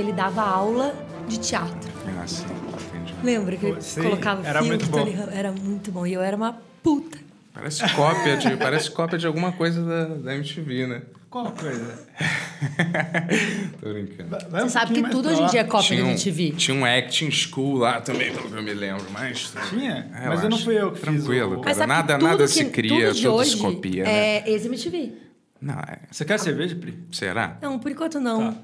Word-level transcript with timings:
ele 0.00 0.12
dava 0.12 0.42
aula 0.42 0.94
de 1.28 1.38
teatro. 1.38 1.90
Ah, 2.20 2.26
sim, 2.26 2.44
entendi. 2.44 3.14
Lembra 3.22 3.56
que 3.56 3.66
ele 3.66 3.80
Sim, 3.80 4.02
colocava 4.02 4.46
era 4.46 4.60
filme 4.62 4.76
muito. 4.76 4.90
Tony 4.90 5.10
Ramos? 5.12 5.34
Era 5.34 5.52
muito 5.52 5.92
bom. 5.92 6.06
E 6.06 6.12
eu 6.14 6.20
era 6.22 6.36
uma 6.36 6.58
puta. 6.82 7.18
Parece 7.54 7.88
cópia 7.94 8.36
de, 8.36 8.56
parece 8.56 8.90
cópia 8.90 9.18
de 9.18 9.26
alguma 9.26 9.52
coisa 9.52 9.84
da, 9.84 10.04
da 10.16 10.34
MTV, 10.36 10.86
né? 10.86 11.02
Qual 11.28 11.50
coisa? 11.52 12.06
Tô 13.80 13.92
brincando. 13.92 14.36
Vai 14.50 14.62
um 14.62 14.66
Você 14.66 14.70
sabe 14.70 14.94
que 14.94 15.08
tudo 15.10 15.28
hoje 15.28 15.42
em 15.42 15.46
dia 15.46 15.60
é 15.60 15.64
cópia 15.64 15.88
tinha, 15.88 16.00
da 16.02 16.06
um, 16.06 16.10
MTV. 16.10 16.50
tinha 16.52 16.76
um 16.76 16.84
acting 16.84 17.30
school 17.30 17.76
lá 17.78 18.00
também, 18.00 18.32
pelo 18.32 18.48
que 18.50 18.56
eu 18.56 18.62
me 18.62 18.74
lembro, 18.74 19.04
mas... 19.12 19.52
Tinha? 19.68 20.08
Mas 20.10 20.20
Relaxa. 20.22 20.44
eu 20.44 20.50
não 20.50 20.58
fui 20.58 20.74
eu 20.80 20.90
que 20.92 20.98
fiz 20.98 21.04
Tranquilo, 21.24 21.58
o- 21.58 21.60
cara. 21.60 21.76
Mas 21.76 21.86
nada- 21.88 22.18
nada 22.18 22.44
que- 22.44 22.48
se 22.48 22.64
cria, 22.66 23.06
tudo 23.08 23.14
de 23.14 23.22
tudo 23.22 23.34
hoje 23.34 23.50
se 23.52 23.56
copia, 23.58 24.04
né? 24.04 24.10
É 24.38 24.50
ex-MTV. 24.50 25.12
Não, 25.60 25.74
é... 25.74 25.98
Você 26.10 26.24
quer 26.24 26.38
cerveja, 26.38 26.74
Pri? 26.74 26.98
Será? 27.12 27.58
Não, 27.62 27.78
por 27.78 27.90
enquanto 27.90 28.18
não. 28.18 28.52
Tá. 28.54 28.58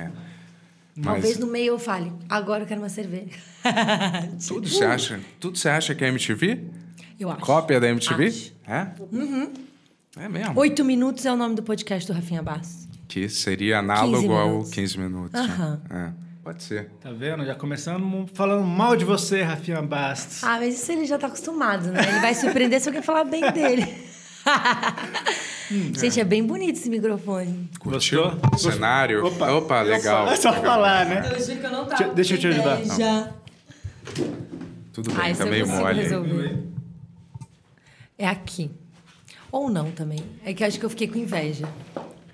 É. 0.00 0.10
Talvez 1.02 1.38
no 1.38 1.46
meio 1.46 1.74
eu 1.74 1.78
fale, 1.78 2.12
agora 2.28 2.62
eu 2.62 2.66
quero 2.66 2.80
uma 2.80 2.88
cerveja. 2.88 3.30
Tudo 4.46 4.68
você 4.68 4.84
acha? 4.84 5.20
Tudo 5.40 5.58
você 5.58 5.68
acha 5.68 5.94
que 5.94 6.04
é 6.04 6.08
MTV? 6.08 6.64
Eu 7.18 7.30
acho. 7.30 7.40
Cópia 7.40 7.80
da 7.80 7.88
MTV? 7.88 8.26
Acho. 8.26 8.54
É? 8.66 8.92
É 10.16 10.28
mesmo. 10.28 10.58
Oito 10.60 10.84
minutos 10.84 11.26
é 11.26 11.32
o 11.32 11.36
nome 11.36 11.56
do 11.56 11.62
podcast 11.62 12.06
do 12.06 12.14
Rafinha 12.14 12.42
Bastos. 12.42 12.86
Que 13.08 13.28
seria 13.28 13.78
análogo 13.80 14.22
15 14.22 14.32
ao 14.32 14.48
minutos. 14.48 14.70
15 14.70 14.98
minutos. 14.98 15.40
Aham. 15.40 15.82
né? 15.90 16.14
É. 16.20 16.24
Pode 16.44 16.62
ser. 16.62 16.90
Tá 17.00 17.10
vendo? 17.10 17.44
Já 17.44 17.54
começando 17.54 18.26
falando 18.34 18.66
mal 18.66 18.94
de 18.96 19.04
você, 19.04 19.42
Rafinha 19.42 19.80
Bastos. 19.80 20.44
Ah, 20.44 20.58
mas 20.58 20.74
isso 20.74 20.92
ele 20.92 21.06
já 21.06 21.16
tá 21.16 21.26
acostumado, 21.26 21.90
né? 21.90 22.06
Ele 22.06 22.20
vai 22.20 22.34
surpreender 22.34 22.80
se 22.80 22.88
alguém 22.88 23.00
falar 23.02 23.24
bem 23.24 23.50
dele. 23.50 23.82
Gente, 25.98 26.20
é 26.20 26.24
bem 26.24 26.44
bonito 26.44 26.76
esse 26.78 26.90
microfone. 26.90 27.70
Curtiu 27.78 28.22
Gostou? 28.30 28.50
o 28.52 28.58
cenário? 28.58 29.24
Opa. 29.26 29.50
Opa, 29.52 29.82
legal. 29.82 30.28
É 30.28 30.36
só 30.36 30.50
legal. 30.50 30.64
falar, 30.64 31.06
né? 31.06 31.22
Eu 31.30 31.36
achei 31.36 31.56
que 31.56 31.64
eu 31.66 31.70
não 31.70 31.86
Deixa- 31.86 32.08
deixa 32.14 32.34
eu 32.34 32.38
te 32.38 32.46
ajudar. 32.48 32.84
Já. 32.84 33.30
Tudo 34.92 35.10
Ah, 35.16 35.22
bem, 35.22 35.30
isso 35.32 35.40
tá 35.40 35.46
eu 35.46 35.50
meio 35.50 35.66
mole. 35.68 36.00
resolver. 36.02 36.58
É 38.18 38.28
aqui. 38.28 38.70
Ou 39.50 39.70
não 39.70 39.90
também. 39.90 40.20
É 40.44 40.52
que 40.52 40.62
acho 40.62 40.78
que 40.78 40.84
eu 40.84 40.90
fiquei 40.90 41.08
com 41.08 41.18
inveja. 41.18 41.68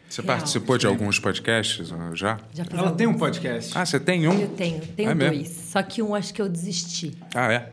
Você 0.08 0.22
Real. 0.22 0.36
participou 0.36 0.76
de 0.76 0.86
alguns 0.86 1.18
podcasts 1.20 1.92
ó, 1.92 2.14
já? 2.16 2.38
Já 2.52 2.64
Ela 2.72 2.90
tem 2.92 3.06
um 3.06 3.10
alguns. 3.10 3.20
podcast. 3.20 3.78
Ah, 3.78 3.86
você 3.86 4.00
tem 4.00 4.26
um? 4.26 4.32
Eu 4.40 4.48
tenho, 4.48 4.80
tenho 4.80 5.10
É 5.10 5.14
mesmo? 5.14 5.36
dois. 5.36 5.48
Só 5.70 5.82
que 5.82 6.02
um 6.02 6.14
acho 6.14 6.34
que 6.34 6.42
eu 6.42 6.48
desisti. 6.48 7.16
Ah, 7.34 7.52
é? 7.52 7.72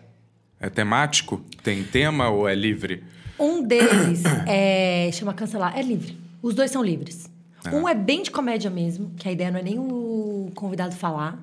É 0.59 0.69
temático? 0.69 1.43
Tem 1.63 1.83
tema 1.83 2.29
ou 2.29 2.47
é 2.47 2.53
livre? 2.53 3.03
Um 3.39 3.61
deles 3.63 4.23
é, 4.47 5.09
chama 5.13 5.33
Cancelar. 5.33 5.77
É 5.77 5.81
livre. 5.81 6.17
Os 6.41 6.53
dois 6.55 6.71
são 6.71 6.83
livres. 6.83 7.29
Um 7.73 7.87
é 7.87 7.93
bem 7.93 8.23
de 8.23 8.31
comédia 8.31 8.69
mesmo, 8.69 9.11
que 9.17 9.27
a 9.27 9.31
ideia 9.31 9.51
não 9.51 9.59
é 9.59 9.63
nem 9.63 9.77
o 9.77 10.49
convidado 10.55 10.95
falar. 10.95 11.37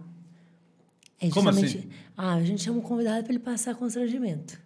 É 1.21 1.29
Como 1.29 1.51
assim? 1.51 1.85
Ah, 2.17 2.35
a 2.35 2.43
gente 2.43 2.63
chama 2.63 2.79
o 2.79 2.83
convidado 2.83 3.23
para 3.25 3.33
ele 3.33 3.43
passar 3.43 3.75
constrangimento. 3.75 4.59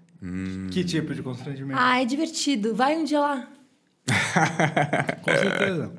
Que 0.71 0.85
tipo 0.85 1.15
de 1.15 1.23
constrangimento? 1.23 1.79
Ah, 1.81 2.01
é 2.01 2.05
divertido. 2.05 2.75
Vai 2.75 2.97
um 2.97 3.05
dia 3.05 3.19
lá. 3.21 3.49
Com 5.23 5.33
certeza. 5.37 5.93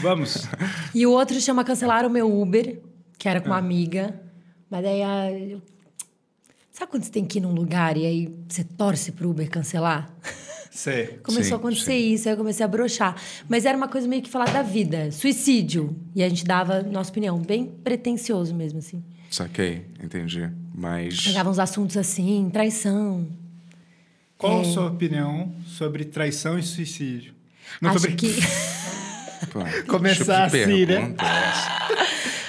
Vamos. 0.00 0.48
E 0.94 1.06
o 1.06 1.10
outro 1.12 1.38
chama 1.40 1.64
Cancelar 1.64 2.06
o 2.06 2.10
meu 2.10 2.40
Uber, 2.40 2.80
que 3.18 3.28
era 3.28 3.40
com 3.40 3.46
uma 3.48 3.58
amiga. 3.58 4.18
Mas 4.70 4.82
daí 4.82 5.02
a. 5.02 5.30
eu- 5.32 5.62
Sabe 6.72 6.90
quando 6.90 7.04
você 7.04 7.10
tem 7.12 7.24
que 7.24 7.38
ir 7.38 7.42
num 7.42 7.52
lugar 7.52 7.96
e 7.96 8.04
aí 8.04 8.34
você 8.48 8.64
torce 8.64 9.12
pro 9.12 9.30
Uber 9.30 9.48
cancelar? 9.50 10.10
Sei. 10.74 11.18
Começou 11.22 11.44
Sim, 11.44 11.52
a 11.52 11.56
acontecer 11.56 11.96
isso, 11.96 12.28
aí 12.28 12.34
eu 12.34 12.36
comecei 12.38 12.64
a 12.64 12.68
brochar. 12.68 13.14
Mas 13.48 13.64
era 13.64 13.76
uma 13.76 13.86
coisa 13.86 14.08
meio 14.08 14.20
que 14.22 14.28
falar 14.28 14.46
da 14.52 14.60
vida, 14.60 15.12
suicídio. 15.12 15.94
E 16.16 16.22
a 16.22 16.28
gente 16.28 16.44
dava 16.44 16.82
nossa 16.82 17.10
opinião, 17.10 17.38
bem 17.38 17.64
pretencioso 17.66 18.52
mesmo, 18.52 18.80
assim. 18.80 19.02
Saquei, 19.30 19.86
entendi. 20.02 20.50
Mas. 20.74 21.20
Pegava 21.20 21.48
uns 21.48 21.60
assuntos 21.60 21.96
assim, 21.96 22.50
traição. 22.52 23.26
Qual 24.36 24.58
É. 24.58 24.60
a 24.62 24.64
sua 24.64 24.86
opinião 24.88 25.52
sobre 25.66 26.04
traição 26.04 26.58
e 26.58 26.62
suicídio? 26.62 27.32
Não 27.80 27.90
Acho 27.90 28.00
brin- 28.00 28.16
que. 28.16 28.34
Pô, 29.52 29.60
Começar 29.86 30.50
tipo 30.50 30.64
assim, 30.64 30.86
né? 30.86 31.14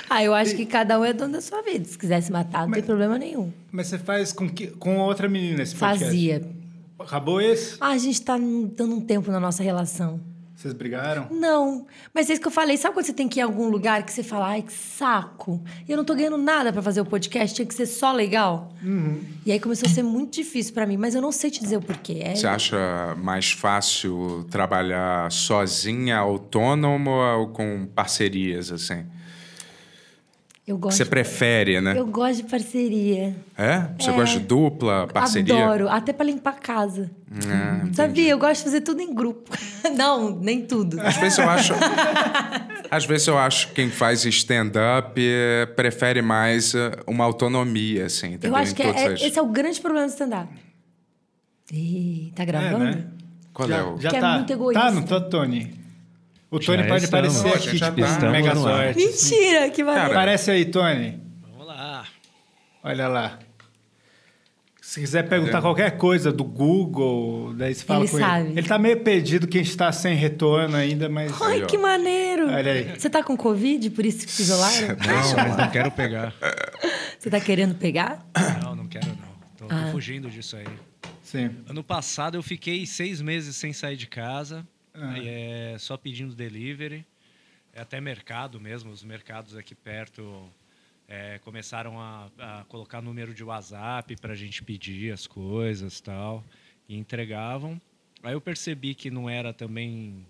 ah, 0.09 0.23
eu 0.23 0.33
acho 0.33 0.55
que 0.55 0.65
cada 0.65 0.99
um 0.99 1.05
é 1.05 1.13
dono 1.13 1.33
da 1.33 1.41
sua 1.41 1.61
vida. 1.61 1.85
Se 1.85 1.97
quiser 1.97 2.21
se 2.21 2.31
matar, 2.31 2.61
não 2.65 2.71
tem 2.71 2.81
Mas- 2.81 2.85
problema 2.85 3.17
nenhum. 3.19 3.51
Mas 3.71 3.87
você 3.87 3.99
faz 3.99 4.31
com, 4.33 4.49
que, 4.49 4.67
com 4.67 4.97
outra 4.97 5.27
menina 5.29 5.61
esse 5.61 5.75
podcast? 5.75 6.05
Fazia. 6.05 6.64
Acabou 6.99 7.41
esse? 7.41 7.77
Ah, 7.81 7.89
a 7.89 7.97
gente 7.97 8.21
tá 8.21 8.37
dando 8.37 8.95
um 8.95 9.01
tempo 9.01 9.31
na 9.31 9.39
nossa 9.39 9.61
relação. 9.61 10.19
Vocês 10.55 10.73
brigaram? 10.73 11.27
Não, 11.31 11.85
mas 12.13 12.29
é 12.29 12.33
isso 12.33 12.41
que 12.41 12.47
eu 12.47 12.51
falei. 12.51 12.77
Sabe 12.77 12.93
quando 12.95 13.05
você 13.05 13.11
tem 13.13 13.27
que 13.27 13.39
ir 13.39 13.41
em 13.41 13.43
algum 13.43 13.67
lugar 13.69 14.01
que 14.03 14.11
você 14.13 14.23
fala, 14.23 14.47
ai, 14.47 14.61
que 14.61 14.71
saco. 14.71 15.61
E 15.85 15.91
eu 15.91 15.97
não 15.97 16.05
tô 16.05 16.15
ganhando 16.15 16.37
nada 16.37 16.71
pra 16.71 16.81
fazer 16.81 17.01
o 17.01 17.05
podcast, 17.05 17.53
tinha 17.53 17.65
que 17.65 17.73
ser 17.73 17.85
só 17.85 18.13
legal. 18.13 18.71
E 19.45 19.51
aí 19.51 19.59
começou 19.59 19.87
a 19.87 19.91
ser 19.91 20.01
muito 20.01 20.33
difícil 20.35 20.73
pra 20.73 20.87
mim, 20.87 20.95
mas 20.95 21.13
eu 21.13 21.21
não 21.21 21.31
sei 21.31 21.51
te 21.51 21.59
dizer 21.61 21.75
o 21.77 21.81
porquê. 21.81 22.21
É- 22.23 22.35
Você 22.35 22.47
acha 22.47 22.77
mais 23.17 23.51
fácil 23.51 24.45
trabalhar 24.49 25.29
sozinha, 25.29 26.17
autônoma 26.17 27.35
ou 27.35 27.49
com 27.49 27.85
parcerias, 27.93 28.71
assim? 28.71 29.03
Eu 30.67 30.75
Que 30.77 30.81
gosto. 30.81 30.97
você 30.97 31.05
prefere, 31.05 31.79
né? 31.79 31.93
Eu 31.97 32.07
gosto 32.07 32.37
de 32.43 32.49
parceria. 32.49 33.35
É? 33.57 33.87
Você 33.99 34.11
gosta 34.11 34.39
de 34.39 34.45
dupla, 34.45 35.07
parceria? 35.07 35.53
Adoro, 35.65 35.87
até 35.89 36.11
pra 36.11 36.25
limpar 36.25 36.51
a 36.51 36.53
casa. 36.53 37.11
Ah, 37.47 37.85
Sabia? 37.93 38.29
Eu 38.31 38.39
gosto 38.39 38.59
de 38.59 38.63
fazer 38.65 38.81
tudo 38.81 38.99
em 39.01 39.13
grupo. 39.13 39.51
não, 39.95 40.35
nem 40.39 40.65
tudo. 40.65 40.99
Às 41.01 41.17
vezes 41.17 41.37
eu 41.37 41.47
acho. 41.49 41.73
Às 42.89 43.05
vezes 43.05 43.27
eu 43.27 43.37
acho 43.37 43.67
que 43.69 43.73
quem 43.75 43.89
faz 43.89 44.23
stand-up 44.25 45.19
prefere 45.75 46.21
mais 46.21 46.73
eh, 46.75 46.91
uma 47.07 47.23
autonomia, 47.25 48.05
assim, 48.05 48.27
entendeu? 48.33 48.51
Eu 48.51 48.55
acho 48.55 48.71
Em 48.71 48.75
que 48.75 48.83
é- 48.83 48.85
é- 48.89 49.07
as- 49.13 49.21
esse 49.21 49.37
é 49.39 49.41
o 49.41 49.47
grande 49.47 49.81
problema 49.81 50.05
do 50.07 50.11
stand-up. 50.11 50.47
Ih, 51.73 52.31
tá 52.35 52.45
gravando? 52.45 52.85
né? 52.85 53.05
Qual 53.53 53.67
já, 53.67 53.77
é 53.77 53.83
o. 53.83 53.99
já 53.99 54.09
Que 54.09 54.15
é 54.17 54.19
tá. 54.19 54.33
muito 54.35 54.53
egoísta. 54.53 54.83
Tá, 54.83 54.91
não 54.91 55.01
tô, 55.03 55.19
Tony? 55.21 55.73
O 56.55 56.61
Já 56.61 56.65
Tony 56.73 56.87
pode 56.87 57.03
estamos. 57.05 57.37
aparecer 57.39 57.67
aqui, 57.69 57.77
já 57.77 57.85
tipo, 57.91 58.01
tá. 58.01 58.55
sorte. 58.55 59.03
assim. 59.03 59.35
Mentira, 59.35 59.69
que 59.69 59.83
maneiro. 59.83 60.11
Aparece 60.11 60.51
aí, 60.51 60.65
Tony. 60.65 61.19
Vamos 61.51 61.67
lá. 61.67 62.05
Olha 62.83 63.07
lá. 63.07 63.39
Se 64.81 64.99
quiser 65.01 65.27
perguntar 65.27 65.61
qualquer 65.61 65.97
coisa 65.97 66.31
do 66.31 66.43
Google, 66.43 67.53
daí 67.55 67.73
você 67.73 67.83
fala 67.83 68.03
Ele 68.03 68.11
com 68.11 68.19
sabe. 68.19 68.49
ele. 68.51 68.59
Ele 68.59 68.67
tá 68.67 68.77
meio 68.77 68.99
perdido 69.01 69.45
que 69.47 69.57
a 69.59 69.63
gente 69.63 69.75
tá 69.75 69.91
sem 69.91 70.15
retorno 70.15 70.77
ainda, 70.77 71.09
mas. 71.09 71.33
Ai, 71.41 71.61
Aí, 71.61 71.65
que 71.65 71.77
maneiro. 71.77 72.47
Olha 72.49 72.71
aí. 72.71 72.97
Você 72.97 73.09
tá 73.09 73.21
com 73.23 73.35
Covid, 73.35 73.89
por 73.89 74.05
isso 74.05 74.25
que 74.25 74.31
se 74.31 74.43
isolaram? 74.43 74.87
Não, 74.89 75.35
mas 75.35 75.57
não 75.57 75.69
quero 75.71 75.91
pegar. 75.91 76.33
Você 77.19 77.29
tá 77.29 77.39
querendo 77.41 77.73
pegar? 77.75 78.25
Não, 78.61 78.75
não 78.75 78.87
quero 78.87 79.07
não. 79.07 79.15
Tô, 79.57 79.65
tô 79.65 79.73
Ah. 79.75 79.89
fugindo 79.91 80.29
disso 80.29 80.55
aí. 80.55 80.65
Sim. 81.23 81.49
Ano 81.67 81.83
passado 81.83 82.37
eu 82.37 82.43
fiquei 82.43 82.85
seis 82.85 83.19
meses 83.19 83.55
sem 83.55 83.73
sair 83.73 83.97
de 83.97 84.05
casa, 84.05 84.65
Ah. 84.95 85.19
e 85.19 85.27
é, 85.27 85.75
só 85.77 85.97
pedindo 85.97 86.33
delivery, 86.33 87.05
é 87.73 87.81
até 87.81 87.99
mercado 87.99 88.59
mesmo. 88.59 88.91
Os 88.91 89.03
mercados 89.03 89.55
aqui 89.55 89.75
perto 89.75 90.49
é, 91.07 91.39
começaram 91.39 91.99
a, 91.99 92.29
a 92.37 92.63
colocar 92.65 93.01
número 93.01 93.33
de 93.33 93.43
WhatsApp 93.43 94.15
para 94.17 94.33
a 94.33 94.35
gente 94.35 94.63
pedir 94.63 95.11
as 95.11 95.27
coisas 95.27 95.99
tal, 95.99 96.43
e 96.87 96.97
entregavam. 96.97 97.79
Aí 98.23 98.33
eu 98.33 98.41
percebi 98.41 98.95
que 98.95 99.11
não 99.11 99.29
era 99.29 99.53
também 99.53 100.25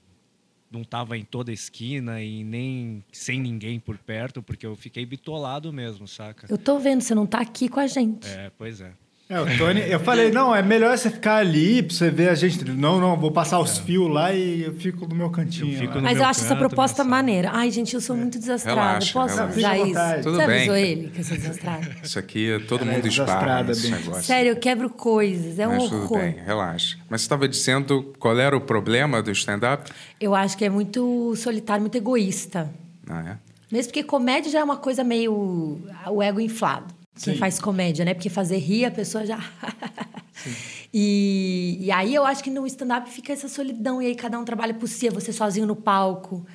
não 0.72 0.82
estava 0.82 1.18
em 1.18 1.24
toda 1.24 1.54
esquina 1.54 2.22
e 2.22 2.44
nem 2.44 3.04
sem 3.12 3.40
ninguém 3.40 3.80
por 3.80 3.98
perto, 3.98 4.42
porque 4.42 4.66
eu 4.66 4.76
fiquei 4.76 5.06
bitolado 5.06 5.72
mesmo, 5.72 6.08
saca? 6.08 6.48
Eu 6.50 6.58
tô 6.58 6.80
vendo, 6.80 7.02
você 7.02 7.16
não 7.16 7.26
tá 7.26 7.40
aqui 7.40 7.70
com 7.70 7.80
a 7.80 7.88
gente. 7.88 8.28
É, 8.28 8.52
pois 8.58 8.82
é. 8.82 8.92
É, 9.28 9.42
o 9.42 9.58
Tony, 9.58 9.82
eu 9.90 10.00
falei, 10.00 10.30
não, 10.30 10.54
é 10.56 10.62
melhor 10.62 10.96
você 10.96 11.10
ficar 11.10 11.38
ali 11.38 11.82
pra 11.82 11.96
você 11.96 12.12
ver 12.12 12.30
a 12.30 12.36
gente. 12.36 12.64
Não, 12.64 13.00
não, 13.00 13.18
vou 13.20 13.32
passar 13.32 13.60
os 13.60 13.80
fios 13.80 14.08
lá 14.08 14.32
e 14.32 14.62
eu 14.62 14.74
fico 14.76 15.08
no 15.08 15.16
meu 15.16 15.32
cantinho. 15.32 15.74
Eu 15.74 15.80
fico 15.80 15.94
lá. 15.96 15.96
no 15.96 16.02
Mas 16.04 16.14
meu 16.14 16.22
eu 16.24 16.30
acho 16.30 16.40
essa 16.42 16.50
canto, 16.50 16.60
proposta 16.60 17.04
na 17.04 17.10
sala. 17.10 17.16
maneira. 17.24 17.50
Ai, 17.52 17.72
gente, 17.72 17.96
eu 17.96 18.02
sou 18.02 18.16
muito 18.16 18.38
desastrada. 18.38 18.80
Relaxa, 18.82 19.14
Posso 19.14 19.36
relaxa. 19.36 19.70
à 19.72 19.78
isso? 20.14 20.24
Tudo 20.24 20.36
Você 20.38 20.46
bem. 20.46 20.56
avisou 20.58 20.76
ele 20.76 21.10
que 21.10 21.20
eu 21.22 21.24
sou 21.24 21.38
desastrada? 21.38 21.96
Isso 22.04 22.20
aqui, 22.20 22.64
todo 22.68 22.82
Ela 22.84 22.92
é 22.92 22.96
mundo 22.98 23.08
esbarra 23.08 23.64
bem. 23.64 23.76
negócio. 23.90 24.24
Sério, 24.24 24.50
eu 24.52 24.56
quebro 24.58 24.92
coisas. 24.92 25.58
É 25.58 25.68
um 25.68 25.72
Mas 25.72 25.84
tudo 25.86 26.04
horror. 26.04 26.20
bem, 26.20 26.36
relaxa. 26.46 26.98
Mas 27.10 27.22
você 27.22 27.26
estava 27.26 27.48
dizendo 27.48 28.14
qual 28.20 28.38
era 28.40 28.56
o 28.56 28.62
problema 28.62 29.24
do 29.24 29.32
stand-up? 29.32 29.92
Eu 30.22 30.36
acho 30.36 30.56
que 30.56 30.66
é 30.66 30.70
muito 30.70 31.36
solitário, 31.36 31.82
muito 31.82 31.98
egoísta. 31.98 32.70
Ah, 33.10 33.24
é? 33.32 33.38
Mesmo 33.72 33.90
porque 33.92 34.04
comédia 34.04 34.52
já 34.52 34.60
é 34.60 34.64
uma 34.64 34.78
coisa 34.78 35.04
meio. 35.04 35.82
o 36.08 36.22
ego 36.22 36.40
inflado. 36.40 36.94
Quem 37.22 37.34
Sim. 37.34 37.40
faz 37.40 37.60
comédia, 37.60 38.04
né? 38.04 38.14
Porque 38.14 38.30
fazer 38.30 38.58
rir 38.58 38.86
a 38.86 38.92
pessoa 38.92 39.26
já. 39.26 39.40
e, 40.94 41.78
e 41.80 41.92
aí 41.92 42.14
eu 42.14 42.26
acho 42.26 42.44
que 42.44 42.50
no 42.50 42.68
stand-up 42.68 43.10
fica 43.10 43.32
essa 43.32 43.48
solidão. 43.48 44.02
E 44.02 44.08
aí 44.08 44.16
cada 44.16 44.38
um 44.38 44.44
trabalha 44.44 44.74
por 44.74 44.88
si, 44.88 45.08
é 45.08 45.12
você 45.12 45.32
sozinho 45.32 45.66
no 45.66 45.76
palco. 45.76 46.46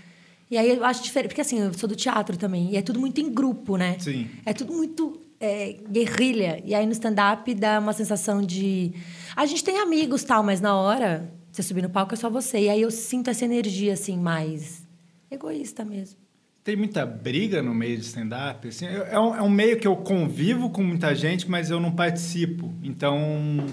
E 0.50 0.58
aí 0.58 0.76
eu 0.76 0.84
acho 0.84 1.02
diferente. 1.02 1.30
Porque 1.30 1.40
assim, 1.40 1.60
eu 1.60 1.72
sou 1.72 1.88
do 1.88 1.96
teatro 1.96 2.36
também. 2.36 2.72
E 2.72 2.76
é 2.76 2.82
tudo 2.82 3.00
muito 3.00 3.20
em 3.20 3.32
grupo, 3.32 3.76
né? 3.76 3.96
Sim. 3.98 4.28
É 4.44 4.52
tudo 4.52 4.74
muito 4.74 5.18
é, 5.40 5.78
guerrilha. 5.90 6.62
E 6.64 6.74
aí 6.74 6.84
no 6.84 6.92
stand-up 6.92 7.54
dá 7.54 7.78
uma 7.78 7.94
sensação 7.94 8.42
de. 8.42 8.92
A 9.34 9.46
gente 9.46 9.64
tem 9.64 9.78
amigos 9.78 10.22
tal, 10.24 10.42
mas 10.42 10.60
na 10.60 10.76
hora 10.76 11.32
você 11.50 11.62
subir 11.62 11.82
no 11.82 11.88
palco 11.88 12.12
é 12.12 12.16
só 12.16 12.28
você. 12.28 12.60
E 12.60 12.68
aí 12.68 12.82
eu 12.82 12.90
sinto 12.90 13.30
essa 13.30 13.46
energia, 13.46 13.94
assim, 13.94 14.18
mais 14.18 14.86
egoísta 15.30 15.86
mesmo. 15.86 16.19
Tem 16.62 16.76
muita 16.76 17.06
briga 17.06 17.62
no 17.62 17.74
meio 17.74 17.96
de 17.96 18.04
stand-up? 18.04 18.68
Assim, 18.68 18.86
é, 18.86 19.18
um, 19.18 19.34
é 19.34 19.42
um 19.42 19.48
meio 19.48 19.78
que 19.78 19.86
eu 19.88 19.96
convivo 19.96 20.68
com 20.70 20.82
muita 20.82 21.14
gente, 21.14 21.50
mas 21.50 21.70
eu 21.70 21.80
não 21.80 21.90
participo. 21.92 22.72
Então, 22.82 23.66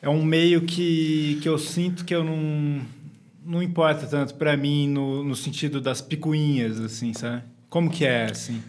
é 0.00 0.08
um 0.08 0.24
meio 0.24 0.62
que, 0.62 1.38
que 1.42 1.48
eu 1.48 1.58
sinto 1.58 2.04
que 2.06 2.14
eu 2.14 2.24
não, 2.24 2.80
não 3.44 3.62
importa 3.62 4.06
tanto 4.06 4.34
para 4.34 4.56
mim 4.56 4.88
no, 4.88 5.22
no 5.22 5.36
sentido 5.36 5.78
das 5.80 6.00
picuinhas, 6.00 6.80
assim, 6.80 7.12
sabe? 7.12 7.42
Como 7.68 7.90
que 7.90 8.04
é, 8.04 8.24
assim? 8.24 8.62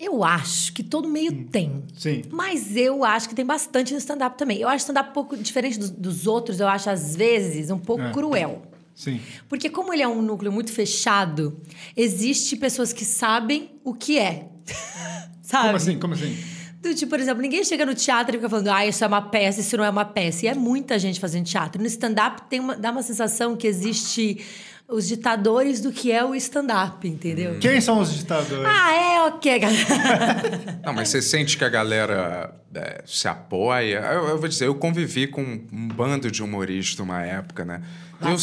Eu 0.00 0.24
acho 0.24 0.72
que 0.72 0.82
todo 0.82 1.06
meio 1.08 1.32
Hum. 1.32 1.44
tem. 1.52 1.82
Sim. 1.96 2.22
Mas 2.30 2.74
eu 2.76 3.04
acho 3.04 3.28
que 3.28 3.34
tem 3.34 3.44
bastante 3.46 3.92
no 3.92 3.98
stand-up 3.98 4.36
também. 4.38 4.58
Eu 4.58 4.68
acho 4.68 4.78
stand-up 4.78 5.10
um 5.10 5.12
pouco 5.12 5.36
diferente 5.36 5.78
dos, 5.78 5.90
dos 5.90 6.26
outros, 6.26 6.58
eu 6.60 6.66
acho, 6.66 6.88
às 6.90 7.14
vezes, 7.14 7.70
um 7.70 7.78
pouco 7.78 8.02
É. 8.02 8.10
cruel. 8.10 8.62
Sim. 8.94 9.20
Porque 9.48 9.68
como 9.68 9.92
ele 9.92 10.02
é 10.02 10.08
um 10.08 10.22
núcleo 10.22 10.52
muito 10.52 10.72
fechado, 10.72 11.60
existe 11.96 12.56
pessoas 12.56 12.92
que 12.92 13.04
sabem 13.04 13.70
o 13.84 13.94
que 13.94 14.18
é. 14.18 14.48
Sabe? 15.42 15.64
Como 15.64 15.76
assim? 15.76 15.98
Como 15.98 16.14
assim? 16.14 16.36
Do 16.80 16.92
tipo, 16.94 17.10
por 17.10 17.20
exemplo, 17.20 17.40
ninguém 17.40 17.62
chega 17.62 17.86
no 17.86 17.94
teatro 17.94 18.34
e 18.34 18.38
fica 18.38 18.48
falando, 18.48 18.68
ah, 18.68 18.84
isso 18.84 19.04
é 19.04 19.06
uma 19.06 19.22
peça, 19.22 19.60
isso 19.60 19.76
não 19.76 19.84
é 19.84 19.90
uma 19.90 20.04
peça. 20.04 20.46
E 20.46 20.48
é 20.48 20.54
muita 20.54 20.98
gente 20.98 21.20
fazendo 21.20 21.44
teatro. 21.44 21.80
No 21.80 21.86
stand-up 21.86 22.42
tem 22.50 22.58
uma, 22.58 22.76
dá 22.76 22.90
uma 22.90 23.04
sensação 23.04 23.56
que 23.56 23.68
existe 23.68 24.44
os 24.92 25.08
ditadores 25.08 25.80
do 25.80 25.90
que 25.90 26.12
é 26.12 26.24
o 26.24 26.34
stand-up, 26.34 27.08
entendeu? 27.08 27.58
Quem 27.58 27.80
são 27.80 27.98
os 27.98 28.12
ditadores? 28.14 28.64
Ah, 28.66 28.92
é, 28.92 29.22
ok, 29.22 29.58
galera. 29.58 30.80
Não, 30.84 30.92
mas 30.92 31.08
você 31.08 31.22
sente 31.22 31.56
que 31.56 31.64
a 31.64 31.68
galera 31.68 32.54
é, 32.74 33.02
se 33.06 33.26
apoia? 33.26 33.98
Eu, 33.98 34.28
eu 34.28 34.38
vou 34.38 34.48
dizer, 34.48 34.66
eu 34.66 34.74
convivi 34.74 35.26
com 35.26 35.42
um 35.42 35.88
bando 35.88 36.30
de 36.30 36.42
humoristas 36.42 37.00
uma 37.00 37.22
época, 37.22 37.64
né? 37.64 37.82
Eu, 38.20 38.36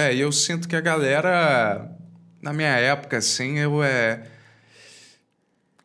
é, 0.00 0.14
e 0.14 0.20
eu 0.20 0.30
sinto 0.30 0.68
que 0.68 0.76
a 0.76 0.80
galera, 0.80 1.90
na 2.40 2.52
minha 2.52 2.68
época, 2.68 3.16
assim, 3.16 3.58
eu 3.58 3.82
é. 3.82 4.22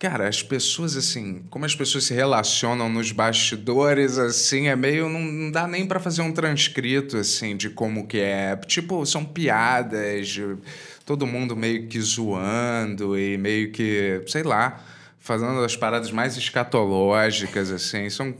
Cara, 0.01 0.27
as 0.27 0.41
pessoas, 0.41 0.97
assim, 0.97 1.43
como 1.51 1.63
as 1.63 1.75
pessoas 1.75 2.05
se 2.05 2.13
relacionam 2.15 2.89
nos 2.89 3.11
bastidores, 3.11 4.17
assim, 4.17 4.67
é 4.67 4.75
meio. 4.75 5.07
Não, 5.07 5.19
não 5.21 5.51
dá 5.51 5.67
nem 5.67 5.85
pra 5.85 5.99
fazer 5.99 6.23
um 6.23 6.31
transcrito, 6.31 7.17
assim, 7.17 7.55
de 7.55 7.69
como 7.69 8.07
que 8.07 8.17
é. 8.17 8.55
Tipo, 8.65 9.05
são 9.05 9.23
piadas, 9.23 10.27
de 10.29 10.57
todo 11.05 11.27
mundo 11.27 11.55
meio 11.55 11.85
que 11.87 12.01
zoando 12.01 13.15
e 13.15 13.37
meio 13.37 13.71
que, 13.71 14.23
sei 14.25 14.41
lá, 14.41 14.83
fazendo 15.19 15.63
as 15.63 15.75
paradas 15.75 16.09
mais 16.11 16.35
escatológicas, 16.35 17.69
assim. 17.69 18.09
São. 18.09 18.33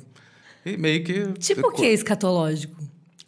E 0.65 0.75
meio 0.77 1.03
que. 1.03 1.31
tipo 1.33 1.67
o 1.67 1.71
que 1.71 1.85
escatológico? 1.85 2.75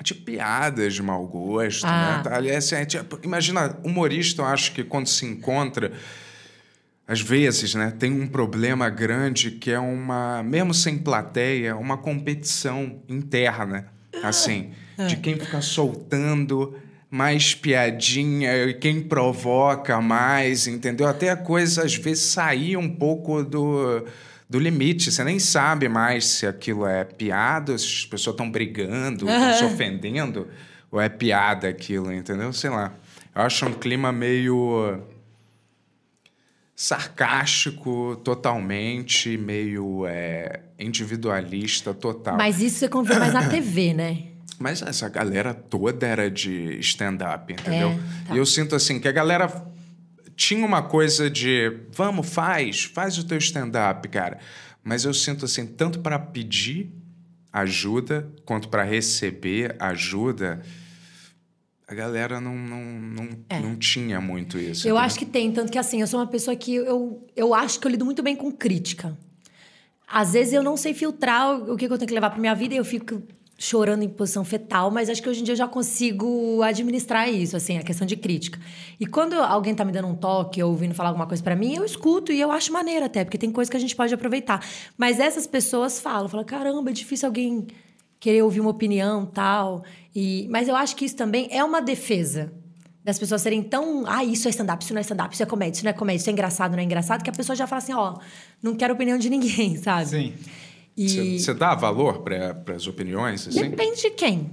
Tipo 0.03 0.24
piadas 0.24 0.95
de 0.95 1.03
mau 1.03 1.24
gosto, 1.27 1.85
Ah. 1.85 2.24
né? 2.25 2.35
Aliás, 2.35 2.65
assim, 2.65 2.77
é 2.77 2.85
tipo, 2.85 3.19
imagina, 3.24 3.77
humorista, 3.83 4.41
eu 4.41 4.45
acho 4.47 4.71
que 4.74 4.83
quando 4.83 5.06
se 5.06 5.24
encontra, 5.24 5.91
às 7.08 7.22
vezes, 7.22 7.76
né, 7.76 7.94
tem 7.98 8.12
um 8.12 8.28
problema 8.28 8.90
grande 8.90 9.52
que 9.52 9.72
é 9.72 9.80
uma, 9.80 10.42
mesmo 10.42 10.74
sem 10.74 10.98
plateia, 10.98 11.76
uma 11.76 11.98
competição 11.98 13.02
interna, 13.10 13.92
assim, 14.24 14.72
de 15.08 15.18
quem 15.18 15.38
fica 15.38 15.62
soltando 15.62 16.76
mais 17.10 17.54
piadinha, 17.54 18.66
e 18.66 18.74
quem 18.74 19.02
provoca 19.02 20.02
mais, 20.02 20.66
entendeu? 20.66 21.08
Até 21.08 21.30
a 21.30 21.36
coisa, 21.38 21.84
às 21.84 21.94
vezes, 21.96 22.24
sair 22.24 22.76
um 22.76 22.90
pouco 22.90 23.44
do, 23.44 24.04
do 24.50 24.58
limite. 24.58 25.12
Você 25.12 25.24
nem 25.24 25.38
sabe 25.38 25.88
mais 25.88 26.26
se 26.26 26.48
aquilo 26.48 26.88
é 26.88 27.04
piada, 27.04 27.78
se 27.78 27.86
as 27.86 28.06
pessoas 28.06 28.34
estão 28.34 28.50
brigando, 28.50 29.30
estão 29.30 29.54
se 29.54 29.64
ofendendo, 29.64 30.48
ou 30.92 31.00
é 31.00 31.08
piada 31.08 31.68
aquilo, 31.68 32.12
entendeu? 32.12 32.52
Sei 32.52 32.70
lá. 32.70 32.94
Eu 33.36 33.42
acho 33.44 33.66
um 33.68 33.74
clima 33.74 34.12
meio 34.12 35.04
sarcástico 36.83 38.18
totalmente, 38.25 39.38
meio 39.38 40.06
é, 40.06 40.63
individualista 40.77 41.94
total. 41.94 42.35
Mas 42.35 42.59
isso 42.62 42.80
você 42.80 42.89
convê 42.89 43.18
mais 43.18 43.31
na 43.31 43.47
TV, 43.47 43.94
né? 43.94 44.24
Mas 44.59 44.81
essa 44.81 45.07
galera 45.07 45.53
toda 45.53 46.06
era 46.06 46.30
de 46.30 46.77
stand-up, 46.80 47.53
entendeu? 47.53 47.91
É, 47.91 48.27
tá. 48.27 48.35
E 48.35 48.38
eu 48.38 48.45
sinto 48.45 48.75
assim 48.75 49.00
que 49.00 49.07
a 49.07 49.13
galera 49.13 49.65
tinha 50.35 50.65
uma 50.65 50.81
coisa 50.81 51.30
de 51.30 51.71
vamos, 51.94 52.27
faz, 52.27 52.83
faz 52.83 53.18
o 53.18 53.24
teu 53.24 53.38
stand-up, 53.38 54.06
cara. 54.09 54.39
Mas 54.83 55.06
eu 55.06 55.13
sinto 55.13 55.45
assim, 55.45 55.65
tanto 55.65 56.00
para 56.00 56.19
pedir 56.19 56.91
ajuda 57.53 58.27
quanto 58.44 58.68
para 58.68 58.83
receber 58.83 59.74
ajuda, 59.80 60.62
a 61.88 61.94
galera 61.94 62.39
não, 62.39 62.56
não, 62.56 62.81
não, 62.83 63.30
É. 63.50 63.59
não 63.59 63.75
tinha 63.75 64.19
muito 64.21 64.57
isso. 64.57 64.88
Eu 64.88 64.94
entendeu? 64.94 64.97
acho 64.97 65.19
que 65.19 65.25
tem, 65.25 65.51
tanto 65.51 65.71
que 65.71 65.77
assim, 65.77 66.01
eu 66.01 66.07
sou 66.07 66.19
uma 66.19 66.27
pessoa 66.27 66.56
que 66.56 66.75
eu, 66.75 67.25
eu 67.35 67.53
acho 67.53 67.80
que 67.80 67.88
eu 67.88 67.91
lido 67.91 68.06
muito 68.06 68.24
bem 68.24 68.35
com 68.35 68.51
crítica. 68.51 69.18
Às 70.07 70.33
vezes 70.33 70.53
eu 70.53 70.63
não 70.63 70.77
sei 70.77 70.94
filtrar 70.94 71.56
o, 71.56 71.75
que, 71.75 71.85
eu 71.85 71.97
tenho 71.97 72.07
que 72.07 72.13
levar 72.13 72.30
pra 72.30 72.39
minha 72.39 72.53
vida 72.53 72.74
e 72.74 72.77
eu 72.77 72.85
fico 72.85 73.21
chorando 73.57 74.03
em 74.03 74.09
posição 74.09 74.44
fetal, 74.44 74.91
mas 74.91 75.09
acho 75.09 75.21
que 75.21 75.30
hoje 75.30 75.41
em 75.41 75.44
dia 75.44 75.53
eu 75.53 75.57
já 75.57 75.68
consigo 75.68 76.62
administrar 76.62 77.30
isso, 77.30 77.56
assim, 77.56 77.77
a 77.77 77.83
questão 77.83 78.06
de 78.06 78.15
crítica. 78.18 78.59
E 79.00 79.06
quando 79.06 79.35
alguém 79.35 79.74
tá 79.74 79.85
me 79.85 79.91
dando 79.91 80.07
um 80.07 80.15
toque 80.15 80.62
ou 80.62 80.71
ouvindo 80.71 80.94
falar 80.94 81.09
alguma 81.09 81.25
coisa 81.27 81.41
pra 81.41 81.56
mim, 81.56 81.75
eu 81.75 81.85
escuto 81.85 82.31
e 82.31 82.41
eu 82.41 82.51
acho 82.51 82.74
maneiro 82.74 83.06
até, 83.06 83.24
porque 83.24 83.38
tem 83.38 83.51
coisa 83.51 83.69
que 83.71 83.77
a 83.77 83.80
gente 83.80 83.95
pode 83.95 84.13
aproveitar. 84.13 84.65
Mas 84.97 85.19
essas 85.19 85.47
pessoas 85.47 86.00
falam, 86.00 86.27
falam, 86.27 86.45
caramba, 86.45 86.89
é 86.89 86.94
difícil 86.94 87.27
alguém 87.27 87.68
querer 88.24 88.42
ouvir 88.42 88.62
uma 88.62 88.70
opinião 88.70 89.25
tal. 89.25 89.84
E, 90.16 90.48
mas 90.50 90.70
eu 90.70 90.78
acho 90.78 90.96
que 90.96 91.04
isso 91.04 91.16
também 91.18 91.50
é 91.52 91.62
uma 91.62 91.81
defesa 91.81 92.54
das 93.04 93.20
pessoas 93.20 93.42
serem 93.42 93.62
tão. 93.62 94.06
Ah, 94.08 94.24
isso 94.24 94.48
é 94.48 94.52
stand-up, 94.52 94.81
isso 94.81 94.94
não 94.94 95.00
é 95.00 95.02
stand-up, 95.02 95.34
isso 95.34 95.44
é 95.44 95.46
comédia, 95.46 95.75
isso 95.75 95.84
não 95.84 95.90
é 95.90 95.94
comédia, 95.94 96.22
isso 96.22 96.30
é 96.30 96.31
engraçado, 96.31 96.72
não 96.72 96.80
é 96.80 96.84
engraçado, 96.84 97.22
que 97.22 97.30
a 97.30 97.34
pessoa 97.34 97.54
já 97.54 97.68
fala 97.68 97.81
assim, 97.81 97.92
ó, 97.92 98.18
não 98.62 98.75
quero 98.75 98.94
opinião 98.94 99.18
de 99.18 99.30
ninguém, 99.30 99.75
sabe? 99.84 100.06
Sim. 100.08 100.34
E 100.96 101.38
Você 101.38 101.54
dá 101.54 101.75
valor 101.75 102.22
para 102.22 102.74
as 102.74 102.88
opiniões? 102.88 103.46
Assim? 103.46 103.70
depende 103.70 104.02
de 104.02 104.12
quem. 104.12 104.52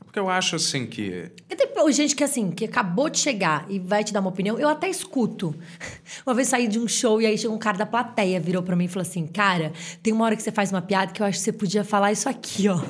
Porque 0.00 0.18
eu 0.18 0.28
acho 0.28 0.56
assim 0.56 0.86
que. 0.86 1.30
Tem 1.48 1.92
gente 1.92 2.16
que, 2.16 2.24
assim, 2.24 2.50
que 2.50 2.64
acabou 2.64 3.10
de 3.10 3.18
chegar 3.18 3.66
e 3.68 3.78
vai 3.78 4.02
te 4.02 4.12
dar 4.12 4.20
uma 4.20 4.30
opinião, 4.30 4.58
eu 4.58 4.68
até 4.68 4.88
escuto. 4.88 5.54
Uma 6.24 6.34
vez 6.34 6.48
saí 6.48 6.66
de 6.66 6.78
um 6.78 6.88
show 6.88 7.20
e 7.20 7.26
aí 7.26 7.36
chegou 7.36 7.54
um 7.54 7.58
cara 7.58 7.76
da 7.76 7.84
plateia, 7.84 8.40
virou 8.40 8.62
pra 8.62 8.74
mim 8.74 8.84
e 8.84 8.88
falou 8.88 9.02
assim: 9.02 9.26
Cara, 9.26 9.72
tem 10.02 10.12
uma 10.12 10.24
hora 10.24 10.34
que 10.34 10.42
você 10.42 10.50
faz 10.50 10.70
uma 10.70 10.80
piada 10.80 11.12
que 11.12 11.20
eu 11.20 11.26
acho 11.26 11.38
que 11.38 11.44
você 11.44 11.52
podia 11.52 11.84
falar 11.84 12.10
isso 12.12 12.28
aqui, 12.28 12.68
ó. 12.68 12.80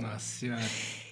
Nossa 0.00 0.18
senhora. 0.18 0.62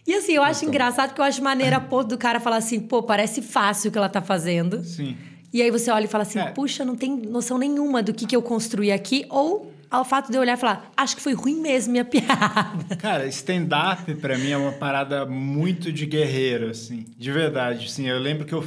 E 0.06 0.14
assim, 0.14 0.32
eu 0.32 0.42
acho 0.42 0.64
engraçado 0.64 1.14
que 1.14 1.20
eu 1.20 1.24
acho 1.24 1.42
maneira 1.42 1.76
a 1.76 1.80
ponto 1.80 2.08
do 2.08 2.18
cara 2.18 2.40
falar 2.40 2.56
assim: 2.56 2.80
Pô, 2.80 3.02
parece 3.02 3.42
fácil 3.42 3.88
o 3.88 3.92
que 3.92 3.98
ela 3.98 4.08
tá 4.08 4.20
fazendo. 4.20 4.82
Sim. 4.84 5.16
E 5.52 5.60
aí 5.60 5.70
você 5.70 5.90
olha 5.90 6.04
e 6.04 6.08
fala 6.08 6.22
assim: 6.22 6.38
É. 6.38 6.46
Puxa, 6.46 6.84
não 6.84 6.96
tem 6.96 7.16
noção 7.16 7.58
nenhuma 7.58 8.02
do 8.02 8.12
que, 8.12 8.26
que 8.26 8.34
eu 8.34 8.42
construí 8.42 8.90
aqui. 8.90 9.26
Ou 9.28 9.72
ao 9.90 10.04
fato 10.04 10.30
de 10.30 10.36
eu 10.36 10.40
olhar 10.40 10.54
e 10.54 10.60
falar: 10.60 10.90
Acho 10.96 11.16
que 11.16 11.22
foi 11.22 11.34
ruim 11.34 11.60
mesmo 11.60 11.92
minha 11.92 12.04
piada. 12.06 12.96
Cara, 12.96 13.26
stand-up 13.26 14.14
pra 14.16 14.38
mim 14.38 14.50
é 14.50 14.56
uma 14.56 14.72
parada 14.72 15.26
muito 15.26 15.92
de 15.92 16.06
guerreiro, 16.06 16.70
assim. 16.70 17.06
De 17.16 17.30
verdade, 17.30 17.86
assim. 17.86 18.08
Eu 18.08 18.18
lembro 18.18 18.44
que 18.46 18.54
eu 18.54 18.64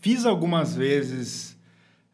fiz 0.00 0.24
algumas 0.24 0.74
vezes 0.74 1.56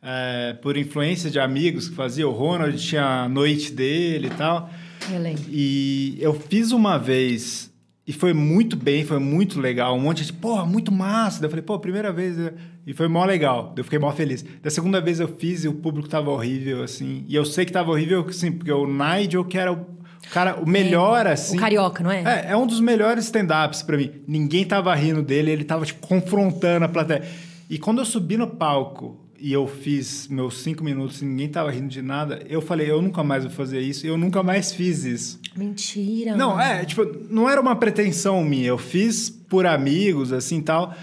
é, 0.03 0.55
por 0.63 0.77
influência 0.77 1.31
de 1.31 1.39
amigos 1.39 1.89
que 1.89 1.95
faziam. 1.95 2.31
O 2.31 2.33
Ronald 2.33 2.79
tinha 2.79 3.25
a 3.25 3.29
noite 3.29 3.73
dele 3.73 4.29
e 4.29 4.31
tal. 4.37 4.71
Eu 5.13 5.21
lembro. 5.21 5.43
E 5.49 6.17
eu 6.21 6.35
fiz 6.35 6.73
uma 6.73 6.99
vez 6.99 7.73
e 8.07 8.13
foi 8.13 8.33
muito 8.33 8.77
bem, 8.77 9.05
foi 9.05 9.19
muito 9.19 9.61
legal. 9.61 9.97
Um 9.97 10.01
monte 10.01 10.25
de, 10.25 10.33
pô, 10.33 10.65
muito 10.65 10.93
massa. 10.93 11.41
Daí 11.41 11.47
eu 11.47 11.51
falei, 11.51 11.63
pô, 11.63 11.79
primeira 11.79 12.13
vez. 12.13 12.37
né? 12.37 12.53
E 12.87 12.93
foi 12.93 13.09
mó 13.09 13.25
legal. 13.25 13.73
Daí 13.75 13.81
Eu 13.81 13.85
fiquei 13.85 13.99
mó 13.99 14.13
feliz. 14.13 14.45
Da 14.63 14.71
segunda 14.71 15.01
vez 15.01 15.19
eu 15.19 15.27
fiz 15.27 15.65
e 15.65 15.69
o 15.69 15.73
público 15.75 16.09
tava 16.09 16.31
horrível, 16.31 16.83
assim. 16.85 17.25
E 17.27 17.35
eu 17.35 17.45
sei 17.45 17.65
que 17.65 17.73
tava 17.73 17.91
horrível, 17.91 18.25
assim, 18.29 18.53
porque 18.53 18.71
o 18.71 18.87
Nigel, 18.87 19.45
que 19.45 19.59
era 19.59 19.73
o 19.73 19.85
cara, 20.33 20.57
o 20.57 20.69
melhor, 20.69 21.27
assim. 21.27 21.57
O 21.57 21.61
carioca, 21.61 22.05
não 22.05 22.11
é? 22.13 22.23
É, 22.23 22.53
é 22.53 22.57
um 22.57 22.67
dos 22.67 22.81
melhores 22.81 23.25
stand-ups 23.25 23.83
pra 23.83 23.97
mim. 23.97 24.13
Ninguém 24.27 24.65
tava 24.65 24.95
rindo 24.95 25.21
dele, 25.23 25.51
ele 25.51 25.65
tava, 25.65 25.85
tipo, 25.85 26.07
confrontando 26.07 26.85
a 26.85 26.89
plateia. 26.89 27.25
E 27.69 27.77
quando 27.77 27.99
eu 27.99 28.05
subi 28.05 28.37
no 28.37 28.47
palco 28.47 29.26
e 29.39 29.53
eu 29.53 29.67
fiz 29.67 30.29
meus 30.29 30.59
cinco 30.63 30.83
minutos 30.83 31.23
e 31.23 31.25
ninguém 31.25 31.49
tava 31.49 31.71
rindo 31.71 31.89
de 31.89 32.03
nada, 32.03 32.43
eu 32.49 32.61
falei, 32.61 32.91
eu 32.91 33.01
nunca 33.03 33.23
mais 33.23 33.45
vou 33.45 33.53
fazer 33.53 33.81
isso. 33.81 34.07
Eu 34.07 34.17
nunca 34.17 34.43
mais 34.43 34.73
fiz 34.73 35.05
isso. 35.05 35.41
Mentira. 35.57 36.37
Não, 36.37 36.61
é, 36.61 36.85
tipo, 36.85 37.05
não 37.31 37.49
era 37.49 37.61
uma 37.61 37.77
pretensão 37.77 38.43
minha. 38.45 38.69
Eu 38.69 38.79
fiz 38.79 39.31
por 39.31 39.67
amigos, 39.67 40.33
assim, 40.33 40.61
tal. 40.61 40.95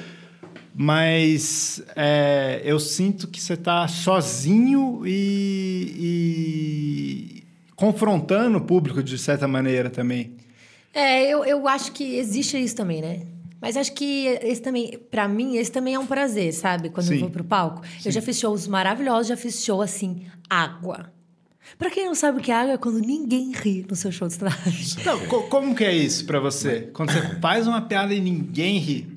Mas 0.75 1.83
é, 1.95 2.61
eu 2.63 2.79
sinto 2.79 3.27
que 3.27 3.39
você 3.39 3.55
tá 3.55 3.87
sozinho 3.87 5.03
e, 5.05 5.95
e 5.99 7.43
confrontando 7.75 8.57
o 8.57 8.61
público 8.61 9.03
de 9.03 9.17
certa 9.17 9.47
maneira 9.47 9.89
também. 9.89 10.31
É, 10.93 11.27
eu, 11.27 11.43
eu 11.45 11.67
acho 11.67 11.91
que 11.91 12.17
existe 12.17 12.57
isso 12.57 12.75
também, 12.75 13.01
né? 13.01 13.21
Mas 13.63 13.77
acho 13.77 13.93
que 13.93 14.25
esse 14.41 14.61
também, 14.61 14.99
pra 15.09 15.25
mim, 15.25 15.55
esse 15.55 15.71
também 15.71 15.93
é 15.93 15.99
um 15.99 16.05
prazer, 16.05 16.51
sabe? 16.51 16.89
Quando 16.89 17.07
eu 17.07 17.13
Sim. 17.13 17.19
vou 17.21 17.29
pro 17.29 17.45
palco. 17.45 17.81
Eu 18.03 18.11
já 18.11 18.21
fiz 18.21 18.37
shows 18.37 18.67
maravilhosos, 18.67 19.27
já 19.27 19.37
fiz 19.37 19.63
show 19.63 19.81
assim, 19.81 20.25
água. 20.49 21.09
Pra 21.77 21.89
quem 21.89 22.05
não 22.05 22.13
sabe 22.13 22.39
o 22.39 22.41
que 22.41 22.51
é 22.51 22.55
água, 22.55 22.73
é 22.73 22.77
quando 22.77 22.99
ninguém 22.99 23.53
ri 23.53 23.85
no 23.89 23.95
seu 23.95 24.11
show 24.11 24.27
de 24.27 24.33
stand 24.33 24.49
Então, 24.99 25.17
co- 25.27 25.43
como 25.43 25.73
que 25.73 25.85
é 25.85 25.95
isso 25.95 26.25
pra 26.25 26.41
você? 26.41 26.89
Quando 26.91 27.13
você 27.13 27.39
faz 27.39 27.65
uma 27.65 27.81
piada 27.83 28.13
e 28.13 28.19
ninguém 28.19 28.79
ri. 28.79 29.07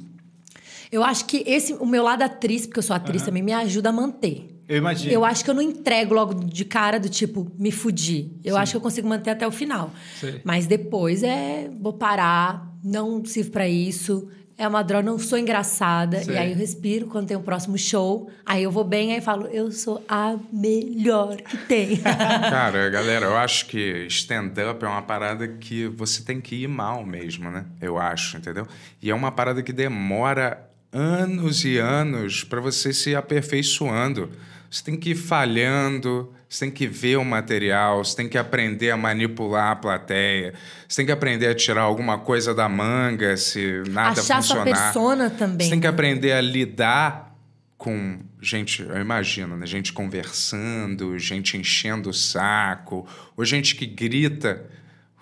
Eu 0.93 1.03
acho 1.03 1.25
que 1.25 1.43
esse, 1.45 1.73
o 1.75 1.85
meu 1.85 2.05
lado 2.05 2.23
atriz, 2.23 2.67
porque 2.67 2.79
eu 2.79 2.85
sou 2.85 2.95
atriz 2.95 3.23
também, 3.23 3.43
me 3.43 3.53
ajuda 3.53 3.89
a 3.89 3.93
manter. 3.93 4.56
Eu 4.69 4.79
imagino. 4.79 5.13
Eu 5.13 5.25
acho 5.25 5.45
que 5.45 5.51
eu 5.51 5.55
não 5.55 5.63
entrego 5.63 6.15
logo 6.15 6.35
de 6.35 6.65
cara 6.65 6.99
do 6.99 7.09
tipo, 7.09 7.51
me 7.59 7.71
fudi. 7.71 8.33
Eu 8.45 8.57
acho 8.57 8.73
que 8.73 8.77
eu 8.77 8.81
consigo 8.81 9.09
manter 9.09 9.31
até 9.31 9.47
o 9.47 9.53
final. 9.53 9.93
Sei. 10.19 10.41
Mas 10.45 10.67
depois 10.67 11.23
é, 11.23 11.71
vou 11.81 11.93
parar, 11.93 12.75
não 12.83 13.25
sirvo 13.25 13.51
pra 13.53 13.69
isso. 13.69 14.29
É 14.59 14.67
uma 14.67 14.83
droga, 14.83 15.05
não 15.05 15.19
sou 15.19 15.39
engraçada. 15.39 16.23
Sei. 16.23 16.35
E 16.35 16.39
aí 16.39 16.53
eu 16.53 16.57
respiro 16.57 17.07
quando 17.07 17.29
tem 17.29 17.37
o 17.37 17.43
próximo 17.43 17.77
show. 17.77 18.31
Aí 18.45 18.63
eu 18.63 18.71
vou 18.71 18.83
bem, 18.83 19.13
aí 19.13 19.21
falo, 19.21 19.47
eu 19.49 19.71
sou 19.71 20.03
a 20.09 20.37
melhor 20.51 21.37
que 21.37 21.59
tem. 21.59 21.99
Cara, 22.01 22.89
galera, 22.89 23.27
eu 23.27 23.37
acho 23.37 23.67
que 23.67 24.07
stand-up 24.09 24.83
é 24.83 24.89
uma 24.89 25.03
parada 25.03 25.47
que 25.47 25.87
você 25.89 26.23
tem 26.23 26.41
que 26.41 26.57
ir 26.57 26.69
mal 26.69 27.05
mesmo, 27.05 27.51
né? 27.51 27.67
Eu 27.81 27.99
acho, 27.99 28.39
entendeu? 28.39 28.67
E 29.01 29.11
é 29.11 29.15
uma 29.15 29.31
parada 29.31 29.63
que 29.63 29.73
demora 29.73 30.67
anos 30.91 31.65
e 31.65 31.77
anos 31.77 32.43
para 32.43 32.61
você 32.61 32.93
se 32.93 33.15
aperfeiçoando. 33.15 34.31
Você 34.77 34.85
tem 34.85 34.97
que 34.97 35.13
ir 35.13 35.15
falhando, 35.15 36.31
você 36.47 36.67
tem 36.67 36.71
que 36.71 36.87
ver 36.87 37.17
o 37.17 37.25
material, 37.25 38.05
você 38.05 38.15
tem 38.15 38.29
que 38.29 38.37
aprender 38.37 38.91
a 38.91 38.97
manipular 38.97 39.71
a 39.73 39.77
plateia, 39.77 40.53
você 40.87 40.97
tem 40.97 41.07
que 41.07 41.13
aprender 41.13 41.47
a 41.47 41.55
tirar 41.55 41.81
alguma 41.81 42.19
coisa 42.19 42.55
da 42.55 42.69
manga 42.69 43.39
se 43.39 43.83
nada 43.89 44.21
Achar 44.21 44.43
sua 44.43 44.57
funcionar. 44.59 44.65
persona 44.65 45.31
também. 45.31 45.67
Você 45.67 45.71
tem 45.71 45.81
que 45.81 45.87
aprender 45.87 46.33
a 46.33 46.43
lidar 46.43 47.35
com 47.79 48.19
gente, 48.39 48.83
eu 48.83 49.01
imagino, 49.01 49.57
né? 49.57 49.65
Gente 49.65 49.95
conversando, 49.95 51.19
gente 51.19 51.57
enchendo 51.57 52.11
o 52.11 52.15
saco, 52.15 53.09
ou 53.35 53.47
gente 53.47 53.75
que 53.77 53.87
grita, 53.87 54.63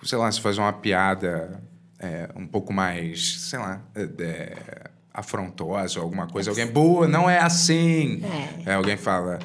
sei 0.03 0.17
lá, 0.17 0.29
se 0.33 0.41
faz 0.41 0.57
uma 0.57 0.73
piada 0.73 1.63
é, 1.97 2.29
um 2.35 2.45
pouco 2.45 2.73
mais, 2.73 3.39
sei 3.39 3.59
lá, 3.59 3.81
é, 3.95 4.01
é, 4.03 4.91
afrontosa 5.15 5.99
ou 5.99 6.03
alguma 6.03 6.27
coisa. 6.27 6.49
Alguém, 6.51 6.67
boa, 6.67 7.07
não 7.07 7.29
é 7.29 7.39
assim. 7.39 8.21
É. 8.65 8.71
É, 8.71 8.73
alguém 8.73 8.97
fala, 8.97 9.39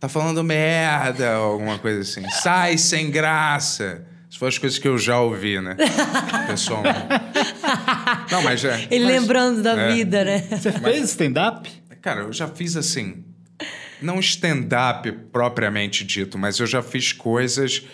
tá 0.00 0.08
falando 0.08 0.42
merda, 0.42 1.38
ou 1.38 1.52
alguma 1.52 1.78
coisa 1.78 2.00
assim. 2.00 2.28
Sai 2.42 2.76
sem 2.76 3.10
graça. 3.10 4.04
Isso 4.28 4.38
foram 4.38 4.48
as 4.48 4.58
coisas 4.58 4.78
que 4.78 4.88
eu 4.88 4.98
já 4.98 5.20
ouvi, 5.20 5.60
né? 5.60 5.76
Pessoalmente. 6.46 6.98
Não, 8.30 8.42
mas 8.42 8.64
é. 8.64 8.88
Ele 8.90 9.04
mas- 9.04 9.14
lembrando 9.14 9.62
da 9.62 9.78
é. 9.78 9.92
vida, 9.92 10.24
né? 10.24 10.38
Você 10.50 10.72
fez 10.72 11.10
stand-up? 11.10 11.70
Cara, 12.00 12.22
eu 12.22 12.32
já 12.32 12.48
fiz 12.48 12.76
assim. 12.76 13.24
Não 14.00 14.18
stand-up 14.18 15.12
propriamente 15.30 16.02
dito, 16.04 16.36
mas 16.36 16.58
eu 16.58 16.66
já 16.66 16.82
fiz 16.82 17.12
coisas 17.12 17.84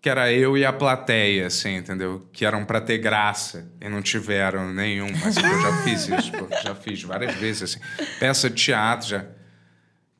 que 0.00 0.08
era 0.08 0.32
eu 0.32 0.56
e 0.56 0.64
a 0.64 0.72
plateia, 0.72 1.46
assim, 1.48 1.76
entendeu? 1.76 2.26
Que 2.32 2.44
eram 2.44 2.64
pra 2.64 2.80
ter 2.80 2.98
graça 2.98 3.70
e 3.80 3.88
não 3.88 4.00
tiveram 4.02 4.72
nenhum. 4.72 5.08
Mas 5.24 5.36
eu 5.36 5.42
já 5.62 5.82
fiz 5.82 6.08
isso, 6.08 6.32
pô, 6.32 6.46
já 6.62 6.74
fiz 6.74 7.02
várias 7.02 7.34
vezes, 7.34 7.62
assim. 7.62 7.80
Peça 8.20 8.48
de 8.48 8.56
teatro 8.56 9.08
já. 9.08 9.24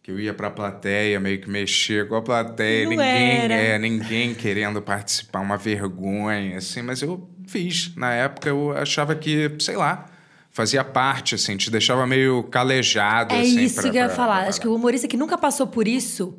Que 0.02 0.10
eu 0.12 0.20
ia 0.20 0.32
pra 0.34 0.50
plateia, 0.50 1.18
meio 1.20 1.40
que 1.40 1.48
mexer 1.50 2.08
com 2.08 2.14
a 2.16 2.22
plateia, 2.22 2.84
Não 2.84 2.90
ninguém, 2.90 3.38
era. 3.38 3.54
é, 3.54 3.78
ninguém 3.78 4.34
querendo 4.34 4.80
participar, 4.80 5.40
uma 5.40 5.56
vergonha, 5.56 6.56
assim, 6.58 6.80
mas 6.82 7.02
eu 7.02 7.28
fiz. 7.46 7.94
Na 7.96 8.12
época 8.12 8.48
eu 8.48 8.70
achava 8.76 9.14
que, 9.16 9.50
sei 9.60 9.76
lá, 9.76 10.06
fazia 10.50 10.82
parte, 10.84 11.34
assim, 11.34 11.56
te 11.56 11.70
deixava 11.70 12.06
meio 12.06 12.42
calejado, 12.44 13.34
É 13.34 13.40
assim. 13.40 13.62
isso 13.64 13.74
pra- 13.74 13.82
que 13.82 13.88
eu 13.90 13.94
ia 13.94 14.06
pra- 14.06 14.14
falar. 14.16 14.40
pra 14.40 14.48
Acho 14.48 14.60
que 14.60 14.68
o 14.68 14.74
humorista 14.74 15.06
que 15.08 15.16
nunca 15.16 15.36
passou 15.36 15.66
por 15.66 15.86
isso 15.88 16.36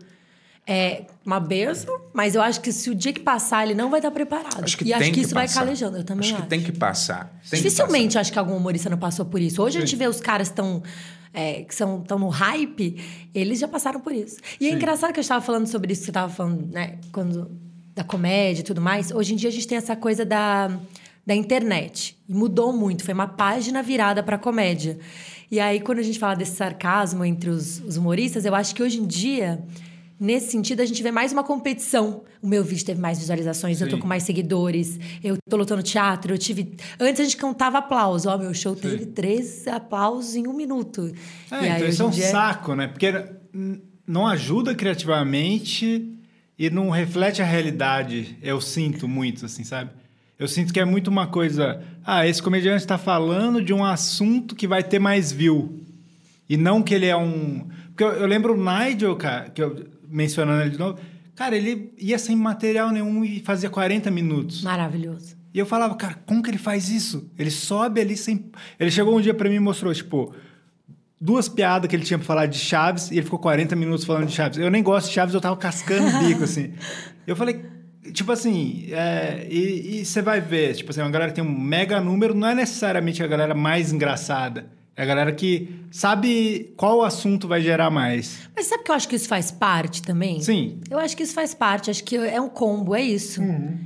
é 0.66 1.04
uma 1.28 1.42
benção, 1.42 2.00
mas 2.14 2.36
eu 2.36 2.42
acho 2.42 2.62
que 2.62 2.72
se 2.72 2.90
o 2.90 2.96
dia 2.96 3.12
que 3.12 3.20
passar, 3.20 3.66
ele 3.66 3.76
não 3.76 3.90
vai 3.90 4.00
estar 4.00 4.12
preparado. 4.12 4.64
Acho 4.64 4.78
que 4.78 4.86
e 4.86 4.88
tem 4.88 4.96
acho 4.96 5.12
que 5.12 5.20
isso 5.20 5.34
vai 5.34 5.46
passar. 5.46 5.60
calejando. 5.60 5.98
Eu 5.98 6.04
também 6.06 6.26
acho 6.26 6.36
acho. 6.36 6.44
que 6.44 6.50
tem 6.50 6.64
que 6.64 6.72
passar. 6.72 7.26
Tem 7.26 7.50
que 7.50 7.56
Dificilmente 7.58 8.18
acho 8.18 8.32
que 8.32 8.40
algum 8.40 8.56
humorista 8.56 8.90
não 8.90 8.98
passou 8.98 9.26
por 9.26 9.42
isso. 9.42 9.62
Hoje 9.62 9.78
a 9.78 9.82
gente 9.82 9.94
vê 9.98 10.08
os 10.08 10.22
caras 10.22 10.50
tão, 10.50 10.82
é, 11.34 11.64
que 11.64 11.76
são 11.76 12.00
tão 12.00 12.18
no 12.18 12.30
hype, 12.30 12.96
eles 13.36 13.60
já 13.60 13.68
passaram 13.68 14.00
por 14.00 14.14
isso. 14.14 14.38
E 14.60 14.70
é 14.70 14.72
engraçado 14.72 15.12
que 15.12 15.20
eu 15.20 15.22
estava 15.22 15.44
falando 15.44 15.68
sobre 15.68 15.92
isso 15.92 16.04
que 16.04 16.06
você 16.06 16.12
estava 16.12 16.32
falando, 16.32 16.66
né? 16.72 16.98
Quando, 17.12 17.52
da 17.94 18.06
comédia 18.06 18.62
e 18.62 18.64
tudo 18.64 18.80
mais. 18.80 19.12
Hoje 19.12 19.34
em 19.34 19.36
dia 19.36 19.50
a 19.50 19.52
gente 19.52 19.68
tem 19.68 19.78
essa 19.78 19.98
coisa 19.98 20.24
da, 20.24 20.80
da 21.26 21.36
internet. 21.36 22.18
E 22.30 22.34
mudou 22.34 22.72
muito. 22.72 23.04
Foi 23.04 23.14
uma 23.14 23.28
página 23.28 23.84
virada 23.84 24.24
para 24.24 24.38
comédia. 24.38 24.98
E 25.52 25.60
aí, 25.60 25.82
quando 25.82 26.00
a 26.00 26.04
gente 26.04 26.20
fala 26.20 26.36
desse 26.36 26.56
sarcasmo 26.56 27.26
entre 27.26 27.50
os, 27.50 27.82
os 27.82 27.98
humoristas, 27.98 28.46
eu 28.46 28.56
acho 28.56 28.74
que 28.74 28.82
hoje 28.82 29.00
em 29.00 29.06
dia. 29.06 29.62
Nesse 30.20 30.52
sentido, 30.52 30.82
a 30.82 30.86
gente 30.86 31.04
vê 31.04 31.12
mais 31.12 31.32
uma 31.32 31.44
competição. 31.44 32.24
O 32.42 32.48
meu 32.48 32.64
vídeo 32.64 32.84
teve 32.84 33.00
mais 33.00 33.20
visualizações, 33.20 33.80
eu 33.80 33.88
tô 33.88 33.98
Sim. 33.98 34.02
com 34.02 34.08
mais 34.08 34.24
seguidores, 34.24 35.00
eu 35.24 35.38
tô 35.48 35.58
lutando 35.58 35.84
teatro, 35.84 36.34
eu 36.34 36.38
tive. 36.40 36.74
Antes 37.00 37.22
a 37.22 37.24
gente 37.24 37.38
contava 37.38 37.78
aplausos. 37.78 38.26
Ó, 38.26 38.36
meu 38.38 38.54
show 38.54 38.76
teve 38.76 39.06
três 39.06 39.68
aplausos 39.68 40.36
em 40.36 40.48
um 40.48 40.54
minuto. 40.54 41.14
É, 41.52 41.64
e 41.64 41.70
então 41.70 41.88
isso 41.88 42.02
é 42.02 42.06
um 42.06 42.10
dia... 42.10 42.32
saco, 42.32 42.74
né? 42.74 42.88
Porque 42.88 43.14
não 44.08 44.26
ajuda 44.26 44.74
criativamente 44.74 46.18
e 46.58 46.70
não 46.72 46.90
reflete 46.90 47.42
a 47.42 47.46
realidade. 47.46 48.40
Eu 48.42 48.60
sinto 48.60 49.08
muito, 49.08 49.46
assim, 49.46 49.64
sabe? 49.64 49.92
Eu 50.40 50.48
sinto 50.48 50.74
que 50.74 50.80
é 50.80 50.86
muito 50.86 51.10
uma 51.10 51.28
coisa. 51.28 51.84
Ah, 52.04 52.26
esse 52.26 52.42
comediante 52.42 52.82
está 52.82 52.98
falando 52.98 53.62
de 53.62 53.74
um 53.74 53.86
assunto 53.86 54.56
que 54.56 54.68
vai 54.68 54.84
ter 54.84 54.98
mais 54.98 55.32
view. 55.32 55.80
E 56.50 56.58
não 56.58 56.82
que 56.82 56.94
ele 56.94 57.06
é 57.06 57.16
um. 57.16 57.68
Porque 57.88 58.04
eu, 58.04 58.14
eu 58.14 58.28
lembro 58.28 58.54
o 58.54 58.58
Nigel, 58.58 59.16
cara, 59.16 59.50
que 59.50 59.62
eu, 59.62 59.86
mencionando 60.10 60.62
ele 60.62 60.72
de 60.72 60.80
novo. 60.80 61.00
Cara, 61.36 61.56
ele 61.56 61.94
ia 61.98 62.18
sem 62.18 62.36
material 62.36 62.90
nenhum 62.90 63.24
e 63.24 63.40
fazia 63.42 63.70
40 63.70 64.10
minutos. 64.10 64.64
Maravilhoso. 64.64 65.36
E 65.54 65.60
eu 65.60 65.66
falava, 65.66 65.96
cara, 65.96 66.16
como 66.26 66.42
que 66.42 66.50
ele 66.50 66.58
faz 66.58 66.90
isso? 66.90 67.32
Ele 67.38 67.52
sobe 67.52 68.02
ali 68.02 68.18
sem. 68.18 68.50
Ele 68.80 68.92
chegou 68.92 69.18
um 69.18 69.22
dia 69.22 69.34
pra 69.34 69.48
mim 69.50 69.56
e 69.56 69.60
mostrou, 69.60 69.94
tipo, 69.94 70.34
duas 71.20 71.50
piadas 71.50 71.90
que 71.90 71.96
ele 71.96 72.04
tinha 72.04 72.18
pra 72.18 72.26
falar 72.26 72.46
de 72.46 72.58
Chaves 72.58 73.10
e 73.12 73.16
ele 73.16 73.24
ficou 73.24 73.40
40 73.40 73.76
minutos 73.76 74.06
falando 74.06 74.28
de 74.28 74.34
Chaves. 74.34 74.58
Eu 74.58 74.70
nem 74.70 74.84
gosto 74.84 75.08
de 75.08 75.14
Chaves, 75.14 75.34
eu 75.34 75.42
tava 75.42 75.58
cascando 75.58 76.08
o 76.08 76.20
bico, 76.28 76.44
assim. 76.44 76.74
Eu 77.26 77.36
falei, 77.36 77.66
tipo 78.14 78.32
assim, 78.32 78.88
é, 78.92 79.48
e, 79.50 80.00
e 80.02 80.06
você 80.06 80.22
vai 80.22 80.40
ver, 80.40 80.76
tipo 80.76 80.92
assim, 80.92 81.02
uma 81.02 81.10
galera 81.10 81.32
que 81.32 81.36
tem 81.36 81.44
um 81.44 81.60
mega 81.60 82.00
número, 82.00 82.34
não 82.34 82.48
é 82.48 82.56
necessariamente 82.56 83.24
a 83.24 83.28
galera 83.28 83.54
mais 83.54 83.92
engraçada. 83.92 84.77
É 85.00 85.04
a 85.04 85.06
galera 85.06 85.32
que 85.32 85.70
sabe 85.92 86.74
qual 86.76 87.04
assunto 87.04 87.48
vai 87.48 87.62
gerar 87.62 87.92
mais. 87.92 88.40
Mas 88.56 88.66
sabe 88.66 88.84
que 88.84 88.90
eu 88.90 88.96
acho 88.96 89.08
que 89.08 89.16
isso 89.16 89.28
faz 89.28 89.52
parte 89.52 90.02
também? 90.02 90.42
Sim. 90.42 90.80
Eu 90.90 90.98
acho 90.98 91.16
que 91.16 91.22
isso 91.22 91.36
faz 91.36 91.54
parte, 91.54 91.92
acho 91.92 92.04
que 92.04 92.16
é 92.18 92.42
um 92.42 92.50
combo, 92.50 92.96
é 92.96 93.02
isso. 93.04 93.40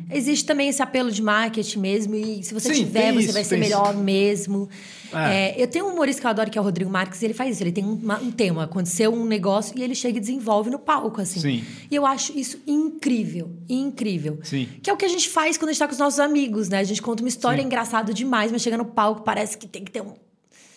Existe 0.10 0.46
também 0.46 0.70
esse 0.70 0.82
apelo 0.82 1.12
de 1.12 1.22
marketing 1.22 1.80
mesmo, 1.80 2.16
e 2.16 2.42
se 2.44 2.54
você 2.54 2.70
Uhum. 2.70 2.76
Sim, 2.76 2.86
tiver, 2.86 3.12
você 3.14 3.20
isso, 3.26 3.34
vai 3.34 3.44
ser 3.44 3.58
melhor 3.58 3.94
mesmo. 3.94 4.70
É. 5.14 5.58
É, 5.58 5.62
eu 5.62 5.68
tenho 5.68 5.86
um 5.86 5.90
humorista 5.92 6.22
que 6.22 6.26
eu 6.28 6.32
adoro, 6.32 6.50
que 6.50 6.58
é 6.58 6.62
o 6.62 6.64
Rodrigo 6.64 6.90
Marques, 6.90 7.22
e 7.22 7.26
ele 7.26 7.34
faz 7.34 7.56
isso. 7.56 7.64
Ele 7.64 7.74
tem 7.74 7.84
uma- 7.84 8.18
um 8.22 8.32
tema, 8.32 8.64
aconteceu 8.64 9.14
um 9.14 9.26
negócio 9.26 9.78
e 9.78 9.84
ele 9.84 9.94
chega 9.94 10.18
e 10.18 10.22
desenvolve 10.22 10.70
no 10.70 10.80
palco, 10.80 11.20
assim. 11.20 11.42
Sim. 11.42 11.64
E 11.92 11.94
eu 11.96 12.06
acho 12.06 12.32
isso 12.40 12.62
incrível, 12.66 13.52
incrível. 13.68 14.40
Sim. 14.44 14.70
Que 14.82 14.90
é 14.90 14.94
o 14.94 14.96
que 14.98 15.04
a 15.04 15.10
gente 15.10 15.28
faz 15.28 15.58
quando 15.58 15.68
a 15.70 15.74
gente 15.74 15.80
tá 15.80 15.88
com 15.88 15.94
os 15.94 16.00
nossos 16.00 16.22
amigos, 16.22 16.70
né? 16.70 16.80
A 16.80 16.84
gente 16.86 17.02
conta 17.02 17.22
uma 17.22 17.28
história 17.30 17.62
engraçada 17.62 18.14
demais, 18.14 18.50
mas 18.50 18.62
chega 18.62 18.78
no 18.78 18.86
palco, 18.86 19.24
parece 19.24 19.58
que 19.58 19.68
tem 19.68 19.84
que 19.84 19.92
ter 19.92 20.02
um 20.02 20.14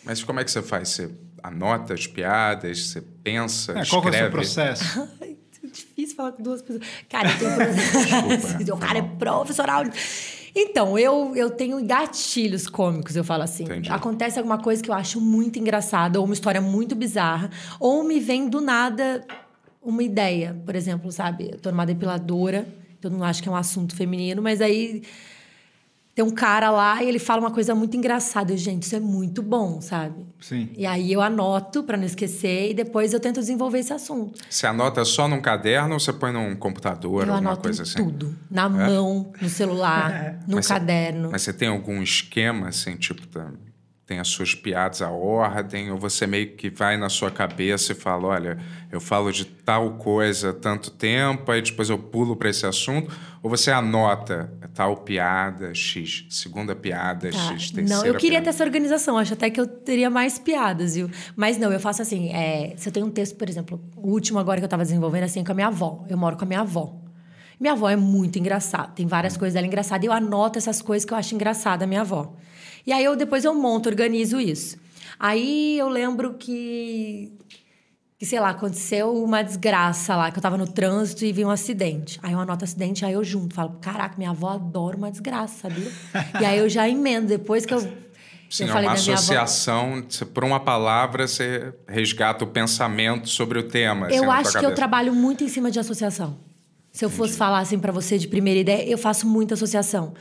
Mas 0.04 0.22
como 0.22 0.40
é 0.40 0.44
que 0.44 0.50
você 0.50 0.62
faz? 0.62 0.88
Você 0.90 1.10
anota 1.42 1.94
as 1.94 2.06
piadas, 2.06 2.86
você 2.86 3.00
pensa, 3.00 3.72
É, 3.72 3.84
qual 3.86 4.00
que 4.02 4.08
é 4.08 4.10
o 4.10 4.12
seu 4.12 4.26
escreve? 4.26 4.30
processo? 4.30 5.08
Ai, 5.20 5.36
é 5.62 5.66
difícil 5.66 6.16
falar 6.16 6.32
com 6.32 6.42
duas 6.42 6.62
pessoas. 6.62 6.84
Cara, 7.08 7.28
eu 7.30 7.38
tenho... 8.58 8.74
o 8.74 8.78
cara 8.78 8.98
é 8.98 9.02
profissional. 9.02 9.84
Então, 10.56 10.96
eu, 10.98 11.32
eu 11.34 11.50
tenho 11.50 11.84
gatilhos 11.84 12.68
cômicos, 12.68 13.16
eu 13.16 13.24
falo 13.24 13.42
assim. 13.42 13.64
Entendi. 13.64 13.90
Acontece 13.90 14.38
alguma 14.38 14.58
coisa 14.58 14.82
que 14.82 14.88
eu 14.88 14.94
acho 14.94 15.20
muito 15.20 15.58
engraçada, 15.58 16.18
ou 16.20 16.24
uma 16.24 16.34
história 16.34 16.60
muito 16.60 16.94
bizarra, 16.94 17.50
ou 17.80 18.04
me 18.04 18.20
vem 18.20 18.48
do 18.48 18.60
nada 18.60 19.26
uma 19.82 20.02
ideia. 20.02 20.56
Por 20.64 20.76
exemplo, 20.76 21.10
sabe? 21.10 21.50
Eu 21.52 21.58
tô 21.58 21.70
numa 21.70 21.84
depiladora, 21.84 22.66
eu 23.02 23.10
não 23.10 23.22
acho 23.24 23.42
que 23.42 23.48
é 23.48 23.52
um 23.52 23.56
assunto 23.56 23.94
feminino, 23.96 24.40
mas 24.40 24.60
aí 24.60 25.02
tem 26.14 26.24
um 26.24 26.30
cara 26.30 26.70
lá 26.70 27.02
e 27.02 27.08
ele 27.08 27.18
fala 27.18 27.40
uma 27.40 27.50
coisa 27.50 27.74
muito 27.74 27.96
engraçada. 27.96 28.52
Eu, 28.52 28.56
gente, 28.56 28.84
isso 28.84 28.94
é 28.94 29.00
muito 29.00 29.42
bom, 29.42 29.80
sabe? 29.80 30.24
Sim. 30.40 30.70
E 30.76 30.86
aí 30.86 31.12
eu 31.12 31.20
anoto 31.20 31.82
pra 31.82 31.96
não 31.96 32.04
esquecer 32.04 32.70
e 32.70 32.74
depois 32.74 33.12
eu 33.12 33.18
tento 33.18 33.40
desenvolver 33.40 33.80
esse 33.80 33.92
assunto. 33.92 34.40
Você 34.48 34.66
anota 34.66 35.04
só 35.04 35.26
num 35.26 35.40
caderno 35.40 35.94
ou 35.94 36.00
você 36.00 36.12
põe 36.12 36.32
num 36.32 36.54
computador 36.54 37.26
eu 37.26 37.32
alguma 37.34 37.50
anoto 37.50 37.62
coisa 37.64 37.82
assim? 37.82 37.96
tudo. 37.96 38.34
Na 38.50 38.68
mão, 38.68 39.32
no 39.40 39.48
celular, 39.48 40.38
no 40.46 40.56
Mas 40.56 40.66
você- 40.66 40.72
caderno. 40.74 41.28
Mas 41.32 41.42
você 41.42 41.52
tem 41.52 41.68
algum 41.68 42.02
esquema, 42.02 42.68
assim, 42.68 42.94
tipo, 42.96 43.26
tá- 43.26 43.50
tem 44.06 44.20
as 44.20 44.28
suas 44.28 44.54
piadas 44.54 45.00
à 45.00 45.10
ordem, 45.10 45.90
ou 45.90 45.98
você 45.98 46.26
meio 46.26 46.54
que 46.56 46.68
vai 46.68 46.96
na 46.96 47.08
sua 47.08 47.30
cabeça 47.30 47.92
e 47.92 47.94
fala, 47.94 48.28
olha, 48.28 48.58
eu 48.92 49.00
falo 49.00 49.32
de 49.32 49.44
tal 49.44 49.94
coisa 49.94 50.50
há 50.50 50.52
tanto 50.52 50.90
tempo, 50.90 51.50
aí 51.50 51.62
depois 51.62 51.88
eu 51.88 51.98
pulo 51.98 52.36
para 52.36 52.50
esse 52.50 52.66
assunto, 52.66 53.10
ou 53.42 53.48
você 53.48 53.70
anota 53.70 54.52
tal 54.74 54.96
piada 54.98 55.72
X, 55.72 56.26
segunda 56.28 56.74
piada 56.74 57.30
Tá. 57.30 57.38
X, 57.56 57.70
terceira 57.70 58.02
Não, 58.02 58.04
eu 58.04 58.14
queria 58.14 58.38
ter 58.38 58.44
piada. 58.44 58.50
essa 58.50 58.64
organização. 58.64 59.16
Acho 59.16 59.34
até 59.34 59.48
que 59.48 59.60
eu 59.60 59.66
teria 59.66 60.10
mais 60.10 60.38
piadas, 60.38 60.96
viu? 60.96 61.08
Mas 61.36 61.56
não, 61.56 61.72
eu 61.72 61.78
faço 61.78 62.02
assim. 62.02 62.30
é, 62.30 62.74
se 62.76 62.88
eu 62.88 62.92
tenho 62.92 63.06
um 63.06 63.10
texto, 63.10 63.36
por 63.36 63.48
exemplo, 63.48 63.80
o 63.96 64.10
último 64.10 64.38
agora 64.38 64.58
que 64.58 64.64
eu 64.64 64.68
tava 64.68 64.82
desenvolvendo, 64.82 65.24
assim, 65.24 65.44
com 65.44 65.52
a 65.52 65.54
minha 65.54 65.68
avó. 65.68 66.04
Eu 66.08 66.18
moro 66.18 66.36
com 66.36 66.44
a 66.44 66.48
minha 66.48 66.60
avó. 66.60 67.00
Minha 67.58 67.72
avó 67.72 67.88
é 67.88 67.96
muito 67.96 68.38
engraçada. 68.38 68.88
Tem 68.88 69.06
várias 69.06 69.36
coisas 69.36 69.54
dela 69.54 69.66
engraçadas. 69.66 70.04
E 70.04 70.08
eu 70.08 70.12
anoto 70.12 70.58
essas 70.58 70.82
coisas 70.82 71.04
que 71.06 71.14
eu 71.14 71.16
acho 71.16 71.34
engraçada, 71.34 71.84
a 71.84 71.86
minha 71.86 72.00
avó. 72.00 72.34
E 72.86 72.92
aí 72.92 73.04
eu 73.04 73.16
depois 73.16 73.44
eu 73.44 73.54
monto, 73.54 73.88
organizo 73.88 74.40
isso. 74.40 74.76
Aí 75.18 75.78
eu 75.78 75.88
lembro 75.88 76.34
que, 76.34 77.32
que, 78.18 78.26
sei 78.26 78.40
lá, 78.40 78.50
aconteceu 78.50 79.12
uma 79.22 79.42
desgraça 79.42 80.16
lá, 80.16 80.30
que 80.30 80.38
eu 80.38 80.42
tava 80.42 80.58
no 80.58 80.66
trânsito 80.66 81.24
e 81.24 81.32
vi 81.32 81.44
um 81.44 81.50
acidente. 81.50 82.18
Aí 82.22 82.32
eu 82.32 82.40
anoto 82.40 82.64
acidente, 82.64 83.04
aí 83.04 83.12
eu 83.14 83.24
junto, 83.24 83.54
falo, 83.54 83.78
caraca, 83.80 84.16
minha 84.18 84.30
avó 84.30 84.50
adora 84.50 84.96
uma 84.96 85.10
desgraça, 85.10 85.62
sabia? 85.62 85.90
e 86.40 86.44
aí 86.44 86.58
eu 86.58 86.68
já 86.68 86.88
emendo, 86.88 87.28
depois 87.28 87.64
que 87.64 87.72
eu. 87.72 87.80
Sim, 88.50 88.64
eu 88.64 88.76
é 88.76 88.80
uma 88.80 88.90
avó. 88.92 89.14
associação, 89.14 90.04
você- 90.08 90.24
por 90.24 90.44
uma 90.44 90.60
palavra, 90.60 91.26
você 91.26 91.72
resgata 91.88 92.44
o 92.44 92.46
pensamento 92.48 93.28
sobre 93.28 93.58
o 93.58 93.62
tema. 93.64 94.06
assim, 94.06 94.16
Eu 94.16 94.24
tua 94.24 94.34
acho 94.34 94.58
que 94.58 94.66
eu 94.66 94.74
trabalho 94.74 95.14
muito 95.14 95.42
em 95.42 95.48
cima 95.48 95.70
de 95.70 95.80
associação. 95.80 96.36
Se 96.92 97.04
eu 97.04 97.10
fosse 97.10 97.36
falar 97.36 97.58
assim 97.58 97.78
pra 97.78 97.90
você 97.90 98.16
de 98.18 98.28
primeira 98.28 98.60
ideia, 98.60 98.88
eu 98.88 98.96
faço 98.98 99.26
muita 99.26 99.54
associação. 99.54 100.14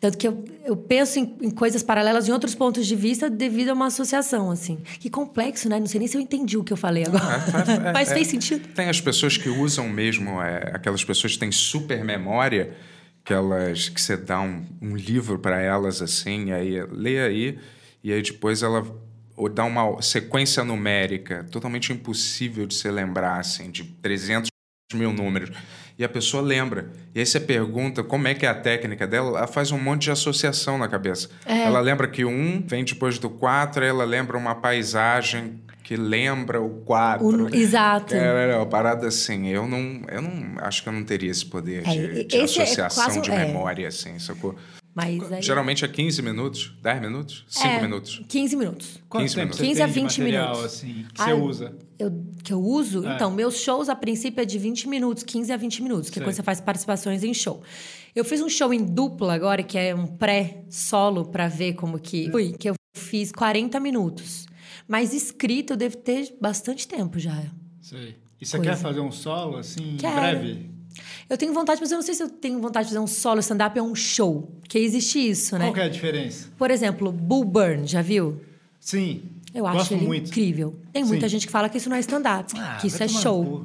Tanto 0.00 0.16
que 0.16 0.28
eu, 0.28 0.44
eu 0.64 0.76
penso 0.76 1.18
em, 1.18 1.36
em 1.40 1.50
coisas 1.50 1.82
paralelas 1.82 2.28
em 2.28 2.32
outros 2.32 2.54
pontos 2.54 2.86
de 2.86 2.94
vista 2.94 3.28
devido 3.28 3.70
a 3.70 3.72
uma 3.72 3.86
associação, 3.86 4.50
assim. 4.50 4.78
Que 5.00 5.10
complexo, 5.10 5.68
né? 5.68 5.80
Não 5.80 5.86
sei 5.86 5.98
nem 5.98 6.06
se 6.06 6.16
eu 6.16 6.20
entendi 6.20 6.56
o 6.56 6.62
que 6.62 6.72
eu 6.72 6.76
falei 6.76 7.04
agora. 7.04 7.42
É, 7.84 7.88
é, 7.88 7.92
Mas 7.92 8.10
é. 8.10 8.14
fez 8.14 8.28
sentido. 8.28 8.68
Tem 8.68 8.88
as 8.88 9.00
pessoas 9.00 9.36
que 9.36 9.48
usam 9.48 9.88
mesmo, 9.88 10.40
é, 10.40 10.70
aquelas 10.72 11.02
pessoas 11.02 11.32
que 11.32 11.38
têm 11.40 11.50
super 11.50 12.04
memória, 12.04 12.76
que 13.24 13.32
elas 13.32 13.88
que 13.88 14.00
você 14.00 14.16
dá 14.16 14.40
um, 14.40 14.64
um 14.80 14.94
livro 14.94 15.38
para 15.38 15.60
elas 15.60 16.00
assim, 16.00 16.52
aí 16.52 16.80
lê 16.92 17.20
aí, 17.20 17.58
e 18.02 18.12
aí 18.12 18.22
depois 18.22 18.62
ela 18.62 18.86
ou 19.36 19.48
dá 19.48 19.64
uma 19.64 20.02
sequência 20.02 20.64
numérica 20.64 21.44
totalmente 21.44 21.92
impossível 21.92 22.66
de 22.66 22.74
se 22.74 22.90
lembrar, 22.90 23.38
assim, 23.38 23.70
de 23.70 23.84
300 23.84 24.48
mil 24.94 25.12
números. 25.12 25.50
E 25.98 26.04
a 26.04 26.08
pessoa 26.08 26.40
lembra. 26.42 26.90
E 27.12 27.18
aí 27.18 27.26
você 27.26 27.40
pergunta 27.40 28.04
como 28.04 28.28
é 28.28 28.34
que 28.34 28.46
é 28.46 28.48
a 28.48 28.54
técnica 28.54 29.04
dela, 29.06 29.38
ela 29.38 29.46
faz 29.48 29.72
um 29.72 29.78
monte 29.78 30.02
de 30.02 30.10
associação 30.12 30.78
na 30.78 30.86
cabeça. 30.86 31.28
Ela 31.44 31.80
lembra 31.80 32.06
que 32.06 32.24
um 32.24 32.62
vem 32.64 32.84
depois 32.84 33.18
do 33.18 33.28
quatro, 33.28 33.82
aí 33.82 33.88
ela 33.88 34.04
lembra 34.04 34.38
uma 34.38 34.54
paisagem 34.54 35.60
que 35.82 35.96
lembra 35.96 36.60
o 36.62 36.82
quatro. 36.84 37.26
O- 37.26 37.54
exato. 37.54 38.14
É, 38.14 38.52
é, 38.52 38.56
uma 38.56 38.66
parada 38.66 39.08
assim, 39.08 39.48
eu 39.48 39.66
não, 39.66 40.02
eu 40.08 40.22
não 40.22 40.52
acho 40.58 40.82
que 40.82 40.88
eu 40.88 40.92
não 40.92 41.02
teria 41.02 41.30
esse 41.30 41.44
poder 41.46 41.82
É, 41.84 41.90
de, 41.90 42.24
de 42.24 42.36
é 42.36 42.42
associação 42.44 43.04
quase- 43.04 43.20
de 43.20 43.30
é. 43.32 43.44
memória, 43.46 43.88
assim, 43.88 44.18
sacou? 44.20 44.54
Mas 44.98 45.32
aí... 45.32 45.42
Geralmente 45.42 45.84
é 45.84 45.88
15 45.88 46.22
minutos, 46.22 46.72
10 46.82 47.00
minutos, 47.00 47.44
5 47.48 47.66
é, 47.68 47.80
minutos. 47.82 48.22
15 48.28 48.56
minutos. 48.56 49.00
Quanto 49.08 49.22
15 49.22 49.34
tempo 49.34 49.44
minutos. 49.46 49.58
você 49.58 49.64
15 49.66 49.74
tem 49.76 49.84
a 49.84 49.86
de 49.86 49.92
20 49.94 50.18
material, 50.20 50.46
minutos. 50.56 50.64
assim, 50.74 51.06
que 51.14 51.20
Ah, 51.22 51.24
você 51.24 51.32
usa? 51.32 51.76
Eu, 51.98 52.24
que 52.44 52.52
eu 52.52 52.60
uso? 52.60 53.06
É. 53.06 53.14
Então, 53.14 53.30
meus 53.30 53.60
shows, 53.60 53.88
a 53.88 53.94
princípio, 53.96 54.40
é 54.42 54.44
de 54.44 54.58
20 54.58 54.88
minutos, 54.88 55.22
15 55.22 55.52
a 55.52 55.56
20 55.56 55.82
minutos, 55.82 56.10
que 56.10 56.18
é 56.18 56.20
Sei. 56.20 56.24
quando 56.26 56.34
você 56.36 56.42
faz 56.42 56.60
participações 56.60 57.22
em 57.24 57.32
show. 57.34 57.62
Eu 58.14 58.24
fiz 58.24 58.40
um 58.40 58.48
show 58.48 58.72
em 58.74 58.84
dupla 58.84 59.34
agora, 59.34 59.62
que 59.62 59.78
é 59.78 59.94
um 59.94 60.06
pré-solo, 60.06 61.26
pra 61.26 61.48
ver 61.48 61.74
como 61.74 61.98
que... 61.98 62.30
Fui, 62.30 62.52
que 62.52 62.68
eu 62.70 62.74
fiz 62.96 63.30
40 63.32 63.78
minutos. 63.80 64.46
Mas 64.86 65.12
escrito 65.12 65.74
eu 65.74 65.76
devo 65.76 65.96
ter 65.96 66.34
bastante 66.40 66.86
tempo 66.88 67.18
já. 67.18 67.44
Sei. 67.80 68.16
E 68.40 68.46
você 68.46 68.56
Coisa. 68.56 68.72
quer 68.72 68.76
fazer 68.78 69.00
um 69.00 69.10
solo, 69.10 69.56
assim, 69.58 69.94
em 69.94 69.96
Quero. 69.96 70.14
breve? 70.14 70.67
Eu 71.28 71.36
tenho 71.36 71.52
vontade, 71.52 71.80
mas 71.80 71.90
eu 71.90 71.96
não 71.96 72.02
sei 72.02 72.14
se 72.14 72.22
eu 72.22 72.28
tenho 72.28 72.60
vontade 72.60 72.88
de 72.88 72.94
fazer 72.94 73.02
um 73.02 73.06
solo 73.06 73.40
stand-up 73.40 73.78
ou 73.78 73.86
um 73.86 73.94
show. 73.94 74.50
Porque 74.60 74.78
existe 74.78 75.18
isso, 75.18 75.56
né? 75.58 75.66
Qual 75.66 75.74
que 75.74 75.80
é 75.80 75.84
a 75.84 75.88
diferença? 75.88 76.48
Por 76.56 76.70
exemplo, 76.70 77.10
Bull 77.12 77.44
Burn, 77.44 77.86
já 77.86 78.02
viu? 78.02 78.40
Sim. 78.80 79.22
Eu 79.54 79.66
acho 79.66 79.94
ele 79.94 80.06
muito. 80.06 80.28
incrível. 80.28 80.76
Tem 80.92 81.04
muita 81.04 81.26
Sim. 81.26 81.32
gente 81.32 81.46
que 81.46 81.52
fala 81.52 81.68
que 81.68 81.78
isso 81.78 81.88
não 81.88 81.96
é 81.96 82.00
stand-up, 82.00 82.52
Ah, 82.58 82.76
que 82.80 82.86
isso 82.86 83.02
é 83.02 83.08
show. 83.08 83.64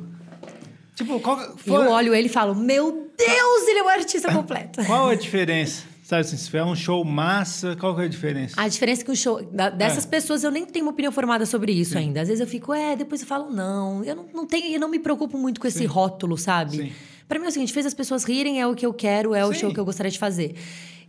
Tipo, 0.95 1.19
qual, 1.19 1.37
foi- 1.57 1.75
eu 1.75 1.89
olho 1.91 2.13
ele 2.13 2.27
e 2.27 2.29
falo, 2.29 2.53
meu 2.55 3.09
Deus, 3.17 3.67
ele 3.67 3.79
é 3.79 3.83
um 3.83 3.89
artista 3.89 4.31
completo. 4.33 4.83
qual 4.85 5.09
a 5.09 5.15
diferença? 5.15 5.83
Sabe 6.03 6.21
assim, 6.21 6.35
se 6.37 6.45
tiver 6.45 6.63
um 6.63 6.75
show 6.75 7.03
massa, 7.03 7.75
qual 7.77 7.95
que 7.95 8.01
é 8.01 8.05
a 8.05 8.07
diferença? 8.07 8.53
A 8.57 8.67
diferença 8.67 9.01
é 9.01 9.05
que 9.05 9.11
o 9.11 9.15
show. 9.15 9.41
dessas 9.75 10.05
É. 10.05 10.07
pessoas, 10.07 10.43
eu 10.43 10.51
nem 10.51 10.65
tenho 10.65 10.85
uma 10.85 10.91
opinião 10.91 11.11
formada 11.13 11.45
sobre 11.45 11.71
isso 11.71 11.97
ainda. 11.97 12.21
Às 12.21 12.27
vezes 12.27 12.41
eu 12.41 12.47
fico, 12.47 12.73
é, 12.73 12.95
depois 12.95 13.21
eu 13.21 13.27
falo, 13.27 13.49
não. 13.49 14.03
Eu 14.03 14.15
não, 14.17 14.25
não 14.33 14.45
tenho, 14.45 14.73
eu 14.75 14.79
não 14.79 14.89
me 14.89 14.99
preocupo 14.99 15.37
muito 15.37 15.59
com 15.61 15.67
esse 15.67 15.79
Sim. 15.79 15.85
rótulo, 15.85 16.37
sabe? 16.37 16.77
Sim. 16.77 16.91
Pra 17.33 17.39
mim 17.39 17.45
é 17.45 17.49
o 17.49 17.51
seguinte: 17.51 17.73
fez 17.73 17.83
as 17.87 17.95
pessoas 17.95 18.23
rirem, 18.23 18.61
é 18.61 18.67
o 18.67 18.75
que 18.75 18.85
eu 18.85 18.93
quero, 18.93 19.33
é 19.33 19.43
o 19.43 19.51
Sim. 19.51 19.59
show 19.61 19.73
que 19.73 19.79
eu 19.79 19.85
gostaria 19.85 20.11
de 20.11 20.19
fazer. 20.19 20.55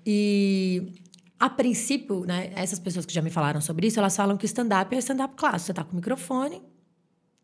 E. 0.07 0.83
A 1.39 1.51
princípio, 1.51 2.25
né, 2.25 2.51
essas 2.55 2.79
pessoas 2.79 3.05
que 3.05 3.13
já 3.13 3.21
me 3.21 3.29
falaram 3.29 3.61
sobre 3.61 3.87
isso, 3.89 3.99
elas 3.99 4.17
falam 4.17 4.35
que 4.37 4.45
o 4.45 4.47
stand-up 4.47 4.95
é 4.95 4.99
stand-up 4.99 5.35
clássico. 5.37 5.67
Você 5.67 5.75
tá 5.75 5.85
com 5.85 5.93
o 5.93 5.97
microfone 5.97 6.63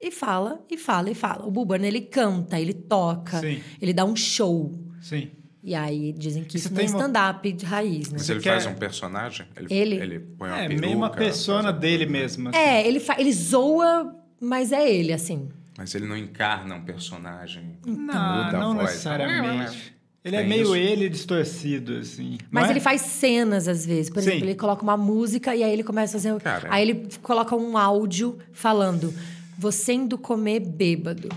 e 0.01 0.11
fala, 0.11 0.64
e 0.71 0.79
fala, 0.79 1.11
e 1.11 1.14
fala. 1.14 1.45
O 1.45 1.51
Buburn, 1.51 1.87
ele 1.87 2.01
canta, 2.01 2.59
ele 2.59 2.73
toca, 2.73 3.40
Sim. 3.40 3.61
ele 3.83 3.93
dá 3.93 4.05
um 4.07 4.16
show. 4.16 4.73
Sim. 5.03 5.29
E 5.62 5.75
aí 5.75 6.12
dizem 6.14 6.45
que 6.45 6.57
E 6.57 6.61
você 6.61 6.69
isso 6.69 6.73
não 6.75 6.81
é 6.81 6.85
stand-up 6.87 7.53
de 7.53 7.66
raiz, 7.66 8.07
né? 8.09 8.14
Mas 8.16 8.23
Você 8.27 8.33
ele 8.33 8.40
quer- 8.40 8.53
faz 8.62 8.66
um 8.66 8.75
personagem? 8.79 9.47
Ele, 9.57 9.75
Ele? 9.75 9.95
ele 9.97 10.19
põe 10.21 10.49
uma 10.49 10.59
É, 10.61 10.69
peruca, 10.69 10.87
meio 10.87 10.97
uma 10.97 11.11
persona 11.11 11.71
dele 11.71 12.07
mesmo. 12.07 12.49
assim. 12.49 12.59
É, 12.59 12.87
ele, 12.87 13.01
fa- 13.01 13.16
ele 13.19 13.33
zoa, 13.33 14.16
mas 14.40 14.73
é 14.73 14.88
ele, 14.90 15.12
assim. 15.12 15.49
Mas 15.81 15.95
ele 15.95 16.07
não 16.07 16.14
encarna 16.14 16.75
um 16.75 16.83
personagem. 16.83 17.79
Não, 17.87 17.97
muda 17.97 18.12
a 18.14 18.53
não 18.53 18.75
voz. 18.75 18.90
necessariamente. 18.90 19.95
Ele 20.23 20.37
é 20.37 20.43
meio 20.45 20.64
isso? 20.64 20.77
ele 20.77 21.09
distorcido, 21.09 21.97
assim. 21.97 22.37
Mas 22.51 22.64
não 22.64 22.69
é? 22.69 22.73
ele 22.75 22.81
faz 22.81 23.01
cenas, 23.01 23.66
às 23.66 23.87
vezes. 23.87 24.11
Por 24.11 24.23
Sim. 24.23 24.29
exemplo, 24.29 24.49
ele 24.51 24.57
coloca 24.57 24.83
uma 24.83 24.99
música 24.99 25.57
e 25.57 25.64
aí 25.64 25.73
ele 25.73 25.83
começa 25.83 26.19
a 26.19 26.21
fazer. 26.21 26.38
Cara. 26.43 26.69
Aí 26.71 26.83
ele 26.83 27.09
coloca 27.23 27.57
um 27.57 27.79
áudio 27.79 28.38
falando: 28.53 29.14
você 29.57 29.95
indo 29.95 30.19
comer 30.19 30.61
bêbado. 30.61 31.31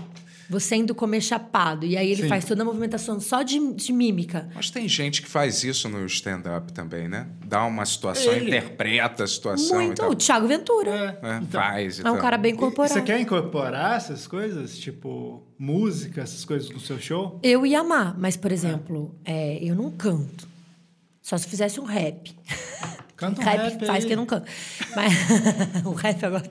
Você 0.50 0.76
indo 0.76 0.94
comer 0.94 1.20
chapado. 1.22 1.86
E 1.86 1.96
aí 1.96 2.10
ele 2.12 2.22
Sim. 2.22 2.28
faz 2.28 2.44
toda 2.44 2.62
a 2.62 2.64
movimentação 2.64 3.18
só 3.18 3.42
de, 3.42 3.58
de 3.74 3.92
mímica. 3.92 4.48
Mas 4.54 4.70
tem 4.70 4.86
gente 4.86 5.22
que 5.22 5.28
faz 5.28 5.64
isso 5.64 5.88
no 5.88 6.04
stand-up 6.06 6.72
também, 6.72 7.08
né? 7.08 7.26
Dá 7.46 7.64
uma 7.64 7.84
situação, 7.86 8.32
Ele- 8.32 8.48
interpreta 8.48 9.24
a 9.24 9.26
situação 9.26 9.80
e 9.80 9.86
Muito. 9.86 9.98
tal. 10.02 10.10
O 10.10 10.14
Thiago 10.14 10.46
Ventura. 10.46 11.18
É, 11.22 11.28
É, 11.28 11.36
então, 11.38 11.60
faz 11.60 11.98
e 11.98 12.00
É 12.00 12.02
um 12.02 12.12
tal. 12.12 12.18
cara 12.18 12.36
bem 12.36 12.52
E 12.52 12.56
corporal. 12.56 12.88
Você 12.92 13.00
quer 13.02 13.18
incorporar 13.20 13.96
essas 13.96 14.26
coisas? 14.26 14.76
Tipo, 14.78 15.42
música, 15.58 16.20
essas 16.20 16.44
coisas 16.44 16.68
no 16.70 16.78
seu 16.80 16.98
show? 17.00 17.40
Eu 17.42 17.64
ia 17.64 17.80
amar, 17.80 18.14
mas, 18.18 18.36
por 18.36 18.52
exemplo, 18.52 19.14
é, 19.24 19.58
eu 19.62 19.74
não 19.74 19.90
canto. 19.90 20.46
Só 21.22 21.38
se 21.38 21.48
fizesse 21.48 21.80
um 21.80 21.84
rap. 21.84 22.36
Canta 23.16 23.40
um 23.40 23.44
rap, 23.48 23.56
rap 23.70 23.86
faz 23.86 24.04
aí. 24.04 24.08
que 24.08 24.12
eu 24.12 24.16
não 24.18 24.26
canto. 24.26 24.46
Mas 24.94 25.12
o 25.86 25.92
rap 25.92 26.22
agora. 26.22 26.50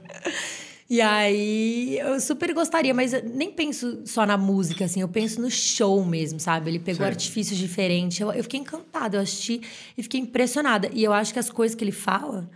E 0.89 0.99
aí, 1.01 1.97
eu 1.99 2.19
super 2.19 2.53
gostaria, 2.53 2.93
mas 2.93 3.13
nem 3.23 3.51
penso 3.51 4.01
só 4.05 4.25
na 4.25 4.37
música, 4.37 4.85
assim, 4.85 5.01
eu 5.01 5.07
penso 5.07 5.41
no 5.41 5.49
show 5.49 6.03
mesmo, 6.05 6.39
sabe? 6.39 6.69
Ele 6.69 6.79
pegou 6.79 7.05
artifícios 7.05 7.57
diferentes. 7.57 8.19
Eu, 8.19 8.31
eu 8.31 8.43
fiquei 8.43 8.59
encantada, 8.59 9.17
eu 9.17 9.21
assisti 9.21 9.61
e 9.97 10.03
fiquei 10.03 10.19
impressionada. 10.19 10.89
E 10.93 11.03
eu 11.03 11.13
acho 11.13 11.33
que 11.33 11.39
as 11.39 11.49
coisas 11.49 11.73
que 11.73 11.83
ele 11.83 11.91
fala 11.91 12.49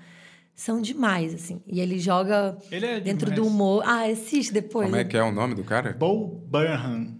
são 0.54 0.82
demais, 0.82 1.34
assim. 1.34 1.62
E 1.66 1.80
ele 1.80 1.98
joga 2.00 2.58
Ele 2.72 2.86
é 2.86 3.00
dentro 3.00 3.32
demais. 3.32 3.42
do 3.42 3.48
humor. 3.48 3.84
Ah, 3.86 4.04
assiste 4.06 4.52
depois. 4.54 4.86
Como 4.88 4.98
é 5.00 5.04
que 5.04 5.16
é 5.18 5.24
o 5.24 5.32
nome 5.32 5.56
do 5.56 5.64
cara? 5.64 5.96
Bo 5.98 6.28
Burnham. 6.48 7.18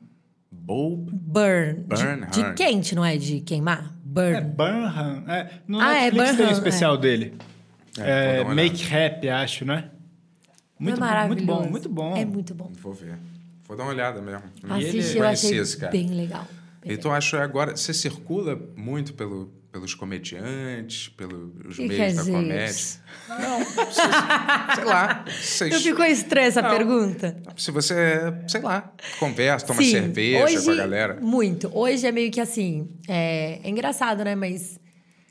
Bob. 0.52 1.10
Burn. 1.14 1.74
De- 1.76 1.82
Burnham. 1.84 2.30
De, 2.30 2.54
quente, 2.54 2.94
não 2.94 3.06
é? 3.06 3.16
De 3.16 3.40
queimar? 3.40 3.96
Burn. 4.04 4.36
É 4.36 4.42
Burnham. 4.42 5.24
É, 5.30 5.50
no 5.68 5.80
Ah, 5.80 5.94
é 5.96 6.12
Netflix 6.12 6.26
tem 6.26 6.34
um 6.34 6.38
Burnham, 6.38 6.52
especial 6.52 6.98
dele. 6.98 7.34
É, 7.98 8.02
É, 8.10 8.28
vou 8.28 8.38
dar 8.38 8.50
uma 8.50 8.56
Make 8.56 8.84
Rap, 8.84 9.30
acho, 9.30 9.64
não 9.66 9.76
é? 9.76 9.90
Muito, 10.80 11.04
é 11.04 11.08
bom, 11.08 11.28
muito 11.28 11.46
bom, 11.46 11.70
muito 11.70 11.90
bom. 11.90 12.16
É 12.18 12.26
muito 12.26 12.54
bom. 12.56 12.72
Vou 12.82 12.94
ver. 12.94 13.18
Vou 13.68 13.76
dar 13.76 13.84
uma 13.84 13.92
olhada 13.92 14.22
mesmo. 14.22 14.44
Conhecia 14.66 15.20
eu 15.20 15.28
achei 15.28 15.60
esse 15.60 15.78
cara. 15.78 15.92
bem 15.92 16.08
legal. 16.10 16.48
Bem 16.82 16.94
E 16.94 16.98
tu 16.98 17.10
acha 17.10 17.42
agora, 17.42 17.76
você 17.76 17.94
circula 17.94 18.58
muito 18.78 19.14
pelo, 19.14 19.52
pelos 19.72 19.94
comediantes, 19.94 21.10
pelos 21.10 21.76
que 21.76 21.86
meios 21.88 22.16
da 22.16 22.24
comédia? 22.24 22.66
isso? 22.66 23.02
Não, 23.28 24.76
sei 24.76 24.84
lá. 24.86 25.26
Vocês, 25.28 25.74
Eu 25.74 25.82
fico 25.82 26.04
estranha 26.04 26.48
essa 26.48 26.62
Não. 26.62 26.70
pergunta. 26.70 27.38
Se 27.58 27.72
você, 27.72 27.96
sei 28.48 28.62
lá, 28.62 28.94
conversa, 29.20 29.66
toma 29.66 29.82
Sim, 29.82 29.92
cerveja 29.92 30.44
hoje, 30.46 30.64
com 30.64 30.72
a 30.72 30.76
galera. 30.76 31.20
Muito. 31.20 31.70
Hoje 31.74 32.08
é 32.08 32.12
meio 32.12 32.32
que 32.32 32.40
assim. 32.40 32.88
É, 33.08 33.60
é 33.64 33.70
engraçado, 33.70 34.24
né? 34.24 34.34
Mas 34.36 34.80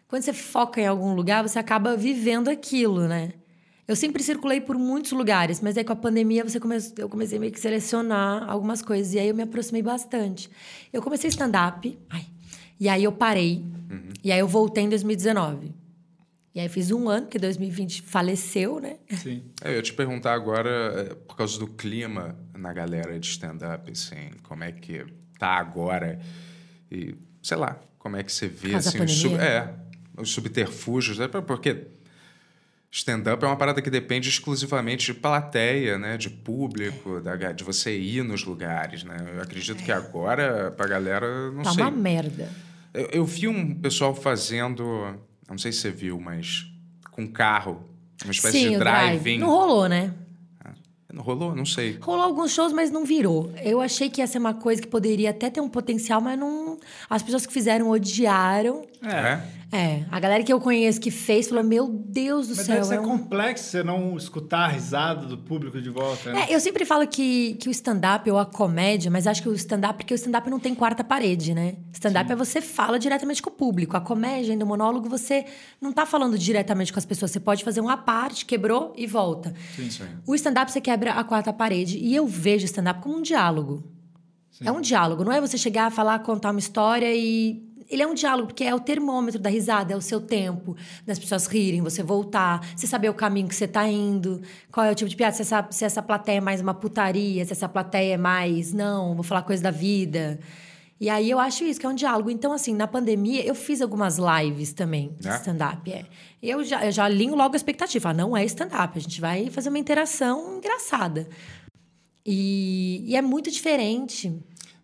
quando 0.08 0.22
você 0.22 0.32
foca 0.32 0.80
em 0.80 0.86
algum 0.86 1.14
lugar, 1.14 1.42
você 1.42 1.58
acaba 1.58 1.96
vivendo 1.96 2.48
aquilo, 2.48 3.08
né? 3.08 3.32
Eu 3.88 3.94
sempre 3.94 4.22
circulei 4.22 4.60
por 4.60 4.76
muitos 4.76 5.12
lugares, 5.12 5.60
mas 5.60 5.76
aí 5.78 5.84
com 5.84 5.92
a 5.92 5.96
pandemia 5.96 6.42
você 6.42 6.58
come... 6.58 6.76
eu 6.98 7.08
comecei 7.08 7.38
meio 7.38 7.52
que 7.52 7.60
selecionar 7.60 8.48
algumas 8.50 8.82
coisas. 8.82 9.14
E 9.14 9.18
aí 9.18 9.28
eu 9.28 9.34
me 9.34 9.42
aproximei 9.44 9.82
bastante. 9.82 10.50
Eu 10.92 11.00
comecei 11.00 11.28
stand-up, 11.28 11.96
e 12.80 12.88
aí 12.88 13.04
eu 13.04 13.12
parei. 13.12 13.64
Uhum. 13.90 14.08
E 14.24 14.32
aí 14.32 14.40
eu 14.40 14.48
voltei 14.48 14.84
em 14.84 14.88
2019. 14.88 15.72
E 16.52 16.58
aí 16.60 16.68
fiz 16.70 16.90
um 16.90 17.08
ano, 17.08 17.26
que 17.26 17.38
2020 17.38 18.00
faleceu, 18.02 18.80
né? 18.80 18.96
Sim. 19.22 19.42
É, 19.62 19.70
Eu 19.70 19.74
ia 19.76 19.82
te 19.82 19.92
perguntar 19.92 20.32
agora, 20.32 20.70
é, 21.10 21.14
por 21.14 21.36
causa 21.36 21.58
do 21.58 21.66
clima 21.68 22.34
na 22.58 22.72
galera 22.72 23.18
de 23.20 23.26
stand-up, 23.28 23.90
assim, 23.92 24.30
como 24.42 24.64
é 24.64 24.72
que 24.72 25.04
tá 25.38 25.48
agora 25.50 26.18
e, 26.90 27.14
sei 27.42 27.58
lá, 27.58 27.78
como 27.98 28.16
é 28.16 28.22
que 28.22 28.32
você 28.32 28.48
vê, 28.48 28.74
assim, 28.74 28.98
os, 29.02 29.12
sub- 29.12 29.36
é, 29.38 29.74
os 30.16 30.30
subterfúgios, 30.30 31.18
né? 31.18 31.28
porque 31.28 31.88
stand-up 32.90 33.44
é 33.44 33.46
uma 33.46 33.56
parada 33.56 33.82
que 33.82 33.90
depende 33.90 34.28
exclusivamente 34.28 35.06
de 35.06 35.14
plateia, 35.14 35.98
né? 35.98 36.16
De 36.16 36.30
público, 36.30 37.20
da, 37.20 37.36
ga- 37.36 37.52
de 37.52 37.62
você 37.64 37.96
ir 37.98 38.22
nos 38.24 38.44
lugares, 38.44 39.04
né? 39.04 39.16
Eu 39.36 39.42
acredito 39.42 39.82
que 39.82 39.92
agora, 39.92 40.70
pra 40.76 40.86
galera, 40.86 41.50
não 41.50 41.62
tá 41.62 41.72
sei. 41.72 41.82
uma 41.82 41.90
merda. 41.90 42.48
Eu, 42.94 43.06
eu 43.12 43.24
vi 43.24 43.48
um 43.48 43.74
pessoal 43.74 44.14
fazendo, 44.14 45.14
não 45.48 45.58
sei 45.58 45.72
se 45.72 45.78
você 45.80 45.90
viu, 45.90 46.18
mas 46.20 46.66
com 47.10 47.26
carro, 47.26 47.84
Uma 48.24 48.30
espécie 48.32 48.58
Sim, 48.60 48.70
de 48.70 48.78
drive-in. 48.78 49.38
Não 49.38 49.48
rolou, 49.48 49.88
né? 49.88 50.12
Não 51.12 51.22
rolou? 51.22 51.54
Não 51.56 51.64
sei. 51.64 51.96
Rolou 52.02 52.22
alguns 52.22 52.50
shows, 52.52 52.74
mas 52.74 52.90
não 52.90 53.02
virou. 53.02 53.50
Eu 53.64 53.80
achei 53.80 54.10
que 54.10 54.20
ia 54.20 54.26
ser 54.26 54.36
uma 54.38 54.52
coisa 54.52 54.82
que 54.82 54.88
poderia 54.88 55.30
até 55.30 55.48
ter 55.48 55.62
um 55.62 55.68
potencial, 55.68 56.20
mas 56.20 56.38
não. 56.38 56.78
As 57.08 57.22
pessoas 57.22 57.46
que 57.46 57.52
fizeram 57.54 57.88
odiaram. 57.88 58.84
É. 59.06 59.56
É, 59.72 60.04
a 60.12 60.20
galera 60.20 60.44
que 60.44 60.52
eu 60.52 60.60
conheço 60.60 61.00
que 61.00 61.10
fez 61.10 61.48
falou: 61.48 61.64
Meu 61.64 61.88
Deus 61.88 62.46
do 62.46 62.54
Mas 62.56 62.66
céu. 62.66 62.74
deve 62.76 62.86
ser 62.86 62.94
é 62.94 63.00
um- 63.00 63.04
complexo 63.04 63.64
você 63.64 63.82
não 63.82 64.16
escutar 64.16 64.60
a 64.60 64.68
risada 64.68 65.26
do 65.26 65.36
público 65.36 65.82
de 65.82 65.90
volta, 65.90 66.32
né? 66.32 66.46
É, 66.48 66.54
eu 66.54 66.60
sempre 66.60 66.84
falo 66.84 67.04
que, 67.06 67.54
que 67.54 67.68
o 67.68 67.72
stand-up 67.72 68.30
ou 68.30 68.38
a 68.38 68.46
comédia, 68.46 69.10
mas 69.10 69.26
acho 69.26 69.42
que 69.42 69.48
o 69.48 69.52
stand-up, 69.54 69.96
porque 69.98 70.14
o 70.14 70.16
stand-up 70.16 70.48
não 70.48 70.60
tem 70.60 70.72
quarta 70.72 71.02
parede, 71.02 71.52
né? 71.52 71.74
Stand-up 71.92 72.30
é 72.30 72.36
você 72.36 72.60
fala 72.60 72.96
diretamente 72.96 73.42
com 73.42 73.50
o 73.50 73.52
público. 73.52 73.96
A 73.96 74.00
comédia, 74.00 74.52
ainda 74.52 74.64
o 74.64 74.68
monólogo, 74.68 75.08
você 75.08 75.44
não 75.80 75.92
tá 75.92 76.06
falando 76.06 76.38
diretamente 76.38 76.92
com 76.92 77.00
as 77.00 77.04
pessoas. 77.04 77.32
Você 77.32 77.40
pode 77.40 77.64
fazer 77.64 77.80
uma 77.80 77.96
parte, 77.96 78.46
quebrou 78.46 78.92
e 78.96 79.04
volta. 79.04 79.52
Sim, 79.74 79.90
sim. 79.90 80.04
O 80.24 80.34
stand-up 80.36 80.70
você 80.70 80.80
quebra 80.80 81.10
a 81.14 81.24
quarta 81.24 81.52
parede. 81.52 81.98
E 81.98 82.14
eu 82.14 82.24
vejo 82.26 82.62
o 82.62 82.66
stand-up 82.66 83.00
como 83.02 83.16
um 83.18 83.22
diálogo. 83.22 83.82
É 84.64 84.70
um 84.72 84.80
diálogo, 84.80 85.22
não 85.24 85.32
é 85.32 85.40
você 85.40 85.58
chegar, 85.58 85.90
falar, 85.90 86.20
contar 86.20 86.50
uma 86.52 86.60
história 86.60 87.12
e. 87.14 87.62
Ele 87.88 88.02
é 88.02 88.06
um 88.06 88.14
diálogo, 88.14 88.48
porque 88.48 88.64
é 88.64 88.74
o 88.74 88.80
termômetro 88.80 89.40
da 89.40 89.48
risada, 89.48 89.92
é 89.92 89.96
o 89.96 90.00
seu 90.00 90.20
tempo, 90.20 90.76
das 91.04 91.18
pessoas 91.18 91.46
rirem, 91.46 91.80
você 91.82 92.02
voltar, 92.02 92.66
você 92.76 92.86
saber 92.86 93.08
o 93.08 93.14
caminho 93.14 93.48
que 93.48 93.54
você 93.54 93.68
tá 93.68 93.86
indo, 93.88 94.42
qual 94.72 94.84
é 94.86 94.90
o 94.90 94.94
tipo 94.94 95.08
de 95.08 95.16
piada, 95.16 95.34
se 95.34 95.42
essa, 95.42 95.66
se 95.70 95.84
essa 95.84 96.02
plateia 96.02 96.38
é 96.38 96.40
mais 96.40 96.60
uma 96.60 96.74
putaria, 96.74 97.44
se 97.44 97.52
essa 97.52 97.68
plateia 97.68 98.14
é 98.14 98.16
mais, 98.16 98.72
não, 98.72 99.14
vou 99.14 99.22
falar 99.22 99.42
coisa 99.42 99.62
da 99.62 99.70
vida. 99.70 100.38
E 100.98 101.10
aí 101.10 101.30
eu 101.30 101.38
acho 101.38 101.62
isso, 101.62 101.78
que 101.78 101.84
é 101.84 101.88
um 101.88 101.94
diálogo. 101.94 102.30
Então, 102.30 102.52
assim, 102.52 102.74
na 102.74 102.86
pandemia, 102.86 103.44
eu 103.44 103.54
fiz 103.54 103.82
algumas 103.82 104.16
lives 104.18 104.72
também 104.72 105.14
de 105.20 105.28
É? 105.28 105.36
stand-up. 105.36 105.92
É. 105.92 106.06
Eu, 106.42 106.64
já, 106.64 106.84
eu 106.86 106.90
já 106.90 107.04
alinho 107.04 107.34
logo 107.34 107.52
a 107.52 107.56
expectativa. 107.56 108.10
Ah, 108.10 108.14
não 108.14 108.34
é 108.34 108.44
stand-up, 108.46 108.96
a 108.96 109.00
gente 109.00 109.20
vai 109.20 109.50
fazer 109.50 109.68
uma 109.68 109.78
interação 109.78 110.56
engraçada. 110.56 111.28
E, 112.24 113.04
e 113.06 113.14
é 113.14 113.20
muito 113.22 113.50
diferente. 113.50 114.34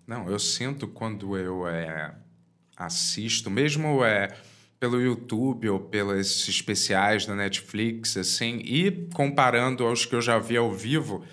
Não, 0.06 0.28
eu 0.28 0.38
sinto 0.38 0.86
quando 0.86 1.36
eu 1.36 1.66
é, 1.66 2.14
assisto, 2.76 3.50
mesmo 3.50 4.04
é, 4.04 4.34
pelo 4.80 5.00
YouTube 5.00 5.68
ou 5.68 5.78
pelos 5.78 6.48
especiais 6.48 7.26
da 7.26 7.34
Netflix, 7.34 8.16
assim, 8.16 8.60
e 8.64 9.08
comparando 9.14 9.84
aos 9.84 10.04
que 10.04 10.14
eu 10.14 10.20
já 10.20 10.38
vi 10.38 10.56
ao 10.56 10.72
vivo, 10.72 11.24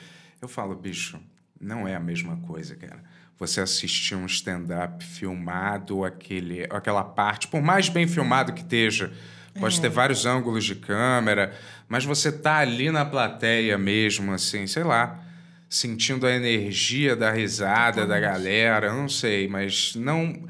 eu 0.42 0.48
falo, 0.48 0.76
bicho, 0.76 1.20
não 1.60 1.88
é 1.88 1.96
a 1.96 2.00
mesma 2.00 2.38
coisa, 2.38 2.76
cara. 2.76 3.04
Você 3.38 3.62
assistir 3.62 4.16
um 4.16 4.26
stand-up 4.26 5.04
filmado, 5.04 6.04
aquele, 6.04 6.66
aquela 6.70 7.04
parte, 7.04 7.48
por 7.48 7.62
mais 7.62 7.90
bem 7.90 8.08
filmado 8.08 8.54
que 8.54 8.62
esteja, 8.62 9.12
pode 9.60 9.80
ter 9.80 9.90
vários 9.90 10.26
ângulos 10.26 10.64
de 10.66 10.76
câmera, 10.76 11.54
mas 11.88 12.06
você 12.06 12.32
tá 12.32 12.58
ali 12.58 12.92
na 12.92 13.06
plateia 13.06 13.78
mesmo, 13.78 14.32
assim, 14.32 14.68
sei 14.68 14.84
lá, 14.84 15.24
sentindo 15.70 16.26
a 16.26 16.32
energia 16.32 17.16
da 17.16 17.32
risada 17.32 18.06
da 18.06 18.20
galera, 18.20 18.94
não 18.94 19.08
sei, 19.08 19.48
mas 19.48 19.96
não. 19.96 20.48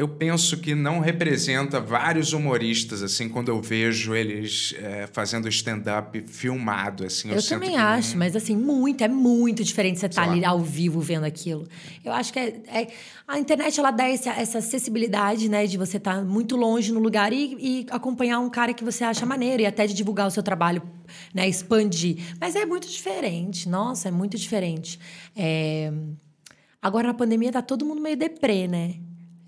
Eu 0.00 0.08
penso 0.08 0.56
que 0.56 0.74
não 0.74 0.98
representa 1.00 1.78
vários 1.78 2.32
humoristas, 2.32 3.02
assim, 3.02 3.28
quando 3.28 3.48
eu 3.50 3.60
vejo 3.60 4.14
eles 4.14 4.74
é, 4.78 5.06
fazendo 5.12 5.46
stand-up 5.48 6.24
filmado, 6.26 7.04
assim. 7.04 7.28
Eu, 7.28 7.36
Eu, 7.36 7.42
também 7.42 7.72
que 7.72 7.76
não- 7.76 7.84
acho, 7.84 8.16
mas 8.16 8.34
assim, 8.34 8.56
muito, 8.56 9.04
é 9.04 9.08
muito 9.08 9.62
diferente 9.62 9.98
você 10.00 10.06
estar 10.06 10.24
lá. 10.24 10.32
ali 10.32 10.42
ao 10.42 10.58
vivo 10.60 11.00
vendo 11.00 11.24
aquilo. 11.24 11.68
Eu 12.02 12.12
acho 12.14 12.32
que 12.32 12.38
é, 12.38 12.62
é- 12.68 12.86
a 13.28 13.38
internet 13.38 13.78
ela 13.78 13.90
dá 13.90 14.08
esse- 14.08 14.26
essa 14.26 14.56
acessibilidade, 14.56 15.50
né, 15.50 15.66
de 15.66 15.76
você 15.76 15.98
estar 15.98 16.24
muito 16.24 16.56
longe 16.56 16.90
no 16.92 16.98
lugar 17.00 17.30
e, 17.30 17.56
e 17.60 17.86
acompanhar 17.90 18.38
um 18.40 18.48
cara 18.48 18.72
que 18.72 18.82
você 18.82 19.04
acha 19.04 19.26
maneiro 19.26 19.62
e 19.62 19.66
até 19.66 19.86
de 19.86 19.92
divulgar 19.92 20.26
o 20.26 20.30
seu 20.30 20.42
trabalho, 20.42 20.80
né, 21.34 21.46
expandir. 21.46 22.16
Mas 22.40 22.56
é 22.56 22.64
muito 22.64 22.88
diferente, 22.88 23.68
nossa, 23.68 24.08
é 24.08 24.10
muito 24.10 24.38
diferente. 24.38 24.98
É, 25.36 25.92
Agora 26.82 27.08
na 27.08 27.12
pandemia 27.12 27.52
tá 27.52 27.60
todo 27.60 27.84
mundo 27.84 28.00
meio 28.00 28.16
deprê, 28.16 28.66
né? 28.66 28.94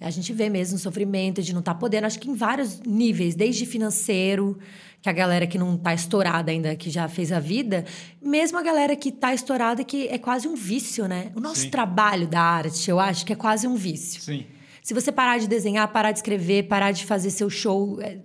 A 0.02 0.10
gente 0.10 0.32
vê 0.32 0.48
mesmo 0.48 0.76
o 0.76 0.78
sofrimento 0.78 1.42
de 1.42 1.52
não 1.52 1.60
estar 1.60 1.74
podendo, 1.74 2.06
acho 2.06 2.18
que 2.18 2.30
em 2.30 2.34
vários 2.34 2.80
níveis, 2.80 3.34
desde 3.34 3.64
financeiro, 3.64 4.58
que 5.00 5.08
a 5.08 5.12
galera 5.12 5.46
que 5.46 5.58
não 5.58 5.76
tá 5.76 5.94
estourada 5.94 6.50
ainda, 6.50 6.76
que 6.76 6.90
já 6.90 7.08
fez 7.08 7.32
a 7.32 7.40
vida, 7.40 7.84
mesmo 8.20 8.58
a 8.58 8.62
galera 8.62 8.94
que 8.94 9.10
tá 9.10 9.34
estourada, 9.34 9.82
que 9.82 10.08
é 10.08 10.18
quase 10.18 10.46
um 10.46 10.54
vício, 10.54 11.08
né? 11.08 11.32
O 11.34 11.40
nosso 11.40 11.62
Sim. 11.62 11.70
trabalho 11.70 12.26
da 12.26 12.40
arte, 12.40 12.90
eu 12.90 13.00
acho 13.00 13.26
que 13.26 13.32
é 13.32 13.36
quase 13.36 13.66
um 13.66 13.74
vício. 13.74 14.20
Sim. 14.20 14.46
Se 14.82 14.94
você 14.94 15.12
parar 15.12 15.38
de 15.38 15.48
desenhar, 15.48 15.86
parar 15.92 16.12
de 16.12 16.18
escrever, 16.18 16.64
parar 16.64 16.92
de 16.92 17.04
fazer 17.04 17.30
seu 17.30 17.48
show, 17.48 18.00
é, 18.00 18.18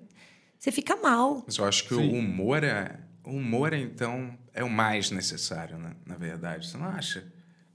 você 0.57 0.71
fica 0.71 0.95
mal. 0.95 1.43
Mas 1.45 1.57
eu 1.57 1.65
acho 1.65 1.83
que 1.83 1.95
Sim. 1.95 2.09
o 2.09 2.13
humor 2.13 2.63
é. 2.63 2.99
O 3.23 3.31
humor, 3.31 3.73
então, 3.73 4.37
é 4.53 4.63
o 4.63 4.69
mais 4.69 5.11
necessário, 5.11 5.77
né? 5.77 5.91
na 6.05 6.15
verdade. 6.15 6.67
Você 6.67 6.77
não 6.77 6.85
acha? 6.85 7.25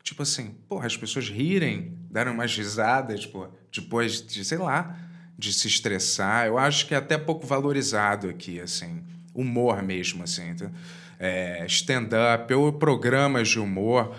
Tipo 0.02 0.22
assim, 0.22 0.56
porra, 0.68 0.86
as 0.86 0.96
pessoas 0.96 1.28
rirem, 1.28 1.96
darem 2.10 2.32
umas 2.32 2.56
risadas, 2.56 3.24
pô, 3.24 3.48
depois 3.72 4.20
de, 4.20 4.44
sei 4.44 4.58
lá, 4.58 4.98
de 5.38 5.52
se 5.52 5.68
estressar. 5.68 6.46
Eu 6.46 6.58
acho 6.58 6.86
que 6.86 6.94
é 6.94 6.98
até 6.98 7.16
pouco 7.16 7.46
valorizado 7.46 8.28
aqui, 8.28 8.60
assim. 8.60 9.02
Humor 9.34 9.82
mesmo, 9.82 10.24
assim. 10.24 10.50
então, 10.50 10.70
é, 11.18 11.64
Stand-up 11.66 12.52
ou 12.52 12.72
programas 12.72 13.48
de 13.48 13.60
humor. 13.60 14.14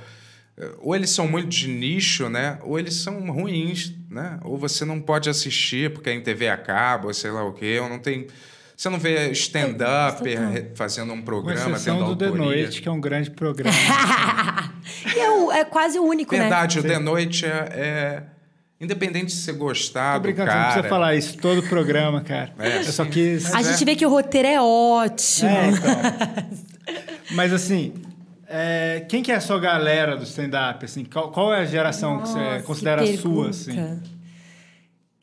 Ou 0.79 0.95
eles 0.95 1.09
são 1.09 1.27
muito 1.27 1.49
de 1.49 1.67
nicho, 1.67 2.29
né? 2.29 2.59
Ou 2.61 2.79
eles 2.79 2.95
são 2.95 3.31
ruins, 3.31 3.93
né? 4.09 4.39
Ou 4.43 4.57
você 4.57 4.85
não 4.85 5.01
pode 5.01 5.29
assistir 5.29 5.91
porque 5.91 6.09
é 6.09 6.13
em 6.13 6.21
TV 6.21 6.47
a 6.47 6.57
cabo, 6.57 7.07
ou 7.07 7.13
sei 7.13 7.31
lá 7.31 7.43
o 7.43 7.53
quê. 7.53 7.79
Ou 7.81 7.89
não 7.89 7.99
tem... 7.99 8.27
Você 8.75 8.89
não 8.89 8.97
vê 8.99 9.31
stand-up 9.31 10.27
É, 10.27 10.71
fazendo 10.75 11.13
um 11.13 11.21
programa, 11.21 11.77
tendo 11.79 12.05
do 12.05 12.15
The. 12.15 12.29
Noite, 12.31 12.81
que 12.81 12.87
é 12.89 12.91
um 12.91 12.99
grande 12.99 13.29
programa. 13.31 13.75
e 15.15 15.19
é, 15.19 15.29
o- 15.31 15.51
é 15.51 15.63
quase 15.63 15.99
o 15.99 16.03
único, 16.03 16.33
né? 16.33 16.41
Verdade, 16.41 16.79
o 16.79 16.83
The 16.83 16.99
Noite 16.99 17.45
é, 17.45 17.49
é- 17.49 18.23
Independente 18.81 19.27
de 19.27 19.33
você 19.33 19.53
gostar 19.53 20.17
do 20.17 20.23
brincando, 20.23 20.49
você 20.49 20.55
não 20.55 20.61
cara... 20.61 20.73
precisa 20.73 20.89
falar 20.89 21.15
isso 21.15 21.37
todo 21.37 21.59
o 21.59 21.63
programa, 21.69 22.19
cara. 22.21 22.51
É, 22.59 22.79
Eu 22.79 22.83
só 22.83 23.05
quis... 23.05 23.45
A 23.45 23.53
Mas 23.53 23.67
gente 23.67 23.83
é. 23.83 23.85
vê 23.85 23.95
que 23.95 24.05
o 24.05 24.09
roteiro 24.09 24.47
é 24.47 24.59
ótimo. 24.61 25.49
É, 25.49 25.67
então. 25.69 26.47
Mas 27.31 27.53
assim, 27.53 27.93
é, 28.45 29.05
quem 29.07 29.23
que 29.23 29.31
é 29.31 29.35
a 29.35 29.39
sua 29.39 29.57
galera 29.57 30.17
do 30.17 30.23
stand-up? 30.23 30.83
Assim, 30.83 31.05
qual, 31.05 31.31
qual 31.31 31.53
é 31.53 31.61
a 31.61 31.65
geração 31.65 32.17
que 32.17 32.27
Nossa, 32.27 32.33
você 32.57 32.61
considera 32.63 33.03
que 33.03 33.15
sua? 33.15 33.49
Assim? 33.51 34.01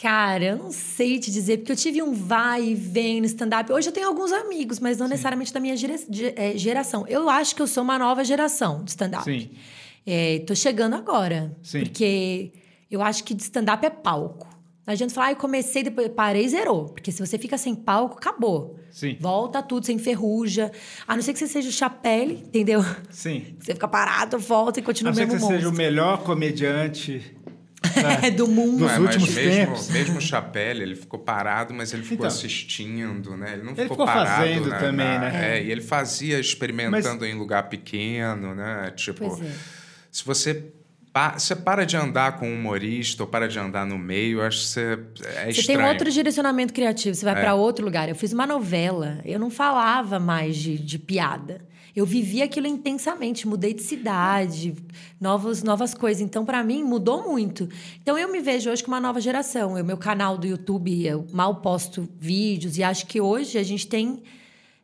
Cara, 0.00 0.44
eu 0.44 0.56
não 0.56 0.72
sei 0.72 1.18
te 1.18 1.30
dizer, 1.30 1.58
porque 1.58 1.72
eu 1.72 1.76
tive 1.76 2.02
um 2.02 2.14
vai 2.14 2.70
e 2.70 2.74
vem 2.74 3.20
no 3.20 3.26
stand-up. 3.26 3.70
Hoje 3.70 3.88
eu 3.88 3.92
tenho 3.92 4.08
alguns 4.08 4.32
amigos, 4.32 4.80
mas 4.80 4.96
não 4.96 5.06
necessariamente 5.06 5.52
da 5.52 5.60
minha 5.60 5.74
eh, 5.74 6.56
geração. 6.56 7.06
Eu 7.06 7.28
acho 7.28 7.54
que 7.54 7.60
eu 7.60 7.66
sou 7.66 7.82
uma 7.82 7.98
nova 7.98 8.24
geração 8.24 8.82
de 8.82 8.92
stand-up. 8.92 9.24
Sim. 9.24 9.50
É, 10.06 10.38
tô 10.46 10.54
chegando 10.54 10.94
agora. 10.96 11.54
Sim. 11.62 11.80
Porque 11.80 12.50
eu 12.90 13.02
acho 13.02 13.22
que 13.24 13.34
de 13.34 13.42
stand-up 13.42 13.84
é 13.84 13.90
palco. 13.90 14.48
Não 14.86 14.92
adianta 14.94 15.12
falar, 15.12 15.26
ah, 15.26 15.32
eu 15.32 15.36
comecei, 15.36 15.82
depois 15.82 16.08
parei 16.08 16.46
e 16.46 16.48
zerou. 16.48 16.86
Porque 16.86 17.12
se 17.12 17.24
você 17.24 17.36
fica 17.36 17.58
sem 17.58 17.74
palco, 17.74 18.16
acabou. 18.16 18.80
Sim. 18.90 19.18
Volta 19.20 19.62
tudo, 19.62 19.84
sem 19.84 19.98
ferruja. 19.98 20.72
A 21.06 21.14
não 21.14 21.22
ser 21.22 21.34
que 21.34 21.38
você 21.38 21.46
seja 21.46 21.68
o 21.68 21.72
chapelle, 21.72 22.42
entendeu? 22.46 22.82
Sim. 23.10 23.54
Você 23.60 23.74
fica 23.74 23.86
parado, 23.86 24.38
volta 24.38 24.80
e 24.80 24.82
A 24.82 24.86
continua 24.86 25.10
não 25.10 25.14
o 25.14 25.16
ser 25.16 25.26
que 25.26 25.32
mesmo 25.34 25.46
você 25.46 25.54
seja 25.54 25.68
o 25.68 25.70
monstro. 25.70 25.86
melhor 25.86 26.24
comediante 26.24 27.36
do 28.36 28.46
mundo. 28.48 28.78
Dos 28.78 28.88
Não, 28.88 28.96
é, 28.96 28.98
últimos 29.00 29.28
mas 29.28 29.34
mesmo, 29.36 29.52
tempos. 29.66 29.88
mesmo 29.90 30.18
o 30.18 30.20
Chapelle, 30.20 30.82
ele 30.82 30.94
ficou 30.96 31.18
parado, 31.20 31.72
mas 31.74 31.92
ele 31.92 32.02
ficou 32.02 32.26
Então. 32.26 32.26
assistindo, 32.28 33.36
né? 33.36 33.52
Ele 33.54 33.62
não 33.62 33.72
Ele 33.72 33.82
ficou, 33.82 33.96
ficou 33.96 34.06
parado. 34.06 34.28
fazendo 34.42 34.68
na- 34.68 34.78
também, 34.78 35.06
na- 35.06 35.18
né? 35.30 35.58
É, 35.58 35.62
e 35.62 35.70
ele 35.70 35.80
fazia 35.80 36.38
experimentando 36.38 37.24
em 37.26 37.34
lugar 37.34 37.68
pequeno, 37.68 38.54
né? 38.54 38.92
Tipo, 38.96 39.28
Pois 39.36 39.40
é. 39.42 39.52
se 40.10 40.24
você, 40.24 40.64
você 41.36 41.56
para 41.56 41.84
de 41.84 41.96
andar 41.96 42.38
com 42.38 42.48
um 42.48 42.54
humorista 42.54 43.22
ou 43.22 43.28
para 43.28 43.48
de 43.48 43.58
andar 43.58 43.84
no 43.86 43.98
meio, 43.98 44.38
eu 44.38 44.46
acho 44.46 44.58
que 44.60 44.64
você 44.66 44.98
é 45.34 45.44
Você 45.52 45.60
estranho. 45.60 45.78
tem 45.80 45.88
outro 45.88 46.10
direcionamento 46.10 46.72
criativo, 46.72 47.14
você 47.14 47.24
vai 47.24 47.34
É. 47.34 47.40
pra 47.40 47.54
outro 47.54 47.84
lugar. 47.84 48.08
Eu 48.08 48.14
fiz 48.14 48.32
uma 48.32 48.46
novela, 48.46 49.18
eu 49.24 49.38
não 49.38 49.50
falava 49.50 50.18
mais 50.20 50.56
de, 50.56 50.78
de 50.78 50.98
piada. 50.98 51.60
Eu 51.94 52.06
vivi 52.06 52.42
aquilo 52.42 52.66
intensamente, 52.66 53.48
mudei 53.48 53.74
de 53.74 53.82
cidade, 53.82 54.74
novos, 55.20 55.62
novas 55.62 55.92
coisas. 55.92 56.20
Então, 56.20 56.44
pra 56.44 56.62
mim, 56.62 56.84
mudou 56.84 57.28
muito. 57.28 57.68
Então, 58.00 58.18
eu 58.18 58.30
me 58.30 58.40
vejo 58.40 58.70
hoje 58.70 58.82
com 58.82 58.90
uma 58.90 59.00
nova 59.00 59.20
geração. 59.20 59.74
O 59.74 59.84
meu 59.84 59.96
canal 59.96 60.38
do 60.38 60.46
YouTube, 60.46 61.04
eu 61.04 61.26
mal 61.32 61.56
posto 61.56 62.08
vídeos 62.18 62.78
e 62.78 62.82
acho 62.82 63.06
que 63.06 63.20
hoje 63.20 63.58
a 63.58 63.62
gente 63.62 63.86
tem 63.86 64.22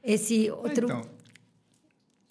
esse 0.02 0.50
outro. 0.50 0.86
Então, 0.86 1.02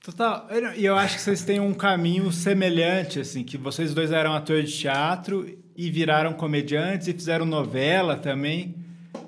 total. 0.03 0.47
E 0.77 0.85
eu 0.85 0.95
acho 0.95 1.15
que 1.15 1.21
vocês 1.21 1.43
têm 1.43 1.59
um 1.59 1.73
caminho 1.73 2.31
semelhante, 2.31 3.19
assim, 3.19 3.43
que 3.43 3.57
vocês 3.57 3.93
dois 3.93 4.11
eram 4.11 4.33
atores 4.33 4.69
de 4.71 4.77
teatro 4.77 5.45
e 5.75 5.89
viraram 5.91 6.33
comediantes 6.33 7.07
e 7.07 7.13
fizeram 7.13 7.45
novela 7.45 8.15
também. 8.15 8.84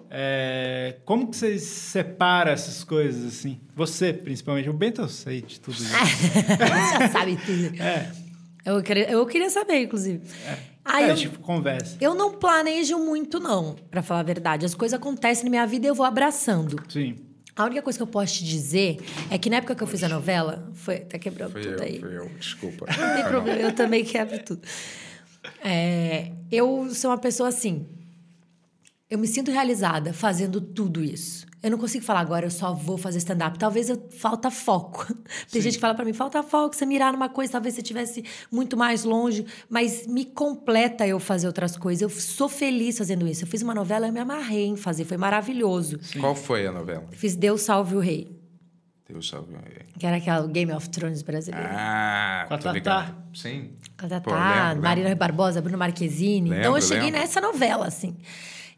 É, 0.09 0.95
como 1.05 1.27
que 1.29 1.35
vocês 1.35 1.63
separam 1.63 2.51
essas 2.51 2.83
coisas, 2.83 3.25
assim? 3.25 3.59
Você, 3.75 4.13
principalmente. 4.13 4.69
O 4.69 4.73
Bento 4.73 5.01
eu 5.01 5.09
sei 5.09 5.41
de 5.41 5.59
tudo 5.59 5.75
isso. 5.75 5.89
já 6.99 7.09
sabe 7.09 7.37
tudo. 7.45 7.81
É, 7.81 8.11
Eu 8.65 8.81
queria, 8.81 9.09
eu 9.09 9.25
queria 9.25 9.49
saber, 9.49 9.81
inclusive. 9.83 10.21
Aí 10.85 11.05
é 11.05 11.11
eu, 11.11 11.15
tipo, 11.15 11.39
conversa. 11.39 11.97
eu 11.99 12.15
não 12.15 12.31
planejo 12.33 12.97
muito, 12.97 13.39
não, 13.39 13.75
pra 13.91 14.01
falar 14.01 14.21
a 14.21 14.23
verdade. 14.23 14.65
As 14.65 14.73
coisas 14.73 14.97
acontecem 14.97 15.43
na 15.43 15.49
minha 15.49 15.65
vida 15.67 15.85
e 15.85 15.89
eu 15.89 15.95
vou 15.95 16.05
abraçando. 16.05 16.81
Sim. 16.87 17.17
A 17.53 17.65
única 17.65 17.81
coisa 17.81 17.97
que 17.97 18.03
eu 18.03 18.07
posso 18.07 18.35
te 18.35 18.45
dizer 18.45 18.99
é 19.31 19.37
que 19.37 19.49
na 19.49 19.57
época 19.57 19.75
que 19.75 19.81
eu 19.83 19.87
fiz 19.87 20.03
a 20.03 20.07
novela, 20.09 20.69
foi. 20.73 20.99
Tá 20.99 21.17
quebrando 21.19 21.51
Fui 21.51 21.61
tudo 21.61 21.73
eu, 21.79 21.83
aí. 21.83 21.99
fui 21.99 22.17
eu, 22.17 22.29
desculpa. 22.39 22.85
Não 22.97 23.15
tem 23.15 23.23
problema, 23.25 23.59
eu 23.59 23.71
também 23.73 24.05
quebro 24.05 24.39
tudo. 24.43 24.61
É, 25.63 26.31
eu 26.51 26.87
sou 26.93 27.09
uma 27.11 27.17
pessoa 27.17 27.49
assim. 27.49 27.85
Eu 29.09 29.17
me 29.17 29.25
sinto 29.27 29.51
realizada 29.51 30.11
fazendo 30.11 30.59
tudo 30.59 31.01
isso. 31.01 31.45
Eu 31.63 31.71
não 31.71 31.77
consigo 31.77 32.03
falar 32.03 32.19
agora, 32.19 32.45
eu 32.45 32.51
só 32.51 32.73
vou 32.73 32.97
fazer 32.97 33.19
stand-up. 33.19 33.57
Talvez 33.57 33.89
eu 33.89 34.09
falta 34.19 34.51
foco. 34.51 35.07
Tem 35.49 35.61
gente 35.61 35.75
que 35.75 35.79
fala 35.79 35.95
pra 35.95 36.03
mim, 36.03 36.11
falta 36.13 36.43
foco, 36.43 36.75
você 36.75 36.85
mirar 36.85 37.13
numa 37.13 37.29
coisa, 37.29 37.53
talvez 37.53 37.73
você 37.75 37.81
estivesse 37.81 38.23
muito 38.51 38.75
mais 38.75 39.05
longe. 39.05 39.45
Mas 39.69 40.05
me 40.07 40.25
completa 40.25 41.07
eu 41.07 41.19
fazer 41.21 41.47
outras 41.47 41.77
coisas. 41.77 42.01
Eu 42.01 42.09
sou 42.09 42.49
feliz 42.49 42.97
fazendo 42.97 43.25
isso. 43.25 43.43
Eu 43.43 43.47
fiz 43.47 43.61
uma 43.61 43.73
novela, 43.73 44.07
eu 44.07 44.13
me 44.13 44.19
amarrei 44.19 44.65
em 44.67 44.75
fazer, 44.75 45.05
foi 45.05 45.17
maravilhoso. 45.17 45.97
Qual 46.19 46.35
foi 46.35 46.67
a 46.67 46.71
novela? 46.71 47.05
Fiz 47.11 47.33
Deus 47.35 47.61
Salve 47.61 47.95
o 47.95 47.99
Rei, 47.99 48.37
Deus 49.09 49.29
salve 49.29 49.53
o 49.53 49.57
rei. 49.57 49.85
que 49.97 50.05
era 50.05 50.17
aquela 50.17 50.45
Game 50.47 50.71
of 50.73 50.89
Thrones 50.89 51.21
brasileiro. 51.21 51.65
Ah, 51.71 52.43
Com 52.49 52.53
a 52.55 52.57
tô 52.57 52.63
Tatá. 52.65 52.73
ligado. 52.73 53.15
Sim. 53.33 53.69
Tatá, 53.95 54.19
Pô, 54.19 54.31
lembro, 54.31 54.81
Marina 54.83 55.07
lembro. 55.07 55.19
Barbosa, 55.19 55.61
Bruno 55.61 55.77
Marquezine. 55.77 56.49
então 56.49 56.61
eu 56.61 56.73
Lembro, 56.73 56.81
cheguei 56.81 57.05
lembro. 57.05 57.21
nessa 57.21 57.39
novela, 57.39 57.87
assim. 57.87 58.17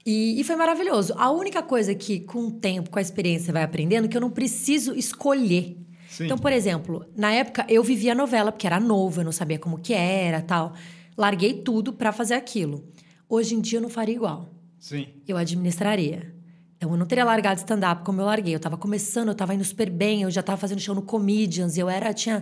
E, 0.06 0.40
e 0.40 0.44
foi 0.44 0.56
maravilhoso. 0.56 1.14
A 1.18 1.30
única 1.30 1.62
coisa 1.62 1.94
que, 1.94 2.20
com 2.22 2.48
o 2.48 2.52
tempo, 2.52 2.90
com 2.90 3.00
a 3.00 3.02
experiência, 3.02 3.48
você 3.48 3.52
vai 3.52 3.64
aprendendo, 3.64 4.08
que 4.08 4.16
eu 4.16 4.22
não 4.22 4.32
preciso 4.32 4.96
escolher. 4.96 5.78
Sim. 6.10 6.26
Então, 6.26 6.38
por 6.38 6.52
exemplo, 6.52 7.06
na 7.16 7.32
época 7.32 7.66
eu 7.70 7.84
vivia 7.84 8.14
a 8.14 8.16
novela, 8.16 8.52
porque 8.52 8.66
era 8.66 8.80
novo, 8.80 9.22
eu 9.22 9.26
não 9.26 9.32
sabia 9.32 9.60
como 9.60 9.80
que 9.80 9.94
era 9.94 10.42
tal. 10.42 10.74
Larguei 11.18 11.54
tudo 11.54 11.94
pra 11.94 12.12
fazer 12.12 12.34
aquilo. 12.34 12.84
Hoje 13.28 13.56
em 13.56 13.62
dia 13.62 13.78
eu 13.78 13.82
não 13.82 13.90
faria 13.90 14.16
igual. 14.16 14.50
Sim. 14.80 15.08
Eu 15.28 15.38
administraria. 15.38 16.34
Então, 16.78 16.90
eu 16.92 16.98
não 16.98 17.06
teria 17.06 17.26
largado 17.26 17.60
stand-up 17.60 18.04
como 18.04 18.22
eu 18.22 18.26
larguei. 18.26 18.56
Eu 18.56 18.60
tava 18.60 18.78
começando, 18.78 19.28
eu 19.28 19.36
tava 19.36 19.54
indo 19.54 19.66
super 19.66 19.90
bem, 19.90 20.24
eu 20.24 20.32
já 20.32 20.42
tava 20.42 20.58
fazendo 20.58 20.80
show 20.80 20.96
no 20.96 21.02
Comedians, 21.02 21.78
eu 21.78 21.90
era, 21.90 22.14
tinha 22.14 22.42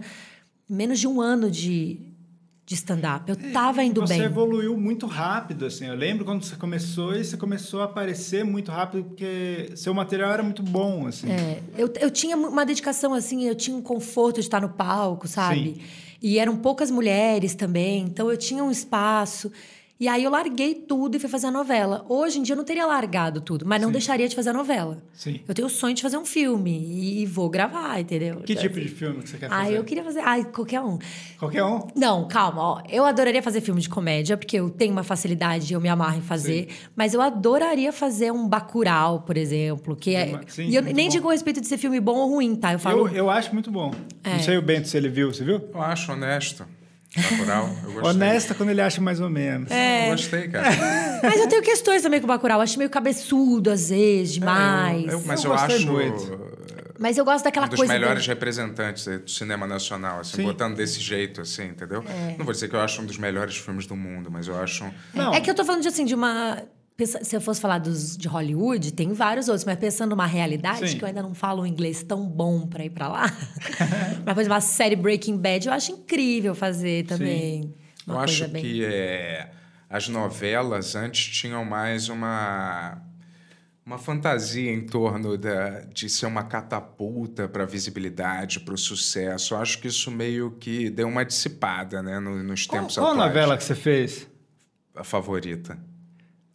menos 0.70 1.00
de 1.00 1.08
um 1.08 1.20
ano 1.20 1.50
de, 1.50 2.14
de 2.68 2.76
stand-up. 2.76 3.30
Eu 3.30 3.38
tava 3.54 3.82
indo 3.82 4.02
você 4.02 4.16
bem. 4.16 4.24
evoluiu 4.24 4.76
muito 4.78 5.06
rápido, 5.08 5.66
assim. 5.66 5.86
Eu 5.86 5.96
lembro 5.96 6.26
quando 6.26 6.44
você 6.44 6.58
começou 6.58 7.16
e 7.16 7.24
você 7.24 7.38
começou 7.38 7.80
a 7.80 7.86
aparecer 7.86 8.44
muito 8.44 8.70
rápido 8.70 9.06
porque 9.06 9.72
seu 9.74 9.94
material 9.94 10.34
era 10.34 10.44
muito 10.44 10.62
bom, 10.62 11.08
assim. 11.08 11.32
É, 11.32 11.62
eu, 11.78 11.90
eu 11.98 12.12
tinha 12.12 12.36
uma 12.36 12.66
dedicação, 12.66 13.14
assim, 13.14 13.46
eu 13.48 13.56
tinha 13.56 13.76
um 13.76 13.82
conforto 13.82 14.36
de 14.36 14.42
estar 14.42 14.60
no 14.60 14.68
palco, 14.68 15.30
sabe? 15.30 15.76
Sim. 15.76 15.82
E 16.22 16.40
eram 16.40 16.58
poucas 16.58 16.92
mulheres 16.92 17.56
também, 17.56 18.04
então 18.04 18.30
eu 18.30 18.36
tinha 18.36 18.62
um 18.62 18.72
espaço. 18.72 19.50
E 20.00 20.08
aí 20.08 20.24
eu 20.24 20.30
larguei 20.30 20.76
tudo 20.76 21.16
e 21.18 21.20
fui 21.20 21.28
fazer 21.28 21.48
a 21.48 21.52
novela. 21.52 22.06
Hoje 22.08 22.38
em 22.38 22.44
dia 22.44 22.54
eu 22.54 22.58
não 22.58 22.64
teria 22.64 22.86
largado 22.86 23.42
tudo, 23.42 23.66
mas 23.66 23.82
não 23.82 23.92
deixaria 23.92 24.28
de 24.28 24.36
fazer 24.36 24.52
a 24.52 24.54
novela. 24.54 25.02
Sim. 25.12 25.40
Eu 25.48 25.56
tenho 25.56 25.68
o 25.68 25.72
sonho 25.72 25.96
de 25.96 26.04
fazer 26.04 26.18
um 26.18 26.26
filme 26.26 27.20
e 27.22 27.26
vou 27.26 27.50
gravar, 27.50 28.00
entendeu? 28.00 28.42
Que 28.42 28.54
Então, 28.54 28.62
tipo 28.64 28.78
assim, 28.78 28.88
de 28.88 28.94
filme 28.94 29.24
que 29.24 29.30
você 29.30 29.38
quer 29.38 29.48
Ah, 29.48 29.64
fazer? 29.64 29.78
eu 29.78 29.84
queria 29.84 30.04
fazer. 30.04 30.20
Ai, 30.20 30.46
qualquer 30.46 30.82
um. 30.82 31.00
Qualquer 31.40 31.64
um? 31.64 31.88
Não, 31.96 32.28
calma, 32.28 32.62
ó. 32.62 32.82
Eu 32.88 33.06
adoraria 33.06 33.42
fazer 33.42 33.60
filme 33.62 33.82
de 33.82 33.90
comédia, 33.90 34.38
porque 34.38 34.58
eu 34.60 34.70
tenho 34.70 34.92
uma 34.94 35.04
facilidade, 35.04 35.74
eu 35.74 35.82
me 35.82 35.90
amarro 35.90 36.18
em 36.20 36.22
fazer. 36.22 36.68
Mas 36.96 37.16
eu 37.16 37.22
adoraria 37.22 37.92
fazer 37.92 38.32
um 38.32 38.48
Bacurau, 38.48 39.22
por 39.22 39.36
exemplo. 39.36 39.96
Que 39.96 40.14
é... 40.14 40.28
Sim, 40.28 40.40
sim, 40.48 40.68
e 40.68 40.76
eu 40.76 40.84
nem 40.84 41.08
bom. 41.08 41.12
digo 41.12 41.30
a 41.30 41.32
respeito 41.32 41.60
de 41.60 41.66
ser 41.68 41.78
filme 41.80 42.00
bom 42.00 42.18
ou 42.18 42.30
ruim, 42.30 42.56
tá? 42.56 42.72
Eu 42.72 42.78
falo. 42.80 43.08
Eu, 43.08 43.14
eu 43.16 43.30
acho 43.32 43.52
muito 43.52 43.72
bom. 43.72 43.92
É. 44.24 44.34
Não 44.34 44.40
sei 44.42 44.58
o 44.58 44.62
Bento 44.62 44.88
se 44.88 44.96
ele 44.96 45.10
viu, 45.10 45.34
você 45.34 45.44
viu? 45.44 45.60
Eu 45.74 45.82
acho 45.82 46.12
honesto. 46.12 46.64
Natural. 47.16 47.70
Eu 47.84 47.92
gostei. 47.94 48.10
Honesta 48.12 48.54
quando 48.54 48.70
ele 48.70 48.82
acha 48.82 49.00
mais 49.02 49.20
ou 49.20 49.30
menos. 49.30 49.72
É. 49.72 50.08
Eu 50.08 50.12
gostei, 50.12 50.48
cara. 50.50 50.70
Mas 51.24 51.40
eu 51.40 51.48
tenho 51.48 51.62
questões 51.64 52.02
também 52.02 52.20
com 52.20 52.26
o 52.26 52.28
Bacurau. 52.28 52.62
Acho 52.62 52.78
meio 52.78 52.90
cabeçudo, 52.90 53.72
às 53.72 53.90
vezes, 53.90 54.34
demais. 54.36 55.04
É, 55.06 55.08
eu- 55.08 55.12
eu- 55.20 55.24
mas 55.26 55.44
Eu 55.44 55.52
eu, 55.52 55.58
acho 55.58 55.88
muito. 55.92 56.58
Mas 57.00 57.16
eu 57.18 57.24
gosto 57.24 57.44
daquela 57.44 57.68
um 57.68 57.70
dos 57.70 57.78
coisa. 57.78 57.94
melhores 57.94 58.22
dele. 58.24 58.30
representantes 58.34 59.08
aí 59.08 59.20
do 59.20 59.30
cinema 59.30 59.68
nacional, 59.68 60.20
assim, 60.20 60.38
Sim. 60.38 60.44
botando 60.44 60.76
desse 60.76 61.00
jeito, 61.00 61.42
assim, 61.42 61.66
entendeu? 61.66 62.04
Não 62.38 62.44
vou 62.44 62.52
dizer 62.54 62.68
que 62.70 62.76
eu 62.76 62.80
acho 62.80 63.02
um 63.02 63.06
dos 63.06 63.18
melhores 63.20 63.56
filmes 63.56 63.86
do 63.86 63.96
mundo, 63.96 64.30
mas 64.32 64.48
eu 64.48 64.60
acho. 64.60 64.84
um- 64.86 64.92
Não. 65.14 65.32
É 65.34 65.40
que 65.40 65.50
eu 65.50 65.54
tô 65.56 65.64
falando 65.64 65.82
de 65.84 65.88
assim, 65.88 66.06
de 66.06 66.16
uma. 66.16 66.62
Pensa- 66.98 67.24
Se 67.24 67.36
eu 67.36 67.40
fosse 67.40 67.62
falar 67.62 67.78
dos 67.78 68.18
de 68.18 68.28
Hollywood, 68.28 68.92
tem 68.92 69.14
vários 69.14 69.48
outros, 69.48 69.64
mas 69.64 69.78
pensando 69.78 70.10
numa 70.10 70.26
realidade, 70.26 70.90
Sim. 70.90 70.98
que 70.98 71.04
eu 71.04 71.08
ainda 71.08 71.22
não 71.22 71.34
falo 71.34 71.62
um 71.62 71.66
inglês 71.66 72.04
tão 72.04 72.28
bom 72.28 72.66
pra 72.68 72.84
ir 72.84 72.90
pra 72.90 73.08
lá. 73.08 73.26
mas, 74.26 74.34
por 74.34 74.42
exemplo, 74.42 74.54
a 74.58 74.62
série 74.62 74.96
Breaking 74.96 75.38
Bad 75.38 75.68
eu 75.68 75.74
acho 75.74 75.92
incrível 75.92 76.54
fazer 76.56 77.06
também. 77.06 77.74
Uma 78.06 78.16
eu 78.16 78.18
coisa 78.20 78.44
acho 78.46 78.48
bem. 78.50 78.62
que 78.64 78.84
é, 78.84 79.52
as 79.90 80.10
novelas 80.10 80.96
antes 80.96 81.26
tinham 81.38 81.64
mais 81.64 82.10
uma 82.10 83.02
uma 83.86 83.98
fantasia 83.98 84.70
em 84.70 84.82
torno 84.86 85.38
da, 85.38 85.80
de 85.94 86.10
ser 86.10 86.26
uma 86.26 86.44
catapulta 86.44 87.48
para 87.48 87.64
a 87.64 87.66
visibilidade, 87.66 88.60
para 88.60 88.74
o 88.74 88.78
sucesso. 88.78 89.54
Eu 89.54 89.60
acho 89.60 89.80
que 89.80 89.88
isso 89.88 90.12
meio 90.12 90.52
que 90.60 90.90
deu 90.90 91.08
uma 91.08 91.24
dissipada, 91.24 92.04
né, 92.04 92.20
no- 92.20 92.44
nos 92.44 92.66
Qual, 92.66 92.82
tempos 92.82 92.96
qual 92.98 93.12
atuais. 93.12 93.28
novela 93.30 93.56
que 93.56 93.64
você 93.64 93.76
fez? 93.76 94.28
A 94.94 95.06
favorita. 95.06 95.78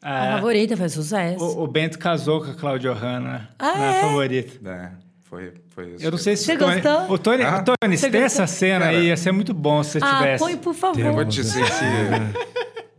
A 0.03 0.31
Ah, 0.31 0.33
favorita 0.37 0.77
foi 0.77 0.88
sucesso. 0.88 1.45
o, 1.45 1.62
o 1.62 1.67
Bento 1.69 1.97
casou 1.99 2.43
com 2.45 2.51
a 2.51 2.55
Claudia 2.55 2.93
Hanna 2.93 3.49
Ah, 3.59 3.79
na 3.79 3.87
é? 3.95 4.01
favorita. 4.01 4.69
É, 4.69 4.91
foi, 5.23 5.53
foi 5.71 5.91
isso. 5.91 6.05
Eu 6.05 6.11
não 6.11 6.19
sei 6.19 6.37
se 6.37 6.45
Você 6.45 6.57
Tony, 6.57 6.81
gostou? 6.81 7.15
O 7.15 7.19
Tony, 7.19 7.43
Ah? 7.45 7.61
o 7.61 7.65
Tony 7.65 7.97
se 7.97 8.05
Você 8.07 8.11
tem 8.11 8.23
gostou? 8.23 8.43
essa 8.45 8.53
cena 8.53 8.87
Cara. 8.87 8.97
aí, 8.99 9.07
ia 9.07 9.17
ser 9.17 9.31
muito 9.33 9.55
bom 9.55 9.83
se 9.85 9.93
você 9.93 9.99
ah, 10.05 10.17
tivesse. 10.19 10.45
põe, 10.45 10.57
por 10.57 10.75
favor. 10.75 11.01
Eu 11.01 11.12
vou 11.12 11.25
te 11.25 11.37
dizer 11.43 11.65
que 11.65 11.71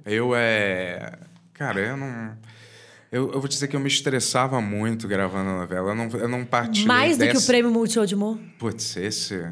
eu 0.15 0.33
é. 0.35 1.13
Cara, 1.53 1.79
eu 1.79 1.97
não. 1.97 2.37
Eu, 3.11 3.31
eu 3.33 3.39
vou 3.39 3.47
dizer 3.47 3.67
que 3.67 3.75
eu 3.75 3.79
me 3.79 3.87
estressava 3.89 4.59
muito 4.59 5.07
gravando 5.07 5.51
a 5.51 5.57
novela. 5.59 5.91
Eu 5.91 5.95
não, 5.95 6.09
eu 6.19 6.27
não 6.27 6.43
partilhei 6.45 6.87
Mais 6.87 7.15
do 7.17 7.27
que 7.27 7.37
o 7.37 7.41
prêmio 7.45 7.69
Multishow 7.69 8.05
de 8.07 8.15
Humor? 8.15 8.39
Putz, 8.57 8.97
esse. 8.97 9.39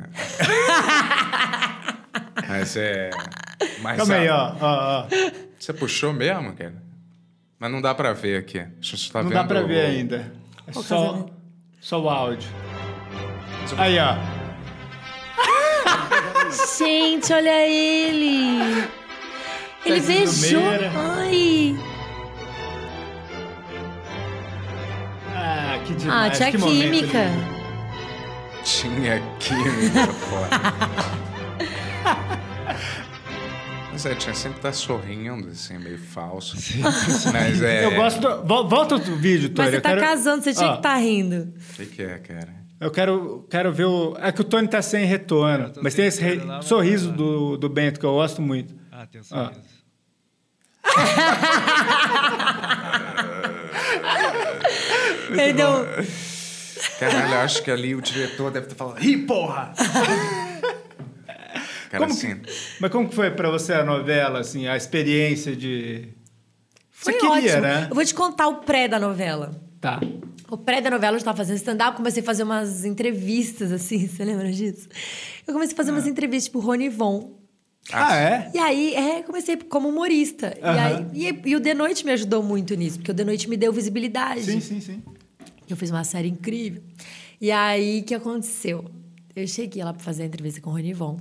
Mas 2.48 2.76
é. 2.76 3.10
Mas 3.82 3.98
Calma 3.98 4.16
a- 4.16 4.20
aí, 4.20 4.30
ó. 4.30 4.56
ó, 4.60 5.02
ó. 5.02 5.08
Você 5.60 5.74
puxou 5.74 6.12
mesmo, 6.14 6.54
cara? 6.54 6.74
Mas 7.62 7.72
não 7.72 7.80
dá 7.80 7.94
pra 7.94 8.12
ver 8.12 8.40
aqui. 8.40 8.58
A 8.60 8.64
gente 8.82 8.98
só 8.98 9.14
tá 9.14 9.22
Não 9.22 9.30
vendo 9.30 9.38
dá 9.38 9.44
pra 9.44 9.62
o- 9.64 9.68
ver 9.68 9.86
ainda. 9.86 10.34
É 10.66 10.74
só, 10.74 11.28
só 11.80 12.02
o 12.02 12.10
áudio. 12.10 12.50
Aí, 13.78 13.98
ó. 14.00 14.16
Gente, 16.80 17.32
olha 17.32 17.68
ele! 17.68 18.84
Ele 19.86 20.00
beijou. 20.02 20.60
Meira. 20.62 20.92
Ai! 20.96 21.76
Ah, 25.36 25.80
que 25.86 25.94
Ah, 25.94 25.96
demais. 25.98 26.38
tinha 26.38 26.52
que 26.52 26.58
momento 26.58 26.82
química. 26.82 27.24
lindo. 27.26 27.62
Tinha 28.64 29.22
química 29.40 30.08
foda. 30.14 31.21
Mas 34.04 34.06
é, 34.08 34.16
tinha 34.16 34.34
sempre 34.34 34.60
tá 34.60 34.74
sorrindo, 34.74 35.48
assim, 35.50 35.78
meio 35.78 36.00
falso. 36.00 36.58
Mas 37.32 37.62
é. 37.62 37.86
Eu 37.86 37.94
gosto 37.96 38.20
do... 38.20 38.44
vol- 38.48 38.68
Volta 38.68 38.96
o 38.96 39.00
vídeo, 39.16 39.50
Tony. 39.50 39.68
Mas 39.68 39.72
você 39.72 39.78
eu 39.78 39.82
tá 39.82 39.90
quero... 39.90 40.02
casando, 40.02 40.44
você 40.44 40.54
tinha 40.56 40.70
Ó, 40.70 40.72
que 40.72 40.78
estar 40.80 40.96
rindo. 40.98 41.54
O 41.70 41.74
que, 41.76 41.86
que 41.86 42.02
é, 42.02 42.18
cara? 42.18 42.50
Eu 42.80 42.90
quero, 42.90 43.46
quero 43.48 43.72
ver 43.72 43.86
o... 43.86 44.18
É 44.20 44.32
que 44.32 44.42
o 44.42 44.44
Tony 44.44 44.68
tá 44.68 44.82
sem 44.82 45.06
retorno. 45.06 45.72
Mas 45.84 45.94
sem 45.94 46.02
tem 46.02 46.08
esse 46.08 46.20
re- 46.24 46.44
lá, 46.44 46.64
sorriso 46.64 47.12
tá. 47.12 47.16
do, 47.16 47.58
do 47.58 47.70
Bento 47.70 48.00
que 48.00 48.06
eu 48.06 48.14
gosto 48.14 48.42
muito. 48.42 48.74
Ah, 48.92 49.06
tem 49.06 49.22
um 49.22 49.24
Ah. 49.32 49.52
sorriso. 49.52 49.70
Ele 55.30 55.54
deu. 55.54 55.86
Caralho, 57.00 57.34
eu 57.34 57.40
acho 57.42 57.64
que 57.64 57.72
ali 57.72 57.96
o 57.96 58.02
diretor 58.02 58.52
deve 58.52 58.66
estar 58.66 58.76
falando, 58.76 59.04
ih, 59.04 59.18
porra! 59.26 59.74
Cara, 61.92 62.06
Como 62.06 62.18
assim, 62.18 62.40
Mas 62.80 62.90
como 62.90 63.10
que 63.10 63.14
foi 63.14 63.32
pra 63.32 63.50
você 63.50 63.74
a 63.74 63.84
novela, 63.84 64.40
assim, 64.40 64.66
a 64.66 64.78
experiência 64.78 65.54
de... 65.54 66.08
Foi 66.90 67.12
você 67.12 67.20
queria, 67.20 67.34
ótimo. 67.34 67.62
né? 67.62 67.88
Eu 67.90 67.96
vou 67.96 68.06
te 68.06 68.14
contar 68.14 68.48
o 68.48 68.62
pré 68.62 68.88
da 68.88 68.98
novela. 68.98 69.52
Tá. 69.82 70.00
O 70.50 70.56
pré 70.56 70.80
da 70.80 70.90
novela 70.90 71.16
eu 71.18 71.20
já 71.20 71.26
tava 71.26 71.40
fazendo 71.40 71.58
stand-up, 71.58 71.98
comecei 71.98 72.24
a 72.24 72.26
fazer 72.26 72.44
umas 72.44 72.86
entrevistas, 72.86 73.74
assim, 73.74 74.08
você 74.08 74.24
lembra 74.24 74.50
disso? 74.54 74.88
Eu 75.46 75.54
comecei 75.54 75.74
a 75.74 75.76
fazer 75.76 75.92
umas 75.92 76.08
entrevistas, 76.08 76.46
tipo, 76.46 76.60
Rony 76.60 76.88
Von. 76.88 77.34
Ah, 77.92 78.16
é? 78.16 78.50
E 78.54 78.58
aí, 78.58 78.96
é, 78.96 79.24
comecei 79.24 79.58
como 79.58 79.90
humorista. 79.90 80.58
E, 80.58 80.64
aí, 80.64 81.08
e, 81.14 81.50
e 81.50 81.56
o 81.58 81.60
The 81.60 81.74
Noite 81.74 82.06
me 82.06 82.14
ajudou 82.14 82.42
muito 82.42 82.74
nisso, 82.74 83.00
porque 83.00 83.12
o 83.12 83.14
The 83.14 83.26
Noite 83.26 83.50
me 83.50 83.58
deu 83.58 83.74
visibilidade. 83.74 84.44
Sim, 84.44 84.62
sim, 84.62 84.80
sim. 84.80 85.04
Eu 85.70 85.76
fiz 85.76 85.90
uma 85.90 86.06
série 86.06 86.30
incrível. 86.30 86.82
E 87.42 87.52
aí, 87.52 88.00
o 88.00 88.04
que 88.04 88.16
aconteceu? 88.16 88.86
Eu 89.36 89.46
cheguei 89.46 89.84
lá 89.84 89.94
pra 89.94 90.02
fazer 90.02 90.24
a 90.24 90.26
entrevista 90.28 90.62
com 90.62 90.70
o 90.70 90.74
Rony 90.74 90.94
Von. 90.94 91.18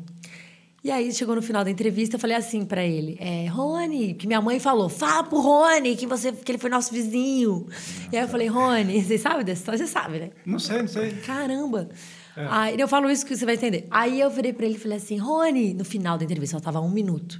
E 0.83 0.90
aí, 0.90 1.12
chegou 1.12 1.37
no 1.37 1.43
final 1.43 1.62
da 1.62 1.71
entrevista, 1.71 2.16
eu 2.16 2.21
falei 2.21 2.35
assim 2.35 2.64
pra 2.64 2.83
ele: 2.83 3.19
é, 3.21 3.47
Rony, 3.49 4.14
que 4.14 4.27
minha 4.27 4.40
mãe 4.40 4.59
falou, 4.59 4.88
fala 4.88 5.25
pro 5.25 5.38
Rony 5.38 5.95
que, 5.95 6.07
você, 6.07 6.33
que 6.33 6.51
ele 6.51 6.59
foi 6.59 6.71
nosso 6.71 6.90
vizinho. 6.93 7.66
E 8.11 8.16
aí 8.16 8.25
eu 8.25 8.29
falei: 8.29 8.49
Rony, 8.49 9.03
você 9.05 9.19
sabe 9.19 9.45
dessa 9.45 9.61
história? 9.61 9.79
Você 9.79 9.87
sabe, 9.87 10.19
né? 10.19 10.31
Não 10.47 10.59
sei, 10.59 10.79
não 10.79 10.88
sei. 10.88 11.11
Caramba! 11.27 11.90
Aí 12.35 12.81
eu 12.81 12.88
falo 12.88 13.11
isso 13.11 13.27
que 13.27 13.37
você 13.37 13.45
vai 13.45 13.57
entender. 13.57 13.87
Aí 13.90 14.19
eu 14.19 14.31
virei 14.31 14.55
pra 14.55 14.64
ele 14.64 14.77
e 14.77 14.79
falei 14.79 14.97
assim: 14.97 15.19
Rony, 15.19 15.75
no 15.75 15.85
final 15.85 16.16
da 16.16 16.25
entrevista, 16.25 16.57
ela 16.57 16.62
tava 16.62 16.81
um 16.81 16.90
minuto. 16.90 17.38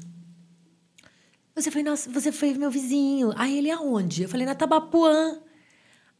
Você 1.55 1.71
foi, 1.71 1.83
nosso, 1.83 2.11
você 2.11 2.31
foi 2.31 2.53
meu 2.55 2.71
vizinho. 2.71 3.33
Aí 3.37 3.57
ele, 3.57 3.71
aonde? 3.71 4.25
Eu 4.25 4.29
falei, 4.29 4.45
na 4.45 4.55
Tabapuã. 4.55 5.39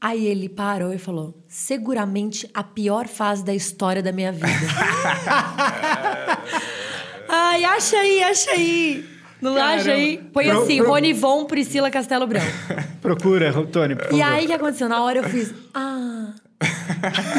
Aí 0.01 0.27
ele 0.27 0.49
parou 0.49 0.95
e 0.95 0.99
falou: 0.99 1.45
seguramente 1.47 2.49
a 2.55 2.65
pior 2.65 3.07
fase 3.07 3.45
da 3.45 3.55
história 3.55 4.03
da 4.03 4.11
minha 4.11 4.33
vida. 4.33 4.49
Ai, 7.33 7.65
acha 7.65 7.97
aí, 7.97 8.23
acha 8.23 8.51
aí. 8.51 9.05
Não 9.41 9.55
Caramba. 9.55 9.81
acha 9.81 9.93
aí? 9.93 10.19
Põe 10.33 10.49
Pro- 10.49 10.63
assim, 10.63 10.79
pro- 10.79 10.89
Ronivon, 10.89 11.45
Priscila 11.47 11.91
Castelo 11.91 12.27
Branco. 12.27 12.47
Procura, 13.01 13.53
Tony, 13.67 13.95
por 13.95 14.05
favor. 14.05 14.19
E 14.19 14.23
aí, 14.23 14.45
o 14.45 14.47
que 14.49 14.53
aconteceu? 14.53 14.89
Na 14.89 15.03
hora 15.03 15.19
eu 15.21 15.25
fiz... 15.25 15.55
Ah... 15.73 16.35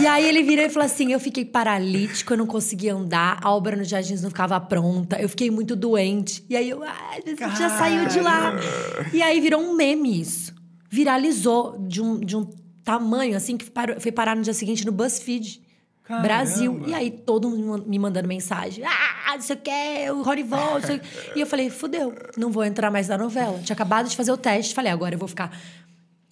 E 0.01 0.07
aí 0.07 0.27
ele 0.27 0.41
virou 0.41 0.65
e 0.65 0.69
falou 0.69 0.85
assim: 0.87 1.11
eu 1.11 1.19
fiquei 1.19 1.45
paralítico, 1.45 2.33
eu 2.33 2.37
não 2.37 2.47
conseguia 2.47 2.95
andar, 2.95 3.39
a 3.43 3.53
obra 3.53 3.75
nos 3.75 3.87
jardins 3.87 4.21
não 4.23 4.31
ficava 4.31 4.59
pronta, 4.59 5.21
eu 5.21 5.29
fiquei 5.29 5.51
muito 5.51 5.75
doente. 5.75 6.43
E 6.49 6.55
aí 6.55 6.67
eu, 6.71 6.79
você 6.79 7.35
já 7.55 7.69
saiu 7.69 8.07
de 8.07 8.19
lá. 8.19 8.55
E 9.13 9.21
aí 9.21 9.39
virou 9.39 9.61
um 9.61 9.75
meme 9.75 10.19
isso. 10.19 10.55
Viralizou 10.89 11.77
de 11.87 12.01
um, 12.01 12.19
de 12.19 12.35
um 12.35 12.49
tamanho 12.83 13.37
assim 13.37 13.57
que 13.57 13.69
parou, 13.69 13.99
foi 13.99 14.11
parar 14.11 14.35
no 14.35 14.41
dia 14.41 14.53
seguinte 14.53 14.83
no 14.85 14.91
BuzzFeed. 14.91 15.61
Caramba. 16.11 16.27
Brasil. 16.27 16.83
E 16.87 16.93
aí 16.93 17.09
todo 17.09 17.49
mundo 17.49 17.85
me 17.87 17.97
mandando 17.97 18.27
mensagem. 18.27 18.83
Ah, 18.85 19.33
não 19.35 19.41
sei 19.41 19.55
o 19.55 19.59
quê, 19.59 20.11
o 20.11 20.15
não 20.15 20.81
sei 20.81 20.97
o 20.97 20.99
quê. 20.99 21.07
E 21.35 21.41
eu 21.41 21.47
falei, 21.47 21.69
fudeu, 21.69 22.13
não 22.37 22.51
vou 22.51 22.63
entrar 22.63 22.91
mais 22.91 23.07
na 23.07 23.17
novela. 23.17 23.59
Tinha 23.63 23.73
acabado 23.73 24.09
de 24.09 24.15
fazer 24.15 24.31
o 24.31 24.37
teste. 24.37 24.73
Falei, 24.73 24.91
agora 24.91 25.15
eu 25.15 25.19
vou 25.19 25.27
ficar 25.27 25.51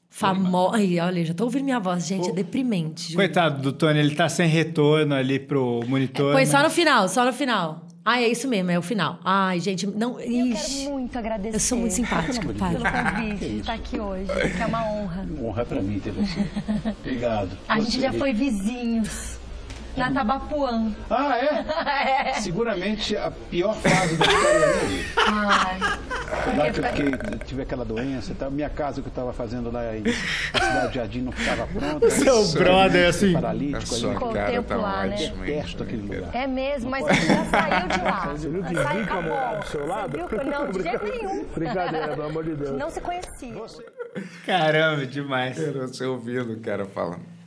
famosa. 0.09 0.75
Ai, 0.77 0.99
olha, 0.99 1.23
já 1.23 1.33
tô 1.33 1.45
ouvindo 1.45 1.63
minha 1.63 1.79
voz, 1.79 2.05
gente, 2.05 2.29
é 2.29 2.33
deprimente. 2.33 3.03
juro. 3.03 3.15
Coitado 3.17 3.61
do 3.61 3.71
Tony, 3.71 3.99
ele 3.99 4.15
tá 4.15 4.27
sem 4.27 4.47
retorno 4.47 5.15
ali 5.15 5.39
pro 5.39 5.81
monitor. 5.87 6.33
Foi 6.33 6.41
mas- 6.41 6.49
só 6.49 6.61
no 6.61 6.69
final, 6.69 7.07
só 7.07 7.23
no 7.25 7.31
final. 7.31 7.85
Ai, 8.03 8.23
é 8.23 8.27
isso 8.29 8.47
mesmo, 8.47 8.71
é 8.71 8.79
o 8.79 8.81
final. 8.81 9.19
Ai, 9.23 9.59
gente, 9.59 9.85
não. 9.85 10.19
Eu 10.19 10.47
Ixi, 10.47 10.77
quero 10.79 10.91
muito 10.93 11.17
agradecer. 11.17 11.55
eu 11.55 11.59
sou 11.59 11.77
muito 11.77 11.91
simpática, 11.93 12.47
Pelo 12.47 12.53
convite 12.57 13.45
de 13.49 13.59
estar 13.59 13.73
aqui 13.73 13.99
hoje, 13.99 14.25
que 14.57 14.61
é 14.63 14.65
uma 14.65 14.83
honra. 14.91 15.27
Honra 15.39 15.65
pra 15.65 15.81
mim 15.81 15.99
ter 15.99 16.11
você. 16.11 16.45
Obrigado. 17.01 17.51
A 17.67 17.79
gente 17.79 18.01
já 18.01 18.11
foi 18.11 18.33
vizinhos 18.33 19.38
na 19.99 20.11
Tabapuã. 20.11 20.91
Ah, 21.09 21.37
é? 21.37 22.33
Seguramente 22.35 23.15
a 23.15 23.29
pior 23.31 23.75
fase 23.75 24.15
da 24.15 24.25
história 24.25 24.59
da 24.59 24.67
minha 24.67 24.85
vida. 24.87 25.09
Ai, 25.27 25.79
Lá 26.57 26.71
que 26.71 26.79
eu 26.79 26.83
fiquei, 26.83 27.37
tive 27.45 27.61
aquela 27.61 27.83
doença 27.85 28.31
e 28.31 28.35
tal. 28.35 28.49
Minha 28.51 28.69
casa 28.69 29.01
que 29.01 29.07
eu 29.07 29.11
estava 29.11 29.33
fazendo 29.33 29.71
lá 29.71 29.95
em 29.95 30.01
na 30.03 30.59
Cidade 30.59 30.87
do 30.87 30.93
Jardim 30.93 31.21
não 31.21 31.31
ficava 31.31 31.67
pronta. 31.67 32.09
Seu 32.09 32.47
brother, 32.53 33.09
assim. 33.09 33.35
A 33.35 33.41
Paralítico 33.41 33.77
ali. 33.77 34.01
sua 34.01 34.13
Ficou 34.13 34.33
cara 34.33 34.51
tempo 34.51 34.67
tá 34.67 34.77
lá, 34.77 35.05
né? 35.05 35.15
Detesto 35.17 35.83
aquele 35.83 36.01
lugar. 36.01 36.35
é 36.35 36.47
mesmo, 36.47 36.89
mas 36.89 37.05
você 37.05 37.27
já 37.27 37.45
saiu 37.45 37.87
de 37.87 38.01
lá. 38.03 38.25
Você 38.31 38.49
viu 38.49 38.63
que 38.63 38.77
é 38.77 39.59
do 39.59 39.65
seu 39.67 39.87
lado? 39.87 40.17
Você 40.17 40.43
Não, 40.43 40.71
de 40.71 40.83
jeito 40.83 41.05
nenhum. 41.05 41.45
Brincadeira, 41.53 42.07
pelo 42.09 42.23
amor 42.27 42.43
de 42.43 42.55
Deus. 42.55 42.77
Não 42.77 42.89
se 42.89 43.01
conhecia. 43.01 43.53
Caramba, 44.45 45.05
demais. 45.05 45.57
Quero 45.57 45.93
ser 45.93 46.05
ouvido 46.05 46.53
o 46.53 46.59
cara 46.59 46.85
falando. 46.85 47.38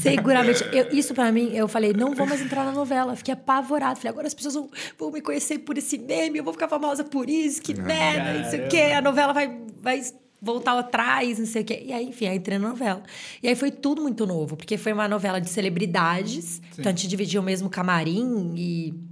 Seguramente. 0.00 0.64
Eu- 0.72 0.88
isso 0.90 1.14
pra 1.14 1.30
mim, 1.32 1.50
eu 1.54 1.68
falei, 1.68 1.92
não 1.92 2.14
vou 2.14 2.26
mais 2.26 2.40
entrar 2.40 2.64
na 2.64 2.72
novela. 2.72 3.14
Fiquei 3.16 3.34
apavorada. 3.34 3.96
Falei, 3.96 4.10
agora 4.10 4.26
as 4.26 4.34
pessoas 4.34 4.54
vão, 4.54 4.70
vão 4.98 5.10
me 5.10 5.20
conhecer 5.20 5.58
por 5.58 5.76
esse 5.78 5.98
meme, 5.98 6.38
eu 6.38 6.44
vou 6.44 6.52
ficar 6.52 6.68
famosa 6.68 7.04
por 7.04 7.28
isso, 7.28 7.60
que 7.62 7.74
merda, 7.74 8.32
não 8.40 8.50
sei 8.50 8.64
o 8.64 8.68
quê. 8.68 8.80
A 8.96 9.00
novela 9.02 9.32
vai, 9.32 9.56
vai 9.80 10.02
voltar 10.40 10.76
atrás, 10.78 11.38
não 11.38 11.46
sei 11.46 11.62
o 11.62 11.64
quê. 11.64 11.82
E 11.86 11.92
aí, 11.92 12.06
enfim, 12.08 12.26
aí 12.26 12.36
entrei 12.36 12.58
na 12.58 12.68
novela. 12.70 13.02
E 13.42 13.48
aí 13.48 13.54
foi 13.54 13.70
tudo 13.70 14.02
muito 14.02 14.26
novo, 14.26 14.56
porque 14.56 14.76
foi 14.76 14.92
uma 14.92 15.06
novela 15.06 15.40
de 15.40 15.48
celebridades. 15.48 16.60
Então 16.72 16.86
a 16.90 16.94
gente 16.94 17.06
dividia 17.08 17.40
o 17.40 17.42
mesmo 17.44 17.70
camarim 17.70 18.52
e. 18.56 19.11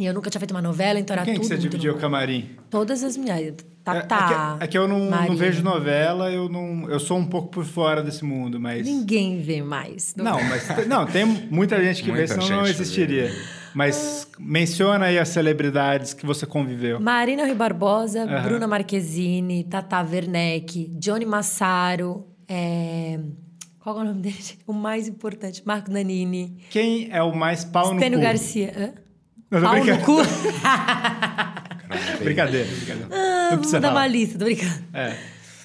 E 0.00 0.06
eu 0.06 0.14
nunca 0.14 0.30
tinha 0.30 0.40
feito 0.40 0.52
uma 0.52 0.62
novela, 0.62 0.98
então 0.98 1.14
era 1.14 1.26
Quem 1.26 1.34
que 1.34 1.40
tudo. 1.40 1.48
você 1.48 1.56
muito 1.56 1.68
dividiu 1.68 1.92
o 1.92 1.98
camarim? 1.98 2.48
Todas 2.70 3.04
as 3.04 3.18
minhas. 3.18 3.38
É, 3.38 3.54
Tatá. 3.84 4.54
é 4.56 4.58
que, 4.58 4.64
é 4.64 4.66
que 4.68 4.78
eu 4.78 4.88
não, 4.88 5.10
não 5.10 5.36
vejo 5.36 5.62
novela, 5.62 6.30
eu 6.30 6.48
não, 6.48 6.88
eu 6.88 6.98
sou 6.98 7.18
um 7.18 7.26
pouco 7.26 7.48
por 7.48 7.64
fora 7.66 8.02
desse 8.02 8.24
mundo, 8.24 8.58
mas 8.58 8.86
Ninguém 8.86 9.40
vê 9.40 9.62
mais. 9.62 10.14
não, 10.16 10.42
mas 10.44 10.68
não 10.88 11.04
tem 11.04 11.26
muita 11.26 11.82
gente 11.84 12.02
que 12.02 12.10
vê, 12.10 12.18
Muita 12.20 12.40
senão 12.40 12.60
não 12.62 12.66
existiria. 12.66 13.30
Mas 13.74 14.26
menciona 14.38 15.06
aí 15.06 15.18
as 15.18 15.28
celebridades 15.28 16.14
que 16.14 16.24
você 16.24 16.46
conviveu. 16.46 16.98
Marina 16.98 17.44
Rui 17.44 17.54
Barbosa, 17.54 18.22
Aham. 18.24 18.42
Bruna 18.42 18.66
Marquezine, 18.66 19.64
Tata 19.64 20.00
Werneck, 20.02 20.90
Johnny 20.98 21.26
Massaro, 21.26 22.26
é... 22.48 23.20
qual 23.78 23.98
é 23.98 24.00
o 24.00 24.04
nome 24.04 24.22
dele? 24.22 24.36
O 24.66 24.72
mais 24.72 25.06
importante, 25.08 25.62
Marco 25.64 25.90
Nanini, 25.90 26.56
Quem 26.70 27.08
é 27.12 27.22
o 27.22 27.34
mais 27.34 27.64
pau 27.64 27.92
no 27.92 27.98
Stênio 28.00 28.18
cu? 28.18 28.24
Garcia. 28.24 28.72
Hã? 28.76 29.09
Não, 29.50 29.60
Pau 29.60 29.84
no 29.84 29.98
cu? 29.98 30.18
Brincadeira, 32.22 32.68
brincadeira. 32.68 33.08
Ah, 33.10 33.16
não 33.16 33.42
vamos 33.50 33.56
precisa 33.58 33.80
dar 33.80 33.90
uma 33.90 34.06
lista, 34.06 34.38
tô 34.38 34.44
brincando. 34.44 34.84
É. 34.94 35.16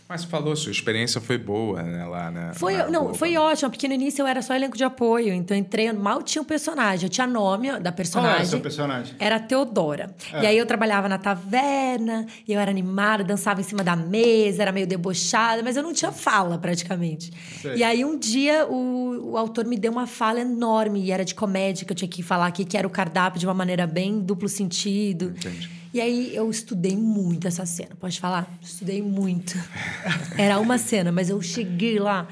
Mas 0.08 0.24
falou, 0.24 0.56
sua 0.56 0.72
experiência 0.72 1.20
foi 1.20 1.36
boa, 1.36 1.82
né, 1.82 2.06
lá 2.06 2.30
na. 2.30 2.54
Foi, 2.54 2.78
na 2.78 2.90
não, 2.90 3.04
Globo. 3.06 3.18
foi 3.18 3.36
ótimo, 3.38 3.72
porque 3.72 3.88
no 3.88 3.94
início 3.96 4.22
eu 4.22 4.28
era 4.28 4.40
só 4.44 4.54
elenco 4.54 4.78
de 4.78 4.84
apoio, 4.84 5.34
então 5.34 5.58
eu 5.58 5.62
entrei, 5.62 5.92
mal 5.92 6.22
tinha 6.22 6.44
um 6.44 6.46
personagem, 6.46 7.06
eu 7.08 7.10
tinha 7.10 7.26
nome 7.26 7.72
da 7.80 7.92
Qual 7.92 7.94
personagem. 7.94 8.36
era 8.36 8.44
o 8.44 8.48
seu 8.48 8.60
personagem? 8.60 9.16
Era 9.18 9.40
Teodora. 9.40 10.14
É. 10.32 10.44
E 10.44 10.46
aí 10.46 10.58
eu 10.60 10.66
trabalhava 10.68 11.10
na 11.10 11.18
taverna, 11.18 12.28
e 12.48 12.54
eu 12.54 12.60
era 12.60 12.70
animada, 12.70 13.24
dançava 13.24 13.62
em 13.62 13.64
cima 13.64 13.84
da 13.84 13.96
mesa, 13.96 14.62
era 14.62 14.72
meio 14.72 14.86
debochada, 14.86 15.64
mas 15.64 15.76
eu 15.76 15.82
não 15.82 15.92
tinha 15.92 16.12
fala 16.12 16.60
praticamente. 16.60 17.34
Sei. 17.60 17.78
E 17.78 17.84
aí 17.84 18.06
um 18.06 18.16
dia 18.18 18.68
o, 18.68 19.32
o 19.32 19.38
autor 19.38 19.66
me 19.66 19.76
deu 19.76 19.92
uma 19.92 20.06
fala 20.06 20.40
enorme, 20.40 21.02
e 21.04 21.12
era 21.12 21.26
de 21.26 21.34
comédia, 21.34 21.84
que 21.84 21.92
eu 21.92 21.96
tinha 21.96 22.08
que 22.08 22.22
falar 22.22 22.46
aqui, 22.46 22.64
que 22.64 22.78
era 22.78 22.86
o 22.86 22.92
cardápio 22.92 23.40
de 23.40 23.48
uma 23.48 23.56
maneira 23.56 23.88
bem 23.88 24.20
duplo 24.20 24.48
sentido. 24.48 25.34
Entendi. 25.36 25.75
E 25.96 26.02
aí 26.02 26.36
eu 26.36 26.50
estudei 26.50 26.94
muito 26.98 27.48
essa 27.48 27.66
cena, 27.66 27.92
pode 27.98 28.20
falar? 28.20 28.52
Estudei 28.62 29.02
muito. 29.02 29.58
Era 30.38 30.60
uma 30.60 30.78
cena, 30.78 31.10
mas 31.10 31.30
eu 31.30 31.42
cheguei 31.42 32.00
lá. 32.00 32.28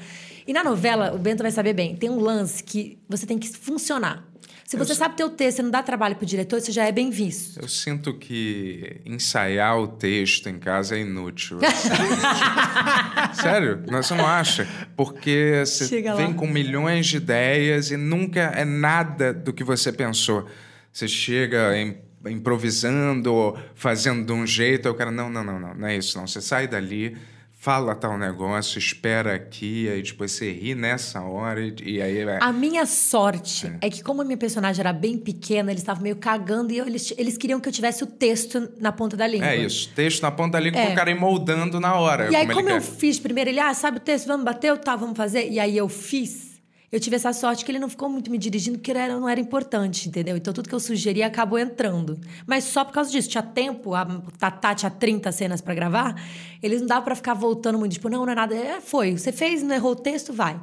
E 0.46 0.52
na 0.52 0.62
novela, 0.62 1.14
o 1.14 1.18
Bento 1.18 1.42
vai 1.42 1.50
saber 1.50 1.72
bem, 1.72 1.96
tem 1.96 2.10
um 2.10 2.20
lance 2.20 2.62
que 2.62 2.98
você 3.08 3.24
tem 3.24 3.38
que 3.38 3.48
funcionar. 3.48 4.22
Se 4.66 4.76
você 4.76 4.94
sabe 4.94 5.16
teu 5.16 5.30
texto 5.30 5.60
e 5.60 5.62
não 5.62 5.70
dá 5.70 5.82
trabalho 5.82 6.14
pro 6.16 6.26
diretor, 6.26 6.60
você 6.60 6.72
já 6.72 6.84
é 6.84 6.92
bem 6.92 7.08
visto. 7.08 7.58
Eu 7.58 7.66
sinto 7.68 8.12
que 8.12 9.00
ensaiar 9.06 9.78
o 9.78 9.88
texto 9.88 10.46
em 10.50 10.58
casa 10.58 10.96
é 10.96 11.00
inútil. 11.00 11.58
Sério? 13.40 13.82
Não, 13.90 14.02
Você 14.02 14.14
não 14.14 14.26
acha? 14.26 14.68
Porque 14.96 15.62
você 15.64 15.86
Chega 15.88 16.12
lá. 16.12 16.16
vem 16.22 16.34
com 16.34 16.46
milhões 16.46 17.06
de 17.06 17.16
ideias 17.16 17.90
e 17.90 17.96
nunca 17.96 18.40
é 18.54 18.64
nada 18.64 19.32
do 19.32 19.54
que 19.54 19.64
você 19.64 19.90
pensou. 19.90 20.46
Você 20.92 21.08
chega 21.08 21.76
em- 21.76 21.96
improvisando, 22.30 23.56
fazendo 23.74 24.24
de 24.24 24.32
um 24.32 24.46
jeito, 24.46 24.86
aí 24.88 24.92
o 24.92 24.96
cara, 24.96 25.10
não, 25.10 25.28
não, 25.30 25.44
não, 25.44 25.58
não, 25.58 25.74
não 25.74 25.86
é 25.88 25.96
isso, 25.96 26.16
não. 26.18 26.26
Você 26.26 26.40
sai 26.40 26.66
dali, 26.68 27.16
fala 27.52 27.94
tal 27.94 28.18
negócio, 28.18 28.78
espera 28.78 29.34
aqui, 29.34 29.88
aí 29.88 30.02
depois 30.02 30.32
você 30.32 30.52
ri 30.52 30.74
nessa 30.74 31.22
hora 31.22 31.60
e, 31.62 31.74
e 31.82 32.02
aí... 32.02 32.18
é- 32.18 32.38
A 32.40 32.52
minha 32.52 32.84
sorte 32.84 33.72
é. 33.80 33.88
que, 33.88 34.02
como 34.02 34.20
a 34.20 34.24
minha 34.24 34.36
personagem 34.36 34.80
era 34.80 34.92
bem 34.92 35.16
pequena, 35.16 35.70
eles 35.70 35.80
estavam 35.82 36.02
meio 36.02 36.16
cagando 36.16 36.72
e 36.72 36.78
eu- 36.78 36.86
eles, 36.86 37.12
eles 37.16 37.36
queriam 37.38 37.58
que 37.58 37.68
eu 37.68 37.72
tivesse 37.72 38.04
o 38.04 38.06
texto 38.06 38.68
na 38.78 38.92
ponta 38.92 39.16
da 39.16 39.26
língua. 39.26 39.46
É 39.48 39.56
isso, 39.56 39.90
texto 39.94 40.20
na 40.22 40.30
ponta 40.30 40.52
da 40.52 40.60
língua 40.60 40.80
É. 40.80 40.86
pro 40.86 40.94
cara 40.94 41.10
ir 41.10 41.18
moldando 41.18 41.80
na 41.80 41.94
hora. 41.94 42.30
E 42.30 42.36
aí, 42.36 42.44
como 42.46 42.56
como 42.58 42.68
ele 42.68 42.78
eu 42.78 42.82
quer. 42.82 42.90
fiz 42.98 43.18
primeiro, 43.18 43.48
ele, 43.50 43.60
ah, 43.60 43.72
sabe 43.72 43.96
o 43.96 44.00
texto, 44.00 44.26
vamos 44.26 44.44
bater? 44.44 44.68
Eu, 44.70 44.76
tá, 44.76 44.94
vamos 44.94 45.16
fazer. 45.16 45.48
E 45.50 45.58
aí 45.58 45.76
eu 45.76 45.88
fiz. 45.88 46.53
Eu 46.94 47.00
tive 47.00 47.16
essa 47.16 47.32
sorte 47.32 47.64
que 47.64 47.72
ele 47.72 47.80
não 47.80 47.88
ficou 47.88 48.08
muito 48.08 48.30
me 48.30 48.38
dirigindo, 48.38 48.78
porque 48.78 48.92
era- 48.92 49.18
não 49.18 49.28
era 49.28 49.40
importante, 49.40 50.08
entendeu? 50.08 50.36
Então 50.36 50.54
tudo 50.54 50.68
que 50.68 50.74
eu 50.74 50.78
sugeri 50.78 51.24
acabou 51.24 51.58
entrando. 51.58 52.16
Mas 52.46 52.62
só 52.62 52.84
por 52.84 52.92
causa 52.92 53.10
disso, 53.10 53.28
tinha 53.28 53.42
tempo, 53.42 53.94
a 53.94 54.04
Tatá 54.38 54.76
tinha 54.76 54.90
30 54.90 55.32
cenas 55.32 55.60
pra 55.60 55.74
gravar, 55.74 56.14
eles 56.62 56.80
não 56.80 56.86
dava 56.86 57.02
pra 57.04 57.16
ficar 57.16 57.34
voltando 57.34 57.80
muito, 57.80 57.94
tipo, 57.94 58.08
não, 58.08 58.24
não 58.24 58.30
é 58.32 58.36
nada. 58.36 58.54
É, 58.54 58.80
foi, 58.80 59.18
você 59.18 59.32
fez, 59.32 59.60
não 59.60 59.74
errou 59.74 59.90
o 59.90 59.96
texto, 59.96 60.32
vai. 60.32 60.60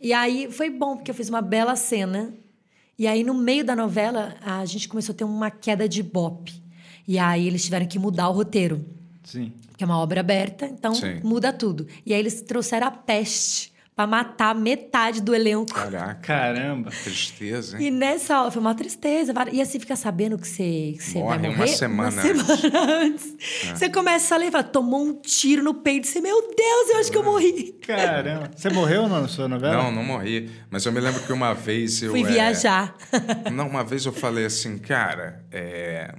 E 0.00 0.12
aí 0.12 0.50
foi 0.50 0.68
bom, 0.68 0.96
porque 0.96 1.12
eu 1.12 1.14
fiz 1.14 1.28
uma 1.28 1.40
bela 1.40 1.76
cena. 1.76 2.34
E 2.98 3.06
aí, 3.06 3.22
no 3.22 3.32
meio 3.32 3.64
da 3.64 3.76
novela, 3.76 4.34
a 4.44 4.64
gente 4.64 4.88
começou 4.88 5.12
a 5.12 5.16
ter 5.16 5.22
uma 5.24 5.48
queda 5.48 5.88
de 5.88 6.02
bope. 6.02 6.60
E 7.06 7.20
aí 7.20 7.46
eles 7.46 7.62
tiveram 7.64 7.86
que 7.86 8.00
mudar 8.00 8.28
o 8.28 8.32
roteiro 8.32 8.84
Sim. 9.22 9.52
que 9.76 9.84
é 9.84 9.86
uma 9.86 9.98
obra 9.98 10.18
aberta, 10.20 10.66
então 10.66 10.92
Sim. 10.92 11.20
muda 11.22 11.52
tudo. 11.52 11.86
E 12.04 12.12
aí 12.12 12.18
eles 12.18 12.40
trouxeram 12.42 12.88
a 12.88 12.90
peste 12.90 13.71
pra 13.94 14.06
matar 14.06 14.54
metade 14.54 15.20
do 15.20 15.34
elenco. 15.34 15.72
Caraca, 15.72 16.14
Caramba. 16.14 16.90
tristeza, 16.90 17.76
hein? 17.78 17.86
E 17.86 17.90
nessa 17.90 18.40
hora 18.40 18.50
foi 18.50 18.60
uma 18.60 18.74
tristeza. 18.74 19.34
E 19.52 19.60
assim 19.60 19.78
fica 19.78 19.96
sabendo 19.96 20.38
que 20.38 20.48
você, 20.48 20.94
que 20.96 21.02
você 21.02 21.18
Morre 21.18 21.38
vai 21.38 21.48
uma 21.48 21.56
morrer 21.56 21.68
semana 21.68 22.22
uma 22.22 22.22
semana 22.22 22.92
antes. 23.02 23.36
Você 23.74 23.90
começa 23.90 24.34
a 24.34 24.38
ler 24.38 24.46
e 24.48 24.50
fala, 24.50 24.64
tomou 24.64 25.04
um 25.04 25.20
tiro 25.20 25.62
no 25.62 25.74
peito. 25.74 26.06
Você, 26.06 26.20
meu 26.20 26.40
Deus, 26.40 26.90
eu 26.90 26.98
acho 26.98 27.10
que 27.10 27.18
eu 27.18 27.24
morri. 27.24 27.72
Caramba. 27.86 28.50
Você 28.56 28.70
morreu 28.70 29.08
na 29.08 29.28
sua 29.28 29.46
novela? 29.46 29.82
Não, 29.82 29.92
não 29.92 30.04
morri. 30.04 30.50
Mas 30.70 30.84
eu 30.86 30.92
me 30.92 31.00
lembro 31.00 31.22
que 31.22 31.32
uma 31.32 31.52
vez 31.52 32.02
eu. 32.02 32.10
Fui 32.12 32.22
é, 32.22 32.26
viajar. 32.26 32.96
Não, 33.52 33.68
uma 33.68 33.84
vez 33.84 34.06
eu 34.06 34.12
falei 34.12 34.46
assim, 34.46 34.78
cara, 34.78 35.44
é... 35.50 36.14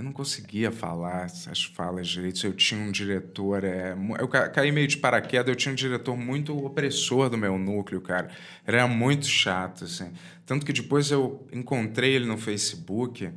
eu 0.00 0.04
não 0.04 0.12
conseguia 0.12 0.72
falar 0.72 1.26
essas 1.26 1.62
falas 1.62 2.08
direito. 2.08 2.46
Eu 2.46 2.54
tinha 2.54 2.80
um 2.80 2.90
diretor. 2.90 3.64
É... 3.64 3.94
Eu 4.18 4.26
ca- 4.28 4.48
caí 4.48 4.72
meio 4.72 4.88
de 4.88 4.96
paraquedas, 4.96 5.48
eu 5.48 5.54
tinha 5.54 5.72
um 5.72 5.76
diretor 5.76 6.16
muito 6.16 6.56
opressor 6.56 7.28
do 7.28 7.36
meu 7.36 7.58
núcleo, 7.58 8.00
cara. 8.00 8.30
Era 8.66 8.88
muito 8.88 9.26
chato, 9.26 9.84
assim. 9.84 10.10
Tanto 10.46 10.64
que 10.64 10.72
depois 10.72 11.10
eu 11.10 11.46
encontrei 11.52 12.14
ele 12.14 12.24
no 12.24 12.38
Facebook. 12.38 13.30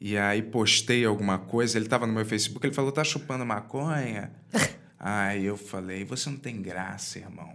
E 0.00 0.16
aí 0.16 0.42
postei 0.42 1.04
alguma 1.04 1.38
coisa, 1.38 1.76
ele 1.76 1.88
tava 1.88 2.06
no 2.06 2.12
meu 2.12 2.24
Facebook, 2.24 2.64
ele 2.64 2.74
falou, 2.74 2.92
tá 2.92 3.02
chupando 3.04 3.44
maconha? 3.44 4.32
Aí 4.98 5.44
eu 5.44 5.56
falei, 5.56 6.04
você 6.04 6.30
não 6.30 6.36
tem 6.36 6.62
graça, 6.62 7.18
irmão. 7.18 7.52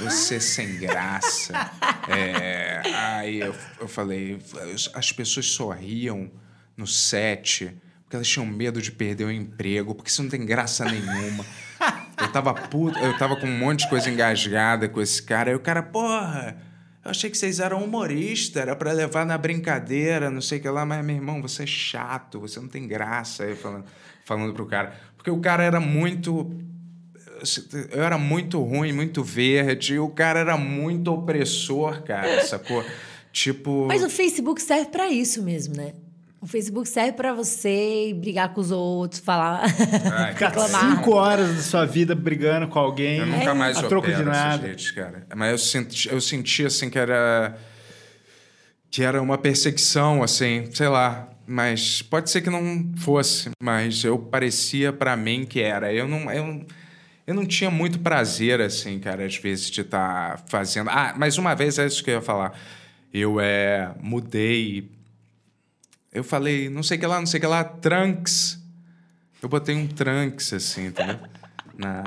Você 0.00 0.40
sem 0.40 0.78
graça. 0.78 1.52
É, 2.08 2.80
aí 2.92 3.38
eu, 3.38 3.54
eu 3.78 3.86
falei, 3.86 4.40
as 4.94 5.12
pessoas 5.12 5.46
sorriam 5.46 6.28
no 6.80 6.86
set 6.86 7.76
porque 8.10 8.16
elas 8.16 8.28
tinham 8.28 8.44
medo 8.44 8.82
de 8.82 8.90
perder 8.90 9.24
o 9.24 9.30
emprego, 9.30 9.94
porque 9.94 10.10
isso 10.10 10.20
não 10.20 10.28
tem 10.28 10.44
graça 10.44 10.84
nenhuma. 10.84 11.46
Eu 12.20 12.32
tava 12.32 12.52
puto, 12.52 12.98
eu 12.98 13.16
tava 13.16 13.36
com 13.36 13.46
um 13.46 13.56
monte 13.56 13.84
de 13.84 13.88
coisa 13.88 14.10
engasgada 14.10 14.88
com 14.88 15.00
esse 15.00 15.22
cara. 15.22 15.50
Aí 15.50 15.54
o 15.54 15.60
cara, 15.60 15.80
porra, 15.80 16.60
eu 17.04 17.10
achei 17.12 17.30
que 17.30 17.38
vocês 17.38 17.60
eram 17.60 17.84
humorista, 17.84 18.58
era 18.58 18.74
pra 18.74 18.90
levar 18.90 19.24
na 19.24 19.38
brincadeira, 19.38 20.28
não 20.28 20.40
sei 20.40 20.58
o 20.58 20.60
que 20.60 20.68
lá, 20.68 20.84
mas 20.84 21.04
meu 21.04 21.14
irmão, 21.14 21.40
você 21.40 21.62
é 21.62 21.66
chato, 21.66 22.40
você 22.40 22.58
não 22.58 22.66
tem 22.66 22.88
graça. 22.88 23.44
Aí 23.44 23.54
falando, 23.54 23.84
falando 24.24 24.52
pro 24.54 24.66
cara. 24.66 24.92
Porque 25.16 25.30
o 25.30 25.38
cara 25.38 25.62
era 25.62 25.78
muito. 25.78 26.50
Eu 27.92 28.02
era 28.02 28.18
muito 28.18 28.60
ruim, 28.60 28.92
muito 28.92 29.22
verde, 29.22 29.94
e 29.94 29.98
o 30.00 30.08
cara 30.08 30.40
era 30.40 30.56
muito 30.56 31.12
opressor, 31.12 32.02
cara, 32.02 32.44
sacou? 32.44 32.84
Tipo. 33.32 33.86
Mas 33.86 34.02
o 34.02 34.10
Facebook 34.10 34.60
serve 34.60 34.90
pra 34.90 35.08
isso 35.08 35.40
mesmo, 35.44 35.76
né? 35.76 35.92
O 36.40 36.46
Facebook 36.46 36.88
serve 36.88 37.12
pra 37.12 37.34
você 37.34 38.14
brigar 38.16 38.54
com 38.54 38.62
os 38.62 38.70
outros, 38.70 39.20
falar. 39.20 39.62
Ai, 40.12 40.32
Ficar 40.32 40.48
Reclamar. 40.48 40.96
cinco 40.96 41.12
horas 41.12 41.54
da 41.54 41.62
sua 41.62 41.84
vida 41.84 42.14
brigando 42.14 42.66
com 42.66 42.78
alguém. 42.78 43.18
Eu 43.18 43.26
nunca 43.26 43.54
mais 43.54 43.76
a 43.76 43.82
troco 43.82 44.10
de 44.10 44.22
nada. 44.22 44.66
redes, 44.66 44.90
cara. 44.90 45.26
Mas 45.36 45.52
eu 45.52 45.58
senti, 45.58 46.08
eu 46.08 46.20
senti 46.20 46.64
assim 46.64 46.88
que 46.88 46.98
era 46.98 47.58
que 48.90 49.04
era 49.04 49.20
uma 49.22 49.38
perseguição, 49.38 50.22
assim, 50.22 50.68
sei 50.72 50.88
lá. 50.88 51.28
Mas 51.46 52.00
pode 52.00 52.30
ser 52.30 52.40
que 52.40 52.48
não 52.50 52.90
fosse, 52.96 53.50
mas 53.62 54.02
eu 54.04 54.18
parecia 54.18 54.92
pra 54.92 55.16
mim 55.16 55.44
que 55.44 55.60
era. 55.60 55.92
Eu 55.92 56.08
não, 56.08 56.30
eu, 56.32 56.64
eu 57.26 57.34
não 57.34 57.44
tinha 57.44 57.70
muito 57.70 57.98
prazer, 57.98 58.60
assim, 58.60 58.98
cara, 58.98 59.26
às 59.26 59.36
vezes 59.36 59.70
de 59.70 59.82
estar 59.82 60.42
fazendo. 60.46 60.88
Ah, 60.90 61.14
mas 61.16 61.38
uma 61.38 61.54
vez 61.54 61.78
é 61.78 61.86
isso 61.86 62.02
que 62.02 62.10
eu 62.10 62.14
ia 62.14 62.20
falar. 62.22 62.58
Eu 63.12 63.40
é, 63.40 63.90
mudei. 64.00 64.88
Eu 66.12 66.24
falei, 66.24 66.68
não 66.68 66.82
sei 66.82 66.96
o 66.96 67.00
que 67.00 67.06
lá, 67.06 67.18
não 67.18 67.26
sei 67.26 67.38
o 67.38 67.40
que 67.40 67.46
lá, 67.46 67.62
trunks. 67.62 68.60
Eu 69.42 69.48
botei 69.48 69.74
um 69.74 69.86
trunks, 69.86 70.52
assim, 70.52 70.86
entendeu? 70.86 71.18
Na, 71.76 72.02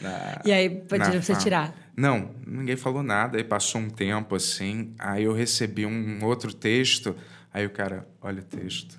na, 0.00 0.40
E 0.44 0.52
aí, 0.52 0.70
pediram 0.70 1.10
pra 1.10 1.22
você 1.22 1.36
tirar. 1.36 1.74
Não, 1.96 2.30
ninguém 2.46 2.76
falou 2.76 3.02
nada. 3.02 3.36
Aí 3.36 3.44
passou 3.44 3.80
um 3.80 3.90
tempo 3.90 4.34
assim. 4.34 4.94
Aí 4.98 5.24
eu 5.24 5.34
recebi 5.34 5.84
um 5.84 6.24
outro 6.24 6.54
texto. 6.54 7.14
Aí 7.52 7.66
o 7.66 7.70
cara, 7.70 8.08
olha 8.22 8.40
o 8.40 8.44
texto. 8.44 8.98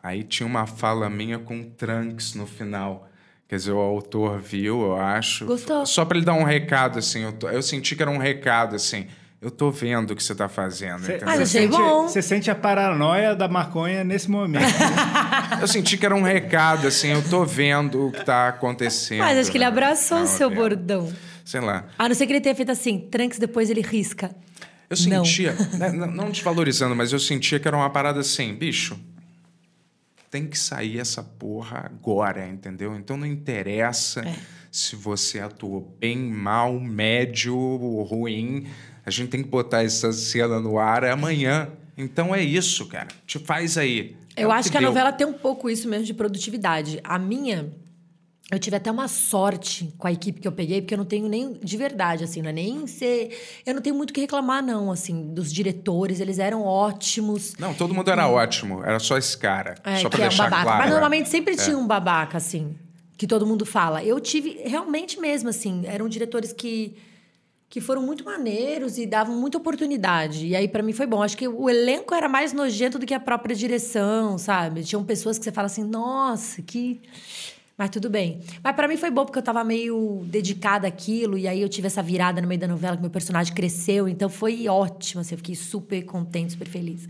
Aí 0.00 0.22
tinha 0.22 0.46
uma 0.46 0.66
fala 0.66 1.10
minha 1.10 1.38
com 1.38 1.64
trunks 1.64 2.34
no 2.34 2.46
final. 2.46 3.08
Quer 3.48 3.56
dizer, 3.56 3.72
o 3.72 3.78
autor 3.78 4.40
viu, 4.40 4.82
eu 4.82 4.96
acho. 4.96 5.46
Gostou. 5.46 5.84
Só 5.86 6.04
para 6.04 6.18
ele 6.18 6.26
dar 6.26 6.34
um 6.34 6.44
recado, 6.44 6.98
assim. 6.98 7.22
Eu, 7.22 7.36
eu 7.50 7.62
senti 7.62 7.96
que 7.96 8.02
era 8.02 8.10
um 8.10 8.18
recado, 8.18 8.76
assim. 8.76 9.08
Eu 9.46 9.50
tô 9.52 9.70
vendo 9.70 10.10
o 10.10 10.16
que 10.16 10.24
você 10.24 10.34
tá 10.34 10.48
fazendo, 10.48 11.04
Cê- 11.04 11.12
entendeu? 11.16 11.26
Mas 11.28 11.36
cê 11.36 11.42
achei 11.58 11.62
sente- 11.70 11.76
bom. 11.80 12.08
Você 12.08 12.20
sente 12.20 12.50
a 12.50 12.54
paranoia 12.56 13.32
da 13.36 13.46
maconha 13.46 14.02
nesse 14.02 14.28
momento. 14.28 14.64
Eu 15.60 15.68
senti 15.68 15.96
que 15.96 16.04
era 16.04 16.16
um 16.16 16.22
recado, 16.22 16.88
assim. 16.88 17.10
Eu 17.12 17.22
tô 17.30 17.44
vendo 17.44 18.08
o 18.08 18.10
que 18.12 18.24
tá 18.24 18.48
acontecendo. 18.48 19.20
Mas 19.20 19.38
acho 19.38 19.50
que 19.52 19.56
ele 19.56 19.62
né? 19.64 19.68
abraçou 19.68 20.16
o 20.18 20.20
Não, 20.22 20.26
seu 20.26 20.50
bordão. 20.50 21.12
Sei 21.44 21.60
lá. 21.60 21.84
A 21.96 22.08
não 22.08 22.14
ser 22.16 22.26
que 22.26 22.32
ele 22.32 22.40
tenha 22.40 22.56
feito 22.56 22.72
assim, 22.72 22.98
tranks, 22.98 23.38
depois 23.38 23.70
ele 23.70 23.82
risca. 23.82 24.34
Eu 24.90 24.96
Não. 25.08 25.24
sentia, 25.24 25.52
né, 25.78 25.90
n- 25.90 26.06
não 26.08 26.28
desvalorizando, 26.30 26.96
mas 26.96 27.12
eu 27.12 27.20
sentia 27.20 27.60
que 27.60 27.68
era 27.68 27.76
uma 27.76 27.88
parada 27.90 28.18
assim, 28.18 28.52
bicho, 28.52 28.98
tem 30.28 30.48
que 30.48 30.58
sair 30.58 30.98
essa 30.98 31.22
porra 31.22 31.82
agora, 31.86 32.46
entendeu? 32.48 32.96
Então 32.96 33.16
não 33.16 33.26
interessa 33.26 34.22
É. 34.22 34.34
se 34.72 34.96
você 34.96 35.38
atuou 35.38 35.96
bem, 36.00 36.18
mal, 36.18 36.78
médio 36.80 37.56
ou 37.56 38.02
ruim. 38.02 38.66
A 39.06 39.10
gente 39.10 39.28
tem 39.28 39.42
que 39.42 39.48
botar 39.48 39.84
essa 39.84 40.12
cena 40.12 40.58
no 40.58 40.78
ar 40.78 41.04
amanhã. 41.04 41.68
Então 41.96 42.34
é 42.34 42.42
isso, 42.42 42.86
cara. 42.86 43.08
Te 43.24 43.38
faz 43.38 43.78
aí. 43.78 44.16
É 44.34 44.44
Eu 44.44 44.50
acho 44.52 44.70
que 44.70 44.76
a 44.76 44.80
deu. 44.80 44.90
novela 44.90 45.12
tem 45.12 45.26
um 45.26 45.32
pouco 45.32 45.70
isso 45.70 45.88
mesmo 45.88 46.04
de 46.04 46.12
produtividade. 46.12 47.00
A 47.04 47.18
minha, 47.18 47.72
eu 48.50 48.58
tive 48.58 48.76
até 48.76 48.90
uma 48.90 49.08
sorte 49.08 49.94
com 49.96 50.06
a 50.06 50.12
equipe 50.12 50.40
que 50.40 50.46
eu 50.46 50.52
peguei, 50.52 50.82
porque 50.82 50.92
eu 50.92 50.98
não 50.98 51.04
tenho 51.04 51.28
nem 51.28 51.54
de 51.54 51.76
verdade, 51.76 52.24
assim, 52.24 52.42
não 52.42 52.50
é 52.50 52.52
nem 52.52 52.86
ser. 52.86 53.30
Eu 53.64 53.74
não 53.74 53.80
tenho 53.80 53.96
muito 53.96 54.10
o 54.10 54.12
que 54.12 54.20
reclamar, 54.20 54.62
não, 54.62 54.90
assim, 54.90 55.32
dos 55.32 55.50
diretores, 55.52 56.20
eles 56.20 56.38
eram 56.38 56.62
ótimos. 56.62 57.54
Não, 57.58 57.72
todo 57.72 57.94
mundo 57.94 58.10
era 58.10 58.28
ótimo. 58.28 58.84
Era 58.84 58.98
só 58.98 59.16
esse 59.16 59.38
cara. 59.38 59.76
É, 59.84 59.96
só 59.98 60.08
pra 60.10 60.18
que 60.18 60.22
é 60.22 60.26
um 60.26 60.28
deixar 60.28 60.44
babaca. 60.50 60.62
claro. 60.64 60.78
Mas 60.78 60.86
né? 60.88 60.92
normalmente 60.92 61.28
sempre 61.28 61.56
tinha 61.56 61.78
um 61.78 61.86
babaca, 61.86 62.36
assim, 62.36 62.76
que 63.16 63.26
todo 63.26 63.46
mundo 63.46 63.64
fala. 63.64 64.04
Eu 64.04 64.20
tive, 64.20 64.60
realmente 64.66 65.18
mesmo, 65.18 65.48
assim, 65.48 65.82
eram 65.86 66.08
diretores 66.08 66.52
que, 66.52 66.94
que 67.68 67.80
foram 67.80 68.02
muito 68.02 68.24
maneiros 68.24 68.96
e 68.96 69.06
davam 69.06 69.36
muita 69.36 69.58
oportunidade. 69.58 70.46
E 70.46 70.56
aí, 70.56 70.68
pra 70.68 70.82
mim, 70.82 70.92
foi 70.92 71.06
bom. 71.06 71.22
Acho 71.22 71.36
que 71.36 71.48
o 71.48 71.68
elenco 71.68 72.14
era 72.14 72.28
mais 72.28 72.52
nojento 72.52 72.98
do 72.98 73.06
que 73.06 73.14
a 73.14 73.20
própria 73.20 73.54
direção, 73.54 74.38
sabe? 74.38 74.84
Tinham 74.84 75.04
pessoas 75.04 75.38
que 75.38 75.44
você 75.44 75.52
fala 75.52 75.66
assim, 75.66 75.84
nossa, 75.84 76.62
que. 76.62 77.00
Mas 77.76 77.90
tudo 77.90 78.08
bem. 78.08 78.40
Mas 78.64 78.74
pra 78.74 78.88
mim 78.88 78.96
foi 78.96 79.10
bom, 79.10 79.24
porque 79.26 79.38
eu 79.38 79.42
tava 79.42 79.62
meio 79.62 80.22
dedicada 80.24 80.88
àquilo, 80.88 81.36
e 81.36 81.46
aí 81.46 81.60
eu 81.60 81.68
tive 81.68 81.88
essa 81.88 82.02
virada 82.02 82.40
no 82.40 82.48
meio 82.48 82.60
da 82.60 82.66
novela, 82.66 82.96
que 82.96 83.02
meu 83.02 83.10
personagem 83.10 83.52
cresceu, 83.52 84.08
então 84.08 84.30
foi 84.30 84.66
ótimo, 84.66 85.20
assim, 85.20 85.34
eu 85.34 85.38
fiquei 85.38 85.54
super 85.54 86.02
contente, 86.04 86.52
super 86.52 86.66
feliz. 86.66 87.06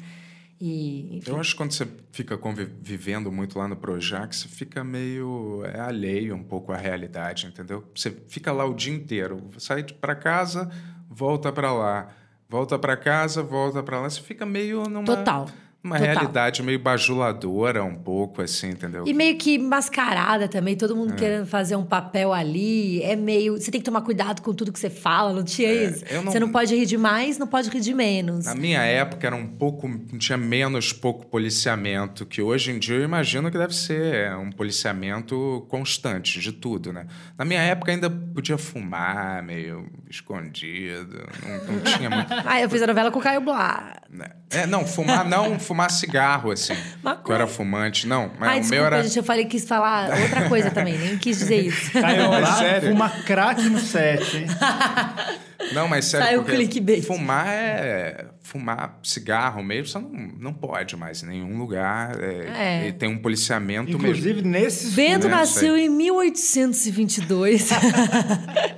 E, 0.61 1.19
enfim. 1.19 1.31
Eu 1.31 1.39
acho 1.39 1.53
que 1.53 1.57
quando 1.57 1.73
você 1.73 1.87
fica 2.13 2.39
convivendo 2.39 3.31
muito 3.31 3.59
lá 3.59 3.69
no 3.69 3.77
Projac, 3.77 4.35
você 4.35 4.49
fica 4.49 4.83
meio 4.83 5.63
é, 5.67 5.81
alheio 5.81 6.35
um 6.35 6.43
pouco 6.43 6.73
à 6.73 6.77
realidade, 6.77 7.47
entendeu? 7.47 7.85
Você 7.95 8.11
fica 8.29 8.53
lá 8.53 8.65
o 8.65 8.75
dia 8.75 8.95
inteiro, 8.95 9.51
sai 9.59 9.83
para 9.83 10.15
casa, 10.15 10.71
volta 11.09 11.53
para 11.53 11.73
lá, 11.73 12.09
volta 12.49 12.79
para 12.79 12.97
casa, 12.97 13.43
volta 13.43 13.83
para 13.83 14.01
lá, 14.01 14.09
você 14.09 14.21
fica 14.21 14.47
meio 14.47 14.89
numa 14.89 15.05
Total. 15.05 15.47
Uma 15.87 15.97
Total. 15.99 16.15
realidade 16.15 16.63
meio 16.63 16.79
bajuladora 16.79 17.83
um 17.85 17.95
pouco 17.95 18.43
assim, 18.43 18.71
entendeu? 18.71 19.05
E 19.07 19.15
meio 19.15 19.37
que 19.39 19.59
mascarada 19.59 20.49
também, 20.49 20.77
todo 20.77 20.95
mundo 20.95 21.15
querendo 21.15 21.47
fazer 21.47 21.77
um 21.77 21.85
papel 21.85 22.33
ali. 22.33 23.03
É 23.03 23.15
meio. 23.17 23.59
Você 23.59 23.71
tem 23.71 23.81
que 23.81 23.85
tomar 23.85 24.03
cuidado 24.03 24.43
com 24.43 24.53
tudo 24.53 24.73
que 24.73 24.79
você 24.79 24.91
fala, 24.91 25.33
não 25.33 25.45
tinha 25.45 25.73
isso. 25.73 26.05
eu 26.11 26.23
não- 26.23 26.33
Você 26.33 26.41
não 26.41 26.51
pode 26.51 26.75
rir 26.75 26.87
de 26.87 26.97
mais, 26.99 27.39
não 27.39 27.47
pode 27.47 27.71
rir 27.71 27.81
de 27.81 27.95
menos. 27.95 28.45
Na 28.45 28.55
minha 28.55 28.81
época 28.83 29.27
era 29.27 29.37
um 29.37 29.47
pouco, 29.47 29.89
tinha 30.19 30.37
menos 30.37 30.93
pouco 30.93 31.25
policiamento, 31.27 32.27
que 32.27 32.43
hoje 32.43 32.71
em 32.73 32.79
dia 32.79 32.97
eu 32.97 33.03
imagino 33.05 33.51
que 33.51 33.57
deve 33.59 33.75
ser 33.75 34.35
um 34.37 34.51
policiamento 34.51 35.65
constante 35.69 36.41
de 36.41 36.53
tudo, 36.53 36.93
né? 36.93 37.07
Na 37.39 37.45
minha 37.45 37.61
época 37.61 37.93
ainda 37.93 38.11
podia 38.11 38.59
fumar 38.59 39.43
meio 39.43 39.87
escondido, 40.11 41.27
não, 41.43 41.75
não 41.75 41.81
tinha 41.83 42.11
muito. 42.11 42.27
Ah, 42.47 42.61
eu 42.61 42.69
fiz 42.71 42.83
a 42.83 42.87
novela 42.87 43.11
com 43.11 43.19
o 43.19 43.23
Caio 43.23 43.41
Blá. 43.41 43.97
né? 44.11 44.27
É, 44.51 44.67
não, 44.67 44.87
fumar 44.87 45.25
não, 45.29 45.59
fumar 45.59 45.76
cigarro, 45.89 46.51
assim. 46.51 46.75
Maconha. 47.03 47.23
Eu 47.27 47.35
era 47.43 47.47
fumante, 47.47 48.07
não. 48.07 48.31
Mas 48.39 48.49
Ai, 48.49 48.57
o 48.57 48.61
desculpa, 48.61 48.75
meu 48.83 48.87
era. 48.87 49.03
gente, 49.03 49.17
eu 49.19 49.25
falei 49.25 49.45
que 49.45 49.51
quis 49.53 49.65
falar 49.69 50.11
outra 50.21 50.49
coisa 50.49 50.71
também, 50.71 50.97
nem 50.99 51.17
quis 51.19 51.39
dizer 51.39 51.61
isso. 51.67 51.91
Mas 52.01 52.19
lá, 52.19 52.57
sério? 52.57 52.91
fuma 52.91 53.11
crack 53.11 53.63
no 53.69 53.79
set, 53.79 54.37
hein? 54.39 54.47
Não, 55.73 55.89
mas 55.89 56.05
sério, 56.05 56.27
Saiu 56.27 56.41
o 56.43 56.45
clickbait. 56.45 57.03
fumar 57.05 57.47
é. 57.49 58.27
Fumar 58.41 59.01
cigarro 59.03 59.65
mesmo, 59.65 59.89
você 59.89 59.99
não, 59.99 60.11
não 60.39 60.53
pode 60.53 60.95
mais 60.97 61.25
em 61.25 61.27
nenhum 61.27 61.59
lugar. 61.59 62.23
É, 62.23 62.85
É. 62.85 62.89
E 62.89 62.93
tem 62.93 63.09
um 63.09 63.19
policiamento 63.19 63.91
mesmo. 63.99 64.07
Inclusive, 64.07 64.43
nesses... 64.43 64.95
Bento 64.95 65.29
nasceu 65.29 65.77
isso 65.77 65.87
em 65.87 65.89
1822. 65.89 67.71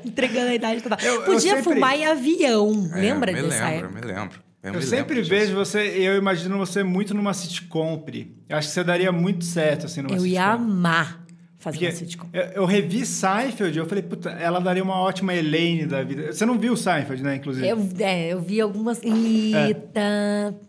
Entregando 0.05 0.49
a 0.49 0.55
idade 0.55 0.81
total. 0.81 0.99
Eu- 1.03 1.15
eu 1.17 1.23
Podia 1.23 1.57
sempre- 1.57 1.75
fumar 1.75 1.95
em 1.99 2.07
avião. 2.07 2.91
É, 2.95 3.01
Lembra 3.01 3.33
me 3.33 3.43
dessa 3.43 3.65
lembro, 3.69 3.87
época? 3.89 4.07
me 4.07 4.13
lembro. 4.13 4.41
Eu, 4.63 4.75
Eu 4.75 4.83
sempre 4.83 5.23
vejo 5.23 5.55
você, 5.55 5.79
eu 5.79 6.17
imagino 6.17 6.59
você 6.59 6.83
muito 6.83 7.15
numa 7.15 7.33
sitcom, 7.33 7.99
Pri. 7.99 8.35
Eu 8.49 8.57
acho 8.57 8.69
que 8.69 8.75
você 8.75 8.83
daria 8.83 9.13
muito 9.13 9.45
certo, 9.45 9.87
assim, 9.87 10.03
numa 10.03 10.15
Eu 10.17 10.21
sitcom. 10.21 10.35
ia 10.35 10.47
amar 10.47 11.25
fazer 11.59 11.77
Porque 11.77 11.87
uma 11.87 11.93
sitcom. 11.97 12.29
eu, 12.33 12.43
eu 12.43 12.65
revi 12.65 13.07
Seinfeld, 13.07 13.79
eu 13.79 13.87
falei, 13.87 14.03
puta, 14.03 14.31
ela 14.31 14.61
daria 14.61 14.83
uma 14.83 14.97
ótima 15.01 15.33
Elaine 15.35 15.87
da 15.87 16.03
vida. 16.03 16.33
Você 16.33 16.45
não 16.45 16.59
viu 16.59 16.77
Seinfeld, 16.77 17.23
né, 17.23 17.37
inclusive? 17.37 17.69
Eu, 17.69 17.89
é, 18.01 18.33
eu 18.33 18.41
vi 18.41 18.61
algumas. 18.61 19.01
Eita. 19.03 20.01
Eu 20.55 20.61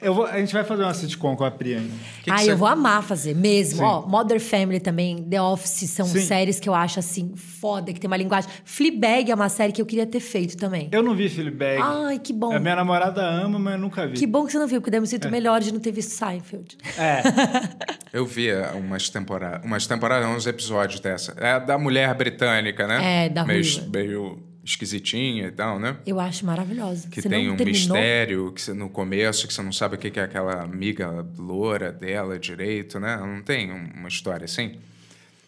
vou- 0.00 0.26
a 0.26 0.38
gente 0.38 0.52
vai 0.52 0.62
fazer 0.64 0.82
uma 0.84 0.94
sitcom 0.94 1.34
com 1.36 1.44
a 1.44 1.50
Pri 1.50 1.74
ainda. 1.74 1.92
Que 2.18 2.24
que 2.24 2.30
Ai, 2.30 2.44
você- 2.44 2.52
eu 2.52 2.56
vou 2.56 2.68
amar 2.68 3.02
fazer 3.02 3.34
mesmo. 3.34 3.78
Sim. 3.78 3.84
Ó, 3.84 4.06
Mother 4.06 4.40
Family 4.40 4.78
também, 4.80 5.16
The 5.24 5.40
Office 5.42 5.90
são 5.90 6.06
Sim. 6.06 6.20
séries 6.20 6.60
que 6.60 6.68
eu 6.68 6.74
acho 6.74 6.98
assim 7.00 7.32
foda, 7.34 7.92
que 7.92 7.98
tem 7.98 8.06
uma 8.08 8.16
linguagem. 8.16 8.48
Fleabag 8.64 9.30
é 9.30 9.34
uma 9.34 9.48
série 9.48 9.72
que 9.72 9.82
eu 9.82 9.86
queria 9.86 10.06
ter 10.06 10.20
feito 10.20 10.56
também. 10.56 10.88
Eu 10.92 11.02
não 11.02 11.14
vi 11.16 11.28
Fleabag. 11.28 11.80
Ai, 11.82 12.18
que 12.18 12.32
bom. 12.32 12.52
A 12.52 12.60
minha 12.60 12.76
namorada 12.76 13.22
ama, 13.22 13.58
mas 13.58 13.74
eu 13.74 13.80
nunca 13.80 14.06
vi. 14.06 14.12
Que 14.14 14.26
bom 14.26 14.44
que 14.46 14.52
você 14.52 14.58
não 14.58 14.68
viu, 14.68 14.80
porque 14.80 14.90
daí 14.90 14.98
eu 14.98 15.02
me 15.02 15.08
sinto 15.08 15.28
melhor 15.30 15.60
de 15.60 15.72
não 15.72 15.80
ter 15.80 15.90
visto 15.92 16.10
Seinfeld. 16.10 16.76
É. 16.96 17.22
Eu 18.10 18.24
vi 18.24 18.48
umas 18.74 19.10
temporadas, 19.10 19.62
umas 19.64 19.86
temporadas, 19.86 20.26
uns 20.28 20.46
episódios 20.46 20.98
dessa. 20.98 21.34
É 21.36 21.60
da 21.60 21.76
mulher 21.76 22.14
britânica, 22.14 22.86
né? 22.86 23.26
É, 23.26 23.28
da 23.28 23.44
meio, 23.44 23.62
ruiva. 23.62 23.86
meio 23.92 24.38
esquisitinha 24.68 25.48
e 25.48 25.50
tal, 25.52 25.78
né? 25.78 25.96
Eu 26.06 26.18
acho 26.20 26.44
maravilhosa. 26.46 27.08
Que 27.08 27.20
você 27.22 27.28
tem 27.28 27.48
um 27.50 27.56
terminou? 27.56 27.96
mistério 27.96 28.52
que 28.52 28.60
você, 28.62 28.72
no 28.72 28.88
começo, 28.88 29.46
que 29.46 29.52
você 29.54 29.62
não 29.62 29.72
sabe 29.72 29.96
o 29.96 29.98
que 29.98 30.18
é 30.18 30.22
aquela 30.22 30.62
amiga 30.62 31.26
loura 31.38 31.90
dela 31.92 32.38
direito, 32.38 32.98
né? 33.00 33.16
Não 33.16 33.42
tem 33.42 33.72
um- 33.72 33.90
uma 33.96 34.08
história 34.08 34.44
assim? 34.44 34.78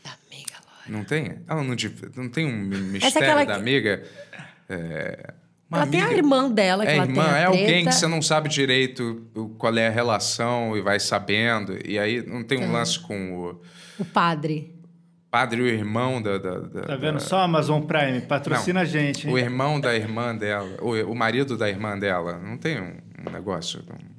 Da 0.04 0.10
Amiga 0.30 0.54
Laura. 0.66 0.84
Não 0.88 1.04
tem? 1.04 1.38
Ela 1.48 1.62
não, 1.62 1.76
não 2.16 2.28
tem 2.28 2.46
um 2.46 2.56
mistério 2.56 3.18
aquela 3.18 3.44
da 3.44 3.56
amiga? 3.56 4.02
É, 4.68 5.34
ela 5.72 5.86
tem 5.86 6.00
a 6.00 6.04
amiga- 6.04 6.18
irmã 6.18 6.50
dela, 6.50 6.84
que 6.84 6.90
É 6.92 6.96
ela 6.96 7.04
irmã, 7.06 7.24
tem 7.24 7.32
a 7.32 7.36
é 7.38 7.44
alguém 7.44 7.66
treta. 7.66 7.88
que 7.90 7.94
você 7.94 8.06
não 8.06 8.20
sabe 8.22 8.48
direito 8.48 9.26
qual 9.58 9.76
é 9.76 9.86
a 9.86 9.90
relação 9.90 10.76
e 10.76 10.80
vai 10.80 10.98
sabendo. 10.98 11.78
E 11.86 11.98
aí 11.98 12.24
não 12.26 12.42
tem 12.42 12.58
um 12.64 12.72
lance 12.72 12.98
com 12.98 13.34
o 13.34 13.60
O 13.98 14.04
padre. 14.04 14.74
Padre 15.30 15.60
e 15.60 15.62
o 15.62 15.66
irmão 15.66 16.20
da. 16.20 16.38
da, 16.38 16.58
da- 16.58 16.82
Tá 16.82 16.96
vendo? 16.96 17.14
da- 17.14 17.20
Só 17.20 17.38
a 17.38 17.44
Amazon 17.44 17.82
Prime, 17.82 18.20
patrocina 18.22 18.80
a 18.80 18.84
gente. 18.84 19.26
hein? 19.28 19.32
O 19.34 19.38
irmão 19.38 19.80
da 19.80 19.94
irmã 19.94 20.34
dela, 20.36 20.68
o, 20.82 20.90
o 21.10 21.14
marido 21.14 21.56
da 21.56 21.68
irmã 21.68 21.98
dela. 21.98 22.38
Não 22.38 22.56
tem 22.58 22.80
um, 22.80 22.96
um 23.26 23.30
negócio. 23.32 23.82
não- 23.88 23.96
não- 23.96 24.10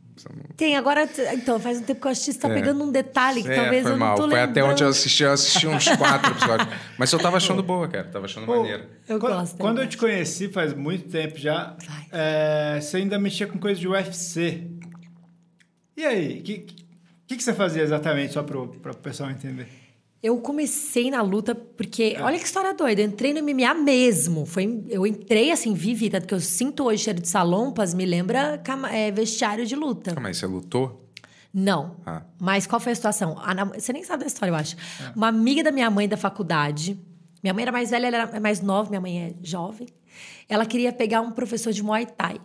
Tem, 0.55 0.77
agora. 0.77 1.09
Então, 1.33 1.59
faz 1.59 1.79
um 1.79 1.83
tempo 1.83 1.99
que 2.01 2.07
eu 2.07 2.11
assisti, 2.11 2.33
você 2.33 2.39
tá 2.39 2.49
É. 2.49 2.53
pegando 2.53 2.83
um 2.83 2.91
detalhe 2.91 3.41
que 3.41 3.49
É, 3.49 3.55
talvez 3.55 3.81
foi 3.83 3.91
eu 3.93 3.97
mal. 3.97 4.09
não 4.09 4.15
tô 4.15 4.21
Foi 4.23 4.29
lembrando. 4.39 4.49
até 4.51 4.63
onde 4.63 4.83
eu 4.83 4.89
assisti, 4.89 5.23
eu 5.23 5.31
assisti 5.31 5.65
uns 5.67 5.87
quatro 5.97 6.31
episódios. 6.31 6.69
Mas 6.97 7.11
eu 7.11 7.17
tava 7.19 7.37
achando 7.37 7.63
boa, 7.63 7.87
cara. 7.87 8.03
Tava 8.07 8.25
achando 8.25 8.45
Pô, 8.45 8.57
maneiro. 8.57 8.83
Eu 9.07 9.19
quando, 9.19 9.33
gosto, 9.33 9.53
eu 9.53 9.57
Quando 9.57 9.81
eu 9.81 9.87
te 9.87 9.97
conheci, 9.97 10.47
faz 10.49 10.73
muito 10.73 11.09
tempo 11.09 11.37
já, 11.39 11.75
é, 12.11 12.79
você 12.79 12.97
ainda 12.97 13.17
mexia 13.17 13.47
com 13.47 13.57
coisa 13.57 13.79
de 13.79 13.87
UFC. 13.87 14.67
E 15.97 16.05
aí, 16.05 16.39
o 16.39 16.43
que, 16.43 16.57
que, 17.27 17.35
que 17.37 17.43
você 17.43 17.53
fazia 17.53 17.81
exatamente, 17.81 18.33
só 18.33 18.43
para 18.43 18.59
o 18.59 18.67
pessoal 19.01 19.29
entender? 19.31 19.67
Eu 20.23 20.37
comecei 20.39 21.09
na 21.09 21.21
luta 21.23 21.55
porque, 21.55 22.15
olha 22.19 22.37
que 22.37 22.45
história 22.45 22.73
doida, 22.75 23.01
eu 23.01 23.07
entrei 23.07 23.33
no 23.33 23.41
MMA 23.43 23.73
mesmo. 23.73 24.45
Foi, 24.45 24.83
eu 24.87 25.05
entrei 25.07 25.51
assim, 25.51 25.73
vivi, 25.73 26.09
tanto 26.11 26.27
que 26.27 26.33
eu 26.33 26.39
sinto 26.39 26.83
hoje 26.85 27.03
cheiro 27.05 27.19
de 27.19 27.27
salompas, 27.27 27.93
me 27.95 28.05
lembra 28.05 28.61
é, 28.91 29.09
vestiário 29.11 29.65
de 29.65 29.75
luta. 29.75 30.13
Aí, 30.23 30.33
você 30.33 30.45
lutou? 30.45 31.07
Não. 31.51 31.95
Ah. 32.05 32.21
Mas 32.39 32.67
qual 32.67 32.79
foi 32.79 32.91
a 32.91 32.95
situação? 32.95 33.35
A 33.39 33.53
nam- 33.55 33.71
Você 33.73 33.91
nem 33.91 34.03
sabe 34.03 34.21
da 34.23 34.27
história, 34.27 34.51
eu 34.51 34.55
acho. 34.55 34.75
Uma 35.15 35.27
amiga 35.27 35.63
da 35.63 35.71
minha 35.71 35.89
mãe 35.89 36.07
da 36.07 36.15
faculdade. 36.17 36.99
Minha 37.43 37.53
mãe 37.53 37.63
era 37.63 37.71
mais 37.71 37.89
velha, 37.89 38.05
ela 38.07 38.17
era 38.17 38.39
mais 38.39 38.61
nova, 38.61 38.89
minha 38.89 39.01
mãe 39.01 39.19
é 39.23 39.33
jovem. 39.41 39.87
Ela 40.47 40.65
queria 40.67 40.93
pegar 40.93 41.21
um 41.21 41.31
professor 41.31 41.73
de 41.73 41.81
Muay 41.81 42.05
Thai. 42.05 42.39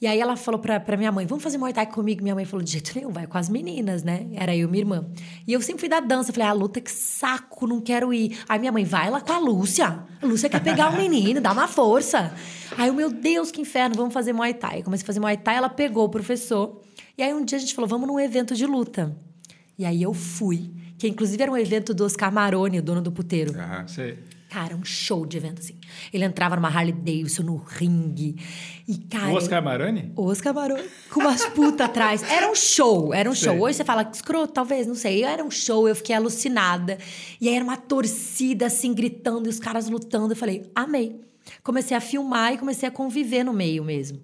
E 0.00 0.06
aí 0.06 0.20
ela 0.20 0.36
falou 0.36 0.60
pra, 0.60 0.78
pra 0.80 0.96
minha 0.96 1.10
mãe, 1.12 1.26
vamos 1.26 1.42
fazer 1.42 1.58
Muay 1.58 1.72
Thai 1.72 1.86
comigo? 1.86 2.22
Minha 2.22 2.34
mãe 2.34 2.44
falou, 2.44 2.64
de 2.64 2.72
jeito 2.72 2.92
nenhum, 2.94 3.10
vai 3.10 3.26
com 3.26 3.38
as 3.38 3.48
meninas, 3.48 4.02
né? 4.02 4.26
Era 4.32 4.54
eu 4.54 4.68
e 4.68 4.70
minha 4.70 4.82
irmã. 4.82 5.06
E 5.46 5.52
eu 5.52 5.60
sempre 5.60 5.80
fui 5.80 5.88
da 5.88 6.00
dança. 6.00 6.32
Falei, 6.32 6.48
ah, 6.48 6.52
luta, 6.52 6.80
que 6.80 6.90
saco, 6.90 7.66
não 7.66 7.80
quero 7.80 8.12
ir. 8.12 8.38
Aí 8.48 8.58
minha 8.58 8.72
mãe, 8.72 8.84
vai 8.84 9.10
lá 9.10 9.20
com 9.20 9.32
a 9.32 9.38
Lúcia. 9.38 10.04
A 10.20 10.26
Lúcia 10.26 10.48
quer 10.48 10.62
pegar 10.62 10.92
o 10.92 10.96
menino, 10.98 11.40
dá 11.40 11.52
uma 11.52 11.68
força. 11.68 12.34
Aí 12.76 12.88
eu, 12.88 12.94
meu 12.94 13.10
Deus, 13.10 13.50
que 13.50 13.60
inferno, 13.60 13.94
vamos 13.94 14.12
fazer 14.12 14.32
Muay 14.32 14.54
Thai. 14.54 14.80
Eu 14.80 14.84
comecei 14.84 15.04
a 15.04 15.06
fazer 15.06 15.20
Muay 15.20 15.36
Thai, 15.36 15.56
ela 15.56 15.68
pegou 15.68 16.04
o 16.04 16.08
professor. 16.08 16.80
E 17.16 17.22
aí 17.22 17.32
um 17.32 17.44
dia 17.44 17.58
a 17.58 17.60
gente 17.60 17.74
falou, 17.74 17.88
vamos 17.88 18.06
num 18.06 18.20
evento 18.20 18.54
de 18.54 18.66
luta. 18.66 19.16
E 19.78 19.84
aí 19.84 20.02
eu 20.02 20.12
fui, 20.12 20.72
que 20.98 21.06
inclusive 21.06 21.42
era 21.42 21.52
um 21.52 21.56
evento 21.56 21.94
do 21.94 22.04
Oscar 22.04 22.32
Maroni, 22.32 22.78
o 22.78 22.82
dono 22.82 23.00
do 23.00 23.12
puteiro. 23.12 23.58
Aham. 23.58 23.86
Sei. 23.86 24.18
Cara, 24.48 24.74
um 24.74 24.84
show 24.84 25.26
de 25.26 25.36
evento, 25.36 25.58
assim. 25.58 25.74
Ele 26.10 26.24
entrava 26.24 26.56
numa 26.56 26.68
Harley 26.68 26.92
Davidson, 26.92 27.42
no 27.42 27.56
ringue. 27.56 28.36
E, 28.86 28.96
cara... 28.96 29.28
O 29.28 29.34
Oscar 29.34 29.62
Marani? 29.62 30.10
Oscar 30.16 30.54
Maroni, 30.54 30.88
com 31.10 31.20
umas 31.20 31.44
putas 31.46 31.82
atrás. 31.82 32.22
Era 32.22 32.50
um 32.50 32.54
show, 32.54 33.12
era 33.12 33.28
um 33.30 33.34
show. 33.34 33.52
Sei. 33.52 33.60
Hoje 33.60 33.76
você 33.76 33.84
fala 33.84 34.08
escroto, 34.10 34.54
talvez, 34.54 34.86
não 34.86 34.94
sei. 34.94 35.22
Era 35.22 35.44
um 35.44 35.50
show, 35.50 35.86
eu 35.86 35.94
fiquei 35.94 36.16
alucinada. 36.16 36.96
E 37.38 37.46
aí 37.46 37.54
era 37.54 37.64
uma 37.64 37.76
torcida, 37.76 38.66
assim, 38.66 38.94
gritando, 38.94 39.48
e 39.48 39.50
os 39.50 39.60
caras 39.60 39.90
lutando. 39.90 40.32
Eu 40.32 40.36
falei, 40.36 40.70
amei. 40.74 41.20
Comecei 41.62 41.94
a 41.94 42.00
filmar 42.00 42.54
e 42.54 42.58
comecei 42.58 42.88
a 42.88 42.92
conviver 42.92 43.44
no 43.44 43.52
meio 43.52 43.84
mesmo. 43.84 44.22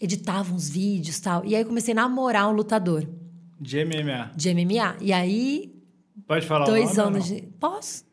Editava 0.00 0.54
uns 0.54 0.70
vídeos 0.70 1.18
e 1.18 1.22
tal. 1.22 1.44
E 1.44 1.54
aí 1.54 1.64
comecei 1.66 1.92
a 1.92 1.96
namorar 1.96 2.48
um 2.48 2.52
lutador 2.52 3.06
De 3.60 3.84
MMA. 3.84 4.32
de 4.34 4.54
MMA. 4.54 4.96
E 5.02 5.12
aí, 5.12 5.74
Pode 6.26 6.46
falar 6.46 6.64
o 6.64 6.68
dois 6.70 6.96
nome 6.96 7.00
ou 7.00 7.06
anos 7.08 7.26
de. 7.26 7.42
Posso? 7.60 8.05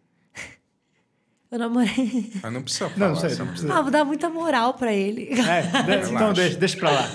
Eu 1.54 1.60
namorei. 1.60 2.32
Mas 2.42 2.52
não 2.52 2.64
precisa 2.64 2.90
falar. 2.90 3.00
Não, 3.00 3.14
não 3.14 3.16
sei, 3.16 3.36
não 3.36 3.48
precisa. 3.48 3.74
Ah, 3.76 3.82
vou 3.84 3.92
dar 3.92 4.04
muita 4.04 4.28
moral 4.28 4.74
pra 4.74 4.92
ele. 4.92 5.30
É, 5.40 6.10
então 6.10 6.34
deixa, 6.34 6.58
deixa 6.58 6.78
pra 6.78 6.90
lá. 6.90 7.08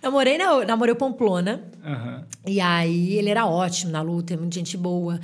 Namorei, 0.00 0.38
não, 0.38 0.64
namorei 0.64 0.92
o 0.92 0.96
Pamplona. 0.96 1.64
Aham. 1.84 2.24
E 2.46 2.60
aí 2.60 3.14
ele 3.16 3.28
era 3.30 3.44
ótimo 3.46 3.90
na 3.90 4.00
luta, 4.00 4.34
é 4.34 4.36
muito 4.36 4.54
gente 4.54 4.76
boa. 4.76 5.18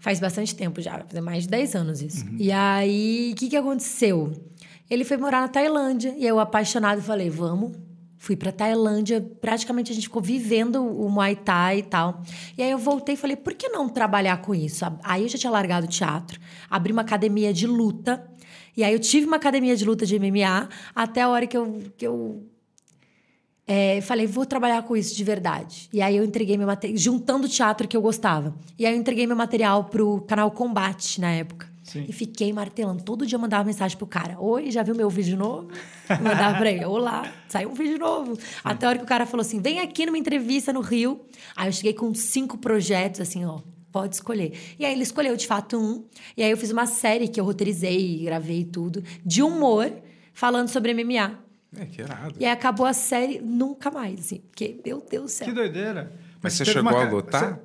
Faz 0.00 0.18
bastante 0.18 0.56
tempo 0.56 0.80
já, 0.80 1.04
faz 1.06 1.22
mais 1.22 1.42
de 1.42 1.50
10 1.50 1.74
anos 1.74 2.00
isso. 2.00 2.24
E 2.38 2.50
aí, 2.50 3.32
o 3.34 3.36
que, 3.36 3.50
que 3.50 3.56
aconteceu? 3.56 4.32
Ele 4.88 5.04
foi 5.04 5.18
morar 5.18 5.42
na 5.42 5.48
Tailândia, 5.48 6.14
e 6.16 6.26
eu, 6.26 6.40
apaixonada, 6.40 7.02
falei, 7.02 7.28
vamos. 7.28 7.76
Fui 8.18 8.34
pra 8.34 8.50
Tailândia, 8.50 9.20
praticamente 9.40 9.92
a 9.92 9.94
gente 9.94 10.04
ficou 10.04 10.22
vivendo 10.22 10.76
o 10.76 11.08
Muay 11.08 11.36
Thai 11.36 11.78
e 11.78 11.82
tal. 11.82 12.22
E 12.56 12.62
aí 12.62 12.70
eu 12.70 12.78
voltei 12.78 13.14
e 13.14 13.18
falei, 13.18 13.36
por 13.36 13.54
que 13.54 13.68
não 13.68 13.88
trabalhar 13.88 14.38
com 14.38 14.54
isso? 14.54 14.84
Aí 15.04 15.22
eu 15.22 15.28
já 15.28 15.38
tinha 15.38 15.50
largado 15.50 15.86
o 15.86 15.88
teatro, 15.88 16.40
abri 16.70 16.92
uma 16.92 17.02
academia 17.02 17.52
de 17.52 17.66
luta. 17.66 18.26
E 18.76 18.82
aí 18.82 18.92
eu 18.92 18.98
tive 18.98 19.26
uma 19.26 19.36
academia 19.36 19.76
de 19.76 19.84
luta 19.84 20.04
de 20.04 20.18
MMA 20.18 20.68
até 20.94 21.22
a 21.22 21.28
hora 21.28 21.46
que 21.46 21.56
eu, 21.56 21.82
que 21.96 22.06
eu 22.06 22.46
é, 23.66 24.00
falei, 24.00 24.26
vou 24.26 24.46
trabalhar 24.46 24.82
com 24.82 24.96
isso 24.96 25.14
de 25.14 25.24
verdade. 25.24 25.88
E 25.92 26.00
aí 26.00 26.16
eu 26.16 26.24
entreguei 26.24 26.56
meu 26.56 26.66
material, 26.66 26.96
juntando 26.96 27.46
o 27.46 27.50
teatro 27.50 27.88
que 27.88 27.96
eu 27.96 28.02
gostava. 28.02 28.54
E 28.78 28.86
aí 28.86 28.94
eu 28.94 28.98
entreguei 28.98 29.26
meu 29.26 29.36
material 29.36 29.84
pro 29.84 30.20
canal 30.22 30.50
Combate 30.50 31.20
na 31.20 31.32
época. 31.32 31.75
Sim. 31.86 32.04
E 32.08 32.12
fiquei 32.12 32.52
martelando. 32.52 33.02
Todo 33.04 33.24
dia 33.24 33.36
eu 33.36 33.40
mandava 33.40 33.64
mensagem 33.64 33.96
pro 33.96 34.06
cara: 34.06 34.36
Oi, 34.40 34.70
já 34.70 34.82
viu 34.82 34.94
meu 34.94 35.08
vídeo 35.08 35.36
novo? 35.36 35.68
Mandava 36.20 36.58
pra 36.58 36.70
ele: 36.70 36.84
Olá, 36.84 37.32
saiu 37.48 37.70
um 37.70 37.74
vídeo 37.74 37.98
novo. 37.98 38.36
Até 38.64 38.86
a 38.86 38.88
hora 38.88 38.98
que 38.98 39.04
o 39.04 39.06
cara 39.06 39.24
falou 39.24 39.42
assim: 39.42 39.60
Vem 39.60 39.78
aqui 39.80 40.04
numa 40.04 40.18
entrevista 40.18 40.72
no 40.72 40.80
Rio. 40.80 41.20
Aí 41.54 41.68
eu 41.68 41.72
cheguei 41.72 41.92
com 41.94 42.12
cinco 42.14 42.58
projetos, 42.58 43.20
assim, 43.20 43.44
ó. 43.44 43.60
Pode 43.92 44.16
escolher. 44.16 44.52
E 44.78 44.84
aí 44.84 44.92
ele 44.92 45.02
escolheu 45.04 45.36
de 45.36 45.46
fato 45.46 45.78
um. 45.78 46.04
E 46.36 46.42
aí 46.42 46.50
eu 46.50 46.56
fiz 46.56 46.70
uma 46.70 46.86
série 46.86 47.28
que 47.28 47.40
eu 47.40 47.44
roteirizei, 47.44 48.18
gravei 48.24 48.64
tudo, 48.64 49.02
de 49.24 49.42
humor, 49.42 49.90
falando 50.34 50.68
sobre 50.68 50.92
MMA. 50.92 51.38
É, 51.78 51.86
que 51.86 52.02
irado. 52.02 52.34
E 52.38 52.44
aí 52.44 52.50
acabou 52.50 52.84
a 52.86 52.92
série 52.92 53.40
nunca 53.40 53.90
mais, 53.90 54.20
assim. 54.20 54.38
Porque, 54.50 54.80
meu 54.84 55.00
Deus 55.08 55.24
do 55.24 55.28
céu. 55.30 55.46
Que 55.48 55.54
doideira. 55.54 56.12
Mas 56.42 56.54
você 56.54 56.64
teve 56.64 56.78
chegou 56.78 56.90
uma 56.92 57.02
a 57.04 57.10
lutar? 57.10 57.54
você- 57.54 57.60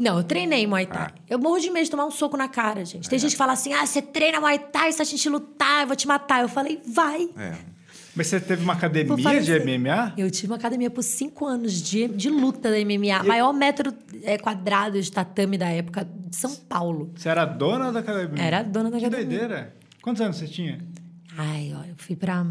Não, 0.00 0.16
eu 0.16 0.24
treinei 0.24 0.66
Muay 0.66 0.86
Thai. 0.86 1.08
Ah. 1.14 1.20
Eu 1.28 1.38
morro 1.38 1.60
de 1.60 1.68
medo 1.68 1.84
de 1.84 1.90
tomar 1.90 2.06
um 2.06 2.10
soco 2.10 2.34
na 2.34 2.48
cara, 2.48 2.86
gente. 2.86 3.06
Tem 3.06 3.18
gente 3.18 3.32
que 3.32 3.36
fala 3.36 3.52
assim: 3.52 3.74
ah, 3.74 3.84
você 3.84 4.00
treina 4.00 4.40
Muay 4.40 4.58
Thai, 4.58 4.92
se 4.92 5.02
a 5.02 5.04
gente 5.04 5.28
lutar, 5.28 5.82
eu 5.82 5.86
vou 5.88 5.94
te 5.94 6.08
matar. 6.08 6.40
Eu 6.40 6.48
falei, 6.48 6.80
vai. 6.88 7.28
É. 7.36 7.54
Mas 8.14 8.28
você 8.28 8.40
teve 8.40 8.64
uma 8.64 8.72
academia 8.72 9.40
de. 9.42 9.60
MMA? 9.60 10.14
Eu 10.16 10.30
tive 10.30 10.46
uma 10.48 10.56
academia 10.56 10.90
por 10.90 11.02
cinco 11.02 11.44
anos 11.44 11.74
de, 11.82 12.08
de 12.08 12.30
luta 12.30 12.70
da 12.70 12.76
MMA. 12.78 13.22
Maior 13.24 13.52
metro 13.52 13.92
é, 14.22 14.38
quadrado 14.38 15.00
de 15.00 15.12
tatame 15.12 15.58
da 15.58 15.68
época 15.68 16.08
de 16.26 16.34
São 16.34 16.54
Paulo. 16.56 17.12
Você 17.14 17.28
era 17.28 17.44
dona 17.44 17.92
da 17.92 18.00
academia? 18.00 18.42
Era 18.42 18.60
a 18.60 18.62
dona 18.62 18.90
da 18.90 18.98
que 18.98 19.04
academia. 19.04 19.28
doideira. 19.38 19.76
Quantos 20.00 20.22
anos 20.22 20.38
você 20.38 20.48
tinha? 20.48 20.80
Ai, 21.36 21.74
ó, 21.76 21.84
eu 21.84 21.94
fui 21.98 22.16
pra. 22.16 22.44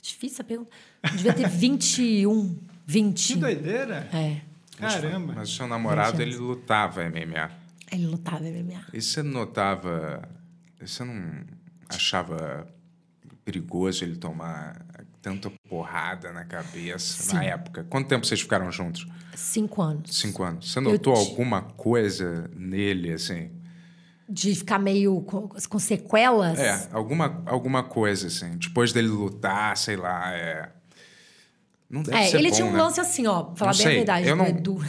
Difícil 0.00 0.38
a 0.40 0.44
pergunta. 0.44 0.70
Eu 1.02 1.16
devia 1.16 1.32
ter 1.32 1.48
21, 1.50 2.56
20. 2.86 3.32
Que 3.34 3.38
doideira. 3.40 4.08
É. 4.14 4.51
Caramba. 4.88 5.32
Mas 5.36 5.50
o 5.50 5.56
seu 5.56 5.66
namorado, 5.66 6.20
ele 6.20 6.36
lutava 6.36 7.02
MMA. 7.08 7.50
Ele 7.90 8.06
lutava 8.06 8.40
MMA. 8.44 8.86
E 8.92 9.00
você 9.02 9.22
notava. 9.22 10.28
Você 10.80 11.04
não 11.04 11.44
achava 11.88 12.66
perigoso 13.44 14.04
ele 14.04 14.16
tomar 14.16 14.84
tanta 15.20 15.50
porrada 15.68 16.32
na 16.32 16.44
cabeça 16.44 17.22
Sim. 17.22 17.34
na 17.36 17.44
época? 17.44 17.86
Quanto 17.88 18.08
tempo 18.08 18.26
vocês 18.26 18.40
ficaram 18.40 18.70
juntos? 18.72 19.06
Cinco 19.34 19.80
anos. 19.80 20.16
Cinco 20.16 20.42
anos. 20.42 20.72
Você 20.72 20.80
notou 20.80 21.14
alguma 21.14 21.62
coisa 21.62 22.50
nele, 22.54 23.12
assim? 23.12 23.50
De 24.28 24.54
ficar 24.54 24.78
meio 24.78 25.20
com, 25.22 25.48
com 25.48 25.78
sequelas? 25.78 26.58
É, 26.58 26.88
alguma, 26.92 27.42
alguma 27.46 27.82
coisa, 27.82 28.26
assim. 28.26 28.56
Depois 28.56 28.92
dele 28.92 29.08
lutar, 29.08 29.76
sei 29.76 29.96
lá, 29.96 30.32
é. 30.32 30.72
Não 31.92 32.02
deve 32.02 32.16
É, 32.18 32.22
ser 32.24 32.38
ele 32.38 32.48
bom, 32.48 32.54
tinha 32.56 32.66
um 32.66 32.72
né? 32.72 32.82
lance 32.82 32.98
assim, 32.98 33.26
ó, 33.26 33.42
pra 33.42 33.54
falar 33.56 33.72
Não 33.72 33.78
bem 33.78 33.86
a 33.86 33.90
verdade, 33.90 34.28
eu 34.28 34.34
não- 34.36 34.46
Edu. 34.46 34.82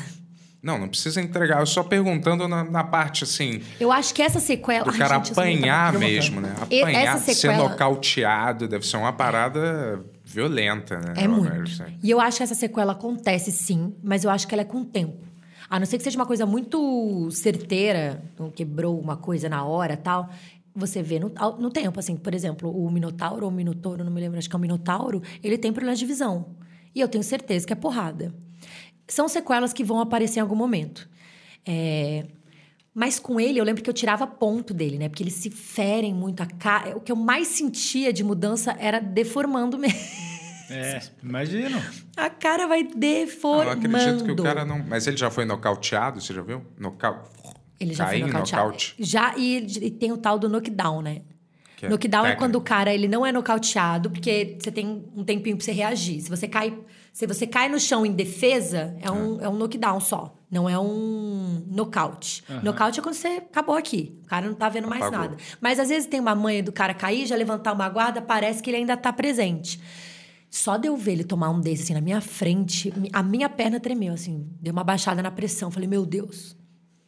Não, 0.64 0.78
não 0.80 0.88
precisa 0.88 1.20
entregar. 1.22 1.60
Eu 1.60 1.66
só 1.66 1.84
perguntando 1.84 2.48
na, 2.48 2.64
na 2.64 2.86
parte, 2.86 3.26
assim, 3.26 3.62
Eu 3.78 3.92
acho 3.92 4.14
que 4.14 4.22
essa 4.22 4.40
sequela. 4.40 4.86
do 4.86 4.92
Ai, 4.92 4.98
cara 4.98 5.16
gente, 5.16 5.26
muito 5.26 5.40
apanhar 5.40 5.90
apaixonada. 5.90 6.00
mesmo, 6.00 6.40
né? 6.42 6.56
Apanhar, 6.62 7.02
essa 7.02 7.18
ser 7.26 7.34
sequela- 7.34 7.68
nocauteado, 7.70 8.66
deve 8.70 8.88
ser 8.88 8.96
uma 8.96 9.12
parada 9.12 10.02
violenta, 10.24 10.98
né? 11.00 11.14
É 11.18 11.28
muito. 11.28 11.52
assim. 11.84 11.98
E 12.02 12.10
eu 12.10 12.22
acho 12.22 12.38
que 12.38 12.44
essa 12.44 12.56
sequela 12.56 12.94
acontece 12.94 13.52
sim, 13.52 13.94
mas 14.02 14.24
eu 14.24 14.30
acho 14.32 14.48
que 14.48 14.56
ela 14.56 14.62
é 14.62 14.66
com 14.66 14.80
o 14.82 14.86
tempo. 14.86 15.28
A 15.70 15.78
não 15.80 15.86
ser 15.86 15.98
que 15.98 16.04
seja 16.06 16.18
uma 16.18 16.26
coisa 16.26 16.46
muito 16.46 17.30
certeira, 17.32 18.24
não 18.40 18.50
quebrou 18.50 18.98
uma 19.00 19.18
coisa 19.18 19.50
na 19.50 19.66
hora 19.66 19.98
tal. 19.98 20.30
Você 20.76 21.04
vê 21.04 21.20
no, 21.20 21.30
no 21.60 21.70
tempo, 21.70 22.00
assim, 22.00 22.16
por 22.16 22.34
exemplo, 22.34 22.72
o 22.72 22.90
Minotauro 22.90 23.46
ou 23.46 23.52
o 23.52 23.54
Minotouro, 23.54 24.04
não 24.04 24.12
me 24.12 24.22
lembro, 24.22 24.40
acho 24.40 24.50
que 24.50 24.56
é 24.56 24.58
o 24.58 24.62
Minotauro, 24.62 25.22
ele 25.44 25.58
tem 25.58 25.74
problema 25.74 25.96
de 25.96 26.06
visão. 26.06 26.46
E 26.96 27.00
eu 27.02 27.08
tenho 27.08 27.24
certeza 27.24 27.66
que 27.66 27.74
é 27.74 27.76
porrada. 27.76 28.34
São 29.08 29.28
sequelas 29.28 29.74
que 29.74 29.84
vão 29.84 30.00
aparecer 30.00 30.40
em 30.40 30.42
algum 30.42 30.56
momento. 30.56 31.10
É, 31.66 32.26
Mas 32.94 33.20
com 33.20 33.40
ele, 33.40 33.60
eu 33.60 33.64
lembro 33.64 33.82
que 33.84 33.90
eu 33.90 33.94
tirava 33.94 34.26
ponto 34.28 34.74
dele, 34.74 34.98
né? 34.98 35.10
Porque 35.10 35.24
eles 35.24 35.34
se 35.34 35.50
ferem 35.50 36.14
muito 36.14 36.42
a 36.42 36.46
cara. 36.46 36.96
O 36.96 37.02
que 37.02 37.12
eu 37.12 37.16
mais 37.16 37.48
sentia 37.48 38.14
de 38.14 38.24
mudança 38.24 38.76
era 38.80 39.00
deformando 39.00 39.78
mesmo. 39.80 40.00
É, 40.70 41.02
imagino. 41.22 41.82
A 42.16 42.30
cara 42.30 42.66
vai 42.68 42.82
Eu 42.82 42.96
deformando. 42.96 43.72
acredito 43.88 44.24
que 44.26 44.32
o 44.32 44.36
cara 44.44 44.64
não. 44.64 44.80
Mas 44.88 45.06
ele 45.08 45.18
já 45.18 45.30
foi 45.30 45.44
nocauteado, 45.46 46.22
você 46.22 46.34
já 46.34 46.42
viu? 46.42 46.64
Nocau... 46.80 47.24
Ele 47.80 47.94
já 47.94 48.06
Cair, 48.06 48.22
foi 48.22 48.28
nocauteado. 48.32 48.64
nocaute? 48.66 48.96
Já, 48.98 49.36
e, 49.38 49.58
e 49.58 49.92
tem 49.92 50.12
o 50.12 50.18
tal 50.18 50.40
do 50.40 50.48
knockdown, 50.48 51.02
né? 51.02 51.22
Que 51.84 51.88
é 51.88 51.90
knockdown 51.90 52.26
é 52.26 52.36
quando 52.36 52.56
o 52.56 52.62
cara 52.62 52.94
ele 52.94 53.08
não 53.08 53.26
é 53.26 53.32
nocauteado, 53.32 54.10
porque 54.10 54.58
você 54.60 54.72
tem 54.72 55.06
um 55.16 55.24
tempinho 55.24 55.58
pra 55.58 55.66
você 55.66 55.72
reagir. 55.72 56.22
Se 56.22 56.30
você 56.30 56.48
cai, 56.48 56.78
se 57.12 57.28
você 57.28 57.46
cai 57.46 57.68
no 57.68 57.80
chão 57.80 58.06
em 58.06 58.12
defesa, 58.12 58.96
é 59.02 59.12
um, 59.12 59.42
é 59.42 59.50
um 59.50 59.56
knockdown 59.56 60.00
só. 60.00 60.34
Não 60.50 60.70
é 60.70 60.78
um 60.78 61.66
nocaute. 61.68 62.44
Nocaute 62.62 63.00
é 63.00 63.04
quando 63.04 63.16
você 63.16 63.28
acabou 63.28 63.76
aqui. 63.76 64.18
O 64.24 64.28
cara 64.28 64.48
não 64.48 64.54
tá 64.54 64.70
vendo 64.70 64.88
mais 64.88 65.02
Apagou. 65.02 65.20
nada. 65.20 65.38
Mas 65.60 65.80
às 65.80 65.90
vezes 65.90 66.08
tem 66.08 66.20
uma 66.20 66.36
manha 66.36 66.62
do 66.62 66.72
cara 66.72 66.94
cair, 66.94 67.26
já 67.26 67.36
levantar 67.36 67.74
uma 67.74 67.90
guarda, 67.90 68.22
parece 68.22 68.62
que 68.62 68.70
ele 68.70 68.78
ainda 68.78 68.96
tá 68.96 69.12
presente. 69.12 69.80
Só 70.50 70.78
de 70.78 70.88
eu 70.88 70.96
ver 70.96 71.14
ele 71.14 71.24
tomar 71.24 71.50
um 71.50 71.60
desses 71.60 71.86
assim 71.86 71.96
na 71.96 72.02
minha 72.02 72.22
frente, 72.22 72.94
a 73.12 73.24
minha 73.24 73.50
perna 73.50 73.80
tremeu, 73.80 74.14
assim. 74.14 74.48
Deu 74.62 74.72
uma 74.72 74.84
baixada 74.84 75.24
na 75.24 75.32
pressão. 75.32 75.72
Falei, 75.72 75.90
meu 75.90 76.06
Deus. 76.06 76.56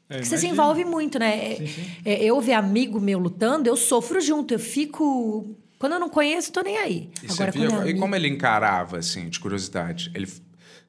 É, 0.09 0.13
Porque 0.15 0.25
você 0.25 0.37
se 0.37 0.47
envolve 0.47 0.85
muito, 0.85 1.17
né? 1.17 1.55
Sim, 1.55 1.67
sim. 1.67 1.83
É, 2.05 2.23
eu 2.23 2.39
ver 2.39 2.53
amigo 2.53 2.99
meu 3.01 3.17
lutando, 3.19 3.67
eu 3.67 3.75
sofro 3.75 4.21
junto. 4.21 4.53
Eu 4.53 4.59
fico. 4.59 5.55
Quando 5.79 5.93
eu 5.93 5.99
não 5.99 6.09
conheço, 6.09 6.51
tô 6.51 6.61
nem 6.61 6.77
aí. 6.77 7.09
E, 7.23 7.31
Agora, 7.31 7.51
via- 7.51 7.65
é 7.65 7.67
e 7.69 7.73
amigo- 7.81 7.99
como 7.99 8.15
ele 8.15 8.27
encarava, 8.27 8.97
assim, 8.97 9.27
de 9.29 9.39
curiosidade? 9.39 10.11
Ele, 10.13 10.31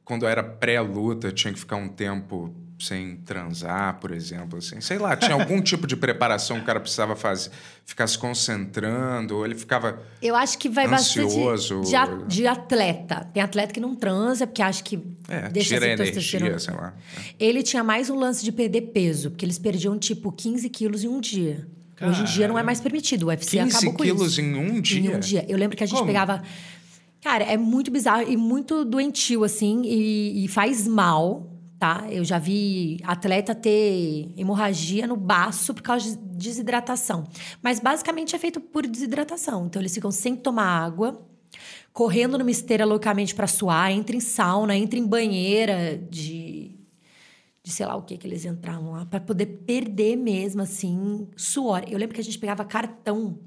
quando 0.04 0.26
era 0.26 0.42
pré-luta, 0.42 1.32
tinha 1.32 1.52
que 1.52 1.58
ficar 1.58 1.76
um 1.76 1.88
tempo 1.88 2.54
sem 2.78 3.16
transar, 3.16 3.98
por 4.00 4.10
exemplo, 4.10 4.58
assim. 4.58 4.80
Sei 4.80 4.98
lá, 4.98 5.16
tinha 5.16 5.32
algum 5.34 5.60
tipo 5.62 5.86
de 5.86 5.96
preparação 5.96 6.56
que 6.56 6.62
o 6.62 6.66
cara 6.66 6.78
precisava 6.80 7.16
fazer, 7.16 7.50
ficar 7.84 8.06
se 8.06 8.18
concentrando, 8.18 9.36
ou 9.36 9.44
ele 9.44 9.54
ficava... 9.54 10.02
Eu 10.20 10.36
acho 10.36 10.58
que 10.58 10.68
vai 10.68 10.86
Ansioso. 10.86 11.80
bastante 11.80 12.24
de, 12.28 12.36
de 12.36 12.46
atleta. 12.46 13.28
Tem 13.32 13.42
atleta 13.42 13.72
que 13.72 13.80
não 13.80 13.94
transa, 13.94 14.46
porque 14.46 14.62
acha 14.62 14.82
que 14.82 14.98
É, 15.28 15.48
deixa 15.48 15.74
tira 15.74 15.92
energia, 15.92 16.58
sei 16.58 16.74
lá. 16.74 16.94
Ele 17.38 17.62
tinha 17.62 17.82
mais 17.82 18.10
um 18.10 18.18
lance 18.18 18.44
de 18.44 18.52
perder 18.52 18.82
peso, 18.92 19.30
porque 19.30 19.44
eles 19.44 19.58
perdiam 19.58 19.98
tipo 19.98 20.30
15 20.30 20.68
quilos 20.68 21.02
em 21.04 21.08
um 21.08 21.20
dia. 21.20 21.66
Hoje 22.00 22.20
em 22.20 22.24
dia 22.24 22.46
não 22.46 22.58
é 22.58 22.62
mais 22.62 22.78
permitido. 22.80 23.24
O 23.24 23.26
UFC 23.28 23.56
15 23.58 23.76
acabou 23.76 23.94
com 23.94 24.02
quilos 24.04 24.32
isso. 24.32 24.40
em 24.42 24.54
um 24.54 24.80
dia? 24.80 25.10
Em 25.12 25.16
um 25.16 25.18
dia. 25.18 25.46
Eu 25.48 25.56
lembro 25.56 25.76
que 25.76 25.82
a 25.82 25.86
gente 25.86 25.96
Como? 25.96 26.06
pegava. 26.06 26.42
Cara, 27.22 27.44
é 27.44 27.56
muito 27.56 27.90
bizarro 27.90 28.30
e 28.30 28.36
muito 28.36 28.84
doentio, 28.84 29.42
assim, 29.42 29.82
e, 29.84 30.44
e 30.44 30.48
faz 30.48 30.86
mal, 30.86 31.50
tá? 31.78 32.06
Eu 32.10 32.24
já 32.24 32.38
vi 32.38 32.98
atleta 33.04 33.54
ter 33.54 34.32
hemorragia 34.36 35.06
no 35.06 35.16
baço 35.16 35.74
por 35.74 35.82
causa 35.82 36.16
de 36.16 36.36
desidratação. 36.36 37.24
Mas 37.62 37.80
basicamente 37.80 38.34
é 38.34 38.38
feito 38.38 38.60
por 38.60 38.86
desidratação. 38.86 39.66
Então 39.66 39.80
eles 39.80 39.94
ficam 39.94 40.10
sem 40.10 40.34
tomar 40.36 40.84
água, 40.84 41.26
correndo 41.92 42.38
numa 42.38 42.50
esteira 42.50 42.84
loucamente 42.84 43.34
para 43.34 43.46
suar, 43.46 43.90
entra 43.90 44.16
em 44.16 44.20
sauna, 44.20 44.76
entra 44.76 44.98
em 44.98 45.06
banheira 45.06 45.98
de 46.10 46.76
de 47.66 47.72
sei 47.72 47.84
lá 47.84 47.96
o 47.96 48.02
que 48.02 48.16
que 48.16 48.28
eles 48.28 48.44
entravam 48.44 48.92
lá 48.92 49.04
para 49.04 49.18
poder 49.18 49.46
perder 49.66 50.14
mesmo 50.14 50.62
assim 50.62 51.26
suor. 51.36 51.82
Eu 51.88 51.98
lembro 51.98 52.14
que 52.14 52.20
a 52.20 52.24
gente 52.24 52.38
pegava 52.38 52.64
cartão 52.64 53.40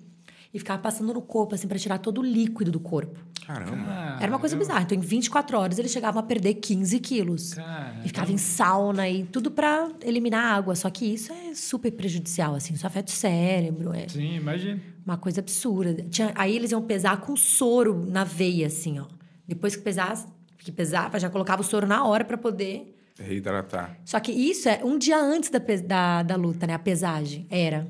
e 0.54 0.58
ficava 0.60 0.82
passando 0.82 1.14
no 1.14 1.22
corpo 1.22 1.54
assim 1.56 1.68
para 1.68 1.78
tirar 1.78 1.98
todo 2.00 2.22
o 2.22 2.24
líquido 2.24 2.72
do 2.72 2.80
corpo. 2.80 3.20
Caramba. 3.46 4.18
Era 4.22 4.32
uma 4.32 4.40
coisa 4.40 4.56
bizarra. 4.56 4.82
Então 4.84 4.98
em 4.98 5.02
24 5.02 5.58
horas 5.58 5.78
eles 5.80 5.92
chegavam 5.92 6.20
a 6.20 6.24
perder 6.24 6.56
15 6.56 7.00
quilos. 7.00 7.54
Caramba. 7.54 8.02
E 8.04 8.08
ficava 8.08 8.32
em 8.32 8.38
sauna 8.38 9.10
e 9.10 9.24
tudo 9.26 9.52
para 9.52 9.90
eliminar 10.04 10.46
a 10.46 10.56
água. 10.56 10.76
Só 10.76 10.90
que 10.90 11.06
isso 11.06 11.32
é 11.34 11.54
super 11.56 11.92
prejudicial, 11.92 12.56
assim. 12.56 12.74
Isso 12.74 12.86
afeta 12.86 13.12
o 13.12 13.16
cérebro, 13.16 13.94
é 13.94 14.08
Sim, 14.08 14.36
imagina. 14.36 14.80
uma 15.06 15.18
coisa 15.18 15.40
absurda. 15.42 16.04
Tinha- 16.10 16.32
aí 16.36 16.56
eles 16.56 16.72
iam 16.72 16.82
pesar 16.82 17.22
com 17.22 17.36
soro 17.36 18.06
na 18.08 18.24
veia, 18.24 18.68
assim, 18.68 19.00
ó. 19.00 19.06
Depois 19.48 19.76
que 19.76 19.82
pesasse, 19.82 20.28
que 20.60 20.72
pesava, 20.72 21.20
já 21.20 21.30
colocava 21.30 21.62
o 21.62 21.66
soro 21.66 21.88
na 21.88 22.04
hora 22.06 22.24
para 22.24 22.38
poder 22.38 22.96
Reidratar. 23.18 23.98
só 24.06 24.20
que 24.20 24.32
isso 24.32 24.70
é 24.70 24.82
um 24.84 24.98
dia 24.98 25.18
antes 25.20 25.50
da, 25.50 25.60
da, 25.60 26.24
da 26.24 26.36
luta, 26.36 26.68
né? 26.68 26.74
A 26.74 26.80
pesagem. 26.80 27.48
Era. 27.50 27.88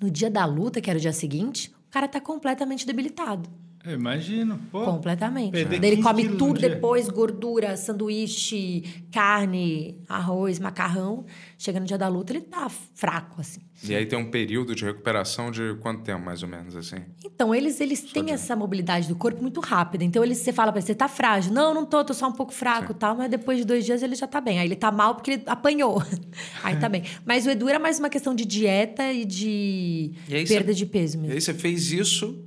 No 0.00 0.10
dia 0.10 0.30
da 0.30 0.44
luta, 0.44 0.80
que 0.80 0.90
era 0.90 0.98
o 0.98 1.02
dia 1.02 1.12
seguinte, 1.12 1.74
o 1.88 1.90
cara 1.90 2.06
tá 2.06 2.20
completamente 2.20 2.86
debilitado. 2.86 3.48
Eu 3.86 3.94
imagino. 3.94 4.58
Pô, 4.72 4.84
completamente. 4.84 5.56
ele 5.56 5.96
15 5.96 6.02
come 6.02 6.28
tudo 6.30 6.60
depois, 6.60 7.08
gordura, 7.08 7.76
sanduíche, 7.76 8.82
carne, 9.12 10.00
arroz, 10.08 10.58
macarrão. 10.58 11.24
Chega 11.56 11.78
no 11.78 11.86
dia 11.86 11.96
da 11.96 12.08
luta, 12.08 12.32
ele 12.32 12.40
tá 12.42 12.68
fraco, 12.68 13.40
assim. 13.40 13.60
E 13.84 13.94
aí 13.94 14.06
tem 14.06 14.18
um 14.18 14.30
período 14.30 14.74
de 14.74 14.84
recuperação 14.84 15.50
de 15.50 15.74
quanto 15.80 16.02
tempo, 16.02 16.24
mais 16.24 16.42
ou 16.42 16.48
menos, 16.48 16.74
assim? 16.74 16.96
Então, 17.24 17.54
eles, 17.54 17.80
eles 17.80 18.00
têm 18.02 18.30
essa 18.32 18.56
mobilidade 18.56 19.06
do 19.06 19.14
corpo 19.14 19.40
muito 19.42 19.60
rápida. 19.60 20.02
Então, 20.02 20.24
eles, 20.24 20.38
você 20.38 20.52
fala 20.52 20.72
pra 20.72 20.80
ele, 20.80 20.86
você 20.86 20.94
tá 20.94 21.08
frágil. 21.08 21.52
Não, 21.52 21.74
não 21.74 21.84
tô, 21.84 22.02
tô 22.04 22.14
só 22.14 22.28
um 22.28 22.32
pouco 22.32 22.52
fraco 22.52 22.92
e 22.92 22.94
tal. 22.94 23.14
Mas 23.16 23.30
depois 23.30 23.58
de 23.58 23.64
dois 23.64 23.84
dias 23.84 24.02
ele 24.02 24.14
já 24.16 24.26
tá 24.26 24.40
bem. 24.40 24.58
Aí 24.58 24.66
ele 24.66 24.76
tá 24.76 24.90
mal 24.90 25.14
porque 25.14 25.32
ele 25.32 25.42
apanhou. 25.46 26.02
Aí 26.64 26.76
tá 26.76 26.88
bem. 26.88 27.02
Mas 27.24 27.46
o 27.46 27.50
Edu 27.50 27.68
era 27.68 27.78
mais 27.78 27.98
uma 27.98 28.08
questão 28.08 28.34
de 28.34 28.44
dieta 28.44 29.12
e 29.12 29.24
de 29.24 30.12
E 30.28 30.44
perda 30.46 30.72
você- 30.72 30.74
de 30.74 30.86
peso 30.86 31.16
E 31.18 31.20
mesmo. 31.20 31.34
aí 31.34 31.40
você 31.40 31.52
fez 31.54 31.92
isso 31.92 32.42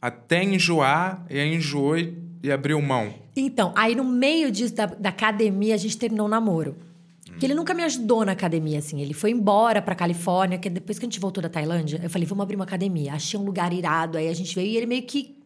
até 0.00 0.42
enjoar, 0.42 1.24
e 1.28 1.38
aí 1.38 1.54
enjoou 1.54 1.98
e, 1.98 2.16
e 2.42 2.50
abriu 2.50 2.80
mão. 2.80 3.12
Então, 3.36 3.72
aí 3.76 3.94
no 3.94 4.04
meio 4.04 4.50
disso, 4.50 4.74
da, 4.74 4.86
da 4.86 5.08
academia, 5.08 5.74
a 5.74 5.78
gente 5.78 5.96
terminou 5.96 6.26
o 6.26 6.30
namoro. 6.30 6.76
Porque 7.26 7.46
ele 7.46 7.54
nunca 7.54 7.72
me 7.72 7.82
ajudou 7.84 8.24
na 8.24 8.32
academia, 8.32 8.78
assim. 8.78 9.00
Ele 9.00 9.14
foi 9.14 9.30
embora 9.30 9.80
pra 9.80 9.94
Califórnia, 9.94 10.58
que 10.58 10.68
depois 10.68 10.98
que 10.98 11.06
a 11.06 11.08
gente 11.08 11.18
voltou 11.18 11.42
da 11.42 11.48
Tailândia, 11.48 11.98
eu 12.02 12.10
falei, 12.10 12.26
vamos 12.26 12.42
abrir 12.42 12.56
uma 12.56 12.64
academia. 12.64 13.14
Achei 13.14 13.40
um 13.40 13.44
lugar 13.44 13.72
irado, 13.72 14.18
aí 14.18 14.28
a 14.28 14.34
gente 14.34 14.54
veio 14.54 14.68
e 14.68 14.76
ele 14.76 14.86
meio 14.86 15.02
que... 15.04 15.36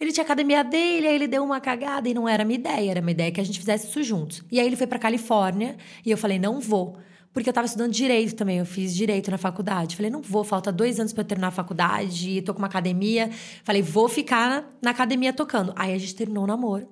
Ele 0.00 0.10
tinha 0.10 0.24
academia 0.24 0.64
dele, 0.64 1.06
aí 1.06 1.14
ele 1.14 1.28
deu 1.28 1.44
uma 1.44 1.60
cagada 1.60 2.08
e 2.08 2.14
não 2.14 2.28
era 2.28 2.44
minha 2.44 2.58
ideia. 2.58 2.90
Era 2.92 3.00
minha 3.00 3.12
ideia 3.12 3.30
que 3.30 3.40
a 3.40 3.44
gente 3.44 3.58
fizesse 3.58 3.88
isso 3.88 4.02
juntos. 4.02 4.42
E 4.50 4.58
aí 4.58 4.66
ele 4.66 4.74
foi 4.74 4.86
pra 4.86 4.98
Califórnia 4.98 5.76
e 6.04 6.10
eu 6.10 6.16
falei, 6.16 6.38
não 6.38 6.60
vou. 6.60 6.96
Porque 7.32 7.48
eu 7.48 7.52
tava 7.52 7.66
estudando 7.66 7.92
direito 7.92 8.34
também, 8.34 8.58
eu 8.58 8.66
fiz 8.66 8.94
direito 8.94 9.30
na 9.30 9.38
faculdade. 9.38 9.96
Falei, 9.96 10.10
não 10.10 10.20
vou, 10.20 10.44
falta 10.44 10.70
dois 10.70 11.00
anos 11.00 11.12
pra 11.12 11.22
eu 11.22 11.26
terminar 11.26 11.48
a 11.48 11.52
faculdade, 11.52 12.42
tô 12.42 12.52
com 12.52 12.58
uma 12.58 12.66
academia. 12.66 13.30
Falei, 13.64 13.80
vou 13.80 14.08
ficar 14.08 14.70
na 14.82 14.90
academia 14.90 15.32
tocando. 15.32 15.72
Aí 15.74 15.94
a 15.94 15.98
gente 15.98 16.14
terminou 16.14 16.44
o 16.44 16.46
namoro. 16.46 16.88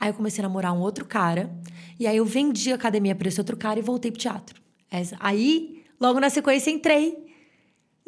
Aí 0.00 0.08
eu 0.08 0.14
comecei 0.14 0.42
a 0.42 0.48
namorar 0.48 0.72
um 0.72 0.80
outro 0.80 1.04
cara. 1.04 1.50
E 2.00 2.06
aí 2.06 2.16
eu 2.16 2.24
vendi 2.24 2.72
a 2.72 2.76
academia 2.76 3.14
pra 3.14 3.28
esse 3.28 3.40
outro 3.40 3.56
cara 3.56 3.78
e 3.78 3.82
voltei 3.82 4.10
pro 4.10 4.20
teatro. 4.20 4.62
Aí, 5.20 5.84
logo 6.00 6.18
na 6.18 6.30
sequência, 6.30 6.70
entrei 6.70 7.27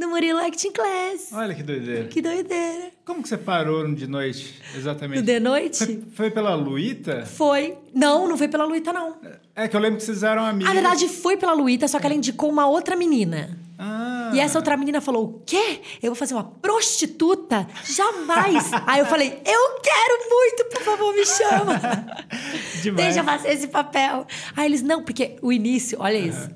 no 0.00 0.08
Murilo 0.08 0.38
Acting 0.40 0.72
Class. 0.72 1.28
Olha 1.32 1.54
que 1.54 1.62
doideira. 1.62 2.04
Que 2.08 2.22
doideira. 2.22 2.90
Como 3.04 3.22
que 3.22 3.28
você 3.28 3.36
parou 3.36 3.86
de 3.94 4.06
noite, 4.06 4.58
No 4.72 4.78
exatamente? 4.80 5.22
de 5.22 5.38
noite? 5.38 5.84
Foi, 5.84 6.02
foi 6.14 6.30
pela 6.30 6.54
Luíta? 6.54 7.26
Foi. 7.26 7.76
Não, 7.94 8.26
não 8.26 8.38
foi 8.38 8.48
pela 8.48 8.64
Luíta, 8.64 8.92
não. 8.92 9.16
É 9.54 9.68
que 9.68 9.76
eu 9.76 9.80
lembro 9.80 9.98
que 9.98 10.04
vocês 10.04 10.22
eram 10.22 10.44
amigos. 10.44 10.72
Na 10.72 10.80
verdade, 10.80 11.06
foi 11.06 11.36
pela 11.36 11.52
Luíta, 11.52 11.86
só 11.86 11.98
que 12.00 12.06
ela 12.06 12.14
indicou 12.14 12.48
uma 12.48 12.66
outra 12.66 12.96
menina. 12.96 13.58
Ah, 13.78 14.30
E 14.34 14.40
essa 14.40 14.58
outra 14.58 14.76
menina 14.76 15.00
falou: 15.00 15.24
o 15.24 15.42
quê? 15.44 15.80
Eu 16.02 16.10
vou 16.12 16.14
fazer 16.14 16.34
uma 16.34 16.44
prostituta? 16.44 17.66
Jamais! 17.84 18.70
Aí 18.86 19.00
eu 19.00 19.06
falei: 19.06 19.40
eu 19.44 19.80
quero 19.82 20.28
muito, 20.30 20.64
por 20.72 20.82
favor, 20.82 21.14
me 21.14 21.24
chama. 21.26 21.80
demais. 22.82 23.04
Deixa 23.04 23.20
eu 23.20 23.24
fazer 23.24 23.48
esse 23.52 23.68
papel. 23.68 24.26
Aí 24.56 24.66
eles, 24.66 24.82
não, 24.82 25.02
porque 25.02 25.36
o 25.42 25.52
início, 25.52 25.98
olha 26.00 26.18
isso. 26.18 26.50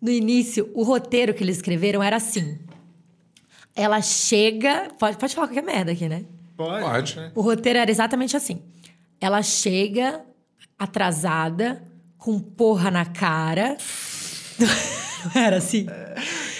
No 0.00 0.10
início, 0.10 0.70
o 0.74 0.82
roteiro 0.82 1.34
que 1.34 1.42
eles 1.42 1.56
escreveram 1.56 2.02
era 2.02 2.16
assim. 2.16 2.58
Ela 3.74 4.00
chega. 4.00 4.88
Pode, 4.98 5.16
pode 5.16 5.34
falar 5.34 5.48
qualquer 5.48 5.62
merda 5.62 5.92
aqui, 5.92 6.08
né? 6.08 6.24
Pode. 6.56 6.84
Pode. 7.14 7.32
O 7.34 7.40
roteiro 7.40 7.78
era 7.78 7.90
exatamente 7.90 8.36
assim. 8.36 8.60
Ela 9.20 9.42
chega 9.42 10.20
atrasada, 10.78 11.82
com 12.16 12.38
porra 12.38 12.90
na 12.90 13.04
cara. 13.04 13.76
Não 15.34 15.42
era 15.42 15.56
assim? 15.56 15.86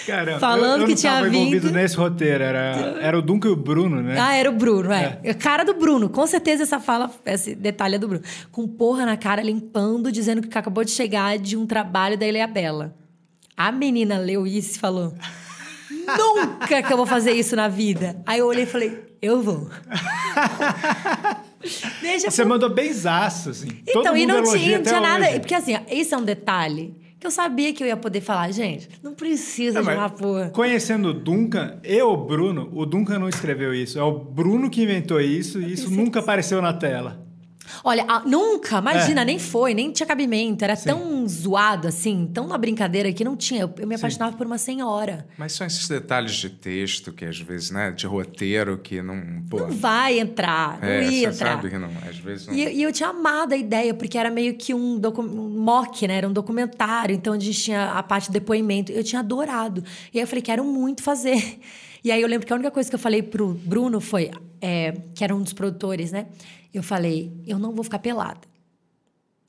Caramba, 0.07 0.41
Falando 0.41 0.76
eu, 0.76 0.80
eu 0.80 0.86
que 0.86 0.93
não 0.93 0.97
tinha 0.97 1.12
tava 1.12 1.28
envolvido 1.28 1.66
vindo. 1.68 1.74
nesse 1.74 1.97
roteiro. 1.97 2.43
Era, 2.43 2.97
era 3.01 3.18
o 3.18 3.22
Duncan 3.22 3.49
e 3.49 3.53
o 3.53 3.57
Bruno, 3.57 4.03
né? 4.03 4.18
Ah, 4.18 4.34
era 4.34 4.51
o 4.51 4.53
Bruno, 4.53 4.91
é. 4.91 5.20
A 5.28 5.34
cara 5.34 5.64
do 5.64 5.74
Bruno. 5.74 6.09
Com 6.09 6.26
certeza 6.26 6.62
essa 6.62 6.80
fala, 6.80 7.11
esse 7.26 7.55
detalhe 7.55 7.97
é 7.97 7.99
do 7.99 8.09
Bruno. 8.09 8.24
Com 8.51 8.66
porra 8.66 9.05
na 9.05 9.16
cara, 9.16 9.43
limpando, 9.43 10.11
dizendo 10.11 10.41
que 10.41 10.59
acabou 10.59 10.82
de 10.82 10.91
chegar 10.91 11.39
de 11.39 11.57
um 11.57 11.66
trabalho 11.66 12.16
da 12.16 12.26
Ilha 12.26 12.47
Bela. 12.47 12.97
A 13.59 13.72
menina 13.72 14.16
leu 14.18 14.46
isso 14.46 14.76
e 14.76 14.78
falou: 14.78 15.12
Nunca 16.16 16.82
que 16.82 16.92
eu 16.92 16.96
vou 16.96 17.06
fazer 17.06 17.32
isso 17.32 17.56
na 17.56 17.66
vida. 17.68 18.22
Aí 18.24 18.38
eu 18.38 18.46
olhei 18.46 18.62
e 18.62 18.66
falei: 18.66 19.16
Eu 19.20 19.42
vou. 19.42 19.68
Deixa 22.00 22.30
Você 22.30 22.42
pro- 22.42 22.48
mandou 22.50 22.70
benzaço, 22.70 23.50
assim. 23.50 23.68
Todo 23.92 24.00
Então, 24.00 24.16
e 24.16 24.26
mundo 24.26 24.42
não 24.42 24.52
tinha, 24.56 24.76
não 24.78 24.84
tinha 24.84 25.00
nada. 25.00 25.28
hoje. 25.28 25.40
Porque 25.40 25.54
assim, 25.54 25.76
esse 25.90 26.14
é 26.14 26.16
um 26.16 26.22
detalhe 26.22 26.94
que 27.18 27.26
eu 27.26 27.30
sabia 27.32 27.72
que 27.72 27.82
eu 27.82 27.86
ia 27.88 27.96
poder 27.96 28.20
falar, 28.20 28.48
gente, 28.52 28.88
não 29.02 29.12
precisa 29.12 29.82
Não, 29.82 29.90
de 29.90 29.98
uma 29.98 30.09
porra. 30.09 30.50
Conhecendo 30.50 31.09
o 31.09 31.12
Duncan 31.14 31.80
e 31.82 32.00
o 32.00 32.16
Bruno, 32.16 32.70
o 32.72 32.86
Duncan 32.86 33.18
não 33.18 33.28
escreveu 33.28 33.74
isso. 33.74 33.98
É 33.98 34.02
o 34.02 34.12
Bruno 34.12 34.70
que 34.70 34.82
inventou 34.84 35.20
isso 35.20 35.61
e 35.61 35.72
isso 35.72 35.90
nunca 35.90 36.20
apareceu 36.20 36.62
na 36.62 36.72
tela. 36.72 37.26
Olha, 37.85 38.05
a- 38.09 38.21
nunca, 38.21 38.77
É. 38.77 38.79
imagina, 38.79 39.25
nem 39.25 39.39
foi, 39.39 39.75
nem 39.75 39.91
tinha 39.93 40.07
cabimento. 40.07 40.62
Era 40.64 40.77
tão 40.77 41.27
zoado 41.29 41.89
assim, 41.89 42.31
tão 42.33 42.47
na 42.47 42.57
brincadeira 42.59 43.12
que 43.12 43.25
não 43.25 43.37
tinha. 43.37 43.62
Eu, 43.62 43.75
eu 43.79 43.87
me 43.87 43.95
apaixonava 43.95 44.37
por 44.37 44.47
uma 44.47 44.59
senhora. 44.59 45.27
Mas 45.37 45.53
são 45.53 45.66
esses 45.66 45.87
detalhes 45.89 46.33
de 46.35 46.51
texto 46.51 47.12
que 47.12 47.25
às 47.25 47.39
vezes, 47.39 47.71
né? 47.71 47.91
De 47.91 48.07
roteiro 48.07 48.79
que 48.79 49.01
não. 49.03 49.43
Pô, 49.49 49.61
Não 49.61 49.71
vai 49.71 50.19
entrar, 50.19 50.79
é, 50.83 51.03
não 51.05 51.11
ia 51.11 51.33
você 51.33 51.37
entrar. 51.43 51.57
sabe 51.57 51.71
que 51.71 51.79
não. 51.79 51.91
Às 52.09 52.16
vezes 52.19 52.47
não. 52.47 52.55
E, 52.55 52.77
e 52.77 52.83
eu 52.83 52.93
tinha 52.93 53.09
amado 53.11 53.53
a 53.53 53.57
ideia, 53.57 53.95
porque 53.95 54.16
era 54.19 54.31
meio 54.31 54.55
que 54.55 54.73
um, 54.75 54.99
docu- 54.99 55.23
um 55.23 55.61
mock, 55.61 56.07
né? 56.09 56.16
Era 56.16 56.29
um 56.29 56.33
documentário, 56.33 57.14
então 57.14 57.33
a 57.33 57.39
gente 57.39 57.61
tinha 57.62 57.93
a 57.93 58.03
parte 58.03 58.27
de 58.27 58.33
depoimento. 58.33 58.93
Eu 58.93 59.03
tinha 59.05 59.21
adorado. 59.21 59.83
E 60.12 60.19
aí 60.19 60.23
eu 60.23 60.27
falei, 60.27 60.43
quero 60.43 60.64
muito 60.64 61.03
fazer. 61.03 61.59
E 62.05 62.12
aí 62.12 62.23
eu 62.23 62.29
lembro 62.29 62.47
que 62.47 62.53
a 62.53 62.57
única 62.57 62.71
coisa 62.71 62.89
que 62.89 62.95
eu 62.95 62.99
falei 62.99 63.23
pro 63.25 63.49
Bruno 63.64 64.01
foi, 64.01 64.31
é, 64.62 64.93
que 65.16 65.25
era 65.25 65.35
um 65.35 65.43
dos 65.43 65.53
produtores, 65.53 66.12
né? 66.12 66.27
Eu 66.73 66.83
falei, 66.83 67.33
eu 67.47 67.59
não 67.59 67.73
vou 67.73 67.85
ficar 67.85 67.99
pelada. 67.99 68.41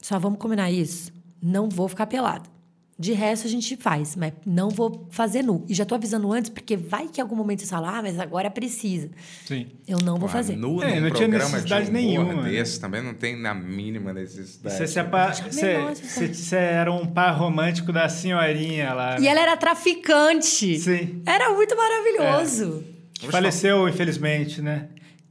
Só 0.02 0.18
vamos 0.18 0.40
combinar 0.40 0.72
isso. 0.72 1.12
Não 1.42 1.70
vou 1.70 1.88
ficar 1.88 2.08
pelada. 2.08 2.50
De 2.98 3.14
resto 3.14 3.48
a 3.48 3.50
gente 3.50 3.78
faz, 3.78 4.18
mas 4.18 4.34
não 4.46 4.70
vou 4.70 5.08
fazer 5.10 5.42
nu. 5.42 5.66
E 5.70 5.74
já 5.74 5.86
tô 5.86 5.96
avisando 5.96 6.34
antes, 6.34 6.50
porque 6.50 6.76
vai 6.76 7.08
que 7.08 7.22
em 7.22 7.24
algum 7.24 7.34
momento 7.36 7.62
você 7.62 7.68
fala, 7.68 7.98
ah, 7.98 8.02
mas 8.02 8.20
agora 8.20 8.52
precisa. 8.52 9.10
Sim. 9.46 9.68
Eu 9.88 10.00
não 10.04 10.18
vou 10.18 10.28
Pô, 10.28 10.34
fazer. 10.34 10.58
Nu 10.58 10.84
É, 10.84 11.00
não 11.00 11.10
tinha 11.10 11.30
necessidade 11.30 11.86
de 11.86 11.94
nenhuma, 11.94 12.44
né? 12.44 12.50
desse 12.50 12.78
também 12.78 13.02
não 13.02 13.14
tem 13.14 13.40
na 13.40 13.54
mínima 13.54 14.12
necessidade. 14.12 14.76
Você, 14.76 14.86
se 14.86 15.00
apa... 15.00 15.30
é 15.30 15.34
você, 15.34 15.78
você 15.78 16.28
você, 16.28 16.34
você 16.34 16.56
era 16.58 16.92
um 16.92 17.08
par 17.08 17.38
romântico 17.38 17.94
da 17.94 18.10
senhorinha 18.10 18.94
lá. 18.94 19.18
E 19.18 19.30
ela 19.30 19.40
era 19.40 19.56
traficante. 19.56 20.78
Sim. 20.78 21.22
Era 21.26 21.54
muito 21.54 21.78
maravilhoso. 21.78 22.84
Faleceu, 23.30 23.88
infelizmente, 23.88 24.62
né? 24.62 24.90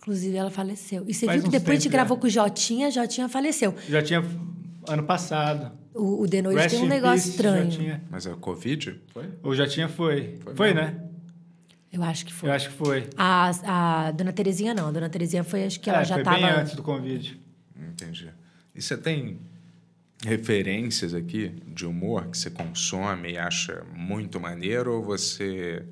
Inclusive, 0.09 0.37
ela 0.39 0.51
faleceu. 0.51 1.05
E 1.07 1.13
você 1.13 1.27
Faz 1.27 1.43
viu 1.43 1.51
que 1.51 1.59
depois 1.59 1.77
a 1.79 1.81
gente 1.83 1.93
gravou 1.93 2.17
é. 2.17 2.21
com 2.21 2.27
o 2.27 2.31
Jotinha, 2.31 2.91
Jotinha 2.91 3.29
faleceu. 3.29 3.75
Já 3.91 4.03
tinha 4.03 4.25
ano 4.89 5.03
passado. 5.03 5.71
O, 5.93 6.23
o 6.23 6.29
The 6.29 6.41
Noite 6.41 6.61
Rest 6.61 6.71
tem 6.71 6.83
um 6.83 6.89
negócio 6.89 7.17
peace, 7.17 7.29
estranho. 7.29 7.71
Jotinha. 7.71 8.03
Mas 8.11 8.25
é 8.25 8.33
o 8.33 8.39
Covid? 8.39 9.03
Foi? 9.13 9.29
Ou 9.43 9.55
já 9.55 9.67
tinha 9.67 9.87
foi. 9.87 10.39
Foi 10.43 10.55
Foi, 10.57 10.73
né? 10.73 10.99
Eu 11.93 12.03
acho 12.03 12.25
que 12.25 12.33
foi. 12.33 12.49
Eu 12.49 12.55
acho 12.55 12.71
que 12.71 12.75
foi. 12.75 13.07
A, 13.19 14.07
a 14.07 14.11
Dona 14.13 14.33
Terezinha 14.33 14.73
não. 14.73 14.89
A 14.89 14.93
Dona 14.93 15.11
Terezinha 15.11 15.45
foi, 15.45 15.65
acho 15.65 15.79
que 15.79 15.91
ela 15.91 16.01
é, 16.01 16.05
já 16.07 16.15
foi 16.15 16.25
tava... 16.25 16.37
bem 16.39 16.47
antes 16.47 16.75
do 16.75 16.83
Covid. 16.83 17.39
Entendi. 17.79 18.31
E 18.75 18.81
você 18.81 18.97
tem 18.97 19.39
referências 20.25 21.13
aqui 21.13 21.53
de 21.67 21.85
humor 21.85 22.29
que 22.29 22.39
você 22.39 22.49
consome 22.49 23.33
e 23.33 23.39
acha 23.39 23.85
muito 23.95 24.41
maneiro 24.41 24.95
ou 24.95 25.03
você 25.03 25.85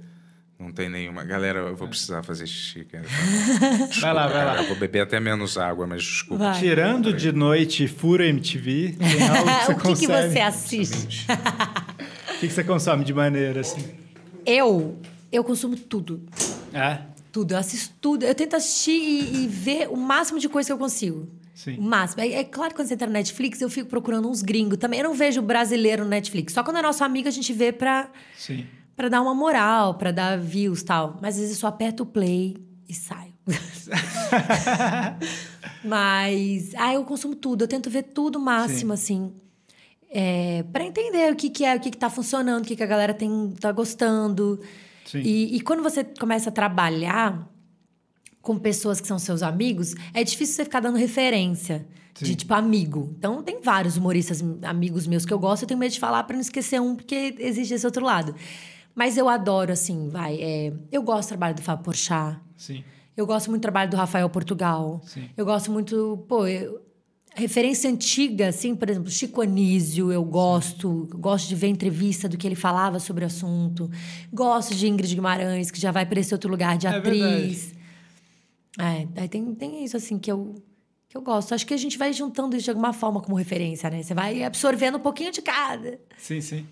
não 0.58 0.72
tem 0.72 0.88
nenhuma? 0.88 1.22
Galera, 1.24 1.58
eu 1.58 1.76
vou 1.76 1.86
precisar 1.88 2.22
fazer 2.22 2.46
xixi. 2.46 2.84
cara. 2.84 3.04
Desculpa, 3.04 4.00
Vai 4.00 4.14
lá, 4.14 4.26
vai 4.26 4.32
cara, 4.32 4.52
lá. 4.54 4.62
Eu 4.62 4.68
vou 4.68 4.76
beber 4.76 5.00
até 5.00 5.20
menos 5.20 5.58
água, 5.58 5.86
mas 5.86 6.02
desculpa. 6.02 6.44
Vai. 6.44 6.58
Tirando 6.60 7.12
de 7.12 7.30
noite 7.32 7.86
Fura 7.86 8.26
MTV, 8.26 8.96
tem 8.98 9.28
algo 9.28 9.44
que 9.44 9.66
você 9.66 9.72
o 9.72 9.76
que, 9.76 9.82
que 9.82 10.06
consome? 10.06 10.30
você 10.32 10.40
assiste? 10.40 11.26
O 11.28 12.38
que, 12.40 12.48
que 12.48 12.52
você 12.52 12.64
consome 12.64 13.04
de 13.04 13.12
maneira 13.12 13.60
assim? 13.60 13.82
Eu, 14.44 14.98
eu 15.30 15.44
consumo 15.44 15.76
tudo. 15.76 16.22
É? 16.72 17.00
Tudo. 17.32 17.52
Eu 17.52 17.58
assisto 17.58 17.94
tudo. 18.00 18.24
Eu 18.24 18.34
tento 18.34 18.56
assistir 18.56 18.92
e, 18.92 19.44
e 19.44 19.48
ver 19.48 19.88
o 19.88 19.96
máximo 19.96 20.38
de 20.38 20.48
coisa 20.48 20.68
que 20.68 20.72
eu 20.72 20.78
consigo. 20.78 21.28
Sim. 21.54 21.76
O 21.78 21.82
máximo. 21.82 22.22
É, 22.22 22.28
é 22.32 22.44
claro 22.44 22.70
que 22.70 22.76
quando 22.76 22.88
você 22.88 22.94
entra 22.94 23.06
no 23.06 23.12
Netflix, 23.12 23.60
eu 23.60 23.68
fico 23.68 23.88
procurando 23.88 24.28
uns 24.28 24.42
gringos 24.42 24.78
também. 24.78 25.00
Eu 25.00 25.04
não 25.08 25.14
vejo 25.14 25.42
brasileiro 25.42 26.04
no 26.04 26.10
Netflix. 26.10 26.52
Só 26.52 26.62
quando 26.62 26.76
é 26.78 26.82
nosso 26.82 27.02
amigo, 27.02 27.28
a 27.28 27.30
gente 27.30 27.52
vê 27.52 27.72
pra, 27.72 28.10
Sim. 28.36 28.66
Pra 28.96 29.08
dar 29.08 29.20
uma 29.20 29.34
moral, 29.34 29.94
pra 29.94 30.10
dar 30.10 30.38
views 30.38 30.80
e 30.80 30.84
tal. 30.84 31.18
Mas 31.20 31.34
às 31.34 31.40
vezes 31.40 31.56
eu 31.56 31.60
só 31.60 31.66
aperto 31.66 32.02
o 32.02 32.06
play 32.06 32.56
e 32.88 32.94
saio. 32.94 33.34
Mas. 35.84 36.74
Ah, 36.76 36.94
eu 36.94 37.04
consumo 37.04 37.34
tudo. 37.34 37.64
Eu 37.64 37.68
tento 37.68 37.90
ver 37.90 38.04
tudo 38.04 38.36
o 38.36 38.42
máximo, 38.42 38.92
assim. 38.92 39.32
É, 40.10 40.64
para 40.72 40.84
entender 40.84 41.32
o 41.32 41.36
que, 41.36 41.50
que 41.50 41.64
é, 41.64 41.76
o 41.76 41.80
que, 41.80 41.90
que 41.90 41.98
tá 41.98 42.08
funcionando, 42.08 42.64
o 42.64 42.66
que, 42.66 42.74
que 42.74 42.82
a 42.82 42.86
galera 42.86 43.12
tem, 43.12 43.54
tá 43.60 43.70
gostando. 43.70 44.60
Sim. 45.04 45.18
E, 45.18 45.56
e 45.56 45.60
quando 45.60 45.82
você 45.82 46.02
começa 46.02 46.48
a 46.48 46.52
trabalhar 46.52 47.46
com 48.40 48.58
pessoas 48.58 49.00
que 49.00 49.06
são 49.06 49.18
seus 49.18 49.42
amigos, 49.42 49.94
é 50.14 50.24
difícil 50.24 50.54
você 50.54 50.64
ficar 50.64 50.80
dando 50.80 50.96
referência 50.96 51.86
de 52.14 52.34
tipo 52.34 52.54
amigo. 52.54 53.14
Então 53.18 53.42
tem 53.42 53.60
vários 53.60 53.96
humoristas 53.96 54.42
amigos 54.62 55.06
meus 55.06 55.26
que 55.26 55.32
eu 55.32 55.38
gosto, 55.38 55.62
eu 55.62 55.68
tenho 55.68 55.78
medo 55.78 55.92
de 55.92 56.00
falar 56.00 56.22
para 56.24 56.34
não 56.34 56.40
esquecer 56.40 56.80
um, 56.80 56.94
porque 56.94 57.34
existe 57.38 57.74
esse 57.74 57.84
outro 57.84 58.04
lado. 58.04 58.34
Mas 58.96 59.16
eu 59.18 59.28
adoro, 59.28 59.70
assim, 59.72 60.08
vai. 60.08 60.36
é, 60.40 60.72
eu 60.90 61.02
gosto 61.02 61.26
do 61.26 61.28
trabalho 61.28 61.54
do 61.54 61.60
Fábio 61.62 61.84
Porchat. 61.84 62.40
Sim. 62.56 62.82
Eu 63.16 63.26
gosto 63.26 63.48
muito 63.50 63.60
do 63.60 63.62
trabalho 63.62 63.90
do 63.90 63.96
Rafael 63.96 64.28
Portugal. 64.30 65.02
Sim. 65.04 65.28
Eu 65.36 65.44
gosto 65.44 65.70
muito, 65.70 66.24
pô, 66.26 66.46
eu- 66.46 66.80
referência 67.34 67.90
antiga, 67.90 68.48
assim, 68.48 68.74
por 68.74 68.88
exemplo, 68.88 69.10
Chico 69.10 69.42
Anísio, 69.42 70.10
eu 70.10 70.24
gosto, 70.24 71.06
gosto 71.14 71.46
de 71.48 71.54
ver 71.54 71.66
entrevista 71.68 72.26
do 72.26 72.38
que 72.38 72.46
ele 72.46 72.54
falava 72.54 72.98
sobre 72.98 73.22
o 73.24 73.26
assunto. 73.26 73.90
Gosto 74.32 74.74
de 74.74 74.88
Ingrid 74.88 75.14
Guimarães, 75.14 75.70
que 75.70 75.78
já 75.78 75.90
vai 75.90 76.06
para 76.06 76.18
esse 76.18 76.32
outro 76.32 76.50
lugar 76.50 76.78
de 76.78 76.86
É 76.86 76.90
atriz. 76.90 77.74
É, 78.78 79.20
aí 79.20 79.28
tem, 79.28 79.54
tem 79.54 79.84
isso, 79.84 79.96
assim, 79.96 80.18
que 80.18 80.30
eu, 80.32 80.54
que 81.08 81.16
eu 81.16 81.20
gosto. 81.22 81.54
Acho 81.54 81.66
que 81.66 81.74
a 81.74 81.78
gente 81.78 81.96
vai 81.98 82.12
juntando 82.12 82.56
isso 82.56 82.64
de 82.64 82.70
alguma 82.70 82.92
forma 82.94 83.20
como 83.20 83.36
referência, 83.36 83.88
né? 83.90 84.02
Você 84.02 84.14
vai 84.14 84.42
absorvendo 84.42 84.96
um 84.96 85.00
pouquinho 85.00 85.30
de 85.32 85.40
cada. 85.42 85.98
Sim, 86.18 86.40
sim. 86.40 86.66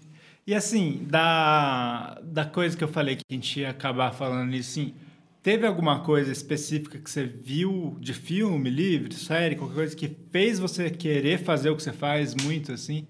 E 0.47 0.55
assim, 0.55 1.07
da, 1.09 2.20
da 2.22 2.45
coisa 2.45 2.76
que 2.76 2.84
eu 2.84 2.88
falei 2.88 3.16
que 3.16 3.24
a 3.30 3.34
gente 3.34 3.61
ia 3.61 3.70
acabar 3.70 4.12
falando 4.12 4.51
nisso, 4.51 4.72
sim, 4.72 4.95
teve 5.42 5.66
alguma 5.66 6.01
coisa 6.01 6.30
específica 6.30 6.99
que 6.99 7.11
você 7.11 7.24
viu 7.24 7.97
de 7.99 8.12
filme, 8.12 8.68
livro, 8.68 9.12
série, 9.14 9.57
qualquer 9.57 9.74
coisa 9.74 9.97
que 9.97 10.14
fez 10.30 10.59
você 10.59 10.90
querer 10.90 11.38
fazer 11.42 11.70
o 11.70 11.76
que 11.76 11.82
você 11.82 11.92
faz 11.92 12.34
muito, 12.34 12.72
assim? 12.72 13.07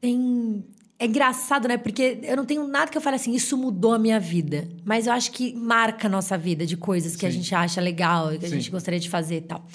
Tem. 0.00 0.64
É 0.98 1.04
engraçado, 1.04 1.68
né? 1.68 1.76
Porque 1.76 2.20
eu 2.22 2.36
não 2.36 2.46
tenho 2.46 2.66
nada 2.66 2.90
que 2.90 2.96
eu 2.96 3.02
fale 3.02 3.16
assim, 3.16 3.34
isso 3.34 3.54
mudou 3.58 3.92
a 3.92 3.98
minha 3.98 4.18
vida. 4.18 4.66
Mas 4.82 5.06
eu 5.06 5.12
acho 5.12 5.30
que 5.30 5.54
marca 5.54 6.08
a 6.08 6.10
nossa 6.10 6.38
vida 6.38 6.64
de 6.64 6.74
coisas 6.74 7.14
que 7.14 7.26
a 7.26 7.30
Sim. 7.30 7.38
gente 7.38 7.54
acha 7.54 7.82
legal, 7.82 8.30
que 8.30 8.46
a 8.46 8.48
Sim. 8.48 8.54
gente 8.54 8.70
gostaria 8.70 8.98
de 8.98 9.10
fazer 9.10 9.36
e 9.36 9.40
tal. 9.42 9.66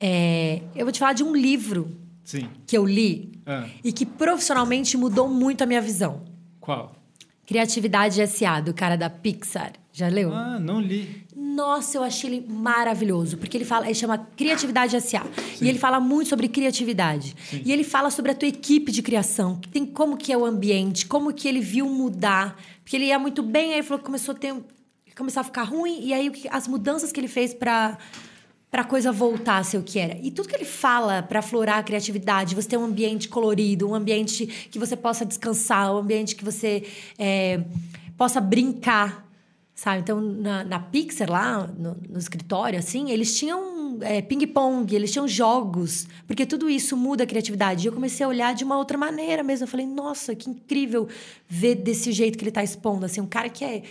É, 0.00 0.62
eu 0.74 0.86
vou 0.86 0.92
te 0.92 0.98
falar 0.98 1.12
de 1.12 1.22
um 1.22 1.36
livro 1.36 1.94
Sim. 2.24 2.48
que 2.66 2.76
eu 2.76 2.84
li 2.86 3.32
Ah, 3.46 3.66
e 3.84 3.92
que 3.92 4.06
profissionalmente 4.06 4.96
mudou 4.96 5.28
muito 5.28 5.62
a 5.62 5.66
minha 5.66 5.80
visão. 5.80 6.22
qual? 6.60 6.96
Criatividade 7.46 8.22
S.A., 8.22 8.60
do 8.60 8.72
cara 8.72 8.96
da 8.96 9.10
Pixar. 9.10 9.72
Já 9.92 10.08
leu? 10.08 10.32
Ah, 10.34 10.58
não 10.58 10.80
li. 10.80 11.24
Nossa, 11.36 11.98
eu 11.98 12.02
achei 12.02 12.30
ele 12.30 12.46
maravilhoso, 12.48 13.36
porque 13.36 13.56
ele 13.56 13.66
fala, 13.66 13.84
ele 13.84 13.94
chama 13.94 14.16
Criatividade 14.34 14.98
SA. 15.00 15.22
E 15.60 15.68
ele 15.68 15.78
fala 15.78 16.00
muito 16.00 16.28
sobre 16.30 16.48
criatividade. 16.48 17.36
E 17.64 17.70
ele 17.70 17.84
fala 17.84 18.10
sobre 18.10 18.30
a 18.32 18.34
tua 18.34 18.48
equipe 18.48 18.90
de 18.90 19.02
criação, 19.02 19.56
que 19.56 19.68
tem 19.68 19.84
como 19.84 20.16
que 20.16 20.32
é 20.32 20.38
o 20.38 20.44
ambiente, 20.46 21.04
como 21.06 21.32
que 21.34 21.46
ele 21.46 21.60
viu 21.60 21.86
mudar, 21.86 22.56
porque 22.82 22.96
ele 22.96 23.04
ia 23.04 23.18
muito 23.18 23.42
bem, 23.42 23.72
aí 23.72 23.76
ele 23.80 23.82
falou 23.82 23.98
que 23.98 24.06
começou 24.06 24.34
a 24.34 24.38
ter 24.38 24.54
começar 25.14 25.42
a 25.42 25.44
ficar 25.44 25.62
ruim 25.62 26.00
e 26.02 26.12
aí 26.12 26.32
as 26.50 26.66
mudanças 26.66 27.12
que 27.12 27.20
ele 27.20 27.28
fez 27.28 27.54
para 27.54 27.96
para 28.74 28.82
a 28.82 28.84
coisa 28.84 29.12
voltar 29.12 29.58
a 29.58 29.62
ser 29.62 29.78
o 29.78 29.84
que 29.84 30.00
era. 30.00 30.18
E 30.20 30.32
tudo 30.32 30.48
que 30.48 30.56
ele 30.56 30.64
fala 30.64 31.22
para 31.22 31.38
aflorar 31.38 31.78
a 31.78 31.82
criatividade, 31.84 32.56
você 32.56 32.70
ter 32.70 32.76
um 32.76 32.82
ambiente 32.82 33.28
colorido, 33.28 33.88
um 33.88 33.94
ambiente 33.94 34.48
que 34.68 34.80
você 34.80 34.96
possa 34.96 35.24
descansar, 35.24 35.94
um 35.94 35.98
ambiente 35.98 36.34
que 36.34 36.44
você 36.44 36.82
é, 37.16 37.62
possa 38.16 38.40
brincar, 38.40 39.30
sabe? 39.76 40.00
Então, 40.00 40.20
na, 40.20 40.64
na 40.64 40.80
Pixar, 40.80 41.30
lá 41.30 41.68
no, 41.68 41.96
no 42.10 42.18
escritório, 42.18 42.76
assim, 42.76 43.12
eles 43.12 43.38
tinham 43.38 43.98
é, 44.00 44.20
ping-pong, 44.20 44.92
eles 44.92 45.12
tinham 45.12 45.28
jogos, 45.28 46.08
porque 46.26 46.44
tudo 46.44 46.68
isso 46.68 46.96
muda 46.96 47.22
a 47.22 47.26
criatividade. 47.28 47.86
E 47.86 47.88
eu 47.88 47.92
comecei 47.92 48.26
a 48.26 48.28
olhar 48.28 48.56
de 48.56 48.64
uma 48.64 48.76
outra 48.76 48.98
maneira 48.98 49.44
mesmo. 49.44 49.66
Eu 49.66 49.68
falei, 49.68 49.86
nossa, 49.86 50.34
que 50.34 50.50
incrível 50.50 51.06
ver 51.48 51.76
desse 51.76 52.10
jeito 52.10 52.36
que 52.36 52.42
ele 52.42 52.50
está 52.50 52.64
expondo, 52.64 53.06
assim, 53.06 53.20
um 53.20 53.26
cara 53.28 53.48
que 53.48 53.64
é 53.64 53.84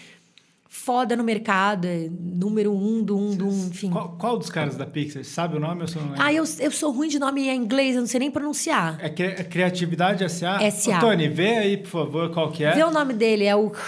foda 0.76 1.16
no 1.16 1.24
mercado, 1.24 1.86
é 1.86 2.10
número 2.10 2.74
um 2.76 3.04
do 3.04 3.16
um 3.16 3.36
do 3.36 3.48
um, 3.48 3.68
enfim. 3.68 3.92
Qual, 3.92 4.18
qual 4.18 4.38
dos 4.40 4.50
caras 4.50 4.76
da 4.76 4.88
Pixar? 4.88 5.24
Sabe 5.24 5.56
o 5.56 5.60
nome 5.60 5.82
ou 5.84 5.88
você 5.88 6.00
não 6.00 6.08
lembra? 6.08 6.24
Ah, 6.26 6.34
eu, 6.34 6.44
eu 6.60 6.72
sou 6.72 6.92
ruim 6.92 7.08
de 7.08 7.20
nome 7.20 7.48
em 7.48 7.56
inglês, 7.56 7.94
eu 7.94 8.02
não 8.02 8.08
sei 8.08 8.20
nem 8.22 8.32
pronunciar. 8.32 8.98
É, 9.00 9.08
cri- 9.08 9.26
é 9.38 9.44
Criatividade 9.44 10.24
S.A.? 10.24 10.64
S.A.. 10.64 10.98
Ô, 10.98 11.02
Tony, 11.02 11.30
vê 11.30 11.58
aí, 11.58 11.78
por 11.78 11.90
favor, 11.90 12.32
qual 12.32 12.52
que 12.52 12.64
é. 12.64 12.74
Vê 12.74 12.84
o 12.84 12.90
nome 12.90 13.14
dele, 13.14 13.46
é 13.46 13.56
o. 13.56 13.72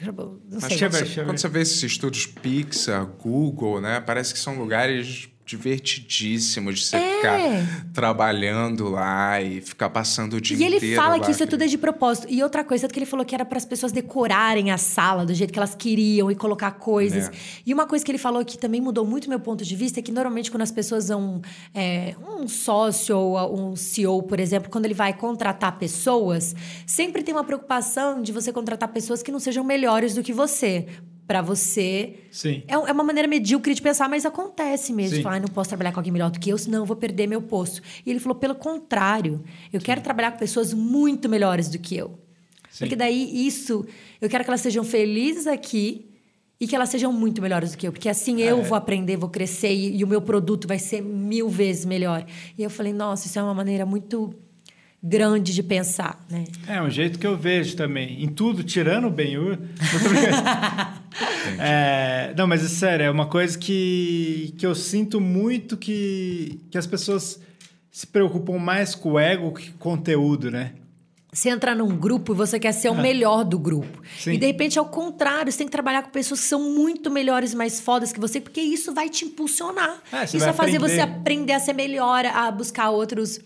Não 0.00 0.40
Mas 0.52 0.64
sei. 0.64 0.76
Ver, 0.78 0.90
quando, 0.90 1.06
você, 1.06 1.24
quando 1.24 1.38
você 1.38 1.48
vê 1.48 1.60
esses 1.60 1.82
estúdios 1.82 2.24
Pixar, 2.26 3.04
Google, 3.04 3.80
né? 3.82 4.00
Parece 4.00 4.32
que 4.32 4.38
são 4.38 4.54
lugares 4.58 5.28
divertidíssimos 5.50 6.78
de 6.80 6.84
você 6.86 6.96
É. 6.96 7.16
ficar 7.16 7.90
trabalhando 7.92 8.88
lá 8.88 9.40
e 9.40 9.60
ficar 9.60 9.90
passando 9.90 10.34
o 10.34 10.40
dia 10.40 10.56
E 10.56 10.64
ele 10.64 10.76
inteiro 10.76 10.96
fala 11.00 11.16
lá, 11.16 11.24
que 11.24 11.30
isso 11.30 11.42
é 11.42 11.46
tudo 11.46 11.64
é 11.64 11.66
de 11.66 11.76
propósito. 11.76 12.26
E 12.30 12.42
outra 12.42 12.64
coisa, 12.64 12.82
tanto 12.82 12.92
que 12.94 12.98
ele 13.00 13.06
falou 13.06 13.24
que 13.24 13.34
era 13.34 13.44
para 13.44 13.58
as 13.58 13.64
pessoas 13.64 13.92
decorarem 13.92 14.70
a 14.70 14.78
sala 14.78 15.24
do 15.26 15.34
jeito 15.34 15.52
que 15.52 15.58
elas 15.58 15.74
queriam 15.74 16.30
e 16.30 16.34
colocar 16.34 16.70
coisas. 16.72 17.28
É. 17.28 17.32
E 17.66 17.74
uma 17.74 17.86
coisa 17.86 18.04
que 18.04 18.10
ele 18.10 18.18
falou 18.18 18.44
que 18.44 18.56
também 18.56 18.80
mudou 18.80 19.04
muito 19.04 19.28
meu 19.28 19.40
ponto 19.40 19.64
de 19.64 19.76
vista 19.76 20.00
é 20.00 20.02
que 20.02 20.12
normalmente 20.12 20.50
quando 20.50 20.62
as 20.62 20.70
pessoas 20.72 21.08
vão. 21.08 21.40
é, 21.74 22.14
um 22.40 22.48
sócio 22.48 23.16
ou 23.16 23.70
um 23.70 23.76
CEO, 23.76 24.22
por 24.22 24.40
exemplo, 24.40 24.70
quando 24.70 24.84
ele 24.86 24.94
vai 24.94 25.12
contratar 25.12 25.78
pessoas, 25.78 26.54
sempre 26.86 27.22
tem 27.22 27.34
uma 27.34 27.44
preocupação 27.44 28.22
de 28.22 28.32
você 28.32 28.52
contratar 28.52 28.88
pessoas 28.88 29.22
que 29.22 29.30
não 29.30 29.38
sejam 29.38 29.62
melhores 29.64 30.14
do 30.14 30.22
que 30.22 30.32
você. 30.32 30.86
Pra 31.30 31.42
você. 31.42 32.24
Sim. 32.32 32.64
É, 32.66 32.72
é 32.72 32.92
uma 32.92 33.04
maneira 33.04 33.28
medíocre 33.28 33.72
de 33.72 33.80
pensar, 33.80 34.08
mas 34.08 34.26
acontece 34.26 34.92
mesmo. 34.92 35.14
Sim. 35.14 35.22
Falar, 35.22 35.36
"Ai, 35.36 35.40
não 35.40 35.46
posso 35.46 35.68
trabalhar 35.70 35.92
com 35.92 36.00
alguém 36.00 36.12
melhor 36.12 36.28
do 36.28 36.40
que 36.40 36.50
eu, 36.50 36.58
senão 36.58 36.80
eu 36.80 36.84
vou 36.84 36.96
perder 36.96 37.28
meu 37.28 37.40
posto. 37.40 37.80
E 38.04 38.10
ele 38.10 38.18
falou, 38.18 38.34
pelo 38.36 38.56
contrário, 38.56 39.40
eu 39.72 39.80
quero 39.80 40.00
trabalhar 40.00 40.32
com 40.32 40.38
pessoas 40.38 40.74
muito 40.74 41.28
melhores 41.28 41.68
do 41.68 41.78
que 41.78 41.96
eu. 41.96 42.18
Sim. 42.68 42.78
Porque 42.80 42.96
daí 42.96 43.46
isso, 43.46 43.86
eu 44.20 44.28
quero 44.28 44.42
que 44.42 44.50
elas 44.50 44.60
sejam 44.60 44.82
felizes 44.82 45.46
aqui 45.46 46.10
e 46.58 46.66
que 46.66 46.74
elas 46.74 46.88
sejam 46.88 47.12
muito 47.12 47.40
melhores 47.40 47.70
do 47.70 47.78
que 47.78 47.86
eu. 47.86 47.92
Porque 47.92 48.08
assim 48.08 48.40
eu 48.40 48.64
vou 48.64 48.76
aprender, 48.76 49.16
vou 49.16 49.30
crescer 49.30 49.72
e, 49.72 49.98
e 49.98 50.02
o 50.02 50.08
meu 50.08 50.20
produto 50.20 50.66
vai 50.66 50.80
ser 50.80 51.00
mil 51.00 51.48
vezes 51.48 51.84
melhor. 51.84 52.26
E 52.58 52.62
eu 52.64 52.68
falei, 52.70 52.92
nossa, 52.92 53.28
isso 53.28 53.38
é 53.38 53.42
uma 53.44 53.54
maneira 53.54 53.86
muito 53.86 54.34
grande 55.02 55.54
de 55.54 55.62
pensar, 55.62 56.24
né? 56.28 56.44
É 56.66 56.80
um 56.82 56.90
jeito 56.90 57.18
que 57.18 57.26
eu 57.26 57.36
vejo 57.36 57.76
também. 57.76 58.22
Em 58.22 58.28
tudo, 58.28 58.62
tirando 58.62 59.06
o 59.06 59.10
Ben-Hur. 59.10 59.58
é, 61.58 62.34
não, 62.36 62.46
mas 62.46 62.62
é 62.64 62.68
sério, 62.68 63.04
é 63.04 63.10
uma 63.10 63.26
coisa 63.26 63.58
que, 63.58 64.54
que 64.58 64.66
eu 64.66 64.74
sinto 64.74 65.20
muito 65.20 65.76
que, 65.76 66.60
que 66.70 66.76
as 66.76 66.86
pessoas 66.86 67.40
se 67.90 68.06
preocupam 68.06 68.58
mais 68.58 68.94
com 68.94 69.12
o 69.12 69.18
ego 69.18 69.52
que 69.52 69.72
com 69.72 69.92
o 69.92 69.96
conteúdo, 69.96 70.50
né? 70.50 70.74
Você 71.32 71.48
entra 71.48 71.76
num 71.76 71.96
grupo 71.96 72.32
e 72.32 72.36
você 72.36 72.58
quer 72.58 72.72
ser 72.72 72.88
o 72.88 72.94
melhor 72.94 73.44
do 73.44 73.56
grupo. 73.56 74.02
Sim. 74.18 74.32
E 74.32 74.38
de 74.38 74.46
repente, 74.46 74.78
ao 74.80 74.86
contrário, 74.86 75.50
você 75.50 75.58
tem 75.58 75.66
que 75.66 75.70
trabalhar 75.72 76.02
com 76.02 76.10
pessoas 76.10 76.40
que 76.40 76.46
são 76.46 76.74
muito 76.74 77.08
melhores, 77.08 77.54
mais 77.54 77.80
fodas 77.80 78.12
que 78.12 78.18
você, 78.18 78.40
porque 78.40 78.60
isso 78.60 78.92
vai 78.92 79.08
te 79.08 79.24
impulsionar. 79.24 80.02
É, 80.12 80.24
isso 80.24 80.38
vai 80.38 80.48
vai 80.52 80.66
fazer 80.66 80.78
você 80.80 81.00
aprender 81.00 81.52
a 81.52 81.60
ser 81.60 81.72
melhor, 81.72 82.26
a 82.26 82.50
buscar 82.50 82.90
outros, 82.90 83.38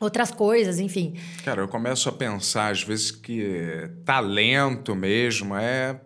outras 0.00 0.30
coisas, 0.30 0.78
enfim. 0.78 1.14
Cara, 1.44 1.62
eu 1.62 1.68
começo 1.68 2.08
a 2.08 2.12
pensar, 2.12 2.70
às 2.70 2.82
vezes, 2.82 3.10
que 3.10 3.90
talento 4.04 4.94
mesmo 4.94 5.56
é 5.56 6.00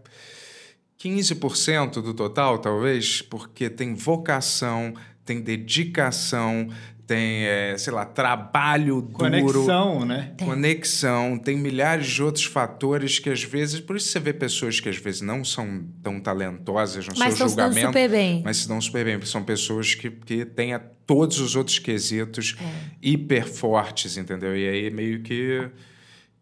15% 1.03 2.01
do 2.01 2.15
total, 2.15 2.59
talvez, 2.59 3.21
porque 3.23 3.69
tem 3.69 3.95
vocação, 3.95 4.95
tem 5.25 5.41
dedicação, 5.41 6.69
tem, 7.07 7.45
é, 7.45 7.77
sei 7.77 7.93
lá, 7.93 8.05
trabalho 8.07 9.03
duro. 9.03 9.13
Conexão, 9.13 10.05
né? 10.05 10.33
Conexão, 10.43 11.37
tem 11.39 11.57
milhares 11.57 12.07
de 12.07 12.23
outros 12.23 12.45
fatores 12.45 13.19
que 13.19 13.29
às 13.29 13.43
vezes. 13.43 13.81
Por 13.81 13.97
isso 13.97 14.09
você 14.09 14.21
vê 14.21 14.33
pessoas 14.33 14.81
que 14.81 14.89
às 14.89 14.97
vezes 14.97 15.21
não 15.21 15.45
são 15.45 15.85
tão 16.03 16.21
talentosas 16.21 17.07
no 17.09 17.15
Mas 17.19 17.35
seu 17.35 17.47
estão 17.47 17.49
se 17.49 17.57
dando 17.57 17.75
julgamento. 17.75 17.89
super 17.99 18.09
bem. 18.11 18.43
Mas 18.45 18.57
se 18.59 18.69
dão 18.69 18.81
super 18.81 19.05
bem. 19.05 19.15
porque 19.19 19.31
São 19.31 19.43
pessoas 19.43 19.95
que, 19.95 20.11
que 20.11 20.45
têm 20.45 20.73
a- 20.75 20.79
todos 21.05 21.41
os 21.41 21.57
outros 21.57 21.79
quesitos 21.79 22.57
É. 22.61 22.65
hiper 23.03 23.47
fortes, 23.47 24.17
entendeu? 24.17 24.57
E 24.57 24.69
aí 24.69 24.91
meio 24.91 25.21
que. 25.23 25.69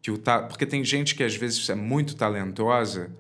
que 0.03 0.11
o 0.11 0.19
ta... 0.19 0.43
Porque 0.43 0.67
tem 0.67 0.85
gente 0.85 1.15
que 1.15 1.23
às 1.25 1.35
vezes 1.35 1.69
é 1.71 1.75
muito 1.75 2.15
talentosa, 2.15 3.11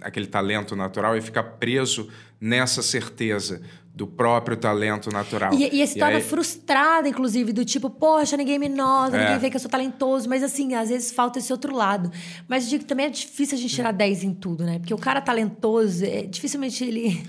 aquele 0.00 0.26
talento 0.26 0.74
natural, 0.76 1.16
e 1.16 1.20
fica 1.20 1.42
preso 1.42 2.08
nessa 2.40 2.82
certeza 2.82 3.62
do 3.94 4.06
próprio 4.06 4.56
talento 4.56 5.10
natural. 5.10 5.52
E, 5.52 5.82
e 5.82 5.86
se 5.86 5.98
torna 5.98 6.16
aí- 6.16 6.22
frustrada, 6.22 7.06
inclusive, 7.08 7.52
do 7.52 7.62
tipo, 7.64 7.90
poxa, 7.90 8.36
ninguém 8.38 8.58
me 8.58 8.68
nota, 8.68 9.16
É. 9.16 9.20
ninguém 9.24 9.38
vê 9.38 9.50
que 9.50 9.56
eu 9.56 9.60
sou 9.60 9.70
talentoso. 9.70 10.28
Mas 10.28 10.42
assim, 10.42 10.74
às 10.74 10.88
vezes 10.88 11.12
falta 11.12 11.38
esse 11.38 11.52
outro 11.52 11.74
lado. 11.76 12.10
Mas 12.48 12.64
eu 12.64 12.70
digo 12.70 12.82
que 12.84 12.88
também 12.88 13.06
é 13.06 13.10
difícil 13.10 13.56
a 13.56 13.60
gente 13.60 13.74
tirar 13.74 13.92
10 13.92 14.24
em 14.24 14.32
tudo, 14.32 14.64
né? 14.64 14.78
Porque 14.78 14.94
o 14.94 14.98
cara 14.98 15.20
talentoso, 15.20 16.04
é, 16.04 16.22
dificilmente 16.22 16.82
ele. 16.82 17.22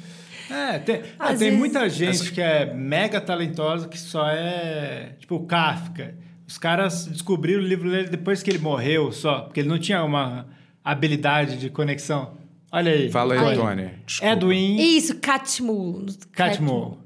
É, 0.49 0.80
tem, 0.80 1.01
ah, 1.20 1.28
tem 1.30 1.38
vezes- 1.38 1.59
muita 1.59 1.89
gente 1.89 2.32
que 2.32 2.39
é 2.41 2.74
mega 2.74 3.20
talentosa 3.20 3.88
que 3.89 3.99
só 3.99 4.26
é. 4.30 5.16
Tipo, 5.20 5.36
o 5.36 5.45
Kafka. 5.45 6.16
Os 6.47 6.57
caras 6.57 7.07
descobriram 7.07 7.61
o 7.61 7.66
livro 7.66 7.89
dele 7.89 8.07
depois 8.09 8.41
que 8.43 8.49
ele 8.49 8.59
morreu 8.59 9.11
só, 9.11 9.41
porque 9.41 9.59
ele 9.61 9.70
não 9.70 9.80
tinha 9.80 10.03
uma 10.03 10.45
habilidade 10.84 11.57
de 11.57 11.70
conexão. 11.70 12.38
Olha 12.74 12.91
aí. 12.91 13.11
Fala 13.11 13.36
aí, 13.36 13.39
Ai. 13.39 13.55
Tony. 13.55 13.91
Desculpa. 14.05 14.34
Edwin 14.34 14.76
Isso, 14.97 15.15
Catmull. 15.19 16.05
Catmull. 16.34 16.97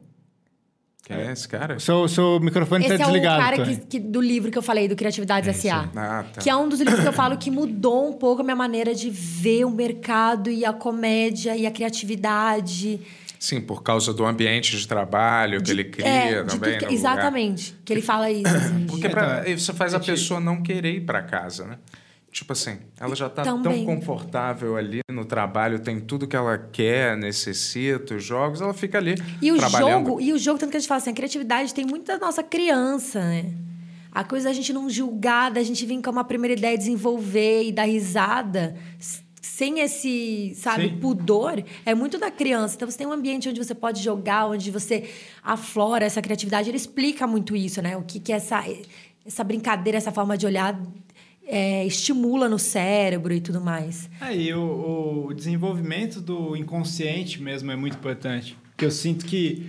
Quem 1.04 1.18
é 1.18 1.32
esse 1.32 1.48
cara? 1.48 1.80
Seu, 1.80 2.06
seu 2.10 2.38
microfone 2.42 2.86
Esse 2.86 2.98
tá 2.98 3.04
é 3.04 3.08
o 3.08 3.10
desligado. 3.12 3.42
cara 3.42 3.64
que, 3.66 3.78
que- 3.78 4.00
do 4.00 4.20
livro 4.20 4.52
que 4.52 4.58
eu 4.58 4.62
falei, 4.62 4.90
do 4.90 4.96
Criatividades 4.96 5.48
S.A. 5.50 5.90
Ah, 5.96 6.26
tá. 6.34 6.42
Que 6.42 6.50
é 6.50 6.56
um 6.56 6.68
dos 6.68 6.80
livros 6.82 7.00
que 7.00 7.08
eu 7.08 7.14
falo 7.14 7.38
que 7.38 7.50
mudou 7.50 8.10
um 8.10 8.14
pouco 8.14 8.42
a 8.42 8.44
minha 8.44 8.56
maneira 8.58 8.94
de 8.94 9.10
ver 9.10 9.64
o 9.66 9.70
mercado 9.72 10.50
e 10.50 10.66
a 10.66 10.74
comédia 10.74 11.56
e 11.56 11.66
a 11.66 11.72
criatividade. 11.72 13.00
Sim, 13.40 13.62
por 13.62 13.84
causa 13.84 14.14
do 14.14 14.26
ambiente 14.26 14.76
de 14.78 14.86
trabalho 14.88 15.62
que 15.62 15.72
ele 15.72 15.86
cria 15.86 16.08
É, 16.08 16.44
de 16.44 16.50
também. 16.50 16.72
que- 16.78 16.86
lugar. 16.86 16.92
exatamente. 16.94 17.76
Que 17.86 17.94
ele 17.94 18.02
fala 18.02 18.30
isso. 18.32 18.48
Assim, 18.56 18.80
de- 18.80 18.86
Porque 18.88 19.08
pra- 19.10 19.44
Então, 19.46 19.58
você 19.60 19.74
faz 19.74 19.94
a 19.94 20.00
pessoa 20.00 20.40
não 20.40 20.62
querer 20.62 20.96
ir 20.96 21.02
para 21.06 21.22
casa, 21.22 21.66
né? 21.68 21.78
Tipo 22.38 22.54
assim, 22.54 22.78
ela 23.00 23.16
já 23.16 23.28
tá 23.28 23.42
tão 23.42 23.64
Também. 23.64 23.84
confortável 23.84 24.78
ali 24.78 25.00
no 25.10 25.26
trabalho, 25.26 25.80
tem 25.80 26.00
tudo 26.00 26.28
que 26.28 26.36
ela 26.36 26.56
quer, 26.56 27.18
necessita, 27.18 28.14
os 28.14 28.24
jogos, 28.24 28.62
ela 28.62 28.76
fica 28.76 29.00
ali 29.00 29.16
E 29.42 29.52
o 29.52 29.60
jogo, 29.60 30.22
e 30.22 30.32
o 30.32 30.38
jogo, 30.38 30.60
tanto 30.60 30.70
que 30.70 30.78
a 30.78 30.80
gente 30.80 30.88
fala 30.88 31.00
assim, 31.00 31.10
a 31.10 31.14
criatividade 31.14 31.74
tem 31.74 31.84
muito 31.84 32.06
da 32.06 32.20
nossa 32.20 32.44
criança, 32.44 33.20
né? 33.22 33.52
A 34.12 34.24
coisa 34.24 34.50
da 34.50 34.54
gente 34.54 34.72
não 34.72 34.88
julgar, 34.88 35.50
da 35.50 35.64
gente 35.64 35.84
vir 35.84 36.00
com 36.00 36.12
uma 36.12 36.24
primeira 36.24 36.54
ideia, 36.54 36.78
desenvolver 36.78 37.64
e 37.64 37.72
dar 37.72 37.86
risada, 37.86 38.76
sem 39.42 39.80
esse, 39.80 40.54
sabe, 40.58 40.90
Sim. 40.90 40.98
pudor, 41.00 41.64
é 41.88 41.96
muito 41.96 42.20
da 42.20 42.30
criança. 42.30 42.76
Então 42.76 42.88
você 42.88 43.00
tem 43.00 43.08
um 43.08 43.14
ambiente 43.14 43.50
onde 43.50 43.64
você 43.64 43.74
pode 43.74 44.04
jogar, 44.04 44.46
onde 44.46 44.70
você 44.70 45.10
aflora 45.44 46.06
essa 46.06 46.22
criatividade. 46.22 46.70
Ele 46.70 46.78
explica 46.78 47.26
muito 47.26 47.56
isso, 47.56 47.82
né? 47.82 47.98
O 47.98 48.04
que, 48.04 48.20
que 48.20 48.32
essa, 48.32 48.64
essa 49.26 49.44
brincadeira, 49.44 49.98
essa 49.98 50.12
forma 50.12 50.38
de 50.38 50.46
olhar 50.46 50.80
é, 51.48 51.86
estimula 51.86 52.50
no 52.50 52.60
cérebro 52.60 53.34
e 53.34 53.40
tudo 53.40 53.62
mais. 53.62 54.10
Aí 54.20 54.54
o, 54.54 55.28
o 55.28 55.34
desenvolvimento 55.34 56.22
do 56.22 56.56
inconsciente 56.56 57.42
mesmo 57.42 57.72
é 57.72 57.76
muito 57.76 57.96
importante. 57.96 58.58
Porque 58.70 58.86
eu 58.86 58.92
sinto 58.92 59.26
que 59.26 59.66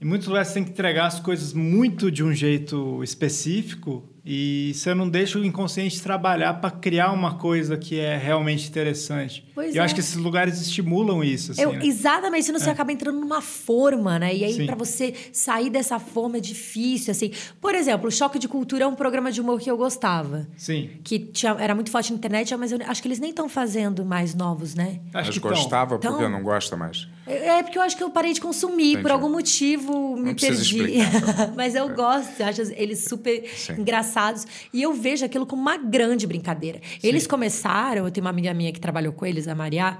em 0.00 0.04
muitos 0.04 0.28
lugares 0.28 0.48
você 0.48 0.54
tem 0.54 0.64
que 0.64 0.70
entregar 0.70 1.06
as 1.06 1.20
coisas 1.20 1.52
muito 1.52 2.10
de 2.10 2.22
um 2.22 2.32
jeito 2.32 3.02
específico 3.02 4.02
e 4.26 4.72
você 4.74 4.94
não 4.94 5.08
deixa 5.08 5.38
o 5.38 5.44
inconsciente 5.44 6.00
trabalhar 6.00 6.54
para 6.54 6.70
criar 6.70 7.12
uma 7.12 7.34
coisa 7.34 7.76
que 7.76 7.98
é 8.00 8.16
realmente 8.16 8.66
interessante. 8.68 9.44
Pois 9.54 9.74
e 9.74 9.78
eu 9.78 9.82
é. 9.82 9.84
acho 9.84 9.94
que 9.94 10.00
esses 10.00 10.16
lugares 10.16 10.60
estimulam 10.60 11.22
isso. 11.22 11.52
Assim, 11.52 11.60
Eu- 11.62 11.72
né? 11.74 11.80
Exatamente, 11.84 12.46
senão 12.46 12.58
você 12.58 12.70
acaba 12.70 12.90
entrando 12.92 13.20
numa 13.20 13.42
forma, 13.42 14.18
né? 14.18 14.34
E 14.34 14.42
aí, 14.44 14.66
pra 14.66 14.74
você 14.74 15.12
sair 15.32 15.68
dessa 15.68 15.98
forma 15.98 16.38
é 16.38 16.40
difícil, 16.40 17.10
assim. 17.10 17.30
Por 17.60 17.74
exemplo, 17.74 18.08
o 18.08 18.10
Choque 18.10 18.38
de 18.38 18.48
Cultura 18.48 18.84
é 18.84 18.86
um 18.86 18.94
programa 18.94 19.30
de 19.30 19.40
humor 19.40 19.60
que 19.60 19.70
eu 19.70 19.76
gostava. 19.76 20.48
Sim. 20.56 20.90
Que 21.04 21.18
tinha- 21.18 21.56
era 21.58 21.74
muito 21.74 21.90
forte 21.90 22.10
na 22.10 22.16
internet, 22.18 22.56
mas 22.56 22.72
eu 22.72 22.78
acho 22.86 23.02
que 23.02 23.08
eles 23.08 23.18
nem 23.18 23.30
estão 23.30 23.48
fazendo 23.48 24.04
mais 24.04 24.34
novos, 24.34 24.74
né? 24.74 25.00
Acho 25.12 25.26
Mas 25.26 25.28
que 25.30 25.40
tão. 25.40 25.50
gostava 25.50 25.96
Então- 25.96 26.12
porque 26.12 26.28
não 26.28 26.42
gosta 26.42 26.76
mais. 26.76 27.06
É 27.26 27.44
é 27.58 27.62
porque 27.62 27.78
eu 27.78 27.82
acho 27.82 27.96
que 27.96 28.02
eu 28.02 28.10
parei 28.10 28.32
de 28.32 28.40
consumir, 28.40 28.92
por 28.94 29.00
Entendi. 29.00 29.12
algum 29.12 29.28
motivo 29.30 30.16
me 30.16 30.34
perdi. 30.34 30.78
explicar, 30.78 31.36
tá? 31.36 31.52
Mas 31.56 31.74
eu 31.74 31.88
gosto, 31.94 32.40
eu 32.40 32.46
acho 32.46 32.62
eles 32.74 33.04
super 33.04 33.44
Sim. 33.56 33.74
engraçados. 33.80 34.13
E 34.72 34.82
eu 34.82 34.92
vejo 34.92 35.24
aquilo 35.24 35.46
como 35.46 35.60
uma 35.62 35.76
grande 35.76 36.26
brincadeira. 36.26 36.80
Eles 37.02 37.26
começaram, 37.26 38.04
eu 38.06 38.10
tenho 38.10 38.24
uma 38.24 38.30
amiga 38.30 38.52
minha 38.54 38.72
que 38.72 38.80
trabalhou 38.80 39.12
com 39.12 39.24
eles, 39.26 39.46
a 39.48 39.54
Maria, 39.54 39.98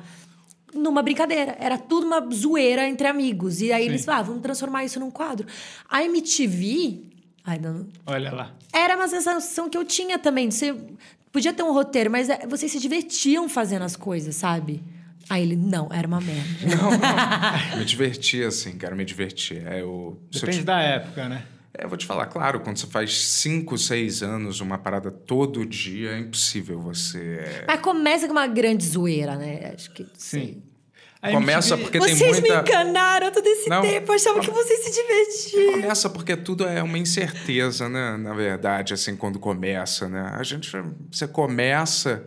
numa 0.75 1.03
brincadeira. 1.03 1.57
Era 1.61 1.79
tudo 1.79 2.07
uma 2.07 2.21
zoeira 2.33 2.89
entre 2.89 3.07
amigos. 3.07 3.61
E 3.61 3.73
aí 3.73 3.85
Sim. 3.85 3.89
eles 3.91 4.09
ah, 4.09 4.23
vamos 4.23 4.43
transformar 4.43 4.85
isso 4.85 4.99
num 5.01 5.11
quadro. 5.11 5.47
A 5.89 6.03
MTV. 6.05 7.01
Ai, 7.47 7.59
não, 7.59 7.87
Olha 8.07 8.33
lá. 8.33 8.55
era 8.73 8.97
uma 8.97 9.07
sensação 9.07 9.69
que 9.69 9.77
eu 9.77 9.85
tinha 9.85 10.19
também. 10.19 10.49
de 10.49 10.55
ser- 10.55 10.75
podia 11.31 11.53
ter 11.53 11.63
um 11.63 11.73
roteiro, 11.73 12.11
mas 12.11 12.31
é, 12.31 12.47
vocês 12.47 12.71
se 12.73 12.79
divertiam 12.81 13.49
fazendo 13.49 13.83
as 13.83 13.97
coisas, 13.97 14.35
sabe? 14.37 14.83
Aí 15.29 15.43
ele, 15.43 15.57
não, 15.57 15.89
era 15.93 16.07
uma 16.07 16.21
merda. 16.21 16.45
me 17.77 17.85
divertia, 17.85 18.49
assim, 18.49 18.77
cara, 18.77 18.95
me 18.95 19.05
divertia. 19.05 19.63
É, 19.69 19.81
eu, 19.81 20.19
se 20.31 20.39
eu 20.39 20.41
Depende 20.43 20.59
te- 20.59 20.65
da 20.65 20.81
época, 20.81 21.29
né? 21.29 21.45
É, 21.77 21.85
eu 21.85 21.89
vou 21.89 21.99
te 21.99 22.07
falar, 22.07 22.27
claro, 22.27 22.61
quando 22.61 22.77
você 22.79 22.87
faz 22.87 23.21
5, 23.21 23.77
6 23.77 24.23
anos, 24.23 24.61
uma 24.61 24.79
parada 24.79 25.11
todo 25.11 25.67
dia, 25.67 26.13
é 26.13 26.19
impossível 26.19 26.81
você. 26.81 27.65
Mas 27.67 27.81
começa 27.81 28.27
com 28.27 28.33
uma 28.33 28.47
grande 28.47 28.85
zoeira, 28.87 29.37
né? 29.37 29.73
Acho 29.75 29.93
que. 29.93 30.07
Sim. 30.17 30.63
A 31.21 31.31
Começa 31.31 31.79
porque 31.79 31.99
tem 31.99 32.15
Vocês 32.15 32.39
muita. 32.39 32.55
me 32.57 32.61
enganaram 32.61 33.33
todo 33.33 33.47
esse 33.47 33.67
Não. 33.67 33.81
tempo. 33.81 34.13
Eu 34.13 34.15
achava 34.15 34.41
que 34.41 34.51
vocês 34.51 34.81
se 34.85 34.93
divertiam. 34.93 35.73
Começa 35.81 36.11
porque 36.11 36.37
tudo 36.37 36.67
é 36.67 36.83
uma 36.83 36.99
incerteza, 36.99 37.89
né? 37.89 38.15
Na 38.19 38.35
verdade, 38.35 38.93
assim, 38.93 39.17
quando 39.17 39.39
começa, 39.39 40.07
né? 40.07 40.35
A 40.35 40.43
gente, 40.43 40.71
você 41.11 41.27
começa, 41.27 42.27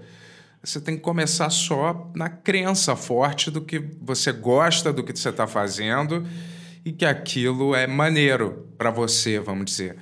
você 0.63 0.81
tem 0.81 0.95
que 0.95 1.01
começar 1.03 1.51
só 1.51 2.09
na 2.15 2.27
crença 2.27 2.95
forte 2.95 3.51
do 3.51 3.61
que 3.61 3.77
você 4.01 4.31
gosta 4.31 4.91
do 4.91 5.03
que 5.03 5.15
você 5.15 5.29
está 5.29 5.45
fazendo 5.45 6.25
e 6.87 6.91
que 6.93 7.05
aquilo 7.05 7.75
é 7.75 7.85
maneiro 7.87 8.67
para 8.77 8.89
você, 8.91 9.39
vamos 9.39 9.65
dizer. 9.65 9.97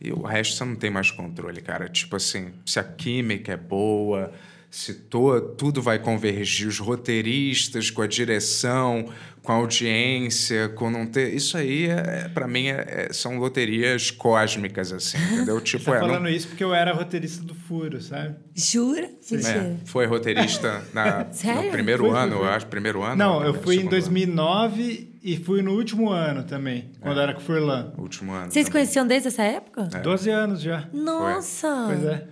E 0.00 0.12
o 0.12 0.22
resto 0.22 0.56
você 0.56 0.64
não 0.64 0.76
tem 0.76 0.90
mais 0.90 1.10
controle, 1.10 1.60
cara. 1.60 1.88
Tipo 1.88 2.14
assim, 2.16 2.52
se 2.64 2.78
a 2.78 2.84
química 2.84 3.52
é 3.52 3.56
boa, 3.56 4.30
se 4.70 4.94
to, 4.94 5.40
tudo 5.58 5.82
vai 5.82 5.98
convergir, 5.98 6.68
os 6.68 6.78
roteiristas 6.78 7.90
com 7.90 8.02
a 8.02 8.06
direção, 8.06 9.08
com 9.42 9.50
a 9.50 9.56
audiência, 9.56 10.68
com 10.68 10.88
não 10.90 11.06
ter. 11.06 11.34
Isso 11.34 11.56
aí, 11.56 11.86
é, 11.86 12.28
para 12.32 12.46
mim, 12.46 12.66
é- 12.68 13.08
é- 13.08 13.12
são 13.12 13.38
loterias 13.38 14.10
cósmicas, 14.12 14.92
assim, 14.92 15.16
entendeu? 15.34 15.60
Tipo, 15.60 15.86
Tá 15.86 15.96
é, 15.96 16.00
não- 16.00 16.06
falando 16.06 16.28
isso 16.28 16.46
porque 16.48 16.62
eu 16.62 16.72
era 16.74 16.92
roteirista 16.92 17.42
do 17.42 17.54
Furo, 17.54 18.00
sabe? 18.00 18.36
Jura? 18.54 19.08
é, 19.32 19.74
foi 19.84 20.06
roteirista 20.06 20.84
na, 20.92 21.24
no 21.64 21.70
primeiro 21.72 22.04
fui, 22.08 22.16
ano, 22.16 22.36
fui. 22.36 22.44
eu 22.46 22.48
acho. 22.50 22.66
Primeiro 22.66 23.02
ano? 23.02 23.16
Não, 23.16 23.42
eu 23.42 23.52
no 23.54 23.60
fui 23.62 23.74
em 23.74 23.78
segundo 23.78 23.90
2009 23.92 25.08
e 25.32 25.36
fui 25.44 25.62
no 25.62 25.72
último 25.72 26.10
ano 26.10 26.42
também, 26.44 26.90
quando 27.00 27.20
era 27.20 27.32
com 27.34 27.40
o 27.40 27.42
Furlan. 27.42 27.92
Último 27.98 28.32
ano. 28.32 28.50
Vocês 28.50 28.66
também. 28.66 28.82
conheciam 28.82 29.06
desde 29.06 29.28
essa 29.28 29.42
época? 29.42 29.84
12 29.84 30.30
anos 30.30 30.60
já. 30.60 30.88
Nossa! 30.92 31.84
Pois 31.88 32.04
é. 32.04 32.24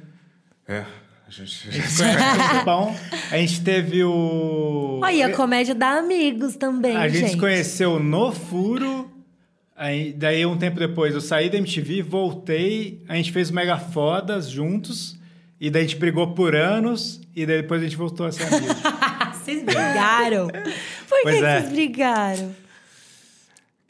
É. 0.69 0.85
A 1.27 1.31
gente. 1.31 1.69
Conhece 1.69 2.03
o 2.61 2.65
Bom, 2.65 2.97
a 3.33 3.37
gente 3.37 3.61
teve 3.63 4.05
o. 4.05 5.01
Olha, 5.03 5.13
e 5.15 5.23
a 5.23 5.33
comédia 5.35 5.75
dá 5.75 5.99
amigos 5.99 6.55
também, 6.57 6.97
A 6.97 7.09
gente, 7.09 7.21
gente. 7.21 7.31
se 7.33 7.37
conheceu 7.37 7.99
no 7.99 8.31
Furo. 8.31 9.11
Aí, 9.77 10.13
daí, 10.13 10.47
um 10.47 10.57
tempo 10.57 10.79
depois, 10.79 11.15
eu 11.15 11.21
saí 11.21 11.51
da 11.51 11.59
MTV, 11.59 12.01
voltei. 12.03 13.03
A 13.09 13.17
gente 13.17 13.31
fez 13.33 13.51
o 13.51 13.55
Mega 13.55 13.77
Fodas 13.77 14.49
juntos. 14.49 15.19
E 15.61 15.69
daí 15.69 15.83
a 15.83 15.87
gente 15.87 15.97
brigou 15.97 16.29
por 16.33 16.55
anos. 16.55 17.21
E 17.35 17.45
daí 17.45 17.61
depois 17.63 17.81
a 17.81 17.85
gente 17.85 17.97
voltou 17.97 18.27
a 18.27 18.33
ser 18.33 18.45
amigo. 18.45 18.75
Vocês 19.35 19.63
brigaram. 19.63 20.49
Por 21.09 21.19
que 21.19 21.23
Pois 21.23 21.39
que 21.39 21.45
é. 21.45 21.61
vocês 21.61 21.73
brigaram? 21.73 22.55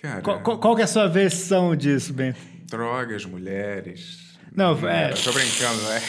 Cara, 0.06 0.20
qual, 0.22 0.40
qual- 0.40 0.58
qual 0.58 0.74
que 0.76 0.82
é 0.82 0.84
a 0.84 0.88
sua 0.88 1.08
versão 1.08 1.74
disso, 1.76 2.12
Bento? 2.12 2.38
drogas, 2.68 3.24
mulheres. 3.24 4.18
Não, 4.54 4.72
é. 4.88 5.10
Eu 5.12 5.16
tô 5.22 5.32
brincando, 5.32 5.80
né? 5.82 6.00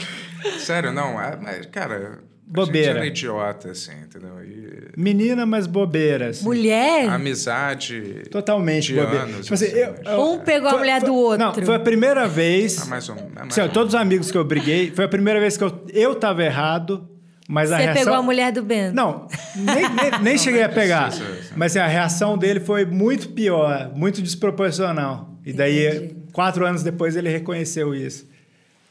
Sério, 0.58 0.92
não. 0.92 1.20
é- 1.20 1.36
mas, 1.40 1.66
cara. 1.66 2.20
Bobeira. 2.48 2.90
A 2.90 2.94
gente 2.94 2.96
era 2.98 3.06
idiota, 3.08 3.70
assim, 3.72 3.90
entendeu? 4.04 4.40
E 4.44 4.92
Menina, 4.96 5.44
mas 5.44 5.66
bobeira. 5.66 6.28
assim. 6.28 6.44
Mulher? 6.44 7.08
amizade. 7.08 8.22
Totalmente 8.30 8.86
de 8.86 8.94
bobeira. 9.00 9.24
anos. 9.24 9.40
Tipo 9.42 9.54
assim, 9.54 9.66
assim, 9.66 9.76
eu- 9.78 9.94
eu- 10.04 10.20
Um 10.22 10.38
pegou 10.38 10.68
a 10.68 10.70
Foi- 10.70 10.78
mulher 10.78 11.00
foi- 11.00 11.08
do 11.08 11.14
outro. 11.16 11.44
Não, 11.44 11.52
foi 11.66 11.74
a 11.74 11.80
primeira 11.80 12.28
vez. 12.28 12.80
Ah, 12.80 12.84
mais 12.86 13.08
um. 13.08 13.14
é 13.16 13.22
mais 13.40 13.48
Assim, 13.58 13.62
um. 13.62 13.68
todos 13.68 13.94
os 13.94 14.00
amigos 14.00 14.30
que 14.30 14.38
eu 14.38 14.44
briguei, 14.44 14.92
foi 14.92 15.04
a 15.06 15.08
primeira 15.08 15.40
vez 15.40 15.56
que 15.56 15.64
eu, 15.64 15.84
eu 15.92 16.14
tava 16.14 16.44
errado, 16.44 17.08
mas 17.48 17.70
a 17.72 17.76
Você 17.76 17.82
reação... 17.84 18.04
pegou 18.04 18.18
a 18.18 18.22
mulher 18.22 18.52
do 18.52 18.62
Bento? 18.62 18.94
Não, 18.94 19.28
nem, 19.54 19.88
nem, 19.88 20.20
nem 20.22 20.38
cheguei 20.38 20.62
a 20.62 20.68
pegar. 20.68 21.10
Mas 21.56 21.72
assim, 21.76 21.78
a 21.84 21.86
reação 21.86 22.36
dele 22.36 22.60
foi 22.60 22.84
muito 22.84 23.28
pior, 23.30 23.92
muito 23.94 24.20
desproporcional. 24.20 25.30
E 25.44 25.52
daí, 25.52 25.86
Entendi. 25.86 26.16
quatro 26.32 26.66
anos 26.66 26.82
depois, 26.82 27.14
ele 27.14 27.28
reconheceu 27.28 27.94
isso. 27.94 28.28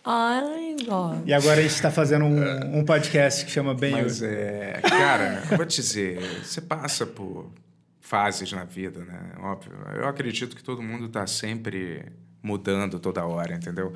Ai, 0.06 0.76
ó. 0.88 1.16
E 1.26 1.34
agora 1.34 1.60
a 1.60 1.64
gente 1.64 1.82
tá 1.82 1.90
fazendo 1.92 2.26
um, 2.26 2.80
um 2.80 2.86
podcast 2.86 3.44
que 3.44 3.52
chama 3.52 3.74
Bem 3.74 3.92
Mas 3.92 4.22
Eu. 4.22 4.30
é. 4.30 4.80
Cara, 4.84 5.44
eu 5.52 5.58
vou 5.58 5.66
te 5.66 5.82
dizer, 5.82 6.20
você 6.44 6.62
passa 6.62 7.06
por 7.06 7.52
fases 8.00 8.52
na 8.52 8.64
vida, 8.64 9.00
né? 9.00 9.20
Óbvio. 9.42 9.74
Eu 9.96 10.08
acredito 10.08 10.56
que 10.56 10.64
todo 10.64 10.82
mundo 10.82 11.10
tá 11.10 11.26
sempre 11.26 12.04
mudando 12.42 13.00
toda 13.00 13.26
hora, 13.26 13.56
entendeu? 13.56 13.92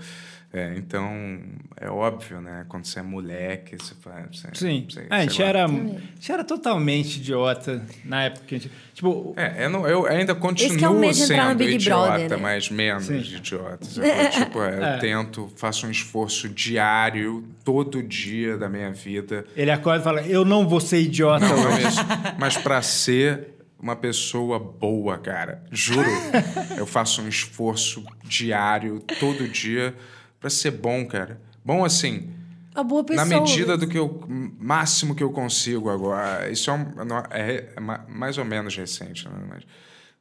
É, 0.51 0.73
então, 0.77 1.39
é 1.79 1.87
óbvio, 1.91 2.41
né? 2.41 2.65
Quando 2.67 2.83
você 2.85 2.97
é 2.99 3.03
moleque, 3.03 3.77
você 3.77 3.93
faz. 4.01 4.43
Sim. 4.55 4.87
você- 4.89 5.05
Ah, 5.07 5.17
a, 5.17 5.21
gente 5.21 5.43
era, 5.43 5.65
a 5.65 5.67
gente 5.67 6.31
era 6.31 6.43
totalmente 6.43 7.17
idiota 7.17 7.85
na 8.03 8.23
época 8.23 8.45
que 8.47 8.55
a 8.55 8.57
gente... 8.57 8.71
Tipo, 8.95 9.33
É, 9.37 9.65
eu, 9.65 9.69
não- 9.69 9.87
eu 9.87 10.07
ainda 10.07 10.33
continuo 10.33 10.83
é 10.83 10.89
o 10.89 10.99
medo 10.99 11.13
de 11.13 11.21
entrar 11.21 11.43
no 11.43 11.49
sendo 11.49 11.57
Big 11.59 11.73
idiota, 11.75 12.07
Brother, 12.07 12.29
né? 12.31 12.37
mas 12.37 12.69
menos 12.71 13.05
Sim. 13.05 13.17
idiota. 13.19 13.85
tipo, 14.33 14.63
é, 14.63 14.75
eu 14.79 14.83
É. 14.83 14.97
tento, 14.97 15.53
faço 15.55 15.85
um 15.85 15.91
esforço 15.91 16.49
diário, 16.49 17.43
todo 17.63 18.01
dia 18.01 18.57
da 18.57 18.67
minha 18.67 18.91
vida. 18.91 19.45
ele 19.55 19.69
acorda 19.69 20.01
e 20.01 20.03
fala, 20.03 20.21
eu 20.23 20.43
não 20.43 20.67
vou 20.67 20.79
ser 20.79 20.99
idiota 20.99 21.45
Não, 21.47 21.55
hoje. 21.75 21.83
mas, 21.83 21.95
mas 22.39 22.57
para 22.57 22.81
ser 22.81 23.49
uma 23.79 23.95
pessoa 23.95 24.57
boa, 24.59 25.17
cara, 25.19 25.63
juro, 25.71 26.09
eu 26.75 26.87
faço 26.87 27.21
um 27.21 27.27
esforço 27.27 28.03
diário, 28.23 28.99
todo 29.19 29.47
dia, 29.47 29.93
para 30.39 30.49
ser 30.49 30.71
bom, 30.71 31.05
cara. 31.05 31.39
Bom 31.63 31.83
assim, 31.85 32.29
A 32.73 32.83
boa 32.83 33.03
pessoa. 33.03 33.25
na 33.25 33.39
medida 33.41 33.77
do 33.77 33.87
que 33.87 33.97
eu 33.97 34.21
máximo 34.59 35.13
que 35.15 35.23
eu 35.23 35.31
consigo 35.31 35.89
agora. 35.89 36.49
Isso 36.49 36.69
é, 36.69 36.73
um- 36.73 36.85
é- 37.31 37.69
é 37.75 37.79
ma- 37.79 38.05
mais 38.07 38.37
ou 38.37 38.45
menos 38.45 38.75
recente, 38.75 39.27
né? 39.27 39.35
Mas, 39.49 39.63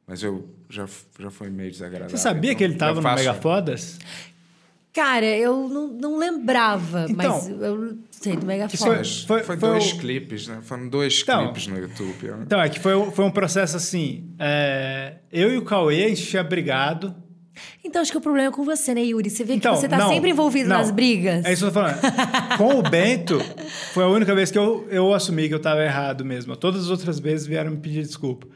mas 0.07 0.23
eu 0.23 0.49
já, 0.69 0.87
já 1.19 1.31
fui 1.31 1.49
meio 1.51 1.71
desagradável. 1.71 2.11
Você 2.17 2.23
sabia 2.23 2.51
então 2.51 2.59
que 2.59 2.65
ele 2.65 2.75
eu 2.75 2.79
tava 2.79 3.01
no 3.01 3.15
Mega 3.15 3.35
Fodas? 3.35 3.99
Cara, 4.93 5.27
eu 5.27 5.69
não, 5.69 5.89
não 5.89 6.19
lembrava, 6.19 7.07
Então, 7.09 7.15
mas 7.17 7.49
eu 7.49 7.99
sei 8.11 8.35
do 8.37 8.45
Mega. 8.45 8.67
Mas 8.81 9.23
Foi- 9.23 9.43
foi, 9.43 9.43
foi 9.45 9.57
dois 9.57 9.93
o- 9.93 9.99
clipes, 9.99 10.49
né? 10.49 10.59
Foram 10.63 10.89
dois 10.89 11.21
Então, 11.23 11.45
clipes 11.45 11.67
no 11.69 11.79
YouTube. 11.79 12.33
Então, 12.43 12.61
é 12.61 12.69
que 12.69 12.81
foi, 12.81 12.97
um- 12.97 13.13
foi 13.13 13.25
um 13.25 13.31
processo 13.31 13.77
assim. 13.77 14.29
é, 14.41 15.17
eu 15.31 15.53
e 15.53 15.57
o 15.59 15.63
Cauê, 15.63 16.05
a 16.05 16.09
gente 16.09 16.27
tinha 16.27 16.43
brigado. 16.43 17.15
Então 17.85 18.03
acho 18.03 18.11
que 18.11 18.19
o 18.19 18.21
problema 18.21 18.49
é 18.49 18.53
com 18.53 18.65
você, 18.65 18.95
né, 18.95 19.03
Yuri? 19.03 19.31
Você 19.31 19.45
vê 19.45 19.55
Então, 19.55 19.75
que 19.75 19.81
você 19.81 19.89
tá 19.89 19.99
não, 19.99 20.09
sempre 20.11 20.31
envolvido 20.31 20.69
não. 20.69 20.79
nas 20.79 20.91
brigas. 20.91 21.45
É 21.45 21.53
isso 21.53 21.63
que 21.63 21.69
eu 21.69 21.73
tô 21.73 21.89
falando. 21.89 22.57
Com 22.57 22.79
o 22.79 22.83
Bento, 22.83 23.39
foi 23.93 24.05
a 24.05 24.09
única 24.09 24.35
vez 24.35 24.51
que 24.51 24.59
eu, 24.59 24.87
eu 24.91 25.13
assumi 25.15 25.49
que 25.49 25.55
eu 25.55 25.61
tava 25.61 25.83
errado 25.83 26.25
mesmo. 26.25 26.57
Todas 26.57 26.83
as 26.85 26.91
outras 26.91 27.19
vezes 27.19 27.47
vieram 27.47 27.71
me 27.71 27.77
pedir 27.79 28.03
desculpa. 28.03 28.47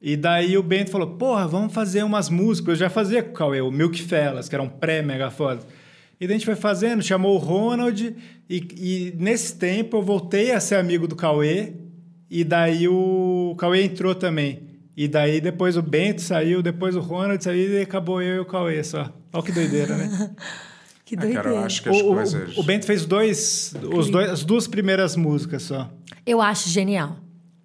E 0.00 0.16
daí 0.16 0.58
o 0.58 0.62
Bento 0.62 0.90
falou: 0.90 1.06
Porra, 1.16 1.46
vamos 1.46 1.72
fazer 1.72 2.02
umas 2.02 2.28
músicas. 2.28 2.70
Eu 2.70 2.76
já 2.86 2.90
fazia 2.90 3.22
com 3.22 3.30
o 3.30 3.34
Cauê, 3.34 3.60
o 3.60 3.70
Milk 3.70 4.02
Fellas, 4.02 4.48
que 4.48 4.54
era 4.54 4.62
um 4.62 4.68
pré-mega 4.68 5.30
foda. 5.30 5.60
E 6.20 6.26
daí 6.26 6.34
a 6.36 6.38
gente 6.38 6.46
foi 6.46 6.56
fazendo, 6.56 7.02
chamou 7.02 7.34
o 7.34 7.38
Ronald. 7.38 8.14
E, 8.50 8.56
e 8.76 9.14
nesse 9.16 9.56
tempo 9.56 9.96
eu 9.98 10.02
voltei 10.02 10.52
a 10.52 10.60
ser 10.60 10.74
amigo 10.76 11.06
do 11.06 11.14
Cauê. 11.14 11.74
E 12.28 12.42
daí 12.44 12.88
o 12.88 13.54
Cauê 13.58 13.82
entrou 13.84 14.14
também. 14.14 14.71
E 14.96 15.08
daí 15.08 15.40
depois 15.40 15.76
o 15.76 15.82
Bento 15.82 16.20
saiu, 16.20 16.62
depois 16.62 16.94
o 16.94 17.00
Ronald 17.00 17.42
saiu 17.42 17.72
e 17.78 17.80
acabou 17.82 18.20
eu 18.20 18.36
e 18.36 18.38
o 18.40 18.44
Cauê 18.44 18.82
só. 18.84 19.10
Olha 19.32 19.42
que 19.42 19.52
doideira, 19.52 19.96
né? 19.96 20.30
Que 21.04 21.16
Ah, 21.16 21.20
doideira. 21.20 21.42
cara, 21.42 21.54
eu 21.56 21.64
acho 21.64 21.82
que 21.82 21.88
as 21.90 21.96
O, 21.96 22.10
o- 22.12 22.14
coisas. 22.14 22.56
o 22.58 22.62
Bento 22.62 22.86
fez 22.86 23.04
dois, 23.04 23.74
os 23.92 24.08
dois, 24.08 24.30
as 24.30 24.44
duas 24.44 24.66
primeiras 24.66 25.14
músicas 25.16 25.62
só. 25.62 25.90
Eu 26.24 26.40
acho 26.40 26.68
genial. 26.70 27.16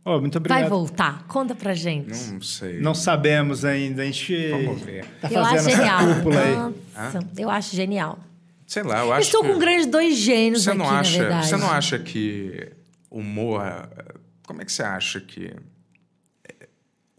Oh, 0.04 0.20
muito 0.20 0.38
obrigado. 0.38 0.62
Vai 0.62 0.70
voltar. 0.70 1.26
Conta 1.28 1.54
pra 1.54 1.74
gente. 1.74 2.10
Não 2.32 2.42
sei. 2.42 2.80
Não 2.80 2.94
sabemos 2.96 3.64
ainda. 3.66 4.02
A 4.02 4.06
gente 4.06 4.50
Vamos 4.50 4.82
ver. 4.82 5.06
tá 5.22 5.30
eu 5.30 5.40
acho 5.42 5.50
fazendo 5.52 5.70
essa 5.70 5.78
genial. 5.78 6.16
cúpula 6.16 6.42
aí. 6.42 6.56
Nossa, 6.56 7.20
eu 7.38 7.50
acho 7.50 7.76
genial. 7.76 8.20
Sei 8.66 8.84
lá, 8.84 9.00
eu 9.00 9.06
Eu 9.08 9.14
acho 9.14 9.22
estou 9.28 9.42
que... 9.44 9.50
com 9.54 9.60
grandes 9.60 9.86
dois 9.86 10.18
gênios 10.18 10.64
Você 10.64 10.70
aqui, 10.72 10.80
não 10.80 10.86
na 10.92 11.00
acha, 11.00 11.18
verdade. 11.20 11.48
você 11.48 11.58
não 11.58 11.72
acha 11.72 12.00
que 12.00 12.70
humor, 13.12 13.62
como 14.46 14.62
é 14.62 14.66
que 14.66 14.72
você 14.72 14.84
acha 14.84 15.20
que 15.22 15.54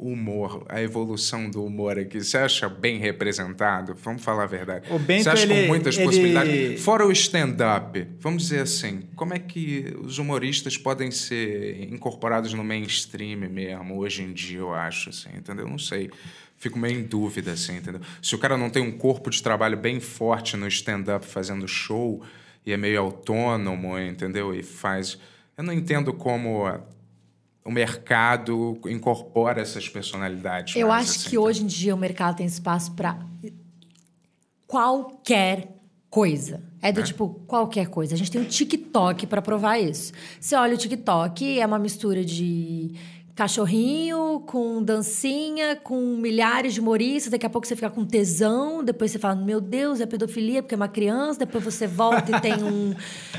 o 0.01 0.13
humor, 0.13 0.65
a 0.69 0.81
evolução 0.81 1.51
do 1.51 1.65
humor 1.65 1.99
aqui, 1.99 2.23
você 2.23 2.39
acha 2.39 2.69
bem 2.69 2.99
representado? 2.99 3.97
Vamos 3.97 4.23
falar 4.23 4.45
a 4.45 4.47
verdade. 4.47 4.87
O 4.93 4.99
Bento, 4.99 5.25
você 5.25 5.29
acha 5.31 5.43
ele- 5.43 5.63
com 5.63 5.67
muitas 5.67 5.97
ele- 5.97 6.05
possibilidades? 6.05 6.83
Fora 6.85 7.05
o 7.05 7.11
stand-up, 7.11 8.07
vamos 8.21 8.45
dizer 8.45 8.61
assim, 8.61 9.03
como 9.17 9.35
é 9.35 9.41
que 9.41 9.93
os 10.01 10.19
humoristas 10.19 10.77
podem 10.79 11.11
ser 11.11 11.83
incorporados 11.93 12.55
no 12.55 12.63
mainstream 12.63 13.41
mesmo, 13.51 13.99
hoje 13.99 14.23
em 14.23 14.33
dia, 14.33 14.59
eu 14.61 14.73
acho, 14.73 15.11
assim, 15.11 15.31
entendeu? 15.37 15.67
Não 15.67 15.79
sei. 15.79 16.11
Fico 16.57 16.79
meio 16.79 16.99
em 17.01 17.03
dúvida, 17.05 17.53
assim, 17.53 17.77
entendeu? 17.77 18.01
Se 18.23 18.35
o 18.35 18.39
cara 18.39 18.57
não 18.57 18.71
tem 18.71 18.83
um 18.83 18.93
corpo 18.93 19.31
de 19.31 19.43
trabalho 19.43 19.77
bem 19.77 19.99
forte 20.01 20.57
no 20.57 20.67
stand-up 20.69 21.27
fazendo 21.27 21.67
show 21.67 22.23
e 22.65 22.73
é 22.73 22.77
meio 22.77 23.01
autônomo, 23.01 23.99
entendeu? 23.99 24.55
E 24.55 24.63
faz. 24.63 25.19
Eu 25.57 25.65
não 25.65 25.73
entendo 25.73 26.13
como 26.13 26.67
o 27.69 27.71
mercado 27.71 28.81
incorpora 28.87 29.61
essas 29.61 29.87
personalidades. 29.87 30.75
Eu 30.75 30.91
acho 30.91 31.11
assim, 31.11 31.29
que 31.29 31.37
hoje 31.37 31.63
em 31.63 31.67
dia 31.67 31.95
o 31.95 31.99
mercado 31.99 32.37
tem 32.37 32.47
espaço 32.47 32.93
pra 32.93 33.19
qualquer 34.67 35.69
coisa. 36.09 36.63
É 36.81 36.91
do 36.91 37.03
tipo, 37.03 37.29
qualquer 37.47 37.89
coisa. 37.89 38.15
A 38.15 38.17
gente 38.17 38.31
tem 38.31 38.41
o 38.41 38.47
TikTok 38.47 39.27
pra 39.27 39.43
provar 39.43 39.79
isso. 39.79 40.15
Você 40.41 40.57
olha 40.57 40.77
o 40.77 40.79
TikTok, 40.79 41.61
é 41.61 41.67
uma 41.67 41.79
mistura 41.79 42.25
de 42.25 42.95
cachorrinho 43.39 44.43
com 44.47 44.83
dancinha, 44.83 45.77
com 45.77 46.17
milhares 46.17 46.75
de 46.75 46.81
humoristas. 46.81 47.31
Daqui 47.31 47.47
a 47.47 47.51
pouco 47.51 47.69
você 47.69 47.77
fica 47.77 47.89
com 47.89 48.05
tesão. 48.05 48.83
Depois 48.83 49.13
você 49.13 49.19
fala, 49.21 49.37
meu 49.37 49.61
Deus, 49.61 50.01
é 50.01 50.07
pedofilia 50.07 50.61
porque 50.61 50.75
é 50.75 50.77
uma 50.77 50.89
criança. 50.89 51.39
Depois 51.39 51.63
você 51.63 51.87
volta 51.87 52.37
e 52.37 52.41
tem 52.41 52.55
um, 52.65 52.97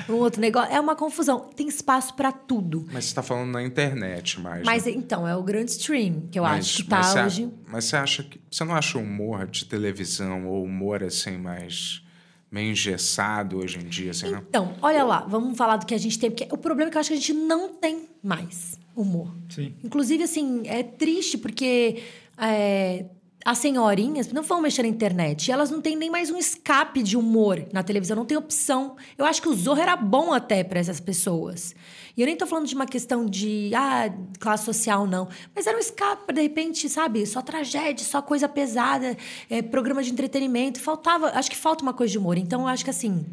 um 0.08 0.14
outro 0.14 0.39
negócio. 0.39 0.74
É 0.74 0.80
uma 0.80 0.95
confusão. 0.95 1.50
Tem 1.54 1.68
espaço 1.68 2.14
pra 2.14 2.32
tudo. 2.32 2.86
Mas 2.93 3.04
você 3.06 3.10
está 3.12 3.22
falando 3.22 3.52
na 3.52 3.62
internet 3.62 4.39
mais. 4.39 4.66
Mas 4.66 4.86
né? 4.86 4.93
então, 4.95 5.28
é 5.28 5.36
o 5.36 5.43
grande 5.43 5.72
stream 5.72 6.30
que 6.32 6.39
eu 6.39 6.43
Mas- 6.43 6.60
acho 6.66 6.86
que 6.86 6.89
mas 6.89 7.08
tá 7.08 7.12
você 7.14 7.26
hoje. 7.26 7.54
Mas 7.68 7.84
você 7.86 7.95
acha 7.97 8.24
que. 8.24 8.39
Você 8.50 8.64
não 8.64 8.76
acha 8.76 8.97
o 8.97 9.02
humor 9.02 9.47
de 9.47 9.66
televisão 9.66 10.47
ou 10.47 10.64
humor 10.64 11.04
assim 11.04 11.38
mais. 11.38 12.02
meio 12.50 12.72
engessado 12.72 13.58
hoje 13.58 13.78
em 13.80 13.88
dia, 13.88 14.12
assim, 14.12 14.32
não? 14.32 14.39
Então, 14.39 14.76
olha 14.82 15.04
lá, 15.04 15.26
vamos 15.28 15.58
falar 15.58 15.76
do 15.76 15.86
que 15.86 15.93
a 15.93 15.97
gente 16.00 16.18
tem, 16.18 16.32
porque 16.32 16.47
o 16.52 16.58
problema 16.58 16.89
é 16.89 16.91
que 16.91 16.97
eu 16.97 17.02
acho 17.02 17.10
que 17.10 17.16
a 17.16 17.20
gente 17.20 17.34
não 17.34 17.74
tem 17.76 18.08
mais 18.24 18.78
humor. 19.02 19.34
Sim. 19.50 19.74
Inclusive, 19.84 20.24
assim, 20.24 20.64
é 20.66 20.84
triste 20.84 21.38
porque 21.38 22.02
é, 22.38 23.06
as 23.45 23.58
senhorinhas 23.58 24.32
não 24.32 24.43
vão 24.43 24.62
mexer 24.62 24.84
na 24.84 24.89
internet. 24.89 25.47
E 25.47 25.52
elas 25.52 25.72
não 25.72 25.82
têm 25.82 25.95
nem 25.95 26.10
mais 26.10 26.30
um 26.30 26.38
escape 26.38 27.02
de 27.02 27.18
humor 27.18 27.66
na 27.72 27.82
televisão, 27.82 28.16
não 28.16 28.26
tem 28.26 28.38
opção. 28.38 28.95
Eu 29.18 29.26
acho 29.26 29.41
que 29.41 29.47
o 29.47 29.54
Zorro 29.54 29.80
era 29.80 29.95
bom 29.95 30.34
até 30.34 30.64
para 30.64 30.80
essas 30.80 31.00
pessoas. 31.00 31.74
E 32.16 32.22
eu 32.22 32.26
nem 32.26 32.36
tô 32.36 32.45
falando 32.45 32.68
de 32.68 32.76
uma 32.76 32.86
questão 32.86 33.26
de 33.26 33.72
ah, 33.74 34.14
classe 34.39 34.66
social, 34.66 35.08
não. 35.08 35.30
Mas 35.56 35.68
era 35.68 35.78
um 35.78 35.80
escape, 35.80 36.26
pra, 36.26 36.36
de 36.36 36.41
repente, 36.41 36.89
sabe? 36.89 37.26
Só 37.26 37.41
tragédia, 37.41 38.06
só 38.06 38.22
coisa 38.22 38.50
pesada, 38.50 39.16
é, 39.50 39.62
programa 39.62 40.04
de 40.04 40.12
entretenimento. 40.12 40.80
Faltava, 40.82 41.28
acho 41.30 41.50
que 41.50 41.58
falta 41.58 41.82
uma 41.82 41.93
coisa 41.93 42.12
de 42.12 42.18
humor. 42.18 42.38
Então, 42.38 42.62
eu 42.62 42.68
acho 42.68 42.84
que 42.84 42.89
assim. 42.89 43.26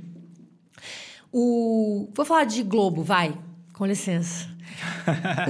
O. 1.33 2.09
Vou 2.15 2.25
falar 2.25 2.45
de 2.45 2.63
Globo, 2.63 3.03
vai. 3.03 3.37
Com 3.77 3.85
licença. 3.85 4.49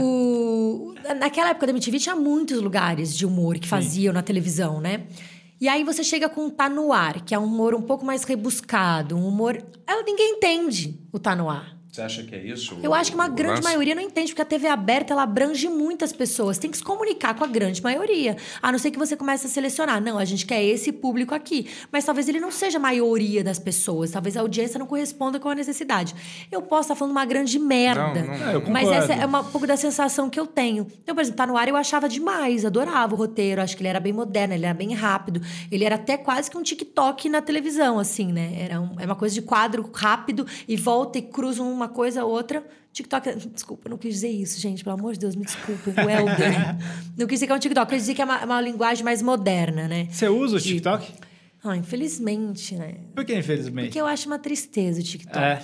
o, 0.01 0.95
naquela 1.21 1.51
época 1.51 1.67
da 1.67 1.73
MTV 1.73 1.99
tinha 2.01 2.17
muitos 2.17 2.61
lugares 2.61 3.17
de 3.17 3.25
humor 3.25 3.57
que 3.57 3.69
faziam 3.69 4.13
na 4.13 4.21
televisão, 4.21 4.81
né? 4.81 5.07
E 5.61 5.69
aí 5.69 5.85
você 5.85 6.03
chega 6.03 6.29
com 6.29 6.47
o 6.49 6.51
Tá 6.51 6.69
No 6.69 6.93
Ar, 6.93 7.21
que 7.21 7.35
é 7.35 7.39
um 7.39 7.45
humor 7.45 7.73
um 7.73 7.81
pouco 7.81 8.05
mais 8.05 8.25
rebuscado, 8.25 9.17
um 9.17 9.29
humor... 9.29 9.63
Ninguém 10.05 10.35
entende 10.37 10.99
o 11.13 11.21
Tá 11.21 11.37
No 11.37 11.49
Ar. 11.49 11.76
Você 11.97 12.03
acha 12.03 12.23
que 12.25 12.35
é 12.35 12.39
isso? 12.45 12.77
Eu 12.83 12.93
acho 12.93 13.11
que 13.11 13.15
uma 13.17 13.27
grande 13.27 13.53
lance? 13.55 13.63
maioria 13.63 13.95
não 13.95 14.03
entende, 14.03 14.31
porque 14.33 14.43
a 14.43 14.45
TV 14.45 14.69
aberta 14.69 15.15
ela 15.15 15.23
abrange 15.23 15.67
muitas 15.67 16.13
pessoas. 16.13 16.59
Tem 16.59 16.71
que 16.71 16.77
se 16.77 16.85
comunicar 16.85 17.33
com 17.33 17.43
a 17.43 17.47
grande 17.47 17.83
maioria. 17.83 18.37
A 18.61 18.71
não 18.71 18.79
ser 18.79 18.91
que 18.91 18.99
você 18.99 19.17
comece 19.17 19.47
a 19.47 19.49
selecionar. 19.49 19.99
Não, 20.03 20.19
a 20.19 20.25
gente 20.27 20.45
quer 20.45 20.63
esse 20.63 20.93
público 20.93 21.35
aqui. 21.35 21.67
Mas 21.91 22.05
talvez 22.05 22.29
ele 22.29 22.39
não 22.39 22.51
seja 22.51 22.77
a 22.77 22.81
maioria 22.81 23.43
das 23.43 23.59
pessoas. 23.59 24.11
Talvez 24.11 24.37
a 24.37 24.43
audiência 24.43 24.79
não 24.79 24.85
corresponda 24.85 25.41
com 25.41 25.49
a 25.49 25.55
necessidade. 25.55 26.15
Eu 26.53 26.61
posso 26.61 26.83
estar 26.83 26.97
falando 26.97 27.13
uma 27.13 27.25
grande 27.25 27.59
merda. 27.59 28.21
Não, 28.23 28.27
não. 28.41 28.49
É, 28.51 28.55
eu 28.57 28.71
Mas 28.71 28.91
essa 28.91 29.15
é 29.15 29.25
uma, 29.25 29.41
um 29.41 29.45
pouco 29.45 29.67
da 29.67 29.79
sensação 29.79 30.29
que 30.29 30.39
eu 30.39 30.47
tenho. 30.47 30.87
Então, 31.03 31.15
por 31.15 31.23
exemplo, 31.23 31.39
tá 31.39 31.47
no 31.47 31.57
ar 31.57 31.67
eu 31.67 31.77
achava 31.77 32.11
demais, 32.11 32.67
adorava 32.67 33.15
o 33.15 33.17
roteiro, 33.17 33.63
acho 33.63 33.75
que 33.75 33.81
ele 33.81 33.89
era 33.89 34.01
bem 34.01 34.13
moderno, 34.13 34.53
ele 34.53 34.67
era 34.67 34.75
bem 34.75 34.93
rápido. 34.93 35.41
Ele 35.73 35.83
era 35.83 35.95
até 35.95 36.19
quase 36.19 36.51
que 36.51 36.59
um 36.59 36.63
TikTok 36.63 37.31
na 37.31 37.41
televisão, 37.41 37.99
assim, 37.99 38.31
né? 38.35 38.55
Era 38.59 38.83
um- 38.83 39.01
é 39.01 39.07
uma 39.07 39.17
coisa 39.17 39.35
de 39.35 39.41
quadro 39.41 39.91
rápido 39.95 40.47
e 40.69 40.77
volta 40.77 41.17
e 41.17 41.23
cruza 41.23 41.63
uma 41.63 41.86
coisa 41.89 42.23
a 42.23 42.25
outra. 42.25 42.65
TikTok. 42.93 43.35
Desculpa, 43.53 43.89
não 43.89 43.99
quis 43.99 44.15
dizer 44.15 44.29
isso, 44.31 44.61
gente. 44.61 44.83
Pelo 44.83 44.97
amor 44.99 45.13
de 45.15 45.19
Deus, 45.21 45.37
me 45.37 45.45
desculpem. 45.45 45.93
O 45.95 46.09
Helder. 46.11 46.77
não 47.17 47.27
quis 47.27 47.37
dizer 47.37 47.47
que 47.47 47.53
é 47.53 47.55
um 47.55 47.59
TikTok, 47.59 47.87
eu 47.93 47.97
quis 47.97 48.03
dizer 48.03 48.15
que 48.15 48.23
é 48.23 48.25
uma, 48.25 48.45
uma 48.45 48.61
linguagem 48.61 49.05
mais 49.05 49.21
moderna, 49.23 49.87
né? 49.87 50.09
Você 50.11 50.29
usa 50.29 50.57
o 50.57 50.61
TikTok? 50.61 51.07
Ah, 51.65 51.77
infelizmente, 51.77 52.75
né? 52.77 52.95
Por 53.15 53.25
que, 53.25 53.37
infelizmente? 53.37 53.87
Porque 53.87 54.01
eu 54.01 54.07
acho 54.07 54.27
uma 54.29 54.39
tristeza 54.39 55.01
o 55.01 55.03
TikTok. 55.03 55.39
É. 55.39 55.61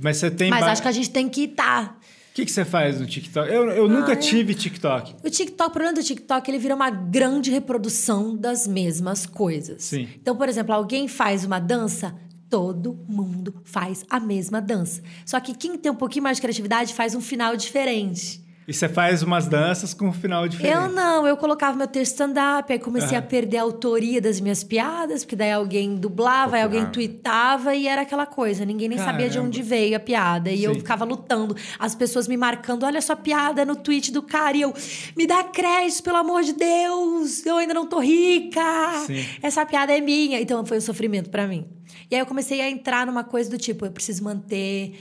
Mas 0.00 0.16
você 0.18 0.30
tem... 0.30 0.50
Mas 0.50 0.60
ba- 0.64 0.72
acho 0.72 0.82
que 0.82 0.88
a 0.88 0.92
gente 0.92 1.10
tem 1.10 1.28
que 1.28 1.42
estar. 1.44 1.98
O 2.30 2.34
que, 2.34 2.44
que 2.44 2.50
você 2.50 2.64
faz 2.64 2.98
no 3.00 3.06
TikTok? 3.06 3.48
Eu, 3.52 3.68
eu 3.70 3.88
nunca 3.88 4.08
Ah, 4.12 4.14
eu- 4.14 4.20
tive 4.20 4.54
TikTok. 4.54 5.14
O 5.24 5.30
TikTok, 5.30 5.70
o 5.70 5.72
problema 5.72 5.94
do 5.94 6.02
TikTok, 6.02 6.50
ele 6.50 6.58
vira 6.58 6.74
uma 6.74 6.90
grande 6.90 7.50
reprodução 7.50 8.36
das 8.36 8.66
mesmas 8.66 9.24
coisas. 9.26 9.84
Sim. 9.84 10.08
Então, 10.16 10.36
por 10.36 10.48
exemplo, 10.48 10.74
alguém 10.74 11.06
faz 11.06 11.44
uma 11.44 11.58
dança, 11.60 12.14
todo 12.54 12.96
mundo 13.08 13.52
faz 13.64 14.04
a 14.08 14.20
mesma 14.20 14.60
dança. 14.62 15.02
Só 15.26 15.40
que 15.40 15.56
quem 15.56 15.76
tem 15.76 15.90
um 15.90 15.96
pouquinho 15.96 16.22
mais 16.22 16.36
de 16.36 16.42
criatividade 16.42 16.94
faz 16.94 17.12
um 17.12 17.20
final 17.20 17.56
diferente. 17.56 18.44
E 18.68 18.72
você 18.72 18.88
faz 18.88 19.24
umas 19.24 19.48
danças 19.48 19.92
com 19.92 20.06
um 20.06 20.12
final 20.12 20.46
diferente. 20.46 20.72
Eu 20.72 20.88
não, 20.88 21.26
eu 21.26 21.36
colocava 21.36 21.76
meu 21.76 21.88
texto 21.88 22.12
stand-up, 22.12 22.72
aí 22.72 22.78
comecei 22.78 23.18
Aham. 23.18 23.18
a 23.18 23.28
perder 23.28 23.56
a 23.56 23.62
autoria 23.62 24.20
das 24.20 24.40
minhas 24.40 24.62
piadas, 24.62 25.24
porque 25.24 25.34
daí 25.34 25.50
alguém 25.50 25.96
dublava, 25.96 26.54
aí 26.54 26.62
alguém 26.62 26.86
tweetava 26.86 27.74
e 27.74 27.88
era 27.88 28.02
aquela 28.02 28.24
coisa. 28.24 28.64
Ninguém 28.64 28.88
nem 28.88 28.98
sabia 28.98 29.26
de 29.26 29.34
Caramba. 29.34 29.48
onde 29.48 29.60
veio 29.60 29.96
a 29.96 30.00
piada. 30.00 30.50
E 30.50 30.62
eu 30.62 30.72
Sim. 30.74 30.78
ficava 30.78 31.04
lutando, 31.04 31.56
as 31.76 31.96
pessoas 31.96 32.28
me 32.28 32.36
marcando, 32.36 32.84
olha 32.86 33.02
sua 33.02 33.16
piada 33.16 33.64
no 33.64 33.74
tweet 33.74 34.12
do 34.12 34.22
cara, 34.22 34.56
e 34.56 34.62
eu, 34.62 34.72
me 35.16 35.26
dá 35.26 35.42
crédito, 35.42 36.04
pelo 36.04 36.18
amor 36.18 36.44
de 36.44 36.52
Deus, 36.52 37.44
eu 37.44 37.56
ainda 37.56 37.74
não 37.74 37.84
tô 37.84 37.98
rica. 37.98 38.62
Sim. 39.06 39.26
Essa 39.42 39.66
piada 39.66 39.92
é 39.92 40.00
minha. 40.00 40.40
Então 40.40 40.64
foi 40.64 40.78
um 40.78 40.80
sofrimento 40.80 41.28
pra 41.28 41.48
mim. 41.48 41.66
E 42.10 42.14
aí 42.14 42.20
eu 42.20 42.26
comecei 42.26 42.60
a 42.60 42.68
entrar 42.70 43.06
numa 43.06 43.24
coisa 43.24 43.50
do 43.50 43.58
tipo, 43.58 43.84
eu 43.86 43.92
preciso 43.92 44.22
manter. 44.24 44.94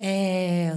é, 0.00 0.76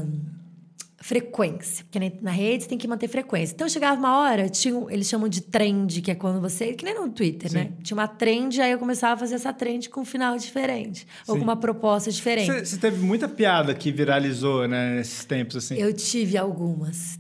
frequência. 1.00 1.86
Porque 1.86 2.20
na- 2.22 2.32
rede 2.32 2.64
você 2.64 2.70
tem 2.70 2.78
que 2.78 2.88
manter 2.88 3.08
frequência. 3.08 3.54
Então 3.54 3.70
chegava 3.70 3.98
uma 3.98 4.18
hora, 4.20 4.50
tinha, 4.50 4.76
eles 4.90 5.08
chamam 5.08 5.30
de 5.30 5.42
trend, 5.42 6.02
que 6.02 6.12
é 6.12 6.16
quando 6.16 6.42
você. 6.42 6.74
Que 6.74 6.84
nem 6.84 6.94
no 6.96 7.10
Twitter, 7.10 7.52
né? 7.54 7.72
Tinha 7.82 7.96
uma 7.96 8.08
trend, 8.08 8.60
aí 8.62 8.72
eu 8.72 8.80
começava 8.80 9.14
a 9.14 9.18
fazer 9.18 9.36
essa 9.36 9.54
trend 9.54 9.90
com 9.90 10.02
um 10.02 10.06
final 10.06 10.38
diferente. 10.38 11.08
Ou 11.28 11.36
Sim. 11.36 11.40
com 11.40 11.44
uma 11.46 11.56
proposta 11.56 12.12
diferente. 12.12 12.52
Você, 12.52 12.66
você 12.66 12.78
teve 12.78 13.04
muita 13.06 13.28
piada 13.28 13.74
que 13.74 13.92
viralizou, 13.92 14.68
né, 14.68 14.96
nesses 14.96 15.24
tempos, 15.24 15.56
assim. 15.56 15.76
Eu 15.76 15.94
tive 15.94 16.38
algumas. 16.38 17.18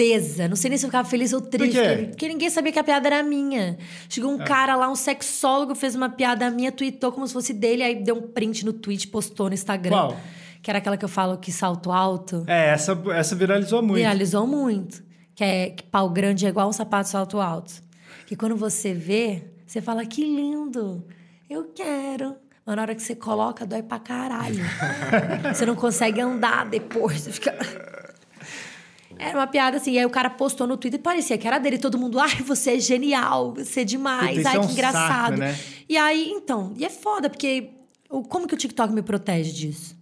Tristeza. 0.00 0.48
Não 0.48 0.56
sei 0.56 0.70
nem 0.70 0.78
se 0.78 0.86
eu 0.86 0.88
ficava 0.88 1.06
feliz 1.08 1.32
ou 1.32 1.40
triste. 1.42 1.72
quê? 1.78 2.06
Porque, 2.08 2.28
ninguém 2.28 2.48
sabia 2.48 2.72
que 2.72 2.78
a 2.78 2.84
piada 2.84 3.06
era 3.08 3.22
minha. 3.22 3.76
Chegou 4.08 4.30
um 4.32 4.40
Ah. 4.40 4.44
cara 4.44 4.74
lá, 4.74 4.90
um 4.90 4.94
sexólogo, 4.96 5.74
fez 5.74 5.94
uma 5.94 6.08
piada 6.08 6.50
minha, 6.50 6.72
tweetou 6.72 7.12
como 7.12 7.26
se 7.26 7.32
fosse 7.32 7.52
dele, 7.52 7.82
aí 7.82 8.02
deu 8.02 8.16
um 8.16 8.22
print 8.22 8.64
no 8.64 8.72
tweet, 8.72 9.08
postou 9.08 9.48
no 9.48 9.54
Instagram. 9.54 9.90
Qual? 9.90 10.16
Que 10.62 10.70
era 10.70 10.78
aquela 10.78 10.96
que 10.96 11.04
eu 11.04 11.08
falo 11.08 11.36
que 11.36 11.52
salto 11.52 11.92
alto. 11.92 12.44
É, 12.46 12.70
essa, 12.70 12.98
essa 13.14 13.36
viralizou 13.36 13.82
muito. 13.82 13.96
Viralizou 13.96 14.46
muito. 14.46 15.02
Que 15.34 15.44
é 15.44 15.70
que 15.70 15.82
pau 15.82 16.08
grande 16.08 16.46
é 16.46 16.48
igual 16.48 16.68
um 16.68 16.72
sapato 16.72 17.08
salto 17.08 17.38
alto. 17.40 17.72
Que 18.26 18.36
quando 18.36 18.56
você 18.56 18.94
vê, 18.94 19.42
você 19.66 19.80
fala, 19.80 20.04
que 20.06 20.22
lindo, 20.22 21.04
eu 21.48 21.64
quero. 21.74 22.36
Mas 22.64 22.76
na 22.76 22.82
hora 22.82 22.94
que 22.94 23.02
você 23.02 23.14
coloca, 23.14 23.66
dói 23.66 23.82
pra 23.82 23.98
caralho. 23.98 24.62
você 25.52 25.64
não 25.66 25.74
consegue 25.74 26.20
andar 26.20 26.66
depois. 26.68 27.22
Você 27.22 27.32
fica... 27.32 27.56
Era 29.20 29.38
uma 29.38 29.46
piada 29.46 29.76
assim, 29.76 29.92
e 29.92 29.98
aí 29.98 30.06
o 30.06 30.10
cara 30.10 30.30
postou 30.30 30.66
no 30.66 30.76
Twitter 30.76 30.98
e 30.98 31.02
parecia 31.02 31.36
que 31.36 31.46
era 31.46 31.58
dele. 31.58 31.78
Todo 31.78 31.98
mundo, 31.98 32.18
ai, 32.18 32.36
você 32.42 32.72
é 32.76 32.80
genial, 32.80 33.52
você 33.54 33.80
é 33.82 33.84
demais, 33.84 34.36
Puta, 34.38 34.48
ai, 34.48 34.56
é 34.56 34.60
um 34.60 34.66
que 34.66 34.72
engraçado. 34.72 35.36
saco, 35.36 35.38
né? 35.38 35.58
E 35.88 35.96
aí, 35.96 36.30
então, 36.30 36.72
e 36.76 36.84
é 36.84 36.90
foda, 36.90 37.28
porque 37.28 37.70
o- 38.08 38.22
como 38.22 38.46
que 38.46 38.54
o 38.54 38.56
TikTok 38.56 38.92
me 38.92 39.02
protege 39.02 39.52
disso? 39.52 39.96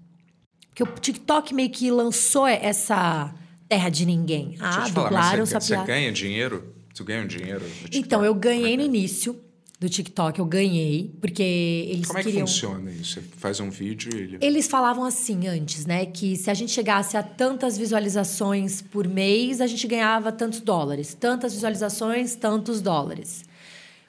Porque 0.68 0.82
o 0.82 0.86
TikTok 0.86 1.52
meio 1.52 1.70
que 1.70 1.90
lançou 1.90 2.46
essa 2.46 3.34
terra 3.68 3.88
de 3.88 4.06
ninguém. 4.06 4.50
Deixa 4.50 4.62
eu 4.64 4.68
Ah, 4.68 4.70
te 4.84 4.92
falar, 4.92 5.08
dublaram 5.08 5.38
mas 5.40 5.50
essa 5.50 5.60
você, 5.60 5.76
você 5.76 5.84
ganha 5.84 6.12
dinheiro? 6.12 6.74
Tu 6.94 7.04
ganha 7.04 7.22
um 7.22 7.26
dinheiro? 7.26 7.60
no 7.64 7.68
TikTok? 7.70 7.98
Então, 7.98 8.24
eu 8.24 8.34
ganhei 8.34 8.76
no 8.76 8.82
é 8.82 8.86
que 8.88 8.96
é? 8.96 8.98
início 8.98 9.40
do 9.78 9.88
TikTok, 9.88 10.40
eu 10.40 10.44
ganhei, 10.44 11.14
porque 11.20 11.42
eles 11.88 12.06
Como 12.08 12.18
é 12.18 12.22
que 12.22 12.30
queriam... 12.30 12.46
funciona 12.46 12.90
isso? 12.90 13.20
Você 13.20 13.22
faz 13.36 13.60
um 13.60 13.70
vídeo 13.70 14.10
e 14.12 14.18
ele... 14.18 14.38
Eles 14.40 14.66
falavam 14.66 15.04
assim 15.04 15.46
antes, 15.46 15.86
né? 15.86 16.04
Que 16.04 16.34
se 16.36 16.50
a 16.50 16.54
gente 16.54 16.72
chegasse 16.72 17.16
a 17.16 17.22
tantas 17.22 17.78
visualizações 17.78 18.82
por 18.82 19.06
mês, 19.06 19.60
a 19.60 19.68
gente 19.68 19.86
ganhava 19.86 20.32
tantos 20.32 20.60
dólares. 20.60 21.14
Tantas 21.14 21.54
visualizações, 21.54 22.34
tantos 22.34 22.80
dólares. 22.80 23.44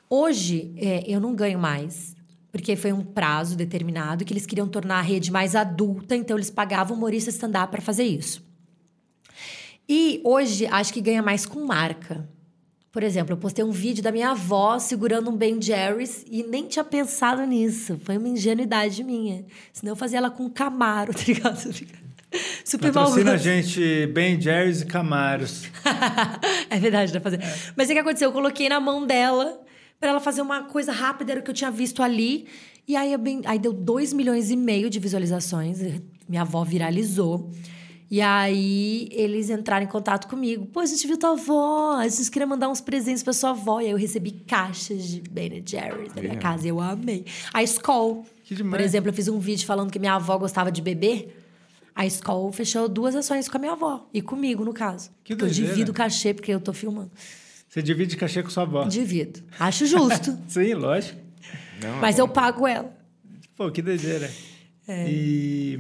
Hoje, 0.10 0.74
é, 0.76 1.04
eu 1.08 1.20
não 1.20 1.36
ganho 1.36 1.60
mais. 1.60 2.16
Porque 2.52 2.76
foi 2.76 2.92
um 2.92 3.04
prazo 3.04 3.56
determinado 3.56 4.26
que 4.26 4.34
eles 4.34 4.48
queriam 4.48 4.68
tornar 4.68 4.98
a 4.98 5.04
rede 5.04 5.32
mais 5.32 5.56
adulta, 5.56 6.16
então 6.16 6.36
eles 6.36 6.50
pagavam 6.50 6.98
humorista 6.98 7.30
stand-up 7.30 7.70
para 7.70 7.80
fazer 7.80 8.06
isso. 8.06 8.44
E 9.88 10.20
hoje, 10.24 10.66
acho 10.66 10.92
que 10.92 11.00
ganha 11.00 11.22
mais 11.22 11.46
com 11.46 11.64
marca. 11.64 12.28
Por 12.92 13.04
exemplo, 13.04 13.34
eu 13.34 13.38
postei 13.38 13.64
um 13.64 13.70
vídeo 13.72 14.02
da 14.02 14.12
minha 14.12 14.32
avó 14.32 14.80
segurando 14.80 15.30
um 15.30 15.36
Ben 15.38 15.62
Jerry's 15.62 16.26
e 16.30 16.42
nem 16.44 16.66
tinha 16.68 16.84
pensado 16.84 17.46
nisso. 17.46 18.00
Foi 18.04 18.18
uma 18.18 18.28
ingenuidade 18.28 19.04
minha. 19.04 19.46
Senão 19.72 19.92
eu 19.92 19.96
fazia 19.96 20.18
ela 20.18 20.32
com 20.32 20.46
um 20.46 20.50
Camaro, 20.50 21.14
tá 21.14 21.22
ligado? 21.28 21.72
Super 22.66 22.92
Patrocina 22.92 23.34
a 23.34 23.38
gente 23.38 24.08
Ben 24.08 24.40
Jerry's 24.42 24.82
e 24.82 24.86
Camaros. 24.86 25.64
é 26.70 26.80
verdade, 26.80 27.14
dá 27.14 27.20
fazer. 27.22 27.40
Mas 27.76 27.90
o 27.90 27.94
que 27.94 28.00
aconteceu? 28.00 28.30
Eu 28.30 28.34
coloquei 28.34 28.68
na 28.70 28.80
mão 28.80 29.06
dela 29.06 29.60
pra 30.00 30.10
ela 30.10 30.20
fazer 30.20 30.42
uma 30.42 30.64
coisa 30.64 30.92
rápida, 30.92 31.32
era 31.34 31.42
o 31.42 31.44
que 31.44 31.50
eu 31.52 31.56
tinha 31.56 31.72
visto 31.72 32.02
ali. 32.02 32.48
E 32.88 32.96
aí, 32.96 33.16
bem- 33.18 33.42
aí 33.46 33.60
deu 33.60 33.72
2 33.74 34.14
milhões 34.14 34.50
e 34.50 34.56
meio 34.56 34.90
de 34.90 35.00
visualizações. 35.00 35.80
Minha 36.28 36.42
avó 36.42 36.64
viralizou. 36.64 37.52
E 38.12 38.22
aí 38.22 39.08
eles 39.12 39.50
entraram 39.52 39.86
em 39.86 39.90
contato 39.90 40.28
comigo. 40.28 40.66
Pô, 40.66 40.80
a 40.80 40.86
gente 40.86 41.06
viu 41.06 41.16
tua 41.18 41.32
avó, 41.34 41.96
a 41.98 42.08
gente 42.08 42.32
queria 42.32 42.48
mandar 42.48 42.68
uns 42.70 42.82
presentes 42.82 43.22
pra 43.22 43.34
sua 43.34 43.52
avó. 43.52 43.80
E 43.82 43.86
aí 43.86 43.92
eu 43.92 43.98
recebi 43.98 44.32
caixas 44.32 45.04
de 45.08 45.22
Ben 45.30 45.62
Jerry's 45.66 46.10
na 46.16 46.22
minha 46.22 46.34
Yeah. 46.34 46.42
casa. 46.42 46.68
Eu 46.68 46.80
amei. 46.80 47.26
A 47.54 47.62
Skoll, 47.64 48.26
Que 48.44 48.56
demais. 48.56 48.82
por 48.82 48.84
exemplo, 48.84 49.10
eu 49.10 49.14
fiz 49.14 49.28
um 49.28 49.38
vídeo 49.38 49.66
falando 49.68 49.92
que 49.92 50.00
minha 50.00 50.16
avó 50.16 50.38
gostava 50.40 50.72
de 50.72 50.82
beber. 50.82 51.36
A 51.96 52.06
Skoll 52.08 52.52
fechou 52.52 52.88
duas 52.90 53.14
ações 53.16 53.48
com 53.48 53.58
a 53.58 53.60
minha 53.60 53.74
avó. 53.74 54.08
E 54.14 54.22
comigo, 54.24 54.64
no 54.66 54.74
caso. 54.74 55.10
Que 55.24 55.34
Porque 55.34 55.34
eu 55.34 55.38
doideira. 55.50 55.68
divido 55.74 55.92
o 55.92 55.94
cachê, 55.94 56.34
porque 56.34 56.52
eu 56.52 56.60
tô 56.60 56.74
filmando. 56.74 57.12
Você 57.68 57.82
divide 57.84 58.18
cachê 58.18 58.42
com 58.42 58.50
sua 58.50 58.64
avó. 58.64 58.86
Divido. 58.86 59.44
Acho 59.60 59.86
justo. 59.86 60.36
Sim, 60.50 60.74
lógico. 60.74 61.20
Não, 61.84 61.98
mas 61.98 62.18
eu 62.18 62.28
pago 62.28 62.66
ela. 62.66 62.92
Pô, 63.56 63.70
que 63.70 63.82
doideira. 63.84 64.32
É. 64.88 65.08
E... 65.08 65.78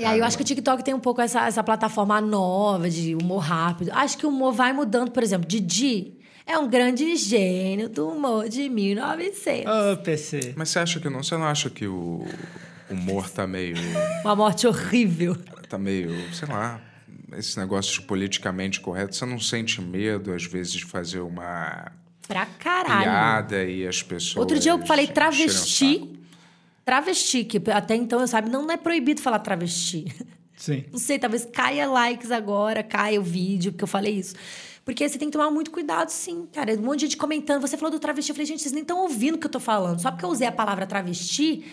E 0.00 0.04
aí 0.04 0.18
eu 0.18 0.24
acho 0.24 0.36
que 0.36 0.42
o 0.42 0.46
TikTok 0.46 0.82
tem 0.82 0.94
um 0.94 1.00
pouco 1.00 1.20
essa, 1.20 1.46
essa 1.46 1.62
plataforma 1.62 2.20
nova 2.22 2.88
de 2.88 3.14
humor 3.14 3.40
rápido. 3.40 3.90
Acho 3.92 4.16
que 4.16 4.24
o 4.24 4.30
humor 4.30 4.52
vai 4.52 4.72
mudando. 4.72 5.10
Por 5.10 5.22
exemplo, 5.22 5.46
Didi 5.46 6.14
é 6.46 6.58
um 6.58 6.68
grande 6.68 7.14
gênio 7.16 7.88
do 7.88 8.08
humor 8.08 8.48
de 8.48 8.68
1900. 8.70 9.70
Ô, 9.70 9.96
PC. 9.98 10.54
Mas 10.56 10.70
você 10.70 10.78
acha 10.78 11.00
que 11.00 11.10
não? 11.10 11.22
Você 11.22 11.36
não 11.36 11.44
acha 11.44 11.68
que 11.68 11.86
o 11.86 12.24
humor 12.90 13.28
tá 13.28 13.46
meio... 13.46 13.76
Uma 14.24 14.34
morte 14.34 14.66
horrível. 14.66 15.36
Tá 15.68 15.78
meio, 15.78 16.10
sei 16.34 16.48
lá... 16.48 16.80
Esse 17.32 17.56
negócio 17.60 17.92
de 17.92 18.02
politicamente 18.02 18.80
correto, 18.80 19.14
você 19.14 19.24
não 19.24 19.38
sente 19.38 19.80
medo, 19.80 20.32
às 20.32 20.44
vezes, 20.44 20.72
de 20.72 20.84
fazer 20.84 21.20
uma... 21.20 21.92
Pra 22.26 22.44
caralho. 22.44 23.02
piada 23.02 23.64
e 23.64 23.86
as 23.86 24.02
pessoas. 24.02 24.36
Outro 24.36 24.58
dia 24.58 24.72
eu 24.72 24.84
falei 24.84 25.06
travesti. 25.06 26.19
Travesti, 26.90 27.44
que 27.44 27.62
até 27.70 27.94
então, 27.94 28.26
sabe, 28.26 28.50
não 28.50 28.68
é 28.68 28.76
proibido 28.76 29.20
falar 29.20 29.38
travesti. 29.38 30.06
Sim. 30.56 30.84
Não 30.90 30.98
sei, 30.98 31.20
talvez 31.20 31.44
caia 31.44 31.88
likes 31.88 32.32
agora, 32.32 32.82
caia 32.82 33.20
o 33.20 33.22
vídeo, 33.22 33.70
porque 33.70 33.84
eu 33.84 33.88
falei 33.88 34.14
isso. 34.16 34.34
Porque 34.84 35.08
você 35.08 35.16
tem 35.16 35.28
que 35.28 35.32
tomar 35.32 35.52
muito 35.52 35.70
cuidado, 35.70 36.08
sim, 36.08 36.48
cara. 36.52 36.74
Um 36.74 36.82
monte 36.82 36.98
de 36.98 37.06
gente 37.06 37.16
comentando. 37.16 37.60
Você 37.60 37.76
falou 37.76 37.92
do 37.92 38.00
travesti. 38.00 38.30
Eu 38.30 38.34
falei, 38.34 38.46
gente, 38.46 38.60
vocês 38.60 38.72
nem 38.72 38.82
estão 38.82 38.98
ouvindo 39.02 39.36
o 39.36 39.38
que 39.38 39.46
eu 39.46 39.50
tô 39.50 39.60
falando. 39.60 40.00
Só 40.00 40.10
porque 40.10 40.24
eu 40.24 40.30
usei 40.30 40.48
a 40.48 40.52
palavra 40.52 40.84
travesti. 40.84 41.64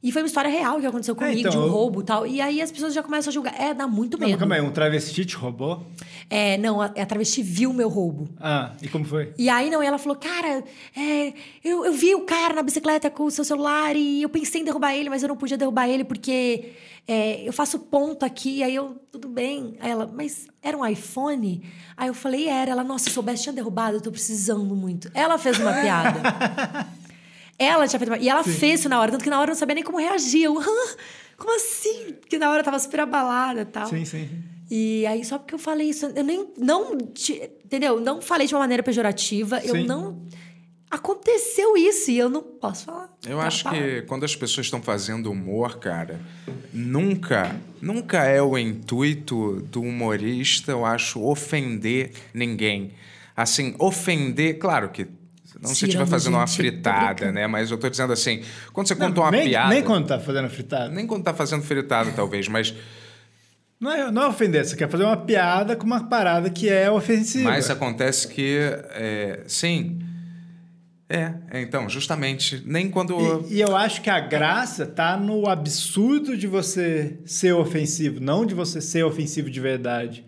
E 0.00 0.12
foi 0.12 0.22
uma 0.22 0.28
história 0.28 0.48
real 0.48 0.78
que 0.78 0.86
aconteceu 0.86 1.16
comigo, 1.16 1.40
então, 1.40 1.50
de 1.50 1.58
um 1.58 1.62
eu- 1.62 1.68
roubo 1.72 2.02
e 2.02 2.04
tal. 2.04 2.24
E 2.24 2.40
aí 2.40 2.62
as 2.62 2.70
pessoas 2.70 2.94
já 2.94 3.02
começam 3.02 3.30
a 3.30 3.34
julgar. 3.34 3.52
É, 3.60 3.74
dá 3.74 3.86
muito 3.88 4.12
Não, 4.16 4.20
mas 4.20 4.28
medo. 4.30 4.38
calma 4.38 4.54
aí, 4.54 4.60
um 4.60 4.70
travesti 4.70 5.24
te 5.24 5.34
roubou? 5.34 5.84
É, 6.30 6.56
não, 6.58 6.80
a, 6.80 6.84
a 6.86 7.04
travesti 7.06 7.42
viu 7.42 7.70
o 7.70 7.74
meu 7.74 7.88
roubo. 7.88 8.28
Ah, 8.40 8.72
e 8.80 8.86
como 8.86 9.04
foi? 9.04 9.32
E 9.36 9.48
aí, 9.48 9.68
não, 9.70 9.82
ela 9.82 9.98
falou, 9.98 10.16
cara, 10.16 10.62
é, 10.96 11.32
eu, 11.64 11.84
eu 11.84 11.92
vi 11.92 12.14
o 12.14 12.20
cara 12.20 12.54
na 12.54 12.62
bicicleta 12.62 13.10
com 13.10 13.24
o 13.24 13.30
seu 13.30 13.44
celular 13.44 13.96
e 13.96 14.22
eu 14.22 14.28
pensei 14.28 14.60
em 14.60 14.64
derrubar 14.64 14.94
ele, 14.94 15.10
mas 15.10 15.22
eu 15.24 15.28
não 15.28 15.36
podia 15.36 15.56
derrubar 15.56 15.88
ele 15.88 16.04
porque 16.04 16.74
é, 17.08 17.42
eu 17.48 17.52
faço 17.52 17.80
ponto 17.80 18.24
aqui. 18.24 18.62
Aí 18.62 18.76
eu, 18.76 18.96
tudo 19.10 19.28
bem. 19.28 19.74
Aí 19.80 19.90
ela, 19.90 20.08
mas 20.14 20.46
era 20.62 20.76
um 20.78 20.86
iPhone? 20.86 21.60
Aí 21.96 22.06
eu 22.06 22.14
falei, 22.14 22.46
era. 22.46 22.70
Ela, 22.70 22.84
nossa, 22.84 23.06
se 23.06 23.10
soubesse, 23.10 23.42
tinha 23.42 23.52
derrubado, 23.52 23.96
eu 23.96 24.00
tô 24.00 24.12
precisando 24.12 24.76
muito. 24.76 25.10
Ela 25.12 25.36
fez 25.38 25.58
uma 25.58 25.72
piada. 25.82 26.20
Ela 27.58 27.86
tinha 27.88 27.98
feito. 27.98 28.14
E 28.22 28.28
ela 28.28 28.44
fez 28.44 28.80
isso 28.80 28.88
na 28.88 29.00
hora, 29.00 29.10
tanto 29.10 29.24
que 29.24 29.30
na 29.30 29.38
hora 29.40 29.50
eu 29.50 29.54
não 29.54 29.58
sabia 29.58 29.74
nem 29.74 29.84
como 29.84 29.98
reagir. 29.98 30.44
Eu, 30.44 30.58
"Hã? 30.58 30.64
como 31.36 31.54
assim? 31.56 32.12
Porque 32.20 32.38
na 32.38 32.50
hora 32.50 32.60
eu 32.60 32.64
tava 32.64 32.78
super 32.78 33.00
abalada 33.00 33.62
e 33.62 33.64
tal. 33.64 33.86
Sim, 33.88 34.04
sim. 34.04 34.28
E 34.70 35.06
aí, 35.06 35.24
só 35.24 35.38
porque 35.38 35.54
eu 35.54 35.58
falei 35.58 35.88
isso, 35.88 36.06
eu 36.14 36.22
nem. 36.24 36.46
Não. 36.58 36.96
te- 36.98 37.50
entendeu? 37.64 37.98
Não 38.00 38.20
falei 38.20 38.46
de 38.46 38.54
uma 38.54 38.60
maneira 38.60 38.82
pejorativa. 38.82 39.60
Eu 39.64 39.74
Sim. 39.76 39.86
não. 39.86 40.22
Aconteceu 40.90 41.76
isso 41.76 42.10
e 42.10 42.18
eu 42.18 42.30
não 42.30 42.42
posso 42.42 42.86
falar. 42.86 43.10
Eu 43.26 43.38
acho 43.40 43.62
falando. 43.64 43.78
que 43.82 44.02
quando 44.02 44.24
as 44.24 44.34
pessoas 44.34 44.66
estão 44.66 44.80
fazendo 44.80 45.30
humor, 45.30 45.78
cara, 45.78 46.18
nunca, 46.72 47.54
nunca 47.80 48.24
é 48.24 48.40
o 48.40 48.56
intuito 48.56 49.60
do 49.70 49.82
humorista, 49.82 50.72
eu 50.72 50.86
acho, 50.86 51.22
ofender 51.22 52.12
ninguém. 52.32 52.92
Assim, 53.36 53.74
ofender, 53.78 54.58
claro 54.58 54.88
que 54.88 55.06
não 55.60 55.74
se 55.74 55.84
estiver 55.84 56.06
fazendo 56.06 56.34
uma 56.34 56.46
gente, 56.46 56.56
fritada, 56.56 57.32
né? 57.32 57.46
Mas 57.46 57.70
eu 57.70 57.78
tô 57.78 57.88
dizendo 57.88 58.12
assim, 58.12 58.42
quando 58.72 58.86
você 58.86 58.94
conta 58.94 59.20
uma 59.20 59.30
nem, 59.30 59.48
piada. 59.48 59.68
nem 59.74 59.82
quando 59.82 60.06
tá 60.06 60.18
fazendo 60.20 60.48
fritada. 60.48 60.88
nem 60.88 61.06
quando 61.06 61.24
tá 61.24 61.34
fazendo 61.34 61.62
fritada, 61.62 62.12
talvez, 62.12 62.48
mas, 62.48 62.74
Não 63.80 63.90
é, 63.90 64.10
não 64.10 64.22
é 64.22 64.28
ofender, 64.28 64.64
você 64.64 64.76
quer 64.76 64.88
fazer 64.88 65.04
uma 65.04 65.16
piada 65.16 65.74
com 65.74 65.84
uma 65.84 66.08
parada 66.08 66.48
que 66.48 66.68
é 66.68 66.90
ofensiva. 66.90 67.50
mas 67.50 67.68
acontece 67.70 68.28
que, 68.28 68.58
é, 68.90 69.42
sim. 69.46 69.98
É, 71.10 71.32
é, 71.50 71.62
então, 71.62 71.88
justamente, 71.88 72.62
nem 72.66 72.90
quando. 72.90 73.46
E, 73.48 73.54
e 73.54 73.60
eu 73.62 73.74
acho 73.74 74.02
que 74.02 74.10
a 74.10 74.20
graça 74.20 74.84
tá 74.84 75.16
no 75.16 75.48
absurdo 75.48 76.36
de 76.36 76.46
você 76.46 77.18
ser 77.24 77.54
ofensivo, 77.54 78.20
não 78.20 78.44
de 78.44 78.54
você 78.54 78.78
ser 78.80 79.04
ofensivo 79.04 79.48
de 79.48 79.58
verdade. 79.58 80.27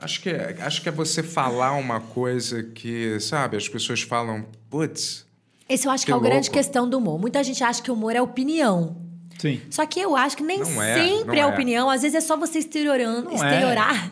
Acho 0.00 0.20
que, 0.22 0.30
é, 0.30 0.56
acho 0.60 0.80
que 0.80 0.88
é 0.88 0.92
você 0.92 1.24
falar 1.24 1.72
uma 1.72 2.00
coisa 2.00 2.62
que, 2.62 3.18
sabe, 3.18 3.56
as 3.56 3.68
pessoas 3.68 4.00
falam, 4.00 4.46
putz, 4.70 5.26
Esse 5.68 5.88
eu 5.88 5.90
acho 5.90 6.06
que, 6.06 6.12
Que 6.12 6.16
é 6.16 6.20
a 6.20 6.20
grande 6.20 6.50
questão 6.52 6.88
do 6.88 6.98
humor. 6.98 7.18
Muita 7.18 7.42
gente 7.42 7.64
acha 7.64 7.82
que 7.82 7.90
o 7.90 7.94
humor 7.94 8.14
é 8.14 8.22
opinião. 8.22 9.07
Sim. 9.38 9.60
Só 9.70 9.86
que 9.86 10.00
eu 10.00 10.16
acho 10.16 10.36
que 10.36 10.42
nem 10.42 10.58
Não 10.58 10.82
é, 10.82 10.94
sempre 10.94 11.38
é 11.38 11.42
é. 11.42 11.46
opinião. 11.46 11.88
Às 11.88 12.02
vezes 12.02 12.16
é 12.16 12.20
só 12.20 12.36
você 12.36 12.58
exteriorando, 12.58 13.30
Não 13.30 13.32
é. 13.32 13.34
exteriorar. 13.36 14.10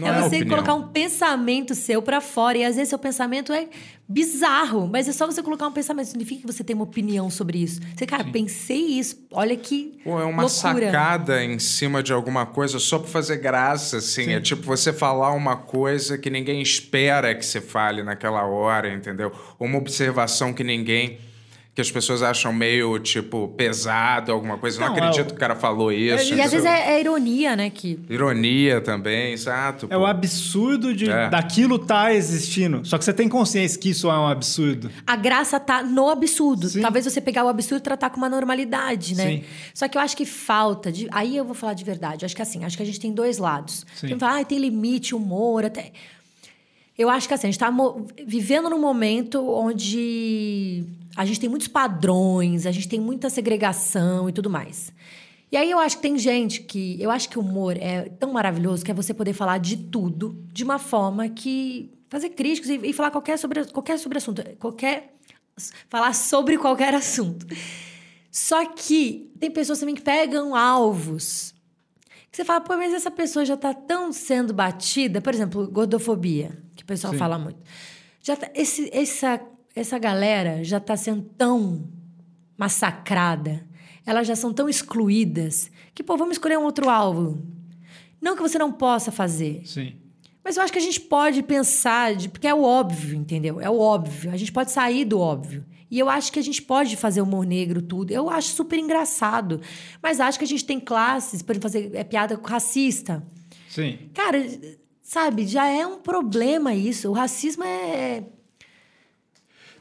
É 0.00 0.08
é 0.08 0.20
você 0.22 0.44
colocar 0.44 0.74
um 0.74 0.88
pensamento 0.88 1.74
seu 1.74 2.00
pra 2.00 2.20
fora. 2.20 2.58
E 2.58 2.64
às 2.64 2.76
vezes 2.76 2.88
seu 2.88 2.98
pensamento 2.98 3.52
é 3.52 3.68
bizarro, 4.08 4.86
mas 4.86 5.08
é 5.08 5.12
só 5.12 5.26
você 5.26 5.42
colocar 5.42 5.66
um 5.66 5.72
pensamento. 5.72 6.06
Significa 6.06 6.42
que 6.42 6.46
você 6.46 6.62
tem 6.62 6.74
uma 6.74 6.84
opinião 6.84 7.28
sobre 7.30 7.58
isso. 7.58 7.80
Você, 7.96 8.06
cara, 8.06 8.24
pensei 8.24 8.80
isso. 8.98 9.26
Olha 9.32 9.56
que 9.56 9.98
Pô, 10.04 10.20
é 10.20 10.24
uma 10.24 10.42
loucura. 10.42 10.50
sacada 10.50 11.42
em 11.42 11.58
cima 11.58 12.02
de 12.02 12.12
alguma 12.12 12.46
coisa 12.46 12.78
só 12.78 12.98
pra 12.98 13.08
fazer 13.08 13.36
graça, 13.38 13.98
assim. 13.98 14.32
É 14.32 14.40
tipo 14.40 14.62
você 14.62 14.92
falar 14.92 15.32
uma 15.32 15.56
coisa 15.56 16.16
que 16.18 16.30
ninguém 16.30 16.60
espera 16.62 17.34
que 17.34 17.44
você 17.44 17.60
fale 17.60 18.02
naquela 18.02 18.44
hora, 18.44 18.92
entendeu? 18.92 19.32
Ou 19.58 19.66
uma 19.66 19.78
observação 19.78 20.52
que 20.52 20.62
ninguém. 20.62 21.18
Que 21.74 21.80
as 21.80 21.90
pessoas 21.90 22.22
acham 22.22 22.52
meio, 22.52 22.98
tipo, 22.98 23.48
pesado, 23.56 24.30
alguma 24.30 24.58
coisa. 24.58 24.78
Não, 24.78 24.88
Não, 24.88 24.94
acredito 24.94 25.20
é 25.20 25.22
o- 25.22 25.26
que 25.28 25.32
o 25.32 25.36
cara 25.38 25.56
falou 25.56 25.90
isso. 25.90 26.34
E 26.34 26.40
às 26.40 26.52
vezes 26.52 26.66
é, 26.66 26.92
é 26.96 27.00
ironia, 27.00 27.56
né? 27.56 27.70
Que 27.70 27.98
Ironia 28.10 28.78
também, 28.82 29.32
exato. 29.32 29.86
É 29.88 29.96
o 29.96 30.00
pô. 30.00 30.06
absurdo 30.06 30.94
de 30.94 31.08
É. 31.10 31.30
daquilo 31.30 31.78
tá 31.78 32.12
existindo. 32.12 32.82
Só 32.84 32.98
que 32.98 33.04
você 33.06 33.12
tem 33.14 33.26
consciência 33.26 33.80
que 33.80 33.88
isso 33.88 34.06
é 34.10 34.12
um 34.18 34.26
absurdo. 34.26 34.90
a 35.06 35.16
graça 35.16 35.58
tá 35.58 35.82
no 35.82 36.10
absurdo. 36.10 36.68
Sim. 36.68 36.82
Talvez 36.82 37.06
você 37.06 37.22
pegar 37.22 37.42
o 37.42 37.48
absurdo 37.48 37.80
e 37.80 37.84
tratar 37.84 38.10
com 38.10 38.18
uma 38.18 38.28
normalidade, 38.28 39.14
né? 39.14 39.26
Sim. 39.26 39.44
Só 39.72 39.88
que 39.88 39.96
eu 39.96 40.02
acho 40.02 40.14
que 40.14 40.26
falta. 40.26 40.92
De... 40.92 41.08
Aí 41.10 41.34
eu 41.34 41.44
vou 41.46 41.54
falar 41.54 41.72
de 41.72 41.84
verdade. 41.84 42.22
Eu 42.22 42.26
acho 42.26 42.36
que 42.36 42.42
assim, 42.42 42.64
acho 42.66 42.76
que 42.76 42.82
a 42.82 42.86
gente 42.86 43.00
tem 43.00 43.12
dois 43.14 43.38
lados. 43.38 43.86
Sim. 43.94 44.08
Tem, 44.08 44.18
fala, 44.18 44.40
ah, 44.40 44.44
tem 44.44 44.58
limite, 44.58 45.14
humor, 45.14 45.64
até. 45.64 45.90
Eu 46.98 47.08
acho 47.08 47.26
que 47.26 47.32
assim, 47.32 47.46
a 47.46 47.50
gente 47.50 47.58
tá 47.58 47.70
mo- 47.70 48.06
vivendo 48.26 48.68
num 48.68 48.78
momento 48.78 49.42
onde 49.50 50.84
a 51.16 51.24
gente 51.24 51.40
tem 51.40 51.48
muitos 51.48 51.68
padrões, 51.68 52.66
a 52.66 52.72
gente 52.72 52.88
tem 52.88 53.00
muita 53.00 53.28
segregação 53.28 54.28
e 54.28 54.32
tudo 54.32 54.48
mais. 54.48 54.92
E 55.50 55.56
aí 55.56 55.70
eu 55.70 55.78
acho 55.78 55.96
que 55.96 56.02
tem 56.02 56.18
gente 56.18 56.62
que. 56.62 56.96
Eu 57.00 57.10
acho 57.10 57.28
que 57.28 57.38
o 57.38 57.42
humor 57.42 57.76
é 57.76 58.08
tão 58.08 58.32
maravilhoso 58.32 58.82
que 58.82 58.90
é 58.90 58.94
você 58.94 59.12
poder 59.12 59.34
falar 59.34 59.58
de 59.58 59.76
tudo 59.76 60.34
de 60.50 60.64
uma 60.64 60.78
forma 60.78 61.28
que. 61.28 61.92
fazer 62.08 62.30
críticas 62.30 62.70
e, 62.70 62.76
e 62.82 62.92
falar 62.94 63.10
qualquer 63.10 63.38
sobre, 63.38 63.64
qualquer 63.66 63.98
sobre 63.98 64.16
assunto. 64.16 64.42
Qualquer. 64.58 65.14
falar 65.90 66.14
sobre 66.14 66.56
qualquer 66.56 66.94
assunto. 66.94 67.46
Só 68.30 68.64
que 68.64 69.30
tem 69.38 69.50
pessoas 69.50 69.78
também 69.78 69.94
que 69.94 70.00
pegam 70.00 70.56
alvos. 70.56 71.54
Que 72.30 72.38
você 72.38 72.46
fala, 72.46 72.62
pô, 72.62 72.74
mas 72.78 72.94
essa 72.94 73.10
pessoa 73.10 73.44
já 73.44 73.58
tá 73.58 73.74
tão 73.74 74.10
sendo 74.10 74.54
batida. 74.54 75.20
Por 75.20 75.34
exemplo, 75.34 75.70
gordofobia, 75.70 76.58
que 76.74 76.82
o 76.82 76.86
pessoal 76.86 77.12
Sim. 77.12 77.18
fala 77.18 77.38
muito. 77.38 77.60
Já 78.22 78.36
tá- 78.36 78.50
esse, 78.54 78.88
essa, 78.90 79.38
essa 79.74 79.98
galera 79.98 80.62
já 80.62 80.78
tá 80.78 80.96
sendo 80.96 81.22
tão 81.36 81.88
massacrada. 82.56 83.66
Elas 84.04 84.26
já 84.26 84.36
são 84.36 84.52
tão 84.52 84.68
excluídas 84.68 85.70
que, 85.94 86.02
pô, 86.02 86.16
vamos 86.16 86.34
escolher 86.34 86.58
um 86.58 86.64
outro 86.64 86.88
alvo. 86.88 87.42
Não 88.20 88.36
que 88.36 88.42
você 88.42 88.58
não 88.58 88.72
possa 88.72 89.10
fazer. 89.10 89.62
Sim. 89.64 89.94
Mas 90.44 90.56
eu 90.56 90.62
acho 90.62 90.72
que 90.72 90.78
a 90.78 90.82
gente 90.82 91.00
pode 91.00 91.42
pensar, 91.42 92.14
de, 92.14 92.28
porque 92.28 92.46
é 92.46 92.54
o 92.54 92.62
óbvio, 92.62 93.16
entendeu? 93.16 93.60
É 93.60 93.70
o 93.70 93.78
óbvio. 93.78 94.30
A 94.32 94.36
gente 94.36 94.52
pode 94.52 94.72
sair 94.72 95.04
do 95.04 95.18
óbvio. 95.18 95.64
E 95.90 95.98
eu 95.98 96.08
acho 96.08 96.32
que 96.32 96.38
a 96.38 96.42
gente 96.42 96.62
pode 96.62 96.96
fazer 96.96 97.20
humor 97.20 97.44
negro, 97.44 97.82
tudo. 97.82 98.10
Eu 98.10 98.30
acho 98.30 98.48
super 98.48 98.78
engraçado. 98.78 99.60
Mas 100.02 100.20
acho 100.20 100.38
que 100.38 100.44
a 100.44 100.48
gente 100.48 100.64
tem 100.64 100.80
classes, 100.80 101.42
por 101.42 101.52
exemplo, 101.52 101.70
fazer 101.70 101.90
é, 101.94 102.02
piada 102.02 102.40
racista. 102.42 103.22
Sim. 103.68 103.98
Cara, 104.14 104.38
sabe, 105.02 105.46
já 105.46 105.66
é 105.66 105.86
um 105.86 105.98
problema 105.98 106.74
isso. 106.74 107.10
O 107.10 107.12
racismo 107.12 107.62
é. 107.62 108.24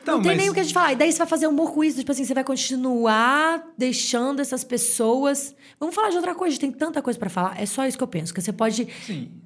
Então, 0.01 0.15
não 0.15 0.21
tem 0.23 0.31
mas- 0.31 0.37
nem 0.39 0.49
o 0.49 0.53
que 0.53 0.59
a 0.59 0.63
gente 0.63 0.73
falar. 0.73 0.93
E 0.93 0.95
daí 0.95 1.11
você 1.11 1.17
vai 1.17 1.27
fazer 1.27 1.47
humor 1.47 1.71
com 1.73 1.83
isso, 1.83 1.99
tipo 1.99 2.11
assim, 2.11 2.25
você 2.25 2.33
vai 2.33 2.43
continuar 2.43 3.63
deixando 3.77 4.39
essas 4.41 4.63
pessoas. 4.63 5.55
Vamos 5.79 5.93
falar 5.93 6.09
de 6.09 6.15
outra 6.17 6.33
coisa, 6.33 6.51
a 6.51 6.55
gente 6.55 6.61
tem 6.61 6.71
tanta 6.71 7.01
coisa 7.01 7.17
pra 7.19 7.29
falar. 7.29 7.59
É 7.61 7.65
só 7.65 7.85
isso 7.85 7.97
que 7.97 8.03
eu 8.03 8.07
penso, 8.07 8.33
que 8.33 8.41
você 8.41 8.51
pode 8.51 8.87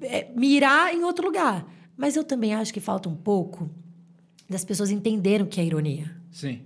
é, 0.02 0.28
mirar 0.34 0.94
em 0.94 1.04
outro 1.04 1.26
lugar. 1.26 1.66
Mas 1.96 2.16
eu 2.16 2.24
também 2.24 2.54
acho 2.54 2.72
que 2.72 2.80
falta 2.80 3.08
um 3.08 3.16
pouco 3.16 3.70
das 4.48 4.64
pessoas 4.64 4.90
entenderem 4.90 5.46
o 5.46 5.48
que 5.48 5.60
é 5.60 5.64
ironia. 5.64 6.14
Sim. 6.30 6.62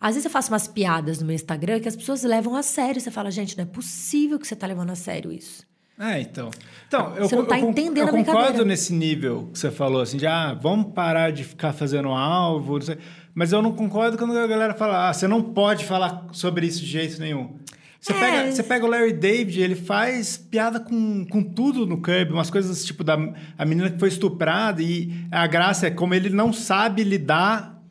Às 0.00 0.14
vezes 0.14 0.24
eu 0.26 0.30
faço 0.30 0.52
umas 0.52 0.68
piadas 0.68 1.18
no 1.20 1.26
meu 1.26 1.34
Instagram 1.34 1.80
que 1.80 1.88
as 1.88 1.96
pessoas 1.96 2.22
levam 2.22 2.54
a 2.54 2.62
sério. 2.62 3.00
Você 3.00 3.10
fala, 3.10 3.30
gente, 3.30 3.56
não 3.56 3.64
é 3.64 3.66
possível 3.66 4.38
que 4.38 4.46
você 4.46 4.54
tá 4.54 4.66
levando 4.66 4.90
a 4.90 4.94
sério 4.94 5.32
isso. 5.32 5.64
É, 5.98 6.20
então. 6.20 6.50
Então, 6.88 7.14
eu, 7.16 7.28
Você 7.28 7.36
não 7.36 7.46
tá 7.46 7.58
eu, 7.58 7.70
entendendo 7.70 7.98
eu 7.98 8.08
a 8.08 8.10
concordo 8.10 8.64
nesse 8.64 8.92
nível 8.92 9.48
que 9.52 9.58
você 9.58 9.70
falou, 9.70 10.02
assim, 10.02 10.16
de 10.16 10.26
ah, 10.26 10.52
vamos 10.52 10.92
parar 10.92 11.30
de 11.30 11.44
ficar 11.44 11.72
fazendo 11.72 12.08
alvo, 12.08 12.74
não 12.74 12.82
sei. 12.82 12.98
Mas 13.34 13.52
eu 13.52 13.60
não 13.60 13.72
concordo 13.72 14.16
quando 14.16 14.36
a 14.38 14.46
galera 14.46 14.74
fala, 14.74 15.08
ah, 15.08 15.12
você 15.12 15.26
não 15.26 15.42
pode 15.42 15.84
falar 15.84 16.26
sobre 16.32 16.66
isso 16.66 16.80
de 16.80 16.86
jeito 16.86 17.18
nenhum. 17.20 17.56
Você, 18.00 18.12
É. 18.12 18.20
pega, 18.20 18.52
você 18.52 18.62
pega 18.62 18.84
o 18.84 18.88
Larry 18.88 19.12
David, 19.14 19.60
ele 19.60 19.74
faz 19.74 20.36
piada 20.36 20.78
com, 20.78 21.24
com 21.24 21.42
tudo 21.42 21.86
no 21.86 22.00
Curb, 22.00 22.32
umas 22.32 22.50
coisas 22.50 22.84
tipo 22.84 23.02
da 23.02 23.14
a 23.56 23.64
menina 23.64 23.90
que 23.90 23.98
foi 23.98 24.08
estuprada, 24.08 24.82
e 24.82 25.10
a 25.30 25.46
graça 25.46 25.86
é 25.86 25.90
como 25.90 26.14
ele 26.14 26.28
não 26.30 26.52
sabe 26.52 27.02
lidar 27.02 27.82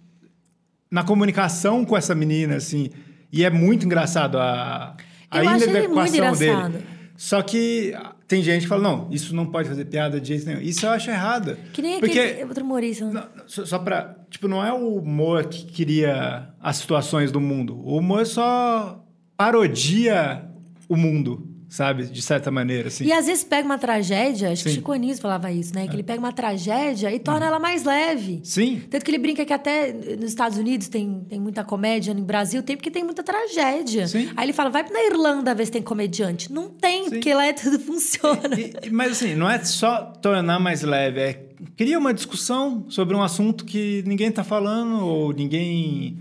na 0.89 1.03
comunicação 1.03 1.83
com 1.83 1.97
essa 1.97 2.13
menina, 2.13 2.55
assim. 2.57 2.91
E 3.31 3.43
é 3.43 3.49
muito 3.49 3.85
engraçado 3.87 4.37
a, 4.37 4.95
a 5.31 5.43
inadequação 5.43 6.31
dele. 6.33 6.85
Só 7.17 7.41
que 7.41 7.95
tem 8.27 8.41
gente 8.41 8.63
que 8.63 8.67
fala, 8.67 8.81
não, 8.81 9.07
isso 9.11 9.35
não 9.35 9.45
pode 9.45 9.67
fazer 9.67 9.85
piada 9.85 10.19
de 10.19 10.27
jeito 10.29 10.45
nenhum. 10.45 10.61
Isso 10.61 10.85
eu 10.85 10.91
acho 10.91 11.09
errado. 11.09 11.57
Que 11.73 11.81
nem 11.81 11.99
Porque, 11.99 12.19
aquele 12.19 12.43
outro 12.45 12.63
humorista. 12.63 13.05
né? 13.05 13.13
não, 13.13 13.21
não, 13.21 13.47
só, 13.47 13.65
só 13.65 13.79
pra... 13.79 14.15
Tipo, 14.29 14.47
não 14.47 14.65
é 14.65 14.71
o 14.73 14.95
humor 14.95 15.45
que 15.45 15.65
cria 15.65 16.49
as 16.59 16.77
situações 16.77 17.31
do 17.31 17.39
mundo. 17.39 17.75
O 17.83 17.97
humor 17.97 18.25
só 18.25 19.03
parodia 19.37 20.45
o 20.87 20.95
mundo, 20.95 21.47
sabe? 21.73 22.05
De 22.05 22.21
certa 22.21 22.51
maneira, 22.51 22.87
assim. 22.89 23.03
E 23.03 23.11
às 23.11 23.25
vezes 23.25 23.43
pega 23.43 23.65
uma 23.65 23.79
tragédia, 23.79 24.51
acho 24.51 24.61
que 24.63 24.69
Sim. 24.69 24.75
Chico 24.75 24.91
Anísio 24.91 25.19
falava 25.23 25.51
isso, 25.51 25.73
né? 25.73 25.87
Que 25.87 25.95
ele 25.95 26.03
pega 26.03 26.19
uma 26.19 26.31
tragédia 26.31 27.11
e 27.11 27.17
torna 27.17 27.47
ela 27.47 27.57
mais 27.57 27.83
leve. 27.83 28.41
Sim. 28.43 28.83
Tanto 28.91 29.03
que 29.03 29.09
ele 29.09 29.17
brinca 29.17 29.43
que 29.43 29.51
até 29.51 29.91
nos 29.91 30.25
Estados 30.29 30.59
Unidos 30.59 30.87
tem, 30.87 31.25
tem 31.27 31.39
muita 31.39 31.63
comédia, 31.63 32.13
no 32.13 32.21
Brasil 32.21 32.61
tem 32.61 32.75
porque 32.77 32.91
tem 32.91 33.03
muita 33.03 33.23
tragédia. 33.23 34.07
Sim. 34.07 34.29
Aí 34.35 34.45
ele 34.45 34.53
fala, 34.53 34.69
vai 34.69 34.87
na 34.87 35.03
Irlanda 35.03 35.55
ver 35.55 35.65
se 35.65 35.71
tem 35.71 35.81
comediante. 35.81 36.53
Não 36.53 36.69
tem, 36.69 37.05
Sim. 37.05 37.09
porque 37.09 37.33
lá 37.33 37.47
é 37.47 37.53
tudo 37.53 37.79
funciona. 37.79 38.53
E- 38.55 38.73
e- 38.83 38.89
mas 38.91 39.13
assim, 39.13 39.33
não 39.33 39.49
é 39.49 39.57
só 39.63 39.97
tornar 40.21 40.59
mais 40.59 40.83
leve, 40.83 41.19
é 41.21 41.33
cria 41.75 41.97
uma 41.97 42.13
discussão 42.13 42.85
sobre 42.87 43.15
um 43.15 43.23
assunto 43.23 43.65
que 43.65 44.03
ninguém 44.05 44.31
tá 44.31 44.43
falando 44.43 45.07
ou 45.07 45.33
ninguém 45.33 46.19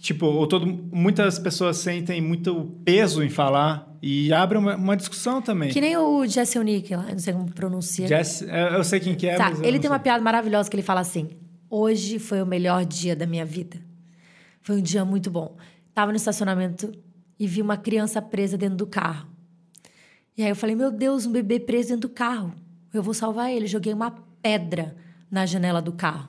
tipo, 0.00 0.26
ou 0.26 0.46
todo 0.48 0.66
muitas 0.92 1.38
pessoas 1.38 1.76
sentem 1.76 2.20
muito 2.20 2.72
peso 2.84 3.22
em 3.22 3.28
falar 3.28 3.87
e 4.02 4.32
abre 4.32 4.58
uma, 4.58 4.76
uma 4.76 4.96
discussão 4.96 5.40
também. 5.42 5.70
Que 5.70 5.80
nem 5.80 5.96
o 5.96 6.26
Jesse 6.26 6.58
Nick 6.58 6.94
lá, 6.94 7.06
não 7.10 7.18
sei 7.18 7.32
como 7.32 7.50
pronuncia. 7.52 8.06
Jess, 8.06 8.42
eu 8.42 8.48
eu 8.48 8.84
sei 8.84 9.00
quem 9.00 9.14
que 9.14 9.26
é, 9.26 9.36
Tá, 9.36 9.50
ele 9.62 9.72
tem 9.72 9.82
sei. 9.82 9.90
uma 9.90 9.98
piada 9.98 10.22
maravilhosa 10.22 10.68
que 10.70 10.76
ele 10.76 10.82
fala 10.82 11.00
assim: 11.00 11.30
Hoje 11.70 12.18
foi 12.18 12.40
o 12.42 12.46
melhor 12.46 12.84
dia 12.84 13.14
da 13.14 13.26
minha 13.26 13.44
vida. 13.44 13.80
Foi 14.62 14.76
um 14.76 14.82
dia 14.82 15.04
muito 15.04 15.30
bom. 15.30 15.56
Tava 15.94 16.12
no 16.12 16.16
estacionamento 16.16 16.92
e 17.38 17.46
vi 17.46 17.60
uma 17.62 17.76
criança 17.76 18.20
presa 18.22 18.56
dentro 18.56 18.76
do 18.76 18.86
carro. 18.86 19.28
E 20.36 20.42
aí 20.42 20.48
eu 20.50 20.56
falei: 20.56 20.74
Meu 20.76 20.90
Deus, 20.90 21.26
um 21.26 21.32
bebê 21.32 21.58
preso 21.58 21.90
dentro 21.90 22.08
do 22.08 22.14
carro. 22.14 22.54
Eu 22.92 23.02
vou 23.02 23.12
salvar 23.14 23.50
ele. 23.50 23.66
Joguei 23.66 23.92
uma 23.92 24.10
pedra 24.40 24.96
na 25.30 25.44
janela 25.44 25.82
do 25.82 25.92
carro. 25.92 26.28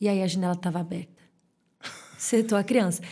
E 0.00 0.08
aí 0.08 0.22
a 0.22 0.26
janela 0.26 0.54
tava 0.54 0.80
aberta. 0.80 1.22
Acertou 2.16 2.56
a 2.56 2.64
criança. 2.64 3.02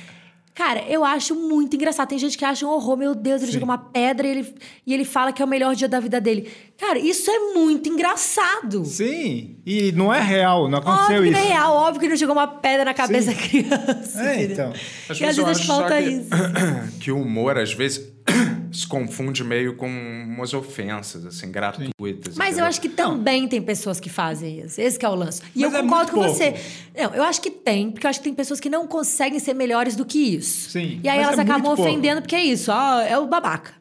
Cara, 0.54 0.84
eu 0.88 1.04
acho 1.04 1.34
muito 1.34 1.74
engraçado. 1.74 2.08
Tem 2.08 2.18
gente 2.18 2.38
que 2.38 2.44
acha 2.44 2.64
um 2.64 2.70
horror. 2.70 2.96
Meu 2.96 3.12
Deus, 3.12 3.42
ele 3.42 3.50
Sim. 3.50 3.54
jogou 3.58 3.68
uma 3.68 3.78
pedra 3.78 4.24
e 4.24 4.30
ele, 4.30 4.54
e 4.86 4.94
ele 4.94 5.04
fala 5.04 5.32
que 5.32 5.42
é 5.42 5.44
o 5.44 5.48
melhor 5.48 5.74
dia 5.74 5.88
da 5.88 5.98
vida 5.98 6.20
dele. 6.20 6.48
Cara, 6.78 6.96
isso 6.98 7.28
é 7.28 7.52
muito 7.54 7.88
engraçado. 7.88 8.84
Sim, 8.84 9.56
e 9.66 9.90
não 9.92 10.14
é 10.14 10.20
real, 10.20 10.68
não 10.68 10.78
aconteceu 10.78 11.16
Óbvio 11.16 11.22
que 11.22 11.28
isso. 11.30 11.40
não 11.40 11.44
é 11.44 11.52
real, 11.52 11.72
óbvio 11.74 12.00
que 12.00 12.06
ele 12.06 12.16
jogou 12.16 12.36
uma 12.36 12.46
pedra 12.46 12.84
na 12.84 12.94
cabeça 12.94 13.32
Sim. 13.32 13.36
da 13.36 13.42
criança. 13.74 14.22
É, 14.22 14.34
entendeu? 14.44 14.52
então. 14.52 14.72
Às 15.08 15.20
E 15.20 15.24
às 15.24 15.36
vezes 15.36 15.64
falta 15.66 16.00
que, 16.00 16.08
isso. 16.08 16.28
que 17.00 17.10
o 17.10 17.20
humor, 17.20 17.58
às 17.58 17.72
vezes, 17.72 18.13
se 18.74 18.86
confunde 18.86 19.44
meio 19.44 19.76
com 19.76 19.86
umas 19.86 20.52
ofensas, 20.52 21.24
assim, 21.24 21.50
gratuitas. 21.50 22.34
Mas 22.36 22.48
eu 22.48 22.52
entendeu? 22.52 22.64
acho 22.66 22.80
que 22.80 22.88
também 22.88 23.46
tem 23.46 23.62
pessoas 23.62 24.00
que 24.00 24.08
fazem 24.10 24.60
isso. 24.60 24.80
Esse 24.80 24.98
que 24.98 25.06
é 25.06 25.08
o 25.08 25.14
lance. 25.14 25.40
E 25.54 25.60
Mas 25.62 25.72
eu 25.72 25.78
é 25.78 25.82
concordo 25.82 26.12
com 26.12 26.22
você. 26.22 26.50
pouco. 26.52 26.66
Não, 26.96 27.14
eu 27.14 27.22
acho 27.22 27.40
que 27.40 27.50
tem, 27.50 27.90
porque 27.90 28.06
eu 28.06 28.10
acho 28.10 28.18
que 28.18 28.24
tem 28.24 28.34
pessoas 28.34 28.58
que 28.58 28.68
não 28.68 28.86
conseguem 28.86 29.38
ser 29.38 29.54
melhores 29.54 29.94
do 29.96 30.04
que 30.04 30.18
isso. 30.18 30.70
Sim, 30.70 31.00
E 31.04 31.08
aí 31.08 31.18
mas 31.18 31.26
elas 31.28 31.38
é 31.38 31.42
acabam 31.42 31.62
muito 31.62 31.76
pouco. 31.76 31.90
ofendendo 31.90 32.20
porque 32.22 32.34
é 32.36 32.44
isso, 32.44 32.72
ó, 32.72 33.00
é 33.00 33.16
o 33.18 33.26
babaca. 33.26 33.72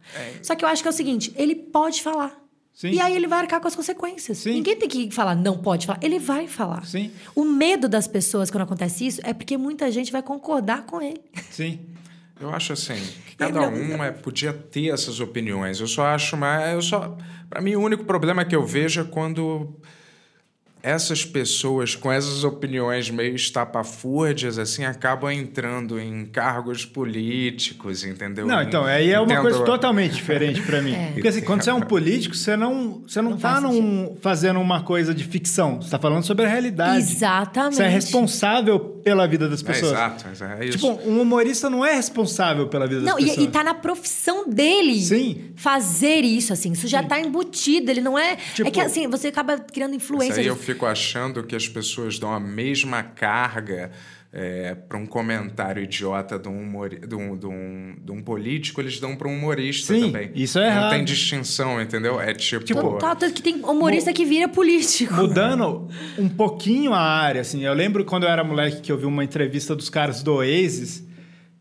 Só 0.41 0.55
que 0.55 0.63
eu 0.63 0.69
acho 0.69 0.81
que 0.83 0.87
é 0.87 0.91
o 0.91 0.93
seguinte, 0.93 1.33
ele 1.35 1.55
pode 1.55 2.01
falar. 2.01 2.39
Sim. 2.73 2.89
E 2.91 2.99
aí 2.99 3.15
ele 3.15 3.27
vai 3.27 3.39
arcar 3.39 3.61
com 3.61 3.67
as 3.67 3.75
consequências. 3.75 4.39
Sim. 4.39 4.53
Ninguém 4.53 4.75
tem 4.75 4.89
que 4.89 5.11
falar, 5.11 5.35
não 5.35 5.57
pode 5.59 5.85
falar. 5.85 5.99
Ele 6.01 6.17
vai 6.19 6.47
falar. 6.47 6.85
Sim. 6.85 7.11
O 7.35 7.43
medo 7.45 7.87
das 7.87 8.07
pessoas 8.07 8.49
quando 8.49 8.63
acontece 8.63 9.05
isso 9.05 9.21
é 9.23 9.31
porque 9.33 9.57
muita 9.57 9.91
gente 9.91 10.11
vai 10.11 10.23
concordar 10.23 10.83
com 10.85 10.99
ele. 11.01 11.21
Sim. 11.51 11.79
Eu 12.43 12.53
acho 12.53 12.73
assim, 12.73 12.95
que 13.27 13.35
cada 13.37 13.61
um 13.67 14.03
é, 14.03 14.11
podia 14.11 14.51
ter 14.53 14.89
essas 14.93 15.19
opiniões. 15.19 15.79
Eu 15.79 15.87
só 15.87 16.05
acho, 16.07 16.35
mas 16.35 16.73
eu 16.73 16.81
só, 16.81 17.17
para 17.49 17.61
mim 17.61 17.75
o 17.75 17.81
único 17.81 18.03
problema 18.03 18.43
que 18.43 18.55
eu 18.55 18.65
vejo 18.65 19.01
é 19.01 19.03
quando 19.03 19.73
essas 20.81 21.23
pessoas 21.23 21.95
com 21.95 22.11
essas 22.11 22.43
opiniões 22.43 23.09
meio 23.09 23.33
estapafúrdias 23.35 24.59
assim 24.59 24.83
acabam 24.83 25.31
entrando 25.31 25.97
em 25.97 26.25
cargos 26.25 26.85
políticos, 26.85 28.03
entendeu? 28.03 28.45
Não, 28.45 28.61
então, 28.61 28.83
aí 28.83 29.09
é 29.09 29.17
uma 29.17 29.25
Entendo- 29.31 29.41
coisa 29.43 29.63
totalmente 29.63 30.13
diferente 30.15 30.61
pra 30.61 30.81
mim. 30.81 30.93
Porque 31.13 31.29
assim, 31.29 31.39
quando 31.41 31.63
você 31.63 31.69
é 31.69 31.73
um 31.73 31.79
político, 31.79 32.35
você 32.35 32.57
não, 32.57 33.01
você 33.07 33.21
não, 33.21 33.31
Não 33.31 33.37
tá 33.37 33.61
num, 33.61 34.17
fazendo 34.19 34.59
uma 34.59 34.83
coisa 34.83 35.13
de 35.13 35.23
ficção. 35.23 35.81
Você 35.81 35.89
tá 35.89 35.97
falando 35.97 36.23
sobre 36.25 36.43
a 36.45 36.49
realidade. 36.49 36.97
Exatamente. 36.97 37.75
Você 37.77 37.83
é 37.83 37.87
responsável 37.87 38.92
pela 39.03 39.27
vida 39.27 39.49
das 39.49 39.61
É, 39.61 39.65
pessoas. 39.65 39.91
exato, 39.91 40.25
é 40.59 40.65
isso. 40.65 40.77
Tipo, 40.77 40.87
um 41.09 41.21
humorista 41.21 41.69
não 41.69 41.83
é 41.85 41.93
responsável 41.93 42.67
pela 42.67 42.87
vida 42.87 43.01
Não, 43.01 43.15
das 43.15 43.23
pessoas. 43.25 43.37
e, 43.37 43.43
e 43.43 43.47
tá 43.51 43.63
na 43.63 43.73
profissão 43.73 44.49
dele 44.49 44.99
Sim. 45.01 45.51
fazer 45.55 46.21
isso, 46.23 46.53
assim. 46.53 46.71
Isso 46.71 46.87
já 46.87 47.03
tá 47.03 47.19
embutido, 47.19 47.91
ele 47.91 48.01
não 48.01 48.17
é... 48.17 48.37
Tipo- 48.53 48.67
é 48.67 48.71
que, 48.71 48.79
assim, 48.81 49.07
você 49.07 49.27
acaba 49.27 49.57
criando 49.57 49.91
Isso 49.95 50.05
influência. 50.05 50.39
aí 50.41 50.47
eu 50.47 50.55
fico 50.55 50.85
achando 50.85 51.43
que 51.43 51.55
as 51.55 51.67
pessoas 51.67 52.17
dão 52.17 52.31
a 52.33 52.39
mesma 52.39 53.03
carga 53.03 53.91
para 54.89 54.97
um 54.97 55.05
comentário 55.05 55.83
idiota 55.83 56.39
de 56.39 56.49
um, 56.49 56.59
humori- 56.63 56.99
de, 56.99 57.13
um, 57.15 57.37
de, 57.37 57.45
um, 57.45 57.95
de 58.03 58.11
um 58.11 58.21
político, 58.21 58.81
eles 58.81 58.99
dão 58.99 59.15
para 59.15 59.27
um 59.27 59.35
humorista 59.37 59.93
Sim, 59.93 60.07
também. 60.07 60.31
isso 60.33 60.57
é 60.57 60.69
Não 60.69 60.77
errado. 60.77 60.89
tem 60.91 61.03
distinção, 61.03 61.79
entendeu? 61.79 62.19
É 62.19 62.33
tipo. 62.33 62.65
Total, 62.65 63.15
tanto 63.15 63.33
que 63.35 63.43
tem 63.43 63.55
humorista 63.63 64.11
que 64.11 64.25
vira 64.25 64.47
político. 64.47 65.13
Mudando 65.13 65.87
um 66.17 66.27
pouquinho 66.27 66.93
a 66.93 66.99
área, 66.99 67.41
assim. 67.41 67.63
Eu 67.63 67.73
lembro 67.73 68.03
quando 68.05 68.23
eu 68.23 68.29
era 68.29 68.43
moleque 68.43 68.81
que 68.81 68.91
eu 68.91 68.97
vi 68.97 69.05
uma 69.05 69.23
entrevista 69.23 69.75
dos 69.75 69.89
caras 69.89 70.23
do 70.23 70.33
Oasis, 70.33 71.05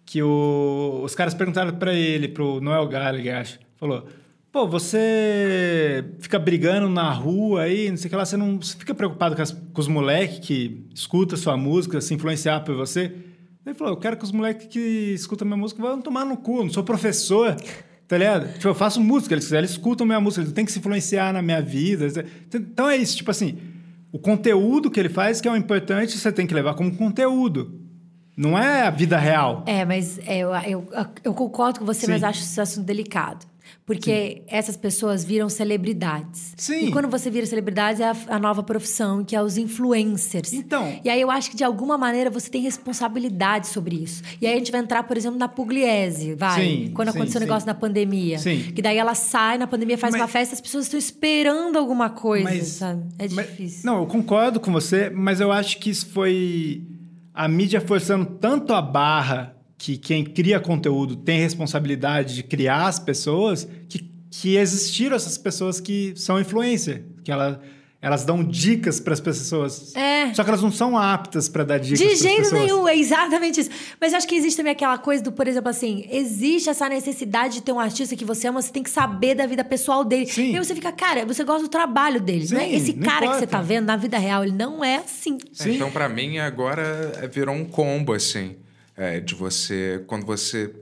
que 0.07 0.23
o- 0.23 1.01
os 1.05 1.15
caras 1.15 1.35
perguntaram 1.35 1.73
pra 1.75 1.93
ele, 1.93 2.27
pro 2.29 2.61
Noel 2.61 2.87
Gallagher, 2.89 3.37
acho. 3.37 3.59
Falou, 3.77 4.07
pô, 4.53 4.69
você 4.69 6.05
fica 6.21 6.39
brigando 6.39 6.89
na 6.89 7.11
rua 7.13 7.63
aí, 7.63 7.89
não 7.91 7.97
sei 7.97 8.07
o 8.07 8.11
que 8.11 8.17
lá, 8.17 8.25
você 8.25 8.37
não 8.37 8.61
você 8.61 8.77
fica 8.77 8.95
preocupado 8.95 9.35
com, 9.35 9.43
as- 9.43 9.51
com 9.53 9.81
os 9.81 9.89
moleques 9.89 10.41
que 10.41 10.87
escutam 10.95 11.37
sua 11.39 11.57
música, 11.57 12.01
se 12.01 12.13
influenciar 12.15 12.61
por 12.61 12.77
você? 12.77 13.13
Ele 13.65 13.75
falou, 13.75 13.93
eu 13.95 13.97
quero 13.97 14.17
que 14.17 14.25
os 14.25 14.33
moleques 14.33 14.67
que 14.67 15.13
escutam 15.15 15.47
minha 15.47 15.57
música 15.57 15.81
vão 15.81 16.01
tomar 16.01 16.25
no 16.25 16.37
cu, 16.37 16.59
eu 16.59 16.65
não 16.65 16.71
sou 16.71 16.83
professor. 16.85 17.57
Tá 18.09 18.19
ligado? 18.19 18.53
Tipo, 18.55 18.69
eu 18.69 18.75
faço 18.75 19.01
música, 19.01 19.33
eles, 19.35 19.51
eles 19.53 19.71
escutam 19.71 20.05
minha 20.07 20.21
música, 20.21 20.43
eles 20.43 20.53
têm 20.53 20.67
que 20.67 20.73
se 20.73 20.79
influenciar 20.81 21.33
na 21.33 21.41
minha 21.41 21.63
vida. 21.63 22.07
Então 22.55 22.91
é 22.91 22.97
isso, 22.97 23.17
tipo 23.17 23.31
assim, 23.31 23.57
o 24.11 24.19
conteúdo 24.19 24.91
que 24.91 25.01
ele 25.01 25.09
faz 25.09 25.41
que 25.41 25.49
é 25.49 25.51
o 25.51 25.57
importante, 25.57 26.19
você 26.19 26.31
tem 26.31 26.47
que 26.47 26.53
levar 26.53 26.75
como 26.75 26.95
conteúdo. 26.95 27.81
Não 28.37 28.59
é 28.59 28.83
a 28.83 28.91
vida 28.91 29.17
real. 29.17 29.63
É, 29.67 29.85
mas 29.87 30.19
é, 30.27 30.39
eu, 30.41 30.51
eu, 30.55 30.87
eu 31.25 31.33
concordo 31.33 31.79
com 31.79 31.87
você, 31.87 32.05
Sim. 32.05 32.13
mas 32.13 32.23
acho 32.23 32.41
esse 32.41 32.61
assunto 32.61 32.85
delicado. 32.85 33.47
Porque 33.85 34.43
essas 34.47 34.77
pessoas 34.77 35.25
viram 35.25 35.49
celebridades. 35.49 36.55
Sim. 36.57 36.87
E 36.87 36.91
quando 36.91 37.09
você 37.09 37.31
vira 37.31 37.45
celebridade, 37.47 38.03
é 38.03 38.07
a, 38.11 38.17
a 38.29 38.39
nova 38.39 38.63
profissão, 38.63 39.25
que 39.25 39.35
é 39.35 39.43
os 39.43 39.57
influencers. 39.57 40.53
Então. 40.53 40.99
E 41.05 41.11
aí 41.11 41.21
eu 41.21 41.31
acho 41.31 41.51
que, 41.51 41.57
de 41.57 41.65
alguma 41.65 41.99
maneira, 41.99 42.31
você 42.31 42.49
tem 42.49 42.63
responsabilidade 42.63 43.67
sobre 43.67 43.97
isso. 43.97 44.23
E 44.41 44.47
aí 44.47 44.55
a 44.55 44.59
gente 44.59 44.71
vai 44.73 44.81
entrar, 44.81 45.03
por 45.03 45.17
exemplo, 45.17 45.39
na 45.39 45.49
Pugliese, 45.49 46.35
vai. 46.35 46.61
Sim, 46.65 46.91
quando 46.95 47.11
sim, 47.11 47.19
aconteceu 47.19 47.39
o 47.41 47.43
sim. 47.43 47.49
negócio 47.49 47.67
na 47.67 47.75
pandemia. 47.75 48.39
Sim. 48.39 48.73
Que 48.75 48.81
daí 48.81 48.97
ela 48.97 49.15
sai 49.15 49.59
na 49.59 49.67
pandemia, 49.67 49.99
faz 49.99 50.13
Mas- 50.13 50.21
uma 50.23 50.29
festa, 50.29 50.55
as 50.55 50.61
pessoas 50.61 50.85
estão 50.85 50.99
esperando 50.99 51.77
alguma 51.79 52.11
coisa, 52.11 52.65
sabe? 52.65 53.03
É 53.19 53.29
mas- 53.31 53.47
difícil. 53.49 53.81
não, 53.85 53.99
eu 54.01 54.07
concordo 54.07 54.61
com 54.61 54.73
você, 54.73 55.11
mas 55.11 55.41
eu 55.41 55.51
acho 55.51 55.79
que 55.79 55.91
isso 55.91 56.07
foi 56.11 56.87
a 57.35 57.49
mídia 57.49 57.81
forçando 57.81 58.27
tanto 58.41 58.73
a 58.73 58.83
barra 58.83 59.57
que 59.83 59.97
quem 59.97 60.23
cria 60.23 60.61
conteúdo 60.61 61.17
tem 61.17 61.41
responsabilidade 61.41 62.37
de 62.37 62.45
criar 62.45 62.87
as 62.87 63.01
pessoas 63.01 63.67
que, 63.89 64.09
que 64.31 64.55
existiram 64.55 65.17
essas 65.17 65.37
pessoas 65.37 65.81
que 65.81 66.13
são 66.15 66.39
influencer, 66.39 67.03
que 67.25 67.33
ela, 67.33 67.61
elas 68.01 68.25
dão 68.25 68.45
dicas 68.45 69.01
para 69.01 69.13
as 69.13 69.19
pessoas. 69.19 69.93
É. 69.97 70.33
Só 70.35 70.45
que 70.45 70.51
elas 70.51 70.63
não 70.63 70.71
são 70.71 70.97
aptas 70.97 71.49
para 71.49 71.65
dar 71.65 71.79
dicas 71.79 71.99
De 71.99 72.15
jeito 72.15 72.43
pessoas. 72.43 72.61
nenhum, 72.63 72.87
é 72.87 72.97
exatamente 72.97 73.61
isso. 73.61 73.71
Mas 74.01 74.13
eu 74.13 74.19
acho 74.19 74.29
que 74.29 74.37
existe 74.37 74.57
também 74.57 74.71
aquela 74.71 74.99
coisa 74.99 75.21
do, 75.21 75.33
por 75.33 75.49
exemplo, 75.49 75.69
assim, 75.69 76.07
existe 76.13 76.71
essa 76.71 76.89
necessidade 76.89 77.55
de 77.55 77.63
ter 77.63 77.73
um 77.73 77.81
artista 77.81 78.15
que 78.15 78.25
você 78.25 78.47
ama, 78.47 78.63
você 78.63 78.71
tem 78.71 78.85
que 78.85 78.91
saber 78.91 79.35
da 79.35 79.49
vida 79.49 79.65
pessoal 79.65 80.05
dele. 80.05 80.27
Sim. 80.27 80.53
E 80.53 80.59
aí 80.59 80.65
você 80.65 80.77
fica, 80.77 80.93
cara, 80.93 81.27
você 81.27 81.43
gosta 81.43 81.65
do 81.65 81.69
trabalho 81.69 82.21
dele, 82.21 82.47
Sim, 82.47 82.55
né? 82.55 82.73
Esse 82.73 82.93
não 82.93 83.03
cara 83.03 83.27
que 83.27 83.33
você 83.33 83.47
importa. 83.47 83.47
tá 83.49 83.61
vendo 83.61 83.87
na 83.87 83.97
vida 83.97 84.17
real, 84.17 84.45
ele 84.45 84.53
não 84.53 84.85
é 84.85 84.99
assim. 84.99 85.39
É, 85.59 85.69
Então, 85.71 85.91
para 85.91 86.09
mim, 86.09 86.39
agora 86.39 87.13
é, 87.21 87.27
virou 87.27 87.53
um 87.53 87.65
combo, 87.65 88.13
assim, 88.13 88.55
é, 88.97 89.21
de 89.21 89.35
você... 89.35 90.03
Quando 90.07 90.27
você 90.27 90.75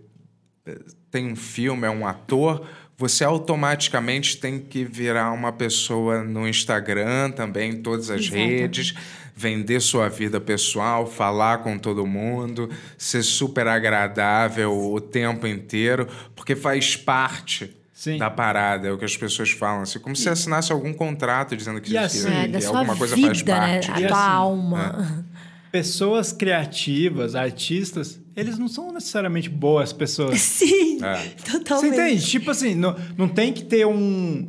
é, 0.67 0.77
tem 1.11 1.31
um 1.31 1.37
filme, 1.37 1.87
é 1.87 1.91
um 1.91 2.07
ator, 2.07 2.67
você 2.97 3.25
automaticamente 3.25 4.37
tem 4.37 4.59
que 4.61 4.85
virar 4.85 5.33
uma 5.33 5.53
pessoa 5.53 6.23
no 6.23 6.47
Instagram 6.49 7.31
também, 7.31 7.73
em 7.73 7.83
todas 7.83 8.11
as 8.11 8.21
Exatamente. 8.21 8.51
redes, 8.61 8.95
vender 9.35 9.81
sua 9.81 10.09
vida 10.09 10.41
pessoal, 10.41 11.07
falar 11.07 11.59
com 11.59 11.79
todo 11.79 12.07
mundo, 12.07 12.69
ser 12.99 13.23
super 13.23 13.67
agradável 13.67 14.73
o 14.93 15.01
tempo 15.01 15.47
inteiro, 15.47 16.07
porque 16.35 16.55
faz 16.55 16.97
parte... 16.97 17.77
Sim. 17.93 18.17
Da 18.17 18.31
parada, 18.31 18.89
é 18.89 18.91
o 18.91 18.97
que 18.97 19.05
as 19.05 19.15
pessoas 19.15 19.51
falam. 19.51 19.83
Assim, 19.83 19.99
como 19.99 20.17
se 20.17 20.27
assinasse 20.27 20.73
algum 20.73 20.91
contrato 20.91 21.55
dizendo 21.55 21.83
que, 21.83 21.93
E 21.93 21.99
assim, 21.99 22.31
que 22.49 22.57
É, 22.57 22.61
sua 22.63 22.79
alguma 22.79 22.97
coisa 22.97 23.15
vida, 23.15 23.29
faz 23.29 23.43
né? 23.43 23.55
parte. 23.55 23.91
A 23.91 24.01
E 24.01 24.07
tua 24.07 24.17
assim, 24.17 24.31
alma. 24.31 25.25
Pessoas 25.73 26.33
criativas, 26.33 27.35
artistas, 27.35 28.21
eles 28.37 28.59
não 28.59 28.69
são 28.69 28.93
necessariamente 28.93 29.49
boas 29.49 29.93
pessoas. 29.93 30.41
Sim, 30.43 31.03
É. 31.03 31.15
Você 31.37 31.59
totalmente. 31.59 31.93
entende? 31.95 32.27
Tipo 32.27 32.51
assim, 32.51 32.75
não, 32.75 32.97
não 33.17 33.29
tem 33.29 33.53
que 33.53 33.65
ter 33.65 33.87
um, 33.87 34.49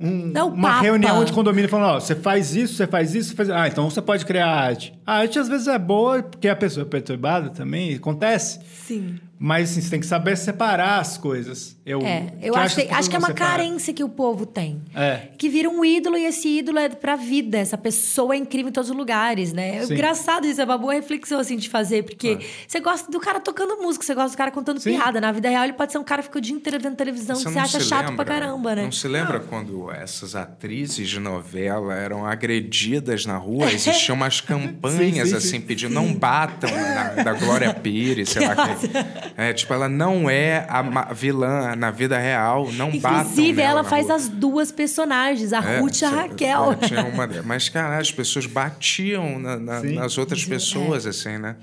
um- 0.00 0.32
É 0.34 0.42
o 0.42 0.48
uma 0.48 0.68
papa. 0.68 0.82
reunião 0.82 1.24
de 1.24 1.32
condomínio 1.32 1.68
falando, 1.70 1.96
ó, 1.96 2.00
você 2.00 2.14
faz 2.14 2.54
isso, 2.54 2.74
você 2.74 2.86
faz 2.86 3.14
isso, 3.14 3.30
você 3.30 3.34
faz... 3.34 3.50
Ah, 3.50 3.66
então 3.66 3.88
você 3.88 4.02
pode 4.02 4.26
criar 4.26 4.46
arte. 4.48 4.92
A 5.06 5.14
arte 5.18 5.38
às 5.38 5.48
vezes 5.48 5.66
é 5.68 5.78
boa 5.78 6.22
porque 6.22 6.48
a 6.48 6.56
pessoa 6.56 6.84
é 6.84 6.88
perturbada 6.88 7.48
também, 7.50 7.94
acontece. 7.94 8.60
Sim. 8.86 9.18
Mas 9.40 9.70
assim, 9.70 9.80
você 9.80 9.90
tem 9.90 10.00
que 10.00 10.06
saber 10.06 10.36
separar 10.36 10.98
as 11.00 11.16
coisas. 11.16 11.76
Eu, 11.86 12.00
É, 12.02 12.32
eu 12.42 12.52
que 12.54 12.58
acho, 12.58 12.74
que, 12.74 12.88
acho 12.92 13.08
que 13.08 13.16
é 13.16 13.18
não 13.20 13.26
uma 13.28 13.34
separam. 13.34 13.50
carência 13.56 13.94
que 13.94 14.02
o 14.02 14.08
povo 14.08 14.44
tem. 14.44 14.82
É. 14.94 15.28
Que 15.38 15.48
vira 15.48 15.70
um 15.70 15.84
ídolo 15.84 16.16
e 16.18 16.24
esse 16.24 16.48
ídolo 16.58 16.78
é 16.78 16.88
pra 16.88 17.14
vida. 17.14 17.56
Essa 17.56 17.78
pessoa 17.78 18.34
é 18.34 18.38
incrível 18.38 18.68
em 18.70 18.72
todos 18.72 18.90
os 18.90 18.96
lugares, 18.96 19.52
né? 19.52 19.76
É 19.76 19.86
Sim. 19.86 19.94
engraçado 19.94 20.44
isso, 20.46 20.60
é 20.60 20.64
uma 20.64 20.76
boa 20.76 20.92
reflexão 20.92 21.38
assim 21.38 21.56
de 21.56 21.68
fazer, 21.68 22.02
porque 22.02 22.38
você 22.66 22.80
gosta 22.80 23.10
do 23.10 23.20
cara 23.20 23.38
tocando 23.40 23.76
música, 23.76 24.04
você 24.04 24.14
gosta 24.14 24.30
do 24.32 24.36
cara 24.38 24.50
contando 24.50 24.80
Sim. 24.80 24.90
piada. 24.96 25.20
Na 25.20 25.30
vida 25.30 25.48
real, 25.48 25.64
ele 25.64 25.72
pode 25.74 25.92
ser 25.92 25.98
um 25.98 26.04
cara 26.04 26.20
que 26.22 26.26
fica 26.28 26.38
o 26.38 26.42
dia 26.42 26.54
inteiro 26.56 26.78
vendo 26.82 26.96
televisão, 26.96 27.36
que 27.36 27.42
Você 27.42 27.48
você 27.48 27.54
não 27.54 27.62
acha 27.64 27.80
se 27.80 27.86
chato 27.86 28.08
lembra- 28.10 28.24
pra 28.24 28.34
caramba, 28.34 28.74
né? 28.74 28.82
Não 28.82 28.92
se 28.92 29.06
lembra 29.06 29.38
quando 29.40 29.90
essas 29.92 30.34
atrizes 30.34 31.08
de 31.08 31.20
novela 31.20 31.94
eram 31.94 32.26
agredidas 32.26 33.24
na 33.24 33.36
rua? 33.36 33.70
Existiam 33.72 34.16
umas 34.16 34.40
campanhas 34.42 35.28
Sim, 35.28 35.32
sim, 35.32 35.36
assim, 35.36 35.48
sim. 35.48 35.60
pedindo 35.60 35.94
não 35.94 36.12
batam 36.12 36.70
na, 36.70 37.22
da 37.22 37.32
Glória 37.34 37.72
Pires, 37.72 38.30
sei 38.30 38.46
lá 38.46 38.54
quem. 38.66 39.27
É, 39.36 39.52
tipo, 39.52 39.72
ela 39.72 39.88
não 39.88 40.28
é 40.28 40.66
a 40.68 41.12
vilã 41.12 41.74
na 41.76 41.90
vida 41.90 42.18
real, 42.18 42.70
não 42.72 42.90
batam 42.98 43.20
Inclusive, 43.30 43.60
ela 43.62 43.84
faz 43.84 44.06
rua. 44.06 44.16
as 44.16 44.28
duas 44.28 44.72
personagens, 44.72 45.52
a 45.52 45.58
É, 45.58 45.78
Ruth 45.80 46.00
e 46.00 46.04
a 46.04 46.10
Raquel. 46.10 46.72
é, 46.72 46.86
tinha 46.86 47.04
uma 47.04 47.26
de- 47.26 47.42
Mas, 47.42 47.68
cara, 47.68 47.98
as 47.98 48.10
pessoas 48.10 48.46
batiam 48.46 49.38
na- 49.38 49.58
na- 49.58 49.80
Sim. 49.80 49.94
nas 49.94 50.18
outras 50.18 50.44
pessoas, 50.44 51.06
assim, 51.06 51.38
né? 51.38 51.56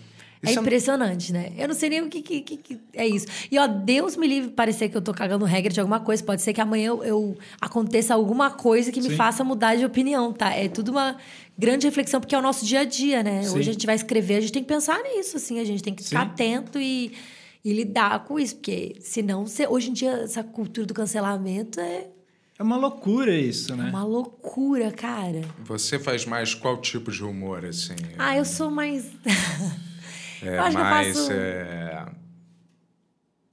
É 0.44 0.52
Isso 0.52 0.60
impressionante, 0.60 1.34
né? 1.34 1.54
Eu 1.58 1.68
não 1.68 1.74
sei 1.74 1.90
nem 1.90 2.02
o 2.04 2.10
que, 2.10 2.22
que, 2.22 2.40
que- 2.42 2.58
que 2.58 2.80
é 2.94 3.08
isso. 3.08 3.26
E, 3.50 3.58
ó, 3.58 3.66
Deus 3.66 4.16
me 4.16 4.28
livre 4.28 4.50
de 4.50 4.54
parecer 4.56 4.90
que 4.90 4.96
eu 4.96 5.02
tô 5.02 5.12
cagando 5.12 5.44
regra 5.44 5.74
de 5.74 5.80
alguma 5.80 6.00
coisa. 6.00 6.24
Pode 6.24 6.44
ser 6.44 6.54
que 6.54 6.62
amanhã 6.62 6.90
eu, 6.90 7.04
eu- 7.04 7.38
aconteça 7.60 8.14
alguma 8.14 8.52
coisa 8.52 8.92
que 8.92 9.02
me 9.02 9.10
Sim. 9.10 9.16
faça 9.16 9.44
mudar 9.44 9.76
de 9.76 9.84
opinião, 9.84 10.32
tá? 10.32 10.52
É 10.54 10.68
tudo 10.68 10.92
uma 10.92 11.16
grande 11.58 11.88
reflexão, 11.88 12.20
porque 12.20 12.36
é 12.36 12.38
o 12.38 12.44
nosso 12.44 12.64
dia 12.64 12.82
a 12.82 12.84
dia, 12.84 13.24
né? 13.24 13.42
Sim. 13.42 13.58
Hoje 13.58 13.70
a 13.70 13.74
gente 13.74 13.86
vai 13.88 13.96
escrever, 13.96 14.36
a 14.36 14.42
gente 14.42 14.52
tem 14.52 14.62
que 14.62 14.68
pensar 14.68 15.00
nisso, 15.02 15.38
assim. 15.38 15.60
A 15.60 15.64
gente 15.64 15.82
tem 15.82 15.96
que 15.96 16.04
ficar 16.04 16.20
Sim. 16.26 16.26
atento 16.28 16.80
e, 16.80 17.14
e 17.66 17.74
lidar 17.74 18.24
com 18.26 18.40
isso. 18.40 18.56
Porque 18.56 18.96
senão, 19.02 19.46
você, 19.48 19.68
hoje 19.68 19.90
em 19.90 19.94
dia, 19.94 20.12
essa 20.12 20.44
cultura 20.44 20.86
do 20.88 20.94
cancelamento 20.94 21.80
é 21.82 22.08
É 22.58 22.64
uma 22.64 22.78
loucura 22.78 23.36
isso, 23.36 23.76
né? 23.76 23.90
uma 23.90 24.04
loucura, 24.06 24.92
cara. 24.92 25.42
Você 25.66 25.98
faz 26.00 26.26
mais 26.26 26.54
qual 26.54 26.80
tipo 26.80 27.12
de 27.12 27.24
humor, 27.24 27.66
assim? 27.66 27.96
Ah, 28.18 28.38
eu 28.38 28.46
sou 28.46 28.70
mais... 28.72 29.06
É 30.44 30.58
eu 30.58 30.62
acho 30.64 30.72
que 30.76 30.82
eu 30.82 30.86
mais 30.86 31.18
faço- 31.18 31.32
é, 31.32 32.06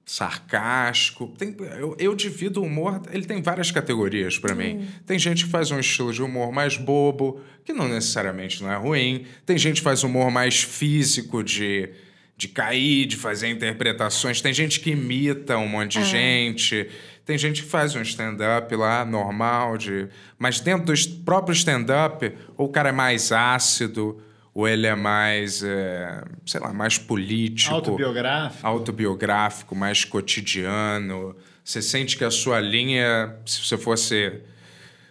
sarcástico. 0.05 1.29
Tem- 1.39 1.57
eu, 1.79 1.97
eu 1.99 2.15
divido 2.15 2.61
o 2.61 2.65
humor, 2.65 3.01
ele 3.11 3.25
tem 3.25 3.41
várias 3.41 3.71
categorias 3.71 4.39
pra 4.39 4.53
Hum. 4.53 4.59
mim. 4.59 4.89
Tem 5.07 5.19
gente 5.19 5.45
que 5.47 5.51
faz 5.51 5.71
um 5.71 5.79
estilo 5.79 6.13
de 6.13 6.23
humor 6.23 6.53
mais 6.53 6.77
bobo, 6.77 7.41
que 7.65 7.73
não 7.73 7.89
necessariamente 7.89 8.63
não 8.63 8.71
é 8.71 8.77
ruim. 8.77 9.25
Tem 9.47 9.57
gente 9.57 9.77
que 9.77 9.83
faz 9.83 10.03
humor 10.03 10.31
mais 10.31 10.63
físico, 10.63 11.43
de, 11.43 11.91
de 12.37 12.49
cair, 12.49 13.07
de 13.07 13.17
fazer 13.17 13.49
interpretações. 13.49 14.41
Tem 14.41 14.53
gente 14.53 14.81
que 14.81 14.91
imita 14.91 15.57
um 15.59 15.69
monte 15.69 15.99
É. 15.99 16.03
de 16.03 16.09
gente. 16.09 16.89
Tem 17.25 17.39
gente 17.39 17.63
que 17.63 17.69
faz 17.69 17.95
um 17.95 18.03
stand-up 18.03 18.75
lá, 18.75 19.05
normal, 19.05 19.79
de... 19.79 20.09
mas 20.39 20.59
dentro 20.59 20.93
do 20.93 21.25
próprio 21.25 21.53
stand-up, 21.53 22.33
ou 22.57 22.67
o 22.67 22.69
cara 22.69 22.89
é 22.89 22.93
mais 22.93 23.31
ácido, 23.31 24.21
ou 24.53 24.69
ele 24.69 24.87
é 24.89 24.95
mais, 24.95 25.63
é, 25.63 26.25
sei 26.45 26.61
lá, 26.61 26.73
mais 26.73 26.99
político. 26.99 27.75
Autobiográfico. 27.75 28.67
Autobiográfico, 28.67 29.75
mais 29.77 30.05
cotidiano. 30.05 31.37
Você 31.65 31.81
sente 31.81 32.19
que 32.19 32.25
a 32.25 32.31
sua 32.31 32.59
linha, 32.61 33.37
se 33.47 33.65
você 33.65 33.79
fosse, 33.79 34.41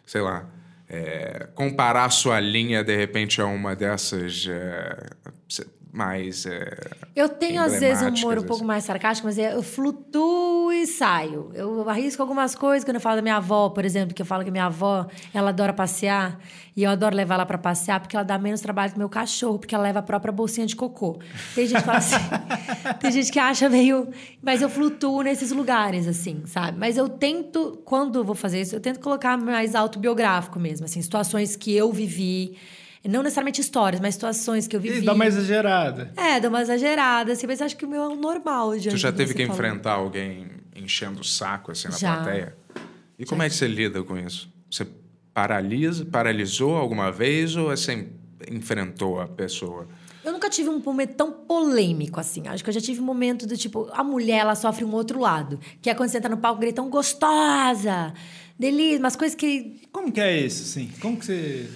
sei 0.06 0.22
lá, 0.22 0.46
é, 0.90 1.48
comparar 1.56 2.06
a 2.06 2.10
sua 2.10 2.42
linha, 2.42 2.84
de 2.84 2.96
repente, 2.96 3.40
a 3.40 3.46
uma 3.46 3.74
dessas 3.74 4.46
é, 4.50 5.10
mais... 5.94 6.46
é, 6.46 6.74
Eu 7.16 7.28
tenho, 7.28 7.62
às 7.62 7.80
vezes, 7.80 8.02
um 8.04 8.08
humor 8.16 8.40
um 8.40 8.44
pouco 8.44 8.64
mais 8.64 8.84
sarcástico, 8.86 9.28
mas 9.28 9.38
é- 9.38 9.54
eu 9.54 9.62
flutuo 9.62 10.72
e 10.72 10.88
saio. 10.88 11.52
Eu 11.54 11.88
arrisco 11.90 12.22
algumas 12.22 12.56
coisas 12.56 12.84
quando 12.86 12.96
eu 12.96 13.02
falo 13.02 13.18
da 13.18 13.22
minha 13.22 13.36
avó, 13.36 13.70
por 13.70 13.84
exemplo, 13.84 14.14
que 14.16 14.22
eu 14.22 14.26
falo 14.26 14.44
que 14.44 14.52
minha 14.52 14.66
avó, 14.66 15.08
ela 15.34 15.50
adora 15.50 15.74
passear. 15.74 16.40
E 16.76 16.84
eu 16.84 16.90
adoro 16.92 17.14
levar 17.14 17.34
ela 17.36 17.46
pra 17.46 17.58
passear 17.58 18.00
porque 18.00 18.16
ela 18.16 18.24
dá 18.24 18.38
menos 18.38 18.62
trabalho 18.62 18.94
que 18.94 18.98
meu 18.98 19.10
cachorro, 19.10 19.60
porque 19.60 19.76
ela 19.76 19.84
leva 19.84 20.00
a 20.00 20.02
própria 20.02 20.32
bolsinha 20.32 20.66
de 20.66 20.76
cocô. 20.76 21.20
Tem 21.54 21.68
gente 21.68 21.80
que 21.80 21.86
fala 21.86 21.98
assim... 21.98 22.16
tem 23.02 23.12
gente 23.12 23.30
que 23.32 23.40
acha 23.40 23.68
meio... 23.70 24.08
Mas 24.42 24.62
eu 24.62 24.70
flutuo 24.70 25.22
nesses 25.22 25.52
lugares, 25.52 26.08
assim, 26.08 26.44
sabe? 26.46 26.78
Mas 26.80 26.96
eu 26.96 27.10
tento, 27.10 27.82
quando 27.84 28.20
eu 28.20 28.24
vou 28.24 28.36
fazer 28.36 28.62
isso, 28.62 28.74
eu 28.76 28.80
tento 28.80 29.02
colocar 29.02 29.38
mais 29.38 29.76
autobiográfico 29.76 30.58
mesmo, 30.60 30.86
assim. 30.86 31.02
Situações 31.02 31.56
que 31.58 31.76
eu 31.76 31.92
vivi... 31.92 32.56
Não 33.04 33.24
necessariamente 33.24 33.60
histórias, 33.60 34.00
mas 34.00 34.14
situações 34.14 34.68
que 34.68 34.76
eu 34.76 34.80
vivi. 34.80 35.00
E 35.00 35.02
dá 35.02 35.14
uma 35.14 35.26
exagerada. 35.26 36.14
É, 36.16 36.40
dá 36.40 36.50
uma 36.50 36.62
exagerada, 36.62 37.32
assim, 37.34 37.48
mas 37.48 37.62
acho 37.62 37.76
que 37.76 37.86
o 37.86 37.90
meu 37.90 38.04
é 38.04 38.08
o 38.08 38.16
normal. 38.16 38.74
Tu 38.78 38.96
já 38.96 39.12
teve 39.12 39.34
que 39.34 39.42
enfrentar 39.42 39.72
enfrentar 39.72 39.94
alguém 39.94 40.48
enchendo 40.76 41.22
o 41.22 41.24
saco 41.24 41.72
assim 41.72 41.88
na 41.88 41.98
Já. 41.98 42.16
plateia? 42.16 42.56
E 43.18 43.26
como 43.26 43.44
é 43.44 43.50
que 43.50 43.56
você 43.56 43.68
lida 43.68 44.04
com 44.04 44.18
isso? 44.18 44.52
Você 44.70 44.88
paralisa, 45.34 46.06
paralisou 46.06 46.76
alguma 46.76 47.12
vez 47.12 47.56
ou 47.56 47.70
assim 47.70 48.10
enfrentou 48.50 49.20
a 49.20 49.28
pessoa? 49.28 49.88
Eu 50.24 50.32
nunca 50.32 50.50
tive 50.50 50.70
um 50.70 50.80
momento 50.80 51.16
tão 51.16 51.32
polêmico 51.32 52.20
assim. 52.20 52.48
Acho 52.48 52.64
que 52.64 52.70
eu 52.70 52.74
já 52.74 52.82
tive 52.82 53.02
um 53.02 53.04
momento 53.04 53.48
do 53.48 53.58
tipo, 53.58 53.90
a 53.92 54.04
mulher 54.04 54.40
ela 54.40 54.56
sofre 54.56 54.86
um 54.86 54.94
outro 54.94 55.20
lado. 55.20 55.60
Que 55.82 55.90
é 55.90 55.96
quando 55.96 56.10
você 56.10 56.22
tá 56.22 56.30
no 56.30 56.38
palco 56.38 56.60
gritando 56.60 56.90
gostosa, 56.90 58.14
delícia, 58.58 59.00
umas 59.00 59.16
coisas 59.16 59.36
que 59.36 59.82
Como 59.92 60.12
que 60.12 60.22
é 60.22 60.40
isso, 60.40 60.64
assim? 60.64 60.92
Como 61.02 61.18
que 61.18 61.26
você... 61.26 61.70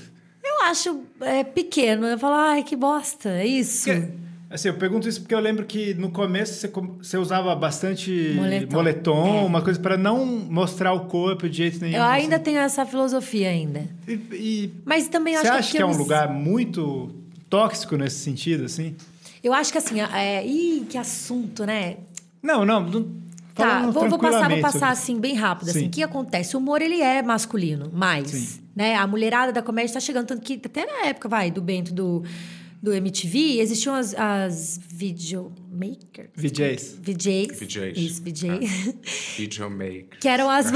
eu 0.48 0.64
acho 0.66 1.02
é, 1.22 1.44
pequeno. 1.44 2.06
Eu 2.08 2.18
falo, 2.20 2.36
ai, 2.36 2.64
que 2.64 2.76
bosta, 2.76 3.30
é 3.30 3.46
isso. 3.46 3.90
Porque, 3.90 4.08
assim, 4.50 4.68
eu 4.70 4.74
pergunto 4.76 5.08
isso 5.10 5.22
porque 5.22 5.34
eu 5.36 5.40
lembro 5.40 5.66
que 5.66 5.94
no 5.96 6.10
começo 6.12 6.54
você, 6.54 6.68
você 7.00 7.18
usava 7.18 7.56
bastante 7.56 8.34
Moletom. 8.36 8.76
moletom, 8.76 9.28
É. 9.40 9.46
uma 9.46 9.62
coisa 9.62 9.80
para 9.80 9.98
não 9.98 10.26
mostrar 10.26 10.94
o 10.94 11.02
corpo 11.08 11.50
de 11.50 11.58
jeito 11.58 11.80
nenhum. 11.82 11.98
Eu 11.98 12.04
ainda 12.04 12.36
assim. 12.36 12.44
tenho 12.46 12.60
essa 12.60 12.86
filosofia 12.86 13.50
ainda. 13.50 13.88
E, 14.08 14.14
e 14.32 14.74
Mas 14.86 15.08
também 15.08 15.34
você 15.36 15.48
acho 15.48 15.52
acha 15.60 15.68
que 15.72 15.78
que 15.78 15.78
é 15.78 15.84
eu 15.84 15.88
um 15.88 15.92
me- 15.92 15.98
lugar 15.98 16.30
muito 16.32 17.14
tóxico 17.50 17.96
nesse 17.98 18.18
sentido, 18.20 18.66
assim? 18.66 18.96
Eu 19.44 19.54
acho 19.54 19.72
que 19.72 19.78
assim, 19.78 20.02
é... 20.02 20.46
Ih, 20.46 20.86
que 20.90 20.98
assunto, 20.98 21.66
né? 21.66 21.98
Não, 22.42 22.66
não. 22.66 22.82
não 22.82 23.26
Tá, 23.54 23.90
vou, 23.90 24.10
vou 24.10 24.20
passar, 24.20 24.50
vou 24.50 24.60
passar 24.60 24.90
assim, 24.90 25.18
bem 25.18 25.34
rápido. 25.34 25.70
Assim. 25.70 25.80
Sim. 25.82 25.86
O 25.88 25.90
que 25.90 26.04
acontece? 26.04 26.58
O 26.58 26.60
humor, 26.60 26.82
ele 26.82 27.00
é 27.02 27.22
masculino, 27.24 27.90
mais. 27.94 28.28
Sim. 28.30 28.60
Né? 28.76 28.96
A 28.96 29.08
mulherada 29.08 29.52
da 29.52 29.62
comédia 29.62 29.88
está 29.88 30.00
chegando. 30.00 30.28
Tanto 30.28 30.42
que 30.42 30.60
até 30.66 30.86
na 30.86 31.08
época, 31.08 31.30
vai, 31.30 31.50
do 31.50 31.62
Bento, 31.62 31.94
do, 31.94 32.24
do 32.86 32.94
MTV, 32.94 33.60
existiam 33.60 33.96
as, 33.96 34.14
as 34.14 34.80
videomakers. 34.88 36.30
VJs. 36.38 37.00
VJs. 37.02 37.60
VJs. 37.60 37.98
Isso, 37.98 38.22
VJ. 38.22 38.60
Videomaker. 39.38 40.20
que 40.22 40.28
eram 40.28 40.50
as... 40.50 40.68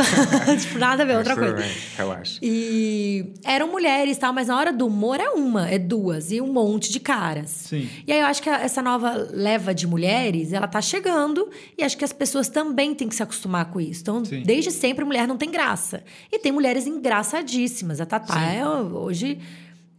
tipo, 0.61 0.79
nada 0.79 1.03
a 1.03 1.05
ver, 1.05 1.17
outra 1.17 1.35
coisa. 1.35 1.63
Relaxa. 1.95 2.39
E 2.41 3.31
eram 3.45 3.71
mulheres 3.71 4.17
e 4.17 4.19
tal, 4.19 4.33
mas 4.33 4.47
na 4.47 4.57
hora 4.57 4.73
do 4.73 4.87
humor 4.87 5.19
é 5.19 5.29
uma, 5.29 5.69
é 5.69 5.77
duas, 5.77 6.31
e 6.31 6.41
um 6.41 6.51
monte 6.51 6.91
de 6.91 6.99
caras. 6.99 7.51
Sim. 7.51 7.87
E 8.07 8.11
aí 8.11 8.19
eu 8.19 8.25
acho 8.25 8.41
que 8.41 8.49
essa 8.49 8.81
nova 8.81 9.29
leva 9.31 9.73
de 9.73 9.85
mulheres, 9.85 10.51
ela 10.51 10.67
tá 10.67 10.81
chegando, 10.81 11.47
e 11.77 11.83
acho 11.83 11.95
que 11.95 12.03
as 12.03 12.11
pessoas 12.11 12.49
também 12.49 12.95
têm 12.95 13.07
que 13.07 13.15
se 13.15 13.21
acostumar 13.21 13.71
com 13.71 13.79
isso. 13.79 14.01
Então, 14.01 14.25
Sim. 14.25 14.41
desde 14.43 14.71
sempre, 14.71 15.05
mulher 15.05 15.27
não 15.27 15.37
tem 15.37 15.51
graça. 15.51 16.03
E 16.31 16.39
tem 16.39 16.51
mulheres 16.51 16.87
engraçadíssimas. 16.87 18.01
A 18.01 18.05
Tatá 18.07 18.51
é 18.51 18.67
hoje 18.67 19.37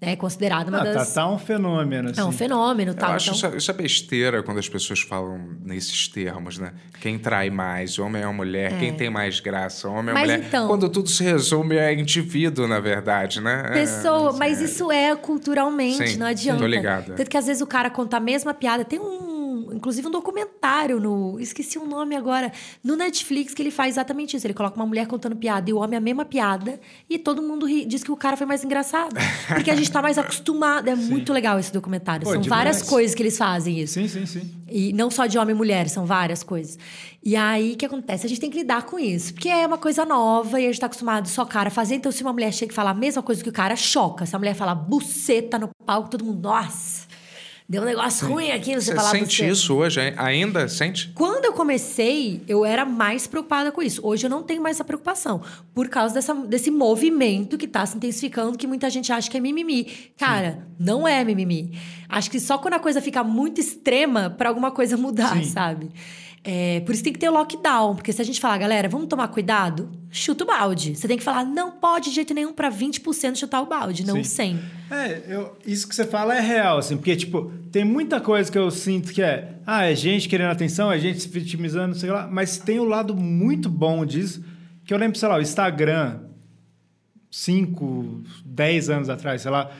é 0.01 0.17
considerada 0.17 0.71
uma 0.71 0.81
Ah, 0.81 0.85
das. 0.85 1.09
tá, 1.13 1.21
tá 1.23 1.31
um 1.31 1.39
fenômeno, 1.39 2.11
assim. 2.11 2.21
É 2.21 2.25
um 2.25 2.33
fenômeno, 2.33 2.93
Eu 2.93 2.95
tal. 2.95 3.13
acho 3.13 3.35
então... 3.35 3.49
isso, 3.51 3.57
isso 3.59 3.71
é 3.71 3.75
besteira 3.75 4.43
quando 4.43 4.59
as 4.59 4.69
pessoas 4.69 5.01
falam 5.01 5.39
nesses 5.63 6.09
termos, 6.09 6.59
né? 6.59 6.73
Quem 7.01 7.19
trai 7.19 7.51
mais, 7.51 7.99
homem 7.99 8.25
ou 8.25 8.33
mulher? 8.33 8.79
Quem 8.79 8.95
tem 8.95 9.11
mais 9.11 9.41
graça, 9.41 9.89
homem 9.89 10.09
ou 10.09 10.15
Mas 10.15 10.23
mulher? 10.31 10.45
então- 10.47 10.67
Quando 10.69 10.89
tudo 10.89 11.09
se 11.11 11.23
resume 11.23 11.79
a 11.79 11.93
indivíduo, 11.93 12.67
na 12.67 12.81
verdade, 12.81 13.41
né? 13.41 13.65
É, 13.67 13.73
Pessoa, 13.75 14.33
mas 14.33 14.61
é. 14.61 14.65
isso 14.65 14.91
é 14.91 15.15
culturalmente, 15.17 16.09
Sim, 16.09 16.17
não 16.17 16.27
adianta. 16.27 16.61
tô 16.61 16.67
ligado. 16.67 17.15
Tanto 17.15 17.29
que 17.31 17.37
às 17.37 17.47
vezes 17.47 17.61
o 17.63 17.67
cara 17.67 17.91
conta 17.91 18.17
a 18.17 18.21
mesma 18.21 18.55
piada. 18.55 18.85
Tem 18.85 18.99
um, 18.99 19.40
inclusive 19.75 20.07
um 20.09 20.11
documentário 20.11 20.99
no, 21.01 21.39
esqueci 21.41 21.79
o 21.79 21.87
nome 21.87 22.17
agora, 22.17 22.53
no 22.83 22.97
Netflix 22.97 23.55
que 23.55 23.63
ele 23.63 23.71
faz 23.71 23.95
exatamente 23.95 24.37
isso. 24.37 24.47
Ele 24.47 24.55
coloca 24.55 24.77
uma 24.77 24.87
mulher 24.87 25.07
contando 25.07 25.37
piada 25.37 25.69
e 25.71 25.73
o 25.73 25.79
homem 25.79 25.97
a 25.97 26.01
mesma 26.01 26.25
piada 26.25 26.81
e 27.09 27.19
todo 27.19 27.43
mundo 27.43 27.67
ri- 27.67 27.85
diz 27.85 28.03
que 28.05 28.11
o 28.13 28.17
cara 28.17 28.37
foi 28.37 28.47
mais 28.47 28.65
engraçado, 28.65 29.15
porque 29.49 29.71
a 29.71 29.77
gente 29.77 29.91
tá 29.91 30.01
mais 30.03 30.19
acostumado. 30.19 30.89
É 30.89 30.95
muito 30.95 31.33
legal 31.33 31.59
esse 31.59 31.73
documentário. 31.73 32.25
Pô, 32.25 32.31
são 32.33 32.43
várias 32.51 32.77
coisas 32.91 33.15
que 33.15 33.23
eles 33.23 33.37
fazem 33.39 33.79
isso. 33.81 33.95
Sim, 33.95 34.09
sim, 34.09 34.27
sim. 34.27 34.51
E 34.69 34.93
não 34.93 35.11
só 35.11 35.27
de 35.27 35.37
homem 35.39 35.55
e 35.55 35.59
mulher, 35.59 35.89
são 35.89 36.07
várias 36.07 36.43
coisas. 36.43 36.79
E 37.23 37.37
aí, 37.37 37.73
o 37.73 37.77
que 37.77 37.85
acontece? 37.85 38.25
A 38.25 38.29
gente 38.29 38.41
tem 38.41 38.49
que 38.51 38.59
lidar 38.59 38.85
com 38.87 38.99
isso. 38.99 39.35
Porque 39.35 39.49
é 39.49 39.67
uma 39.67 39.77
coisa 39.77 40.07
nova 40.07 40.61
e 40.61 40.65
a 40.65 40.69
gente 40.69 40.81
tá 40.81 40.87
acostumado 40.87 41.29
só 41.29 41.43
o 41.43 41.47
cara 41.47 41.69
a 41.69 41.71
fazer. 41.71 41.97
Então, 41.97 42.11
se 42.11 42.23
uma 42.23 42.33
mulher 42.33 42.53
chega 42.53 42.73
e 42.73 42.75
fala 42.75 42.91
a 42.91 42.95
mesma 42.95 43.21
coisa 43.23 43.43
que 43.43 43.49
o 43.49 43.53
cara, 43.53 43.75
choca. 43.77 44.25
Se 44.25 44.35
a 44.35 44.39
mulher 44.39 44.55
fala 44.55 44.75
buceta 44.75 45.59
no 45.59 45.69
palco, 45.85 46.09
todo 46.09 46.25
mundo, 46.25 46.41
nossa, 46.49 47.07
deu 47.71 47.83
um 47.83 47.85
negócio 47.85 48.27
ruim 48.27 48.51
aqui 48.51 48.75
você, 48.75 48.87
Você 48.91 48.95
falar 48.97 49.11
sente 49.11 49.27
buceta. 49.27 49.53
isso 49.53 49.75
hoje? 49.77 50.01
Ainda 50.17 50.67
sente? 50.69 51.13
Quando 51.15 51.45
eu 51.45 51.53
comecei, 51.53 52.43
eu 52.49 52.65
era 52.65 52.85
mais 52.85 53.29
preocupada 53.29 53.71
com 53.71 53.81
isso. 53.81 54.01
Hoje 54.05 54.27
eu 54.27 54.31
não 54.31 54.43
tenho 54.43 54.61
mais 54.61 54.77
essa 54.77 54.83
preocupação. 54.85 55.41
Por 55.73 55.89
causa 55.89 56.13
dessa, 56.13 56.35
desse 56.35 56.69
movimento 56.69 57.57
que 57.57 57.69
tá 57.69 57.87
se 57.87 57.97
intensificando, 57.97 58.59
que 58.59 58.67
muita 58.67 58.91
gente 58.91 59.13
acha 59.13 59.31
que 59.31 59.37
é 59.37 59.41
mimimi. 59.41 59.87
Cara, 60.19 60.67
não 60.81 61.07
é 61.07 61.23
mimimi. 61.23 61.79
Acho 62.09 62.29
que 62.29 62.41
só 62.41 62.59
quando 62.59 62.75
a 62.75 62.81
coisa 62.81 63.01
fica 63.01 63.23
muito 63.23 63.61
extrema 63.61 64.29
para 64.29 64.49
alguma 64.49 64.73
coisa 64.73 64.97
mudar, 64.97 65.37
Sim. 65.37 65.45
sabe? 65.45 65.91
É, 66.43 66.81
por 66.81 66.95
isso 66.95 67.05
tem 67.05 67.13
que 67.13 67.19
ter 67.19 67.29
o 67.29 67.33
lockdown, 67.33 67.95
porque 67.95 68.13
se 68.15 68.23
a 68.23 68.25
gente 68.25 68.41
falar, 68.41 68.57
galera, 68.57 68.89
vamos 68.89 69.09
tomar 69.09 69.29
cuidado, 69.29 69.91
chuta 70.11 70.45
o 70.45 70.47
balde. 70.47 70.97
Você 70.97 71.07
tem 71.07 71.19
que 71.19 71.23
falar, 71.23 71.45
não 71.45 71.73
pode 71.73 72.09
de 72.09 72.15
jeito 72.15 72.33
nenhum 72.33 72.51
para 72.53 72.71
20% 72.71 73.37
chutar 73.37 73.61
o 73.61 73.67
balde, 73.67 74.07
não 74.07 74.17
Sim. 74.17 74.25
100. 74.25 74.61
É, 74.91 75.23
eu- 75.29 75.57
isso 75.67 75.87
que 75.87 75.95
você 75.95 76.07
fala 76.07 76.35
é 76.35 76.41
real, 76.41 76.79
assim, 76.79 76.97
porque, 76.97 77.15
tipo, 77.15 77.53
tem 77.71 77.85
muita 77.85 78.21
coisa 78.23 78.51
que 78.51 78.57
eu 78.57 78.71
sinto 78.71 79.13
que 79.13 79.21
é, 79.21 79.57
ah, 79.67 79.85
é 79.85 79.95
gente 79.95 80.31
querendo 80.31 80.51
atenção, 80.51 80.91
é 80.91 80.99
gente 80.99 81.21
se 81.21 81.29
vitimizando, 81.29 81.89
não 81.89 81.95
sei 81.95 82.11
lá, 82.11 82.27
mas 82.27 82.57
tem 82.57 82.81
o 82.81 82.85
lado 82.85 83.15
muito 83.15 83.69
bom 83.69 84.07
disso, 84.07 84.43
que 84.87 84.95
eu 84.95 84.99
lembro, 84.99 85.19
sei 85.19 85.29
lá, 85.29 85.37
o 85.37 85.43
Instagram, 85.43 86.21
5, 87.31 88.23
10 88.45 88.89
anos 88.91 89.09
atrás, 89.09 89.43
sei 89.43 89.51
lá, 89.51 89.71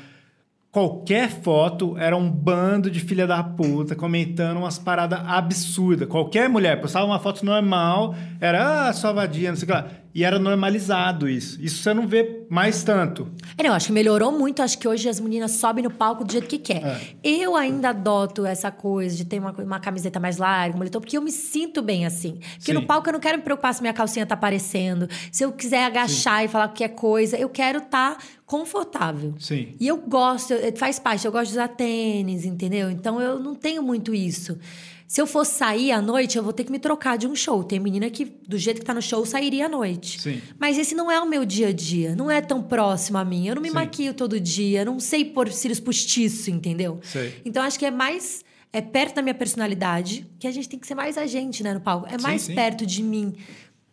qualquer 0.71 1.29
foto 1.29 1.97
era 1.99 2.17
um 2.17 2.31
bando 2.31 2.91
de 2.91 3.01
filha 3.01 3.27
da 3.27 3.43
puta 3.43 3.97
comentando 3.97 4.59
umas 4.59 4.79
paradas 4.79 5.21
absurdas. 5.27 6.09
Qualquer 6.09 6.49
mulher 6.49 6.81
postava 6.81 7.07
uma 7.07 7.19
foto 7.19 7.45
normal, 7.45 8.15
era, 8.41 8.89
ah, 8.89 8.93
sua 8.93 9.13
vadia, 9.13 9.51
não 9.51 9.57
sei 9.57 9.65
o 9.65 9.67
que 9.67 9.73
lá. 9.73 9.91
E 10.13 10.25
era 10.25 10.41
normalizado 10.41 11.29
isso. 11.29 11.61
Isso 11.63 11.83
você 11.83 11.95
não 11.95 12.07
vê 12.07 12.45
mais 12.51 12.83
tanto. 12.83 13.29
É, 13.57 13.63
não, 13.63 13.73
acho 13.73 13.87
que 13.87 13.93
melhorou 13.93 14.33
muito. 14.33 14.61
Acho 14.61 14.77
que 14.77 14.89
hoje 14.89 15.09
as 15.09 15.21
meninas 15.21 15.53
sobem 15.53 15.85
no 15.85 15.91
palco 15.91 16.25
do 16.25 16.33
jeito 16.33 16.49
que 16.49 16.59
quer. 16.59 16.83
É. 16.85 17.01
Eu 17.23 17.55
ainda 17.55 17.91
adoto 17.91 18.45
essa 18.45 18.73
coisa 18.73 19.17
de 19.17 19.25
ter 19.25 19.39
uma, 19.39 19.53
uma 19.53 19.79
camiseta 19.79 20.19
mais 20.19 20.37
larga, 20.37 20.75
um 20.75 20.79
moletom, 20.79 21.01
porque 21.01 21.17
eu 21.17 21.23
me 21.23 21.31
sinto 21.31 21.81
bem 21.81 22.07
assim. 22.07 22.41
Porque 22.57 22.73
no 22.73 22.81
Sim. 22.81 22.87
palco 22.87 23.09
eu 23.09 23.13
não 23.13 23.21
quero 23.21 23.39
me 23.39 23.45
preocupar 23.45 23.73
se 23.73 23.81
minha 23.83 23.93
calcinha 23.93 24.27
tá 24.27 24.35
aparecendo. 24.35 25.09
Se 25.31 25.45
eu 25.45 25.53
quiser 25.53 25.85
agachar 25.85 26.45
e 26.45 26.49
falar 26.49 26.67
qualquer 26.69 26.89
coisa, 26.89 27.37
eu 27.37 27.49
quero 27.49 27.79
estar 27.79 28.19
confortável. 28.51 29.33
Sim. 29.39 29.77
E 29.79 29.87
eu 29.87 29.97
gosto, 29.97 30.53
faz 30.75 30.99
parte, 30.99 31.25
eu 31.25 31.31
gosto 31.31 31.47
de 31.47 31.53
usar 31.53 31.69
tênis, 31.69 32.45
entendeu? 32.45 32.91
Então 32.91 33.21
eu 33.21 33.39
não 33.39 33.55
tenho 33.55 33.81
muito 33.81 34.13
isso. 34.13 34.59
Se 35.07 35.21
eu 35.21 35.27
fosse 35.27 35.55
sair 35.55 35.93
à 35.93 36.03
noite, 36.03 36.37
eu 36.37 36.43
vou 36.43 36.53
ter 36.53 36.65
que 36.65 36.73
me 36.73 36.81
trocar 36.81 37.17
de 37.17 37.29
um 37.29 37.37
show. 37.37 37.63
Tem 37.63 37.79
menina 37.79 38.11
que, 38.11 38.25
do 38.25 38.59
jeito 38.59 38.81
que 38.81 38.85
tá 38.85 38.93
no 38.93 39.01
show, 39.01 39.25
sairia 39.25 39.67
à 39.67 39.69
noite. 39.69 40.21
Sim. 40.21 40.41
Mas 40.59 40.79
esse 40.79 40.97
não 40.97 41.09
é 41.09 41.21
o 41.21 41.29
meu 41.29 41.45
dia 41.45 41.69
a 41.69 41.73
dia, 41.73 42.17
não 42.17 42.29
é 42.29 42.41
tão 42.41 42.61
próximo 42.61 43.19
a 43.19 43.25
mim. 43.25 43.47
Eu 43.47 43.55
não 43.55 43.63
me 43.63 43.69
Sim. 43.69 43.75
maquio 43.75 44.13
todo 44.13 44.41
dia, 44.41 44.85
não 44.85 44.99
sei 44.99 45.25
pôr 45.25 45.49
cílios 45.53 45.79
postiço, 45.79 46.51
entendeu? 46.51 46.99
Sei. 47.05 47.41
Então 47.45 47.63
acho 47.63 47.79
que 47.79 47.87
é 47.87 47.91
mais 47.93 48.45
é 48.73 48.81
perto 48.81 49.17
da 49.17 49.23
minha 49.23 49.35
personalidade, 49.35 50.27
que 50.39 50.47
a 50.47 50.51
gente 50.51 50.69
tem 50.69 50.79
que 50.79 50.87
ser 50.87 50.95
mais 50.95 51.17
a 51.19 51.27
gente, 51.27 51.63
né, 51.63 51.75
no 51.75 51.81
palco. 51.81 52.07
É 52.07 52.19
Sim, 52.19 52.23
mais 52.23 52.43
sim. 52.43 52.55
perto 52.55 52.87
de 52.87 53.03
mim 53.03 53.35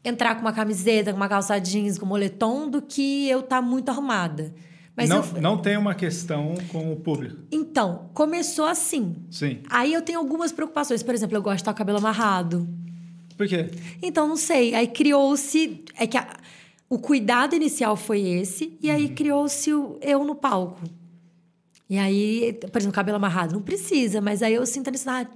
entrar 0.07 0.35
com 0.35 0.41
uma 0.41 0.53
camiseta, 0.53 1.11
com 1.11 1.17
uma 1.17 1.29
calça 1.29 1.57
jeans, 1.59 1.97
com 1.97 2.05
moletom, 2.05 2.69
do 2.69 2.81
que 2.81 3.27
eu 3.29 3.41
estar 3.41 3.61
muito 3.61 3.89
arrumada. 3.89 4.53
Mas 4.95 5.09
não, 5.09 5.17
eu, 5.23 5.41
não 5.41 5.57
tem 5.57 5.77
uma 5.77 5.93
questão 5.93 6.55
com 6.71 6.91
o 6.91 6.95
público. 6.95 7.37
então, 7.51 8.09
começou 8.13 8.65
assim. 8.65 9.15
Sim. 9.29 9.59
Aí 9.69 9.93
eu 9.93 10.01
tenho 10.01 10.17
algumas 10.17 10.51
preocupações. 10.51 11.03
Por 11.03 11.13
exemplo, 11.13 11.37
eu 11.37 11.41
gosto 11.41 11.57
de 11.57 11.61
estar 11.61 11.71
com 11.73 11.75
o 11.75 11.77
cabelo 11.77 11.99
amarrado. 11.99 12.67
Por 13.37 13.47
quê? 13.47 13.69
Então, 14.01 14.27
não 14.27 14.35
sei. 14.37 14.73
Aí 14.73 14.87
criou-se. 14.87 15.83
É 15.95 16.07
que 16.07 16.17
a- 16.17 16.27
o 16.89 16.97
cuidado 16.97 17.55
inicial 17.55 17.95
foi 17.95 18.21
esse, 18.21 18.75
e 18.81 18.89
Uhum. 18.89 18.95
aí 18.95 19.09
criou-se 19.09 19.71
o 19.73 19.99
eu 20.01 20.23
no 20.23 20.33
palco. 20.33 20.81
E 21.89 21.97
aí, 21.97 22.53
por 22.71 22.79
exemplo, 22.79 22.95
cabelo 22.95 23.17
amarrado, 23.17 23.53
não 23.53 23.61
precisa, 23.61 24.19
mas 24.19 24.41
aí 24.41 24.53
eu 24.55 24.65
sinto 24.65 24.87
a 24.87 24.91
necessidade. 24.91 25.29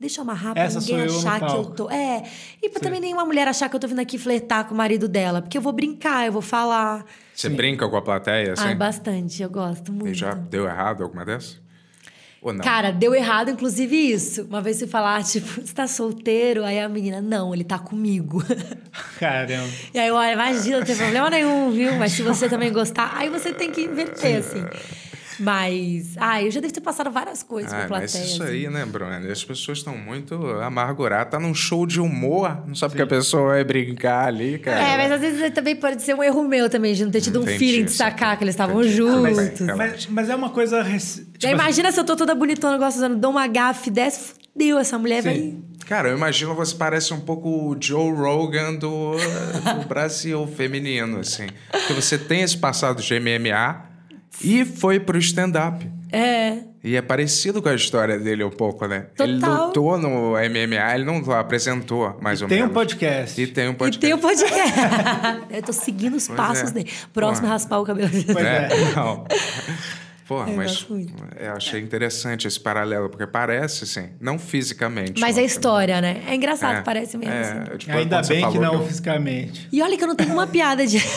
Deixa 0.00 0.20
eu 0.20 0.22
amarrar 0.22 0.54
pra 0.54 0.62
Essa 0.62 0.78
ninguém 0.78 1.08
sou 1.08 1.22
eu 1.22 1.28
achar 1.28 1.40
que 1.40 1.56
eu 1.56 1.64
tô. 1.64 1.90
É. 1.90 2.22
E 2.62 2.68
pra 2.68 2.80
também 2.80 3.00
nenhuma 3.00 3.24
mulher 3.24 3.48
achar 3.48 3.68
que 3.68 3.74
eu 3.74 3.80
tô 3.80 3.88
vindo 3.88 4.00
aqui 4.00 4.16
flertar 4.16 4.64
com 4.64 4.74
o 4.74 4.76
marido 4.76 5.08
dela. 5.08 5.42
Porque 5.42 5.58
eu 5.58 5.62
vou 5.62 5.72
brincar, 5.72 6.24
eu 6.24 6.32
vou 6.32 6.42
falar. 6.42 7.04
Você 7.34 7.48
brinca 7.48 7.88
com 7.88 7.96
a 7.96 8.02
plateia, 8.02 8.52
assim? 8.52 8.62
Ai, 8.62 8.74
bastante, 8.76 9.42
eu 9.42 9.50
gosto 9.50 9.92
muito. 9.92 10.10
E 10.10 10.14
já 10.14 10.34
deu 10.34 10.66
errado 10.66 11.02
alguma 11.02 11.24
dessas? 11.24 11.60
Ou 12.40 12.52
não? 12.52 12.64
Cara, 12.64 12.92
deu 12.92 13.12
errado, 13.12 13.50
inclusive, 13.50 13.96
isso. 13.96 14.44
Uma 14.44 14.60
vez 14.60 14.76
se 14.76 14.86
falar, 14.86 15.22
tipo, 15.26 15.60
você 15.60 15.74
tá 15.74 15.88
solteiro? 15.88 16.64
Aí 16.64 16.78
a 16.78 16.88
menina, 16.88 17.20
não, 17.20 17.52
ele 17.52 17.64
tá 17.64 17.78
comigo. 17.78 18.40
Caramba. 19.18 19.68
E 19.92 19.98
aí, 19.98 20.10
olha, 20.12 20.32
imagina, 20.32 20.78
não 20.78 20.86
tem 20.86 20.96
problema 20.96 21.28
nenhum, 21.28 21.72
viu? 21.72 21.94
Mas 21.96 22.12
se 22.12 22.22
você 22.22 22.48
também 22.48 22.72
gostar, 22.72 23.12
aí 23.16 23.28
você 23.28 23.52
tem 23.52 23.72
que 23.72 23.80
inverter, 23.80 24.38
assim. 24.38 24.64
Mas, 25.40 26.14
ah, 26.16 26.42
eu 26.42 26.50
já 26.50 26.60
devo 26.60 26.72
ter 26.72 26.80
passado 26.80 27.10
várias 27.10 27.42
coisas 27.42 27.72
Ah, 27.72 27.86
com 27.86 27.94
a 27.94 27.98
mas 28.00 28.12
plateia. 28.12 28.30
isso 28.32 28.42
assim. 28.42 28.52
aí, 28.52 28.68
né, 28.68 28.84
Bruno? 28.84 29.12
As 29.30 29.44
pessoas 29.44 29.78
estão 29.78 29.96
muito 29.96 30.34
amarguradas. 30.60 31.30
Tá 31.30 31.38
num 31.40 31.54
show 31.54 31.86
de 31.86 32.00
humor, 32.00 32.62
não 32.66 32.74
sabe 32.74 32.94
que 32.96 33.02
a 33.02 33.06
pessoa 33.06 33.48
vai 33.48 33.64
brincar 33.64 34.26
ali, 34.28 34.58
cara. 34.58 34.80
É, 34.80 34.96
mas 34.96 35.12
às 35.12 35.20
vezes 35.20 35.50
também 35.52 35.76
pode 35.76 36.02
ser 36.02 36.14
um 36.14 36.22
erro 36.22 36.42
meu 36.44 36.68
também, 36.68 36.94
de 36.94 37.04
não 37.04 37.10
ter 37.10 37.20
tido 37.20 37.40
um 37.40 37.42
Entendi, 37.42 37.58
feeling 37.58 37.84
de 37.84 37.90
sim. 37.92 37.96
sacar 37.98 38.36
que 38.36 38.44
eles 38.44 38.54
estavam 38.54 38.80
bem, 38.80 38.88
juntos. 38.90 39.60
relaxa. 39.60 39.76
Mas, 39.76 40.06
mas 40.06 40.28
é 40.30 40.34
uma 40.34 40.50
coisa. 40.50 40.82
Tipo, 40.84 40.96
assim, 40.96 41.26
imagina 41.50 41.92
se 41.92 42.00
eu 42.00 42.04
tô 42.04 42.16
toda 42.16 42.34
bonitona, 42.34 42.76
gostando, 42.78 43.16
dou 43.16 43.30
uma 43.30 43.46
gafe 43.46 43.90
dessa, 43.90 44.34
fudeu, 44.52 44.78
essa 44.78 44.98
mulher 44.98 45.22
Sim. 45.22 45.64
Cara, 45.86 46.08
eu 46.10 46.16
imagino 46.18 46.54
você 46.54 46.74
parece 46.74 47.14
um 47.14 47.20
pouco 47.20 47.48
o 47.48 47.76
Joe 47.80 48.12
Rogan 48.12 48.74
do, 48.74 49.12
do 49.16 49.88
Brasil 49.88 50.46
feminino, 50.46 51.20
assim. 51.20 51.46
Porque 51.70 51.94
você 51.94 52.18
tem 52.18 52.42
esse 52.42 52.58
passado 52.58 53.00
de 53.02 53.18
MMA 53.18 53.87
e 54.42 54.64
foi 54.64 54.98
pro 55.00 55.18
stand-up. 55.18 55.86
É. 56.12 56.58
E 56.82 56.94
é 56.96 57.02
parecido 57.02 57.60
com 57.60 57.68
a 57.68 57.74
história 57.74 58.18
dele 58.18 58.44
um 58.44 58.50
pouco, 58.50 58.86
né? 58.86 59.06
Ele 59.18 59.40
Total. 59.40 59.66
lutou 59.66 59.98
no 59.98 60.30
MMA, 60.36 60.94
ele 60.94 61.04
não 61.04 61.18
apresentou, 61.32 62.16
mais 62.20 62.40
ou 62.40 62.48
tem 62.48 62.58
um 62.58 62.60
menos. 62.62 62.74
podcast. 62.74 63.40
E 63.40 63.46
tem 63.48 63.68
um 63.68 63.72
E 63.72 63.74
podcast. 63.74 64.00
tem 64.00 64.14
o 64.14 64.18
podcast. 64.18 64.72
eu 65.50 65.62
tô 65.62 65.72
seguindo 65.72 66.16
os 66.16 66.26
Pois 66.28 66.36
passos 66.36 66.70
é. 66.70 66.72
dele. 66.74 66.90
Próximo 67.12 67.46
é 67.46 67.48
Porra. 67.48 67.52
raspar 67.54 67.78
o 67.80 67.84
cabelo. 67.84 68.08
Pois 68.32 68.36
É, 68.46 68.68
é. 68.70 68.94
não. 68.94 69.24
Porra, 70.26 70.50
Eu 70.50 70.56
mas 70.56 70.86
eu 71.40 71.52
achei 71.54 71.80
interessante 71.80 72.46
esse 72.46 72.60
paralelo, 72.60 73.08
porque 73.08 73.26
parece, 73.26 73.84
assim, 73.84 74.10
não 74.20 74.38
fisicamente. 74.38 75.20
Mas 75.20 75.36
é 75.38 75.42
história, 75.42 76.00
né? 76.02 76.22
É 76.28 76.34
engraçado, 76.34 76.76
É, 76.78 76.82
parece 76.82 77.16
mesmo. 77.16 77.34
assim. 77.34 77.72
é, 77.72 77.76
tipo, 77.78 77.92
Ainda 77.96 78.22
bem 78.22 78.50
que 78.52 78.58
não 78.58 78.74
eu- 78.74 78.86
fisicamente. 78.86 79.66
E 79.72 79.82
olha 79.82 79.96
que 79.96 80.04
eu 80.04 80.08
não 80.08 80.14
tenho 80.14 80.32
uma 80.32 80.46
piada 80.46 80.86
de. 80.86 80.98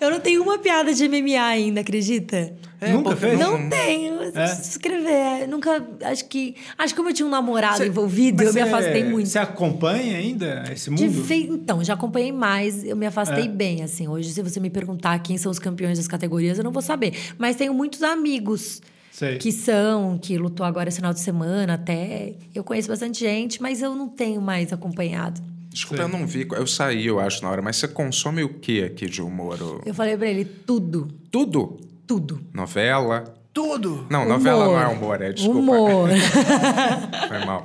eu 0.00 0.10
não 0.10 0.20
tenho 0.20 0.42
uma 0.42 0.58
piada 0.58 0.92
de 0.94 1.08
MMA 1.08 1.40
ainda, 1.40 1.80
acredita? 1.80 2.52
É, 2.80 2.92
Nunca 2.92 3.16
fez? 3.16 3.38
Não 3.38 3.68
tenho. 3.68 4.18
É? 4.34 4.44
escrever. 4.52 5.48
Nunca. 5.48 5.84
Acho 6.04 6.24
que. 6.26 6.54
Acho 6.76 6.94
que 6.94 6.96
como 6.96 7.08
eu 7.10 7.14
tinha 7.14 7.26
um 7.26 7.30
namorado 7.30 7.78
Cê- 7.78 7.86
envolvido, 7.88 8.42
eu 8.42 8.52
me 8.54 8.60
afastei 8.60 9.02
muito. 9.02 9.28
Você 9.28 9.38
acompanha 9.38 10.16
ainda 10.16 10.64
esse 10.72 10.88
De 10.94 11.04
mundo? 11.08 11.22
vez- 11.22 11.48
Então, 11.50 11.82
já 11.82 11.94
acompanhei 11.94 12.30
mais, 12.30 12.84
eu 12.84 12.94
me 12.94 13.06
afastei 13.06 13.44
É. 13.44 13.48
bem, 13.48 13.82
assim. 13.82 14.06
Hoje, 14.06 14.30
se 14.30 14.40
você 14.42 14.60
me 14.60 14.70
perguntar 14.70 15.18
quem 15.20 15.36
são 15.36 15.50
os 15.50 15.58
campeões 15.58 15.98
das 15.98 16.06
categorias, 16.06 16.56
eu 16.58 16.62
não 16.64 16.70
vou 16.70 16.82
saber. 16.82 17.14
Mas 17.36 17.56
tenho 17.56 17.74
muitos 17.74 18.02
amigos 18.04 18.80
Sei. 19.10 19.38
que 19.38 19.50
são, 19.50 20.16
que 20.16 20.38
lutou 20.38 20.64
agora 20.64 20.88
esse 20.88 20.98
final 20.98 21.12
de 21.12 21.18
semana 21.20 21.74
até. 21.74 22.34
Eu 22.54 22.62
conheço 22.62 22.88
bastante 22.88 23.18
gente, 23.18 23.60
mas 23.60 23.82
eu 23.82 23.94
não 23.96 24.08
tenho 24.08 24.40
mais 24.40 24.72
acompanhado. 24.72 25.40
Desculpa, 25.70 26.02
eu 26.02 26.08
não 26.08 26.26
vi. 26.26 26.46
Eu 26.50 26.66
saí, 26.66 27.06
eu 27.06 27.20
acho, 27.20 27.42
na 27.42 27.50
hora. 27.50 27.62
Mas 27.62 27.76
você 27.76 27.86
consome 27.88 28.42
o 28.42 28.48
que 28.48 28.82
aqui 28.82 29.06
de 29.06 29.20
humor? 29.22 29.60
O- 29.62 29.82
Eu 29.84 29.94
falei 29.94 30.16
pra 30.16 30.26
ele, 30.26 30.44
tudo, 30.44 31.08
Tudo? 31.30 31.78
tudo. 32.06 32.40
Novela? 32.54 33.34
Tudo! 33.52 34.06
Não, 34.08 34.24
novela 34.28 34.66
não 34.66 34.80
é 34.80 34.86
humor, 34.86 35.20
é 35.20 35.32
desculpa. 35.32 35.58
Humor. 35.58 36.08
Foi 37.28 37.44
mal. 37.44 37.64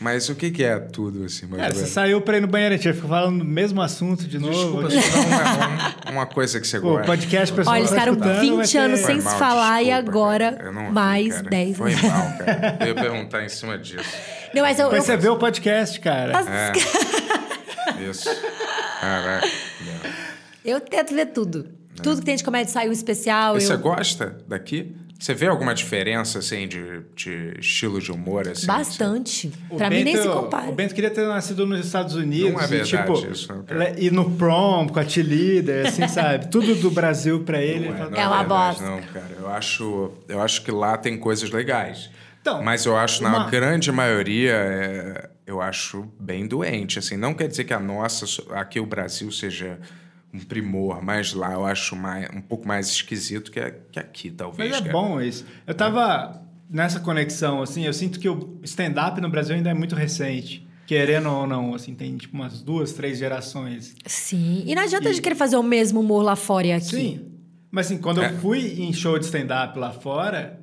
Mas 0.00 0.28
o 0.30 0.34
que, 0.34 0.50
que 0.50 0.64
é 0.64 0.78
tudo, 0.78 1.24
assim, 1.24 1.46
mais 1.46 1.60
Cara, 1.62 1.74
ou 1.74 1.80
você 1.80 1.86
saiu 1.86 2.20
pra 2.22 2.38
ir 2.38 2.40
no 2.40 2.46
banheiro, 2.46 2.74
a 2.74 2.78
gente 2.78 2.92
fica 2.94 3.06
falando 3.08 3.38
do 3.40 3.44
mesmo 3.44 3.80
assunto 3.82 4.26
de 4.26 4.38
novo. 4.38 4.88
Desculpa, 4.88 4.88
aqui. 4.88 5.02
só 5.02 6.08
uma, 6.08 6.12
uma 6.12 6.26
coisa 6.26 6.58
que 6.60 6.66
você 6.66 6.78
O 6.78 6.82
gosta. 6.82 7.06
podcast 7.06 7.54
pessoal 7.54 7.74
Olha, 7.74 7.80
eles 7.80 7.90
ficaram 7.90 8.12
escutando, 8.12 8.40
20 8.40 8.56
vai 8.56 8.66
ter- 8.68 8.78
anos 8.78 9.00
Foi 9.00 9.10
sem 9.12 9.20
se 9.20 9.38
falar 9.38 9.82
e 9.82 9.86
desculpa, 9.86 10.10
agora 10.10 10.72
não 10.72 10.82
ouvi, 10.82 10.94
mais 10.94 11.34
cara. 11.36 11.50
10 11.50 11.76
Foi 11.76 11.92
anos. 11.92 12.02
mal, 12.04 12.38
cara. 12.38 12.76
Eu 12.80 12.86
ia 12.86 12.94
perguntar 12.94 13.44
em 13.44 13.48
cima 13.48 13.78
disso. 13.78 14.04
Não, 14.54 14.62
mas 14.62 14.78
eu, 14.78 14.90
eu- 14.90 15.02
você 15.02 15.16
vê 15.16 15.28
o 15.28 15.36
podcast, 15.36 16.00
cara. 16.00 16.32
É. 16.40 17.13
Isso. 18.00 18.28
Caraca. 19.00 19.46
eu 20.64 20.80
tento 20.80 21.14
ver 21.14 21.26
tudo. 21.26 21.68
Tudo 22.02 22.18
que 22.20 22.24
tem 22.26 22.36
de 22.36 22.44
comédia 22.44 22.72
sai 22.72 22.88
um 22.88 22.92
especial. 22.92 23.56
E 23.56 23.60
você 23.60 23.74
eu... 23.74 23.78
gosta 23.78 24.38
daqui? 24.48 24.94
Você 25.18 25.32
vê 25.32 25.46
alguma 25.46 25.74
diferença, 25.74 26.40
assim, 26.40 26.66
de, 26.68 27.02
de 27.14 27.54
estilo 27.58 28.00
de 28.00 28.10
humor, 28.12 28.46
assim? 28.48 28.66
Bastante. 28.66 29.50
O 29.70 29.76
pra 29.76 29.88
mim 29.88 30.02
nem 30.02 30.16
se 30.16 30.28
compara. 30.28 30.68
O 30.68 30.72
Bento 30.72 30.94
queria 30.94 31.08
ter 31.08 31.26
nascido 31.26 31.64
nos 31.64 31.86
Estados 31.86 32.14
Unidos. 32.14 32.52
Não 32.52 32.60
é 32.60 32.64
e, 32.64 32.66
verdade 32.66 32.90
tipo, 32.90 33.32
isso, 33.32 33.64
ir 33.96 34.12
no 34.12 34.32
prom 34.32 34.88
com 34.88 34.98
a 34.98 35.04
T-Leader, 35.04 35.86
assim, 35.86 36.06
sabe? 36.08 36.48
Tudo 36.50 36.74
do 36.74 36.90
Brasil 36.90 37.42
pra 37.44 37.62
ele. 37.62 37.88
Não 37.88 37.96
fala, 37.96 38.10
não 38.10 38.18
É 38.18 38.26
uma 38.26 38.38
verdade, 38.38 38.48
bosta. 38.48 38.84
Não, 38.84 39.02
cara. 39.02 39.36
Eu 39.38 39.48
acho, 39.48 40.12
eu 40.28 40.42
acho 40.42 40.62
que 40.62 40.70
lá 40.70 40.98
tem 40.98 41.16
coisas 41.16 41.48
legais. 41.50 42.10
Então, 42.42 42.62
Mas 42.62 42.84
eu 42.84 42.94
acho, 42.94 43.22
na 43.22 43.30
uma- 43.30 43.50
grande 43.50 43.90
maioria, 43.90 44.52
é, 44.52 45.30
eu 45.46 45.60
acho 45.60 46.06
bem 46.18 46.46
doente. 46.46 46.98
Assim, 46.98 47.16
não 47.16 47.34
quer 47.34 47.48
dizer 47.48 47.64
que 47.64 47.74
a 47.74 47.80
nossa, 47.80 48.24
aqui 48.52 48.80
o 48.80 48.86
Brasil, 48.86 49.30
seja 49.30 49.78
um 50.32 50.40
primor, 50.40 51.02
mas 51.02 51.32
lá 51.32 51.52
eu 51.52 51.64
acho 51.64 51.94
mais, 51.94 52.28
um 52.34 52.40
pouco 52.40 52.66
mais 52.66 52.88
esquisito 52.88 53.50
que, 53.52 53.60
que 53.92 53.98
aqui, 54.00 54.30
talvez. 54.30 54.70
Mas 54.70 54.78
é 54.80 54.82
cara. 54.82 54.92
bom 54.92 55.20
isso. 55.20 55.44
Eu 55.66 55.74
tava 55.74 56.42
nessa 56.68 56.98
conexão, 56.98 57.62
assim, 57.62 57.84
eu 57.86 57.92
sinto 57.92 58.18
que 58.18 58.28
o 58.28 58.58
stand-up 58.64 59.20
no 59.20 59.28
Brasil 59.28 59.54
ainda 59.54 59.70
é 59.70 59.74
muito 59.74 59.94
recente. 59.94 60.66
Querendo 60.86 61.30
ou 61.30 61.46
não, 61.46 61.74
assim, 61.74 61.94
tem 61.94 62.16
tipo 62.16 62.34
umas 62.34 62.60
duas, 62.60 62.92
três 62.92 63.18
gerações. 63.18 63.94
Sim. 64.06 64.64
E 64.66 64.74
não 64.74 64.82
adianta 64.82 65.12
de 65.12 65.22
querer 65.22 65.34
fazer 65.34 65.56
o 65.56 65.62
mesmo 65.62 66.00
humor 66.00 66.22
lá 66.22 66.36
fora 66.36 66.66
e 66.66 66.72
aqui. 66.72 66.84
Sim. 66.86 67.26
Mas 67.70 67.86
assim, 67.86 67.98
quando 67.98 68.22
É. 68.22 68.30
eu 68.30 68.38
fui 68.38 68.82
em 68.82 68.92
show 68.92 69.18
de 69.18 69.24
stand-up 69.24 69.78
lá 69.78 69.92
fora, 69.92 70.60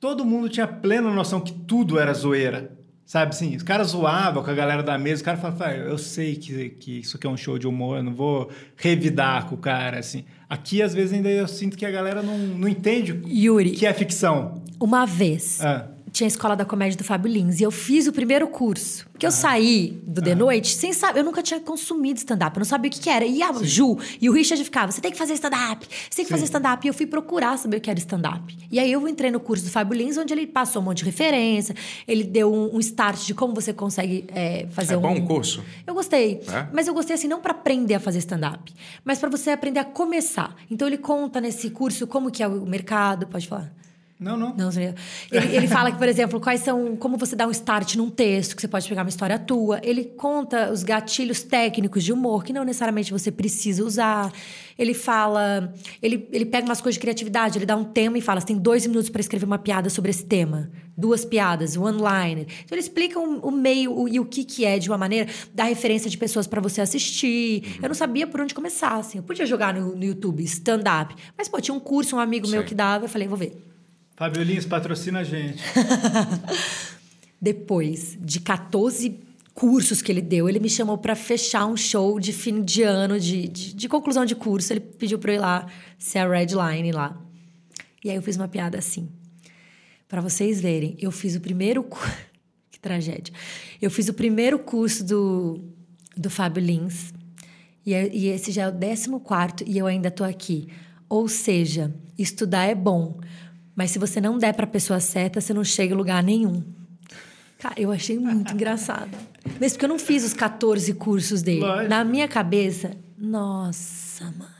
todo 0.00 0.24
mundo 0.24 0.48
tinha 0.48 0.66
plena 0.66 1.10
noção 1.12 1.40
que 1.40 1.52
tudo 1.52 1.98
era 1.98 2.12
zoeira. 2.14 2.78
Sabe 3.10 3.30
assim, 3.30 3.56
os 3.56 3.64
caras 3.64 3.88
zoavam 3.88 4.40
com 4.40 4.50
a 4.52 4.54
galera 4.54 4.84
da 4.84 4.96
mesa, 4.96 5.20
o 5.20 5.24
cara 5.24 5.36
falava, 5.36 5.64
"Ah, 5.66 5.74
eu 5.74 5.98
sei 5.98 6.36
que, 6.36 6.68
que 6.68 7.00
isso 7.00 7.16
aqui 7.16 7.26
é 7.26 7.30
um 7.30 7.36
show 7.36 7.58
de 7.58 7.66
humor, 7.66 7.96
eu 7.96 8.04
não 8.04 8.14
vou 8.14 8.48
revidar 8.76 9.46
com 9.46 9.56
o 9.56 9.58
cara, 9.58 9.98
assim. 9.98 10.24
Aqui, 10.48 10.80
às 10.80 10.94
vezes, 10.94 11.12
ainda 11.12 11.28
eu 11.28 11.48
sinto 11.48 11.76
que 11.76 11.84
a 11.84 11.90
galera 11.90 12.22
não, 12.22 12.38
não 12.38 12.68
entende 12.68 13.20
Yuri, 13.26 13.72
que 13.72 13.84
é 13.84 13.92
ficção. 13.92 14.62
uma 14.78 15.04
vez, 15.06 15.60
Ah. 15.60 15.88
Tinha 16.12 16.26
a 16.26 16.28
escola 16.28 16.56
da 16.56 16.64
comédia 16.64 16.96
do 16.96 17.04
Fábio 17.04 17.30
Lins 17.30 17.60
e 17.60 17.62
eu 17.62 17.70
fiz 17.70 18.06
o 18.06 18.12
primeiro 18.12 18.48
curso. 18.48 19.06
Porque 19.10 19.26
eu 19.26 19.30
saí 19.30 20.00
do 20.06 20.22
The 20.22 20.34
Noite 20.34 20.74
sem 20.74 20.92
saber, 20.92 21.20
eu 21.20 21.24
nunca 21.24 21.42
tinha 21.42 21.60
consumido 21.60 22.18
stand-up, 22.18 22.56
eu 22.56 22.60
não 22.60 22.64
sabia 22.64 22.88
o 22.88 22.92
que, 22.92 23.00
que 23.00 23.10
era. 23.10 23.24
E 23.24 23.42
a 23.42 23.52
Ju 23.62 23.98
e 24.20 24.30
o 24.30 24.32
Richard 24.32 24.62
ficavam, 24.64 24.90
você 24.90 25.00
tem 25.00 25.12
que 25.12 25.18
fazer 25.18 25.34
stand-up, 25.34 25.86
você 25.88 26.16
tem 26.16 26.24
que 26.24 26.30
fazer 26.30 26.44
stand-up. 26.44 26.86
E 26.86 26.88
eu 26.88 26.94
fui 26.94 27.06
procurar 27.06 27.58
saber 27.58 27.76
o 27.76 27.80
que 27.80 27.90
era 27.90 27.98
stand-up. 27.98 28.56
E 28.70 28.78
aí 28.78 28.90
eu 28.90 29.06
entrei 29.06 29.30
no 29.30 29.40
curso 29.40 29.64
do 29.64 29.70
Fábio 29.70 29.96
Lins, 29.96 30.16
onde 30.16 30.32
ele 30.32 30.46
passou 30.46 30.80
um 30.80 30.84
monte 30.86 30.98
de 30.98 31.04
referência, 31.04 31.74
ele 32.08 32.24
deu 32.24 32.52
um, 32.52 32.76
um 32.76 32.80
start 32.80 33.26
de 33.26 33.34
como 33.34 33.54
você 33.54 33.72
consegue 33.72 34.24
é, 34.28 34.66
fazer 34.70 34.94
É 34.94 34.96
um. 34.96 35.02
bom 35.02 35.14
o 35.14 35.26
curso? 35.26 35.62
Eu 35.86 35.94
gostei. 35.94 36.40
É? 36.48 36.66
Mas 36.72 36.86
eu 36.86 36.94
gostei 36.94 37.14
assim, 37.14 37.28
não 37.28 37.40
para 37.40 37.52
aprender 37.52 37.94
a 37.94 38.00
fazer 38.00 38.18
stand-up, 38.18 38.72
mas 39.04 39.18
para 39.18 39.28
você 39.28 39.50
aprender 39.50 39.80
a 39.80 39.84
começar. 39.84 40.56
Então 40.70 40.88
ele 40.88 40.98
conta 40.98 41.40
nesse 41.40 41.70
curso 41.70 42.06
como 42.06 42.30
que 42.30 42.42
é 42.42 42.48
o 42.48 42.66
mercado, 42.66 43.26
pode 43.26 43.46
falar. 43.46 43.72
Não, 44.20 44.36
não. 44.36 44.54
Não. 44.54 44.68
Ele, 44.70 45.56
ele 45.56 45.66
fala 45.66 45.90
que, 45.90 45.96
por 45.96 46.06
exemplo, 46.06 46.38
quais 46.38 46.60
são. 46.60 46.94
Como 46.94 47.16
você 47.16 47.34
dá 47.34 47.46
um 47.46 47.50
start 47.50 47.94
num 47.96 48.10
texto, 48.10 48.54
que 48.54 48.60
você 48.60 48.68
pode 48.68 48.86
pegar 48.86 49.02
uma 49.02 49.08
história 49.08 49.38
tua. 49.38 49.80
Ele 49.82 50.04
conta 50.04 50.70
os 50.70 50.82
gatilhos 50.82 51.42
técnicos 51.42 52.04
de 52.04 52.12
humor, 52.12 52.44
que 52.44 52.52
não 52.52 52.62
necessariamente 52.62 53.10
você 53.12 53.32
precisa 53.32 53.82
usar. 53.82 54.30
Ele 54.78 54.92
fala. 54.92 55.72
Ele, 56.02 56.28
ele 56.30 56.44
pega 56.44 56.66
umas 56.66 56.82
coisas 56.82 56.96
de 56.96 57.00
criatividade, 57.00 57.56
ele 57.56 57.64
dá 57.64 57.74
um 57.74 57.84
tema 57.84 58.18
e 58.18 58.20
fala: 58.20 58.40
você 58.42 58.48
tem 58.48 58.58
dois 58.58 58.86
minutos 58.86 59.08
para 59.08 59.20
escrever 59.22 59.46
uma 59.46 59.58
piada 59.58 59.88
sobre 59.88 60.10
esse 60.10 60.24
tema. 60.26 60.70
Duas 60.94 61.24
piadas, 61.24 61.78
one-liner. 61.78 62.44
Então 62.64 62.72
ele 62.76 62.80
explica 62.80 63.18
o, 63.18 63.38
o 63.38 63.50
meio 63.50 63.90
o- 63.98 64.06
e 64.06 64.20
o 64.20 64.24
que, 64.26 64.44
que 64.44 64.66
é 64.66 64.78
de 64.78 64.90
uma 64.90 64.98
maneira, 64.98 65.30
dá 65.54 65.64
referência 65.64 66.10
de 66.10 66.18
pessoas 66.18 66.46
para 66.46 66.60
você 66.60 66.82
assistir. 66.82 67.78
Eu 67.82 67.88
não 67.88 67.94
sabia 67.94 68.26
por 68.26 68.38
onde 68.42 68.52
começar, 68.52 68.96
assim. 68.96 69.16
Eu 69.16 69.24
podia 69.24 69.46
jogar 69.46 69.72
no, 69.72 69.96
no 69.96 70.04
YouTube 70.04 70.42
stand-up. 70.44 71.14
Mas, 71.38 71.48
pô, 71.48 71.58
tinha 71.58 71.74
um 71.74 71.80
curso, 71.80 72.16
um 72.16 72.18
amigo 72.18 72.46
meu 72.48 72.60
Sei. 72.60 72.68
que 72.68 72.74
dava, 72.74 73.06
eu 73.06 73.08
falei, 73.08 73.26
vou 73.26 73.38
ver. 73.38 73.66
Fábio 74.20 74.42
Lins, 74.42 74.66
patrocina 74.66 75.20
a 75.20 75.24
gente. 75.24 75.62
Depois 77.40 78.18
de 78.20 78.38
14 78.38 79.18
cursos 79.54 80.02
que 80.02 80.12
ele 80.12 80.20
deu, 80.20 80.46
ele 80.46 80.60
me 80.60 80.68
chamou 80.68 80.98
para 80.98 81.16
fechar 81.16 81.64
um 81.64 81.74
show 81.74 82.20
de 82.20 82.30
fim 82.30 82.60
de 82.62 82.82
ano, 82.82 83.18
de, 83.18 83.48
de, 83.48 83.74
de 83.74 83.88
conclusão 83.88 84.26
de 84.26 84.34
curso. 84.34 84.74
Ele 84.74 84.80
pediu 84.80 85.18
para 85.18 85.32
eu 85.32 85.36
ir 85.36 85.38
lá 85.38 85.66
ser 85.98 86.18
a 86.18 86.28
Red 86.28 86.48
Line 86.48 86.92
lá. 86.92 87.18
E 88.04 88.10
aí 88.10 88.16
eu 88.16 88.20
fiz 88.20 88.36
uma 88.36 88.46
piada 88.46 88.76
assim. 88.76 89.08
Para 90.06 90.20
vocês 90.20 90.60
verem, 90.60 90.98
eu 91.00 91.10
fiz 91.10 91.34
o 91.34 91.40
primeiro. 91.40 91.82
que 92.70 92.78
tragédia. 92.78 93.32
Eu 93.80 93.90
fiz 93.90 94.10
o 94.10 94.12
primeiro 94.12 94.58
curso 94.58 95.02
do, 95.02 95.64
do 96.14 96.28
Fábio 96.28 96.62
Lins. 96.62 97.14
E, 97.86 97.94
é- 97.94 98.14
e 98.14 98.26
esse 98.26 98.52
já 98.52 98.64
é 98.64 98.68
o 98.68 98.72
14 98.72 99.64
e 99.66 99.78
eu 99.78 99.86
ainda 99.86 100.10
tô 100.10 100.24
aqui. 100.24 100.68
Ou 101.08 101.26
seja, 101.26 101.94
estudar 102.18 102.66
é 102.66 102.74
bom, 102.74 103.18
mas 103.80 103.90
se 103.92 103.98
você 103.98 104.20
não 104.20 104.36
der 104.36 104.52
para 104.52 104.64
a 104.64 104.68
pessoa 104.68 105.00
certa, 105.00 105.40
você 105.40 105.54
não 105.54 105.64
chega 105.64 105.94
em 105.94 105.96
lugar 105.96 106.22
nenhum. 106.22 106.62
Cara, 107.58 107.74
eu 107.78 107.90
achei 107.90 108.18
muito 108.18 108.52
engraçado. 108.52 109.08
Mesmo 109.58 109.76
porque 109.76 109.84
eu 109.86 109.88
não 109.88 109.98
fiz 109.98 110.22
os 110.22 110.34
14 110.34 110.92
cursos 110.92 111.40
dele. 111.40 111.60
Lógico. 111.60 111.88
Na 111.88 112.04
minha 112.04 112.28
cabeça, 112.28 112.90
nossa, 113.16 114.24
mano. 114.26 114.50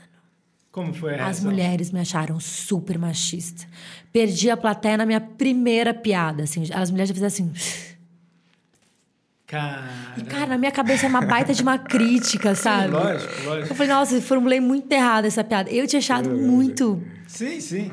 Como 0.71 0.91
foi 0.91 1.19
a 1.19 1.27
As 1.27 1.43
mulheres 1.43 1.91
me 1.91 1.99
acharam 1.99 2.39
super 2.39 2.97
machista. 2.97 3.67
Perdi 4.11 4.49
a 4.49 4.57
plateia 4.57 4.97
na 4.97 5.05
minha 5.05 5.21
primeira 5.21 5.93
piada. 5.93 6.41
Assim, 6.43 6.63
as 6.73 6.89
mulheres 6.89 7.09
já 7.09 7.13
fizeram 7.13 7.27
assim. 7.27 7.51
Cara, 9.45 9.83
E, 10.17 10.21
cara, 10.23 10.47
na 10.47 10.57
minha 10.57 10.71
cabeça 10.71 11.05
é 11.05 11.09
uma 11.09 11.21
baita 11.21 11.53
de 11.53 11.61
uma 11.61 11.77
crítica, 11.77 12.55
sabe? 12.55 12.87
lógico, 12.93 13.33
Eu 13.43 13.49
lógico. 13.49 13.75
falei, 13.75 13.93
nossa, 13.93 14.15
eu 14.15 14.21
formulei 14.23 14.59
muito 14.59 14.91
errado 14.91 15.25
essa 15.25 15.43
piada. 15.43 15.69
Eu 15.69 15.85
tinha 15.85 15.99
achado 15.99 16.29
muito. 16.31 17.03
Sim, 17.27 17.59
sim. 17.59 17.91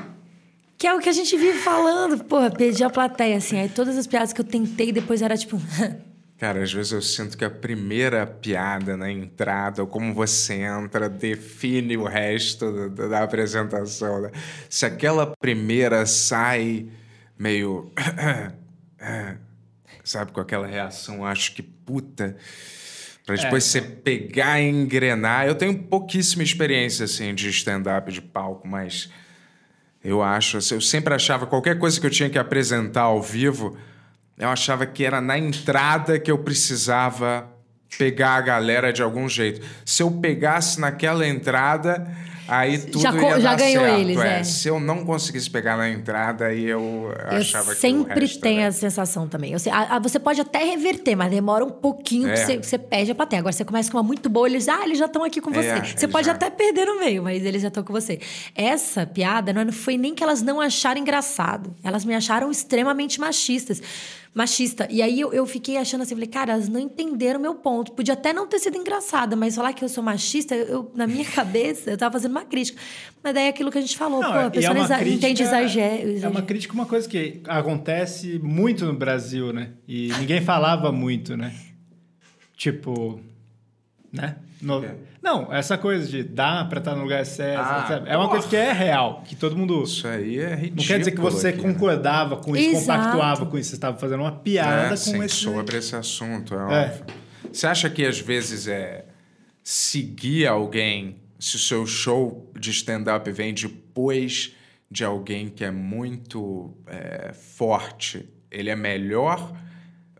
Que 0.79 0.87
é 0.87 0.93
o 0.93 0.99
que 0.99 1.09
a 1.09 1.11
gente 1.11 1.35
vive 1.35 1.59
falando. 1.59 2.23
Porra, 2.23 2.49
perdi 2.49 2.85
a 2.85 2.89
plateia, 2.89 3.35
assim. 3.35 3.59
Aí 3.59 3.67
todas 3.67 3.97
as 3.97 4.07
piadas 4.07 4.31
que 4.31 4.39
eu 4.39 4.45
tentei 4.45 4.93
depois 4.93 5.21
era 5.21 5.35
tipo. 5.35 5.59
Cara, 6.39 6.63
às 6.63 6.71
vezes 6.71 6.93
eu 6.93 7.01
sinto 7.01 7.37
que 7.37 7.43
a 7.43 7.49
primeira 7.49 8.25
piada 8.25 8.95
na 8.95 9.11
entrada, 9.11 9.81
ou 9.81 9.87
como 9.89 10.13
você 10.13 10.53
entra, 10.53 11.09
define 11.09 11.97
o 11.97 12.05
resto 12.05 12.89
da, 12.91 13.07
da 13.07 13.23
apresentação. 13.23 14.21
né? 14.21 14.31
Se 14.69 14.85
aquela 14.85 15.27
primeira 15.27 16.05
sai 16.05 16.87
meio. 17.37 17.91
sabe, 20.01 20.31
com 20.31 20.39
aquela 20.39 20.65
reação, 20.65 21.25
acho 21.25 21.55
que 21.55 21.61
puta. 21.61 22.37
Pra 23.25 23.35
depois 23.35 23.65
você 23.65 23.81
pegar 23.81 24.61
e 24.61 24.69
engrenar. 24.69 25.45
Eu 25.45 25.55
tenho 25.55 25.77
pouquíssima 25.77 26.41
experiência, 26.41 27.03
assim, 27.03 27.35
de 27.35 27.49
stand-up, 27.49 28.09
de 28.13 28.21
palco, 28.21 28.65
mas. 28.65 29.09
Eu 30.03 30.21
acho, 30.23 30.57
assim, 30.57 30.75
eu 30.75 30.81
sempre 30.81 31.13
achava 31.13 31.45
qualquer 31.45 31.77
coisa 31.77 31.99
que 31.99 32.05
eu 32.05 32.11
tinha 32.11 32.29
que 32.29 32.39
apresentar 32.39 33.01
ao 33.01 33.21
vivo, 33.21 33.77
eu 34.37 34.47
achava 34.47 34.85
que 34.85 35.03
era 35.03 35.19
na 35.19 35.37
entrada 35.37 36.17
que 36.17 36.31
eu 36.31 36.37
precisava 36.37 37.49
pegar 37.97 38.35
a 38.35 38.41
galera 38.41 38.93
de 38.93 39.01
algum 39.01 39.27
jeito. 39.27 39.65
Se 39.83 40.01
eu 40.01 40.09
pegasse 40.11 40.79
naquela 40.79 41.27
entrada, 41.27 42.07
aí 42.49 42.77
tudo 42.77 43.01
Já 43.01 43.13
ia 43.13 43.39
já 43.39 43.55
ganhou 43.55 43.83
certo. 43.83 43.99
eles, 43.99 44.17
é. 44.19 44.43
Se 44.43 44.67
eu 44.67 44.79
não 44.79 45.05
conseguisse 45.05 45.49
pegar 45.49 45.77
na 45.77 45.89
entrada, 45.89 46.45
aí 46.45 46.65
eu 46.65 47.11
achava 47.27 47.65
eu 47.65 47.71
que 47.71 47.77
o 47.77 47.81
sempre 47.81 48.27
tenho 48.39 48.59
era- 48.59 48.67
essa 48.69 48.79
sensação 48.79 49.27
também. 49.27 49.57
Sei- 49.59 49.71
a- 49.71 49.95
a- 49.95 49.99
você 49.99 50.19
pode 50.19 50.41
até 50.41 50.63
reverter, 50.63 51.15
mas 51.15 51.29
demora 51.31 51.63
um 51.65 51.69
pouquinho 51.69 52.27
É. 52.29 52.33
que 52.33 52.39
você, 52.39 52.57
você 52.57 52.77
perde 52.77 53.11
a 53.11 53.15
plateia. 53.15 53.39
Agora 53.39 53.53
você 53.53 53.63
começa 53.65 53.91
com 53.91 53.97
uma 53.97 54.03
muito 54.03 54.29
boa, 54.29 54.47
eles, 54.47 54.67
ah, 54.67 54.81
eles 54.83 54.97
já 54.97 55.05
estão 55.05 55.23
aqui 55.23 55.39
com 55.41 55.51
você. 55.51 55.67
É, 55.69 55.81
você 55.95 56.07
pode 56.07 56.25
já- 56.25 56.33
até 56.33 56.49
perder 56.49 56.85
no 56.85 56.99
meio, 56.99 57.23
mas 57.23 57.43
eles 57.45 57.61
já 57.61 57.67
estão 57.69 57.83
com 57.83 57.93
você. 57.93 58.19
Essa 58.55 59.05
piada 59.05 59.53
não 59.53 59.71
foi 59.71 59.97
nem 59.97 60.13
que 60.15 60.23
elas 60.23 60.41
não 60.41 60.59
acharam 60.59 60.99
engraçado. 61.01 61.75
Elas 61.83 62.03
me 62.05 62.15
acharam 62.15 62.49
extremamente 62.51 63.19
machistas. 63.19 63.81
Machista. 64.33 64.87
E 64.91 65.01
aí 65.01 65.19
eu, 65.19 65.33
eu 65.33 65.45
fiquei 65.45 65.75
achando 65.77 66.01
assim, 66.01 66.13
falei, 66.13 66.27
cara, 66.29 66.53
elas 66.53 66.69
não 66.69 66.79
entenderam 66.79 67.39
o 67.39 67.41
meu 67.41 67.55
ponto. 67.55 67.91
Podia 67.93 68.13
até 68.13 68.31
não 68.31 68.47
ter 68.47 68.59
sido 68.59 68.77
engraçada, 68.77 69.35
mas 69.35 69.55
falar 69.55 69.73
que 69.73 69.83
eu 69.83 69.89
sou 69.89 70.03
machista, 70.03 70.55
eu, 70.55 70.91
na 70.95 71.07
minha 71.07 71.25
cabeça, 71.29 71.89
eu 71.89 71.97
tava 71.97 72.13
fazendo 72.13 72.31
uma 72.31 72.45
crítica. 72.45 72.79
Mas 73.23 73.33
daí 73.33 73.45
é 73.45 73.49
aquilo 73.49 73.71
que 73.71 73.77
a 73.77 73.81
gente 73.81 73.97
falou, 73.97 74.21
Não, 74.21 74.31
pô, 74.31 74.37
a 74.37 74.43
é 74.43 74.49
pessoa 74.49 74.73
não 74.73 74.81
uma 74.81 74.85
exa- 74.85 75.07
entende 75.07 75.41
exagero. 75.43 76.19
É 76.25 76.27
uma 76.27 76.41
crítica, 76.43 76.73
uma 76.73 76.85
coisa 76.85 77.09
que 77.09 77.41
acontece 77.47 78.39
muito 78.39 78.85
no 78.85 78.93
Brasil, 78.93 79.51
né? 79.51 79.71
E 79.87 80.09
ninguém 80.19 80.41
falava 80.41 80.91
muito, 80.91 81.35
né? 81.35 81.53
Tipo, 82.55 83.19
né? 84.11 84.37
No- 84.61 84.83
É. 84.83 84.95
Não, 85.21 85.53
essa 85.53 85.77
coisa 85.77 86.07
de 86.07 86.23
dar 86.23 86.67
pra 86.69 86.79
estar 86.79 86.95
no 86.95 87.03
lugar 87.03 87.25
certo, 87.25 87.59
Ah, 87.61 87.85
sabe? 87.87 88.09
é 88.09 88.15
uma 88.17 88.29
coisa 88.29 88.47
que 88.47 88.55
é 88.55 88.71
real, 88.71 89.21
que 89.25 89.35
todo 89.35 89.55
mundo. 89.55 89.83
Isso 89.83 90.07
aí 90.07 90.39
é 90.39 90.55
ridículo. 90.55 90.75
Não 90.81 90.83
quer 90.87 90.99
dizer 90.99 91.11
que 91.11 91.19
você 91.21 91.47
aqui, 91.49 91.61
né? 91.65 91.73
concordava 91.73 92.37
com 92.37 92.55
isso, 92.55 92.77
Exato. 92.77 92.99
compactuava 93.03 93.45
com 93.45 93.57
isso. 93.57 93.69
Você 93.69 93.75
estava 93.75 93.97
fazendo 93.97 94.21
uma 94.21 94.31
piada 94.31 94.87
É, 94.87 94.89
com 94.91 94.95
sim, 94.97 95.23
esse. 95.23 95.35
sobre 95.35 95.77
esse 95.77 95.95
assunto, 95.95 96.53
é, 96.55 96.57
É. 96.57 96.61
óbvio. 96.87 97.05
Você 97.51 97.67
acha 97.67 97.89
que 97.89 98.05
às 98.05 98.19
vezes 98.19 98.67
é 98.67 99.05
seguir 99.63 100.47
alguém, 100.47 101.17
se 101.37 101.55
o 101.55 101.59
seu 101.59 101.85
show 101.85 102.51
de 102.59 102.71
stand-up 102.71 103.29
vem 103.31 103.53
depois 103.53 104.55
de 104.89 105.03
alguém 105.03 105.49
que 105.49 105.63
é 105.63 105.71
muito 105.71 106.73
é, 106.87 107.33
forte, 107.33 108.27
ele 108.49 108.69
é 108.69 108.75
melhor? 108.75 109.53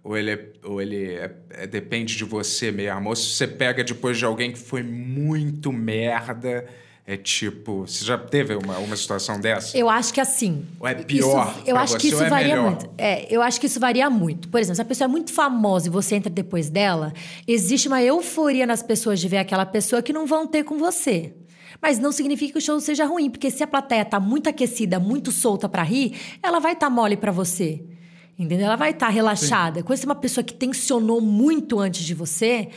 Ou 0.03 0.17
ele, 0.17 0.31
é, 0.31 0.45
ou 0.63 0.81
ele 0.81 1.05
é- 1.13 1.31
é- 1.51 1.67
depende 1.67 2.15
de 2.15 2.23
você 2.23 2.71
mesmo? 2.71 3.09
Ou 3.09 3.15
se 3.15 3.35
você 3.35 3.47
pega 3.47 3.83
depois 3.83 4.17
de 4.17 4.25
alguém 4.25 4.51
que 4.51 4.57
foi 4.59 4.81
muito 4.81 5.71
merda, 5.73 6.65
é 7.05 7.17
tipo... 7.17 7.81
Você 7.87 8.05
já 8.05 8.17
teve 8.17 8.55
uma, 8.55 8.77
uma 8.77 8.95
situação 8.95 9.39
dessa? 9.39 9.77
Eu 9.77 9.89
acho 9.89 10.13
que 10.13 10.21
assim. 10.21 10.65
Ou 10.79 10.87
é 10.87 10.95
pior 10.95 11.53
isso- 11.57 11.63
eu 11.69 11.75
acho 11.75 11.97
que 11.97 12.07
isso 12.07 12.23
é 12.23 12.29
varia 12.29 12.55
melhor? 12.55 12.65
muito. 12.71 12.89
É, 12.97 13.27
eu 13.33 13.41
acho 13.41 13.59
que 13.59 13.65
isso 13.67 13.79
varia 13.79 14.09
muito. 14.09 14.47
Por 14.47 14.59
exemplo, 14.59 14.75
se 14.77 14.81
a 14.81 14.85
pessoa 14.85 15.05
é 15.05 15.09
muito 15.09 15.33
famosa 15.33 15.87
e 15.87 15.91
você 15.91 16.15
entra 16.15 16.29
depois 16.29 16.69
dela, 16.69 17.11
existe 17.47 17.87
uma 17.87 18.01
euforia 18.01 18.65
nas 18.65 18.81
pessoas 18.81 19.19
de 19.19 19.27
ver 19.27 19.37
aquela 19.37 19.65
pessoa 19.65 20.01
que 20.01 20.13
não 20.13 20.25
vão 20.25 20.47
ter 20.47 20.63
com 20.63 20.77
você. 20.77 21.33
Mas 21.81 21.97
não 21.99 22.11
significa 22.11 22.53
que 22.53 22.57
o 22.57 22.61
show 22.61 22.79
seja 22.79 23.05
ruim, 23.05 23.29
porque 23.29 23.49
se 23.51 23.63
a 23.63 23.67
plateia 23.67 24.03
tá 24.05 24.19
muito 24.19 24.47
aquecida, 24.49 24.99
muito 24.99 25.31
solta 25.31 25.67
pra 25.69 25.81
rir, 25.83 26.13
ela 26.43 26.59
vai 26.59 26.73
estar 26.73 26.89
mole 26.89 27.15
pra 27.17 27.31
você. 27.31 27.81
Entendeu? 28.39 28.67
Ela 28.67 28.77
vai 28.77 28.91
estar 28.91 29.09
relaxada. 29.09 29.83
Quando 29.83 29.99
você 29.99 30.05
é 30.05 30.07
uma 30.07 30.15
pessoa 30.15 30.43
que 30.43 30.53
tensionou 30.53 31.19
muito 31.19 31.77
antes 31.77 32.05
de 32.05 32.13
você, 32.13 32.69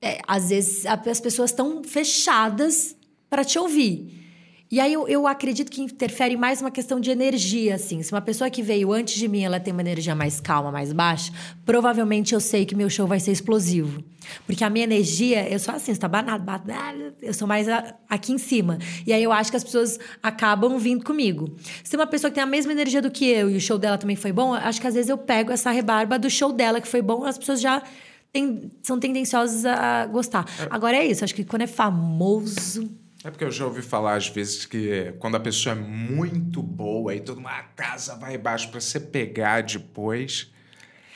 é, 0.00 0.20
às 0.24 0.50
vezes 0.50 0.86
as 0.86 1.20
pessoas 1.20 1.50
estão 1.50 1.82
fechadas 1.82 2.94
para 3.28 3.44
te 3.44 3.58
ouvir. 3.58 4.27
E 4.70 4.78
aí 4.80 4.92
eu, 4.92 5.08
eu 5.08 5.26
acredito 5.26 5.70
que 5.70 5.80
interfere 5.80 6.36
mais 6.36 6.60
uma 6.60 6.70
questão 6.70 7.00
de 7.00 7.10
energia, 7.10 7.74
assim. 7.76 8.02
Se 8.02 8.12
uma 8.12 8.20
pessoa 8.20 8.50
que 8.50 8.62
veio 8.62 8.92
antes 8.92 9.14
de 9.14 9.26
mim, 9.26 9.42
ela 9.42 9.58
tem 9.58 9.72
uma 9.72 9.80
energia 9.80 10.14
mais 10.14 10.40
calma, 10.40 10.70
mais 10.70 10.92
baixa, 10.92 11.32
provavelmente 11.64 12.34
eu 12.34 12.40
sei 12.40 12.66
que 12.66 12.74
meu 12.74 12.90
show 12.90 13.06
vai 13.06 13.18
ser 13.18 13.32
explosivo. 13.32 14.04
Porque 14.44 14.62
a 14.62 14.68
minha 14.68 14.84
energia, 14.84 15.48
eu 15.50 15.58
sou 15.58 15.74
assim, 15.74 15.94
você 15.94 15.98
tá 15.98 16.06
banado, 16.06 16.44
banado, 16.44 17.14
eu 17.22 17.32
sou 17.32 17.48
mais 17.48 17.66
a- 17.66 17.94
aqui 18.10 18.30
em 18.32 18.36
cima. 18.36 18.78
E 19.06 19.12
aí 19.12 19.22
eu 19.22 19.32
acho 19.32 19.50
que 19.50 19.56
as 19.56 19.64
pessoas 19.64 19.98
acabam 20.22 20.76
vindo 20.78 21.02
comigo. 21.02 21.56
Se 21.82 21.96
uma 21.96 22.06
pessoa 22.06 22.30
que 22.30 22.34
tem 22.34 22.42
a 22.44 22.46
mesma 22.46 22.70
energia 22.70 23.00
do 23.00 23.10
que 23.10 23.24
eu 23.24 23.48
e 23.48 23.56
o 23.56 23.60
show 23.60 23.78
dela 23.78 23.96
também 23.96 24.16
foi 24.16 24.32
bom, 24.32 24.52
acho 24.52 24.82
que 24.82 24.86
às 24.86 24.92
vezes 24.92 25.08
eu 25.08 25.16
pego 25.16 25.50
essa 25.50 25.70
rebarba 25.70 26.18
do 26.18 26.28
show 26.28 26.52
dela 26.52 26.78
que 26.78 26.88
foi 26.88 27.00
bom, 27.00 27.24
as 27.24 27.38
pessoas 27.38 27.58
já 27.58 27.82
tem- 28.30 28.70
são 28.82 29.00
tendenciosas 29.00 29.64
a 29.64 30.04
gostar. 30.04 30.44
Agora 30.68 30.98
é 30.98 31.06
isso, 31.06 31.24
acho 31.24 31.34
que 31.34 31.42
quando 31.42 31.62
é 31.62 31.66
famoso. 31.66 32.90
É 33.28 33.30
porque 33.30 33.44
eu 33.44 33.50
já 33.50 33.66
ouvi 33.66 33.82
falar 33.82 34.14
às 34.14 34.26
vezes 34.28 34.64
que 34.64 35.12
quando 35.18 35.36
a 35.36 35.40
pessoa 35.40 35.74
é 35.74 35.78
muito 35.78 36.62
boa 36.62 37.14
e 37.14 37.20
toda 37.20 37.38
uma 37.38 37.62
casa 37.76 38.16
vai 38.16 38.36
embaixo 38.36 38.70
pra 38.70 38.80
você 38.80 38.98
pegar 38.98 39.62
depois, 39.62 40.50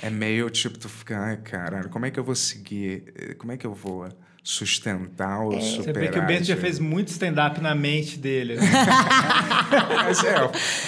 é 0.03 0.11
meio 0.11 0.51
tipo 0.51 0.79
tu 0.79 0.91
fica, 0.91 1.19
ai 1.19 1.39
caralho, 1.39 1.89
como 1.89 2.05
é 2.05 2.11
que 2.11 2.21
eu 2.21 2.25
vou 2.25 2.35
seguir? 2.35 3.35
Como 3.39 3.51
é 3.51 3.57
que 3.57 3.67
eu 3.67 3.73
vou 3.73 4.07
sustentar 4.45 5.41
ou 5.41 5.59
superar? 5.59 5.95
Você 5.95 6.01
vê 6.01 6.09
que 6.11 6.19
o 6.19 6.27
Bento 6.27 6.45
já 6.45 6.57
fez 6.57 6.79
muito 6.79 7.09
stand-up 7.09 7.59
na 7.63 7.75
mente 7.75 8.19
dele. 8.19 8.57
né? 8.57 8.63
Mas 10.05 10.23
é, 10.23 10.35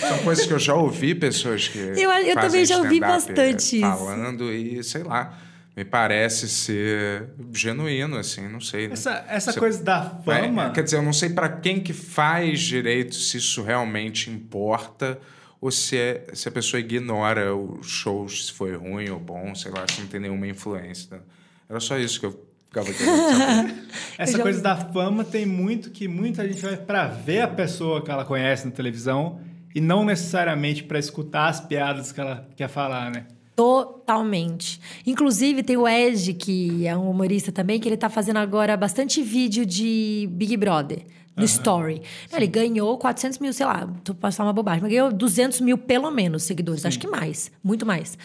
são 0.07 0.19
coisas 0.19 0.45
que 0.45 0.53
eu 0.53 0.59
já 0.59 0.75
ouvi 0.75 1.15
pessoas 1.15 1.69
que 1.69 1.79
Eu- 1.79 1.95
eu 1.97 2.35
fazem 2.35 2.35
também 2.35 2.65
já 2.67 2.77
ouvi 2.77 2.97
stand-up, 2.97 3.27
bastante 3.27 3.77
isso. 3.77 3.81
falando 3.81 4.53
e 4.53 4.85
sei 4.85 5.03
lá, 5.05 5.39
me 5.77 5.85
parece 5.85 6.49
ser 6.49 7.31
genuíno 7.53 8.17
assim, 8.17 8.49
não 8.49 8.61
sei. 8.61 8.87
Né? 8.89 8.93
Essa, 8.95 9.25
essa 9.29 9.53
Você- 9.53 9.59
coisa 9.59 9.83
da 9.83 10.03
fama. 10.25 10.67
É, 10.67 10.71
quer 10.71 10.85
dizer, 10.85 10.97
eu 10.99 11.03
não 11.03 11.13
sei 11.13 11.31
pra 11.31 11.49
quem 11.49 11.81
que 11.81 11.93
faz 11.93 12.61
direito 12.61 13.15
se 13.15 13.39
isso 13.39 13.63
realmente 13.63 14.31
importa 14.31 15.19
ou 15.61 15.71
se, 15.71 15.97
é- 15.97 16.27
se 16.33 16.49
a 16.49 16.53
pessoa 16.53 16.79
ignora 16.79 17.55
os 17.57 17.87
shows, 17.89 18.47
se 18.47 18.53
foi 18.53 18.77
ruim 18.77 19.09
ou 19.11 19.19
bom, 19.19 19.55
sei 19.55 19.73
lá, 19.73 19.85
se 19.91 20.01
não 20.01 20.07
tem 20.09 20.21
nenhuma 20.21 20.47
influência. 20.47 21.21
Era 21.69 21.81
só 21.81 21.99
isso 21.99 22.21
que 22.21 22.27
eu 22.27 22.47
ficava 22.69 22.93
querendo 22.93 23.17
saber. 23.35 23.75
Essa 24.19 24.39
coisa 24.39 24.61
da 24.63 24.77
fama 24.77 25.25
tem 25.25 25.45
muito 25.47 25.91
que 25.91 26.07
muita 26.07 26.47
gente 26.47 26.61
vai 26.63 26.77
pra 26.77 27.09
ver 27.09 27.41
a 27.41 27.49
pessoa 27.49 28.01
que 28.05 28.11
ela 28.11 28.25
conhece 28.25 28.65
na 28.67 28.71
televisão 28.73 29.41
e 29.75 29.81
não 29.81 30.05
necessariamente 30.05 30.85
pra 30.85 31.01
escutar 31.01 31.49
as 31.49 31.61
piadas 31.61 32.13
que 32.13 32.21
ela 32.21 32.47
quer 32.55 32.69
falar, 32.69 33.11
né? 33.11 33.27
Totalmente. 33.56 34.81
Inclusive, 35.06 35.62
tem 35.62 35.76
o 35.76 35.86
Ed, 35.86 36.35
que 36.35 36.86
é 36.86 36.97
um 36.97 37.10
humorista 37.10 37.52
também, 37.52 37.78
que 37.78 37.89
ele 37.89 37.97
tá 37.97 38.09
fazendo 38.09 38.39
agora 38.39 38.76
bastante 38.76 39.22
vídeo 39.22 39.64
de 39.64 40.28
Big 40.32 40.56
Brother. 40.56 41.05
No 41.36 41.44
Story. 41.44 42.01
Ele 42.32 42.47
ganhou 42.47 42.97
400 42.97 43.40
mil, 43.40 43.52
sei 43.52 43.66
lá, 43.66 43.89
tô 44.05 44.14
passando 44.14 44.47
uma 44.47 44.52
bobagem, 44.52 44.81
mas 44.81 44.93
ganhou 44.93 45.12
200 45.12 45.60
mil 45.62 45.76
pelo 45.76 46.09
menos 46.09 46.44
seguidores. 46.44 46.86
Acho 46.86 46.97
que 46.97 47.09
mais, 47.09 47.51
muito 47.60 47.85
mais. 47.85 48.16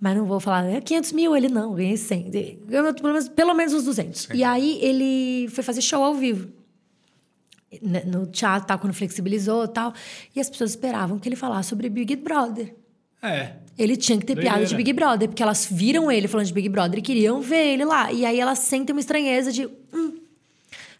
Mas 0.00 0.16
não 0.16 0.24
vou 0.24 0.40
falar, 0.40 0.64
é 0.64 0.80
500 0.80 1.12
mil, 1.12 1.36
ele 1.36 1.50
não, 1.50 1.74
ganhei 1.74 1.94
100. 1.94 2.30
Ganhou 2.66 2.94
pelo 2.94 3.12
menos, 3.12 3.28
pelo 3.28 3.52
menos 3.52 3.74
uns 3.74 3.84
200. 3.84 4.28
E 4.32 4.42
aí 4.42 4.78
ele 4.80 5.46
foi 5.50 5.62
fazer 5.62 5.82
show 5.82 6.02
ao 6.02 6.14
vivo 6.14 6.48
no 7.80 8.26
teatro, 8.26 8.66
tal, 8.66 8.78
quando 8.78 8.92
flexibilizou 8.92 9.64
e 9.64 9.68
tal. 9.68 9.92
E 10.34 10.40
as 10.40 10.50
pessoas 10.50 10.70
esperavam 10.70 11.18
que 11.18 11.28
ele 11.28 11.36
falasse 11.36 11.68
sobre 11.68 11.88
Big 11.88 12.16
Brother. 12.16 12.74
É. 13.22 13.56
Ele 13.82 13.96
tinha 13.96 14.18
que 14.18 14.24
ter 14.24 14.34
Doideira. 14.34 14.58
piada 14.58 14.68
de 14.68 14.76
Big 14.76 14.92
Brother, 14.92 15.28
porque 15.28 15.42
elas 15.42 15.66
viram 15.70 16.10
ele 16.10 16.28
falando 16.28 16.46
de 16.46 16.52
Big 16.52 16.68
Brother 16.68 16.98
e 16.98 17.02
queriam 17.02 17.40
ver 17.40 17.72
ele 17.72 17.84
lá. 17.84 18.12
E 18.12 18.24
aí 18.24 18.38
elas 18.38 18.60
sentem 18.60 18.94
uma 18.94 19.00
estranheza 19.00 19.50
de. 19.50 19.66
Hum, 19.92 20.20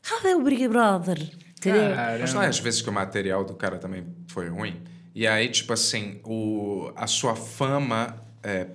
cadê 0.03 0.35
o 0.35 0.43
Big 0.43 0.67
Brother? 0.67 1.31
Entendeu? 1.57 1.95
Mas 2.21 2.35
não 2.35 2.43
é 2.43 2.49
às 2.49 2.59
vezes 2.59 2.83
que 2.83 2.91
o 2.91 2.93
material 2.93 3.45
do 3.45 3.55
cara 3.55 3.79
também 3.79 4.05
foi 4.27 4.49
ruim? 4.49 4.81
E 5.15 5.27
aí, 5.27 5.49
tipo 5.49 5.73
assim, 5.73 6.21
o, 6.25 6.91
a 6.97 7.07
sua 7.07 7.37
fama 7.37 8.17
é, 8.43 8.67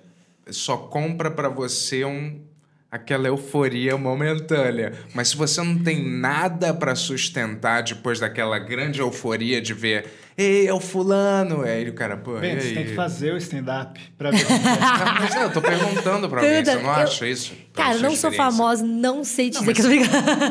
só 0.50 0.78
compra 0.78 1.30
pra 1.30 1.50
você 1.50 2.06
um, 2.06 2.40
aquela 2.90 3.28
euforia 3.28 3.98
momentânea. 3.98 4.94
Mas 5.14 5.30
se 5.30 5.38
você 5.38 5.62
não 5.62 5.80
tem 5.80 6.08
nada 6.08 6.74
pra 6.74 6.96
sustentar 6.96 7.84
depois 7.84 8.20
daquela 8.20 8.58
grande 8.60 9.00
euforia 9.02 9.60
de 9.60 9.74
ver, 9.74 10.06
ei, 10.38 10.68
é 10.68 10.74
o 10.74 10.80
fulano, 10.80 11.64
aí 11.64 11.90
o 11.90 11.94
cara, 11.94 12.16
pô, 12.16 12.36
Bento, 12.40 12.58
e 12.58 12.62
você 12.62 12.68
aí? 12.68 12.74
tem 12.76 12.86
que 12.86 12.96
fazer 12.96 13.34
o 13.34 13.38
stand-up 13.38 14.00
pra 14.18 14.30
ver. 14.32 14.38
Não, 14.48 15.14
mas 15.20 15.36
é, 15.36 15.44
eu 15.44 15.52
tô 15.52 15.62
perguntando 15.62 16.30
pra 16.30 16.42
alguém, 16.42 16.64
você 16.64 16.76
não 16.76 16.82
Eu- 16.84 16.90
acha 16.92 17.28
isso? 17.28 17.54
Cara, 17.74 17.98
não 18.00 18.16
sou 18.16 18.32
famosa, 18.32 18.84
não 18.84 19.24
sei 19.24 19.50
te 19.52 19.64
Não, 19.64 19.72
dizer 19.72 20.00
que 20.00 20.04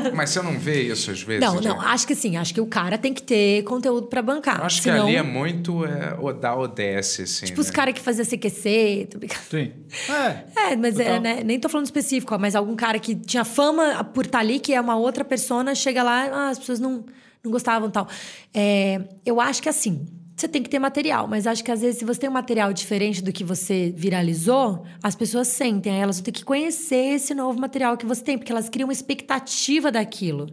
eu. 0.09 0.15
Mas 0.15 0.31
você 0.31 0.41
não 0.43 0.57
vê 0.59 0.83
isso 0.83 1.11
às 1.11 1.21
vezes? 1.23 1.41
Não, 1.45 1.61
de- 1.61 1.67
não, 1.67 1.81
acho 1.81 2.07
que 2.07 2.15
sim. 2.15 2.37
Acho 2.37 2.55
que 2.55 2.61
o 2.61 2.67
cara 2.67 2.97
tem 2.97 3.13
que 3.13 3.21
ter 3.21 3.65
conteúdo 3.65 4.07
pra 4.07 4.23
bancar. 4.23 4.61
Eu 4.61 4.65
acho 4.65 4.81
senão, 4.81 5.07
que 5.07 5.17
ali 5.17 5.17
é 5.17 5.23
muito 5.25 5.85
é, 5.85 6.17
o 6.21 6.33
da 6.33 6.55
ou 6.55 6.69
desce, 6.69 7.23
assim. 7.23 7.47
Tipo 7.47 7.61
os 7.61 7.67
né? 7.67 7.73
caras 7.73 7.95
que 7.95 8.01
faziam 8.01 8.25
CQC. 8.25 9.09
Tô 9.11 9.19
brincando. 9.19 9.41
Sim. 9.51 9.73
É. 10.09 10.45
É, 10.73 10.77
mas 10.77 10.99
é, 11.01 11.19
né, 11.21 11.43
nem 11.45 11.59
tô 11.61 11.69
falando 11.69 11.87
específico, 11.87 12.33
ó, 12.35 12.39
mas 12.39 12.55
algum 12.57 12.75
cara 12.77 12.99
que 12.99 13.15
tinha 13.15 13.45
fama 13.45 14.03
por 14.05 14.25
estar 14.27 14.39
ali, 14.41 14.59
que 14.61 14.73
é 14.73 14.81
uma 14.81 14.97
outra 14.97 15.25
persona, 15.25 15.75
chega 15.75 16.03
lá, 16.03 16.29
ah, 16.33 16.49
as 16.51 16.59
pessoas 16.59 16.79
não, 16.81 17.05
não 17.47 17.53
gostavam 17.53 17.91
tal. 17.91 18.09
É, 18.53 19.01
eu 19.25 19.41
acho 19.41 19.63
que 19.63 19.69
assim, 19.69 20.07
você 20.37 20.47
tem 20.47 20.63
que 20.63 20.69
ter 20.69 20.79
material, 20.79 21.27
mas 21.27 21.47
acho 21.47 21.65
que 21.65 21.71
às 21.71 21.81
vezes, 21.81 21.99
se 21.99 22.05
você 22.05 22.21
tem 22.21 22.29
um 22.29 22.33
material 22.33 22.71
diferente 22.73 23.23
do 23.23 23.33
que 23.33 23.43
você 23.43 23.93
viralizou, 23.97 24.85
as 25.03 25.15
pessoas 25.15 25.49
sentem, 25.49 25.99
elas 25.99 26.17
vão 26.17 26.25
ter 26.25 26.33
que 26.33 26.45
conhecer 26.45 27.15
esse 27.15 27.35
novo 27.35 27.59
material 27.59 27.97
que 27.97 28.05
você 28.05 28.23
tem, 28.23 28.37
porque 28.37 28.53
elas 28.53 28.69
criam 28.69 28.87
uma 28.87 28.93
expectativa 28.93 29.91
daquilo. 29.91 30.49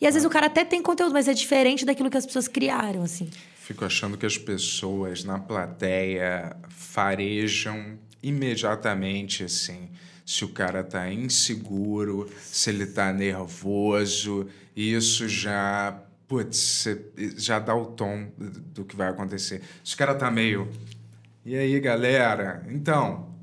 E 0.00 0.06
às 0.06 0.14
vezes 0.14 0.26
o 0.26 0.30
cara 0.30 0.46
até 0.46 0.64
tem 0.64 0.82
conteúdo, 0.82 1.12
mas 1.12 1.28
é 1.28 1.34
diferente 1.34 1.84
daquilo 1.84 2.08
que 2.08 2.16
as 2.16 2.24
pessoas 2.24 2.48
criaram, 2.48 3.02
assim. 3.02 3.28
Fico 3.56 3.84
achando 3.84 4.16
que 4.16 4.24
as 4.24 4.38
pessoas 4.38 5.22
na 5.22 5.38
plateia 5.38 6.56
farejam 6.70 7.98
imediatamente, 8.22 9.44
assim, 9.44 9.90
se 10.24 10.44
o 10.44 10.48
cara 10.48 10.82
tá 10.82 11.12
inseguro, 11.12 12.30
se 12.40 12.70
ele 12.70 12.86
tá 12.86 13.12
nervoso, 13.12 14.48
isso 14.74 15.28
já, 15.28 16.02
putz, 16.30 16.86
já 17.36 17.58
dá 17.58 17.74
o 17.74 17.86
tom 17.86 18.28
do 18.72 18.84
que 18.84 18.94
vai 18.94 19.08
acontecer. 19.08 19.62
Se 19.82 19.96
o 19.96 19.98
cara 19.98 20.14
tá 20.14 20.30
meio, 20.30 20.70
e 21.44 21.56
aí, 21.56 21.80
galera? 21.80 22.64
Então, 22.70 23.34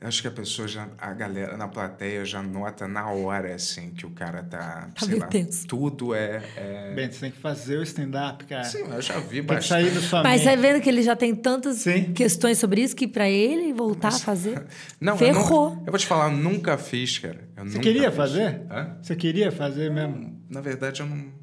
acho 0.00 0.22
que 0.22 0.28
a 0.28 0.30
pessoa 0.30 0.66
já, 0.66 0.88
a 0.96 1.12
galera 1.12 1.54
na 1.58 1.68
plateia 1.68 2.24
já 2.24 2.42
nota 2.42 2.88
na 2.88 3.10
hora, 3.10 3.54
assim, 3.54 3.90
que 3.90 4.06
o 4.06 4.10
cara 4.10 4.42
tá, 4.42 4.88
Tá 4.98 5.04
sei 5.04 5.16
lá, 5.18 5.26
tenso. 5.26 5.66
tudo 5.66 6.14
é... 6.14 6.42
é... 6.56 6.94
Bento, 6.94 7.14
você 7.14 7.20
tem 7.20 7.30
que 7.30 7.38
fazer 7.40 7.76
o 7.76 7.82
stand-up, 7.82 8.42
cara. 8.46 8.64
Sim, 8.64 8.84
eu 8.90 9.02
já 9.02 9.18
vi 9.18 9.28
tem 9.28 9.40
que 9.42 9.42
bastante. 9.42 9.68
sair 9.68 9.90
da 9.90 10.00
sua 10.00 10.22
Mas 10.22 10.40
mente. 10.42 10.50
você 10.50 10.56
vendo 10.56 10.80
que 10.82 10.88
ele 10.88 11.02
já 11.02 11.14
tem 11.14 11.34
tantas 11.34 11.76
Sim. 11.76 12.14
questões 12.14 12.56
sobre 12.56 12.80
isso 12.80 12.96
que 12.96 13.06
pra 13.06 13.28
ele 13.28 13.70
voltar 13.74 14.08
a 14.08 14.12
fazer. 14.18 14.64
Não, 14.98 15.12
eu, 15.12 15.18
ferrou. 15.18 15.70
nunca- 15.74 15.82
eu 15.86 15.92
vou 15.92 15.98
te 15.98 16.06
falar, 16.06 16.32
eu 16.32 16.36
nunca 16.38 16.78
fiz, 16.78 17.18
cara. 17.18 17.46
Eu 17.54 17.64
Você 17.66 17.70
nunca 17.72 17.80
queria 17.80 18.08
fiz. 18.08 18.16
fazer? 18.16 18.62
Hã? 18.70 18.96
Você 19.02 19.14
queria 19.14 19.52
fazer 19.52 19.90
mesmo? 19.90 20.40
Na 20.48 20.62
verdade, 20.62 21.02
eu 21.02 21.06
não 21.06 21.36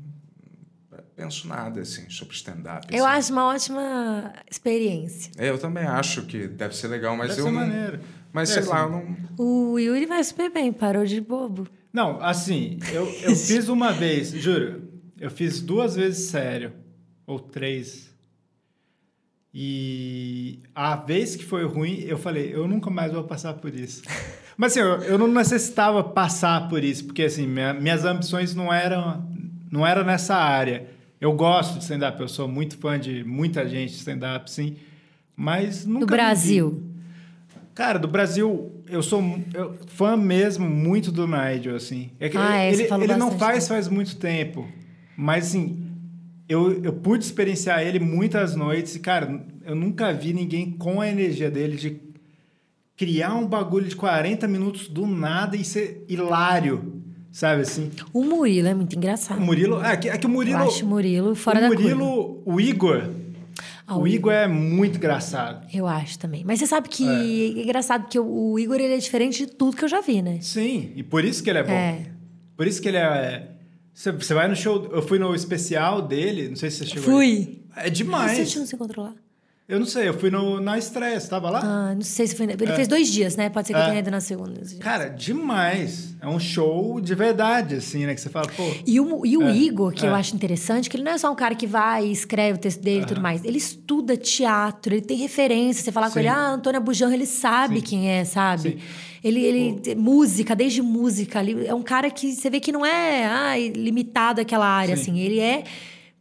penso 1.16 1.48
nada, 1.48 1.82
assim, 1.82 2.10
sobre 2.10 2.36
stand-up. 2.36 2.88
Eu 2.94 3.06
assim. 3.06 3.18
acho 3.18 3.32
uma 3.34 3.46
ótima 3.48 4.34
experiência. 4.50 5.32
É, 5.38 5.50
eu 5.50 5.58
também 5.58 5.84
acho 5.86 6.24
que 6.24 6.48
deve 6.48 6.76
ser 6.76 6.88
legal, 6.90 7.16
mas 7.16 7.30
Deve 7.30 7.42
eu 7.42 7.46
ser 7.46 7.52
não... 7.52 7.60
maneiro. 7.62 8.00
Mas, 8.34 8.50
É, 8.50 8.54
sei 8.54 8.62
assim, 8.64 8.70
lá, 8.72 8.82
eu 8.82 8.90
não... 8.90 9.18
O 9.38 9.80
Yuri 9.80 10.06
vai 10.06 10.22
super 10.24 10.52
bem, 10.52 10.74
parou 10.74 11.06
de 11.06 11.22
bobo. 11.22 11.68
Não, 11.94 12.22
assim, 12.22 12.78
eu, 12.92 13.06
eu 13.22 13.34
fiz 13.36 13.70
uma 13.70 13.94
vez, 13.94 14.30
juro. 14.32 14.84
Eu 15.20 15.32
fiz 15.32 15.62
duas 15.62 15.96
vezes 15.96 16.28
sério. 16.30 16.74
Ou 17.26 17.40
três. 17.40 18.14
E 19.54 20.60
a 20.76 20.98
vez 20.98 21.36
que 21.36 21.46
foi 21.46 21.64
ruim, 21.66 22.02
eu 22.02 22.18
falei, 22.18 22.54
eu 22.54 22.68
nunca 22.68 22.90
mais 22.90 23.14
vou 23.14 23.24
passar 23.24 23.54
por 23.54 23.74
isso. 23.74 24.02
Mas 24.58 24.72
assim, 24.74 24.82
eu, 24.82 25.02
eu 25.04 25.18
não 25.18 25.28
necessitava 25.30 26.04
passar 26.04 26.68
por 26.68 26.84
isso, 26.84 27.06
porque 27.06 27.24
assim, 27.24 27.48
minha- 27.48 27.74
minhas 27.74 28.04
ambições 28.04 28.54
não 28.54 28.72
eram, 28.74 29.26
não 29.72 29.88
eram 29.88 30.04
nessa 30.04 30.36
área. 30.36 30.88
Eu 31.20 31.34
gosto 31.34 31.78
de 31.78 31.84
stand-up, 31.84 32.20
eu 32.20 32.28
sou 32.28 32.48
muito 32.48 32.78
fã 32.78 33.00
de 33.00 33.24
muita 33.24 33.68
gente 33.68 33.92
de 33.92 33.98
stand-up, 33.98 34.50
sim. 34.50 34.76
Mas 35.36 35.86
nunca. 35.86 36.06
Do. 36.06 36.12
Brasil. 36.12 36.84
Cara, 37.74 38.00
do 38.00 38.08
Brasil, 38.08 38.72
eu 38.90 39.04
sou 39.04 39.22
eu, 39.54 39.76
fã 39.88 40.16
mesmo 40.16 40.70
muito 40.70 41.12
do 41.12 41.28
Nigel, 41.28 41.76
assim. 41.76 42.12
É 42.20 42.30
que 42.30 42.38
Ah, 42.38 42.58
é, 42.58 42.70
ele 42.70 42.78
você 42.78 42.88
falou 42.88 43.04
ele 43.04 43.16
não 43.16 43.38
faz 43.38 43.68
faz 43.68 43.88
muito 43.88 44.16
tempo. 44.16 44.68
Mas, 45.18 45.48
assim, 45.48 45.86
eu, 46.48 46.84
eu 46.84 46.94
pude 46.94 47.26
experienciar 47.26 47.82
ele 47.82 48.00
muitas 48.00 48.56
noites 48.56 48.96
e, 48.96 49.00
cara, 49.00 49.46
eu 49.66 49.76
nunca 49.76 50.14
vi 50.14 50.34
ninguém 50.34 50.72
com 50.72 51.02
a 51.02 51.08
energia 51.08 51.50
dele 51.50 51.76
de 51.76 52.00
criar 52.96 53.36
um 53.36 53.46
bagulho 53.46 53.88
de 53.88 53.96
40 53.96 54.48
minutos 54.48 54.88
do 54.88 55.06
nada 55.06 55.58
e 55.58 55.64
ser 55.66 56.06
hilário, 56.08 57.02
sabe 57.36 57.64
assim? 57.64 57.92
O 58.14 58.24
Murilo 58.24 58.68
é 58.68 58.74
muito 58.74 58.94
O 58.94 58.98
engraçado. 58.98 59.42
Murilo... 59.42 59.84
É 59.84 59.98
que, 59.98 60.10
é 60.10 60.18
que 60.18 60.26
o 60.26 60.30
Murilo... 60.30 60.60
Eu 60.60 60.68
acho 60.68 60.86
o 60.86 60.88
Murilo 60.88 61.36
fora 61.36 61.60
o 61.60 61.62
da 61.62 61.68
Murilo, 61.68 62.08
curva. 62.08 62.42
o 62.46 62.62
Igor... 62.62 63.10
Ah, 63.88 63.98
o 63.98 64.02
o 64.02 64.08
Igor 64.08 64.34
é 64.34 64.48
muito 64.48 64.98
engraçado. 64.98 65.68
Eu 65.72 65.86
acho 65.86 66.18
também. 66.18 66.44
Mas 66.44 66.60
você 66.60 66.66
sabe 66.66 66.90
que 66.90 67.08
é, 67.08 67.62
engraçado, 67.62 68.04
porque 68.04 68.18
o, 68.18 68.54
o 68.54 68.60
Igor 68.60 68.78
ele 68.78 68.96
é 68.96 68.98
diferente 68.98 69.46
de 69.46 69.52
tudo 69.52 69.78
que 69.78 69.84
eu 69.84 69.88
já 69.90 70.02
vi, 70.02 70.24
né? 70.24 70.40
Sim, 70.42 70.92
e 70.96 71.04
por 71.04 71.24
isso 71.24 71.44
que 71.44 71.50
ele 71.52 71.60
é 71.60 71.64
bom. 71.64 71.72
É. 71.72 72.08
Por 72.58 72.66
isso 72.66 72.82
que 72.82 72.88
ele 72.88 72.98
é. 72.98 73.52
Você, 73.94 74.12
você 74.12 74.34
vai 74.34 74.48
no 74.48 74.56
show. 74.56 74.90
Eu 74.92 75.04
fui 75.04 75.20
no 75.20 75.36
especial 75.36 76.02
dele, 76.02 76.50
não 76.50 76.56
sei 76.56 76.72
se 76.72 76.78
você 76.78 76.86
chegou. 76.88 77.04
Fui. 77.04 77.62
aí. 77.76 77.86
É 77.86 77.90
demais. 77.92 78.50
você 78.50 78.58
não 78.58 78.66
se 78.66 78.76
encontrou 78.76 79.06
lá? 79.06 79.14
Eu 79.68 79.80
não 79.80 79.88
sei, 79.88 80.08
eu 80.08 80.14
fui 80.14 80.30
no, 80.30 80.62
na 80.62 80.78
estreia, 80.78 81.20
você 81.20 81.28
tava 81.28 81.50
lá? 81.50 81.60
Ah, 81.64 81.96
não 81.96 82.02
sei 82.04 82.28
se 82.28 82.36
foi. 82.36 82.46
Ele 82.46 82.68
fez 82.74 82.88
dois 82.88 83.08
dias, 83.12 83.36
né? 83.36 83.50
Pode 83.50 83.66
ser 83.66 83.74
que 83.74 83.80
eu 83.80 83.84
É. 83.84 83.88
tenha 83.88 84.00
ido 84.00 84.12
na 84.12 84.22
segunda. 84.22 84.62
Cara, 84.80 85.10
demais. 85.10 86.14
É 86.22 86.28
um 86.28 86.40
show 86.40 87.02
de 87.02 87.16
verdade, 87.16 87.74
assim, 87.76 88.06
né? 88.06 88.14
Que 88.14 88.22
você 88.22 88.30
fala, 88.30 88.48
pô. 88.48 88.64
E 88.86 89.00
o, 89.00 89.26
e 89.26 89.36
o 89.36 89.42
É, 89.48 89.56
Igor, 89.56 89.92
que 89.92 90.06
eu 90.06 90.16
é. 90.16 90.20
acho 90.20 90.36
interessante, 90.36 90.88
que 90.88 90.96
ele 90.98 91.04
não 91.04 91.14
é 91.14 91.18
só 91.18 91.32
um 91.32 91.36
cara 91.36 91.56
que 91.56 91.66
vai 91.66 92.06
e 92.06 92.12
escreve 92.12 92.60
o 92.60 92.62
texto 92.62 92.80
dele 92.80 93.04
e 93.04 93.06
tudo 93.08 93.22
mais. 93.22 93.44
Ele 93.44 93.58
estuda 93.58 94.16
teatro, 94.16 94.94
ele 94.94 95.02
tem 95.02 95.18
referência. 95.18 95.84
Você 95.84 95.92
falar 95.92 96.08
com 96.08 96.14
Sim. 96.14 96.20
ele, 96.20 96.28
ah, 96.28 96.50
Antônia 96.52 96.80
Bujão, 96.80 97.12
ele 97.12 97.26
sabe 97.26 97.78
Sim. 97.78 97.82
quem 97.82 98.10
é, 98.12 98.24
sabe? 98.24 98.62
Sim. 98.74 98.78
Ele, 99.24 99.44
ele 99.44 99.96
música, 99.96 100.56
desde 100.56 100.84
música, 100.84 101.40
ali, 101.40 101.66
é 101.66 101.74
um 101.74 101.82
cara 101.82 102.12
que 102.12 102.32
você 102.36 102.52
vê 102.52 102.60
que 102.60 102.72
não 102.72 102.86
é 102.86 103.26
ai, 103.26 103.70
limitado 103.70 104.40
àquela 104.42 104.68
área, 104.68 104.96
Sim. 104.96 105.02
assim. 105.14 105.20
Ele 105.20 105.40
é, 105.40 105.64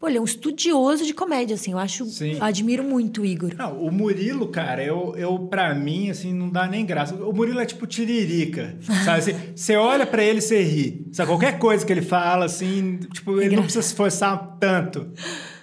ele 0.09 0.18
é 0.18 0.20
um 0.20 0.24
estudioso 0.24 1.05
de 1.06 1.12
comédia, 1.14 1.55
assim. 1.55 1.72
Eu 1.72 1.78
acho, 1.78 2.05
Sim. 2.06 2.36
admiro 2.40 2.82
muito 2.82 3.22
o 3.22 3.24
Igor. 3.26 3.52
Não, 3.56 3.72
o 3.78 3.90
Murilo, 3.93 4.48
cara, 4.48 4.82
eu, 4.82 5.14
eu 5.16 5.39
pra 5.40 5.74
mim, 5.74 6.10
assim, 6.10 6.32
não 6.32 6.48
dá 6.51 6.66
nem 6.66 6.85
graça. 6.85 7.14
O 7.14 7.32
Murilo 7.32 7.60
é 7.60 7.66
tipo 7.66 7.86
tiririca, 7.86 8.76
sabe? 9.05 9.22
Você- 9.22 9.35
Você 9.55 9.76
olha 9.76 10.06
pra 10.06 10.22
ele 10.22 10.39
e 10.39 10.43
você 10.43 10.62
ri. 10.62 11.06
Sabe? 11.12 11.28
Qualquer 11.28 11.59
coisa 11.59 11.85
que 11.86 11.93
ele 11.93 12.02
fala, 12.02 12.44
assim, 12.47 12.98
tipo, 13.12 13.40
ele 13.40 13.56
não 13.56 13.62
precisa 13.62 13.82
se 13.82 13.89
esforçar 13.89 14.56
tanto. 14.60 15.09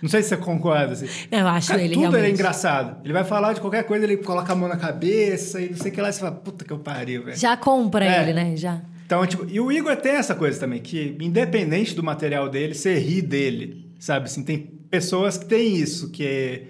Não 0.01 0.09
sei 0.09 0.23
se 0.23 0.29
você 0.29 0.37
concorda, 0.37 0.93
assim. 0.93 1.07
Eu 1.31 1.47
acho 1.47 1.67
Cara, 1.67 1.81
ele 1.81 1.93
tudo 1.93 2.01
realmente. 2.01 2.21
ele 2.21 2.31
é 2.31 2.33
engraçado. 2.33 2.97
Ele 3.03 3.13
vai 3.13 3.23
falar 3.23 3.53
de 3.53 3.61
qualquer 3.61 3.83
coisa, 3.83 4.03
ele 4.05 4.17
coloca 4.17 4.51
a 4.51 4.55
mão 4.55 4.67
na 4.67 4.77
cabeça 4.77 5.61
e 5.61 5.69
não 5.69 5.77
sei 5.77 5.91
o 5.91 5.93
que 5.93 6.01
lá, 6.01 6.09
e 6.09 6.13
você 6.13 6.19
fala, 6.19 6.31
puta 6.31 6.65
que 6.65 6.71
eu 6.73 6.79
pariu, 6.79 7.23
velho. 7.25 7.37
Já 7.37 7.55
compra 7.57 8.05
É. 8.05 8.21
ele, 8.23 8.33
né? 8.33 8.55
Já. 8.55 8.81
Então, 9.05 9.25
tipo, 9.27 9.45
e 9.49 9.59
o 9.59 9.69
Igor 9.71 9.95
tem 9.97 10.13
essa 10.13 10.33
coisa 10.33 10.57
também, 10.59 10.79
que 10.79 11.17
independente 11.19 11.93
do 11.93 12.01
material 12.01 12.47
dele, 12.49 12.73
você 12.73 12.97
ri 12.97 13.21
dele, 13.21 13.80
sabe? 14.01 14.25
Assim, 14.25 14.43
tem 14.43 14.57
pessoas 14.89 15.37
que 15.37 15.45
têm 15.45 15.75
isso, 15.75 16.09
que 16.09 16.25
é, 16.25 16.63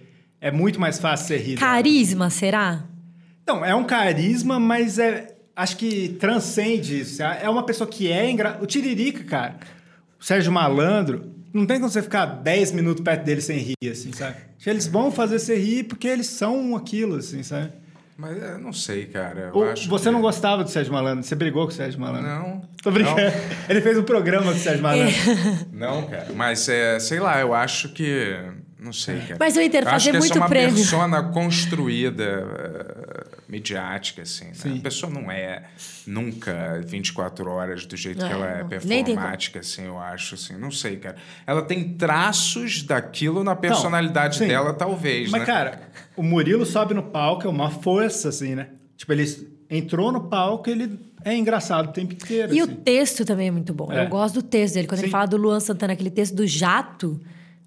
é 0.50 0.52
muito 0.52 0.80
mais 0.80 1.00
fácil 1.00 1.38
rir. 1.38 1.56
dela. 1.56 1.60
Carisma, 1.60 2.30
será? 2.30 2.84
Não, 3.48 3.64
é 3.66 3.74
um 3.74 3.86
carisma, 3.86 4.60
mas 4.60 5.00
é, 5.00 5.36
acho 5.56 5.78
que 5.78 6.10
transcende 6.20 7.00
isso. 7.00 7.24
É 7.24 7.50
uma 7.50 7.64
pessoa 7.64 7.90
que 7.90 8.12
é 8.12 8.30
engraçada. 8.30 8.62
O 8.62 8.68
Tiririca, 8.68 9.24
cara, 9.24 9.56
o 10.20 10.24
Sérgio 10.24 10.52
Malandro, 10.52 11.32
não 11.54 11.66
tem 11.66 11.80
como 11.80 11.90
você 11.90 12.02
ficar 12.02 12.26
10 12.26 12.74
minutos 12.74 13.02
perto 13.04 13.24
dele 13.24 13.42
sem 13.42 13.58
rir, 13.60 13.90
assim, 13.90 14.12
sabe? 14.12 14.36
Eles 14.66 14.86
vão 14.86 15.10
fazer 15.10 15.40
você 15.40 15.58
rir 15.58 15.86
porque 15.86 16.08
eles 16.08 16.28
são 16.28 16.76
aquilo, 16.76 17.16
assim, 17.16 17.44
sabe? 17.44 17.72
Mas 18.22 18.42
eu 18.42 18.60
não 18.60 18.72
sei, 18.72 19.06
cara. 19.08 19.52
Acho 19.74 19.90
você 19.90 20.06
que- 20.06 20.12
não 20.12 20.22
gostava 20.22 20.64
do 20.64 20.70
Sérgio 20.70 20.94
Malandro? 20.94 21.24
Você 21.24 21.34
brigou 21.34 21.66
com 21.66 21.72
o 21.72 21.76
Sérgio 21.76 22.00
Malandro? 22.00 22.30
Não. 22.30 22.62
Tô 22.84 22.92
brincando. 22.92 23.20
Ele 23.68 23.82
fez 23.82 23.98
um 23.98 24.04
programa 24.04 24.52
com 24.52 24.58
o 24.58 24.62
Sérgio 24.62 24.84
Malandro. 24.84 25.14
Não, 25.74 26.04
cara. 26.08 26.28
Mas, 26.36 26.70
é, 26.70 27.00
sei 27.00 27.20
lá, 27.20 27.40
eu 27.42 27.54
acho 27.54 27.90
que... 27.90 28.38
Não 28.80 28.94
sei, 28.94 29.18
cara. 29.22 29.38
Mas 29.40 29.56
Eu 29.58 29.62
acho 29.64 30.06
fazer 30.06 30.12
que 30.12 30.18
essa 30.18 30.20
muito 30.20 30.38
é 30.38 30.42
uma 30.42 30.50
prêmio. 30.50 30.74
persona 30.76 31.24
construída, 31.24 33.01
midiática, 33.52 34.22
assim. 34.22 34.46
Né? 34.46 34.54
Sim. 34.54 34.78
A 34.80 34.82
pessoa 34.82 35.12
não 35.12 35.30
é 35.30 35.64
nunca 36.08 36.82
24 36.86 37.50
horas 37.52 37.86
do 37.86 37.98
jeito 37.98 38.26
que 38.26 38.32
É, 38.32 38.34
ela 38.34 38.48
é 38.48 38.62
não. 38.62 38.70
Performática, 38.70 39.60
assim, 39.60 39.84
eu 39.84 40.00
acho, 40.00 40.36
assim. 40.36 40.58
Não 40.58 40.72
sei, 40.72 40.96
cara. 40.96 41.18
Ela 41.46 41.62
tem 41.62 41.94
traços 41.96 42.82
daquilo 42.82 43.44
na 43.44 43.56
personalidade 43.56 44.40
dela, 44.40 44.74
talvez, 44.74 45.30
Mas, 45.30 45.42
né? 45.42 45.46
cara, 45.46 45.82
o 46.16 46.24
Murilo 46.24 46.66
sobe 46.66 46.94
no 46.94 47.04
palco, 47.04 47.46
é 47.46 47.50
uma 47.50 47.70
força, 47.70 48.30
assim, 48.30 48.56
né? 48.56 48.70
Tipo, 48.96 49.12
ele 49.12 49.26
entrou 49.70 50.12
no 50.12 50.30
palco, 50.30 50.70
ele 50.70 50.98
é 51.26 51.36
engraçado 51.36 51.90
o 51.90 51.92
tempo 51.92 52.14
inteiro. 52.14 52.54
E 52.54 52.62
assim. 52.62 52.72
o 52.72 52.76
texto 52.76 53.26
também 53.26 53.50
é 53.50 53.52
muito 53.52 53.74
bom. 53.74 53.92
É. 53.92 54.06
Eu 54.06 54.10
gosto 54.10 54.36
do 54.36 54.44
texto 54.44 54.76
dele. 54.76 54.88
Quando 54.88 55.00
ele 55.00 55.08
Sim. 55.08 55.12
fala 55.12 55.26
do 55.26 55.38
Luan 55.38 55.60
Santana, 55.60 55.94
aquele 55.94 56.10
texto 56.10 56.36
do 56.36 56.48
jato, 56.48 57.20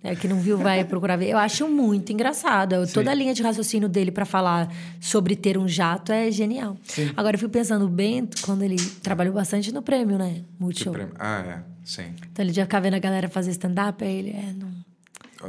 né, 0.05 0.15
que 0.15 0.29
não 0.29 0.39
viu, 0.39 0.59
vai 0.59 0.85
procurar 0.85 1.17
ver. 1.17 1.31
Eu 1.31 1.39
acho 1.39 1.67
muito 1.69 2.13
engraçado. 2.13 2.75
Eu- 2.75 2.87
Toda 2.87 3.11
a 3.11 3.15
linha 3.15 3.33
de 3.33 3.43
raciocínio 3.43 3.89
dele 3.89 4.11
para 4.13 4.27
falar 4.27 4.71
sobre 5.01 5.35
ter 5.35 5.57
um 5.57 5.67
jato 5.67 6.13
é 6.13 6.31
genial. 6.31 6.77
Sim. 6.85 7.11
Agora, 7.17 7.35
eu 7.37 7.39
fico 7.41 7.51
pensando, 7.51 7.87
o 7.87 7.89
Bento, 7.89 8.43
quando 8.43 8.63
ele 8.63 8.77
trabalhou 9.03 9.33
bastante 9.35 9.73
no 9.73 9.81
prêmio, 9.83 10.19
né? 10.19 10.43
Multishow. 10.61 10.93
prêmio- 10.93 11.15
Ah, 11.19 11.43
é. 11.47 11.59
Sim. 11.85 12.13
Então, 12.31 12.45
ele 12.45 12.53
já 12.53 12.63
ficava 12.65 12.83
vendo 12.85 12.95
a 12.95 12.99
galera 12.99 13.29
fazer 13.29 13.51
stand-up, 13.53 14.05
aí 14.05 14.15
ele, 14.17 14.31
é, 14.31 14.53
não... 14.55 14.73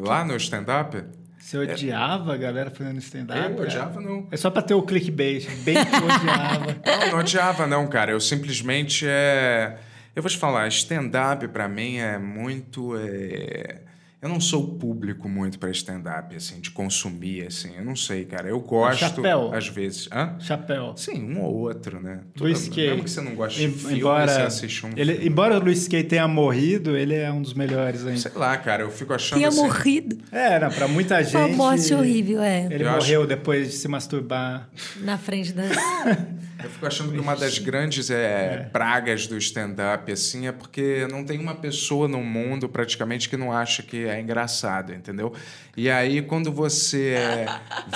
Lá 0.02 0.24
no 0.26 0.36
stand-up? 0.38 1.04
Você 1.40 1.58
odiava 1.60 2.34
a 2.34 2.38
galera 2.38 2.72
fazendo 2.72 2.98
stand-up? 2.98 3.40
Eu 3.40 3.50
cara? 3.58 3.62
odiava, 3.68 4.02
não. 4.02 4.28
É 4.32 4.36
só 4.38 4.50
pra 4.50 4.62
ter 4.64 4.74
o 4.74 4.82
clickbait. 4.82 5.48
Bem 5.64 5.76
que 5.76 5.96
eu 5.96 6.04
odiava. 6.04 6.66
Não, 7.06 7.12
não 7.12 7.20
odiava, 7.20 7.68
não, 7.68 7.88
cara. 7.88 8.12
Eu 8.12 8.20
simplesmente 8.20 9.06
é. 9.08 9.78
Eu 10.16 10.24
vou 10.24 10.30
te 10.30 10.38
falar, 10.38 10.68
stand-up 10.70 11.48
pra 11.50 11.68
mim 11.70 11.98
é 11.98 12.18
muito. 12.18 12.96
é, 12.98 13.82
Eu 14.26 14.30
não 14.30 14.42
sou 14.42 14.70
público 14.70 15.30
muito 15.30 15.60
pra 15.60 15.70
stand-up, 15.70 16.36
assim, 16.36 16.60
de 16.60 16.72
consumir, 16.72 17.46
assim. 17.46 17.76
Eu 17.78 17.86
não 17.86 17.96
sei, 17.96 18.26
cara. 18.26 18.50
Eu 18.50 18.60
gosto, 18.60 18.98
Chapéu. 18.98 19.54
às 19.54 19.68
vezes. 19.68 20.10
Hã? 20.12 20.36
Chapéu. 20.40 20.94
Sim, 20.98 21.24
um 21.24 21.44
ou 21.44 21.54
outro, 21.54 22.02
né? 22.02 22.22
Luiz 22.36 22.68
Kay. 22.68 22.90
Mesmo 22.90 23.04
que 23.04 23.12
você 23.12 23.22
não 23.22 23.36
goste 23.36 23.60
de 23.60 23.68
filme, 23.70 24.00
embora, 24.00 24.32
você 24.32 24.42
assiste 24.42 24.84
um 24.84 24.90
ele, 24.98 25.14
filme. 25.14 25.30
embora 25.30 25.60
o 25.60 25.64
Luiz 25.64 25.88
Kay 25.88 26.04
tenha 26.06 26.28
morrido, 26.28 26.98
ele 26.98 27.14
é 27.14 27.32
um 27.32 27.40
dos 27.40 27.54
melhores 27.54 28.04
ainda. 28.04 28.18
Sei 28.18 28.32
lá, 28.34 28.58
cara, 28.58 28.82
eu 28.82 28.90
fico 28.90 29.14
achando 29.14 29.38
Tinha 29.38 29.50
assim... 29.50 29.62
morrido. 29.62 30.18
É, 30.32 30.60
não, 30.60 30.72
pra 30.72 30.88
muita 30.88 31.22
gente... 31.24 31.38
Uma 31.38 31.48
morte 31.50 31.94
horrível, 31.94 32.42
é. 32.42 32.66
Ele 32.66 32.84
Eu 32.84 32.94
morreu 32.94 33.28
depois 33.28 33.70
de 33.70 33.76
se 33.76 33.88
masturbar. 33.88 34.68
Na 35.02 35.20
frente 35.20 35.54
das... 35.54 35.70
Eu 36.64 36.70
fico 36.70 36.86
achando 36.86 37.12
que 37.12 37.20
uma 37.20 37.36
das 37.36 37.60
grandes 37.60 38.10
é, 38.10 38.70
pragas 38.72 39.28
do 39.28 39.38
stand-up, 39.38 40.12
assim, 40.12 40.48
é 40.48 40.52
porque 40.52 41.06
não 41.12 41.24
tem 41.24 41.40
uma 41.40 41.56
pessoa 41.56 42.08
no 42.08 42.24
mundo, 42.24 42.70
praticamente, 42.70 43.28
que 43.28 43.36
não 43.36 43.52
acha 43.52 43.84
que 43.84 44.06
é 44.06 44.20
engraçado, 44.20 44.94
entendeu? 44.94 45.34
E 45.76 45.90
aí, 45.90 46.22
quando 46.22 46.52
você 46.52 47.16
é, 47.18 47.46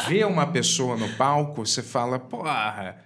vê 0.08 0.24
uma 0.26 0.46
pessoa 0.46 0.98
no 0.98 1.10
palco, 1.16 1.66
você 1.66 1.82
fala, 1.82 2.20
porra, 2.20 2.98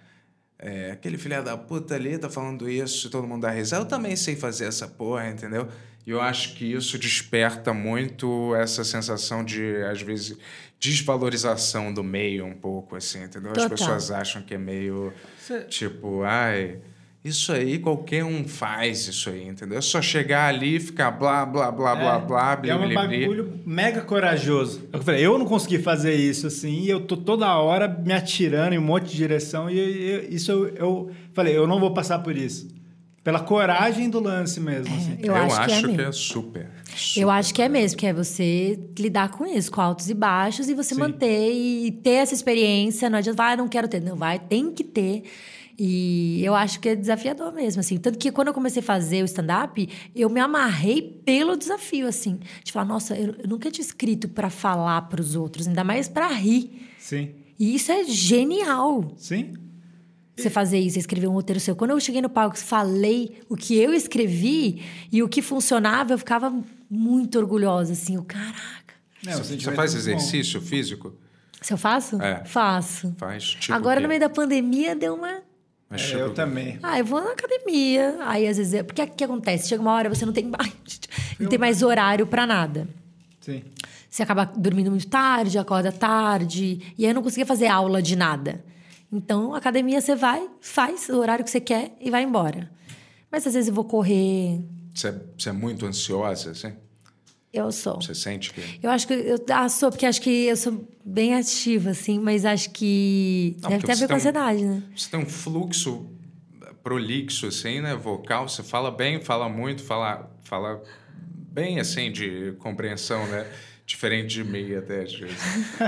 é, 0.57 0.91
aquele 0.91 1.17
filho 1.17 1.43
da 1.43 1.57
puta 1.57 1.93
ali 1.95 2.17
tá 2.17 2.29
falando 2.29 2.69
isso 2.69 3.07
e 3.07 3.09
todo 3.09 3.27
mundo 3.27 3.41
dá 3.41 3.51
risada. 3.51 3.83
Eu 3.83 3.87
também 3.87 4.15
sei 4.15 4.35
fazer 4.35 4.65
essa 4.65 4.87
porra, 4.87 5.29
entendeu? 5.29 5.67
E 6.05 6.09
eu 6.09 6.21
acho 6.21 6.55
que 6.55 6.73
isso 6.73 6.97
desperta 6.97 7.73
muito 7.73 8.55
essa 8.55 8.83
sensação 8.83 9.43
de, 9.43 9.75
às 9.83 10.01
vezes, 10.01 10.37
desvalorização 10.83 11.93
do 11.93 12.03
meio 12.03 12.45
um 12.45 12.53
pouco, 12.53 12.95
assim, 12.95 13.23
entendeu? 13.23 13.51
As 13.51 13.57
Total. 13.63 13.69
pessoas 13.69 14.11
acham 14.11 14.41
que 14.41 14.53
é 14.53 14.57
meio 14.57 15.13
tipo, 15.69 16.23
ai, 16.23 16.77
isso 17.23 17.53
aí 17.53 17.79
qualquer 17.79 18.23
um 18.25 18.45
faz 18.45 19.07
isso 19.07 19.29
aí, 19.29 19.47
entendeu? 19.47 19.77
É 19.77 19.81
só 19.81 20.01
chegar 20.01 20.47
ali 20.53 20.75
e 20.75 20.79
ficar 20.79 21.11
blá, 21.11 21.45
blá, 21.45 21.71
blá, 21.71 21.95
blá, 21.95 22.19
blá, 22.19 22.61
é 22.65 22.75
um 22.75 22.79
bli, 22.79 22.87
bli, 22.95 23.07
bli. 23.07 23.19
bagulho 23.21 23.59
mega 23.65 24.01
corajoso. 24.01 24.81
Eu 24.91 25.01
falei, 25.01 25.25
eu 25.25 25.37
não 25.37 25.45
consegui 25.45 25.79
fazer 25.79 26.15
isso 26.15 26.47
assim, 26.47 26.81
e 26.81 26.89
eu 26.89 26.99
tô 27.01 27.15
toda 27.15 27.47
hora 27.55 27.87
me 27.87 28.11
atirando 28.13 28.73
em 28.73 28.77
um 28.77 28.81
monte 28.81 29.09
de 29.11 29.15
direção, 29.15 29.69
e 29.69 29.79
eu- 29.79 30.29
isso 30.29 30.51
eu, 30.51 30.67
eu 30.75 31.11
falei, 31.33 31.55
eu 31.55 31.65
não 31.65 31.79
vou 31.79 31.93
passar 31.93 32.19
por 32.19 32.35
isso. 32.35 32.67
Pela 33.23 33.39
coragem 33.39 34.09
do 34.09 34.19
lance 34.19 34.59
mesmo. 34.59 34.93
assim. 34.93 35.17
Eu, 35.23 35.33
acho, 35.33 35.55
que 35.55 35.71
é 35.71 35.81
que 35.81 36.01
é 36.01 36.11
super. 36.11 36.65
Eu 36.65 36.97
super. 36.97 37.29
acho 37.29 37.53
que 37.53 37.61
é 37.61 37.69
mesmo, 37.69 37.97
que 37.97 38.05
é 38.05 38.13
você 38.13 38.77
lidar 38.99 39.29
com 39.29 39.45
isso, 39.45 39.71
com 39.71 39.79
altos 39.79 40.09
e 40.09 40.13
baixos, 40.13 40.67
e 40.67 40.73
você 40.73 40.93
Sim. 40.93 40.99
manter 40.99 41.51
e 41.53 41.91
ter 41.91 42.15
essa 42.15 42.33
experiência. 42.33 43.09
Não 43.09 43.19
adianta, 43.19 43.37
vai, 43.37 43.55
não 43.55 43.69
quero 43.69 43.87
ter. 43.87 44.01
Não, 44.01 44.17
vai, 44.17 44.39
tem 44.39 44.73
que 44.73 44.83
ter. 44.83 45.23
E 45.79 46.43
eu 46.43 46.53
acho 46.53 46.79
que 46.79 46.89
é 46.89 46.95
desafiador 46.95 47.53
mesmo, 47.53 47.79
assim. 47.79 47.97
Tanto 47.97 48.19
que 48.19 48.31
quando 48.31 48.49
eu 48.49 48.53
comecei 48.53 48.81
a 48.81 48.85
fazer 48.85 49.21
o 49.21 49.25
stand-up, 49.25 49.89
eu 50.13 50.29
me 50.29 50.39
amarrei 50.39 51.01
pelo 51.01 51.55
desafio, 51.55 52.07
assim. 52.07 52.39
De 52.63 52.71
falar, 52.71 52.85
nossa, 52.85 53.15
eu, 53.15 53.35
eu 53.39 53.47
nunca 53.47 53.71
tinha 53.71 53.83
escrito 53.83 54.27
pra 54.27 54.49
falar 54.49 55.01
pros 55.03 55.35
outros, 55.35 55.67
ainda 55.67 55.83
mais 55.83 56.09
pra 56.09 56.27
rir. 56.27 56.89
Sim. 56.99 57.31
E 57.57 57.75
isso 57.75 57.91
é 57.91 58.03
genial. 58.03 59.13
Sim? 59.15 59.53
Você 60.35 60.49
fazer 60.49 60.79
isso, 60.79 60.97
escrever 60.97 61.27
um 61.27 61.33
roteiro 61.33 61.59
seu. 61.59 61.75
Quando 61.75 61.91
eu 61.91 61.99
cheguei 61.99 62.21
no 62.21 62.29
palco, 62.29 62.57
falei 62.57 63.39
o 63.47 63.55
que 63.55 63.77
eu 63.77 63.93
escrevi 63.93 64.81
e 65.11 65.21
o 65.21 65.29
que 65.29 65.41
funcionava, 65.43 66.13
eu 66.13 66.17
ficava 66.17 66.51
muito 66.89 67.37
orgulhosa, 67.37 67.93
assim. 67.93 68.17
O 68.17 68.23
caraca. 68.23 68.95
Não, 69.23 69.33
Você 69.33 69.57
faz 69.57 69.61
é 69.63 69.65
muito 69.65 69.75
bom. 69.75 69.83
exercício 69.83 70.59
físico? 70.59 71.13
Se 71.61 71.71
eu 71.71 71.77
faço? 71.77 72.21
É. 72.21 72.43
Faço. 72.45 73.13
Faz? 73.17 73.43
Tipo 73.43 73.73
Agora, 73.73 73.99
no 73.99 74.07
meio 74.07 74.19
da 74.19 74.29
pandemia, 74.29 74.95
deu 74.95 75.13
uma. 75.15 75.41
Mas 75.89 76.01
É, 76.01 76.05
tipo 76.07 76.17
eu 76.19 76.33
também. 76.33 76.79
Ah, 76.81 76.97
eu 76.99 77.05
vou 77.05 77.21
na 77.23 77.31
academia. 77.31 78.17
Aí, 78.21 78.47
às 78.47 78.57
vezes. 78.57 78.73
é- 78.73 78.83
Porque 78.83 79.01
o 79.03 79.07
que 79.07 79.23
acontece? 79.23 79.69
Chega 79.69 79.81
uma 79.81 79.93
hora, 79.93 80.09
você 80.09 80.25
não 80.25 80.33
tem. 80.33 80.51
Ai, 80.59 80.73
não 81.39 81.47
tem 81.47 81.59
mais 81.59 81.83
horário 81.83 82.25
pra 82.25 82.47
nada. 82.47 82.87
Sim. 83.39 83.63
Você 84.09 84.23
acaba 84.23 84.45
dormindo 84.45 84.89
muito 84.89 85.07
tarde, 85.07 85.57
acorda 85.57 85.91
tarde. 85.91 86.93
E 86.97 87.05
aí 87.05 87.11
eu 87.11 87.15
não 87.15 87.21
conseguia 87.23 87.45
fazer 87.45 87.67
aula 87.67 88.01
de 88.01 88.15
nada. 88.15 88.63
Então, 89.13 89.53
academia 89.53 90.01
você 90.01 90.15
vai, 90.15 90.49
faz 90.59 91.07
o 91.07 91.17
horário 91.17 91.45
que 91.45 91.51
você 91.51 91.61
quer 91.61 91.95
e 92.01 92.09
vai 92.09 92.23
embora. 92.23 92.71
Mas 93.31 93.45
às 93.45 93.53
vezes 93.53 93.67
eu 93.67 93.73
vou 93.73 93.85
correr. 93.85 94.59
Você 94.93 95.09
é, 95.09 95.21
você 95.37 95.49
é 95.49 95.51
muito 95.51 95.85
ansiosa, 95.85 96.49
assim? 96.49 96.73
Eu 97.53 97.71
sou. 97.71 98.01
Você 98.01 98.15
sente 98.15 98.51
que... 98.51 98.79
Eu 98.81 98.89
acho 98.89 99.07
que 99.07 99.13
eu 99.13 99.37
ah, 99.51 99.69
sou, 99.69 99.91
porque 99.91 100.07
acho 100.07 100.19
que 100.19 100.45
eu 100.45 100.57
sou 100.57 100.87
bem 101.05 101.35
ativa, 101.35 101.91
assim, 101.91 102.19
mas 102.19 102.43
acho 102.43 102.71
que 102.71 103.55
Não, 103.61 103.69
deve 103.69 103.85
ter 103.85 103.91
a 103.91 103.95
ver 103.95 104.01
com 104.01 104.07
tem 104.07 104.15
um- 104.15 104.17
ansiedade, 104.17 104.65
né? 104.65 104.83
Você 104.95 105.09
tem 105.11 105.19
um 105.19 105.25
fluxo 105.27 106.09
prolixo, 106.83 107.45
assim, 107.45 107.81
né? 107.81 107.95
Vocal. 107.95 108.49
Você 108.49 108.63
fala 108.63 108.89
bem, 108.89 109.21
fala 109.21 109.47
muito, 109.47 109.83
fala, 109.83 110.35
fala 110.43 110.81
bem 111.51 111.79
assim 111.79 112.11
de 112.11 112.53
compreensão, 112.57 113.25
né? 113.27 113.47
Diferente 113.85 114.35
de 114.35 114.43
mim 114.43 114.73
até 114.75 115.01
às 115.01 115.13
vezes. 115.13 115.37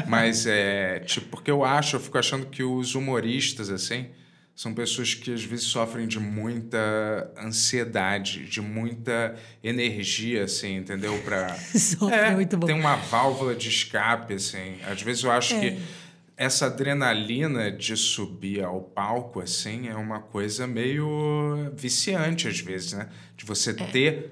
Mas 0.07 0.45
é, 0.45 0.99
tipo, 0.99 1.27
porque 1.27 1.49
eu 1.49 1.63
acho, 1.63 1.95
eu 1.95 1.99
fico 1.99 2.17
achando 2.17 2.45
que 2.47 2.61
os 2.61 2.93
humoristas, 2.93 3.69
assim, 3.69 4.07
são 4.53 4.73
pessoas 4.73 5.13
que 5.13 5.34
às 5.34 5.43
vezes 5.43 5.65
sofrem 5.65 6.05
de 6.07 6.19
muita 6.19 7.31
ansiedade, 7.38 8.45
de 8.45 8.61
muita 8.61 9.35
energia, 9.63 10.43
assim, 10.43 10.76
entendeu? 10.77 11.17
Pra... 11.23 11.55
Sofre, 11.73 12.15
é, 12.15 12.31
muito 12.31 12.57
bom. 12.57 12.67
Tem 12.67 12.76
uma 12.77 12.95
válvula 12.95 13.55
de 13.55 13.69
escape, 13.69 14.34
assim. 14.34 14.77
Às 14.89 15.01
vezes 15.01 15.23
eu 15.23 15.31
acho 15.31 15.55
É. 15.55 15.59
que 15.59 15.80
essa 16.38 16.65
adrenalina 16.65 17.72
de 17.72 17.95
subir 17.95 18.61
ao 18.63 18.81
palco, 18.81 19.39
assim, 19.39 19.88
é 19.88 19.95
uma 19.95 20.19
coisa 20.19 20.67
meio 20.67 21.72
viciante, 21.76 22.47
às 22.47 22.59
vezes, 22.59 22.91
né? 22.93 23.07
De 23.38 23.45
você 23.45 23.73
ter, 23.73 24.13
eh, 24.13 24.27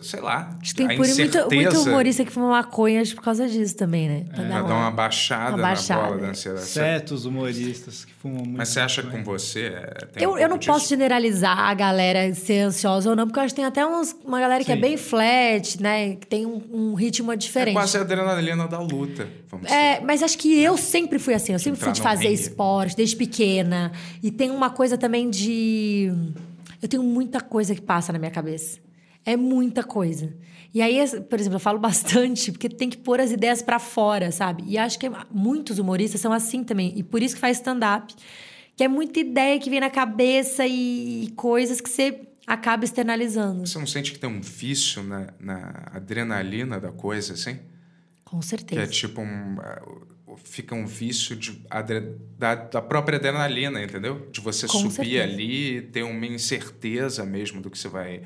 sei 0.00 0.20
lá, 0.20 0.56
tem 0.76 0.86
por 0.86 0.96
muito, 0.98 1.10
incerteza... 1.10 1.48
muito 1.52 1.80
humorista 1.82 2.24
que 2.24 2.30
fuma 2.30 2.48
maconha 2.50 3.00
acho, 3.02 3.16
por 3.16 3.22
causa 3.24 3.48
disso 3.48 3.76
também, 3.76 4.08
né? 4.08 4.24
Pra 4.32 4.44
Pra 4.44 4.62
dar 4.62 4.74
uma 4.74 4.90
baixada, 4.92 5.56
uma 5.56 5.62
baixada. 5.62 6.02
na 6.02 6.08
bola 6.08 6.20
da 6.20 6.28
ansiedade. 6.28 6.66
Certos 6.66 7.24
humoristas 7.24 8.04
que 8.04 8.12
fumam 8.14 8.44
muito. 8.44 8.56
Mas 8.58 8.68
você 8.68 8.78
acha 8.80 9.00
que 9.02 9.08
maconha. 9.08 9.24
com 9.24 9.30
você 9.32 9.60
é, 9.66 10.06
tem 10.12 10.22
Eu, 10.22 10.30
um 10.34 10.38
eu 10.38 10.42
não 10.48 10.50
pouco 10.56 10.66
posso 10.66 10.78
disso? 10.80 10.88
generalizar 10.90 11.58
a 11.58 11.74
galera 11.74 12.32
ser 12.34 12.60
ansiosa 12.60 13.10
ou 13.10 13.16
não, 13.16 13.26
porque 13.26 13.40
eu 13.40 13.42
acho 13.44 13.54
que 13.54 13.60
tem 13.60 13.64
até 13.64 13.84
uns- 13.84 14.14
uma 14.24 14.38
galera 14.38 14.62
que 14.62 14.70
é 14.70 14.74
Sim. 14.76 14.80
bem 14.80 14.96
flat, 14.96 15.82
né? 15.82 16.14
Que 16.14 16.26
tem 16.28 16.46
um, 16.46 16.62
um 16.72 16.94
ritmo 16.94 17.32
É 17.32 17.36
diferente. 17.36 17.74
quase 17.74 17.98
a 17.98 18.02
adrenalina 18.02 18.68
da 18.68 18.78
luta, 18.78 19.28
vamos 19.50 19.68
É, 19.70 19.94
dizer. 19.94 20.06
mas 20.06 20.22
acho 20.22 20.38
que 20.38 20.60
eu 20.62 20.76
sempre 20.76 21.18
fui 21.18 21.34
assim. 21.34 21.52
Eu 21.54 21.58
sempre 21.58 21.80
fui 21.80 21.88
Entrar 21.88 21.92
de 21.92 22.00
no 22.00 22.04
fazer 22.04 22.28
ringue. 22.28 22.40
esporte 22.40 22.96
desde 22.96 23.16
pequena. 23.16 23.90
E 24.22 24.30
tem 24.30 24.50
uma 24.50 24.70
coisa 24.70 24.96
também 24.96 25.28
de. 25.28 26.12
Eu 26.80 26.88
tenho 26.88 27.02
muita 27.02 27.40
coisa 27.40 27.74
que 27.74 27.80
passa 27.80 28.12
na 28.12 28.18
minha 28.18 28.30
cabeça. 28.30 28.78
É 29.24 29.36
muita 29.36 29.82
coisa. 29.84 30.34
E 30.74 30.80
aí, 30.80 30.96
por 31.28 31.38
exemplo, 31.38 31.56
eu 31.56 31.60
falo 31.60 31.78
bastante, 31.78 32.50
porque 32.50 32.68
tem 32.68 32.88
que 32.88 32.96
pôr 32.96 33.20
as 33.20 33.30
ideias 33.30 33.60
pra 33.62 33.78
fora, 33.78 34.30
sabe? 34.32 34.64
E 34.66 34.78
acho 34.78 34.98
que 34.98 35.06
muitos 35.30 35.78
humoristas 35.78 36.20
são 36.20 36.32
assim 36.32 36.64
também. 36.64 36.92
E 36.96 37.02
por 37.02 37.22
isso 37.22 37.34
que 37.34 37.40
faz 37.40 37.58
stand-up. 37.58 38.14
Que 38.74 38.84
é 38.84 38.88
muita 38.88 39.20
ideia 39.20 39.58
que 39.60 39.68
vem 39.68 39.80
na 39.80 39.90
cabeça 39.90 40.66
e, 40.66 41.24
e 41.24 41.30
coisas 41.32 41.78
que 41.80 41.90
você 41.90 42.22
acaba 42.46 42.84
externalizando. 42.84 43.66
Você 43.66 43.78
não 43.78 43.86
sente 43.86 44.12
que 44.12 44.18
tem 44.18 44.30
um 44.30 44.40
vício 44.40 45.02
na, 45.02 45.28
na 45.38 45.90
adrenalina 45.92 46.80
da 46.80 46.90
coisa, 46.90 47.34
assim? 47.34 47.58
Com 48.24 48.40
Que 48.40 48.46
certeza. 48.46 48.82
é 48.82 48.86
tipo 48.86 49.20
um. 49.20 49.56
uh, 49.58 50.12
Fica 50.42 50.74
um 50.74 50.86
vício 50.86 51.36
de, 51.36 51.60
adre- 51.68 52.16
da, 52.38 52.54
da 52.54 52.80
própria 52.80 53.18
adrenalina, 53.18 53.82
entendeu? 53.82 54.26
De 54.32 54.40
você 54.40 54.66
Com 54.66 54.78
subir 54.78 54.90
certeza. 54.94 55.22
ali 55.24 55.76
e 55.76 55.82
ter 55.82 56.02
uma 56.04 56.24
incerteza 56.26 57.26
mesmo 57.26 57.60
do 57.60 57.70
que 57.70 57.78
você 57.78 57.88
vai 57.88 58.22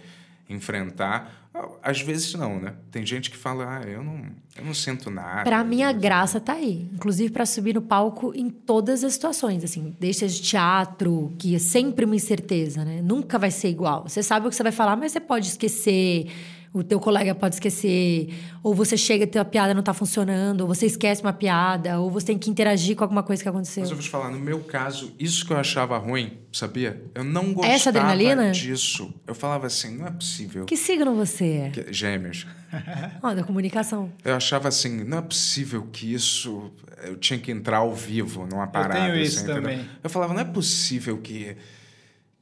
enfrentar. 0.48 1.47
Às 1.82 2.02
vezes 2.02 2.35
não, 2.35 2.60
né? 2.60 2.74
Tem 2.90 3.05
gente 3.05 3.31
que 3.31 3.36
fala, 3.36 3.78
ah, 3.78 3.82
eu 3.89 4.05
não, 4.05 4.27
eu 4.59 4.64
não 4.64 4.74
sinto 4.74 5.10
nada. 5.10 5.44
Pra 5.44 5.64
mim, 5.64 5.82
a 5.82 5.93
graça 5.93 6.39
tá 6.39 6.52
aí. 6.52 6.86
Inclusive 6.93 7.32
pra 7.32 7.47
subir 7.47 7.74
no 7.74 7.81
palco 7.81 8.32
em 8.35 8.51
todas 8.51 9.02
as 9.02 9.14
situações, 9.14 9.64
assim. 9.64 9.97
Desde 9.98 10.20
seja 10.20 10.43
teatro, 10.43 11.32
que 11.39 11.55
é 11.55 11.59
sempre 11.59 12.05
uma 12.05 12.14
incerteza, 12.14 12.85
né? 12.85 13.01
Nunca 13.02 13.39
vai 13.39 13.51
ser 13.51 13.68
igual. 13.68 14.02
Você 14.06 14.23
sabe 14.23 14.47
o 14.47 14.51
que 14.51 14.56
você 14.56 14.62
vai 14.62 14.73
falar, 14.73 14.97
mas 14.97 15.12
você 15.12 15.20
pode 15.20 15.48
esquecer. 15.48 16.31
O 16.77 16.85
teu 16.85 17.01
colega 17.01 17.35
pode 17.35 17.55
esquecer. 17.55 18.28
Ou 18.62 18.74
você 18.74 18.98
chega 18.98 19.27
e 19.35 19.39
a 19.39 19.44
piada 19.47 19.73
não 19.73 19.82
tá 19.82 19.94
funcionando. 19.94 20.61
Ou 20.61 20.66
você 20.66 20.85
esquece 20.85 21.23
uma 21.23 21.32
piada. 21.32 21.98
Ou 21.98 22.11
você 22.11 22.27
tem 22.27 22.39
que 22.39 22.51
interagir 22.51 22.94
com 22.94 23.03
alguma 23.03 23.23
coisa 23.23 23.43
que 23.43 23.48
aconteceu. 23.48 23.81
Mas 23.81 23.90
eu 23.90 23.97
vou 23.97 24.05
te 24.05 24.11
falar, 24.11 24.31
no 24.31 24.39
meu 24.39 24.61
caso, 24.61 25.11
isso 25.19 25.47
que 25.47 25.55
eu 25.55 25.57
achava 25.57 25.97
ruim, 25.97 26.36
sabia? 26.53 27.03
Eu 27.15 27.24
não 27.24 27.55
gostava 27.55 27.74
Essa 27.74 27.89
adrenalina? 27.89 28.51
disso. 28.51 29.11
Eu 29.27 29.35
falava 29.35 29.66
assim, 29.66 29.97
não 29.97 30.07
é 30.07 30.11
possível. 30.11 30.66
Que 30.66 30.77
signo 30.77 31.15
você 31.15 31.44
é? 31.47 31.70
Que- 31.70 31.90
Gêmeos. 31.90 32.47
Ó, 33.23 33.32
da 33.32 33.43
comunicação. 33.43 34.12
Eu 34.23 34.35
achava 34.35 34.69
assim, 34.69 35.03
não 35.03 35.16
é 35.16 35.23
possível 35.23 35.89
que 35.90 36.12
isso. 36.12 36.70
Eu 37.05 37.16
tinha 37.16 37.39
que 37.39 37.51
entrar 37.51 37.78
ao 37.78 37.94
vivo 37.94 38.47
numa 38.47 38.66
parada. 38.66 39.01
tenho 39.01 39.16
isso 39.16 39.36
assim, 39.36 39.44
entendeu? 39.51 39.62
também. 39.62 39.89
Eu 40.05 40.11
falava, 40.11 40.35
não 40.35 40.40
é 40.43 40.44
possível 40.44 41.16
que. 41.16 41.57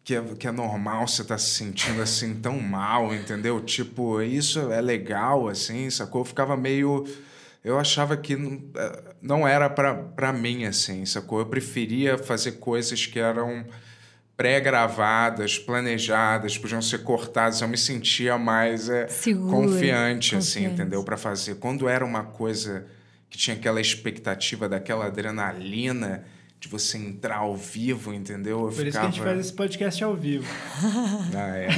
Que 0.04 0.16
é, 0.16 0.22
que 0.38 0.46
é 0.46 0.52
normal 0.52 1.08
você 1.08 1.22
estar 1.22 1.38
se 1.38 1.48
sentindo 1.50 2.02
assim 2.02 2.34
tão 2.34 2.60
mal, 2.60 3.14
entendeu? 3.14 3.58
Tipo, 3.62 4.20
isso 4.20 4.70
é 4.70 4.80
legal, 4.80 5.48
assim, 5.48 5.88
sacou? 5.88 6.20
Eu 6.20 6.24
ficava 6.26 6.56
meio. 6.56 7.04
Eu 7.64 7.78
achava 7.78 8.14
que 8.14 8.36
não, 8.36 8.62
eh, 8.76 9.02
não 9.22 9.48
era 9.48 9.70
pra, 9.70 9.94
pra 9.94 10.30
mim, 10.30 10.66
assim, 10.66 11.06
sacou? 11.06 11.38
Eu 11.38 11.46
preferia 11.46 12.18
fazer 12.18 12.52
coisas 12.52 13.06
que 13.06 13.18
eram 13.18 13.64
pré-gravadas, 14.36 15.58
planejadas, 15.58 16.58
podiam 16.58 16.82
ser 16.82 16.98
cortadas. 17.02 17.60
Eu 17.62 17.68
me 17.68 17.78
sentia 17.78 18.36
mais 18.36 18.90
eh, 18.90 19.06
Seguro, 19.08 19.50
confiante, 19.50 20.36
assim, 20.36 20.60
confiante. 20.64 20.74
entendeu? 20.82 21.02
Para 21.02 21.16
fazer. 21.16 21.54
Quando 21.54 21.88
era 21.88 22.04
uma 22.04 22.24
coisa 22.24 22.84
que 23.30 23.38
tinha 23.38 23.56
aquela 23.56 23.80
expectativa 23.80 24.68
daquela 24.68 25.06
adrenalina 25.06 26.24
de 26.60 26.68
você 26.68 26.96
entrar 26.96 27.36
ao 27.38 27.54
vivo, 27.56 28.14
entendeu? 28.14 28.60
Eu 28.66 28.72
Por 28.72 28.72
isso 28.72 28.80
que 28.82 28.88
a 28.88 28.90
ficava. 28.92 29.12
gente 29.12 29.22
faz 29.22 29.38
esse 29.40 29.52
podcast 29.52 30.02
ao 30.04 30.16
vivo. 30.16 30.46
Ah, 31.36 31.56
é, 31.56 31.68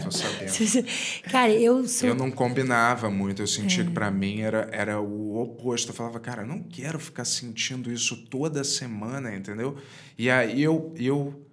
tô 0.00 0.10
sabendo. 0.10 0.86
Cara, 1.30 1.50
eu 1.52 1.86
sou. 1.88 2.08
Eu 2.10 2.14
não 2.14 2.30
combinava 2.30 3.10
muito, 3.10 3.40
eu 3.42 3.46
sentia 3.46 3.82
É. 3.82 3.86
que 3.86 3.92
pra 3.92 4.10
mim 4.10 4.40
era, 4.40 4.68
era 4.72 5.00
o 5.00 5.40
oposto. 5.40 5.90
Eu 5.90 5.94
falava, 5.94 6.20
cara, 6.20 6.42
eu 6.42 6.46
não 6.46 6.62
quero 6.62 6.98
ficar 6.98 7.24
sentindo 7.24 7.90
isso 7.92 8.16
toda 8.28 8.62
semana, 8.64 9.34
entendeu? 9.34 9.78
E 10.18 10.28
aí 10.28 10.62
eu, 10.62 10.92
eu, 10.98 11.46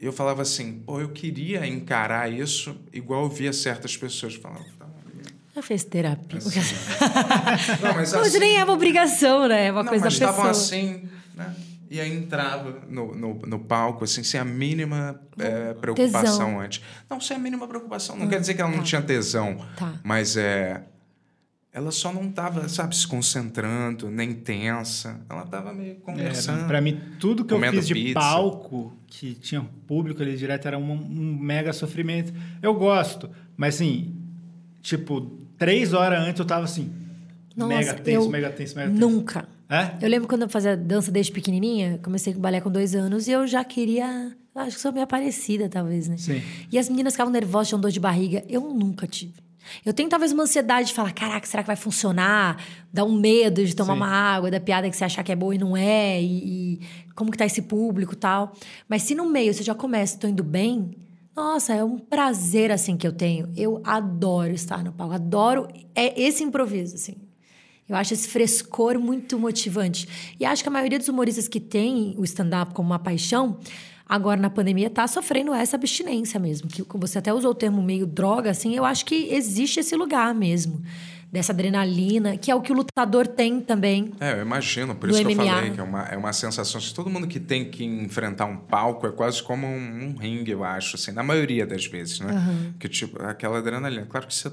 eu 0.00 0.12
falava 0.12 0.42
assim, 0.42 0.82
pô, 0.84 1.00
eu 1.00 1.10
queria 1.10 1.64
encarar 1.66 2.32
isso 2.32 2.74
igual 2.92 3.24
eu 3.24 3.28
via 3.30 3.52
certas 3.52 3.96
pessoas 3.96 4.34
falando. 4.34 4.64
"Tá, 4.78 4.86
Já 5.54 5.62
fez 5.62 5.84
terapia. 5.84 6.40
Não, 7.82 7.94
mas 7.94 8.12
Mas 8.12 8.28
assim, 8.28 8.38
nem 8.38 8.58
é 8.58 8.64
uma 8.64 8.72
obrigação, 8.72 9.46
né? 9.46 9.66
É 9.66 9.70
uma 9.72 9.82
não, 9.82 9.88
coisa 9.90 10.06
mas 10.06 10.18
da 10.18 10.26
pessoa. 10.26 10.30
estavam 10.30 10.50
assim, 10.50 11.08
né? 11.36 11.54
E 11.90 12.00
aí 12.00 12.16
entrava 12.16 12.82
no, 12.88 13.12
no, 13.16 13.34
no 13.34 13.58
palco, 13.58 14.04
assim, 14.04 14.22
sem 14.22 14.38
a 14.38 14.44
mínima 14.44 15.20
é, 15.36 15.74
preocupação 15.74 16.22
Tesão. 16.22 16.60
antes. 16.60 16.80
Não, 17.10 17.20
sem 17.20 17.36
a 17.36 17.40
mínima 17.40 17.66
preocupação. 17.66 18.16
Não 18.16 18.28
quer 18.28 18.38
dizer 18.38 18.54
que 18.54 18.60
ela 18.60 18.70
não 18.70 18.78
tá. 18.78 18.84
tinha 18.84 19.02
tesão. 19.02 19.58
Tá. 19.76 19.94
Mas 20.04 20.36
é. 20.36 20.84
Ela 21.72 21.90
só 21.90 22.12
não 22.12 22.28
estava, 22.28 22.68
sabe, 22.68 22.96
se 22.96 23.06
concentrando, 23.06 24.08
nem 24.08 24.32
tensa. 24.34 25.20
Ela 25.28 25.42
estava 25.42 25.72
meio 25.72 25.96
conversando. 25.96 26.62
É, 26.62 26.66
pra 26.66 26.80
mim, 26.80 27.00
tudo 27.18 27.44
que 27.44 27.52
eu 27.52 27.60
fiz 27.60 27.86
de 27.88 27.94
pizza. 27.94 28.14
palco, 28.14 28.96
que 29.08 29.34
tinha 29.34 29.64
público 29.86 30.22
ali 30.22 30.36
direto, 30.36 30.66
era 30.66 30.78
um, 30.78 30.92
um 30.92 31.38
mega 31.40 31.72
sofrimento. 31.72 32.32
Eu 32.62 32.74
gosto, 32.74 33.30
mas 33.56 33.76
assim, 33.76 34.16
tipo, 34.80 35.22
três 35.58 35.92
horas 35.92 36.20
antes 36.20 36.40
eu 36.40 36.46
tava 36.46 36.64
assim, 36.64 36.92
Nossa, 37.56 37.68
mega 37.74 37.94
tenso, 37.94 38.26
eu 38.26 38.30
mega 38.30 38.50
tenso, 38.50 38.76
mega 38.76 38.90
tenso. 38.90 39.00
Nunca. 39.00 39.48
É? 39.70 40.04
Eu 40.04 40.08
lembro 40.08 40.28
quando 40.28 40.42
eu 40.42 40.48
fazia 40.48 40.76
dança 40.76 41.12
desde 41.12 41.30
pequenininha, 41.30 42.00
comecei 42.02 42.34
com 42.34 42.40
balé 42.40 42.60
com 42.60 42.70
dois 42.70 42.92
anos 42.94 43.28
e 43.28 43.30
eu 43.30 43.46
já 43.46 43.62
queria. 43.62 44.36
Acho 44.52 44.74
que 44.74 44.82
sou 44.82 44.92
meio 44.92 45.06
parecida, 45.06 45.68
talvez, 45.68 46.08
né? 46.08 46.16
Sim. 46.16 46.42
E 46.72 46.76
as 46.76 46.88
meninas 46.88 47.12
ficavam 47.14 47.32
nervosas, 47.32 47.68
tinham 47.68 47.80
dor 47.80 47.92
de 47.92 48.00
barriga. 48.00 48.44
Eu 48.48 48.62
nunca 48.62 49.06
tive. 49.06 49.34
Eu 49.84 49.92
tenho 49.92 50.08
talvez 50.08 50.32
uma 50.32 50.42
ansiedade 50.42 50.88
de 50.88 50.94
falar: 50.94 51.12
caraca, 51.12 51.46
será 51.46 51.62
que 51.62 51.68
vai 51.68 51.76
funcionar? 51.76 52.60
Dá 52.92 53.04
um 53.04 53.12
medo 53.12 53.64
de 53.64 53.76
tomar 53.76 53.92
Sim. 53.92 54.00
uma 54.00 54.08
água, 54.08 54.50
da 54.50 54.58
piada 54.58 54.90
que 54.90 54.96
você 54.96 55.04
achar 55.04 55.22
que 55.22 55.30
é 55.30 55.36
boa 55.36 55.54
e 55.54 55.58
não 55.58 55.76
é, 55.76 56.20
e, 56.20 56.74
e 56.74 56.80
como 57.14 57.30
que 57.30 57.38
tá 57.38 57.46
esse 57.46 57.62
público 57.62 58.14
e 58.14 58.16
tal. 58.16 58.52
Mas 58.88 59.02
se 59.02 59.14
no 59.14 59.30
meio 59.30 59.54
você 59.54 59.62
já 59.62 59.74
começa, 59.74 60.18
tô 60.18 60.26
indo 60.26 60.42
bem. 60.42 60.90
Nossa, 61.36 61.72
é 61.72 61.84
um 61.84 61.96
prazer 61.96 62.72
assim 62.72 62.96
que 62.96 63.06
eu 63.06 63.12
tenho. 63.12 63.48
Eu 63.56 63.80
adoro 63.84 64.52
estar 64.52 64.82
no 64.82 64.92
palco, 64.92 65.14
adoro 65.14 65.68
é 65.94 66.20
esse 66.20 66.42
improviso 66.42 66.96
assim. 66.96 67.14
Eu 67.90 67.96
acho 67.96 68.14
esse 68.14 68.28
frescor 68.28 69.00
muito 69.00 69.36
motivante. 69.36 70.08
E 70.38 70.44
acho 70.44 70.62
que 70.62 70.68
a 70.68 70.72
maioria 70.72 70.96
dos 70.96 71.08
humoristas 71.08 71.48
que 71.48 71.58
tem 71.58 72.14
o 72.16 72.22
stand-up 72.22 72.72
como 72.72 72.90
uma 72.90 73.00
paixão, 73.00 73.58
agora 74.08 74.40
na 74.40 74.48
pandemia 74.48 74.88
tá 74.88 75.08
sofrendo 75.08 75.52
essa 75.52 75.74
abstinência 75.74 76.38
mesmo. 76.38 76.68
Que 76.68 76.84
você 76.94 77.18
até 77.18 77.34
usou 77.34 77.50
o 77.50 77.54
termo 77.54 77.82
meio 77.82 78.06
droga, 78.06 78.48
assim. 78.48 78.76
Eu 78.76 78.84
acho 78.84 79.04
que 79.04 79.34
existe 79.34 79.80
esse 79.80 79.96
lugar 79.96 80.32
mesmo. 80.32 80.80
Dessa 81.32 81.50
adrenalina, 81.52 82.36
que 82.36 82.48
é 82.48 82.54
o 82.54 82.60
que 82.60 82.70
o 82.70 82.76
lutador 82.76 83.26
tem 83.26 83.60
também. 83.60 84.12
É, 84.20 84.34
eu 84.34 84.42
imagino, 84.42 84.94
por 84.94 85.10
isso 85.10 85.24
que 85.24 85.32
eu 85.32 85.36
MMA. 85.36 85.44
falei 85.44 85.70
que 85.72 85.80
é 85.80 85.82
uma, 85.82 86.02
é 86.02 86.16
uma 86.16 86.32
sensação. 86.32 86.80
Se 86.80 86.94
todo 86.94 87.10
mundo 87.10 87.26
que 87.26 87.40
tem 87.40 87.68
que 87.70 87.84
enfrentar 87.84 88.46
um 88.46 88.56
palco 88.56 89.04
é 89.04 89.10
quase 89.10 89.42
como 89.42 89.66
um, 89.66 90.04
um 90.04 90.16
ringue, 90.16 90.52
eu 90.52 90.62
acho, 90.62 90.94
assim, 90.94 91.10
na 91.10 91.24
maioria 91.24 91.66
das 91.66 91.86
vezes, 91.86 92.20
né? 92.20 92.72
Que 92.78 92.88
tipo, 92.88 93.20
aquela 93.22 93.58
adrenalina. 93.58 94.06
Claro 94.06 94.28
que 94.28 94.34
você. 94.34 94.52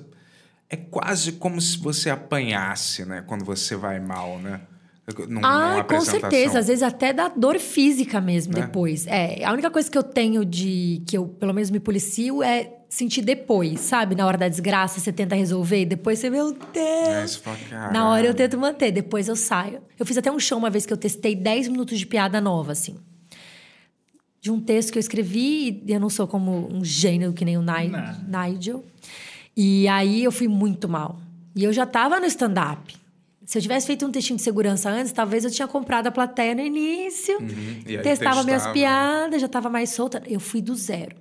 É 0.69 0.75
quase 0.75 1.33
como 1.33 1.61
se 1.61 1.77
você 1.77 2.09
apanhasse, 2.09 3.05
né? 3.05 3.23
Quando 3.25 3.45
você 3.45 3.75
vai 3.75 3.99
mal, 3.99 4.37
né? 4.39 4.61
Num, 5.29 5.39
Ah, 5.41 5.85
com 5.87 6.01
certeza. 6.01 6.59
Às 6.59 6.67
vezes 6.67 6.83
até 6.83 7.13
dá 7.13 7.29
dor 7.29 7.57
física 7.59 8.19
mesmo 8.19 8.53
Né? 8.53 8.61
depois. 8.65 9.07
É, 9.07 9.45
a 9.45 9.53
única 9.53 9.71
coisa 9.71 9.89
que 9.89 9.97
eu 9.97 10.03
tenho 10.03 10.43
de 10.43 11.01
que 11.07 11.17
eu 11.17 11.25
pelo 11.27 11.53
menos 11.53 11.69
me 11.71 11.79
policio 11.79 12.43
é 12.43 12.73
sentir 12.89 13.21
depois, 13.21 13.79
sabe? 13.79 14.15
Na 14.15 14.25
hora 14.25 14.37
da 14.37 14.49
desgraça 14.49 14.99
você 14.99 15.13
tenta 15.13 15.33
resolver 15.35 15.81
e 15.81 15.85
depois 15.85 16.19
você, 16.19 16.29
meu 16.29 16.51
Deus. 16.51 16.67
É, 16.75 17.25
você 17.27 17.39
fala, 17.39 17.57
Na 17.91 18.09
hora 18.09 18.25
eu 18.27 18.33
tento 18.33 18.57
manter, 18.57 18.91
depois 18.91 19.29
eu 19.29 19.35
saio. 19.37 19.81
Eu 19.97 20.05
fiz 20.05 20.17
até 20.17 20.29
um 20.29 20.39
show 20.39 20.57
uma 20.57 20.69
vez 20.69 20.85
que 20.85 20.91
eu 20.91 20.97
testei 20.97 21.33
10 21.33 21.69
minutos 21.69 21.97
de 21.97 22.05
piada 22.05 22.41
nova, 22.41 22.73
assim. 22.73 22.97
De 24.41 24.51
um 24.51 24.59
texto 24.59 24.91
que 24.91 24.97
eu 24.97 25.01
escrevi, 25.01 25.83
e 25.85 25.91
eu 25.93 25.99
não 26.01 26.09
sou 26.09 26.27
como 26.27 26.69
um 26.73 26.83
gênio 26.83 27.31
que 27.33 27.43
nem 27.45 27.57
o 27.57 27.61
Ni- 27.61 27.87
Não. 27.89 28.45
Nigel. 28.49 28.83
E 29.57 29.87
aí 29.87 30.23
eu 30.23 30.31
fui 30.31 30.47
muito 30.47 30.87
mal. 30.87 31.19
E 31.55 31.63
eu 31.63 31.73
já 31.73 31.85
tava 31.87 32.19
no 32.19 32.27
stand-up. 32.27 32.95
Se 33.43 33.57
eu 33.57 33.61
tivesse 33.61 33.87
feito 33.87 34.05
um 34.05 34.11
textinho 34.11 34.37
de 34.37 34.43
segurança 34.43 34.87
antes, 34.89 35.11
talvez 35.11 35.43
eu 35.43 35.49
tinha 35.49 35.67
comprado 35.67 36.05
a 36.07 36.11
plateia 36.11 36.53
no 36.53 36.61
início, 36.61 37.39
Uhum. 37.39 37.81
E 37.87 37.97
aí 37.97 38.03
testava 38.03 38.43
minhas 38.43 38.61
testava. 38.63 38.73
piadas, 38.73 39.41
já 39.41 39.47
tava 39.47 39.69
mais 39.69 39.89
solta. 39.89 40.21
Eu 40.27 40.39
fui 40.39 40.61
do 40.61 40.75
zero. 40.75 41.15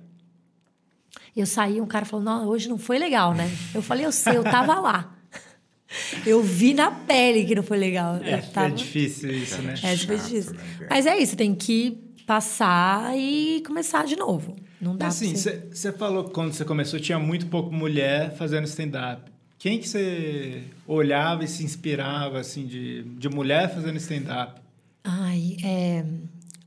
Eu 1.35 1.45
saí, 1.45 1.79
um 1.81 1.85
cara 1.87 2.05
falou: 2.05 2.23
Não, 2.23 2.47
hoje 2.47 2.67
não 2.69 2.77
foi 2.77 2.99
legal, 2.99 3.33
né? 3.33 3.49
Eu 3.73 3.81
falei: 3.81 4.05
Eu 4.05 4.11
sei, 4.11 4.37
eu 4.37 4.43
tava 4.43 4.79
lá. 4.79 5.13
Eu 6.25 6.43
vi 6.43 6.73
na 6.73 6.91
pele 6.91 7.45
que 7.45 7.55
não 7.55 7.63
foi 7.63 7.77
legal. 7.77 8.17
É, 8.21 8.39
eu 8.39 8.41
tava... 8.51 8.67
é 8.67 8.71
difícil 8.71 9.31
isso, 9.31 9.61
né? 9.61 9.71
É 9.71 9.95
Chato, 9.95 10.17
difícil. 10.17 10.53
né? 10.53 10.87
Mas 10.89 11.05
é 11.05 11.17
isso, 11.17 11.37
tem 11.37 11.55
que 11.55 11.91
passar 12.25 13.17
e 13.17 13.63
começar 13.65 14.05
de 14.05 14.17
novo. 14.17 14.53
Não 14.79 14.95
dá 14.95 15.07
assim, 15.07 15.35
você... 15.35 15.67
você 15.71 15.91
falou 15.91 16.25
que 16.25 16.31
quando 16.31 16.53
você 16.53 16.63
começou 16.63 16.99
tinha 16.99 17.17
muito 17.19 17.47
pouco 17.47 17.73
mulher 17.73 18.35
fazendo 18.35 18.65
stand-up. 18.65 19.31
Quem 19.57 19.79
que 19.79 19.89
você 19.89 20.63
olhava 20.85 21.43
e 21.43 21.47
se 21.47 21.63
inspirava, 21.63 22.39
assim, 22.39 22.67
de, 22.67 23.03
de 23.03 23.27
mulher 23.27 23.73
fazendo 23.73 23.97
stand-up? 23.97 24.61
Ai, 25.03 25.57
é... 25.63 26.05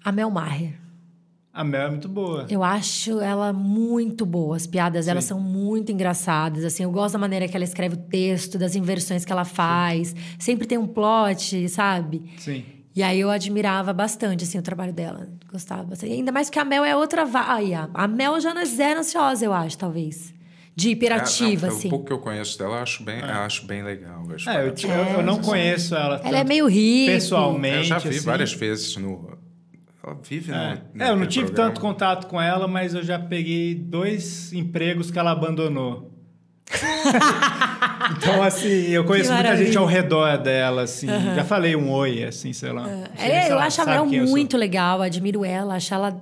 A 0.04 0.10
Mel 0.10 0.30
Maher. 0.30 0.74
A 1.52 1.62
Mel 1.62 1.82
é 1.82 1.90
muito 1.90 2.08
boa. 2.08 2.46
Eu 2.48 2.64
acho 2.64 3.20
ela 3.20 3.52
muito 3.52 4.24
boa. 4.24 4.56
As 4.56 4.66
piadas 4.66 5.06
dela 5.06 5.20
Sim. 5.20 5.28
são 5.28 5.40
muito 5.40 5.92
engraçadas. 5.92 6.64
Assim, 6.64 6.82
eu 6.84 6.90
gosto 6.90 7.12
da 7.12 7.18
maneira 7.18 7.46
que 7.46 7.56
ela 7.56 7.64
escreve 7.64 7.94
o 7.94 7.98
texto, 7.98 8.58
das 8.58 8.74
inversões 8.74 9.24
que 9.24 9.32
ela 9.32 9.44
faz. 9.44 10.14
Sempre 10.38 10.66
tem 10.66 10.78
um 10.78 10.86
plot, 10.86 11.68
sabe? 11.68 12.22
Sim. 12.38 12.64
E 12.94 13.02
aí 13.02 13.20
eu 13.20 13.30
admirava 13.30 13.92
bastante, 13.92 14.44
assim, 14.44 14.58
o 14.58 14.62
trabalho 14.62 14.92
dela. 14.92 15.28
Gostava 15.50 15.84
bastante. 15.84 16.12
Ainda 16.12 16.32
mais 16.32 16.50
que 16.50 16.58
a 16.58 16.64
Mel 16.64 16.84
é 16.84 16.94
outra... 16.96 17.24
Va... 17.24 17.40
Ai, 17.48 17.72
a- 17.72 17.88
a 17.94 18.08
Mel 18.08 18.40
já 18.40 18.52
não 18.52 18.60
é 18.62 18.64
zero 18.64 19.00
ansiosa, 19.00 19.44
eu 19.44 19.52
acho, 19.52 19.78
talvez. 19.78 20.34
De 20.74 20.90
hiperativa, 20.90 21.66
É, 21.66 21.70
não, 21.70 21.76
assim. 21.76 21.86
O 21.88 21.90
pouco 21.90 22.06
que 22.06 22.12
eu 22.12 22.18
conheço 22.18 22.58
dela, 22.58 22.76
eu 22.76 22.82
acho 22.82 23.02
bem, 23.04 23.20
eu 23.20 23.26
acho 23.26 23.66
bem 23.66 23.82
legal. 23.82 24.24
Eu, 24.28 24.34
acho 24.34 24.50
É, 24.50 24.62
eu, 24.66 24.74
eu- 24.74 25.04
eu 25.18 25.22
não 25.22 25.40
conheço 25.40 25.94
ela 25.94 26.20
Ela 26.24 26.38
é 26.38 26.44
meio 26.44 26.66
hippie. 26.66 27.06
pessoalmente. 27.12 27.76
Eu 27.76 27.84
já 27.84 27.98
vi 27.98 28.08
assim. 28.10 28.20
várias 28.20 28.52
vezes 28.52 28.96
no. 28.96 29.38
Ela 30.02 30.16
vive 30.22 30.50
É. 30.52 30.78
no. 30.94 31.02
É, 31.04 31.10
eu 31.10 31.16
não 31.16 31.26
tive 31.26 31.46
programa. 31.46 31.70
tanto 31.70 31.80
contato 31.80 32.26
com 32.26 32.40
ela, 32.40 32.66
mas 32.66 32.94
eu 32.94 33.02
já 33.04 33.18
peguei 33.18 33.74
dois 33.74 34.52
empregos 34.52 35.10
que 35.10 35.18
ela 35.18 35.30
abandonou. 35.32 36.10
então, 38.16 38.42
assim, 38.42 38.68
eu 38.88 39.04
conheço 39.04 39.32
muita 39.32 39.56
gente 39.56 39.76
ao 39.76 39.86
redor 39.86 40.36
dela, 40.38 40.82
assim. 40.82 41.06
Já 41.06 41.44
falei 41.44 41.74
um 41.76 41.90
oi, 41.90 42.24
assim, 42.24 42.52
sei 42.52 42.72
lá. 42.72 42.82
Não 42.86 43.04
sei 43.16 43.30
É, 43.30 43.42
se 43.42 43.48
eu 43.48 43.52
ela 43.54 43.64
acho 43.64 43.80
a 43.82 43.86
Mel 43.86 44.06
muito 44.06 44.56
legal, 44.56 45.02
admiro 45.02 45.44
ela, 45.44 45.74
acho 45.76 45.92
ela 45.94 46.18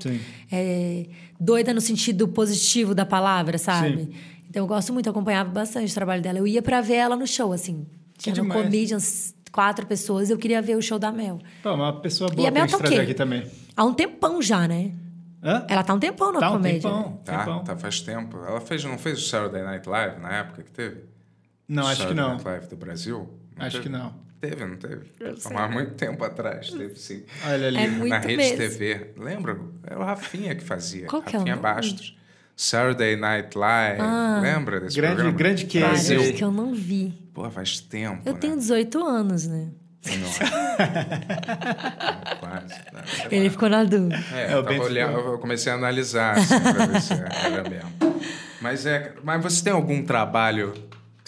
é, 0.50 1.06
doida 1.38 1.72
no 1.74 1.80
sentido 1.80 2.28
positivo 2.28 2.94
da 2.94 3.04
palavra, 3.06 3.58
sabe? 3.58 4.04
Sim. 4.04 4.10
Então 4.50 4.62
eu 4.62 4.66
gosto 4.66 4.92
muito, 4.92 5.08
acompanhava 5.10 5.50
bastante 5.50 5.90
o 5.90 5.94
trabalho 5.94 6.22
dela. 6.22 6.38
Eu 6.38 6.46
ia 6.46 6.62
pra 6.62 6.80
ver 6.80 6.94
ela 6.94 7.16
no 7.16 7.26
show, 7.26 7.52
assim. 7.52 7.86
Que 8.14 8.24
Tinha 8.24 8.36
no 8.36 8.42
demais. 8.42 8.62
Comedians, 8.62 9.34
quatro 9.52 9.86
pessoas, 9.86 10.30
eu 10.30 10.38
queria 10.38 10.60
ver 10.62 10.76
o 10.76 10.82
show 10.82 10.98
da 10.98 11.12
Mel. 11.12 11.38
Pô, 11.62 11.74
uma 11.74 11.92
pessoa 12.00 12.30
E 12.32 12.36
boa 12.36 12.48
a 12.48 12.52
pra 12.52 12.60
Mel 12.62 12.68
gente 12.68 12.94
tá 12.96 13.02
aqui 13.02 13.14
também. 13.14 13.44
Há 13.76 13.84
um 13.84 13.92
tempão 13.94 14.40
já, 14.42 14.66
né? 14.66 14.92
Hã? 15.42 15.64
Ela 15.68 15.84
tá 15.84 15.94
um 15.94 15.98
tempão 16.00 16.32
na 16.32 16.40
Tá 16.40 16.50
um 16.50 16.54
comédia. 16.54 16.80
tempão, 16.80 17.20
Tá, 17.24 17.38
tempão. 17.38 17.62
tá 17.64 17.76
faz 17.76 18.00
tempo. 18.00 18.38
Ela 18.44 18.60
fez, 18.60 18.82
não 18.84 18.98
fez 18.98 19.18
o 19.18 19.22
Saturday 19.22 19.62
Night 19.62 19.88
Live 19.88 20.20
na 20.20 20.32
época 20.38 20.62
que 20.64 20.70
teve? 20.72 21.02
Não, 21.68 21.82
acho 21.86 21.96
que 21.96 22.02
Saturday 22.02 22.22
não. 22.24 22.30
Night 22.34 22.44
Live 22.48 22.66
do 22.68 22.76
Brasil? 22.76 23.30
Não 23.56 23.66
Acho 23.66 23.76
teve? 23.76 23.82
que 23.88 23.88
não. 23.92 24.14
Teve, 24.40 24.64
não 24.64 24.76
teve? 24.76 25.10
Há 25.54 25.68
muito 25.68 25.94
tempo 25.94 26.22
atrás, 26.24 26.70
teve 26.70 26.94
sim. 26.94 27.24
Olha 27.44 27.66
ali. 27.66 27.76
É 27.76 27.88
muito 27.88 28.08
na 28.08 28.18
Rede 28.20 28.36
mesmo. 28.36 28.56
TV. 28.56 29.10
Lembra? 29.16 29.58
Era 29.84 29.98
o 29.98 30.04
Rafinha 30.04 30.54
que 30.54 30.62
fazia. 30.64 31.06
Qual 31.08 31.20
que 31.22 31.34
é 31.34 31.38
o 31.38 31.40
Rafinha 31.40 31.56
nome? 31.56 31.62
Bastos. 31.74 32.16
Saturday 32.56 33.16
Night 33.16 33.56
Live. 33.58 34.00
Lembra 34.42 34.80
desse 34.80 34.96
Grande- 34.96 35.14
programa? 35.16 35.36
grande 35.38 35.64
case 35.66 35.80
Cara, 35.80 35.92
Brasil. 35.92 36.20
acho 36.20 36.32
que 36.34 36.44
eu 36.44 36.50
não 36.52 36.72
vi. 36.72 37.10
Pô, 37.34 37.50
faz 37.50 37.80
tempo, 37.80 38.22
Eu 38.24 38.32
né? 38.34 38.38
tenho 38.40 38.56
18 38.56 39.04
anos, 39.04 39.46
né? 39.46 39.68
Não. 40.08 40.30
Quase. 42.40 42.74
né? 42.92 43.02
Ele 43.30 43.50
ficou 43.50 43.68
na 43.68 43.84
dúvida. 43.84 44.16
É, 44.32 44.52
É, 44.52 44.54
eu, 44.54 44.82
olhando, 44.82 45.18
eu 45.18 45.38
comecei 45.38 45.70
a 45.72 45.74
analisar 45.74 46.38
assim, 46.38 46.60
pra 46.60 46.86
ver 46.86 47.00
se 47.02 47.12
era 47.12 47.68
mesmo. 47.68 47.90
Mas, 48.60 48.86
é, 48.86 49.12
mas 49.22 49.42
você 49.42 49.62
tem 49.64 49.72
algum 49.72 50.02
trabalho 50.04 50.72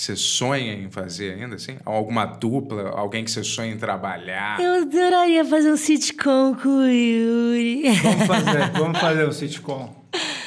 que 0.01 0.07
você 0.07 0.17
sonha 0.17 0.73
em 0.73 0.91
fazer 0.91 1.35
ainda, 1.35 1.57
assim? 1.57 1.77
Alguma 1.85 2.25
dupla? 2.25 2.89
Alguém 2.97 3.23
que 3.23 3.31
você 3.31 3.45
sonha 3.45 3.71
em 3.73 3.77
trabalhar? 3.77 4.59
Eu 4.59 4.83
adoraria 4.83 5.45
fazer 5.45 5.71
um 5.71 5.77
sitcom 5.77 6.55
com 6.55 6.69
o 6.69 6.87
Yuri. 6.89 7.83
Vamos 8.03 8.27
fazer, 8.27 8.71
vamos 8.73 8.99
fazer 8.99 9.29
um 9.29 9.33
sitcom. 9.33 9.95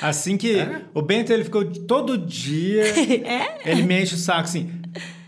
Assim 0.01 0.37
que 0.37 0.59
É? 0.59 0.81
o 0.93 1.01
Bento 1.03 1.31
ele 1.31 1.43
ficou 1.43 1.63
todo 1.65 2.17
dia, 2.17 2.83
É? 3.23 3.59
ele 3.63 3.83
me 3.83 4.01
enche 4.01 4.15
o 4.15 4.17
saco 4.17 4.41
assim. 4.41 4.71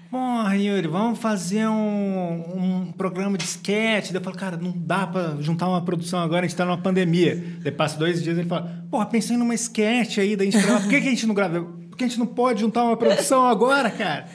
Porra, 0.10 0.56
Yuri, 0.58 0.88
vamos 0.88 1.20
fazer 1.20 1.68
um, 1.68 2.86
um 2.88 2.94
programa 2.98 3.38
de 3.38 3.44
sketch. 3.44 4.12
Daí 4.12 4.20
eu 4.22 4.24
falo, 4.24 4.36
cara, 4.38 4.58
não 4.58 4.74
dá 4.76 5.06
pra 5.06 5.36
juntar 5.40 5.68
uma 5.68 5.84
produção 5.84 6.20
agora, 6.20 6.46
a 6.46 6.48
gente 6.48 6.58
tá 6.58 6.66
numa 6.66 6.78
pandemia. 6.78 7.44
Daí 7.62 7.72
passa 7.72 7.98
dois 8.00 8.24
dias 8.24 8.38
ele 8.38 8.48
fala, 8.48 8.86
porra, 8.90 9.06
pensei 9.06 9.36
numa 9.38 9.54
sketch 9.54 10.18
aí, 10.18 10.36
daí 10.36 10.48
a 10.48 10.52
gente 10.52 10.64
grava. 10.66 10.80
Por 10.82 10.90
que, 10.90 11.02
que 11.02 11.08
a 11.08 11.12
gente 11.12 11.28
não 11.28 11.36
grava? 11.36 11.68
Eu, 11.96 11.98
Por 11.98 11.98
que 11.98 12.04
a 12.04 12.08
gente 12.08 12.20
não 12.20 12.28
pode 12.28 12.60
juntar 12.62 12.84
uma 12.84 12.98
produção 12.98 13.46
agora, 13.48 13.90
cara? 13.90 14.28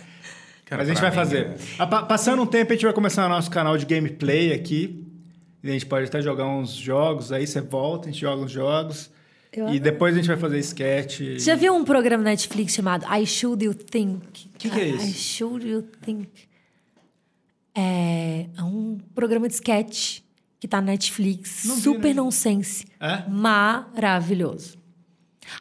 Cara, 0.65 0.82
Mas 0.82 0.89
a 0.89 0.93
gente 0.95 1.01
vai 1.01 1.11
mim, 1.11 1.16
fazer. 1.16 1.47
é- 1.47 1.57
A- 1.78 1.87
Passando 1.87 2.43
um 2.43 2.47
tempo, 2.47 2.73
a 2.73 2.74
gente 2.74 2.85
vai 2.85 2.93
começar 2.95 3.27
o 3.27 3.28
nosso 3.28 3.51
canal 3.51 3.77
de 3.77 3.85
gameplay 3.87 4.53
aqui. 4.53 5.05
E 5.62 5.69
a 5.69 5.73
gente 5.73 5.85
pode 5.87 6.07
até 6.07 6.23
jogar 6.23 6.47
uns 6.47 6.70
jogos, 6.73 7.32
aí 7.32 7.47
você 7.47 7.61
volta, 7.61 8.09
a 8.09 8.11
gente 8.12 8.20
joga 8.20 8.43
uns 8.43 8.51
jogos. 8.51 9.11
Eu 9.53 9.69
e 9.74 9.81
depois 9.81 10.15
a 10.15 10.16
gente 10.16 10.28
vai 10.28 10.37
fazer 10.37 10.59
sketch. 10.61 11.19
Você 11.20 11.39
já 11.41 11.55
viu 11.57 11.74
um 11.74 11.85
programa 11.85 12.23
na 12.23 12.31
Netflix 12.31 12.73
chamado 12.73 13.05
I 13.12 13.27
Should 13.27 13.65
You 13.65 13.74
Think? 13.74 14.49
Que 14.57 14.70
que 14.70 14.81
é 14.81 14.89
isso? 14.89 15.07
I 15.07 15.12
Should 15.12 15.69
You 15.69 15.82
Think. 16.03 16.28
É 17.74 18.47
é 18.57 18.62
um 18.62 18.99
programa 19.15 19.49
de 19.49 19.55
sketch 19.55 20.20
que 20.59 20.69
tá 20.69 20.81
na 20.81 20.93
Netflix. 20.93 21.65
Não 21.65 21.74
vi, 21.77 21.82
super 21.82 22.09
né? 22.09 22.15
nonsense. 22.15 22.87
É? 23.01 23.28
Maravilhoso. 23.28 24.78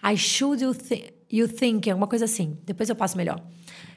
I 0.03 0.15
Should 0.17 0.63
You, 0.63 0.73
Thi- 0.75 1.11
you 1.31 1.47
Think, 1.47 1.89
é 1.89 1.95
uma 1.95 2.07
coisa 2.07 2.25
assim. 2.25 2.57
Depois 2.65 2.89
eu 2.89 2.95
passo 2.95 3.17
melhor. 3.17 3.41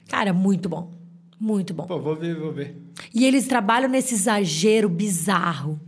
Cara, 0.08 0.32
muito 0.32 0.68
bom. 0.68 0.92
Muito 1.38 1.74
bom. 1.74 1.84
Pô, 1.84 1.98
vou 1.98 2.14
ver, 2.14 2.38
vou 2.38 2.52
ver. 2.52 2.76
E 3.12 3.24
eles 3.24 3.46
trabalham 3.48 3.88
nesse 3.88 4.14
exagero 4.14 4.88
bizarro 4.88 5.80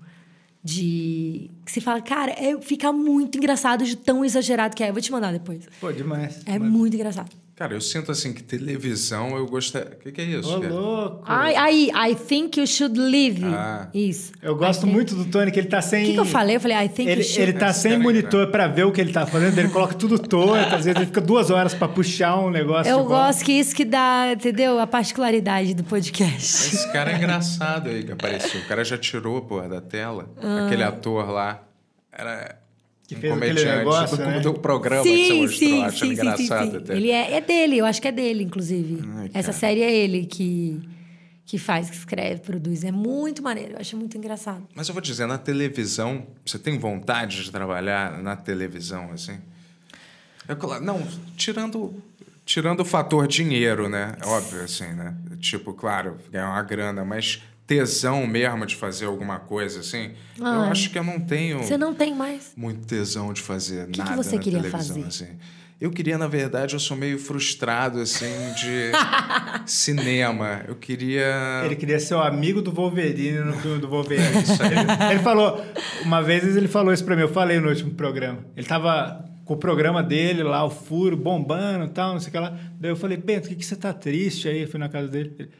de. 0.62 1.50
Que 1.64 1.70
você 1.70 1.80
fala, 1.80 2.00
cara, 2.00 2.32
é, 2.32 2.60
fica 2.60 2.92
muito 2.92 3.38
engraçado 3.38 3.84
de 3.84 3.96
tão 3.96 4.24
exagerado 4.24 4.74
que 4.74 4.82
é. 4.82 4.88
Eu 4.88 4.92
vou 4.92 5.02
te 5.02 5.12
mandar 5.12 5.32
depois. 5.32 5.68
Pô, 5.80 5.92
demais. 5.92 6.42
É 6.46 6.58
muito 6.58 6.94
engraçado. 6.94 7.30
Cara, 7.56 7.72
eu 7.72 7.80
sinto 7.80 8.10
assim 8.10 8.32
que 8.32 8.42
televisão 8.42 9.36
eu 9.36 9.46
gostaria. 9.46 9.92
O 9.92 9.96
que, 10.00 10.10
que 10.10 10.20
é 10.20 10.24
isso? 10.24 10.56
Ô, 10.56 10.60
cara? 10.60 10.74
louco. 10.74 11.22
Ai, 11.24 11.54
aí, 11.54 11.90
I 12.10 12.16
think 12.16 12.58
you 12.58 12.66
should 12.66 12.98
leave. 12.98 13.44
Ah. 13.44 13.88
Isso. 13.94 14.32
Eu 14.42 14.56
gosto 14.56 14.80
I 14.80 14.82
think- 14.82 14.92
muito 14.92 15.14
do 15.14 15.24
Tony, 15.26 15.52
que 15.52 15.60
ele 15.60 15.68
tá 15.68 15.80
sem. 15.80 16.02
O 16.02 16.06
que, 16.08 16.12
que 16.14 16.18
eu 16.20 16.24
falei? 16.24 16.56
Eu 16.56 16.60
falei, 16.60 16.76
I 16.84 16.88
think 16.88 17.08
Ele, 17.08 17.20
you 17.20 17.24
should. 17.28 17.42
ele 17.42 17.52
tá 17.52 17.68
Esse 17.70 17.82
sem 17.82 17.96
monitor 17.96 18.48
pra 18.50 18.66
ver 18.66 18.82
o 18.84 18.90
que 18.90 19.00
ele 19.00 19.12
tá 19.12 19.24
fazendo, 19.24 19.56
ele 19.56 19.68
coloca 19.68 19.94
tudo 19.94 20.18
torto, 20.18 20.74
às 20.74 20.84
vezes 20.84 20.96
ele 20.96 21.06
fica 21.06 21.20
duas 21.20 21.48
horas 21.50 21.72
pra 21.74 21.86
puxar 21.86 22.36
um 22.40 22.50
negócio. 22.50 22.90
Eu 22.90 23.04
gosto 23.04 23.44
que 23.44 23.52
isso 23.52 23.72
que 23.72 23.84
dá, 23.84 24.32
entendeu? 24.32 24.80
A 24.80 24.86
particularidade 24.88 25.74
do 25.74 25.84
podcast. 25.84 26.74
Esse 26.74 26.92
cara 26.92 27.12
é 27.12 27.16
engraçado 27.16 27.88
aí 27.88 28.02
que 28.02 28.10
apareceu. 28.12 28.60
O 28.62 28.64
cara 28.66 28.84
já 28.84 28.98
tirou, 28.98 29.40
porra, 29.42 29.68
da 29.68 29.80
tela. 29.80 30.28
Ah. 30.42 30.66
Aquele 30.66 30.82
ator 30.82 31.30
lá. 31.30 31.62
Era 32.12 32.58
Que 33.06 33.16
um 33.16 33.20
fez 33.20 33.32
aquele 33.34 33.50
comediante 33.50 33.78
negócio, 33.78 34.16
do, 34.16 34.24
né? 34.24 34.40
do 34.40 34.54
programa 34.54 35.02
que 35.02 35.08
você 35.10 35.26
Sim, 35.26 35.40
mostrou. 35.42 35.58
sim, 35.58 35.82
Acho 35.82 35.98
sim, 35.98 35.98
sim, 35.98 36.06
sim, 36.06 36.12
engraçado 36.22 36.70
sim. 36.70 36.76
até. 36.78 36.96
Ele 36.96 37.10
é, 37.10 37.34
é 37.34 37.40
dele, 37.40 37.78
eu 37.78 37.84
acho 37.84 38.00
que 38.00 38.08
é 38.08 38.12
dele, 38.12 38.42
inclusive. 38.44 39.02
Ai, 39.16 39.26
Essa 39.34 39.48
cara. 39.48 39.52
série 39.52 39.82
é 39.82 39.94
ele 39.94 40.24
que, 40.24 40.80
que 41.44 41.58
faz, 41.58 41.90
que 41.90 41.96
escreve, 41.96 42.40
produz. 42.40 42.82
É 42.82 42.90
muito 42.90 43.42
maneiro, 43.42 43.72
eu 43.74 43.78
acho 43.78 43.94
muito 43.96 44.16
engraçado. 44.16 44.66
Mas 44.74 44.88
eu 44.88 44.94
vou 44.94 45.02
dizer, 45.02 45.26
na 45.26 45.36
televisão, 45.36 46.26
você 46.46 46.58
tem 46.58 46.78
vontade 46.78 47.44
de 47.44 47.50
trabalhar 47.50 48.22
na 48.22 48.36
televisão, 48.36 49.10
assim? 49.12 49.38
É 50.48 50.54
claro, 50.54 50.82
não, 50.82 51.06
tirando, 51.36 52.02
tirando 52.44 52.80
o 52.80 52.84
fator 52.84 53.26
dinheiro, 53.26 53.88
né? 53.88 54.16
Óbvio, 54.24 54.62
assim, 54.62 54.86
né? 54.92 55.14
Tipo, 55.40 55.74
claro, 55.74 56.16
ganhar 56.30 56.48
uma 56.50 56.62
grana, 56.62 57.04
mas 57.04 57.42
tesão 57.66 58.26
mesmo 58.26 58.66
de 58.66 58.76
fazer 58.76 59.06
alguma 59.06 59.38
coisa, 59.38 59.80
assim, 59.80 60.10
eu 60.38 60.46
Ai. 60.46 60.70
acho 60.70 60.90
que 60.90 60.98
eu 60.98 61.04
não 61.04 61.18
tenho 61.18 61.58
Você 61.58 61.78
não 61.78 61.94
tem 61.94 62.14
mais. 62.14 62.52
muito 62.56 62.86
tesão 62.86 63.32
de 63.32 63.40
fazer 63.40 63.88
que 63.88 63.98
nada 63.98 64.16
você 64.16 64.36
na 64.36 64.42
queria 64.42 64.60
televisão, 64.62 64.96
fazer? 65.02 65.06
assim. 65.24 65.38
Eu 65.80 65.90
queria, 65.90 66.16
na 66.16 66.28
verdade, 66.28 66.74
eu 66.74 66.80
sou 66.80 66.96
meio 66.96 67.18
frustrado, 67.18 67.98
assim, 68.00 68.26
de 68.56 68.92
cinema. 69.66 70.62
Eu 70.66 70.76
queria... 70.76 71.62
Ele 71.64 71.76
queria 71.76 71.98
ser 71.98 72.14
o 72.14 72.20
amigo 72.22 72.62
do 72.62 72.70
Wolverine 72.72 73.38
no 73.40 73.54
filme 73.54 73.80
do 73.80 73.88
Wolverine. 73.88 74.24
ele, 74.64 75.12
ele 75.14 75.20
falou, 75.20 75.62
uma 76.02 76.22
vez 76.22 76.56
ele 76.56 76.68
falou 76.68 76.92
isso 76.92 77.04
pra 77.04 77.16
mim, 77.16 77.22
eu 77.22 77.28
falei 77.28 77.58
no 77.60 77.68
último 77.68 77.92
programa. 77.94 78.38
Ele 78.56 78.66
tava 78.66 79.24
com 79.44 79.54
o 79.54 79.56
programa 79.58 80.02
dele 80.02 80.42
lá, 80.42 80.64
o 80.64 80.70
furo, 80.70 81.16
bombando 81.16 81.84
e 81.86 81.88
tal, 81.90 82.12
não 82.14 82.20
sei 82.20 82.28
o 82.28 82.32
que 82.32 82.38
lá. 82.38 82.56
Daí 82.80 82.90
eu 82.90 82.96
falei, 82.96 83.16
Bento, 83.16 83.42
por 83.42 83.48
que, 83.50 83.56
que 83.56 83.66
você 83.66 83.76
tá 83.76 83.92
triste 83.92 84.48
aí? 84.48 84.62
Eu 84.62 84.68
fui 84.68 84.80
na 84.80 84.88
casa 84.88 85.08
dele. 85.08 85.34
Ele, 85.38 85.50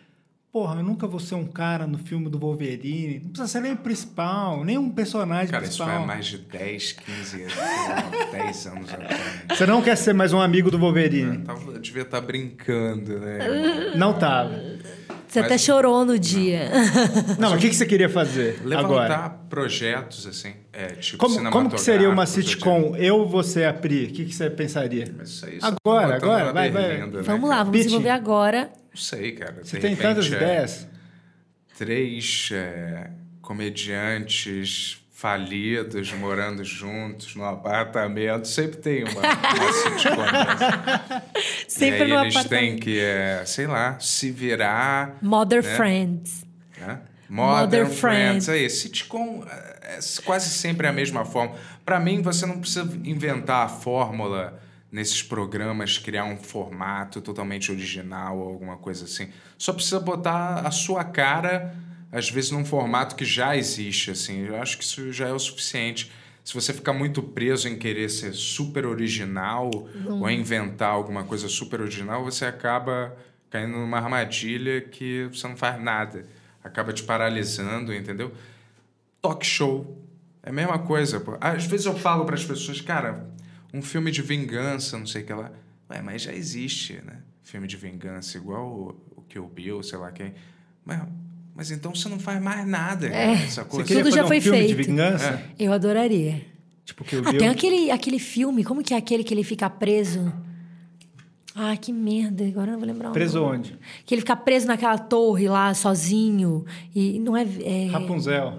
porra, 0.55 0.76
eu 0.78 0.85
nunca 0.85 1.05
vou 1.09 1.18
ser 1.18 1.35
um 1.35 1.44
cara 1.48 1.85
no 1.85 1.98
filme 1.98 2.31
do 2.31 2.39
Wolverine. 2.39 3.18
Não 3.24 3.31
precisa 3.31 3.48
ser 3.48 3.60
nem 3.60 3.72
o 3.72 3.76
principal, 3.76 4.64
nem 4.64 4.78
um 4.78 4.89
personagem 4.89 5.48
Cara, 5.48 5.64
isso 5.64 5.78
principal. 5.78 5.97
foi 5.97 6.05
há 6.05 6.06
mais 6.06 6.26
de 6.26 6.39
10, 6.39 6.93
15 6.93 7.43
anos, 7.43 7.52
sei 7.55 7.62
lá, 7.89 8.44
10 8.44 8.66
anos 8.68 8.94
atrás. 8.94 9.20
Você 9.51 9.66
não 9.66 9.82
quer 9.82 9.97
ser 9.97 10.12
mais 10.12 10.32
um 10.32 10.40
amigo 10.40 10.70
do 10.70 10.78
Wolverine. 10.78 11.39
Eu, 11.39 11.43
tava, 11.44 11.72
eu 11.72 11.78
devia 11.81 12.02
estar 12.02 12.20
brincando, 12.20 13.18
né? 13.18 13.93
Não 13.97 14.12
tava. 14.16 14.51
Você 15.26 15.40
Mas- 15.40 15.47
até 15.51 15.59
chorou 15.59 16.05
no 16.05 16.16
dia. 16.16 16.70
Não, 17.36 17.51
mas 17.51 17.59
o 17.59 17.60
que, 17.60 17.68
que 17.70 17.74
você 17.74 17.85
queria 17.85 18.09
fazer 18.09 18.60
Levantar 18.64 18.86
agora? 19.16 19.28
projetos, 19.51 20.24
assim, 20.24 20.52
é, 20.72 20.86
tipo 20.90 21.18
Como, 21.18 21.51
como 21.51 21.70
que 21.70 21.81
seria 21.81 22.09
uma 22.09 22.22
eu 22.22 22.26
sitcom? 22.28 22.94
Eu, 22.97 23.26
você, 23.26 23.64
a 23.64 23.74
Pri. 23.74 24.05
O 24.05 24.12
que, 24.12 24.26
que 24.26 24.32
você 24.32 24.48
pensaria? 24.48 25.12
Mas 25.18 25.31
isso 25.31 25.47
aí, 25.47 25.59
Agora, 25.60 26.14
botando 26.14 26.22
agora, 26.31 26.52
vai, 26.52 26.70
vai. 26.70 26.82
né, 26.98 27.09
Vamos 27.10 27.24
cara? 27.26 27.47
lá, 27.47 27.56
vamos 27.64 27.72
Pitch. 27.72 27.82
desenvolver 27.86 28.10
agora. 28.10 28.70
Não 28.94 29.00
sei, 29.00 29.32
cara. 29.32 29.64
Você 29.64 29.76
de 29.76 29.82
tem 29.82 29.90
repente, 29.90 30.02
tantas 30.02 30.32
é, 30.32 30.36
ideias. 30.36 30.86
Três 31.76 32.50
é, 32.52 33.10
comediantes 33.42 34.98
falidos 35.10 36.12
morando 36.12 36.62
juntos 36.62 37.34
num 37.34 37.44
apartamento. 37.44 38.46
Sempre 38.46 38.76
tem 38.76 39.02
uma, 39.02 39.20
uma 39.20 39.72
sitcom. 39.72 40.24
Sempre 41.66 41.98
e 41.98 42.02
aí 42.02 42.08
no 42.08 42.20
eles 42.20 42.36
apartamento. 42.36 42.70
têm 42.70 42.78
que, 42.78 43.00
é, 43.00 43.42
sei 43.44 43.66
lá, 43.66 43.98
se 43.98 44.30
virar... 44.30 45.18
Mother 45.20 45.64
né? 45.64 45.74
Friends. 45.74 46.46
né? 46.78 47.00
Mother 47.28 47.80
Modern 47.84 47.86
Friends. 47.86 48.44
Friends. 48.44 48.48
Aí, 48.48 48.70
sitcom 48.70 49.44
é, 49.50 49.96
é 49.96 50.22
quase 50.24 50.50
sempre 50.50 50.86
a 50.86 50.92
mesma 50.92 51.24
forma. 51.24 51.56
Para 51.84 51.98
mim, 51.98 52.22
você 52.22 52.46
não 52.46 52.60
precisa 52.60 52.88
inventar 53.02 53.66
a 53.66 53.68
fórmula 53.68 54.62
nesses 54.94 55.24
programas, 55.24 55.98
criar 55.98 56.24
um 56.24 56.36
formato 56.36 57.20
totalmente 57.20 57.72
original 57.72 58.38
ou 58.38 58.48
alguma 58.48 58.76
coisa 58.76 59.06
assim. 59.06 59.28
Só 59.58 59.72
precisa 59.72 59.98
botar 59.98 60.60
a 60.60 60.70
sua 60.70 61.02
cara, 61.02 61.74
às 62.12 62.30
vezes, 62.30 62.52
num 62.52 62.64
formato 62.64 63.16
que 63.16 63.24
já 63.24 63.56
existe. 63.56 64.12
Assim. 64.12 64.46
Eu 64.46 64.62
acho 64.62 64.78
que 64.78 64.84
isso 64.84 65.12
já 65.12 65.26
é 65.26 65.32
o 65.32 65.38
suficiente. 65.38 66.12
Se 66.44 66.54
você 66.54 66.72
ficar 66.72 66.92
muito 66.92 67.20
preso 67.20 67.66
em 67.66 67.76
querer 67.76 68.08
ser 68.08 68.32
super 68.34 68.86
original 68.86 69.68
ou 70.06 70.30
inventar 70.30 70.92
alguma 70.92 71.24
coisa 71.24 71.48
super 71.48 71.80
original, 71.80 72.22
você 72.22 72.44
acaba 72.44 73.16
caindo 73.50 73.72
numa 73.72 73.98
armadilha 73.98 74.80
que 74.80 75.24
você 75.24 75.48
não 75.48 75.56
faz 75.56 75.82
nada. 75.82 76.24
Acaba 76.62 76.92
te 76.92 77.02
paralisando, 77.02 77.92
entendeu? 77.92 78.30
Talk 79.20 79.44
show. 79.44 80.00
É 80.40 80.50
a 80.50 80.52
mesma 80.52 80.78
coisa. 80.78 81.18
Pô. 81.18 81.36
Às 81.40 81.66
vezes 81.66 81.84
eu 81.84 81.98
falo 81.98 82.24
para 82.24 82.36
as 82.36 82.44
pessoas, 82.44 82.80
cara, 82.80 83.34
um 83.74 83.82
filme 83.82 84.10
de 84.10 84.22
vingança, 84.22 84.96
não 84.98 85.06
sei 85.06 85.22
o 85.22 85.26
que 85.26 85.32
lá. 85.34 85.51
Ué, 85.90 86.01
mas 86.01 86.22
já 86.22 86.32
existe, 86.32 86.94
né? 87.05 87.18
Filme 87.42 87.66
de 87.66 87.76
vingança, 87.76 88.38
igual 88.38 88.66
o, 88.66 89.18
o 89.18 89.22
Kill 89.22 89.46
Bill, 89.48 89.82
sei 89.82 89.98
lá 89.98 90.10
quem. 90.12 90.32
Mas, 90.84 91.02
mas 91.55 91.70
então 91.70 91.94
você 91.94 92.09
não 92.09 92.18
faz 92.18 92.40
mais 92.42 92.66
nada, 92.66 93.06
essa 93.09 93.62
Você 93.62 93.68
coisa. 93.68 93.86
queria 93.88 94.02
Tudo 94.02 94.10
fazer 94.12 94.20
já 94.20 94.24
um 94.24 94.28
foi 94.28 94.40
filme 94.40 94.66
de 94.66 94.74
feito. 94.74 94.86
vingança? 94.88 95.42
Eu 95.59 95.72
adoraria. 95.72 96.42
Tipo, 96.84 97.05
que 97.05 97.16
eu 97.16 97.22
Ah, 97.26 97.32
vi. 97.32 97.38
tem 97.38 97.48
aquele, 97.48 97.90
aquele 97.90 98.18
filme, 98.18 98.62
como 98.64 98.82
que 98.82 98.94
é 98.94 98.96
aquele 98.96 99.24
que 99.24 99.32
ele 99.34 99.42
fica 99.44 99.68
preso? 99.68 100.32
Ah, 101.55 101.76
que 101.76 101.92
merda, 101.92 102.44
agora 102.44 102.68
eu 102.68 102.72
não 102.72 102.78
vou 102.80 102.88
lembrar 102.88 103.10
Preso 103.12 103.38
nome. 103.40 103.59
onde? 103.59 103.78
Que 104.05 104.14
ele 104.14 104.22
fica 104.22 104.34
preso 104.36 104.66
naquela 104.66 104.98
torre 104.98 105.48
lá, 105.48 105.72
sozinho. 105.72 106.64
E 106.94 107.18
não 107.20 107.36
é. 107.36 107.42
é- 107.62 107.86
Rapunzel. 107.92 108.56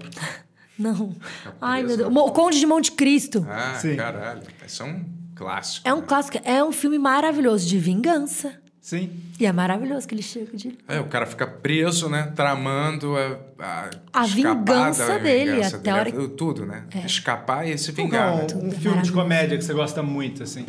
Não. 0.78 1.14
Ai, 1.60 1.82
meu 1.82 1.96
Deus. 1.96 2.14
O 2.14 2.30
Conde 2.32 2.60
de 2.60 2.66
Monte 2.66 2.92
Cristo. 2.92 3.46
Ah, 3.48 3.74
Sim. 3.80 3.96
caralho. 3.96 4.42
Esse 4.64 4.82
é 4.82 4.84
um 4.84 5.04
clássico. 5.34 5.88
É 5.88 5.94
um 5.94 6.00
né? 6.00 6.04
clássico. 6.06 6.38
É 6.44 6.62
um 6.62 6.72
filme 6.72 6.98
maravilhoso 6.98 7.66
de 7.66 7.78
vingança. 7.78 8.60
Sim. 8.86 9.10
E 9.40 9.44
é 9.44 9.50
maravilhoso 9.52 10.06
que 10.06 10.14
ele 10.14 10.22
chega 10.22 10.56
de. 10.56 10.78
É, 10.86 11.00
o 11.00 11.08
cara 11.08 11.26
fica 11.26 11.44
preso, 11.44 12.08
né? 12.08 12.32
Tramando 12.36 13.16
a, 13.16 13.40
a, 13.58 13.90
A 14.12 14.26
vingança 14.26 15.18
dele, 15.18 15.56
vingança 15.56 15.76
até 15.76 15.90
a 15.90 15.96
hora 15.96 16.12
dele, 16.12 16.28
Tudo, 16.28 16.64
né? 16.64 16.84
Escapar 17.04 17.66
e 17.66 17.76
se 17.76 17.90
vingar. 17.90 18.32
é 18.32 18.36
né? 18.36 18.46
um, 18.54 18.70
filme 18.70 19.02
de 19.02 19.10
comédia 19.10 19.58
que 19.58 19.64
você 19.64 19.74
gosta 19.74 20.04
muito, 20.04 20.44
assim? 20.44 20.64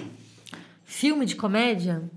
Filme 0.84 1.28
de 1.28 1.36
comédia? 1.36 2.10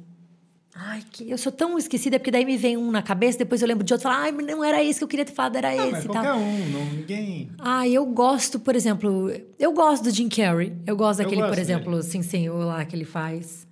Ai, 0.75 1.03
que 1.11 1.29
eu 1.29 1.37
sou 1.37 1.51
tão 1.51 1.77
esquecida, 1.77 2.19
porque 2.19 2.31
daí 2.31 2.45
me 2.45 2.57
vem 2.57 2.77
um 2.77 2.91
na 2.91 3.03
cabeça, 3.03 3.39
depois 3.39 3.61
eu 3.61 3.67
lembro 3.69 3.83
de 3.85 3.93
outro 3.93 4.09
e 4.09 4.11
falo, 4.11 4.23
ai, 4.23 4.33
mas 4.33 4.47
não 4.47 4.63
era 4.63 4.83
esse 4.83 4.99
que 5.01 5.05
eu 5.05 5.09
queria 5.09 5.25
ter 5.25 5.33
falado, 5.33 5.57
era 5.57 5.69
Ah, 5.69 5.75
esse 5.77 5.91
mas 5.93 6.07
qualquer 6.07 6.23
tal. 6.31 6.39
um, 6.39 6.69
não, 6.69 6.93
ninguém. 6.93 7.51
Ah, 7.59 7.87
eu 7.89 8.07
gosto, 8.07 8.59
por 8.61 8.77
exemplo, 8.77 9.31
eu 9.59 9.73
gosto 9.73 10.05
do 10.05 10.11
Jim 10.11 10.29
Carrey. 10.29 10.73
Eu 10.87 10.97
gosto 10.97 11.21
Eu 11.21 11.25
daquele, 11.25 11.43
gosto 11.43 11.55
por 11.55 11.59
exemplo, 11.61 12.03
Sim 12.03 12.23
Senhor 12.23 12.65
lá 12.65 12.85
que 12.85 12.95
ele 12.95 13.05
faz. 13.05 13.67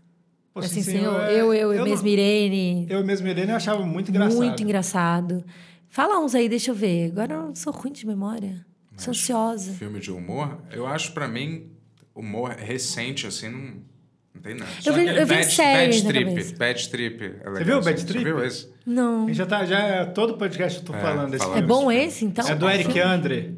Pô, 0.52 0.58
assim, 0.60 0.82
sim, 0.82 0.90
senhor, 0.90 1.20
é- 1.24 1.32
eu, 1.34 1.54
eu, 1.54 1.72
eu, 1.72 1.78
não- 1.78 1.84
mesmo 1.84 2.08
Irene. 2.08 2.86
Eu 2.90 3.04
mesmo, 3.04 3.28
Irene, 3.28 3.50
eu 3.50 3.56
achava 3.56 3.86
muito 3.86 4.10
engraçado. 4.10 4.36
Muito 4.36 4.62
engraçado. 4.62 5.44
Fala 5.88 6.18
uns 6.18 6.34
aí, 6.34 6.48
deixa 6.48 6.72
eu 6.72 6.74
ver. 6.74 7.12
Agora 7.12 7.32
eu 7.34 7.54
sou 7.54 7.72
ruim 7.72 7.92
de 7.92 8.04
memória. 8.06 8.66
Sou 8.96 9.12
ansiosa. 9.12 9.72
Filme 9.74 10.00
de 10.00 10.10
humor, 10.10 10.58
eu 10.72 10.84
acho 10.84 11.12
pra 11.12 11.28
mim, 11.28 11.70
humor 12.12 12.50
recente, 12.50 13.24
assim, 13.28 13.48
não, 13.48 13.74
não 14.38 14.42
tem 14.42 14.54
nada. 14.54 14.70
Eu 14.84 14.92
vi- 14.94 15.06
eu 15.06 15.26
vi 15.26 15.34
Bad, 15.34 15.52
séries 15.54 16.02
Bad 16.02 16.14
Trip. 16.24 16.58
Bad 16.58 16.88
Trip. 16.88 17.24
É 17.24 17.48
legal, 17.50 17.64
viu 17.64 17.78
o. 17.78 17.82
Bad 17.82 18.00
Você 18.00 18.06
Trip? 18.06 18.24
viu 18.24 18.44
esse? 18.44 18.68
Não. 18.86 19.32
Já 19.34 19.44
tá, 19.46 19.64
já 19.64 19.78
é, 19.78 20.04
todo 20.04 20.34
podcast 20.38 20.78
eu 20.78 20.84
tô 20.84 20.94
É, 20.94 21.00
falando 21.00 21.30
desse 21.30 21.44
É 21.44 21.48
filme. 21.52 21.62
bom 21.66 21.90
esse, 21.92 22.24
então? 22.24 22.48
É 22.48 22.54
do 22.54 22.68
Eric 22.68 22.98
Andre. 23.00 23.56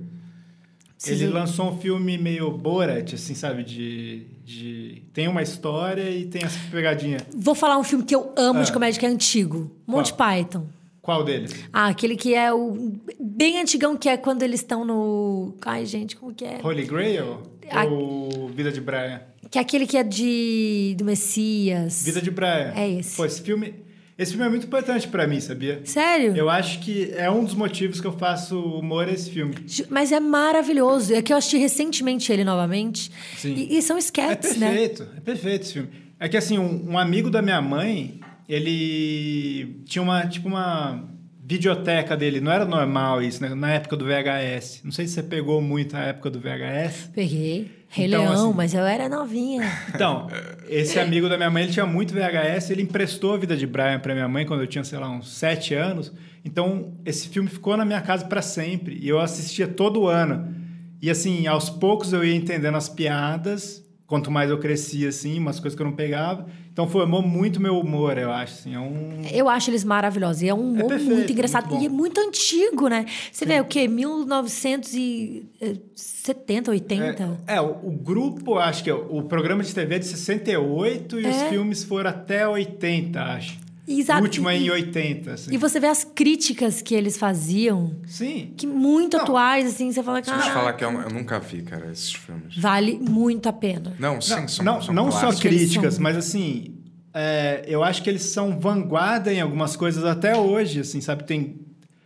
Sim. 0.99 1.13
Ele 1.13 1.29
lançou 1.29 1.71
um 1.73 1.79
filme 1.79 2.19
meio 2.19 2.51
Borat, 2.51 3.15
assim, 3.15 3.35
sabe? 3.35 3.65
De, 3.65 4.27
de... 4.45 5.03
Tem 5.15 5.29
uma 5.29 5.41
história 5.43 6.11
e 6.11 6.27
tem 6.27 6.43
essa 6.45 6.59
pegadinha. 6.71 7.19
Vou 7.35 7.55
falar 7.55 7.79
um 7.79 7.85
filme 7.85 8.05
que 8.05 8.15
eu 8.15 8.35
amo 8.37 8.63
de 8.63 8.71
Ah. 8.71 8.75
comédia, 8.75 9.01
que 9.01 9.07
é 9.07 9.09
antigo. 9.09 9.75
Monty 9.87 10.13
Qual? 10.13 10.29
Python. 10.29 10.67
Qual 11.01 11.25
deles? 11.25 11.55
Ah, 11.73 11.87
aquele 11.89 12.17
que 12.17 12.35
é 12.35 12.53
o... 12.53 12.93
Bem 13.19 13.59
antigão, 13.59 13.97
que 13.97 14.11
é 14.11 14.19
quando 14.19 14.43
eles 14.43 14.61
estão 14.61 14.85
no... 14.85 15.55
Ai, 15.65 15.87
gente, 15.87 16.15
como 16.17 16.35
que 16.35 16.45
é? 16.45 16.61
Holy 16.63 16.85
Grail? 16.85 17.45
A- 17.71 17.85
Ou 17.87 18.49
Vida 18.49 18.71
de 18.71 18.83
Brian? 18.83 19.23
Que 19.51 19.59
é 19.59 19.61
aquele 19.61 19.87
que 19.87 19.97
é 19.97 20.03
de... 20.03 20.95
do 20.97 21.05
Messias. 21.05 22.03
Vida 22.05 22.21
de 22.23 22.31
Brian. 22.31 22.73
É 22.77 22.89
esse. 22.99 23.17
Pô, 23.17 23.25
esse 23.25 23.43
filme... 23.43 23.75
Esse 24.17 24.33
filme 24.33 24.47
é 24.47 24.51
muito 24.51 24.67
importante 24.67 25.09
pra 25.09 25.27
mim, 25.27 25.41
sabia? 25.41 25.81
Sério? 25.83 26.37
Eu 26.37 26.51
acho 26.51 26.81
que 26.81 27.11
é 27.17 27.31
um 27.31 27.43
dos 27.43 27.55
motivos 27.55 28.03
que 28.03 28.07
eu 28.07 28.13
faço 28.13 28.61
humor 28.61 29.09
a 29.09 29.13
esse 29.13 29.31
filme. 29.31 29.55
Mas 29.89 30.13
é 30.13 30.21
maravilhoso. 30.21 31.15
É 31.15 31.23
que 31.23 31.33
eu 31.33 31.39
assisti 31.39 31.57
recentemente 31.57 32.31
ele 32.31 32.45
novamente. 32.45 33.11
Sim. 33.39 33.55
E, 33.55 33.79
e 33.79 33.81
são 33.83 33.97
É 33.97 34.01
sketches, 34.01 34.59
né? 34.59 34.69
perfeito, 34.69 35.09
é 35.17 35.21
perfeito 35.21 35.63
esse 35.63 35.73
filme. 35.73 35.89
É 36.19 36.29
que 36.29 36.37
assim, 36.37 36.59
um, 36.59 36.91
um 36.91 36.99
amigo 36.99 37.31
da 37.31 37.41
minha 37.41 37.63
mãe, 37.63 38.21
ele 38.47 39.81
tinha 39.87 40.03
uma, 40.03 40.27
tipo 40.27 40.49
uma 40.49 41.09
videoteca 41.43 42.15
dele. 42.15 42.43
Não 42.43 42.53
era 42.53 42.67
normal 42.67 43.23
isso, 43.23 43.41
né? 43.43 43.55
Na 43.55 43.71
época 43.73 43.97
do 43.97 44.05
VHS. 44.05 44.83
Não 44.85 44.93
sei 44.93 45.07
se 45.07 45.15
você 45.15 45.23
pegou 45.23 45.63
muito 45.63 45.97
a 45.97 46.01
época 46.01 46.29
do 46.29 46.39
VHS. 46.39 47.11
Peguei. 47.15 47.71
Rei 47.93 48.07
Então, 48.07 48.21
Leão, 48.23 48.33
assim- 48.49 48.57
mas 48.57 48.73
eu 48.73 48.85
era 48.87 49.09
novinha. 49.09 49.63
Então, 49.93 50.29
esse 50.69 50.99
amigo 51.01 51.29
da 51.29 51.37
minha 51.37 51.51
mãe, 51.51 51.65
ele 51.65 51.73
tinha 51.73 51.85
muito 51.85 52.15
VHS, 52.15 52.71
ele 52.71 52.83
emprestou 52.83 53.35
a 53.35 53.37
vida 53.37 53.57
de 53.57 53.67
Brian 53.67 53.99
para 53.99 54.15
minha 54.15 54.29
mãe 54.29 54.47
quando 54.47 54.61
eu 54.61 54.67
tinha, 54.69 54.85
sei 54.85 54.97
lá, 54.99 55.11
uns 55.11 55.33
sete 55.33 55.75
anos. 55.75 56.13
Então, 56.45 56.95
esse 57.05 57.29
filme 57.29 57.49
ficou 57.49 57.77
na 57.77 57.85
minha 57.85 58.01
casa 58.01 58.25
para 58.25 58.41
sempre 58.43 58.97
e 59.03 59.09
eu 59.09 59.19
assistia 59.19 59.67
todo 59.67 60.07
ano. 60.07 60.55
E 61.03 61.11
assim, 61.11 61.47
aos 61.49 61.69
poucos 61.69 62.13
eu 62.13 62.25
ia 62.25 62.35
entendendo 62.35 62.77
as 62.77 62.89
piadas, 62.89 63.83
quanto 64.11 64.31
mais 64.31 64.51
eu 64.51 64.59
crescia, 64.59 65.09
assim, 65.09 65.39
umas 65.39 65.59
coisas 65.61 65.75
que 65.77 65.81
eu 65.81 65.87
não 65.87 65.95
pegava. 65.95 66.45
Então, 66.73 66.89
formou 66.89 67.23
muito 67.23 67.61
meu 67.61 67.79
humor, 67.79 68.19
eu 68.19 68.33
acho, 68.33 68.55
assim. 68.55 68.75
É 68.75 68.79
um... 68.81 69.23
Eu 69.33 69.49
acho 69.49 69.71
eles 69.71 69.85
maravilhosos. 69.85 70.43
E 70.43 70.49
é 70.49 70.55
um 70.55 70.73
humor 70.73 70.89
perfeito, 70.89 71.15
muito 71.15 71.31
engraçado. 71.33 71.69
muito 71.71 71.83
e 71.83 71.87
é 71.87 71.89
muito 71.89 72.21
antigo, 72.21 72.89
né? 72.89 73.07
Você 73.31 73.47
vê 73.47 73.61
o 73.61 73.65
quê? 73.65 73.87
1970, 73.87 76.71
80? 76.71 77.41
É, 77.47 77.55
é, 77.57 77.61
o, 77.61 77.71
o 77.85 77.91
grupo, 77.93 78.59
acho 78.59 78.83
que 78.83 78.91
é, 78.91 78.95
o 78.95 79.23
programa 79.23 79.63
de 79.63 79.73
TV 79.75 79.95
é 79.95 79.99
de 80.01 80.07
68 80.07 81.21
e 81.21 81.29
os 81.29 81.37
É. 81.37 81.49
filmes 81.49 81.85
foram 81.85 82.11
até 82.11 82.49
80, 82.49 83.21
acho. 83.21 83.59
Exato. 83.99 84.21
O 84.21 84.23
último 84.25 84.49
é 84.49 84.57
em 84.57 84.67
E- 84.67 84.71
80, 84.71 85.33
assim. 85.33 85.53
E 85.53 85.57
você 85.57 85.81
vê 85.81 85.89
as 85.89 86.05
críticas 86.05 86.81
que 86.81 86.95
eles 86.95 87.17
faziam, 87.19 87.97
Sim. 88.07 88.53
que 88.57 88.67
muito 88.67 89.17
Não. 89.17 89.25
atuais, 89.25 89.67
assim, 89.67 89.91
você 89.93 90.03
fala, 90.03 90.21
Deixa 90.21 90.37
eu 90.37 90.41
te 90.41 90.43
cara, 90.49 90.55
falar 90.55 90.73
que 90.75 90.85
eu, 90.85 90.91
eu 90.93 91.11
nunca 91.11 91.39
vi, 91.41 91.63
cara, 91.63 91.91
esses 91.91 92.13
filmes. 92.13 92.57
vale 92.57 92.99
muito 93.01 93.49
a 93.49 93.53
pena. 93.53 93.95
Não, 93.99 94.21
sim, 94.21 94.31
Não, 94.35 94.49
são, 94.49 94.65
não, 94.65 94.83
são 94.83 94.95
não 94.95 95.11
só 95.11 95.33
críticas, 95.33 95.95
são- 95.95 96.03
mas 96.03 96.17
assim, 96.17 96.75
é, 97.13 97.65
eu 97.67 97.83
acho 97.83 98.03
que 98.03 98.09
eles 98.11 98.23
são 98.23 98.59
vanguarda 98.61 99.33
em 99.33 99.41
algumas 99.41 99.75
coisas 99.77 100.05
até 100.05 100.37
hoje, 100.37 100.81
assim, 100.81 101.01
sabe? 101.01 101.25
Tem, 101.25 101.57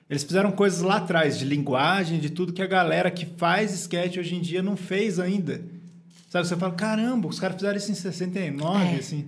eles 0.09 0.24
fizeram 0.24 0.51
coisas 0.52 0.81
lá 0.81 0.97
atrás, 0.97 1.39
de 1.39 1.44
linguagem, 1.44 2.19
de 2.19 2.31
tudo 2.31 2.52
que 2.52 2.62
a 2.62 2.66
galera 2.66 3.11
que 3.11 3.27
faz 3.36 3.73
sketch 3.74 4.16
hoje 4.16 4.35
em 4.35 4.40
dia 4.40 4.62
não 4.62 4.77
fez 4.77 5.19
ainda. 5.20 5.62
Sabe? 6.31 6.47
Você 6.48 6.56
fala, 6.56 6.73
caramba, 6.74 7.28
os 7.28 7.39
caras 7.39 7.56
fizeram 7.56 7.77
isso 7.77 7.90
em 7.93 7.94
69, 7.94 8.97
É. 8.97 8.98
assim. 8.98 9.27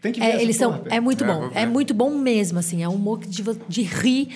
Tem 0.00 0.12
que 0.12 0.20
ver 0.20 0.26
É, 0.26 0.42
eles 0.42 0.58
porra, 0.58 0.78
são. 0.78 0.86
É 0.90 1.00
muito 1.00 1.24
É, 1.24 1.26
bom. 1.26 1.50
É 1.54 1.66
muito 1.66 1.94
bom 1.94 2.10
mesmo, 2.18 2.58
assim. 2.58 2.82
É 2.82 2.88
um 2.88 2.94
humor 2.94 3.20
de, 3.20 3.42
de 3.68 3.82
rir, 3.82 4.28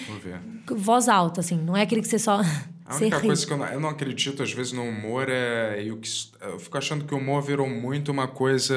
voz 0.71 1.09
alta, 1.09 1.41
assim. 1.41 1.57
Não 1.57 1.77
é 1.77 1.83
aquele 1.83 2.01
que 2.03 2.09
você 2.09 2.19
só. 2.19 2.41
A 2.91 2.95
você 2.95 3.05
única 3.05 3.19
ri. 3.19 3.27
coisa 3.29 3.47
que 3.47 3.53
eu 3.53 3.57
não, 3.57 3.67
eu 3.67 3.79
não 3.81 3.89
acredito, 3.89 4.43
às 4.43 4.53
vezes, 4.53 4.73
no 4.73 4.83
humor 4.83 5.29
é. 5.29 5.81
Eu, 5.85 5.97
que, 5.99 6.09
eu 6.41 6.59
fico 6.59 6.77
achando 6.77 7.05
que 7.05 7.15
o 7.15 7.19
humor 7.19 7.41
virou 7.41 7.69
muito 7.69 8.11
uma 8.11 8.27
coisa 8.27 8.75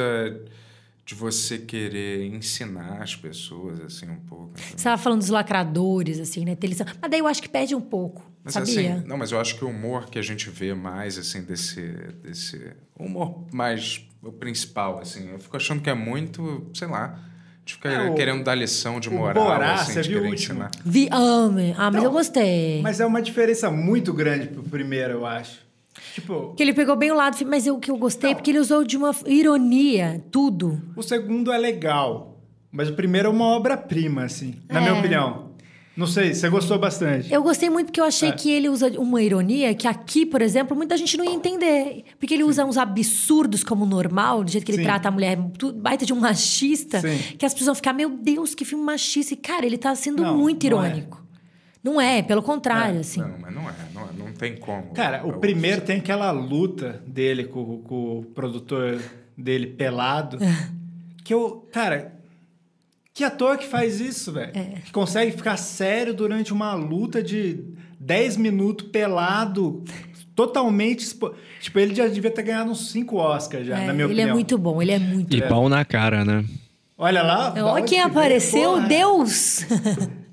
de 1.06 1.16
você 1.16 1.58
querer 1.58 2.28
ensinar 2.28 3.02
as 3.02 3.16
pessoas, 3.16 3.80
assim, 3.82 4.08
um 4.10 4.20
pouco. 4.20 4.52
Você 4.56 4.84
tava 4.84 5.02
falando 5.02 5.20
dos 5.20 5.30
lacradores, 5.30 6.20
assim, 6.20 6.46
né? 6.46 6.56
Eles 6.62 6.78
Mas 6.80 7.10
daí 7.12 7.20
eu 7.20 7.28
acho 7.28 7.42
que 7.42 7.50
perde 7.50 7.74
um 7.74 7.82
pouco, 7.82 8.22
Mas 8.44 8.54
sabia? 8.56 8.96
assim, 8.98 9.08
não, 9.08 9.18
mas 9.18 9.32
eu 9.32 9.40
acho 9.40 9.56
que 9.56 9.64
o 9.64 9.70
humor 9.70 10.06
que 10.10 10.20
a 10.20 10.22
gente 10.22 10.50
vê 10.50 10.74
mais, 10.74 11.18
assim, 11.18 11.42
desse, 11.44 11.82
desse 12.22 12.72
humor 13.00 13.46
mais 13.54 14.06
o 14.22 14.32
principal, 14.32 15.00
assim, 15.00 15.30
eu 15.32 15.40
fico 15.40 15.56
achando 15.56 15.82
que 15.82 15.90
é 15.90 15.94
muito, 15.94 16.68
sei 16.74 16.88
lá, 16.88 17.20
de 17.66 17.74
ficar 17.76 17.90
É, 17.92 18.10
o- 18.10 18.16
querendo 18.16 18.44
dar 18.44 18.56
lição 18.56 19.00
de 19.00 19.08
o 19.10 19.14
moral, 19.14 19.46
Borá, 19.46 19.74
assim, 19.76 19.94
você 19.94 20.02
de 20.02 20.10
viu 20.10 20.24
o 20.24 20.26
último? 20.28 20.56
ensinar. 20.64 20.72
Vi, 20.86 21.08
ame. 21.12 21.74
Ah, 21.78 21.90
mas 21.90 21.96
Não, 21.96 22.04
eu 22.04 22.12
gostei. 22.12 22.82
Mas 22.82 23.00
é 23.00 23.06
uma 23.06 23.22
diferença 23.22 23.72
muito 23.72 24.12
grande 24.14 24.48
pro 24.48 24.62
primeiro, 24.64 25.14
eu 25.14 25.26
acho. 25.26 25.62
Tipo, 26.14 26.54
Que 26.56 26.64
ele 26.64 26.74
pegou 26.74 26.96
bem 26.98 27.12
o 27.12 27.16
lado, 27.16 27.38
mas 27.46 27.66
o 27.68 27.78
que 27.80 27.90
eu 27.92 27.98
gostei 27.98 28.32
é 28.32 28.36
porque 28.36 28.52
ele 28.52 28.60
usou 28.60 28.84
de 28.84 28.98
uma 28.98 29.16
ironia, 29.26 30.24
tudo. 30.32 30.82
o 30.96 31.02
segundo 31.04 31.52
é 31.52 31.58
legal, 31.58 32.42
mas 32.72 32.90
o 32.90 32.94
primeiro 32.94 33.28
é 33.30 33.32
uma 33.32 33.46
obra-prima, 33.46 34.24
assim, 34.24 34.56
na 34.70 34.80
É. 34.80 34.82
minha 34.82 34.94
opinião. 35.00 35.43
Não 35.96 36.08
sei, 36.08 36.34
você 36.34 36.50
gostou 36.50 36.80
bastante. 36.80 37.32
Eu 37.32 37.44
gostei 37.44 37.70
muito 37.70 37.88
porque 37.88 38.02
eu 38.02 38.06
achei 38.06 38.30
É. 38.30 38.32
que 38.32 38.50
ele 38.52 38.68
usa 38.68 38.88
uma 39.00 39.22
ironia 39.22 39.76
que 39.76 39.88
aqui, 39.88 40.26
por 40.26 40.42
exemplo, 40.42 40.76
muita 40.76 40.98
gente 40.98 41.16
não 41.16 41.24
ia 41.24 41.32
entender. 41.34 42.04
Porque 42.20 42.34
ele 42.34 42.44
usa 42.44 42.66
uns 42.66 42.78
absurdos 42.78 43.64
como 43.64 43.86
normal, 43.86 44.44
do 44.44 44.50
jeito 44.50 44.66
que 44.66 44.72
ele 44.72 44.80
Sim. 44.80 44.86
trata 44.86 45.08
a 45.10 45.12
mulher, 45.12 45.38
tudo, 45.58 45.80
baita 45.80 46.04
de 46.04 46.12
um 46.12 46.20
machista, 46.20 47.00
Sim. 47.00 47.36
que 47.38 47.46
as 47.46 47.54
pessoas 47.54 47.68
vão 47.68 47.76
ficar, 47.76 47.94
meu 47.94 48.10
Deus, 48.10 48.56
que 48.56 48.66
filme 48.66 48.84
machista. 48.84 49.34
E, 49.36 49.38
cara, 49.38 49.66
ele 49.68 49.78
tá 49.78 49.94
sendo 49.94 50.24
Não, 50.24 50.36
muito 50.36 50.68
não 50.68 50.84
é. 50.84 50.88
irônico. 50.90 51.24
Não 51.84 52.02
é, 52.02 52.22
pelo 52.24 52.42
contrário, 52.42 53.02
assim. 53.02 53.20
Não, 53.20 53.36
mas 53.40 53.54
não 53.54 53.70
é, 53.70 53.74
não, 53.94 54.02
é, 54.02 54.06
não 54.18 54.32
tem 54.34 54.56
como. 54.58 54.94
Cara, 54.94 55.24
o 55.24 55.32
Eu- 55.32 55.40
primeiro 55.40 55.82
tem 55.82 55.98
aquela 55.98 56.32
luta 56.32 57.04
dele 57.06 57.44
com, 57.44 57.80
com 57.84 58.20
o 58.20 58.24
produtor 58.24 59.00
dele 59.38 59.68
pelado. 59.68 60.40
que 61.24 61.34
eu, 61.34 61.68
cara, 61.72 62.14
que 63.14 63.24
ator 63.24 63.58
que 63.58 63.68
faz 63.68 64.00
isso, 64.02 64.32
velho? 64.32 64.52
É. 64.56 64.80
Que 64.86 64.92
consegue 64.92 65.32
ficar 65.32 65.58
sério 65.58 66.14
durante 66.14 66.52
uma 66.52 66.74
luta 66.74 67.22
de 67.22 67.60
10 68.00 68.38
minutos 68.38 68.88
pelado, 68.88 69.84
totalmente. 70.36 71.04
expo- 71.04 71.34
Tipo, 71.62 71.80
ele 71.80 71.96
já 71.96 72.08
devia 72.08 72.32
ter 72.32 72.42
ganhado 72.44 72.72
uns 72.72 72.92
5 72.92 73.18
Oscars 73.18 73.66
já, 73.68 73.78
É, 73.80 73.88
na 73.88 73.94
minha 73.94 74.06
ele 74.06 74.14
opinião. 74.14 74.30
é 74.30 74.34
muito 74.34 74.58
bom, 74.58 74.82
ele 74.82 74.92
é 74.92 75.00
muito 75.00 75.36
E 75.36 75.42
bom. 75.42 75.48
pau 75.48 75.70
na 75.70 75.86
cara, 75.86 76.26
né? 76.26 76.44
Olha 76.98 77.22
lá. 77.24 77.52
Olha 77.54 77.64
bola 77.64 77.82
quem 77.82 78.02
apareceu, 78.02 78.72
porra. 78.74 78.88
Deus! 78.88 79.66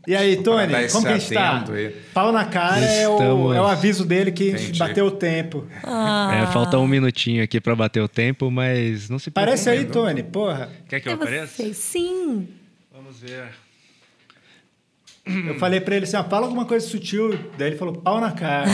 E 0.06 0.16
aí, 0.16 0.38
Tony, 0.42 0.72
como 0.90 1.06
que 1.06 1.18
gente 1.18 1.34
tá? 1.34 1.64
aí. 1.72 1.94
Pau 2.14 2.32
na 2.32 2.44
cara 2.46 2.84
é 2.84 3.06
o, 3.06 3.12
Estamos- 3.18 3.56
é 3.56 3.60
o 3.60 3.66
aviso 3.66 4.04
dele 4.06 4.32
que 4.32 4.50
Entendi. 4.50 4.78
bateu 4.78 5.06
o 5.06 5.10
tempo. 5.10 5.66
Ah, 5.84 6.42
É, 6.42 6.46
falta 6.52 6.78
um 6.78 6.86
minutinho 6.88 7.44
aqui 7.44 7.60
pra 7.60 7.76
bater 7.76 8.00
o 8.02 8.08
tempo, 8.08 8.50
mas 8.50 9.10
não 9.10 9.18
se 9.18 9.30
Parece 9.30 9.68
aí, 9.68 9.84
preocupe, 9.84 9.98
Tony, 10.08 10.22
porra. 10.22 10.70
Quer 10.88 11.00
que 11.00 11.08
eu 11.08 11.12
é 11.12 11.14
apareça? 11.16 11.74
Sim. 11.74 12.48
Vamos 13.10 13.20
ver. 13.22 13.48
Eu 15.26 15.58
falei 15.58 15.80
pra 15.80 15.96
ele 15.96 16.04
assim, 16.04 16.16
ah, 16.16 16.22
fala 16.22 16.46
alguma 16.46 16.64
coisa 16.64 16.86
sutil. 16.86 17.30
Daí 17.58 17.70
ele 17.70 17.76
falou, 17.76 17.94
pau 17.96 18.20
na 18.20 18.30
cara. 18.30 18.66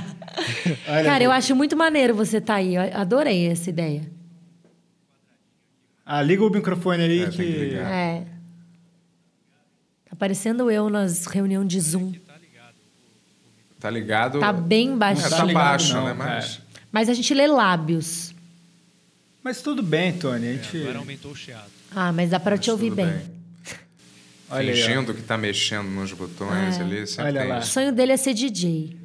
Olha, 0.88 1.04
Cara, 1.04 1.24
eu 1.24 1.30
acho 1.30 1.54
muito 1.54 1.76
maneiro 1.76 2.14
você 2.14 2.38
estar 2.38 2.54
aí. 2.54 2.74
Eu 2.74 2.82
adorei 2.94 3.48
essa 3.48 3.68
ideia. 3.68 4.10
Ah, 6.06 6.22
liga 6.22 6.42
o 6.42 6.48
microfone 6.50 7.02
aí 7.02 7.22
É, 7.22 7.26
que... 7.26 7.36
que. 7.36 7.74
É. 7.76 8.24
Tá 10.08 10.16
parecendo 10.16 10.70
eu 10.70 10.88
nas 10.88 11.26
reuniões 11.26 11.68
de 11.68 11.80
Zoom. 11.80 12.14
Tá 13.78 13.90
ligado? 13.90 14.40
Tá 14.40 14.52
bem 14.52 14.92
É, 14.92 14.96
baixinho. 14.96 15.30
tá 15.30 15.44
ligado 15.44 15.64
baixo, 15.64 15.94
não, 15.94 16.06
né? 16.06 16.14
Mas. 16.14 16.56
cara. 16.56 16.62
Mas 16.90 17.08
a 17.10 17.14
gente 17.14 17.32
lê 17.34 17.46
lábios. 17.46 18.34
Mas 19.42 19.60
tudo 19.60 19.82
bem, 19.82 20.14
Tony. 20.14 20.48
A 20.48 20.52
gente... 20.54 20.80
Agora 20.82 20.98
aumentou 20.98 21.32
o 21.32 21.36
chiado. 21.36 21.70
Ah, 21.94 22.10
mas 22.12 22.30
dá 22.30 22.40
pra 22.40 22.56
te 22.56 22.70
ouvir 22.70 22.90
tudo 22.90 22.96
bem. 22.96 23.39
Olha 24.50 24.72
aí. 24.72 24.82
Fingindo 24.82 25.14
que 25.14 25.22
tá 25.22 25.38
mexendo 25.38 25.88
nos 25.88 26.12
botões 26.12 26.78
É. 26.78 26.82
ali. 26.82 27.04
Olha 27.18 27.44
lá. 27.44 27.58
O 27.58 27.62
sonho 27.62 27.92
dele 27.92 28.12
é 28.12 28.16
ser 28.16 28.34
DJ. 28.34 28.96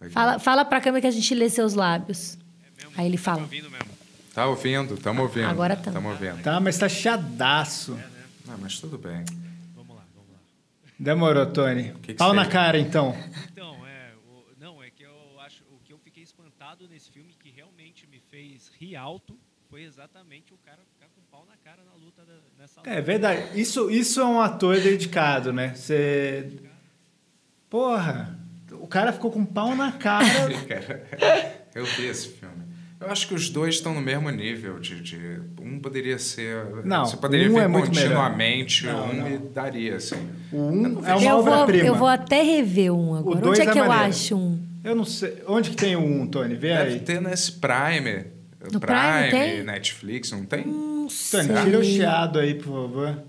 Legal. 0.00 0.12
Fala, 0.12 0.38
fala 0.38 0.64
pra 0.64 0.80
câmera 0.80 1.00
que 1.00 1.06
a 1.06 1.10
gente 1.10 1.34
lê 1.34 1.48
seus 1.50 1.74
lábios. 1.74 2.38
Aí 2.96 3.06
ele 3.06 3.16
Tá 3.16 3.22
fala. 3.24 3.42
ouvindo 3.42 3.70
mesmo? 3.70 3.88
Tá 4.34 4.46
ouvindo? 4.46 4.96
Tamo 4.96 5.22
ouvindo. 5.22 5.46
Agora 5.48 5.74
tamo. 5.76 5.94
Tamo 5.94 6.10
ouvindo. 6.10 6.42
Tá, 6.42 6.60
mas 6.60 6.78
tá 6.78 6.88
chiadaço. 6.88 7.98
Ah, 8.48 8.56
mas 8.60 8.78
tudo 8.78 8.96
bem. 8.96 9.24
Vamos 9.74 9.96
lá, 9.96 10.04
vamos 10.14 10.30
lá. 10.32 10.38
Demorou, 10.98 11.46
Tony. 11.46 11.92
Que 12.02 12.12
que 12.12 12.14
Pau 12.14 12.32
na 12.32 12.46
cara, 12.46 12.78
então. 12.78 13.14
Então, 13.52 13.84
é, 13.86 14.12
o- 14.26 14.44
não, 14.60 14.82
é 14.82 14.88
que 14.90 15.02
eu 15.02 15.40
acho, 15.40 15.64
o 15.64 15.78
que 15.84 15.92
eu 15.92 15.98
fiquei 15.98 16.22
espantado 16.22 16.88
nesse 16.88 17.10
filme 17.10 17.34
que 17.42 17.50
realmente 17.50 18.06
me 18.06 18.20
fez 18.30 18.70
rir 18.80 18.94
alto 18.96 19.36
foi 19.68 19.82
exatamente 19.82 20.54
o 20.54 20.58
pau 21.30 21.44
na 21.46 21.56
cara 21.58 21.82
na 21.84 21.92
luta 21.94 22.24
da- 22.24 22.32
nessa 22.56 22.60
luta. 22.62 22.67
É 22.84 23.00
verdade. 23.00 23.42
Isso, 23.60 23.90
isso 23.90 24.20
é 24.20 24.24
um 24.24 24.40
ator 24.40 24.78
dedicado, 24.80 25.52
né? 25.52 25.72
Você... 25.74 26.46
Porra, 27.68 28.38
o 28.72 28.86
cara 28.86 29.12
ficou 29.12 29.30
com 29.30 29.44
pau 29.44 29.74
na 29.76 29.92
cara. 29.92 30.24
Cara, 30.66 31.04
eu 31.74 31.84
vi 31.84 32.06
esse 32.06 32.28
filme. 32.28 32.54
Eu 33.00 33.08
acho 33.10 33.28
que 33.28 33.34
os 33.34 33.48
dois 33.48 33.76
estão 33.76 33.94
no 33.94 34.00
mesmo 34.00 34.28
nível 34.30 34.80
de, 34.80 35.00
de- 35.00 35.40
um 35.62 35.78
poderia 35.78 36.18
ser 36.18 36.64
Não, 36.84 37.04
você 37.06 37.16
poderia 37.16 37.48
um 37.48 37.54
ver 37.54 37.60
é 37.60 37.68
muito 37.68 37.94
melhor. 37.94 38.16
continuamente 38.30 38.86
Não, 38.86 39.04
um 39.10 39.12
não. 39.12 39.30
me 39.30 39.38
daria 39.38 39.96
assim 39.96 40.16
O 40.50 40.56
um 40.56 41.04
é 41.06 41.14
uma 41.14 41.22
Eu 41.22 41.42
vou, 41.42 41.52
obra-prima. 41.52 41.86
eu 41.86 41.94
vou 41.94 42.08
até 42.08 42.42
rever 42.42 42.92
um 42.92 43.14
agora. 43.14 43.40
dois 43.40 43.58
Onde 43.60 43.68
é 43.68 43.70
é 43.70 43.72
que 43.72 43.78
eu 43.78 43.86
maneiro. 43.86 44.08
acho 44.10 44.36
um? 44.36 44.58
Eu 44.82 44.96
não 44.96 45.04
sei. 45.04 45.42
Onde 45.46 45.70
que 45.70 45.76
tem 45.76 45.94
o 45.94 46.00
um, 46.00 46.26
Tony? 46.26 46.54
Vê 46.56 46.68
deve 46.74 46.94
aí. 46.94 47.00
ter 47.00 47.20
nesse 47.20 47.52
Prime 47.52 48.24
No 48.72 48.80
Prime 48.80 49.30
tem? 49.30 49.62
Netflix 49.62 50.32
não 50.32 50.44
tem 50.44 50.64
Não 51.08 51.14
sei. 51.14 51.40
Tira 51.40 51.78
o 51.78 51.84
chiado 51.84 52.38
aí, 52.38 52.54
por 52.54 52.64
favor. 52.64 53.24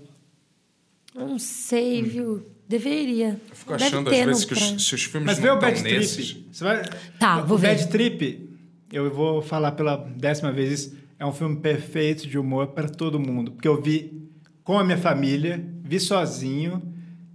Não 1.14 1.38
sei, 1.38 2.02
viu? 2.02 2.46
Deveria. 2.68 3.40
eu 3.48 3.56
fico 3.56 3.72
Deve 3.72 3.84
achando 3.84 4.10
às 4.10 4.16
vezes 4.16 4.44
que 4.44 4.52
os, 4.52 4.86
se 4.86 4.94
os 4.94 5.04
filmes 5.04 5.26
Mas 5.26 5.38
vê 5.38 5.50
o 5.50 5.58
Bad 5.58 5.80
Trip. 5.80 5.98
nesses 5.98 6.36
Você 6.52 6.62
vai... 6.62 6.82
Tá, 7.18 7.40
vou 7.40 7.56
o 7.56 7.60
ver. 7.60 7.68
Bad 7.68 7.88
Trip, 7.88 8.48
eu 8.92 9.10
vou 9.12 9.40
falar 9.42 9.72
pela 9.72 9.96
décima 9.96 10.52
vez 10.52 10.72
isso, 10.72 10.96
é 11.18 11.24
um 11.24 11.32
filme 11.32 11.56
perfeito 11.56 12.28
de 12.28 12.38
humor 12.38 12.68
para 12.68 12.88
todo 12.88 13.18
mundo. 13.18 13.50
Porque 13.50 13.66
eu 13.66 13.80
vi 13.80 14.30
com 14.62 14.78
a 14.78 14.84
minha 14.84 14.98
família, 14.98 15.64
vi 15.82 15.98
sozinho, 15.98 16.82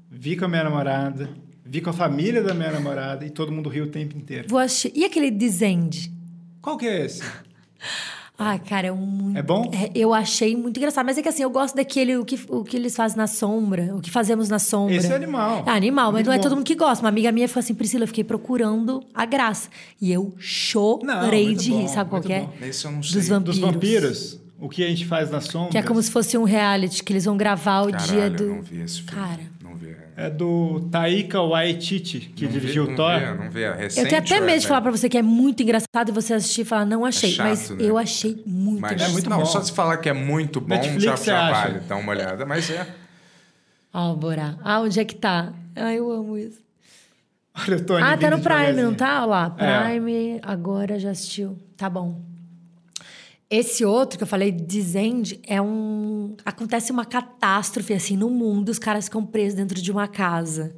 vi 0.10 0.38
com 0.38 0.46
a 0.46 0.48
minha 0.48 0.64
namorada, 0.64 1.30
vi 1.66 1.82
com 1.82 1.90
a 1.90 1.94
família 1.94 2.42
da 2.42 2.54
minha 2.54 2.72
namorada 2.72 3.26
e 3.26 3.30
todo 3.32 3.52
mundo 3.52 3.68
riu 3.68 3.86
o 3.86 3.90
tempo 3.90 4.16
inteiro. 4.16 4.48
Vou 4.48 4.60
achar. 4.60 4.92
E 4.94 5.04
aquele 5.04 5.32
Descend? 5.32 6.14
Qual 6.62 6.78
que 6.78 6.86
é 6.86 7.06
esse? 7.06 7.24
Ah, 8.38 8.60
cara, 8.60 8.88
é 8.88 8.92
um 8.92 8.98
muito. 8.98 9.38
É 9.38 9.42
bom? 9.42 9.72
eu 9.96 10.14
achei 10.14 10.56
muito 10.58 10.78
engraçado. 10.78 11.06
Mas 11.06 11.18
é 11.18 11.22
que 11.22 11.30
assim, 11.30 11.44
eu 11.44 11.50
gosto 11.50 11.76
daquele, 11.76 12.18
o 12.18 12.26
que, 12.26 12.40
o 12.50 12.64
que 12.64 12.76
eles 12.76 12.96
fazem 12.96 13.18
na 13.18 13.28
sombra, 13.28 13.96
o 13.96 14.02
que 14.02 14.12
fazemos 14.12 14.50
na 14.50 14.60
sombra. 14.60 14.96
Esse 14.96 15.12
é 15.12 15.16
animal. 15.16 15.64
É 15.66 15.72
animal, 15.72 16.08
mas 16.12 16.16
Muito 16.20 16.26
não 16.28 16.34
é 16.34 16.38
bom. 16.38 16.44
todo 16.44 16.56
mundo 16.58 16.66
que 16.66 16.76
gosta. 16.76 17.04
Uma 17.04 17.10
amiga 17.10 17.32
minha 17.32 17.48
ficou 17.48 17.60
assim, 17.62 17.74
Priscila, 17.74 18.04
eu 18.04 18.08
fiquei 18.08 18.24
procurando 18.26 19.02
a 19.14 19.26
graça. 19.26 19.70
E 20.02 20.12
eu 20.12 20.24
Não, 20.26 20.36
chorei 20.40 21.46
muito 21.46 21.64
de 21.64 21.72
bom, 21.72 21.82
rir, 21.82 21.88
sabe 21.88 22.10
qual 22.10 22.22
é? 22.30 22.48
esse 22.68 22.86
eu 22.86 22.92
não 22.92 23.02
sei 23.04 23.14
Dos 23.22 23.28
vampiros. 23.30 23.60
Dos 23.60 23.72
vampiros, 23.72 24.40
o 24.60 24.68
que 24.70 24.84
a 24.84 24.88
gente 24.90 25.06
faz 25.06 25.32
na 25.32 25.40
sombra. 25.40 25.72
Que 25.72 25.78
é 25.78 25.82
como 25.84 26.02
se 26.02 26.12
fosse 26.12 26.38
um 26.38 26.44
reality, 26.44 27.04
que 27.04 27.14
eles 27.14 27.26
vão 27.26 27.38
gravar 27.38 27.84
o 27.84 27.92
Caralho, 27.92 28.08
dia 28.12 28.24
eu 28.26 28.30
do. 28.32 28.46
não 28.56 28.62
vi 28.62 28.82
esse 28.82 29.02
filme 29.02 29.12
Cara. 29.22 29.42
não 29.64 29.76
vi 29.76 29.96
É 30.18 30.30
do 30.30 30.88
Taika 30.90 31.42
Waititi, 31.42 32.22
que 32.22 32.46
Não 32.46 32.52
vi- 32.52 32.60
dirigiu 32.60 32.86
não 32.86 32.94
o 32.94 32.96
Thor. 32.96 33.20
vi, 33.20 33.26
não 33.44 33.50
vi, 33.52 33.64
é 33.64 33.74
recente 33.74 34.00
Eu 34.00 34.10
tenho 34.10 34.22
até 34.22 34.36
ou 34.36 34.42
medo 34.46 34.56
é 34.56 34.60
de 34.60 34.68
falar 34.68 34.82
pra 34.82 34.92
você 34.92 35.10
que 35.10 35.18
é 35.18 35.22
muito 35.22 35.62
engraçado 35.62 36.08
e 36.08 36.12
você 36.14 36.34
assistir 36.34 36.62
e 36.62 36.66
falar, 36.66 36.86
não 36.86 37.04
achei. 37.04 37.32
chato, 37.32 37.48
mas 37.48 37.70
né? 37.70 37.78
eu 37.82 37.98
achei 37.98 38.42
muito 38.46 38.80
mas 38.82 38.92
engraçado. 38.94 39.10
É 39.10 39.14
muito 39.14 39.30
não, 39.30 39.40
bom. 39.40 39.46
só 39.46 39.62
se 39.62 39.74
falar 39.74 39.98
que 39.98 40.08
é 40.08 40.14
muito 40.14 40.62
bom 40.62 40.70
Netflix, 40.70 41.04
já, 41.04 41.16
já 41.18 41.52
vale 41.52 41.80
dar 41.82 41.98
uma 41.98 42.12
olhada 42.12 42.46
mas 42.46 42.70
é 42.70 42.88
Borá. 44.18 44.56
Ah, 44.64 44.82
onde 44.82 45.00
é 45.00 45.06
que 45.06 45.16
tá? 45.16 45.54
Ah, 45.76 45.94
eu 45.94 46.10
amo 46.12 46.38
isso. 46.38 46.60
Olha 47.68 47.78
o 47.78 47.82
Tony 47.82 48.04
Ah, 48.04 48.18
tá 48.18 48.30
no 48.30 48.40
Prime, 48.40 48.82
não 48.82 48.94
tá? 48.94 49.18
Olha 49.22 49.26
lá, 49.26 49.56
É. 49.58 49.84
Prime, 49.90 50.40
agora 50.44 51.00
já 51.00 51.12
assistiu. 51.12 51.58
Tá 51.78 51.90
bom. 51.90 52.22
Esse 53.50 53.86
outro 53.86 54.18
que 54.18 54.24
eu 54.24 54.28
falei, 54.28 54.52
Descend, 54.52 55.40
é 55.48 55.62
um... 55.62 56.36
Acontece 56.44 56.92
uma 56.92 57.06
catástrofe, 57.06 57.94
assim, 57.94 58.18
no 58.18 58.30
mundo. 58.30 58.70
Os 58.70 58.80
caras 58.80 59.06
ficam 59.06 59.24
presos 59.26 59.54
dentro 59.56 59.80
de 59.80 59.92
uma 59.92 60.08
casa. 60.08 60.76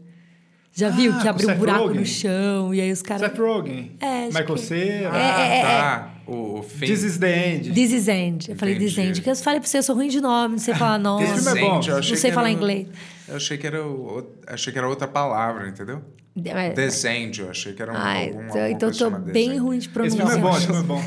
Já 0.73 0.89
viu? 0.89 1.11
Ah, 1.13 1.17
Que 1.17 1.23
com 1.23 1.29
abriu 1.29 1.47
um 1.47 1.51
Seth 1.51 1.57
buraco 1.59 1.83
Rogen? 1.85 1.99
no 2.01 2.05
chão. 2.05 2.73
E 2.73 2.81
aí 2.81 2.91
os 2.91 3.01
caras... 3.01 3.21
Seth 3.31 3.39
Rogen. 3.39 3.93
É, 3.99 4.25
Michael 4.27 4.45
que- 4.45 4.57
Cera. 4.59 5.09
ah, 5.13 5.39
é, 5.47 5.59
é. 5.59 5.61
tá 5.63 6.13
o, 6.27 6.59
o 6.59 6.63
fim 6.63 6.85
This 6.85 7.03
is 7.03 7.17
the 7.17 7.47
end. 7.55 7.71
This 7.71 7.91
is 7.93 8.07
End. 8.09 8.51
Eu 8.51 8.55
falei 8.57 8.75
Entendi. 8.75 8.93
This 8.93 8.97
End. 9.05 9.21
Que 9.21 9.29
eu 9.31 9.35
falei 9.37 9.59
pra 9.61 9.67
você, 9.69 9.77
eu 9.79 9.83
sou 9.83 9.95
ruim 9.95 10.09
de 10.09 10.19
nome, 10.21 10.51
não 10.55 10.59
sei 10.59 10.75
falar 10.75 10.99
nome. 10.99 11.23
Esse 11.23 11.41
filme 11.41 11.59
é 11.59 11.61
bom. 11.63 11.79
Descende, 11.79 11.89
eu 11.89 11.97
achei 11.97 12.11
Não 12.11 12.21
sei 12.21 12.29
que 12.29 12.35
falar 12.35 12.49
era- 12.49 12.57
inglês. 12.57 12.87
eu 13.29 13.35
achei 13.37 13.57
que 13.57 13.65
era 13.65 13.87
o- 13.87 14.27
achei 14.45 14.73
que 14.73 14.77
era 14.77 14.87
outra 14.89 15.07
palavra 15.07 15.67
entendeu 15.69 16.01
De- 16.35 16.53
mas- 16.53 16.75
Descend, 16.75 17.39
eu 17.41 17.49
achei 17.49 17.73
que 17.73 17.81
era 17.81 17.93
um, 17.93 17.95
Ai, 17.97 18.27
algum, 18.27 18.43
então, 18.69 18.89
eu 18.89 18.95
tô 18.97 19.09
bem 19.09 19.57
ruim 19.57 19.79
de 19.79 19.85
Esse 19.85 19.93
pronunciar. 19.93 20.27
filme 20.27 20.39
é 20.39 20.43
bom, 20.51 20.57
esse 20.57 20.65
filme 20.67 20.81
é 20.81 20.83
bom. 20.83 21.03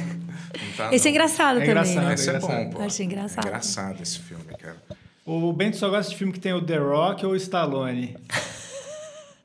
Tá, 0.77 0.93
Esse 0.95 1.09
é 1.09 1.11
engraçado 1.11 1.61
É 1.61 1.67
também. 1.67 1.71
engraçado. 1.71 2.07
né? 2.07 2.15
Esse 2.15 2.29
é 2.29 2.33
engraçado. 2.37 2.65
bom, 2.65 2.71
pô. 2.71 2.83
Achei 2.83 3.07
engraçado. 3.07 3.45
É 3.45 3.49
engraçado 3.49 4.03
esse 4.03 4.19
filme, 4.19 4.45
cara. 4.59 4.77
O 5.25 5.53
Bento 5.53 5.77
só 5.77 5.89
gosta 5.89 6.11
de 6.11 6.17
filme 6.19 6.33
que 6.33 6.41
tem 6.41 6.53
o 6.53 6.61
The 6.65 6.79
Rock 6.79 7.25
ou 7.25 7.33
o 7.33 7.37
Stallone. 7.37 8.17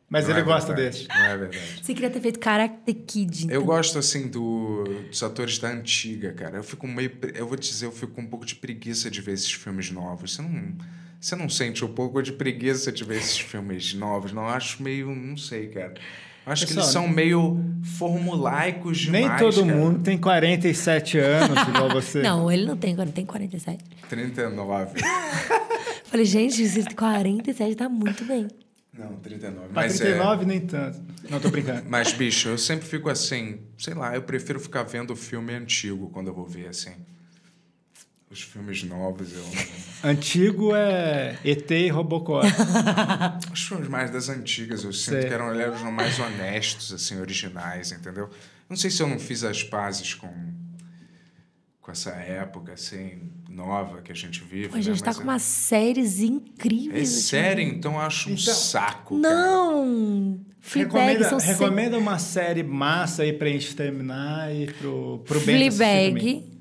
Mas 0.08 0.26
Não 0.26 0.32
ele 0.32 0.42
é 0.42 0.44
gosta 0.44 0.74
verdade, 0.74 1.00
desse. 1.00 1.08
Não 1.10 1.26
é 1.26 1.38
verdade. 1.38 1.80
Você 1.84 1.94
queria 1.94 2.10
ter 2.12 2.22
feito 2.22 2.40
Karate 2.40 2.94
Kid. 2.94 3.46
Eu 3.46 3.62
então. 3.62 3.64
gosto, 3.66 3.98
assim, 3.98 4.28
do, 4.28 4.84
dos 5.10 5.22
atores 5.24 5.58
da 5.58 5.70
antiga, 5.70 6.32
cara. 6.32 6.58
Eu 6.58 6.64
fico 6.64 6.88
meio. 6.88 7.12
Eu 7.34 7.48
vou 7.48 7.58
te 7.58 7.70
dizer, 7.70 7.88
eu 7.88 7.92
fico 7.92 8.14
com 8.14 8.22
um 8.22 8.28
pouco 8.28 8.46
de 8.46 8.56
preguiça 8.56 9.10
de 9.10 9.20
ver 9.20 9.34
esses 9.34 9.52
filmes 9.52 9.90
novos. 9.92 10.36
Você 10.36 10.42
não. 10.44 10.74
Você 11.20 11.36
não 11.36 11.50
sente 11.50 11.84
um 11.84 11.88
pouco 11.92 12.22
de 12.22 12.32
preguiça 12.34 12.92
de 12.92 13.04
ver 13.04 13.18
esses 13.18 13.40
filmes 13.40 13.96
novos? 13.96 14.32
Não, 14.32 14.44
eu 14.44 14.50
acho 14.50 14.82
meio. 14.84 15.08
Não 15.14 15.36
sei, 15.36 15.68
cara. 15.70 15.96
Acho 16.46 16.68
que 16.68 16.74
eles 16.74 16.86
Pessoal, 16.86 17.06
são 17.06 17.14
meio 17.14 17.60
formulaicos 17.98 19.00
demais. 19.00 19.26
Nem 19.28 19.38
todo 19.38 19.66
cara. 19.66 19.78
mundo 19.78 20.00
tem 20.04 20.18
47 20.18 21.18
anos 21.18 21.68
igual 21.68 21.90
você. 21.90 22.22
Não, 22.22 22.52
ele 22.52 22.66
não 22.66 22.78
tem, 22.78 22.94
ele 23.00 23.12
tem 23.12 23.26
47. 23.26 23.84
39. 24.10 25.00
Falei, 26.06 26.26
gente, 26.26 26.62
esse 26.62 26.84
47 26.94 27.76
tá 27.76 27.90
muito 27.90 28.24
bem. 28.26 28.48
Não, 28.98 29.16
39. 29.18 29.68
Pra 29.68 29.82
Mas, 29.84 29.98
39, 29.98 30.46
nem 30.46 30.60
tanto. 30.62 31.02
Não, 31.30 31.40
tô 31.40 31.50
brincando. 31.50 31.80
É, 31.80 31.84
mas, 31.90 32.14
bicho, 32.14 32.50
eu 32.50 32.58
sempre 32.58 32.88
fico 32.88 33.10
assim, 33.10 33.60
sei 33.78 33.94
lá, 33.94 34.16
eu 34.16 34.22
prefiro 34.22 34.60
ficar 34.60 34.84
vendo 34.84 35.16
filme 35.16 35.54
antigo 35.54 36.10
quando 36.12 36.28
eu 36.28 36.34
vou 36.34 36.46
ver, 36.46 36.68
assim. 36.68 36.94
Os 38.36 38.42
filmes 38.42 38.84
novos, 38.84 39.32
eu. 39.32 39.46
Antigo 40.04 40.76
é 40.76 41.38
ET 41.42 41.72
e 41.72 41.88
Robocop. 41.88 42.46
Os 43.54 43.62
filmes 43.64 43.88
mais 43.88 44.12
das 44.12 44.28
antigas, 44.28 44.84
eu 44.84 44.92
sinto 44.92 45.14
Sei. 45.22 45.28
que 45.30 45.34
eram, 45.34 45.58
eram 45.58 45.90
mais 45.90 46.20
honestos, 46.20 46.92
assim, 46.92 47.18
originais, 47.18 47.94
entendeu? 47.94 48.30
Não 48.70 48.76
sei 48.76 48.92
se 48.92 49.02
eu 49.02 49.08
não 49.08 49.18
fiz 49.20 49.46
as 49.46 49.64
pazes 49.64 50.14
com, 50.14 50.28
com 51.80 51.90
essa 51.94 52.10
época, 52.10 52.74
assim, 52.74 53.32
nova 53.50 54.02
que 54.02 54.12
a 54.12 54.16
gente 54.16 54.44
vive. 54.44 54.78
A 54.78 54.82
gente 54.82 55.00
né? 55.00 55.06
tá 55.06 55.12
Mas 55.12 55.18
com 55.18 55.24
umas 55.24 55.42
séries 55.42 56.20
É 56.20 56.26
incríveis. 56.26 57.08
sério, 57.08 57.64
então 57.64 57.94
eu 57.94 58.02
acho 58.02 58.30
um 58.30 58.34
Então- 58.34 58.54
saco. 58.54 59.22
cara. 59.22 59.34
Não! 59.34 60.42
Fleabag 60.60 60.98
recomenda, 60.98 61.30
são 61.30 61.38
recomenda 61.38 61.98
uma 61.98 62.20
série 62.20 62.64
massa 62.64 63.24
aí 63.24 63.32
pra 63.32 63.48
gente 63.48 63.74
terminar 63.78 64.54
e 64.54 64.68
pro, 64.74 65.20
pro 65.20 65.40
Bento 65.40 65.68
assistir 65.68 65.78
também. 65.78 66.55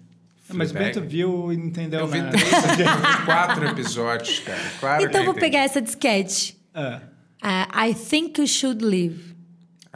Fleabag. 0.44 0.58
Mas 0.58 0.70
o 0.70 0.74
Bento 0.74 1.00
viu 1.00 1.52
e 1.52 1.56
não 1.56 1.66
entendeu 1.66 2.00
Eu 2.00 2.06
vi 2.06 2.20
nada. 2.20 2.36
três, 2.36 2.52
eu 2.52 2.86
vi 3.18 3.24
quatro 3.24 3.66
episódios, 3.66 4.38
cara. 4.40 4.60
Claro 4.78 5.04
Então 5.04 5.20
eu 5.20 5.24
vou 5.24 5.32
entendi. 5.36 5.50
pegar 5.52 5.60
essa. 5.64 5.82
Ah, 6.74 7.00
Ah, 7.42 7.86
I 7.88 7.94
Think 7.94 8.40
You 8.40 8.46
Should 8.46 8.84
Live. 8.84 9.33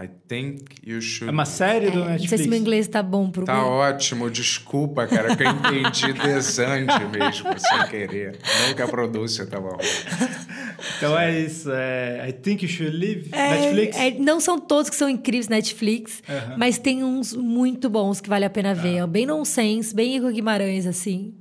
I 0.00 0.08
think 0.28 0.64
you 0.86 1.00
should. 1.00 1.28
é 1.28 1.32
uma 1.32 1.44
série 1.44 1.90
do 1.90 1.98
É, 1.98 2.00
não 2.00 2.04
sei 2.04 2.12
Netflix. 2.12 2.42
se 2.44 2.48
meu 2.48 2.58
inglês 2.58 2.86
tá 2.86 3.02
bom 3.02 3.30
pro 3.30 3.44
Tá 3.44 3.54
meu. 3.54 3.64
ótimo, 3.64 4.30
desculpa, 4.30 5.06
cara, 5.08 5.34
que 5.36 5.42
eu 5.42 5.50
entendi 5.50 6.12
desante 6.22 7.04
mesmo, 7.06 7.48
sem 7.58 7.86
querer. 7.90 8.38
Não 8.68 8.74
que 8.74 8.82
a 8.82 8.86
pronúncia 8.86 9.44
tava 9.46 9.70
ruim. 9.70 9.78
Então 10.96 11.18
é 11.18 11.40
isso. 11.40 11.70
É, 11.72 12.28
I 12.28 12.32
Think 12.32 12.64
You 12.64 12.70
Should 12.70 12.96
Live. 12.96 13.28
É, 13.32 13.50
Netflix. 13.60 13.96
é, 13.96 14.10
não 14.12 14.38
são 14.38 14.58
todos 14.60 14.88
que 14.88 14.94
são 14.94 15.08
incríveis 15.08 15.48
Netflix, 15.48 16.22
Aham. 16.28 16.54
mas 16.56 16.78
tem 16.78 17.02
uns 17.02 17.34
muito 17.34 17.90
bons 17.90 18.20
que 18.20 18.28
vale 18.28 18.44
a 18.44 18.50
pena 18.50 18.74
ver. 18.74 18.98
É 18.98 19.06
bem 19.06 19.26
nonsense, 19.26 19.92
bem 19.94 20.14
Igor 20.16 20.32
Guimarães, 20.32 20.86
assim. 20.86 21.34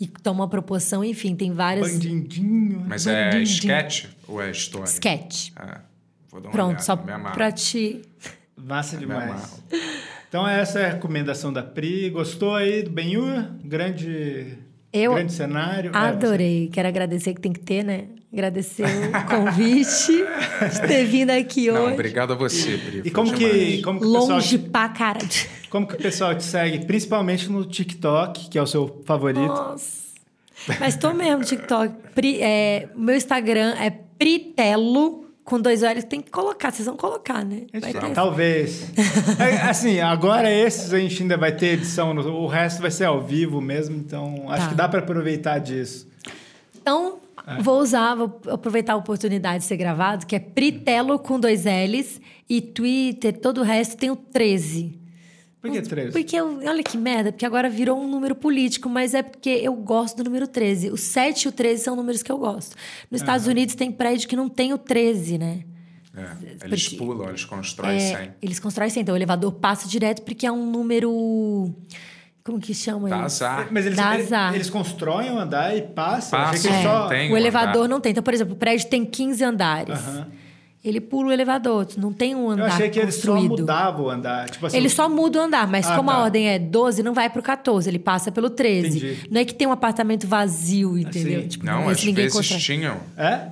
E 0.00 0.06
toma 0.06 0.40
uma 0.44 0.48
proporção, 0.48 1.04
enfim, 1.04 1.34
tem 1.36 1.52
várias. 1.52 1.90
Bandindinho. 1.92 2.82
Mas 2.88 3.06
é 3.06 3.30
Bandidinho. 3.30 3.42
sketch 3.56 4.04
ou 4.26 4.40
é 4.40 4.50
história? 4.50 4.86
Sketch. 4.86 5.50
Ah, 5.56 5.80
vou 6.30 6.40
dar 6.40 6.48
uma 6.48 6.52
Pronto, 6.52 6.68
olhada, 6.68 6.82
só 6.82 6.96
pra 7.32 7.52
te. 7.52 8.02
Massa 8.56 8.96
demais. 8.96 9.62
Então 10.28 10.46
essa 10.46 10.80
é 10.80 10.86
a 10.86 10.92
recomendação 10.92 11.52
da 11.52 11.62
Pri. 11.62 12.10
Gostou 12.10 12.54
aí 12.54 12.82
do 12.82 12.90
Benhur? 12.90 13.44
Grande, 13.64 14.58
Eu 14.92 15.14
grande 15.14 15.32
cenário. 15.32 15.90
É, 15.94 15.96
Adorei. 15.96 16.68
Quero 16.72 16.88
agradecer 16.88 17.34
que 17.34 17.40
tem 17.40 17.52
que 17.52 17.60
ter, 17.60 17.82
né? 17.82 18.04
Agradecer 18.30 18.84
o 18.84 19.26
convite 19.26 20.12
de 20.70 20.80
ter 20.86 21.04
vindo 21.06 21.30
aqui 21.30 21.70
Não, 21.70 21.84
hoje. 21.84 21.94
obrigado 21.94 22.32
a 22.34 22.36
você, 22.36 22.76
Pri. 22.76 23.02
E 23.06 23.10
como 23.10 23.32
que, 23.32 23.80
como, 23.80 24.00
que 24.00 24.04
o 24.06 24.12
pessoal 24.12 24.28
Longe 24.36 24.58
pra 24.58 24.88
caralho. 24.90 25.28
como 25.70 25.86
que 25.86 25.94
o 25.94 25.98
pessoal 25.98 26.34
te 26.34 26.44
segue? 26.44 26.84
Principalmente 26.84 27.48
no 27.50 27.64
TikTok, 27.64 28.50
que 28.50 28.58
é 28.58 28.62
o 28.62 28.66
seu 28.66 29.02
favorito. 29.06 29.46
Nossa. 29.46 30.08
Mas 30.78 30.96
tô 30.96 31.14
mesmo 31.14 31.38
no 31.38 31.44
TikTok. 31.44 31.94
Pri, 32.14 32.42
é, 32.42 32.88
meu 32.94 33.16
Instagram 33.16 33.74
é 33.80 33.88
Pritelo, 34.18 35.27
com 35.48 35.60
dois 35.60 35.82
olhos. 35.82 36.04
Tem 36.04 36.20
que 36.20 36.30
colocar, 36.30 36.70
vocês 36.70 36.86
vão 36.86 36.96
colocar, 36.96 37.44
né? 37.44 37.62
Ter. 37.72 38.12
Talvez. 38.14 38.86
É, 39.38 39.62
assim, 39.68 40.00
agora 40.00 40.50
esses 40.50 40.92
a 40.92 40.98
gente 40.98 41.22
ainda 41.22 41.36
vai 41.36 41.52
ter 41.52 41.68
edição, 41.74 42.10
o 42.16 42.46
resto 42.46 42.80
vai 42.82 42.90
ser 42.90 43.04
ao 43.04 43.22
vivo 43.22 43.60
mesmo, 43.60 43.96
então 43.96 44.50
acho 44.50 44.64
Tá. 44.64 44.68
que 44.70 44.74
dá 44.74 44.88
para 44.88 44.98
aproveitar 45.00 45.58
disso. 45.58 46.06
Então, 46.80 47.18
É. 47.46 47.62
vou 47.62 47.80
usar, 47.80 48.14
vou 48.14 48.40
aproveitar 48.48 48.92
a 48.94 48.96
oportunidade 48.96 49.58
de 49.60 49.64
ser 49.64 49.76
gravado, 49.76 50.26
que 50.26 50.34
é 50.36 50.38
Pritelo 50.40 51.18
com 51.18 51.38
dois 51.38 51.64
L's 51.64 52.20
e 52.48 52.60
Twitter, 52.60 53.38
todo 53.38 53.58
o 53.60 53.64
resto 53.64 53.96
tem 53.96 54.10
o 54.10 54.16
13. 54.16 54.97
Por 55.60 55.70
que 55.72 55.82
13? 55.82 56.12
Porque 56.12 56.36
eu, 56.36 56.60
olha 56.64 56.82
que 56.84 56.96
merda, 56.96 57.32
porque 57.32 57.44
agora 57.44 57.68
virou 57.68 58.00
um 58.00 58.06
número 58.08 58.34
político, 58.34 58.88
mas 58.88 59.12
é 59.12 59.22
porque 59.22 59.50
eu 59.50 59.74
gosto 59.74 60.16
do 60.18 60.24
número 60.24 60.46
13. 60.46 60.90
O 60.90 60.96
7 60.96 61.42
e 61.44 61.48
o 61.48 61.52
13 61.52 61.82
são 61.82 61.96
números 61.96 62.22
que 62.22 62.30
eu 62.30 62.38
gosto. 62.38 62.76
Nos 63.10 63.20
Estados 63.20 63.46
Unidos 63.46 63.74
tem 63.74 63.90
prédio 63.90 64.28
que 64.28 64.36
não 64.36 64.48
tem 64.48 64.72
o 64.72 64.78
13, 64.78 65.36
né? 65.38 65.64
É, 66.16 66.66
eles 66.66 66.88
Porque- 66.88 66.96
pulam, 67.04 67.28
eles 67.28 67.44
constroem 67.44 67.96
É, 67.96 68.00
sem. 68.16 68.30
eles 68.42 68.58
constroem 68.58 68.90
sem, 68.90 69.02
então 69.02 69.14
o 69.14 69.18
elevador 69.18 69.52
passa 69.52 69.88
direto 69.88 70.22
porque 70.22 70.46
é 70.46 70.52
um 70.52 70.70
número. 70.70 71.72
Como 72.42 72.58
que 72.58 72.72
chama 72.72 73.08
Dá 73.08 73.16
isso? 73.18 73.44
azar. 73.44 73.68
Mas 73.70 73.84
eles, 73.84 73.98
eles, 73.98 74.26
azar. 74.26 74.54
eles 74.54 74.70
constroem 74.70 75.30
o 75.32 75.38
andar 75.38 75.76
e 75.76 75.82
passam. 75.82 76.38
Passam, 76.38 76.70
eles 76.72 76.82
só... 76.82 77.06
tem. 77.08 77.30
O 77.30 77.34
um 77.34 77.36
elevador 77.36 77.84
andar. 77.84 77.88
não 77.88 78.00
tem. 78.00 78.10
Então, 78.12 78.22
por 78.22 78.32
exemplo, 78.32 78.54
o 78.54 78.56
prédio 78.56 78.88
tem 78.88 79.04
15 79.04 79.44
andares. 79.44 79.98
Aham. 79.98 80.26
Ele 80.84 81.00
pula 81.00 81.30
o 81.30 81.32
elevador, 81.32 81.88
não 81.96 82.12
tem 82.12 82.34
um 82.36 82.44
Eu 82.44 82.50
andar 82.50 82.66
achei 82.66 82.88
que 82.88 83.00
eles 83.00 83.16
só 83.16 83.32
construído. 83.32 83.60
mudavam 83.60 84.04
o 84.06 84.10
andar. 84.10 84.48
Tipo 84.48 84.66
assim, 84.66 84.76
Ele 84.76 84.88
só 84.88 85.08
muda 85.08 85.40
o 85.40 85.42
andar, 85.42 85.66
mas 85.66 85.86
Ah, 85.90 85.96
como 85.96 86.08
tá. 86.10 86.16
a 86.16 86.22
ordem 86.22 86.48
é 86.48 86.58
12, 86.58 87.02
não 87.02 87.12
vai 87.12 87.28
pro 87.28 87.42
14, 87.42 87.90
ele 87.90 87.98
passa 87.98 88.30
pelo 88.30 88.48
13. 88.48 88.98
Entendi. 88.98 89.28
Não 89.30 89.40
é 89.40 89.44
que 89.44 89.52
tem 89.54 89.66
um 89.66 89.72
apartamento 89.72 90.26
vazio, 90.28 90.96
entendeu? 90.96 91.40
Assim. 91.40 91.48
Tipo, 91.48 91.66
Não, 91.66 91.82
esse 91.90 92.00
às 92.00 92.04
ninguém 92.04 92.24
vezes 92.26 92.36
constrói. 92.36 92.60
tinham. 92.60 93.00
É? 93.16 93.48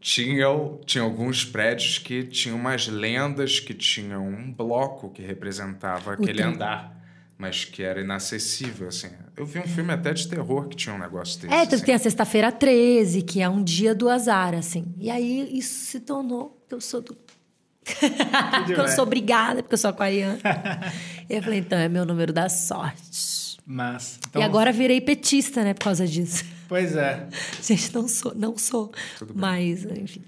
Tinham, 0.00 0.80
tinha 0.84 1.04
alguns 1.04 1.44
prédios 1.44 1.98
que 1.98 2.24
tinham 2.24 2.58
umas 2.58 2.88
lendas 2.88 3.60
que 3.60 3.72
tinham 3.72 4.26
um 4.26 4.52
bloco 4.52 5.10
que 5.10 5.22
representava 5.22 6.14
aquele 6.14 6.42
trin- 6.42 6.54
andar, 6.54 6.92
mas 7.38 7.64
que 7.64 7.84
era 7.84 8.00
inacessível, 8.00 8.88
assim. 8.88 9.10
Eu 9.36 9.46
vi 9.46 9.58
um 9.58 9.66
filme 9.66 9.92
até 9.92 10.12
de 10.12 10.28
terror 10.28 10.68
que 10.68 10.76
tinha 10.76 10.94
um 10.94 10.98
negócio 10.98 11.40
desse. 11.40 11.52
É, 11.52 11.62
assim. 11.62 11.84
tem 11.84 11.94
a 11.94 11.98
sexta-feira 11.98 12.52
13, 12.52 13.22
que 13.22 13.40
é 13.40 13.48
um 13.48 13.62
dia 13.62 13.94
do 13.94 14.08
azar, 14.08 14.54
assim. 14.54 14.94
E 14.98 15.10
aí 15.10 15.48
isso 15.56 15.86
se 15.86 16.00
tornou 16.00 16.62
que 16.68 16.74
eu 16.74 16.80
sou 16.80 17.00
do. 17.00 17.16
porque 17.84 18.80
eu 18.80 18.88
sou 18.88 19.04
obrigada, 19.04 19.62
porque 19.62 19.74
eu 19.74 19.78
sou 19.78 19.90
aquariana. 19.90 20.38
e 21.28 21.34
eu 21.34 21.42
falei, 21.42 21.60
então 21.60 21.78
é 21.78 21.88
meu 21.88 22.04
número 22.04 22.32
da 22.32 22.48
sorte. 22.48 23.58
Mas. 23.64 24.18
e 24.34 24.42
agora 24.42 24.72
virei 24.72 25.00
petista, 25.00 25.62
né, 25.64 25.72
por 25.72 25.84
causa 25.84 26.06
disso. 26.06 26.44
Pois 26.68 26.96
é. 26.96 27.28
Gente, 27.62 27.94
não 27.94 28.08
sou, 28.08 28.34
não 28.34 28.58
sou. 28.58 28.92
Tudo 29.18 29.34
bem. 29.34 29.40
Mas, 29.40 29.84
enfim. 29.84 30.22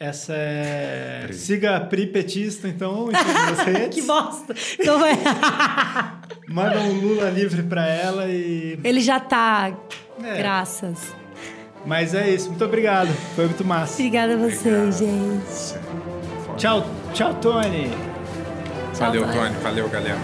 Essa 0.00 0.32
é. 0.34 1.28
Siga 1.30 1.76
a 1.76 1.80
Pri 1.80 2.06
Petista, 2.06 2.66
então, 2.66 3.10
que 3.92 4.00
bosta! 4.00 4.54
Então 4.78 4.98
vai. 4.98 5.12
Manda 6.48 6.78
um 6.80 7.00
Lula 7.00 7.28
livre 7.28 7.62
pra 7.62 7.86
ela 7.86 8.26
e. 8.26 8.80
Ele 8.82 9.02
já 9.02 9.20
tá. 9.20 9.76
É. 10.24 10.38
Graças. 10.38 11.14
Mas 11.84 12.14
é 12.14 12.30
isso. 12.30 12.48
Muito 12.48 12.64
obrigado. 12.64 13.12
Foi 13.36 13.44
muito 13.44 13.62
massa. 13.62 13.92
Obrigada 13.92 14.32
a 14.32 14.36
vocês, 14.38 15.00
gente. 15.00 15.78
Tchau, 16.56 16.86
tchau, 17.12 17.34
Tony. 17.34 17.90
Valeu, 18.94 19.24
Tchau, 19.24 19.32
Tony. 19.34 19.54
Valeu, 19.62 19.88
galera. 19.90 20.18